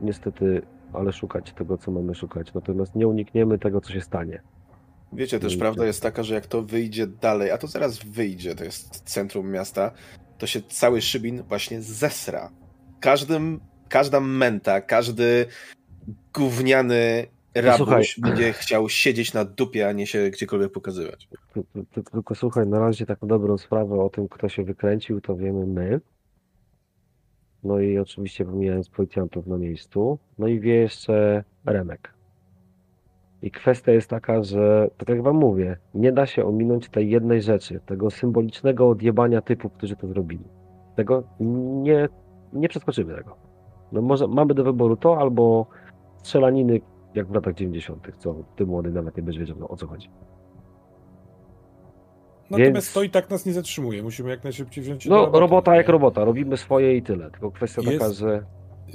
niestety, 0.00 0.62
ale 0.92 1.12
szukać 1.12 1.52
tego, 1.52 1.78
co 1.78 1.90
mamy 1.90 2.14
szukać. 2.14 2.54
Natomiast 2.54 2.94
nie 2.94 3.08
unikniemy 3.08 3.58
tego, 3.58 3.80
co 3.80 3.92
się 3.92 4.00
stanie. 4.00 4.42
Wiecie, 5.12 5.40
też 5.40 5.56
prawda 5.56 5.86
jest 5.86 6.02
taka, 6.02 6.22
że 6.22 6.34
jak 6.34 6.46
to 6.46 6.62
wyjdzie 6.62 7.06
dalej, 7.06 7.50
a 7.50 7.58
to 7.58 7.66
zaraz 7.66 7.98
wyjdzie, 7.98 8.54
to 8.54 8.64
jest 8.64 9.00
centrum 9.00 9.50
miasta, 9.50 9.90
to 10.38 10.46
się 10.46 10.62
cały 10.62 11.00
Szybin 11.00 11.42
właśnie 11.42 11.82
zesra. 11.82 12.50
Każdym, 13.00 13.60
każda 13.88 14.20
menta, 14.20 14.80
każdy 14.80 15.46
gówniany 16.34 17.26
słuchaj. 17.76 17.94
rabuś 17.94 18.20
będzie 18.20 18.52
chciał 18.52 18.88
siedzieć 18.88 19.34
na 19.34 19.44
dupie, 19.44 19.88
a 19.88 19.92
nie 19.92 20.06
się 20.06 20.30
gdziekolwiek 20.30 20.72
pokazywać. 20.72 21.28
Ty- 21.54 21.62
ty- 21.74 21.84
ty- 21.94 22.02
Tylko 22.02 22.34
słuchaj, 22.34 22.66
na 22.66 22.78
razie 22.78 23.06
tak 23.06 23.22
na 23.22 23.28
dobrą 23.28 23.58
sprawę 23.58 24.00
o 24.02 24.10
tym, 24.10 24.28
kto 24.28 24.48
się 24.48 24.64
wykręcił, 24.64 25.20
to 25.20 25.36
wiemy 25.36 25.66
my. 25.66 26.00
No 27.64 27.80
i 27.80 27.98
oczywiście 27.98 28.44
pomijając 28.44 28.88
policjantów 28.88 29.46
na 29.46 29.58
miejscu. 29.58 30.18
No 30.38 30.46
i 30.46 30.60
wie 30.60 30.74
jeszcze 30.74 31.44
Remek. 31.66 32.14
I 33.42 33.50
kwestia 33.50 33.92
jest 33.92 34.10
taka, 34.10 34.42
że 34.42 34.90
tak 34.98 35.08
jak 35.08 35.22
wam 35.22 35.36
mówię, 35.36 35.76
nie 35.94 36.12
da 36.12 36.26
się 36.26 36.44
ominąć 36.44 36.88
tej 36.88 37.10
jednej 37.10 37.42
rzeczy, 37.42 37.80
tego 37.86 38.10
symbolicznego 38.10 38.88
odjebania 38.88 39.40
typu, 39.42 39.70
którzy 39.70 39.96
to 39.96 40.06
zrobili. 40.08 40.44
Tego 40.96 41.22
nie 41.82 42.08
nie 42.52 42.68
przeskoczymy 42.68 43.14
tego. 43.14 43.36
No 43.92 44.02
może 44.02 44.26
mamy 44.28 44.54
do 44.54 44.64
wyboru 44.64 44.96
to 44.96 45.18
albo 45.18 45.66
strzelaniny 46.16 46.80
jak 47.14 47.26
w 47.26 47.34
latach 47.34 47.54
90., 47.54 48.08
co 48.18 48.34
ty 48.56 48.66
młody 48.66 48.90
nawet 48.90 49.16
nie 49.16 49.22
będziesz 49.22 49.40
wiedział 49.40 49.72
o 49.72 49.76
co 49.76 49.86
chodzi. 49.86 50.10
Natomiast 52.50 52.72
Więc- 52.74 52.92
to 52.92 53.02
i 53.02 53.10
tak 53.10 53.30
nas 53.30 53.46
nie 53.46 53.52
zatrzymuje. 53.52 54.02
Musimy 54.02 54.30
jak 54.30 54.44
najszybciej 54.44 54.84
wziąć 54.84 55.06
No 55.06 55.30
robota 55.40 55.70
nie? 55.70 55.76
jak 55.78 55.88
robota, 55.88 56.24
robimy 56.24 56.56
swoje 56.56 56.96
i 56.96 57.02
tyle. 57.02 57.30
Tylko 57.30 57.50
kwestia 57.50 57.82
taka, 57.82 57.92
Jest- 57.92 58.18
że 58.18 58.44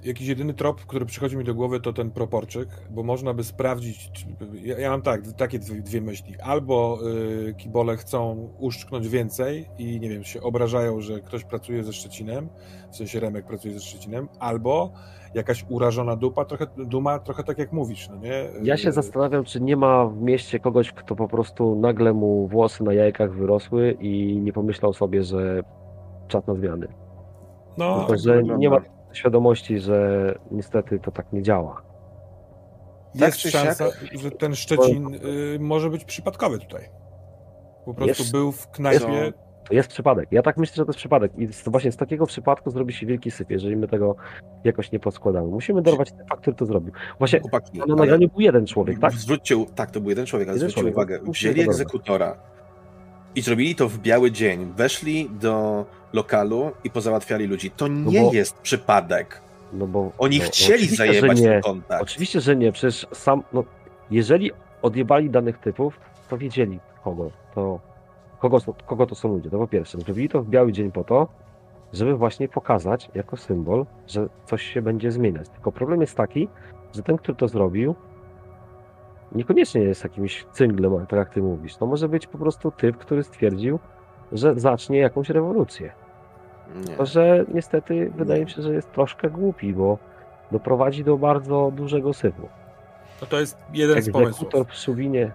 Jakiś 0.04 0.28
jedyny 0.28 0.54
trop, 0.54 0.86
który 0.86 1.06
przychodzi 1.06 1.38
mi 1.38 1.44
do 1.44 1.56
głowy, 1.56 1.80
to 1.80 1.94
ten 1.94 2.12
proporczyk, 2.12 2.70
bo 2.92 3.04
można 3.04 3.34
by 3.34 3.44
sprawdzić. 3.44 4.12
Czy, 4.12 4.26
ja, 4.64 4.80
ja 4.80 4.90
mam 4.90 5.02
tak, 5.02 5.32
takie 5.32 5.60
dwie, 5.60 5.82
dwie 5.82 6.02
myśli. 6.02 6.36
Albo 6.42 7.00
y, 7.50 7.54
kibole 7.54 7.98
chcą 7.98 8.50
uszczknąć 8.60 9.08
więcej 9.08 9.70
i 9.78 10.00
nie 10.00 10.10
wiem, 10.10 10.24
się 10.24 10.42
obrażają, 10.42 11.02
że 11.02 11.22
ktoś 11.22 11.44
pracuje 11.44 11.84
ze 11.84 11.94
Szczecinem, 11.94 12.50
w 12.92 12.96
sensie 12.96 13.20
Remek 13.20 13.46
pracuje 13.46 13.74
ze 13.74 13.80
Szczecinem, 13.80 14.28
albo 14.40 14.92
jakaś 15.34 15.66
urażona 15.70 16.16
dupa, 16.16 16.46
trochę, 16.46 16.66
duma, 16.78 17.20
trochę 17.20 17.44
tak 17.44 17.58
jak 17.58 17.74
mówisz, 17.74 18.10
no 18.10 18.16
nie? 18.16 18.46
ja 18.64 18.78
się 18.78 18.90
Y, 18.90 18.92
zastanawiam, 18.92 19.44
czy 19.44 19.62
nie 19.62 19.76
ma 19.76 20.06
w 20.06 20.22
mieście 20.22 20.60
kogoś, 20.60 20.92
kto 20.92 21.16
po 21.16 21.28
prostu 21.28 21.76
nagle 21.76 22.14
mu 22.14 22.48
włosy 22.48 22.84
na 22.84 22.94
jajkach 22.94 23.34
wyrosły 23.34 23.98
i 24.00 24.40
nie 24.42 24.54
pomyślał 24.54 24.94
sobie, 24.94 25.24
że 25.24 25.62
czas 26.28 26.48
na 26.48 26.56
zmiany. 26.56 26.88
No, 27.78 28.00
Tylko, 28.00 28.18
że 28.18 28.44
nie 28.44 28.70
ma 28.70 28.82
świadomości, 29.18 29.80
że 29.80 30.36
niestety 30.52 31.00
to 31.00 31.12
tak 31.12 31.34
nie 31.34 31.42
działa. 31.42 31.82
Tak 33.14 33.22
jest 33.22 33.38
czy 33.38 33.52
szansa, 33.52 33.86
siak- 33.88 34.20
że 34.22 34.32
ten 34.32 34.56
Szczecin 34.56 35.16
y, 35.16 35.58
może 35.60 35.90
być 35.90 36.06
przypadkowy 36.06 36.60
tutaj. 36.60 36.90
Po 37.86 37.94
prostu 37.94 38.22
Jest- 38.24 38.32
był 38.32 38.52
w 38.52 38.68
knajpie. 38.72 39.34
To 39.68 39.74
jest 39.74 39.90
przypadek. 39.90 40.28
Ja 40.32 40.42
tak 40.42 40.58
myślę, 40.58 40.76
że 40.76 40.86
to 40.86 40.90
jest 40.90 40.98
przypadek. 41.00 41.32
I 41.38 41.48
właśnie 41.68 41.92
z 41.92 41.98
takiego 41.98 42.26
przypadku 42.26 42.72
zrobi 42.72 42.94
się 42.94 43.06
wielki 43.06 43.32
syf, 43.32 43.50
jeżeli 43.50 43.76
my 43.76 43.88
tego 43.88 44.16
jakoś 44.64 44.92
nie 44.92 45.00
poskładamy. 45.00 45.48
Musimy 45.48 45.82
dorwać 45.82 46.12
typa, 46.12 46.38
który 46.38 46.56
to 46.56 46.66
zrobił. 46.66 46.92
Właśnie 47.18 47.40
Chłopaki, 47.40 47.80
na 47.88 47.96
nagraniu 47.96 48.30
był 48.30 48.40
jeden 48.42 48.66
człowiek, 48.66 49.00
tak? 49.00 49.12
Zwróćcie, 49.14 49.66
tak, 49.76 49.92
to 49.92 50.00
był 50.02 50.10
jeden 50.10 50.26
człowiek, 50.26 50.48
ale 50.48 50.56
Jeden 50.58 50.70
zwróćcie 50.70 50.92
człowiek. 50.92 50.96
uwagę, 50.98 51.32
wzięli 51.32 51.62
egzekutora 51.62 52.38
i 53.36 53.42
zrobili 53.42 53.76
to 53.76 53.90
w 53.90 53.98
biały 54.00 54.32
dzień, 54.32 54.74
weszli 54.76 55.30
do 55.30 55.86
lokalu 56.14 56.72
i 56.84 56.90
pozałatwiali 56.90 57.48
ludzi. 57.48 57.72
To 57.72 57.88
nie 57.88 58.22
bo- 58.22 58.34
jest 58.34 58.58
przypadek. 58.58 59.42
No 59.74 59.88
bo 59.88 60.12
Oni 60.18 60.38
no, 60.38 60.44
no 60.44 60.50
chcieli 60.50 60.74
oczywiście, 60.74 60.98
zajebać 60.98 61.42
ten 61.42 61.62
kontakt. 61.62 62.04
Oczywiście, 62.04 62.42
że 62.42 62.56
nie. 62.56 62.72
Przecież 62.72 63.08
sam, 63.12 63.44
no, 63.54 63.64
jeżeli 64.12 64.52
odjebali 64.82 65.30
danych 65.30 65.58
typów, 65.58 66.00
to 66.30 66.38
wiedzieli 66.38 66.80
kogo. 67.04 67.32
To, 67.56 67.80
kogo, 68.40 68.58
kogo 68.86 69.06
to 69.06 69.16
są 69.16 69.30
ludzie. 69.30 69.50
To 69.50 69.58
po 69.58 69.68
pierwsze. 69.68 69.98
Zrobili 69.98 70.30
to 70.30 70.42
w 70.42 70.50
biały 70.50 70.72
dzień 70.72 70.92
po 70.92 71.04
to, 71.04 71.28
żeby 71.94 72.16
właśnie 72.16 72.48
pokazać 72.48 73.10
jako 73.16 73.38
symbol, 73.38 73.86
że 74.08 74.28
coś 74.46 74.64
się 74.64 74.82
będzie 74.82 75.12
zmieniać. 75.12 75.50
Tylko 75.50 75.72
problem 75.72 76.02
jest 76.02 76.16
taki, 76.16 76.48
że 76.96 77.04
ten, 77.04 77.18
który 77.18 77.38
to 77.38 77.48
zrobił, 77.48 77.96
niekoniecznie 79.32 79.82
jest 79.82 80.04
jakimś 80.04 80.46
cynglem, 80.52 81.06
tak 81.08 81.20
jak 81.20 81.34
ty 81.34 81.42
mówisz. 81.42 81.76
To 81.76 81.86
może 81.86 82.10
być 82.10 82.28
po 82.28 82.38
prostu 82.38 82.72
typ, 82.72 82.98
który 82.98 83.24
stwierdził, 83.24 83.80
że 84.32 84.54
zacznie 84.56 84.98
jakąś 84.98 85.30
rewolucję. 85.30 86.03
Nie. 86.76 86.96
To, 86.96 87.06
że 87.06 87.46
niestety 87.54 88.12
wydaje 88.16 88.46
mi 88.46 88.52
się, 88.52 88.62
że 88.62 88.74
jest 88.74 88.92
troszkę 88.92 89.30
głupi, 89.30 89.74
bo 89.74 89.98
doprowadzi 90.52 91.04
do 91.04 91.18
bardzo 91.18 91.72
dużego 91.76 92.14
syfu. 92.14 92.50
No 93.22 93.28
to 93.28 93.40
jest 93.40 93.58
jeden 93.74 94.02
z 94.02 94.12
pomysłów. 94.12 94.54
W 94.68 94.76
Szubinie. 94.76 95.32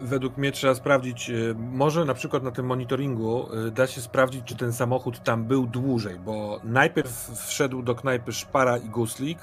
Według 0.00 0.36
mnie 0.36 0.52
trzeba 0.52 0.74
sprawdzić, 0.74 1.30
y, 1.30 1.54
może 1.58 2.04
na 2.04 2.14
przykład 2.14 2.42
na 2.42 2.50
tym 2.50 2.66
monitoringu 2.66 3.46
y, 3.66 3.70
da 3.70 3.86
się 3.86 4.00
sprawdzić, 4.00 4.44
czy 4.44 4.56
ten 4.56 4.72
samochód 4.72 5.22
tam 5.22 5.44
był 5.44 5.66
dłużej, 5.66 6.18
bo 6.18 6.60
najpierw 6.64 7.30
wszedł 7.46 7.82
do 7.82 7.94
knajpy 7.94 8.32
Szpara 8.32 8.78
i 8.78 8.88
Guslik 8.88 9.38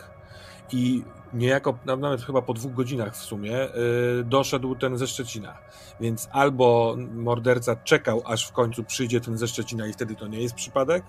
i 0.71 1.03
niejako, 1.33 1.77
na- 1.85 1.95
nawet 1.95 2.21
chyba 2.21 2.41
po 2.41 2.53
dwóch 2.53 2.73
godzinach 2.73 3.13
w 3.13 3.17
sumie, 3.23 3.65
y, 3.65 4.23
doszedł 4.23 4.75
ten 4.75 4.97
ze 4.97 5.07
Szczecina. 5.07 5.57
Więc 5.99 6.29
albo 6.31 6.95
morderca 7.13 7.75
czekał, 7.75 8.21
aż 8.25 8.47
w 8.47 8.51
końcu 8.51 8.83
przyjdzie 8.83 9.21
ten 9.21 9.37
ze 9.37 9.47
Szczecina 9.47 9.87
i 9.87 9.93
wtedy 9.93 10.15
to 10.15 10.27
nie 10.27 10.41
jest 10.41 10.55
przypadek, 10.55 11.03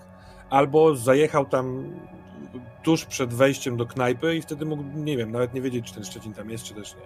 albo 0.49 0.95
zajechał 0.95 1.45
tam 1.45 1.83
tuż 2.83 3.05
przed 3.05 3.33
wejściem 3.33 3.77
do 3.77 3.85
knajpy 3.85 4.35
i 4.35 4.41
wtedy 4.41 4.65
mógł, 4.65 4.83
nie 4.83 5.17
wiem, 5.17 5.31
nawet 5.31 5.53
nie 5.53 5.61
wiedzieć, 5.61 5.85
czy 5.87 5.93
ten 5.93 6.03
Szczecin 6.03 6.33
tam 6.33 6.49
jest, 6.49 6.63
czy 6.63 6.73
też 6.73 6.95
nie. 6.95 7.01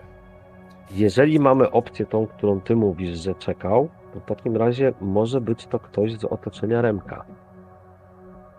Jeżeli 0.98 1.40
mamy 1.40 1.72
opcję 1.72 2.06
tą, 2.06 2.28
którą 2.28 2.62
ty 2.62 2.76
mówisz, 2.76 3.20
że 3.20 3.36
czekał, 3.36 3.90
to 4.14 4.20
w 4.20 4.26
takim 4.26 4.58
razie 4.58 4.94
może 5.02 5.42
być 5.42 5.66
to 5.68 5.80
ktoś 5.80 6.14
z 6.18 6.26
otoczenia 6.26 6.82
Remka. 6.82 7.26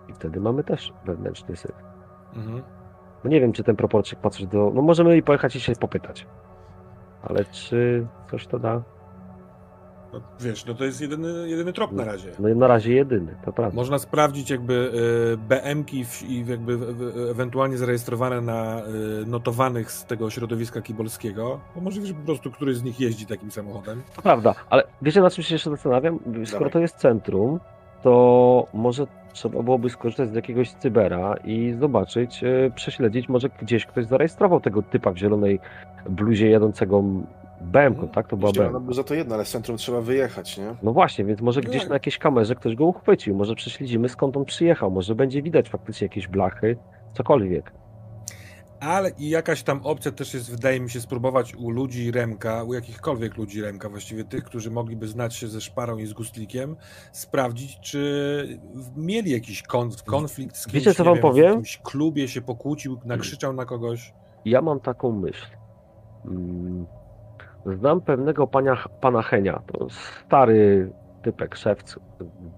I 0.08 0.12
wtedy 0.14 0.40
mamy 0.40 0.64
też 0.64 0.92
wewnętrzny 1.05 1.56
syf. 1.56 1.73
Mhm. 2.36 2.62
No 3.25 3.31
nie 3.31 3.41
wiem, 3.41 3.53
czy 3.53 3.65
ten 3.65 3.77
proporczyk 3.77 4.19
coś 4.31 4.47
do... 4.47 4.73
No 4.75 4.83
możemy 4.83 5.17
i 5.17 5.23
pojechać 5.23 5.57
i 5.57 5.61
się 5.61 5.73
popytać. 5.73 6.27
Ale 7.23 7.44
czy 7.44 8.07
coś 8.31 8.47
to 8.47 8.59
da? 8.59 8.83
No, 10.12 10.20
wiesz, 10.41 10.67
no 10.67 10.75
to 10.75 10.85
jest 10.85 11.01
jedyny, 11.01 11.49
jedyny 11.49 11.73
trop 11.73 11.93
na 11.93 12.05
razie. 12.05 12.33
No 12.39 12.49
na 12.55 12.67
razie 12.67 12.94
jedyny, 12.94 13.36
to 13.44 13.53
prawda. 13.53 13.77
Można 13.77 13.99
sprawdzić 13.99 14.51
jakby 14.51 14.93
y, 15.35 15.36
BM-ki 15.36 16.05
i 16.28 16.47
jakby 16.47 16.78
ewentualnie 17.31 17.78
zarejestrowane 17.78 18.41
na 18.41 18.83
y, 19.23 19.27
notowanych 19.27 19.93
z 19.93 20.05
tego 20.05 20.31
środowiska 20.31 20.83
kibolskiego, 20.83 21.61
bo 21.75 21.81
możliwe, 21.81 22.07
że 22.07 22.15
po 22.15 22.27
prostu 22.27 22.51
któryś 22.51 22.77
z 22.77 22.83
nich 22.83 23.01
jeździ 23.01 23.27
takim 23.27 23.51
samochodem. 23.51 24.03
To 24.17 24.23
prawda, 24.23 24.55
ale 24.70 24.85
wiecie 25.03 25.20
na 25.20 25.31
czym 25.31 25.44
się 25.44 25.55
jeszcze 25.55 25.70
zastanawiam? 25.70 26.19
Skoro 26.44 26.61
Dawaj. 26.61 26.73
to 26.73 26.78
jest 26.78 26.97
centrum, 26.97 27.61
to 28.03 28.67
może 28.75 29.07
trzeba 29.34 29.62
byłoby 29.62 29.90
skorzystać 29.90 30.30
z 30.30 30.34
jakiegoś 30.34 30.72
cybera 30.72 31.34
i 31.44 31.74
zobaczyć, 31.80 32.44
e, 32.44 32.70
prześledzić, 32.74 33.28
może 33.28 33.48
gdzieś 33.62 33.86
ktoś 33.86 34.06
zarejestrował 34.06 34.60
tego 34.60 34.82
typa 34.82 35.12
w 35.12 35.16
zielonej 35.16 35.60
bluzie 36.08 36.50
jadącego 36.50 37.04
BM-ką, 37.60 38.08
tak? 38.08 38.28
To 38.28 38.36
była 38.36 38.52
BM. 38.52 38.92
za 38.94 39.04
to 39.04 39.14
jedno, 39.14 39.34
ale 39.34 39.44
z 39.44 39.50
centrum 39.50 39.76
trzeba 39.76 40.00
wyjechać, 40.00 40.58
nie? 40.58 40.74
No 40.82 40.92
właśnie, 40.92 41.24
więc 41.24 41.40
może 41.40 41.60
No 41.60 41.68
gdzieś 41.68 41.80
tak. 41.80 41.88
na 41.88 41.94
jakiejś 41.96 42.18
kamerze 42.18 42.54
ktoś 42.54 42.74
go 42.74 42.84
uchwycił, 42.84 43.36
może 43.36 43.54
prześledzimy 43.54 44.08
skąd 44.08 44.36
on 44.36 44.44
przyjechał, 44.44 44.90
może 44.90 45.14
będzie 45.14 45.42
widać 45.42 45.68
faktycznie 45.68 46.04
jakieś 46.04 46.28
blachy, 46.28 46.76
cokolwiek. 47.12 47.72
Ale 48.81 49.11
i 49.19 49.28
jakaś 49.28 49.62
tam 49.62 49.81
opcja 49.85 50.12
też 50.12 50.35
jest, 50.35 50.51
wydaje 50.51 50.81
mi 50.81 50.91
się, 50.91 51.01
spróbować 51.01 51.55
u 51.55 51.70
ludzi 51.70 52.11
Remka, 52.11 52.65
u 52.65 52.75
jakichkolwiek 52.75 53.36
ludzi 53.36 53.62
Remka, 53.62 53.89
właściwie 53.89 54.25
tych, 54.25 54.44
którzy 54.44 54.70
mogliby 54.70 55.09
znać 55.09 55.35
się 55.35 55.49
ze 55.49 55.61
Szparą 55.61 55.97
i 55.99 56.07
z 56.07 56.12
Gustlikiem, 56.12 56.77
sprawdzić, 57.12 57.81
czy 57.81 58.59
mieli 58.97 59.31
jakiś 59.31 59.62
kon- 59.62 59.91
konflikt 60.07 60.57
z 60.57 60.65
kimś, 60.67 60.75
Wiecie, 60.75 60.94
co 60.94 61.05
wam 61.05 61.15
wiem, 61.15 61.23
powiem? 61.23 61.44
w 61.44 61.49
jakimś 61.49 61.78
klubie 61.78 62.28
się 62.28 62.43
pokłócił, 62.43 63.01
nakrzyczał 63.05 63.53
na 63.53 63.65
kogoś. 63.65 64.15
Ja 64.44 64.62
mam 64.62 64.81
taką 64.81 65.12
myśl. 65.12 65.47
Mm, 66.27 66.86
Znam 67.78 68.01
pewnego 68.01 68.47
pana, 68.47 68.77
pana 69.01 69.23
Henia. 69.23 69.62
To 69.73 69.86
stary 69.91 70.93
typek, 71.23 71.57
szewc 71.57 71.97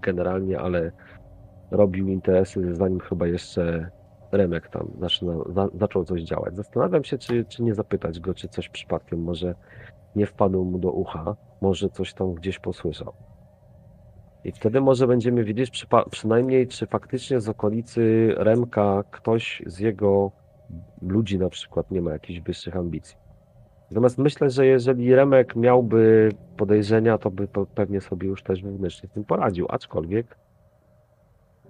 generalnie, 0.03 0.59
ale 0.61 0.93
robił 1.71 2.09
interesy, 2.09 2.75
zanim 2.75 3.01
chyba 3.01 3.27
jeszcze 3.27 3.91
Remek 4.33 4.69
tam 4.69 4.89
zaczyna, 5.01 5.33
za, 5.49 5.69
zaczął 5.75 6.05
coś 6.05 6.23
działać. 6.23 6.57
Zastanawiam 6.57 7.05
się, 7.05 7.19
czy, 7.19 7.45
czy 7.45 7.63
nie 7.63 7.75
zapytać 7.75 8.21
go, 8.21 8.35
czy 8.35 8.49
coś 8.49 8.69
przypadkiem 8.69 9.23
może 9.23 9.55
nie 10.17 10.27
wpadło 10.27 10.65
mu 10.65 10.79
do 10.79 10.93
ucha, 10.93 11.37
może 11.61 11.89
coś 11.89 12.15
tam 12.15 12.35
gdzieś 12.35 12.59
posłyszał. 12.59 13.13
I 14.45 14.53
wtedy 14.53 14.81
może 14.81 15.07
będziemy 15.07 15.45
wiedzieć 15.45 15.87
przynajmniej, 16.11 16.69
czy 16.69 16.87
faktycznie 16.87 17.41
z 17.41 17.49
okolicy 17.49 18.35
Remka 18.37 19.05
ktoś 19.11 19.63
z 19.67 19.79
jego 19.79 20.33
ludzi 21.03 21.39
na 21.39 21.49
przykład 21.49 21.91
nie 21.91 22.03
ma 22.03 22.13
jakichś 22.13 22.41
wyższych 22.41 22.77
ambicji. 22.77 23.17
Natomiast 23.91 24.19
myślę, 24.19 24.51
że 24.51 24.67
jeżeli 24.67 25.15
Remek 25.15 25.57
miałby 25.57 26.33
podejrzenia, 26.57 27.19
to 27.19 27.31
by 27.31 27.47
pe- 27.47 27.67
pewnie 27.75 28.01
sobie 28.01 28.29
już 28.29 28.43
też 28.43 28.63
wewnętrznie 28.63 29.09
z 29.09 29.13
tym 29.13 29.25
poradził. 29.25 29.67
Aczkolwiek 29.69 30.39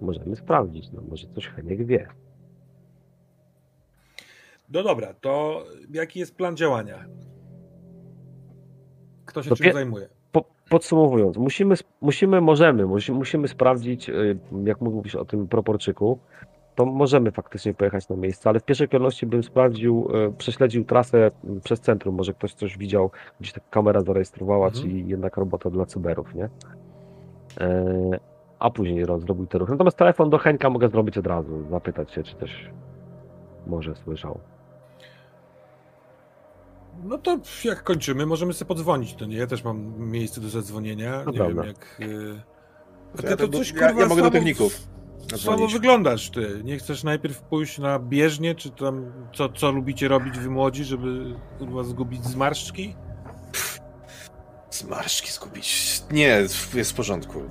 możemy 0.01 0.35
sprawdzić, 0.35 0.91
no 0.91 1.01
może 1.09 1.27
coś 1.27 1.47
Heniek 1.47 1.85
wie. 1.85 2.07
No 4.69 4.83
dobra, 4.83 5.13
to 5.13 5.63
jaki 5.93 6.19
jest 6.19 6.35
plan 6.35 6.57
działania? 6.57 7.05
Kto 9.25 9.43
się 9.43 9.49
To 9.49 9.55
czym 9.55 9.73
zajmuje? 9.73 10.09
Po, 10.31 10.43
podsumowując, 10.69 11.37
musimy, 11.37 11.75
musimy, 12.01 12.41
możemy, 12.41 12.85
musi, 12.85 13.11
musimy 13.11 13.47
sprawdzić, 13.47 14.09
y, 14.09 14.37
jak 14.63 14.81
mówisz 14.81 15.15
o 15.15 15.25
tym 15.25 15.47
proporczyku, 15.47 16.19
to 16.75 16.85
możemy 16.85 17.31
faktycznie 17.31 17.73
pojechać 17.73 18.09
na 18.09 18.15
miejsce, 18.15 18.49
ale 18.49 18.59
w 18.59 18.63
pierwszej 18.63 18.89
kolejności 18.89 19.25
bym 19.25 19.43
sprawdził, 19.43 20.09
y, 20.29 20.33
prześledził 20.37 20.85
trasę 20.85 21.31
y, 21.57 21.61
przez 21.61 21.79
centrum, 21.79 22.15
może 22.15 22.33
ktoś 22.33 22.53
coś 22.53 22.77
widział, 22.77 23.11
gdzieś 23.39 23.53
ta 23.53 23.61
kamera 23.69 24.01
zarejestrowała, 24.01 24.67
Mhm. 24.67 24.83
czyli 24.83 25.07
jednak 25.07 25.37
robota 25.37 25.69
dla 25.69 25.85
cyberów, 25.85 26.35
nie? 26.35 26.49
E, 27.59 28.19
a 28.59 28.69
później 28.69 29.05
zrobił 29.05 29.47
te 29.47 29.57
ruchy. 29.57 29.71
Natomiast 29.71 29.97
telefon 29.97 30.29
do 30.29 30.37
Henka 30.37 30.69
mogę 30.69 30.89
zrobić 30.89 31.17
od 31.17 31.27
razu, 31.27 31.63
zapytać 31.69 32.11
się, 32.11 32.23
czy 32.23 32.35
też 32.35 32.69
może 33.67 33.95
słyszał. 33.95 34.39
No 37.03 37.17
to 37.17 37.39
jak 37.63 37.83
kończymy, 37.83 38.25
możemy 38.25 38.53
sobie 38.53 38.67
podzwonić, 38.67 39.13
to 39.15 39.25
nie? 39.25 39.37
Ja 39.37 39.47
też 39.47 39.63
mam 39.63 40.09
miejsce 40.09 40.41
do 40.41 40.49
zadzwonienia. 40.49 41.23
To 41.23 41.31
nie 41.31 41.37
prawda. 41.37 41.61
wiem 41.63 41.73
jak... 41.73 42.01
A 43.13 43.17
To 43.17 43.23
ty 43.23 43.29
ja, 43.29 43.37
to 43.37 43.47
to, 43.47 43.57
coś, 43.57 43.71
ja, 43.73 43.81
ja 43.81 43.91
kurwa, 43.91 44.07
mogę 44.07 44.21
do 44.21 44.31
techników. 44.31 44.87
Słabo 45.35 45.67
wyglądasz 45.67 46.29
ty. 46.29 46.61
Nie 46.63 46.77
chcesz 46.77 47.03
najpierw 47.03 47.41
pójść 47.41 47.77
na 47.79 47.99
bieżnię, 47.99 48.55
czy 48.55 48.69
tam 48.69 49.11
co, 49.35 49.49
co 49.49 49.71
lubicie 49.71 50.07
robić 50.07 50.39
wy 50.39 50.49
młodzi, 50.49 50.83
żeby 50.83 51.35
kurwa 51.59 51.83
zgubić 51.83 52.25
zmarszczki? 52.25 52.95
Zmarszki 54.71 55.31
zgubić. 55.31 56.01
Nie, 56.11 56.45
jest 56.73 56.91
w 56.91 56.93
porządku. 56.93 57.41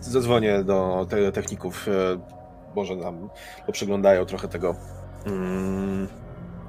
Zadzwonię 0.00 0.64
do 0.64 1.06
te 1.10 1.32
techników. 1.32 1.88
e, 1.88 2.20
Może 2.76 2.96
nam 2.96 3.28
poprzeglądają 3.66 4.24
trochę 4.26 4.48
tego. 4.48 4.76
Mm, 5.26 6.08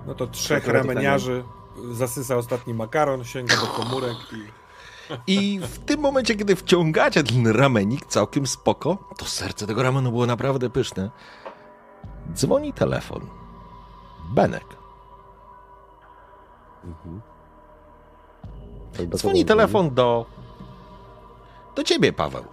No 0.07 0.15
to 0.15 0.27
trzech 0.27 0.67
rameniarzy 0.67 1.43
zasysa 1.91 2.35
ostatni 2.35 2.73
makaron, 2.73 3.23
sięga 3.23 3.55
do 3.55 3.67
komórek 3.67 4.17
i... 4.33 4.65
I 5.27 5.59
w 5.59 5.79
tym 5.79 5.99
momencie, 5.99 6.35
kiedy 6.35 6.55
wciągacie 6.55 7.23
ten 7.23 7.47
ramenik 7.47 8.05
całkiem 8.05 8.47
spoko, 8.47 8.97
to 9.17 9.25
serce 9.25 9.67
tego 9.67 9.83
ramenu 9.83 10.11
było 10.11 10.25
naprawdę 10.25 10.69
pyszne. 10.69 11.11
Dzwoni 12.33 12.73
telefon. 12.73 13.27
Benek. 14.29 14.65
Mhm. 16.83 17.21
Dzwoni 19.15 19.45
telefon 19.45 19.93
do... 19.93 20.25
Do 21.75 21.83
ciebie, 21.83 22.13
Paweł. 22.13 22.43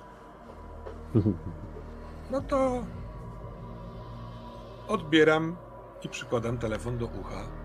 No 2.30 2.40
to 2.40 2.84
odbieram 4.88 5.56
i 6.02 6.08
przykładam 6.08 6.58
telefon 6.58 6.98
do 6.98 7.06
ucha. 7.06 7.61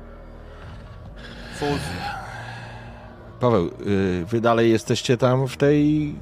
Paweł, 3.39 3.65
yy, 3.65 4.25
wy 4.25 4.41
dalej 4.41 4.71
jesteście 4.71 5.17
tam 5.17 5.47
w 5.47 5.57
tej 5.57 6.15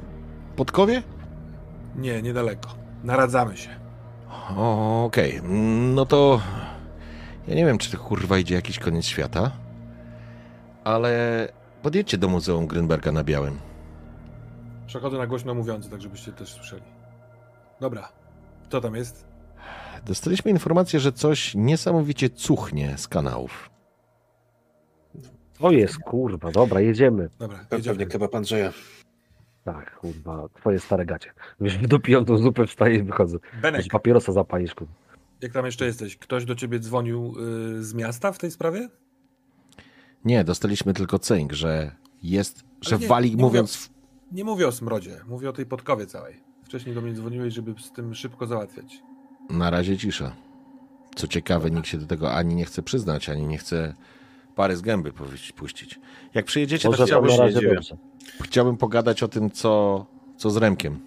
podkowie? 0.55 1.03
Nie, 1.95 2.21
niedaleko. 2.21 2.69
Naradzamy 3.03 3.57
się. 3.57 3.69
Okej, 4.57 5.41
no 5.95 6.05
to 6.05 6.41
ja 7.47 7.55
nie 7.55 7.65
wiem, 7.65 7.77
czy 7.77 7.91
to 7.91 7.97
kurwa 7.97 8.37
idzie 8.37 8.55
jakiś 8.55 8.79
koniec 8.79 9.05
świata, 9.05 9.51
ale 10.83 11.47
podjedźcie 11.81 12.17
do 12.17 12.27
Muzeum 12.27 12.67
Grünberga 12.67 13.11
na 13.11 13.23
Białym. 13.23 13.59
Przechodzę 14.87 15.17
na 15.17 15.27
głośno 15.27 15.53
mówiący, 15.53 15.89
tak 15.89 16.01
żebyście 16.01 16.31
też 16.31 16.49
słyszeli. 16.49 16.83
Dobra. 17.81 18.09
Co 18.69 18.81
tam 18.81 18.95
jest? 18.95 19.25
Dostaliśmy 20.05 20.51
informację, 20.51 20.99
że 20.99 21.11
coś 21.11 21.55
niesamowicie 21.55 22.29
cuchnie 22.29 22.97
z 22.97 23.07
kanałów. 23.07 23.74
To 25.59 25.71
jest 25.71 25.97
kurwa, 25.99 26.51
dobra, 26.51 26.81
jedziemy. 26.81 27.29
Dobra, 27.39 27.57
pewnie 27.69 27.77
jedziemy. 27.91 28.05
kebab 28.11 28.35
Andrzeja. 28.35 28.73
Tak, 29.63 29.95
kurwa, 29.99 30.49
twoje 30.53 30.79
stare 30.79 31.05
gacie. 31.05 31.33
Wiesz, 31.61 31.77
dopiją 31.77 32.25
tą 32.25 32.37
zupę, 32.37 32.67
wstaję 32.67 32.95
i 32.95 33.03
wychodzę. 33.03 33.37
Benek, 33.61 33.85
papierosa 33.91 34.31
zapalisz, 34.31 34.75
kurwa. 34.75 34.93
jak 35.41 35.51
tam 35.51 35.65
jeszcze 35.65 35.85
jesteś? 35.85 36.17
Ktoś 36.17 36.45
do 36.45 36.55
ciebie 36.55 36.79
dzwonił 36.79 37.33
y, 37.79 37.83
z 37.83 37.93
miasta 37.93 38.31
w 38.31 38.37
tej 38.37 38.51
sprawie? 38.51 38.89
Nie, 40.25 40.43
dostaliśmy 40.43 40.93
tylko 40.93 41.19
cynk, 41.19 41.53
że 41.53 41.91
jest, 42.23 42.63
że 42.81 42.97
nie- 42.97 43.07
wali, 43.07 43.35
nie 43.35 43.41
mówiąc... 43.43 43.75
w- 43.75 43.89
Nie 44.31 44.43
mówię 44.43 44.67
o 44.67 44.71
smrodzie, 44.71 45.21
mówię 45.27 45.49
o 45.49 45.53
tej 45.53 45.65
podkowie 45.65 46.05
całej. 46.05 46.35
Wcześniej 46.63 46.95
do 46.95 47.01
mnie 47.01 47.13
dzwoniłeś, 47.13 47.53
żeby 47.53 47.73
z 47.81 47.91
tym 47.91 48.15
szybko 48.15 48.47
załatwiać. 48.47 49.01
Na 49.49 49.69
razie 49.69 49.97
cisza. 49.97 50.35
Co 51.15 51.27
ciekawe, 51.27 51.71
nikt 51.71 51.87
się 51.87 51.97
do 51.97 52.05
tego 52.07 52.33
ani 52.33 52.55
nie 52.55 52.65
chce 52.65 52.81
przyznać, 52.81 53.29
ani 53.29 53.47
nie 53.47 53.57
chce 53.57 53.93
pary 54.55 54.75
z 54.75 54.81
gęby 54.81 55.11
puścić. 55.55 55.99
Jak 56.33 56.45
przyjedziecie, 56.45 56.87
Może 56.89 56.97
to 56.97 57.05
chciałbym, 57.05 57.31
dziwię. 57.53 57.73
dobrze. 57.75 57.97
chciałbym 58.43 58.77
pogadać 58.77 59.23
o 59.23 59.27
tym, 59.27 59.51
co, 59.51 60.05
co 60.37 60.49
z 60.49 60.57
Remkiem. 60.57 60.99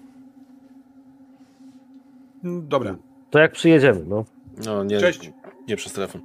Mm, 2.44 2.68
Dobra, 2.68 2.96
To 3.30 3.38
jak 3.38 3.52
przyjedziemy, 3.52 4.04
no. 4.06 4.24
No, 4.66 4.84
nie, 4.84 5.00
Cześć. 5.00 5.32
nie 5.68 5.76
przez 5.76 5.92
telefon. 5.92 6.22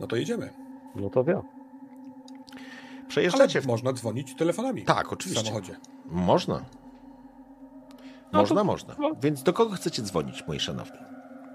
no 0.00 0.06
to 0.06 0.16
jedziemy. 0.16 0.50
No 0.96 1.10
to 1.10 1.24
wiem. 1.24 1.36
Ale 1.38 3.08
Przejeżdżacie 3.08 3.60
w... 3.60 3.66
można 3.66 3.92
dzwonić 3.92 4.34
telefonami. 4.34 4.82
Tak, 4.84 5.08
W 5.08 5.12
oczywiście. 5.12 5.44
samochodzie. 5.44 5.76
Można. 6.06 6.64
No 8.32 8.38
Można, 8.40 8.56
to- 8.56 8.64
można. 8.64 8.94
no. 8.98 9.10
Więc 9.22 9.42
do 9.42 9.52
kogo 9.52 9.74
chcecie 9.74 10.02
dzwonić, 10.02 10.44
moi 10.48 10.60
szanowni? 10.60 10.98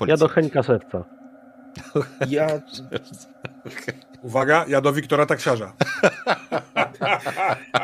Ja 0.07 0.17
do. 0.17 0.27
Henka 0.27 0.63
Szewca. 0.63 1.05
Ja 2.29 2.61
Uwaga, 4.23 4.65
ja 4.67 4.81
do 4.81 4.93
Wiktora 4.93 5.25
Taksiarza. 5.25 5.73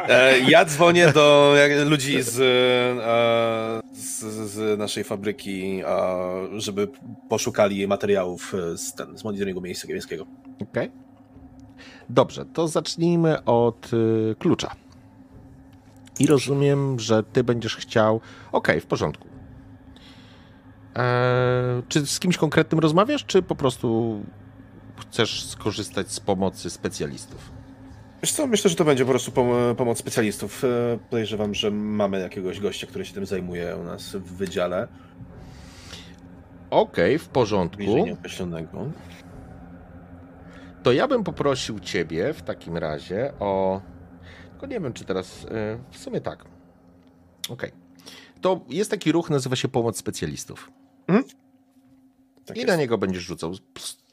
E, 0.09 0.39
ja 0.39 0.65
dzwonię 0.65 1.11
do 1.13 1.55
ludzi 1.85 2.23
z, 2.23 2.39
e, 2.39 3.95
z, 3.95 4.49
z 4.51 4.79
naszej 4.79 5.03
fabryki, 5.03 5.81
e, 5.85 6.59
żeby 6.59 6.87
poszukali 7.29 7.87
materiałów 7.87 8.53
e, 8.53 8.77
z, 8.77 8.93
ten, 8.93 9.17
z 9.17 9.23
monitoringu 9.23 9.61
miejsca 9.61 9.87
miejskiego. 9.87 10.25
Okej. 10.61 10.91
Dobrze, 12.09 12.45
to 12.45 12.67
zacznijmy 12.67 13.43
od 13.43 13.93
y, 13.93 14.35
klucza. 14.39 14.71
I 16.19 16.27
rozumiem, 16.27 16.99
że 16.99 17.23
ty 17.23 17.43
będziesz 17.43 17.75
chciał. 17.75 18.21
Okej, 18.51 18.81
w 18.81 18.85
porządku. 18.85 19.27
Eee, 20.97 21.83
czy 21.87 22.05
z 22.07 22.19
kimś 22.19 22.37
konkretnym 22.37 22.79
rozmawiasz, 22.79 23.25
czy 23.25 23.41
po 23.41 23.55
prostu 23.55 24.19
chcesz 24.97 25.45
skorzystać 25.45 26.11
z 26.11 26.19
pomocy 26.19 26.69
specjalistów? 26.69 27.51
Wiesz 28.23 28.31
co, 28.31 28.47
myślę, 28.47 28.69
że 28.69 28.75
to 28.75 28.85
będzie 28.85 29.05
po 29.05 29.11
prostu 29.11 29.31
pom- 29.31 29.75
pomoc 29.75 29.97
specjalistów. 29.97 30.63
E, 30.63 30.67
Podejrzewam, 31.09 31.53
że 31.53 31.71
mamy 31.71 32.19
jakiegoś 32.19 32.59
gościa, 32.59 32.87
który 32.87 33.05
się 33.05 33.13
tym 33.13 33.25
zajmuje 33.25 33.75
u 33.77 33.83
nas 33.83 34.15
w 34.15 34.33
wydziale. 34.37 34.87
Okej, 36.69 37.19
w 37.19 37.27
porządku. 37.27 37.81
Nieokreślonego. 37.83 38.85
To 40.83 40.91
ja 40.91 41.07
bym 41.07 41.23
poprosił 41.23 41.79
ciebie 41.79 42.33
w 42.33 42.41
takim 42.41 42.77
razie 42.77 43.33
o. 43.39 43.81
Tylko 44.51 44.65
nie 44.67 44.79
wiem, 44.79 44.93
czy 44.93 45.05
teraz. 45.05 45.43
y, 45.43 45.47
W 45.91 45.97
sumie 45.97 46.21
tak. 46.21 46.45
Okej. 47.49 47.71
To 48.41 48.61
jest 48.69 48.91
taki 48.91 49.11
ruch, 49.11 49.29
nazywa 49.29 49.55
się 49.55 49.67
pomoc 49.67 49.97
specjalistów. 49.97 50.71
Tak 52.45 52.57
I 52.57 52.59
jest. 52.59 52.67
na 52.67 52.75
niego 52.75 52.97
będziesz 52.97 53.23
rzucał. 53.23 53.53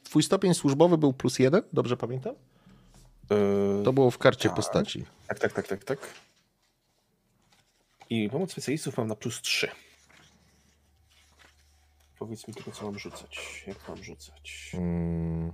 Twój 0.03 0.23
stopień 0.23 0.53
służbowy 0.53 0.97
był 0.97 1.13
plus 1.13 1.39
jeden, 1.39 1.61
dobrze 1.73 1.97
pamiętam? 1.97 2.35
E, 3.31 3.83
To 3.83 3.93
było 3.93 4.11
w 4.11 4.17
karcie 4.17 4.49
tak. 4.49 4.55
postaci. 4.55 5.05
Tak, 5.27 5.39
tak, 5.39 5.53
tak, 5.53 5.67
tak, 5.67 5.83
tak. 5.83 5.99
I 8.09 8.29
pomoc 8.29 8.51
specjalistów 8.51 8.97
mam 8.97 9.07
na 9.07 9.15
plus 9.15 9.41
3. 9.41 9.67
Powiedz 12.19 12.47
mi 12.47 12.53
tylko, 12.53 12.71
co 12.71 12.85
mam 12.85 12.99
rzucać. 12.99 13.63
Jak 13.67 13.89
mam 13.89 14.03
rzucać? 14.03 14.71
Mm. 14.73 15.51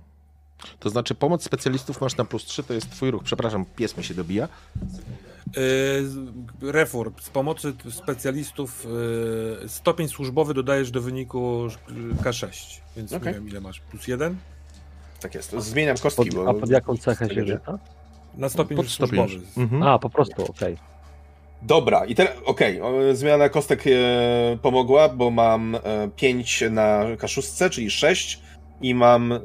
To 0.78 0.90
znaczy, 0.90 1.14
pomoc 1.14 1.44
specjalistów 1.44 2.00
masz 2.00 2.16
na 2.16 2.24
plus 2.24 2.44
3, 2.44 2.62
to 2.62 2.74
jest 2.74 2.90
twój 2.90 3.10
ruch. 3.10 3.22
Przepraszam, 3.22 3.64
pies 3.76 3.96
mi 3.96 4.04
się 4.04 4.14
dobija. 4.14 4.48
Yy, 6.62 6.72
Refor, 6.72 7.12
z 7.20 7.30
pomocy 7.30 7.72
specjalistów 7.90 8.86
yy, 9.60 9.68
stopień 9.68 10.08
służbowy 10.08 10.54
dodajesz 10.54 10.90
do 10.90 11.00
wyniku 11.00 11.66
yy, 11.88 12.14
K6, 12.14 12.80
więc 12.96 13.12
Okej. 13.12 13.28
nie 13.28 13.34
wiem 13.34 13.48
ile 13.48 13.60
masz, 13.60 13.80
plus 13.80 14.08
jeden? 14.08 14.36
Tak 15.20 15.34
jest. 15.34 15.52
Zmieniam 15.58 15.96
kostki, 15.98 16.30
Pod, 16.30 16.34
bo... 16.34 16.50
a 16.50 16.54
pod 16.54 16.70
jaką 16.70 16.96
cechę 16.96 17.28
się 17.28 17.34
będzie. 17.34 17.52
rzuca? 17.52 17.78
Na 18.36 18.48
stopień 18.48 18.76
Pod 18.76 18.88
służbowy. 18.88 19.40
Mhm. 19.56 19.82
A, 19.82 19.98
po 19.98 20.10
prostu, 20.10 20.44
okej. 20.44 20.76
Dobra, 21.62 22.04
i 22.04 22.14
teraz, 22.14 22.32
okej, 22.44 22.80
o, 22.80 22.92
zmiana 23.12 23.48
kostek 23.48 23.84
e, 23.86 23.90
pomogła, 24.62 25.08
bo 25.08 25.30
mam 25.30 25.74
e, 25.74 25.80
5 26.16 26.64
na 26.70 27.04
K6, 27.04 27.70
czyli 27.70 27.90
6 27.90 28.40
i 28.82 28.94
mam 28.94 29.32
e, 29.32 29.38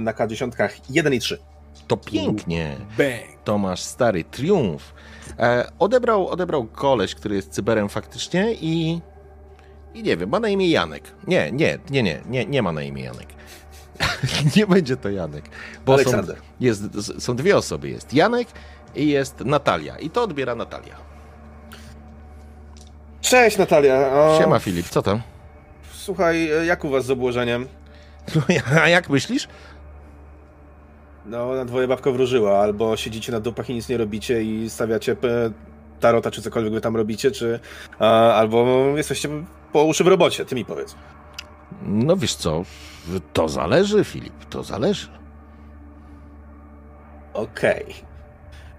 na 0.00 0.12
K10 0.12 0.68
1 0.90 1.14
i 1.14 1.18
3. 1.18 1.38
To 1.86 1.96
pięknie. 1.96 2.76
Bang! 2.98 3.42
To 3.44 3.58
masz 3.58 3.82
stary 3.82 4.24
triumf. 4.24 4.94
E, 5.38 5.68
odebrał, 5.78 6.28
odebrał 6.28 6.64
koleś, 6.64 7.14
który 7.14 7.34
jest 7.34 7.50
cyberem 7.50 7.88
faktycznie 7.88 8.54
i. 8.60 9.00
I 9.94 10.02
nie 10.02 10.16
wiem, 10.16 10.30
ma 10.30 10.40
na 10.40 10.48
imię 10.48 10.70
Janek. 10.70 11.02
Nie, 11.26 11.52
nie, 11.52 11.78
nie, 11.90 12.02
nie, 12.02 12.20
nie, 12.28 12.46
nie 12.46 12.62
ma 12.62 12.72
na 12.72 12.82
imię 12.82 13.02
Janek. 13.02 13.26
nie 14.56 14.66
będzie 14.66 14.96
to 14.96 15.10
Janek. 15.10 15.44
Bo 15.86 15.98
są, 15.98 16.22
jest, 16.60 16.82
są 17.22 17.36
dwie 17.36 17.56
osoby. 17.56 17.88
Jest 17.88 18.14
Janek 18.14 18.48
i 18.94 19.08
jest 19.08 19.40
Natalia. 19.40 19.98
I 19.98 20.10
to 20.10 20.22
odbiera 20.22 20.54
Natalia. 20.54 20.96
Cześć 23.20 23.58
Natalia. 23.58 24.12
O, 24.12 24.38
Siema 24.38 24.58
Filip, 24.58 24.88
co 24.88 25.02
tam? 25.02 25.22
Słuchaj, 25.92 26.52
e, 26.52 26.66
jak 26.66 26.84
u 26.84 26.88
was 26.88 27.04
z 27.04 27.10
obłożeniem? 27.10 27.66
A 28.82 28.88
jak 28.88 29.10
myślisz? 29.10 29.48
No, 31.26 31.54
na 31.54 31.64
dwoje 31.64 31.88
babka 31.88 32.10
wróżyła, 32.10 32.58
albo 32.58 32.96
siedzicie 32.96 33.32
na 33.32 33.40
dupach 33.40 33.70
i 33.70 33.74
nic 33.74 33.88
nie 33.88 33.96
robicie 33.96 34.42
i 34.42 34.70
stawiacie 34.70 35.16
p- 35.16 35.50
tarota, 36.00 36.30
czy 36.30 36.42
cokolwiek 36.42 36.72
wy 36.72 36.80
tam 36.80 36.96
robicie, 36.96 37.30
czy 37.30 37.60
a, 37.98 38.32
albo 38.32 38.66
jesteście 38.96 39.28
po 39.72 39.84
uszy 39.84 40.04
w 40.04 40.06
robocie, 40.06 40.44
ty 40.44 40.54
mi 40.54 40.64
powiedz. 40.64 40.94
No 41.82 42.16
wiesz 42.16 42.34
co, 42.34 42.62
to 43.32 43.48
zależy 43.48 44.04
Filip, 44.04 44.44
to 44.44 44.62
zależy. 44.62 45.08
Okej. 47.34 47.94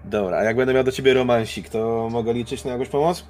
Dobra, 0.04 0.36
a 0.38 0.42
jak 0.44 0.56
będę 0.56 0.74
miał 0.74 0.84
do 0.84 0.92
ciebie 0.92 1.14
romansik, 1.14 1.68
to 1.68 2.08
mogę 2.12 2.32
liczyć 2.32 2.64
na 2.64 2.70
jakąś 2.72 2.88
pomoc? 2.88 3.24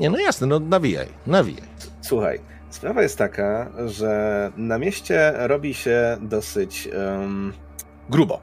Nie, 0.00 0.10
no 0.10 0.18
jasne, 0.18 0.46
no 0.46 0.60
nawijaj, 0.60 1.08
nawijaj. 1.26 1.68
Słuchaj, 2.00 2.40
sprawa 2.70 3.02
jest 3.02 3.18
taka, 3.18 3.70
że 3.86 4.52
na 4.56 4.78
mieście 4.78 5.32
robi 5.36 5.74
się 5.74 6.16
dosyć 6.20 6.88
um, 6.88 7.52
grubo. 8.10 8.40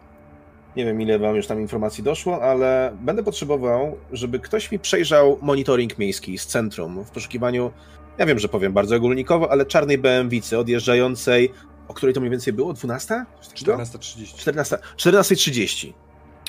Nie 0.76 0.86
wiem, 0.86 1.02
ile 1.02 1.20
wam 1.20 1.36
już 1.36 1.48
tam 1.48 1.62
informacji 1.62 2.04
doszło, 2.04 2.42
ale 2.42 2.98
będę 3.02 3.24
potrzebował, 3.24 3.98
żeby 4.12 4.40
ktoś 4.40 4.72
mi 4.72 4.80
przejrzał 4.80 5.40
monitoring 5.42 5.98
miejski 5.98 6.38
z 6.38 6.46
centrum 6.46 7.04
w 7.04 7.12
poszukiwaniu, 7.12 7.72
ja 8.18 8.26
wiem, 8.26 8.40
że 8.40 8.48
powiem 8.48 8.74
bardzo 8.74 8.96
ogólnikowo, 8.96 9.52
ale 9.52 9.66
czarnej 9.66 9.98
BMW 9.98 10.60
odjeżdżającej, 10.60 11.52
o 11.88 11.94
której 11.94 12.14
to 12.14 12.20
mniej 12.20 12.32
więcej 12.32 12.54
było? 12.54 12.74
12? 12.74 13.26
14.30. 13.42 14.38
14, 14.38 14.78
14.30. 14.98 15.94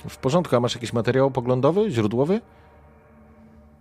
W 0.08 0.16
porządku, 0.16 0.56
a 0.56 0.60
masz 0.60 0.74
jakiś 0.74 0.92
materiał 0.92 1.30
poglądowy, 1.30 1.90
źródłowy? 1.90 2.40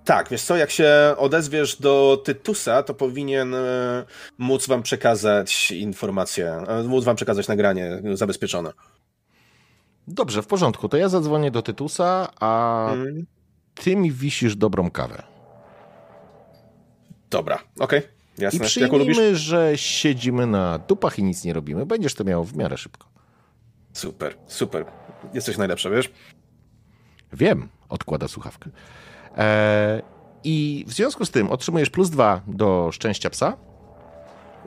Tak, 0.05 0.29
wiesz 0.29 0.41
co, 0.43 0.55
jak 0.57 0.71
się 0.71 0.91
odezwiesz 1.17 1.75
do 1.81 2.21
Tytusa, 2.25 2.83
to 2.83 2.93
powinien 2.93 3.53
e, 3.55 4.05
móc 4.37 4.67
wam 4.67 4.83
przekazać 4.83 5.71
informację, 5.71 6.51
e, 6.67 6.83
móc 6.83 7.05
wam 7.05 7.15
przekazać 7.15 7.47
nagranie 7.47 8.01
zabezpieczone. 8.13 8.71
Dobrze, 10.07 10.41
w 10.41 10.47
porządku. 10.47 10.89
To 10.89 10.97
ja 10.97 11.09
zadzwonię 11.09 11.51
do 11.51 11.61
Tytusa, 11.61 12.27
a 12.39 12.85
Mm, 12.93 13.25
ty 13.75 13.95
mi 13.95 14.11
wisisz 14.11 14.55
dobrą 14.55 14.91
kawę. 14.91 15.23
dobra, 17.29 17.59
okej, 17.79 18.01
I 18.37 18.41
jasne. 18.41 18.57
Lubisz? 18.59 18.71
przyjmijmy, 18.71 19.35
że 19.35 19.71
siedzimy 19.75 20.47
na 20.47 20.79
dupach 20.79 21.19
i 21.19 21.23
nic 21.23 21.43
nie 21.43 21.53
robimy. 21.53 21.85
Będziesz 21.85 22.13
to 22.15 22.23
miał 22.23 22.43
w 22.43 22.55
miarę 22.55 22.77
szybko. 22.77 23.07
Super, 23.93 24.35
super. 24.47 24.85
Jesteś 25.33 25.57
najlepsza, 25.57 25.89
wiesz? 25.89 26.11
Wiem, 27.33 27.69
odkłada 27.89 28.27
słuchawkę. 28.27 28.69
Eee, 29.37 30.01
I 30.43 30.85
w 30.87 30.93
związku 30.93 31.25
z 31.25 31.31
tym 31.31 31.49
otrzymujesz 31.49 31.89
plus 31.89 32.09
dwa 32.09 32.41
do 32.47 32.89
szczęścia 32.91 33.29
psa. 33.29 33.57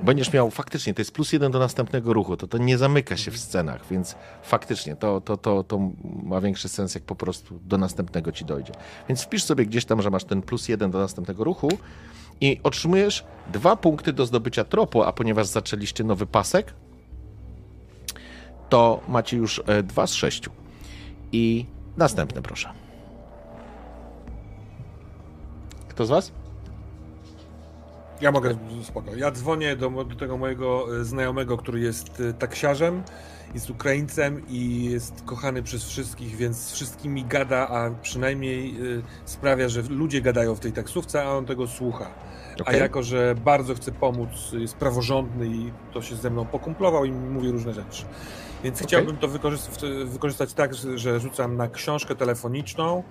Będziesz 0.03 0.33
miał 0.33 0.51
faktycznie, 0.51 0.95
to 0.95 1.01
jest 1.01 1.13
plus 1.13 1.33
jeden 1.33 1.53
do 1.53 1.59
następnego 1.59 2.13
ruchu, 2.13 2.37
to 2.37 2.47
to 2.47 2.59
nie 2.59 2.79
zamyka 2.79 3.17
się 3.17 3.31
w 3.31 3.39
scenach, 3.39 3.87
więc 3.91 4.15
faktycznie 4.43 4.97
to, 4.97 5.21
to, 5.21 5.37
to, 5.37 5.65
to 5.65 5.91
ma 6.23 6.41
większy 6.41 6.69
sens, 6.69 6.95
jak 6.95 7.05
po 7.05 7.15
prostu 7.15 7.61
do 7.65 7.79
następnego 7.79 8.33
ci 8.33 8.45
dojdzie. 8.45 8.73
Więc 9.09 9.23
wpisz 9.23 9.45
sobie 9.45 9.67
gdzieś 9.67 9.85
tam, 9.85 10.03
że 10.03 10.11
masz 10.11 10.25
ten 10.25 10.43
plus 10.43 10.69
jeden 10.69 10.91
do 10.91 10.99
następnego 10.99 11.45
ruchu 11.45 11.69
i 12.41 12.61
otrzymujesz 12.63 13.25
dwa 13.53 13.77
punkty 13.77 14.13
do 14.13 14.27
zdobycia 14.27 14.65
tropu, 14.65 15.03
a 15.03 15.13
ponieważ 15.13 15.47
zaczęliście 15.47 16.05
nowy 16.05 16.27
pasek, 16.27 16.75
to 18.69 19.01
macie 19.09 19.37
już 19.37 19.63
e, 19.67 19.83
dwa 19.83 20.07
z 20.07 20.13
sześciu. 20.13 20.51
I 21.33 21.67
następne, 21.97 22.43
proszę. 22.43 22.88
Kto 25.99 26.07
z 26.07 26.11
was? 26.11 26.33
Ja 28.21 28.33
mogę, 28.33 28.59
spoko. 28.83 29.15
Ja 29.17 29.31
dzwonię 29.31 29.77
do, 29.77 30.05
do 30.05 30.17
tego 30.17 30.37
mojego 30.37 30.87
e, 31.01 31.05
znajomego, 31.05 31.57
który 31.57 31.81
jest 31.81 32.21
e, 32.21 32.33
taksiarzem, 32.33 33.03
jest 33.55 33.71
Ukraińcem 33.71 34.49
i 34.49 34.85
jest 34.85 35.23
kochany 35.27 35.63
przez 35.63 35.85
wszystkich, 35.85 36.37
więc 36.37 36.57
z 36.57 36.73
wszystkimi 36.73 37.25
gada, 37.25 37.69
a 37.69 37.91
przynajmniej 37.91 38.71
e, 38.71 38.75
sprawia, 39.25 39.69
że 39.69 39.83
ludzie 39.83 40.21
gadają 40.21 40.55
w 40.55 40.61
tej 40.61 40.73
taksówce, 40.73 41.25
a 41.25 41.31
on 41.31 41.47
tego 41.47 41.67
słucha. 41.67 42.07
A 42.59 42.63
Okej. 42.63 42.81
jako, 42.81 43.03
że 43.03 43.35
bardzo 43.45 43.75
chce 43.75 43.93
pomóc, 43.93 44.31
jest 44.53 44.77
praworządny 44.77 45.47
i 45.47 45.73
to 45.93 46.03
się 46.03 46.17
ze 46.17 46.31
mną 46.31 46.47
pokumplował 46.47 47.05
i 47.05 47.13
mówi 47.13 47.51
różne 47.51 47.75
rzeczy. 47.75 48.05
Więc 48.65 48.77
Okej. 48.77 48.87
chciałbym 48.89 49.17
to 49.17 49.29
wykorzystać, 50.07 50.53
tak, 50.55 50.75
że- 50.75 51.21
rzucam 51.21 51.57
na 51.57 51.69
książkę 51.69 52.15
telefoniczną 52.17 53.03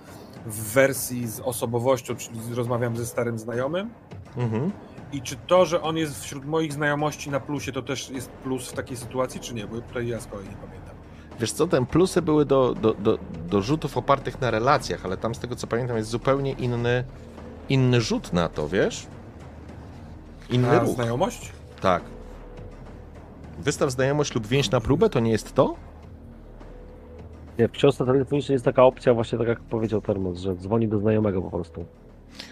w 0.46 0.72
wersji 0.72 1.26
z 1.28 1.40
osobowością, 1.40 2.16
czyli 2.16 2.40
rozmawiam 2.54 2.96
ze 2.96 3.06
starym 3.06 3.38
znajomym. 3.38 3.90
Mhm. 4.36 4.70
I 5.12 5.22
czy 5.22 5.36
to, 5.46 5.66
że 5.66 5.82
on 5.82 5.96
jest 5.96 6.22
wśród 6.24 6.44
moich 6.44 6.72
znajomości 6.72 7.30
na 7.30 7.40
plusie, 7.40 7.72
to 7.72 7.82
też 7.82 8.10
jest 8.10 8.28
plus 8.30 8.68
w 8.68 8.72
takiej 8.72 8.96
sytuacji, 8.96 9.40
czy 9.40 9.54
nie? 9.54 9.66
Bo 9.66 9.80
tutaj 9.80 10.08
ja 10.08 10.20
z 10.20 10.26
kolei 10.26 10.48
nie 10.48 10.56
pamiętam. 10.56 10.94
Wiesz 11.40 11.52
co, 11.52 11.66
ten 11.66 11.86
plusy 11.86 12.22
były 12.22 12.44
do, 12.44 12.74
do, 12.74 12.94
do, 12.94 13.18
do 13.48 13.62
rzutów 13.62 13.96
opartych 13.96 14.40
na 14.40 14.50
relacjach, 14.50 15.04
ale 15.04 15.16
tam 15.16 15.34
z 15.34 15.38
tego 15.38 15.56
co 15.56 15.66
pamiętam 15.66 15.96
jest 15.96 16.10
zupełnie 16.10 16.52
inny, 16.52 17.04
inny 17.68 18.00
rzut 18.00 18.32
na 18.32 18.48
to, 18.48 18.68
wiesz? 18.68 19.06
Inny 20.50 20.70
A 20.70 20.78
ruch. 20.78 20.94
znajomość? 20.94 21.52
Tak. 21.80 22.02
Wystaw 23.58 23.90
znajomość 23.90 24.34
lub 24.34 24.46
więź 24.46 24.70
na 24.70 24.80
próbę, 24.80 25.10
to 25.10 25.20
nie 25.20 25.30
jest 25.30 25.54
to? 25.54 25.76
Nie, 27.58 27.68
w 27.68 27.72
książce 27.72 28.06
telefonicznej 28.06 28.54
jest 28.54 28.64
taka 28.64 28.84
opcja, 28.84 29.14
właśnie 29.14 29.38
tak 29.38 29.48
jak 29.48 29.60
powiedział 29.60 30.00
Termos, 30.02 30.38
że 30.38 30.56
dzwoni 30.56 30.88
do 30.88 30.98
znajomego 30.98 31.42
po 31.42 31.50
prostu. 31.50 31.84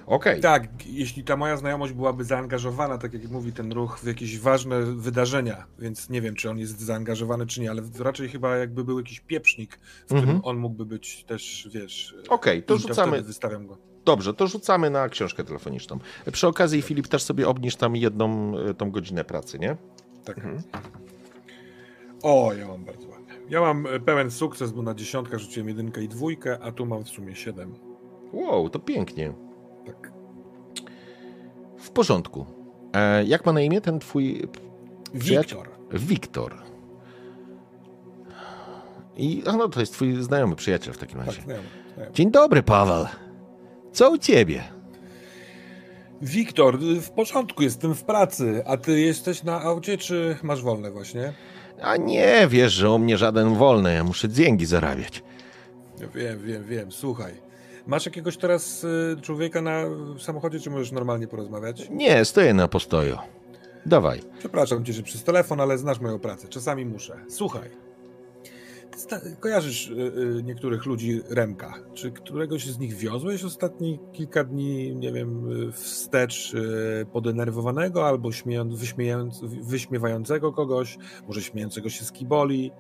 Okej. 0.07 0.41
Tak, 0.41 0.69
jeśli 0.87 1.25
ta 1.25 1.37
moja 1.37 1.57
znajomość 1.57 1.93
byłaby 1.93 2.25
zaangażowana, 2.25 2.99
tak 2.99 3.13
jak 3.13 3.29
mówi 3.31 3.53
ten 3.53 3.73
ruch, 3.73 3.99
w 3.99 4.07
jakieś 4.07 4.39
ważne 4.39 4.83
wydarzenia, 4.83 5.65
więc 5.79 6.11
nie 6.11 6.21
wiem, 6.23 6.35
czy 6.35 6.51
on 6.51 6.59
jest 6.59 6.81
zaangażowany, 6.81 7.47
czy 7.47 7.61
nie, 7.61 7.71
ale 7.71 7.83
raczej 7.99 8.29
chyba 8.29 8.57
jakby 8.57 8.85
był 8.85 8.99
jakiś 8.99 9.21
pieprznik, 9.21 9.79
w 10.03 10.05
którym 10.05 10.23
Mhm. 10.25 10.41
on 10.45 10.57
mógłby 10.57 10.87
być 10.87 11.25
też, 11.25 11.69
wiesz... 11.73 12.15
Okej, 12.29 12.63
to 12.63 12.75
i 12.75 12.79
rzucamy. 12.79 13.23
wystawiam 13.23 13.67
go. 13.67 13.79
Dobrze, 14.05 14.35
to 14.35 14.47
rzucamy 14.47 14.91
na 14.91 15.09
książkę 15.09 15.45
telefoniczną. 15.45 15.99
Przy 16.33 16.47
okazji, 16.47 16.83
Filip, 16.83 17.09
też 17.09 17.23
sobie 17.23 17.49
obniż 17.49 17.77
tam 17.77 17.97
jedną 17.97 18.59
e, 18.59 18.75
tą 18.75 18.91
godzinę 18.91 19.25
pracy, 19.25 19.59
nie? 19.59 19.77
Tak. 20.27 20.37
Mhm. 20.39 20.63
O, 22.23 22.53
ja 22.53 22.69
mam 22.69 22.85
bardzo 22.85 23.09
ładnie. 23.09 23.35
Ja 23.49 23.61
mam 23.61 23.87
e, 23.87 24.01
pełen 24.01 24.31
sukces, 24.31 24.73
bo 24.73 24.83
na 24.83 24.95
dziesiątkach 24.95 25.41
rzuciłem 25.41 25.69
jedynkę 25.69 26.03
i 26.03 26.09
dwójkę, 26.09 26.59
a 26.63 26.73
tu 26.73 26.87
mam 26.87 27.05
w 27.05 27.09
sumie 27.09 27.35
siedem. 27.35 27.75
Wow, 28.33 28.71
to 28.71 28.79
pięknie. 28.79 29.33
Tak. 29.87 30.13
W 31.79 31.91
porządku. 31.91 32.47
E, 32.93 33.25
jak 33.25 33.47
ma 33.47 33.53
na 33.53 33.61
imię 33.61 33.81
ten 33.81 33.99
twój? 33.99 34.43
Wiktor. 35.15 35.69
Wiktor? 35.93 36.55
I, 39.17 39.43
a 39.47 39.53
no, 39.57 39.69
to 39.69 39.81
jest 39.81 39.93
twój 39.93 40.23
znajomy 40.23 40.57
przyjaciel 40.57 40.95
w 40.95 40.99
takim 40.99 41.19
Tak, 41.19 41.27
razie. 41.27 41.43
znajomy, 41.43 41.69
znajomy. 41.95 42.15
Dzień 42.15 42.31
dobry, 42.31 42.63
Paweł. 42.63 43.07
Co 43.93 44.11
u 44.11 44.19
ciebie? 44.19 44.65
Wiktor, 46.23 46.79
w 46.79 47.11
porządku, 47.11 47.63
jestem 47.63 47.95
w 47.95 48.05
pracy, 48.05 48.63
a 48.67 48.77
ty 48.77 49.01
jesteś 49.01 49.43
na 49.43 49.63
aucie, 49.63 49.99
czy 49.99 50.37
masz 50.43 50.63
wolne 50.63 50.91
właśnie? 50.91 51.33
A 51.83 51.97
nie, 51.97 52.47
wiesz, 52.49 52.73
że 52.73 52.91
u 52.91 52.99
mnie 52.99 53.19
żaden 53.19 53.55
wolny, 53.55 53.95
ja 53.95 54.05
muszę 54.05 54.29
dzięki 54.29 54.67
zarabiać. 54.67 55.23
Wiem, 56.15 56.43
wiem, 56.43 56.65
wiem, 56.65 56.93
słuchaj. 56.93 57.33
Masz 57.87 58.07
jakiegoś 58.07 58.37
teraz 58.37 58.85
y, 58.85 59.17
człowieka 59.23 59.63
na 59.63 59.83
samochodzie, 60.19 60.61
czy 60.61 60.71
możesz 60.71 60.93
normalnie 60.93 61.29
porozmawiać? 61.29 61.89
Nie, 61.91 62.25
stoję 62.25 62.55
na 62.55 62.69
postoju. 62.69 63.19
Dawaj. 63.87 64.21
Przepraszam 64.39 64.85
cię, 64.85 64.93
że 64.93 65.03
przez 65.03 65.25
telefon, 65.25 65.61
ale 65.61 65.79
znasz 65.79 66.01
moją 66.01 66.19
pracę. 66.19 66.49
Czasami 66.49 66.87
muszę. 66.87 67.17
Słuchaj. 67.29 67.86
Kojarzysz 69.41 69.89
y, 69.89 69.93
y, 70.39 70.43
niektórych 70.43 70.87
ludzi 70.87 71.21
Remka. 71.31 71.75
Czy 71.95 72.11
któregoś 72.11 72.67
z 72.67 72.79
nich 72.79 72.95
wiozłeś 72.95 73.45
ostatnie 73.45 73.99
kilka 74.13 74.45
dni, 74.45 74.97
nie 74.97 75.13
wiem, 75.13 75.49
wstecz 75.73 76.55
y, 76.55 77.07
podenerwowanego 77.13 78.07
albo 78.07 78.31
wyśmiewającego 79.63 80.53
kogoś, 80.53 80.99
może 81.27 81.43
śmiejącego 81.43 81.89
się 81.89 82.05
z 82.05 82.13
kiboli? 82.13 82.73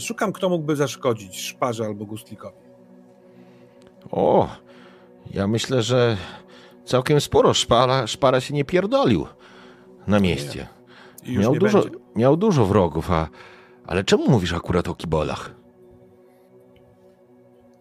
Szukam, 0.00 0.32
kto 0.32 0.48
mógłby 0.48 0.76
zaszkodzić 0.76 1.40
szparze 1.40 1.84
albo 1.84 2.04
gustlikowi. 2.04 2.56
O, 4.10 4.48
ja 5.30 5.46
myślę, 5.46 5.82
że 5.82 6.16
całkiem 6.84 7.20
sporo 7.20 7.54
szpara, 7.54 8.06
szpara 8.06 8.40
się 8.40 8.54
nie 8.54 8.64
pierdolił 8.64 9.26
na 10.06 10.20
mieście. 10.20 10.66
Miał 11.26 11.56
dużo, 11.56 11.82
będzie. 11.82 11.98
miał 12.16 12.36
dużo 12.36 12.66
wrogów, 12.66 13.10
a... 13.10 13.28
Ale 13.86 14.04
czemu 14.04 14.30
mówisz 14.30 14.52
akurat 14.52 14.88
o 14.88 14.94
kibolach? 14.94 15.54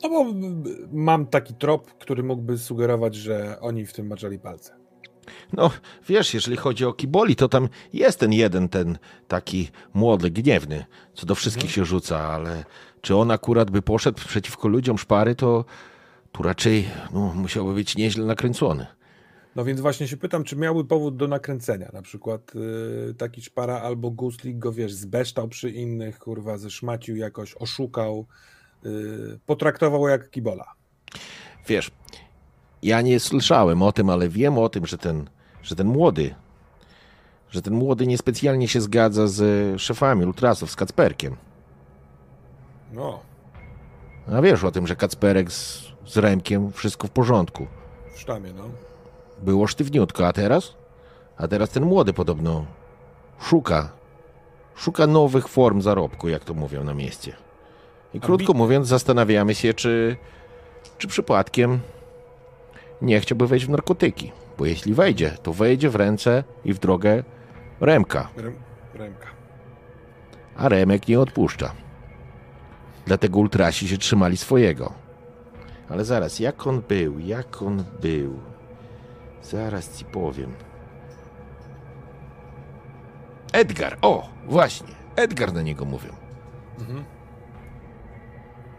No 0.03 0.09
bo 0.09 0.25
mam 0.93 1.25
taki 1.25 1.53
trop, 1.53 1.93
który 1.97 2.23
mógłby 2.23 2.57
sugerować, 2.57 3.15
że 3.15 3.59
oni 3.61 3.85
w 3.85 3.93
tym 3.93 4.07
maczali 4.07 4.39
palce. 4.39 4.75
No, 5.53 5.71
wiesz, 6.07 6.33
jeżeli 6.33 6.57
chodzi 6.57 6.85
o 6.85 6.93
kiboli, 6.93 7.35
to 7.35 7.49
tam 7.49 7.69
jest 7.93 8.19
ten 8.19 8.33
jeden, 8.33 8.69
ten 8.69 8.97
taki 9.27 9.69
młody, 9.93 10.31
gniewny, 10.31 10.85
co 11.13 11.25
do 11.25 11.35
wszystkich 11.35 11.71
się 11.71 11.85
rzuca, 11.85 12.19
ale 12.19 12.63
czy 13.01 13.15
on 13.15 13.31
akurat 13.31 13.71
by 13.71 13.81
poszedł 13.81 14.19
przeciwko 14.27 14.67
ludziom 14.67 14.97
szpary, 14.97 15.35
to 15.35 15.65
tu 16.31 16.43
raczej 16.43 16.87
no, 17.13 17.33
musiałby 17.35 17.73
być 17.73 17.97
nieźle 17.97 18.25
nakręcony. 18.25 18.87
No 19.55 19.65
więc 19.65 19.81
właśnie 19.81 20.07
się 20.07 20.17
pytam, 20.17 20.43
czy 20.43 20.55
miałby 20.55 20.85
powód 20.85 21.17
do 21.17 21.27
nakręcenia, 21.27 21.89
na 21.93 22.01
przykład 22.01 22.41
y, 23.09 23.13
taki 23.13 23.41
szpara 23.41 23.81
albo 23.81 24.11
guslik 24.11 24.57
go, 24.57 24.71
wiesz, 24.71 24.93
zbeształ 24.93 25.47
przy 25.47 25.69
innych, 25.69 26.19
kurwa, 26.19 26.57
zeszmacił 26.57 27.15
jakoś, 27.15 27.55
oszukał, 27.55 28.25
y, 28.85 29.39
potraktował 29.45 30.07
jak 30.07 30.29
kibola. 30.29 30.73
Wiesz, 31.67 31.91
ja 32.83 33.01
nie 33.01 33.19
słyszałem 33.19 33.81
o 33.81 33.91
tym, 33.91 34.09
ale 34.09 34.29
wiem 34.29 34.57
o 34.57 34.69
tym, 34.69 34.85
że 34.85 34.97
ten, 34.97 35.29
że 35.63 35.75
ten 35.75 35.87
młody, 35.87 36.35
że 37.49 37.61
ten 37.61 37.73
młody 37.73 38.07
niespecjalnie 38.07 38.67
się 38.67 38.81
zgadza 38.81 39.27
z 39.27 39.41
szefami 39.81 40.25
ultrasów, 40.25 40.71
z 40.71 40.75
Kacperkiem. 40.75 41.35
No, 42.93 43.19
A 44.27 44.41
wiesz 44.41 44.63
o 44.63 44.71
tym, 44.71 44.87
że 44.87 44.95
Kacperek 44.95 45.51
z, 45.51 45.83
z 46.05 46.17
Remkiem 46.17 46.71
wszystko 46.71 47.07
w 47.07 47.11
porządku. 47.11 47.67
w 48.15 48.19
sztamie, 48.19 48.53
no. 48.53 48.69
Było 49.41 49.67
sztywniutko, 49.67 50.27
a 50.27 50.33
teraz? 50.33 50.73
A 51.37 51.47
teraz 51.47 51.69
ten 51.69 51.85
młody 51.85 52.13
podobno 52.13 52.65
szuka. 53.41 53.89
Szuka 54.75 55.07
nowych 55.07 55.47
form 55.47 55.81
zarobku, 55.81 56.29
jak 56.29 56.43
to 56.43 56.53
mówią 56.53 56.83
na 56.83 56.93
mieście. 56.93 57.35
I 58.13 58.19
krótko 58.19 58.53
mówiąc, 58.53 58.87
zastanawiamy 58.87 59.55
się, 59.55 59.73
czy, 59.73 60.17
czy 60.97 61.07
przypadkiem 61.07 61.79
nie 63.01 63.19
chciałby 63.19 63.47
wejść 63.47 63.65
w 63.65 63.69
narkotyki. 63.69 64.31
Bo 64.57 64.65
jeśli 64.65 64.93
wejdzie, 64.93 65.37
to 65.43 65.53
wejdzie 65.53 65.89
w 65.89 65.95
ręce 65.95 66.43
i 66.65 66.73
w 66.73 66.79
drogę 66.79 67.23
Remka. 67.81 68.29
Rem, 68.37 68.53
Remka. 68.93 69.27
A 70.57 70.69
Remek 70.69 71.07
nie 71.07 71.19
odpuszcza. 71.19 71.71
Dlatego 73.05 73.39
ultrasi 73.39 73.87
się 73.87 73.97
trzymali 73.97 74.37
swojego. 74.37 74.93
Ale 75.89 76.05
zaraz, 76.05 76.39
jak 76.39 76.67
on 76.67 76.81
był? 76.81 77.19
Jak 77.19 77.61
on 77.61 77.83
był? 78.01 78.39
Zaraz 79.51 79.97
ci 79.97 80.05
powiem. 80.05 80.51
Edgar, 83.53 83.97
o, 84.01 84.29
właśnie. 84.45 84.87
Edgar 85.15 85.53
na 85.53 85.61
niego 85.61 85.85
mówią. 85.85 86.13
Mhm. 86.79 87.03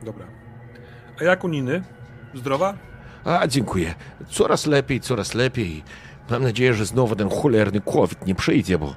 Dobra. 0.02 0.26
A 1.20 1.24
jak 1.24 1.44
u 1.44 1.48
Niny? 1.48 1.84
Zdrowa? 2.34 2.74
A, 3.24 3.46
dziękuję. 3.46 3.94
Coraz 4.28 4.66
lepiej, 4.66 5.00
coraz 5.00 5.34
lepiej. 5.34 5.82
Mam 6.30 6.42
nadzieję, 6.42 6.74
że 6.74 6.86
znowu 6.86 7.16
ten 7.16 7.30
cholerny 7.30 7.80
COVID 7.80 8.26
nie 8.26 8.34
przyjdzie, 8.34 8.78
bo, 8.78 8.94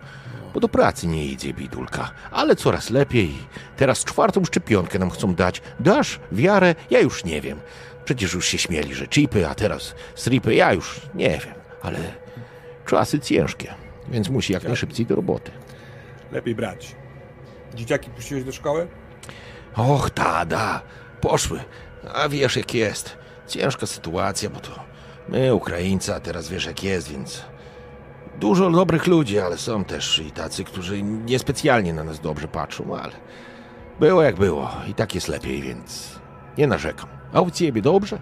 bo 0.53 0.59
do 0.59 0.67
pracy 0.69 1.07
nie 1.07 1.25
idzie, 1.25 1.53
bidulka. 1.53 2.11
Ale 2.31 2.55
coraz 2.55 2.89
lepiej. 2.89 3.37
Teraz 3.77 4.05
czwartą 4.05 4.45
szczepionkę 4.45 4.99
nam 4.99 5.09
chcą 5.09 5.35
dać. 5.35 5.61
Dasz 5.79 6.19
wiarę? 6.31 6.75
Ja 6.89 6.99
już 6.99 7.25
nie 7.25 7.41
wiem. 7.41 7.59
Przecież 8.05 8.33
już 8.33 8.47
się 8.47 8.57
śmieli, 8.57 8.95
że 8.95 9.07
chipy, 9.07 9.47
a 9.47 9.55
teraz 9.55 9.95
stripy. 10.15 10.55
Ja 10.55 10.73
już 10.73 11.01
nie 11.15 11.29
wiem. 11.29 11.58
Ale 11.81 11.99
czasy 12.85 13.19
ciężkie, 13.19 13.73
więc 14.07 14.29
musi 14.29 14.53
jak 14.53 14.63
najszybciej 14.63 15.05
do 15.05 15.15
roboty. 15.15 15.51
Lepiej 16.31 16.55
brać. 16.55 16.95
Dzieciaki 17.75 18.09
puściłeś 18.09 18.43
do 18.43 18.51
szkoły? 18.51 18.87
Och, 19.75 20.09
tada, 20.09 20.81
poszły. 21.21 21.59
A 22.13 22.29
wiesz 22.29 22.55
jak 22.55 22.73
jest. 22.73 23.17
Ciężka 23.47 23.85
sytuacja, 23.85 24.49
bo 24.49 24.59
to 24.59 24.71
my, 25.29 25.53
Ukraińcy, 25.55 26.15
a 26.15 26.19
teraz 26.19 26.49
wiesz 26.49 26.65
jak 26.65 26.83
jest, 26.83 27.11
więc 27.11 27.45
dużo 28.39 28.69
dobrych 28.69 29.07
ludzi, 29.07 29.39
ale 29.39 29.57
są 29.57 29.83
też 29.83 30.19
i 30.19 30.31
tacy, 30.31 30.63
którzy 30.63 31.03
niespecjalnie 31.03 31.93
na 31.93 32.03
nas 32.03 32.19
dobrze 32.19 32.47
patrzą, 32.47 32.97
ale 32.97 33.13
było 33.99 34.23
jak 34.23 34.35
było 34.35 34.71
i 34.87 34.93
tak 34.93 35.15
jest 35.15 35.27
lepiej, 35.27 35.61
więc 35.61 36.19
nie 36.57 36.67
narzekam. 36.67 37.09
A 37.33 37.41
u 37.41 37.51
ciebie 37.51 37.81
dobrze? 37.81 38.19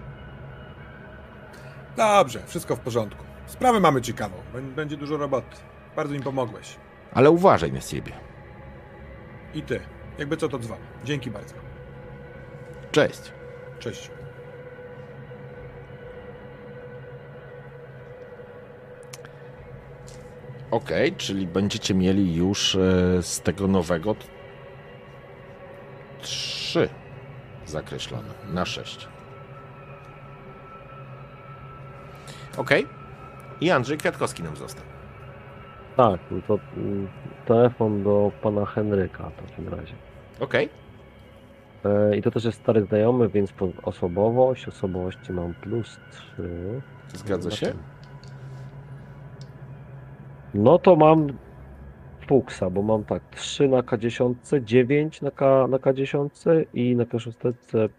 Dobrze, 1.96 2.42
wszystko 2.46 2.76
w 2.76 2.80
porządku. 2.80 3.27
Sprawę 3.48 3.80
mamy 3.80 4.02
ciekawą. 4.02 4.36
Bę- 4.54 4.74
Będzie 4.74 4.96
dużo 4.96 5.16
roboty. 5.16 5.56
Bardzo 5.96 6.14
im 6.14 6.22
pomogłeś. 6.22 6.76
Ale 7.12 7.30
uważaj 7.30 7.72
na 7.72 7.80
siebie. 7.80 8.12
I 9.54 9.62
ty. 9.62 9.80
Jakby 10.18 10.36
co 10.36 10.48
to 10.48 10.58
dzwoni. 10.58 10.80
Dzięki 11.04 11.30
bardzo. 11.30 11.54
Cześć. 12.92 13.32
Cześć. 13.78 14.10
Okej, 20.70 21.12
czyli 21.16 21.46
będziecie 21.46 21.94
mieli 21.94 22.34
już 22.34 22.74
e, 22.74 22.78
z 23.22 23.40
tego 23.40 23.66
nowego 23.68 24.16
trzy 26.20 26.88
zakreślone 27.66 28.28
na 28.52 28.64
sześć. 28.66 29.08
Okej. 32.56 32.97
I 33.60 33.70
Andrzej 33.70 33.98
Kwiatkowski 33.98 34.42
nam 34.42 34.56
został. 34.56 34.84
Tak, 35.96 36.20
no 36.30 36.38
to 36.48 36.58
mm, 36.76 37.08
telefon 37.46 38.02
do 38.02 38.32
pana 38.42 38.66
Henryka 38.66 39.30
w 39.30 39.50
takim 39.50 39.68
razie. 39.68 39.94
Okej. 40.40 40.68
E, 41.84 42.16
I 42.16 42.22
to 42.22 42.30
też 42.30 42.44
jest 42.44 42.58
stary 42.58 42.84
znajomy, 42.84 43.28
więc 43.28 43.52
osobowość, 43.82 44.68
osobowości 44.68 45.32
mam 45.32 45.54
plus 45.54 45.98
3. 46.10 46.80
Zgadza 47.14 47.50
się? 47.50 47.72
No 50.54 50.78
to 50.78 50.96
mam 50.96 51.32
Fuksa, 52.28 52.70
bo 52.70 52.82
mam 52.82 53.04
tak 53.04 53.22
3 53.30 53.68
na 53.68 53.82
K10, 53.82 54.34
9 54.64 55.22
na, 55.22 55.30
K, 55.30 55.66
na 55.68 55.76
K10 55.76 56.64
i 56.74 56.96
na 56.96 57.04
K6 57.04 57.32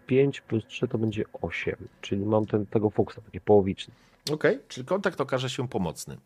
5 0.06 0.40
plus 0.40 0.66
3 0.66 0.88
to 0.88 0.98
będzie 0.98 1.24
8. 1.42 1.76
Czyli 2.00 2.26
mam 2.26 2.46
ten, 2.46 2.66
tego 2.66 2.90
Fuksa, 2.90 3.20
taki 3.20 3.40
połowiczny. 3.40 3.94
Okej, 4.32 4.58
czyli 4.68 4.86
kontakt 4.86 5.20
okaże 5.20 5.50
się 5.50 5.68
pomocny. 5.68 6.16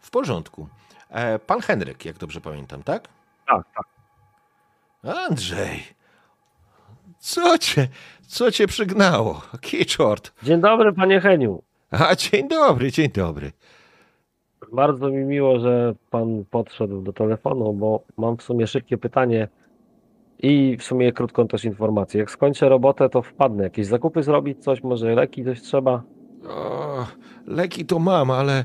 W 0.00 0.10
porządku. 0.10 0.68
E, 1.10 1.38
pan 1.38 1.60
Henryk, 1.60 2.04
jak 2.04 2.18
dobrze 2.18 2.40
pamiętam, 2.40 2.82
tak? 2.82 3.08
Tak, 3.46 3.66
tak. 3.74 3.86
Andrzej, 5.16 5.82
co 7.18 7.58
cię, 7.58 7.88
co 8.26 8.50
cię 8.50 8.66
przygnało? 8.66 9.42
Kiczort. 9.60 10.32
Dzień 10.42 10.60
dobry 10.60 10.92
panie 10.92 11.20
Heniu. 11.20 11.62
A, 11.90 12.14
dzień 12.14 12.48
dobry, 12.48 12.92
dzień 12.92 13.08
dobry. 13.08 13.52
Bardzo 14.72 15.08
mi 15.08 15.24
miło, 15.24 15.58
że 15.60 15.94
pan 16.10 16.44
podszedł 16.50 17.02
do 17.02 17.12
telefonu, 17.12 17.72
bo 17.72 18.02
mam 18.16 18.36
w 18.36 18.42
sumie 18.42 18.66
szybkie 18.66 18.98
pytanie 18.98 19.48
i 20.38 20.76
w 20.76 20.82
sumie 20.82 21.12
krótką 21.12 21.48
też 21.48 21.64
informację. 21.64 22.20
Jak 22.20 22.30
skończę 22.30 22.68
robotę, 22.68 23.08
to 23.08 23.22
wpadnę. 23.22 23.64
Jakieś 23.64 23.86
zakupy 23.86 24.22
zrobić, 24.22 24.64
coś, 24.64 24.82
może 24.82 25.14
leki, 25.14 25.44
coś 25.44 25.60
trzeba? 25.62 26.02
O, 26.48 27.06
leki 27.46 27.86
to 27.86 27.98
mam, 27.98 28.30
ale, 28.30 28.64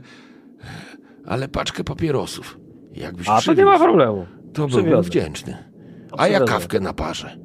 ale 1.26 1.48
paczkę 1.48 1.84
papierosów. 1.84 2.60
Jakbyś 2.92 3.30
A 3.30 3.42
to 3.42 3.54
nie 3.54 3.66
ma 3.66 3.72
przywiózł, 3.72 3.84
problemu. 3.84 4.26
to 4.54 4.68
byłbym 4.68 5.02
wdzięczny. 5.02 5.58
A 6.18 6.28
ja 6.28 6.40
kawkę 6.40 6.80
na 6.80 6.94
parze. 6.94 7.38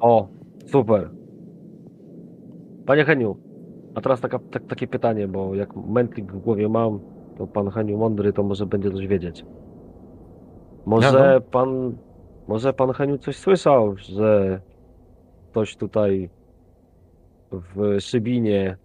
O, 0.00 0.28
super. 0.66 1.10
Panie 2.86 3.04
Heniu, 3.04 3.36
a 3.94 4.00
teraz 4.00 4.20
taka, 4.20 4.38
tak, 4.38 4.66
takie 4.66 4.86
pytanie, 4.86 5.28
bo 5.28 5.54
jak 5.54 5.76
mętlik 5.76 6.32
w 6.32 6.38
głowie 6.38 6.68
mam, 6.68 7.00
to 7.38 7.46
pan 7.46 7.70
Heniu 7.70 7.98
mądry, 7.98 8.32
to 8.32 8.42
może 8.42 8.66
będzie 8.66 8.90
coś 8.90 9.06
wiedzieć. 9.06 9.44
Może 10.86 11.12
No, 11.12 11.18
no. 11.34 11.40
pan, 11.40 11.96
może 12.48 12.72
pan 12.72 12.92
Heniu 12.92 13.18
coś 13.18 13.36
słyszał, 13.36 13.96
że 13.96 14.60
ktoś 15.50 15.76
tutaj 15.76 16.30
w 17.52 18.00
Szybinie 18.00 18.76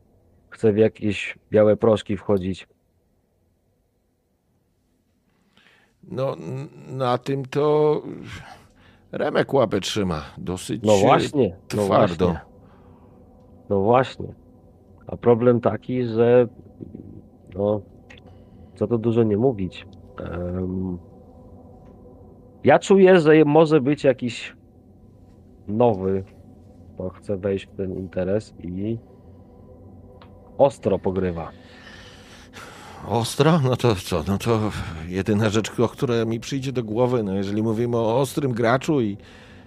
chce 0.49 0.73
w 0.73 0.77
jakieś 0.77 1.37
białe 1.51 1.77
proszki 1.77 2.17
wchodzić. 2.17 2.67
No, 6.03 6.35
na 6.87 7.17
tym 7.17 7.45
to 7.45 8.01
Remek 9.11 9.53
łapę 9.53 9.79
trzyma. 9.79 10.21
Dosyć 10.37 10.81
No 10.83 10.97
właśnie, 10.97 11.57
no 11.75 11.83
twardo. 11.83 12.25
właśnie. 12.25 12.41
No 13.69 13.79
właśnie. 13.81 14.33
A 15.07 15.17
problem 15.17 15.61
taki, 15.61 16.03
że 16.05 16.47
no, 17.55 17.81
co 18.75 18.87
to 18.87 18.97
dużo 18.97 19.23
nie 19.23 19.37
mówić. 19.37 19.87
Em, 20.19 20.97
ja 22.63 22.79
czuję, 22.79 23.19
że 23.19 23.45
może 23.45 23.81
być 23.81 24.03
jakiś 24.03 24.55
nowy, 25.67 26.23
kto 26.95 27.09
chce 27.09 27.37
wejść 27.37 27.65
w 27.67 27.75
ten 27.77 27.93
interes 27.95 28.53
i 28.59 28.97
ostro 30.59 30.99
pogrywa. 30.99 31.51
Ostro? 33.07 33.59
No 33.59 33.75
to 33.75 33.95
co? 33.95 34.23
No 34.27 34.37
to 34.37 34.59
jedyna 35.07 35.49
rzecz, 35.49 35.71
która 35.71 36.25
mi 36.25 36.39
przyjdzie 36.39 36.71
do 36.71 36.83
głowy, 36.83 37.23
no 37.23 37.33
jeżeli 37.33 37.63
mówimy 37.63 37.97
o 37.97 38.19
ostrym 38.19 38.51
graczu 38.51 39.01
i, 39.01 39.17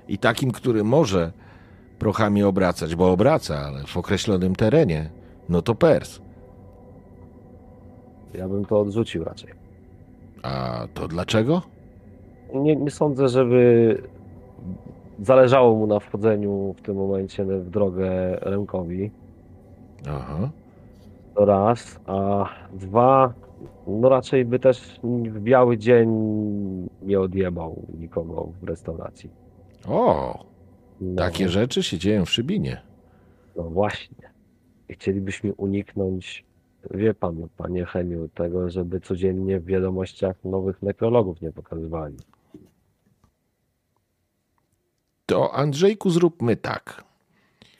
i 0.09 0.19
takim, 0.19 0.53
który 0.53 0.85
może 0.85 1.33
prochami 1.99 2.43
obracać, 2.43 2.95
bo 2.95 3.12
obraca, 3.12 3.59
ale 3.59 3.85
w 3.85 3.97
określonym 3.97 4.57
terenie, 4.57 5.11
no 5.49 5.62
to 5.62 5.75
Pers. 5.75 6.21
Ja 8.35 8.49
bym 8.49 8.65
to 8.65 8.81
odrzucił 8.81 9.25
raczej. 9.25 9.51
A 10.43 10.87
to 10.95 11.09
dlaczego? 11.09 11.62
Nie, 12.55 12.77
nie 12.77 12.91
sądzę, 12.91 13.29
żeby 13.29 14.03
zależało 15.23 15.77
mu 15.77 15.87
na 15.87 16.01
wchodzeniu 16.01 16.75
w 16.79 16.83
tym 16.83 16.97
momencie 16.97 17.45
w 17.45 17.71
drogę 17.71 18.39
Remkowi. 18.41 19.11
Aha. 20.09 20.51
To 21.35 21.44
raz, 21.44 22.01
a 22.07 22.49
dwa, 22.73 23.35
no 23.86 24.09
raczej 24.09 24.44
by 24.44 24.59
też 24.59 25.01
w 25.02 25.41
biały 25.41 25.78
dzień 25.78 26.09
nie 27.02 27.20
odjebał 27.20 27.86
nikogo 27.99 28.49
w 28.62 28.65
restauracji. 28.65 29.31
O, 29.89 30.44
No, 31.01 31.17
takie 31.17 31.49
rzeczy 31.49 31.83
się 31.83 31.99
dzieją 31.99 32.25
w 32.25 32.31
Szybinie. 32.31 32.83
No 33.57 33.62
właśnie. 33.62 34.33
Chcielibyśmy 34.91 35.55
uniknąć, 35.55 36.44
wie 36.91 37.15
pan, 37.15 37.49
panie 37.57 37.86
Heniu, 37.86 38.28
tego, 38.28 38.70
żeby 38.70 39.01
codziennie 39.01 39.61
w 39.61 39.65
wiadomościach 39.65 40.44
nowych 40.44 40.83
nekrologów 40.83 41.41
nie 41.41 41.52
pokazywali. 41.52 42.17
To 45.27 45.55
Andrzejku 45.55 46.11
zróbmy 46.11 46.57
tak. 46.57 47.05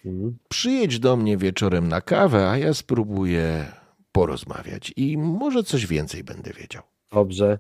Mhm. 0.05 0.39
Przyjedź 0.49 0.99
do 0.99 1.17
mnie 1.17 1.37
wieczorem 1.37 1.89
na 1.89 2.01
kawę, 2.01 2.51
a 2.51 2.59
ja 2.59 2.75
spróbuję 2.75 3.73
porozmawiać 4.13 4.93
i 4.97 5.19
może 5.19 5.63
coś 5.63 5.87
więcej 5.87 6.25
będę 6.25 6.53
wiedział. 6.53 6.83
Dobrze. 7.13 7.59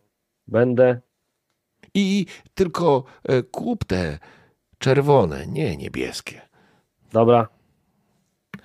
Będę. 0.49 1.01
I 1.95 2.27
tylko 2.55 3.05
e, 3.25 3.43
kup 3.43 3.85
te 3.85 4.19
czerwone, 4.79 5.47
nie 5.47 5.77
niebieskie. 5.77 6.41
Dobra. 7.12 7.49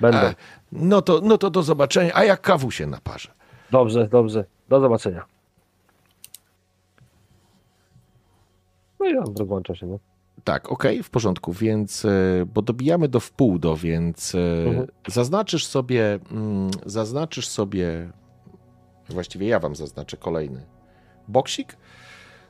Będę. 0.02 0.28
A, 0.28 0.36
no, 0.72 1.02
to, 1.02 1.22
no 1.24 1.38
to 1.38 1.50
do 1.50 1.64
zobaczenia, 1.64 2.12
a 2.14 2.24
jak 2.24 2.42
kawu 2.42 2.72
się 2.72 2.88
naparzę. 2.88 3.34
Dobrze, 3.72 4.08
dobrze. 4.08 4.46
Do 4.70 4.80
zobaczenia. 4.80 5.26
No 9.00 9.06
i 9.06 9.18
on 9.18 9.36
rozłącza 9.38 9.76
się, 9.76 9.86
no. 9.86 10.00
Tak, 10.48 10.72
okej, 10.72 11.04
w 11.04 11.10
porządku, 11.10 11.54
więc, 11.54 12.06
e, 12.06 12.10
bo 12.54 12.62
dobijamy 12.62 13.08
do 13.08 13.20
wpół 13.20 13.60
do, 13.60 13.76
więc 13.76 14.36
e, 14.36 14.68
Mhm. 14.68 14.88
zaznaczysz 15.08 15.66
sobie, 15.66 16.20
mm, 16.32 16.72
zaznaczysz 16.86 17.48
sobie, 17.48 18.10
właściwie 19.10 19.48
ja 19.48 19.60
wam 19.60 19.76
zaznaczę 19.76 20.18
kolejny 20.18 20.66
boksik. 21.28 21.78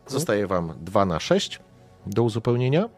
Zostaje 0.08 0.48
wam 0.48 0.74
2 0.82 1.06
na 1.06 1.20
6 1.20 1.60
do 2.08 2.24
uzupełnienia. 2.24 2.90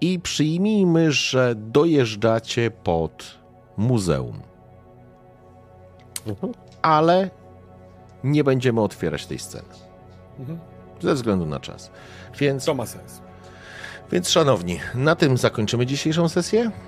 I 0.00 0.20
przyjmijmy, 0.20 1.12
że 1.12 1.54
dojeżdżacie 1.54 2.70
pod 2.70 3.38
muzeum, 3.76 4.40
Mhm. 6.26 6.52
ale 6.82 7.30
nie 8.24 8.44
będziemy 8.44 8.80
otwierać 8.80 9.26
tej 9.26 9.38
sceny 9.38 9.68
Mhm. 10.38 10.58
ze 11.00 11.14
względu 11.14 11.46
na 11.46 11.60
czas. 11.60 11.90
Więc 12.38 12.64
To 12.64 12.74
ma 12.74 12.86
sens. 12.86 13.20
Więc 14.12 14.30
szanowni, 14.30 14.80
na 14.94 15.16
tym 15.16 15.36
zakończymy 15.36 15.86
dzisiejszą 15.86 16.28
sesję. 16.28 16.70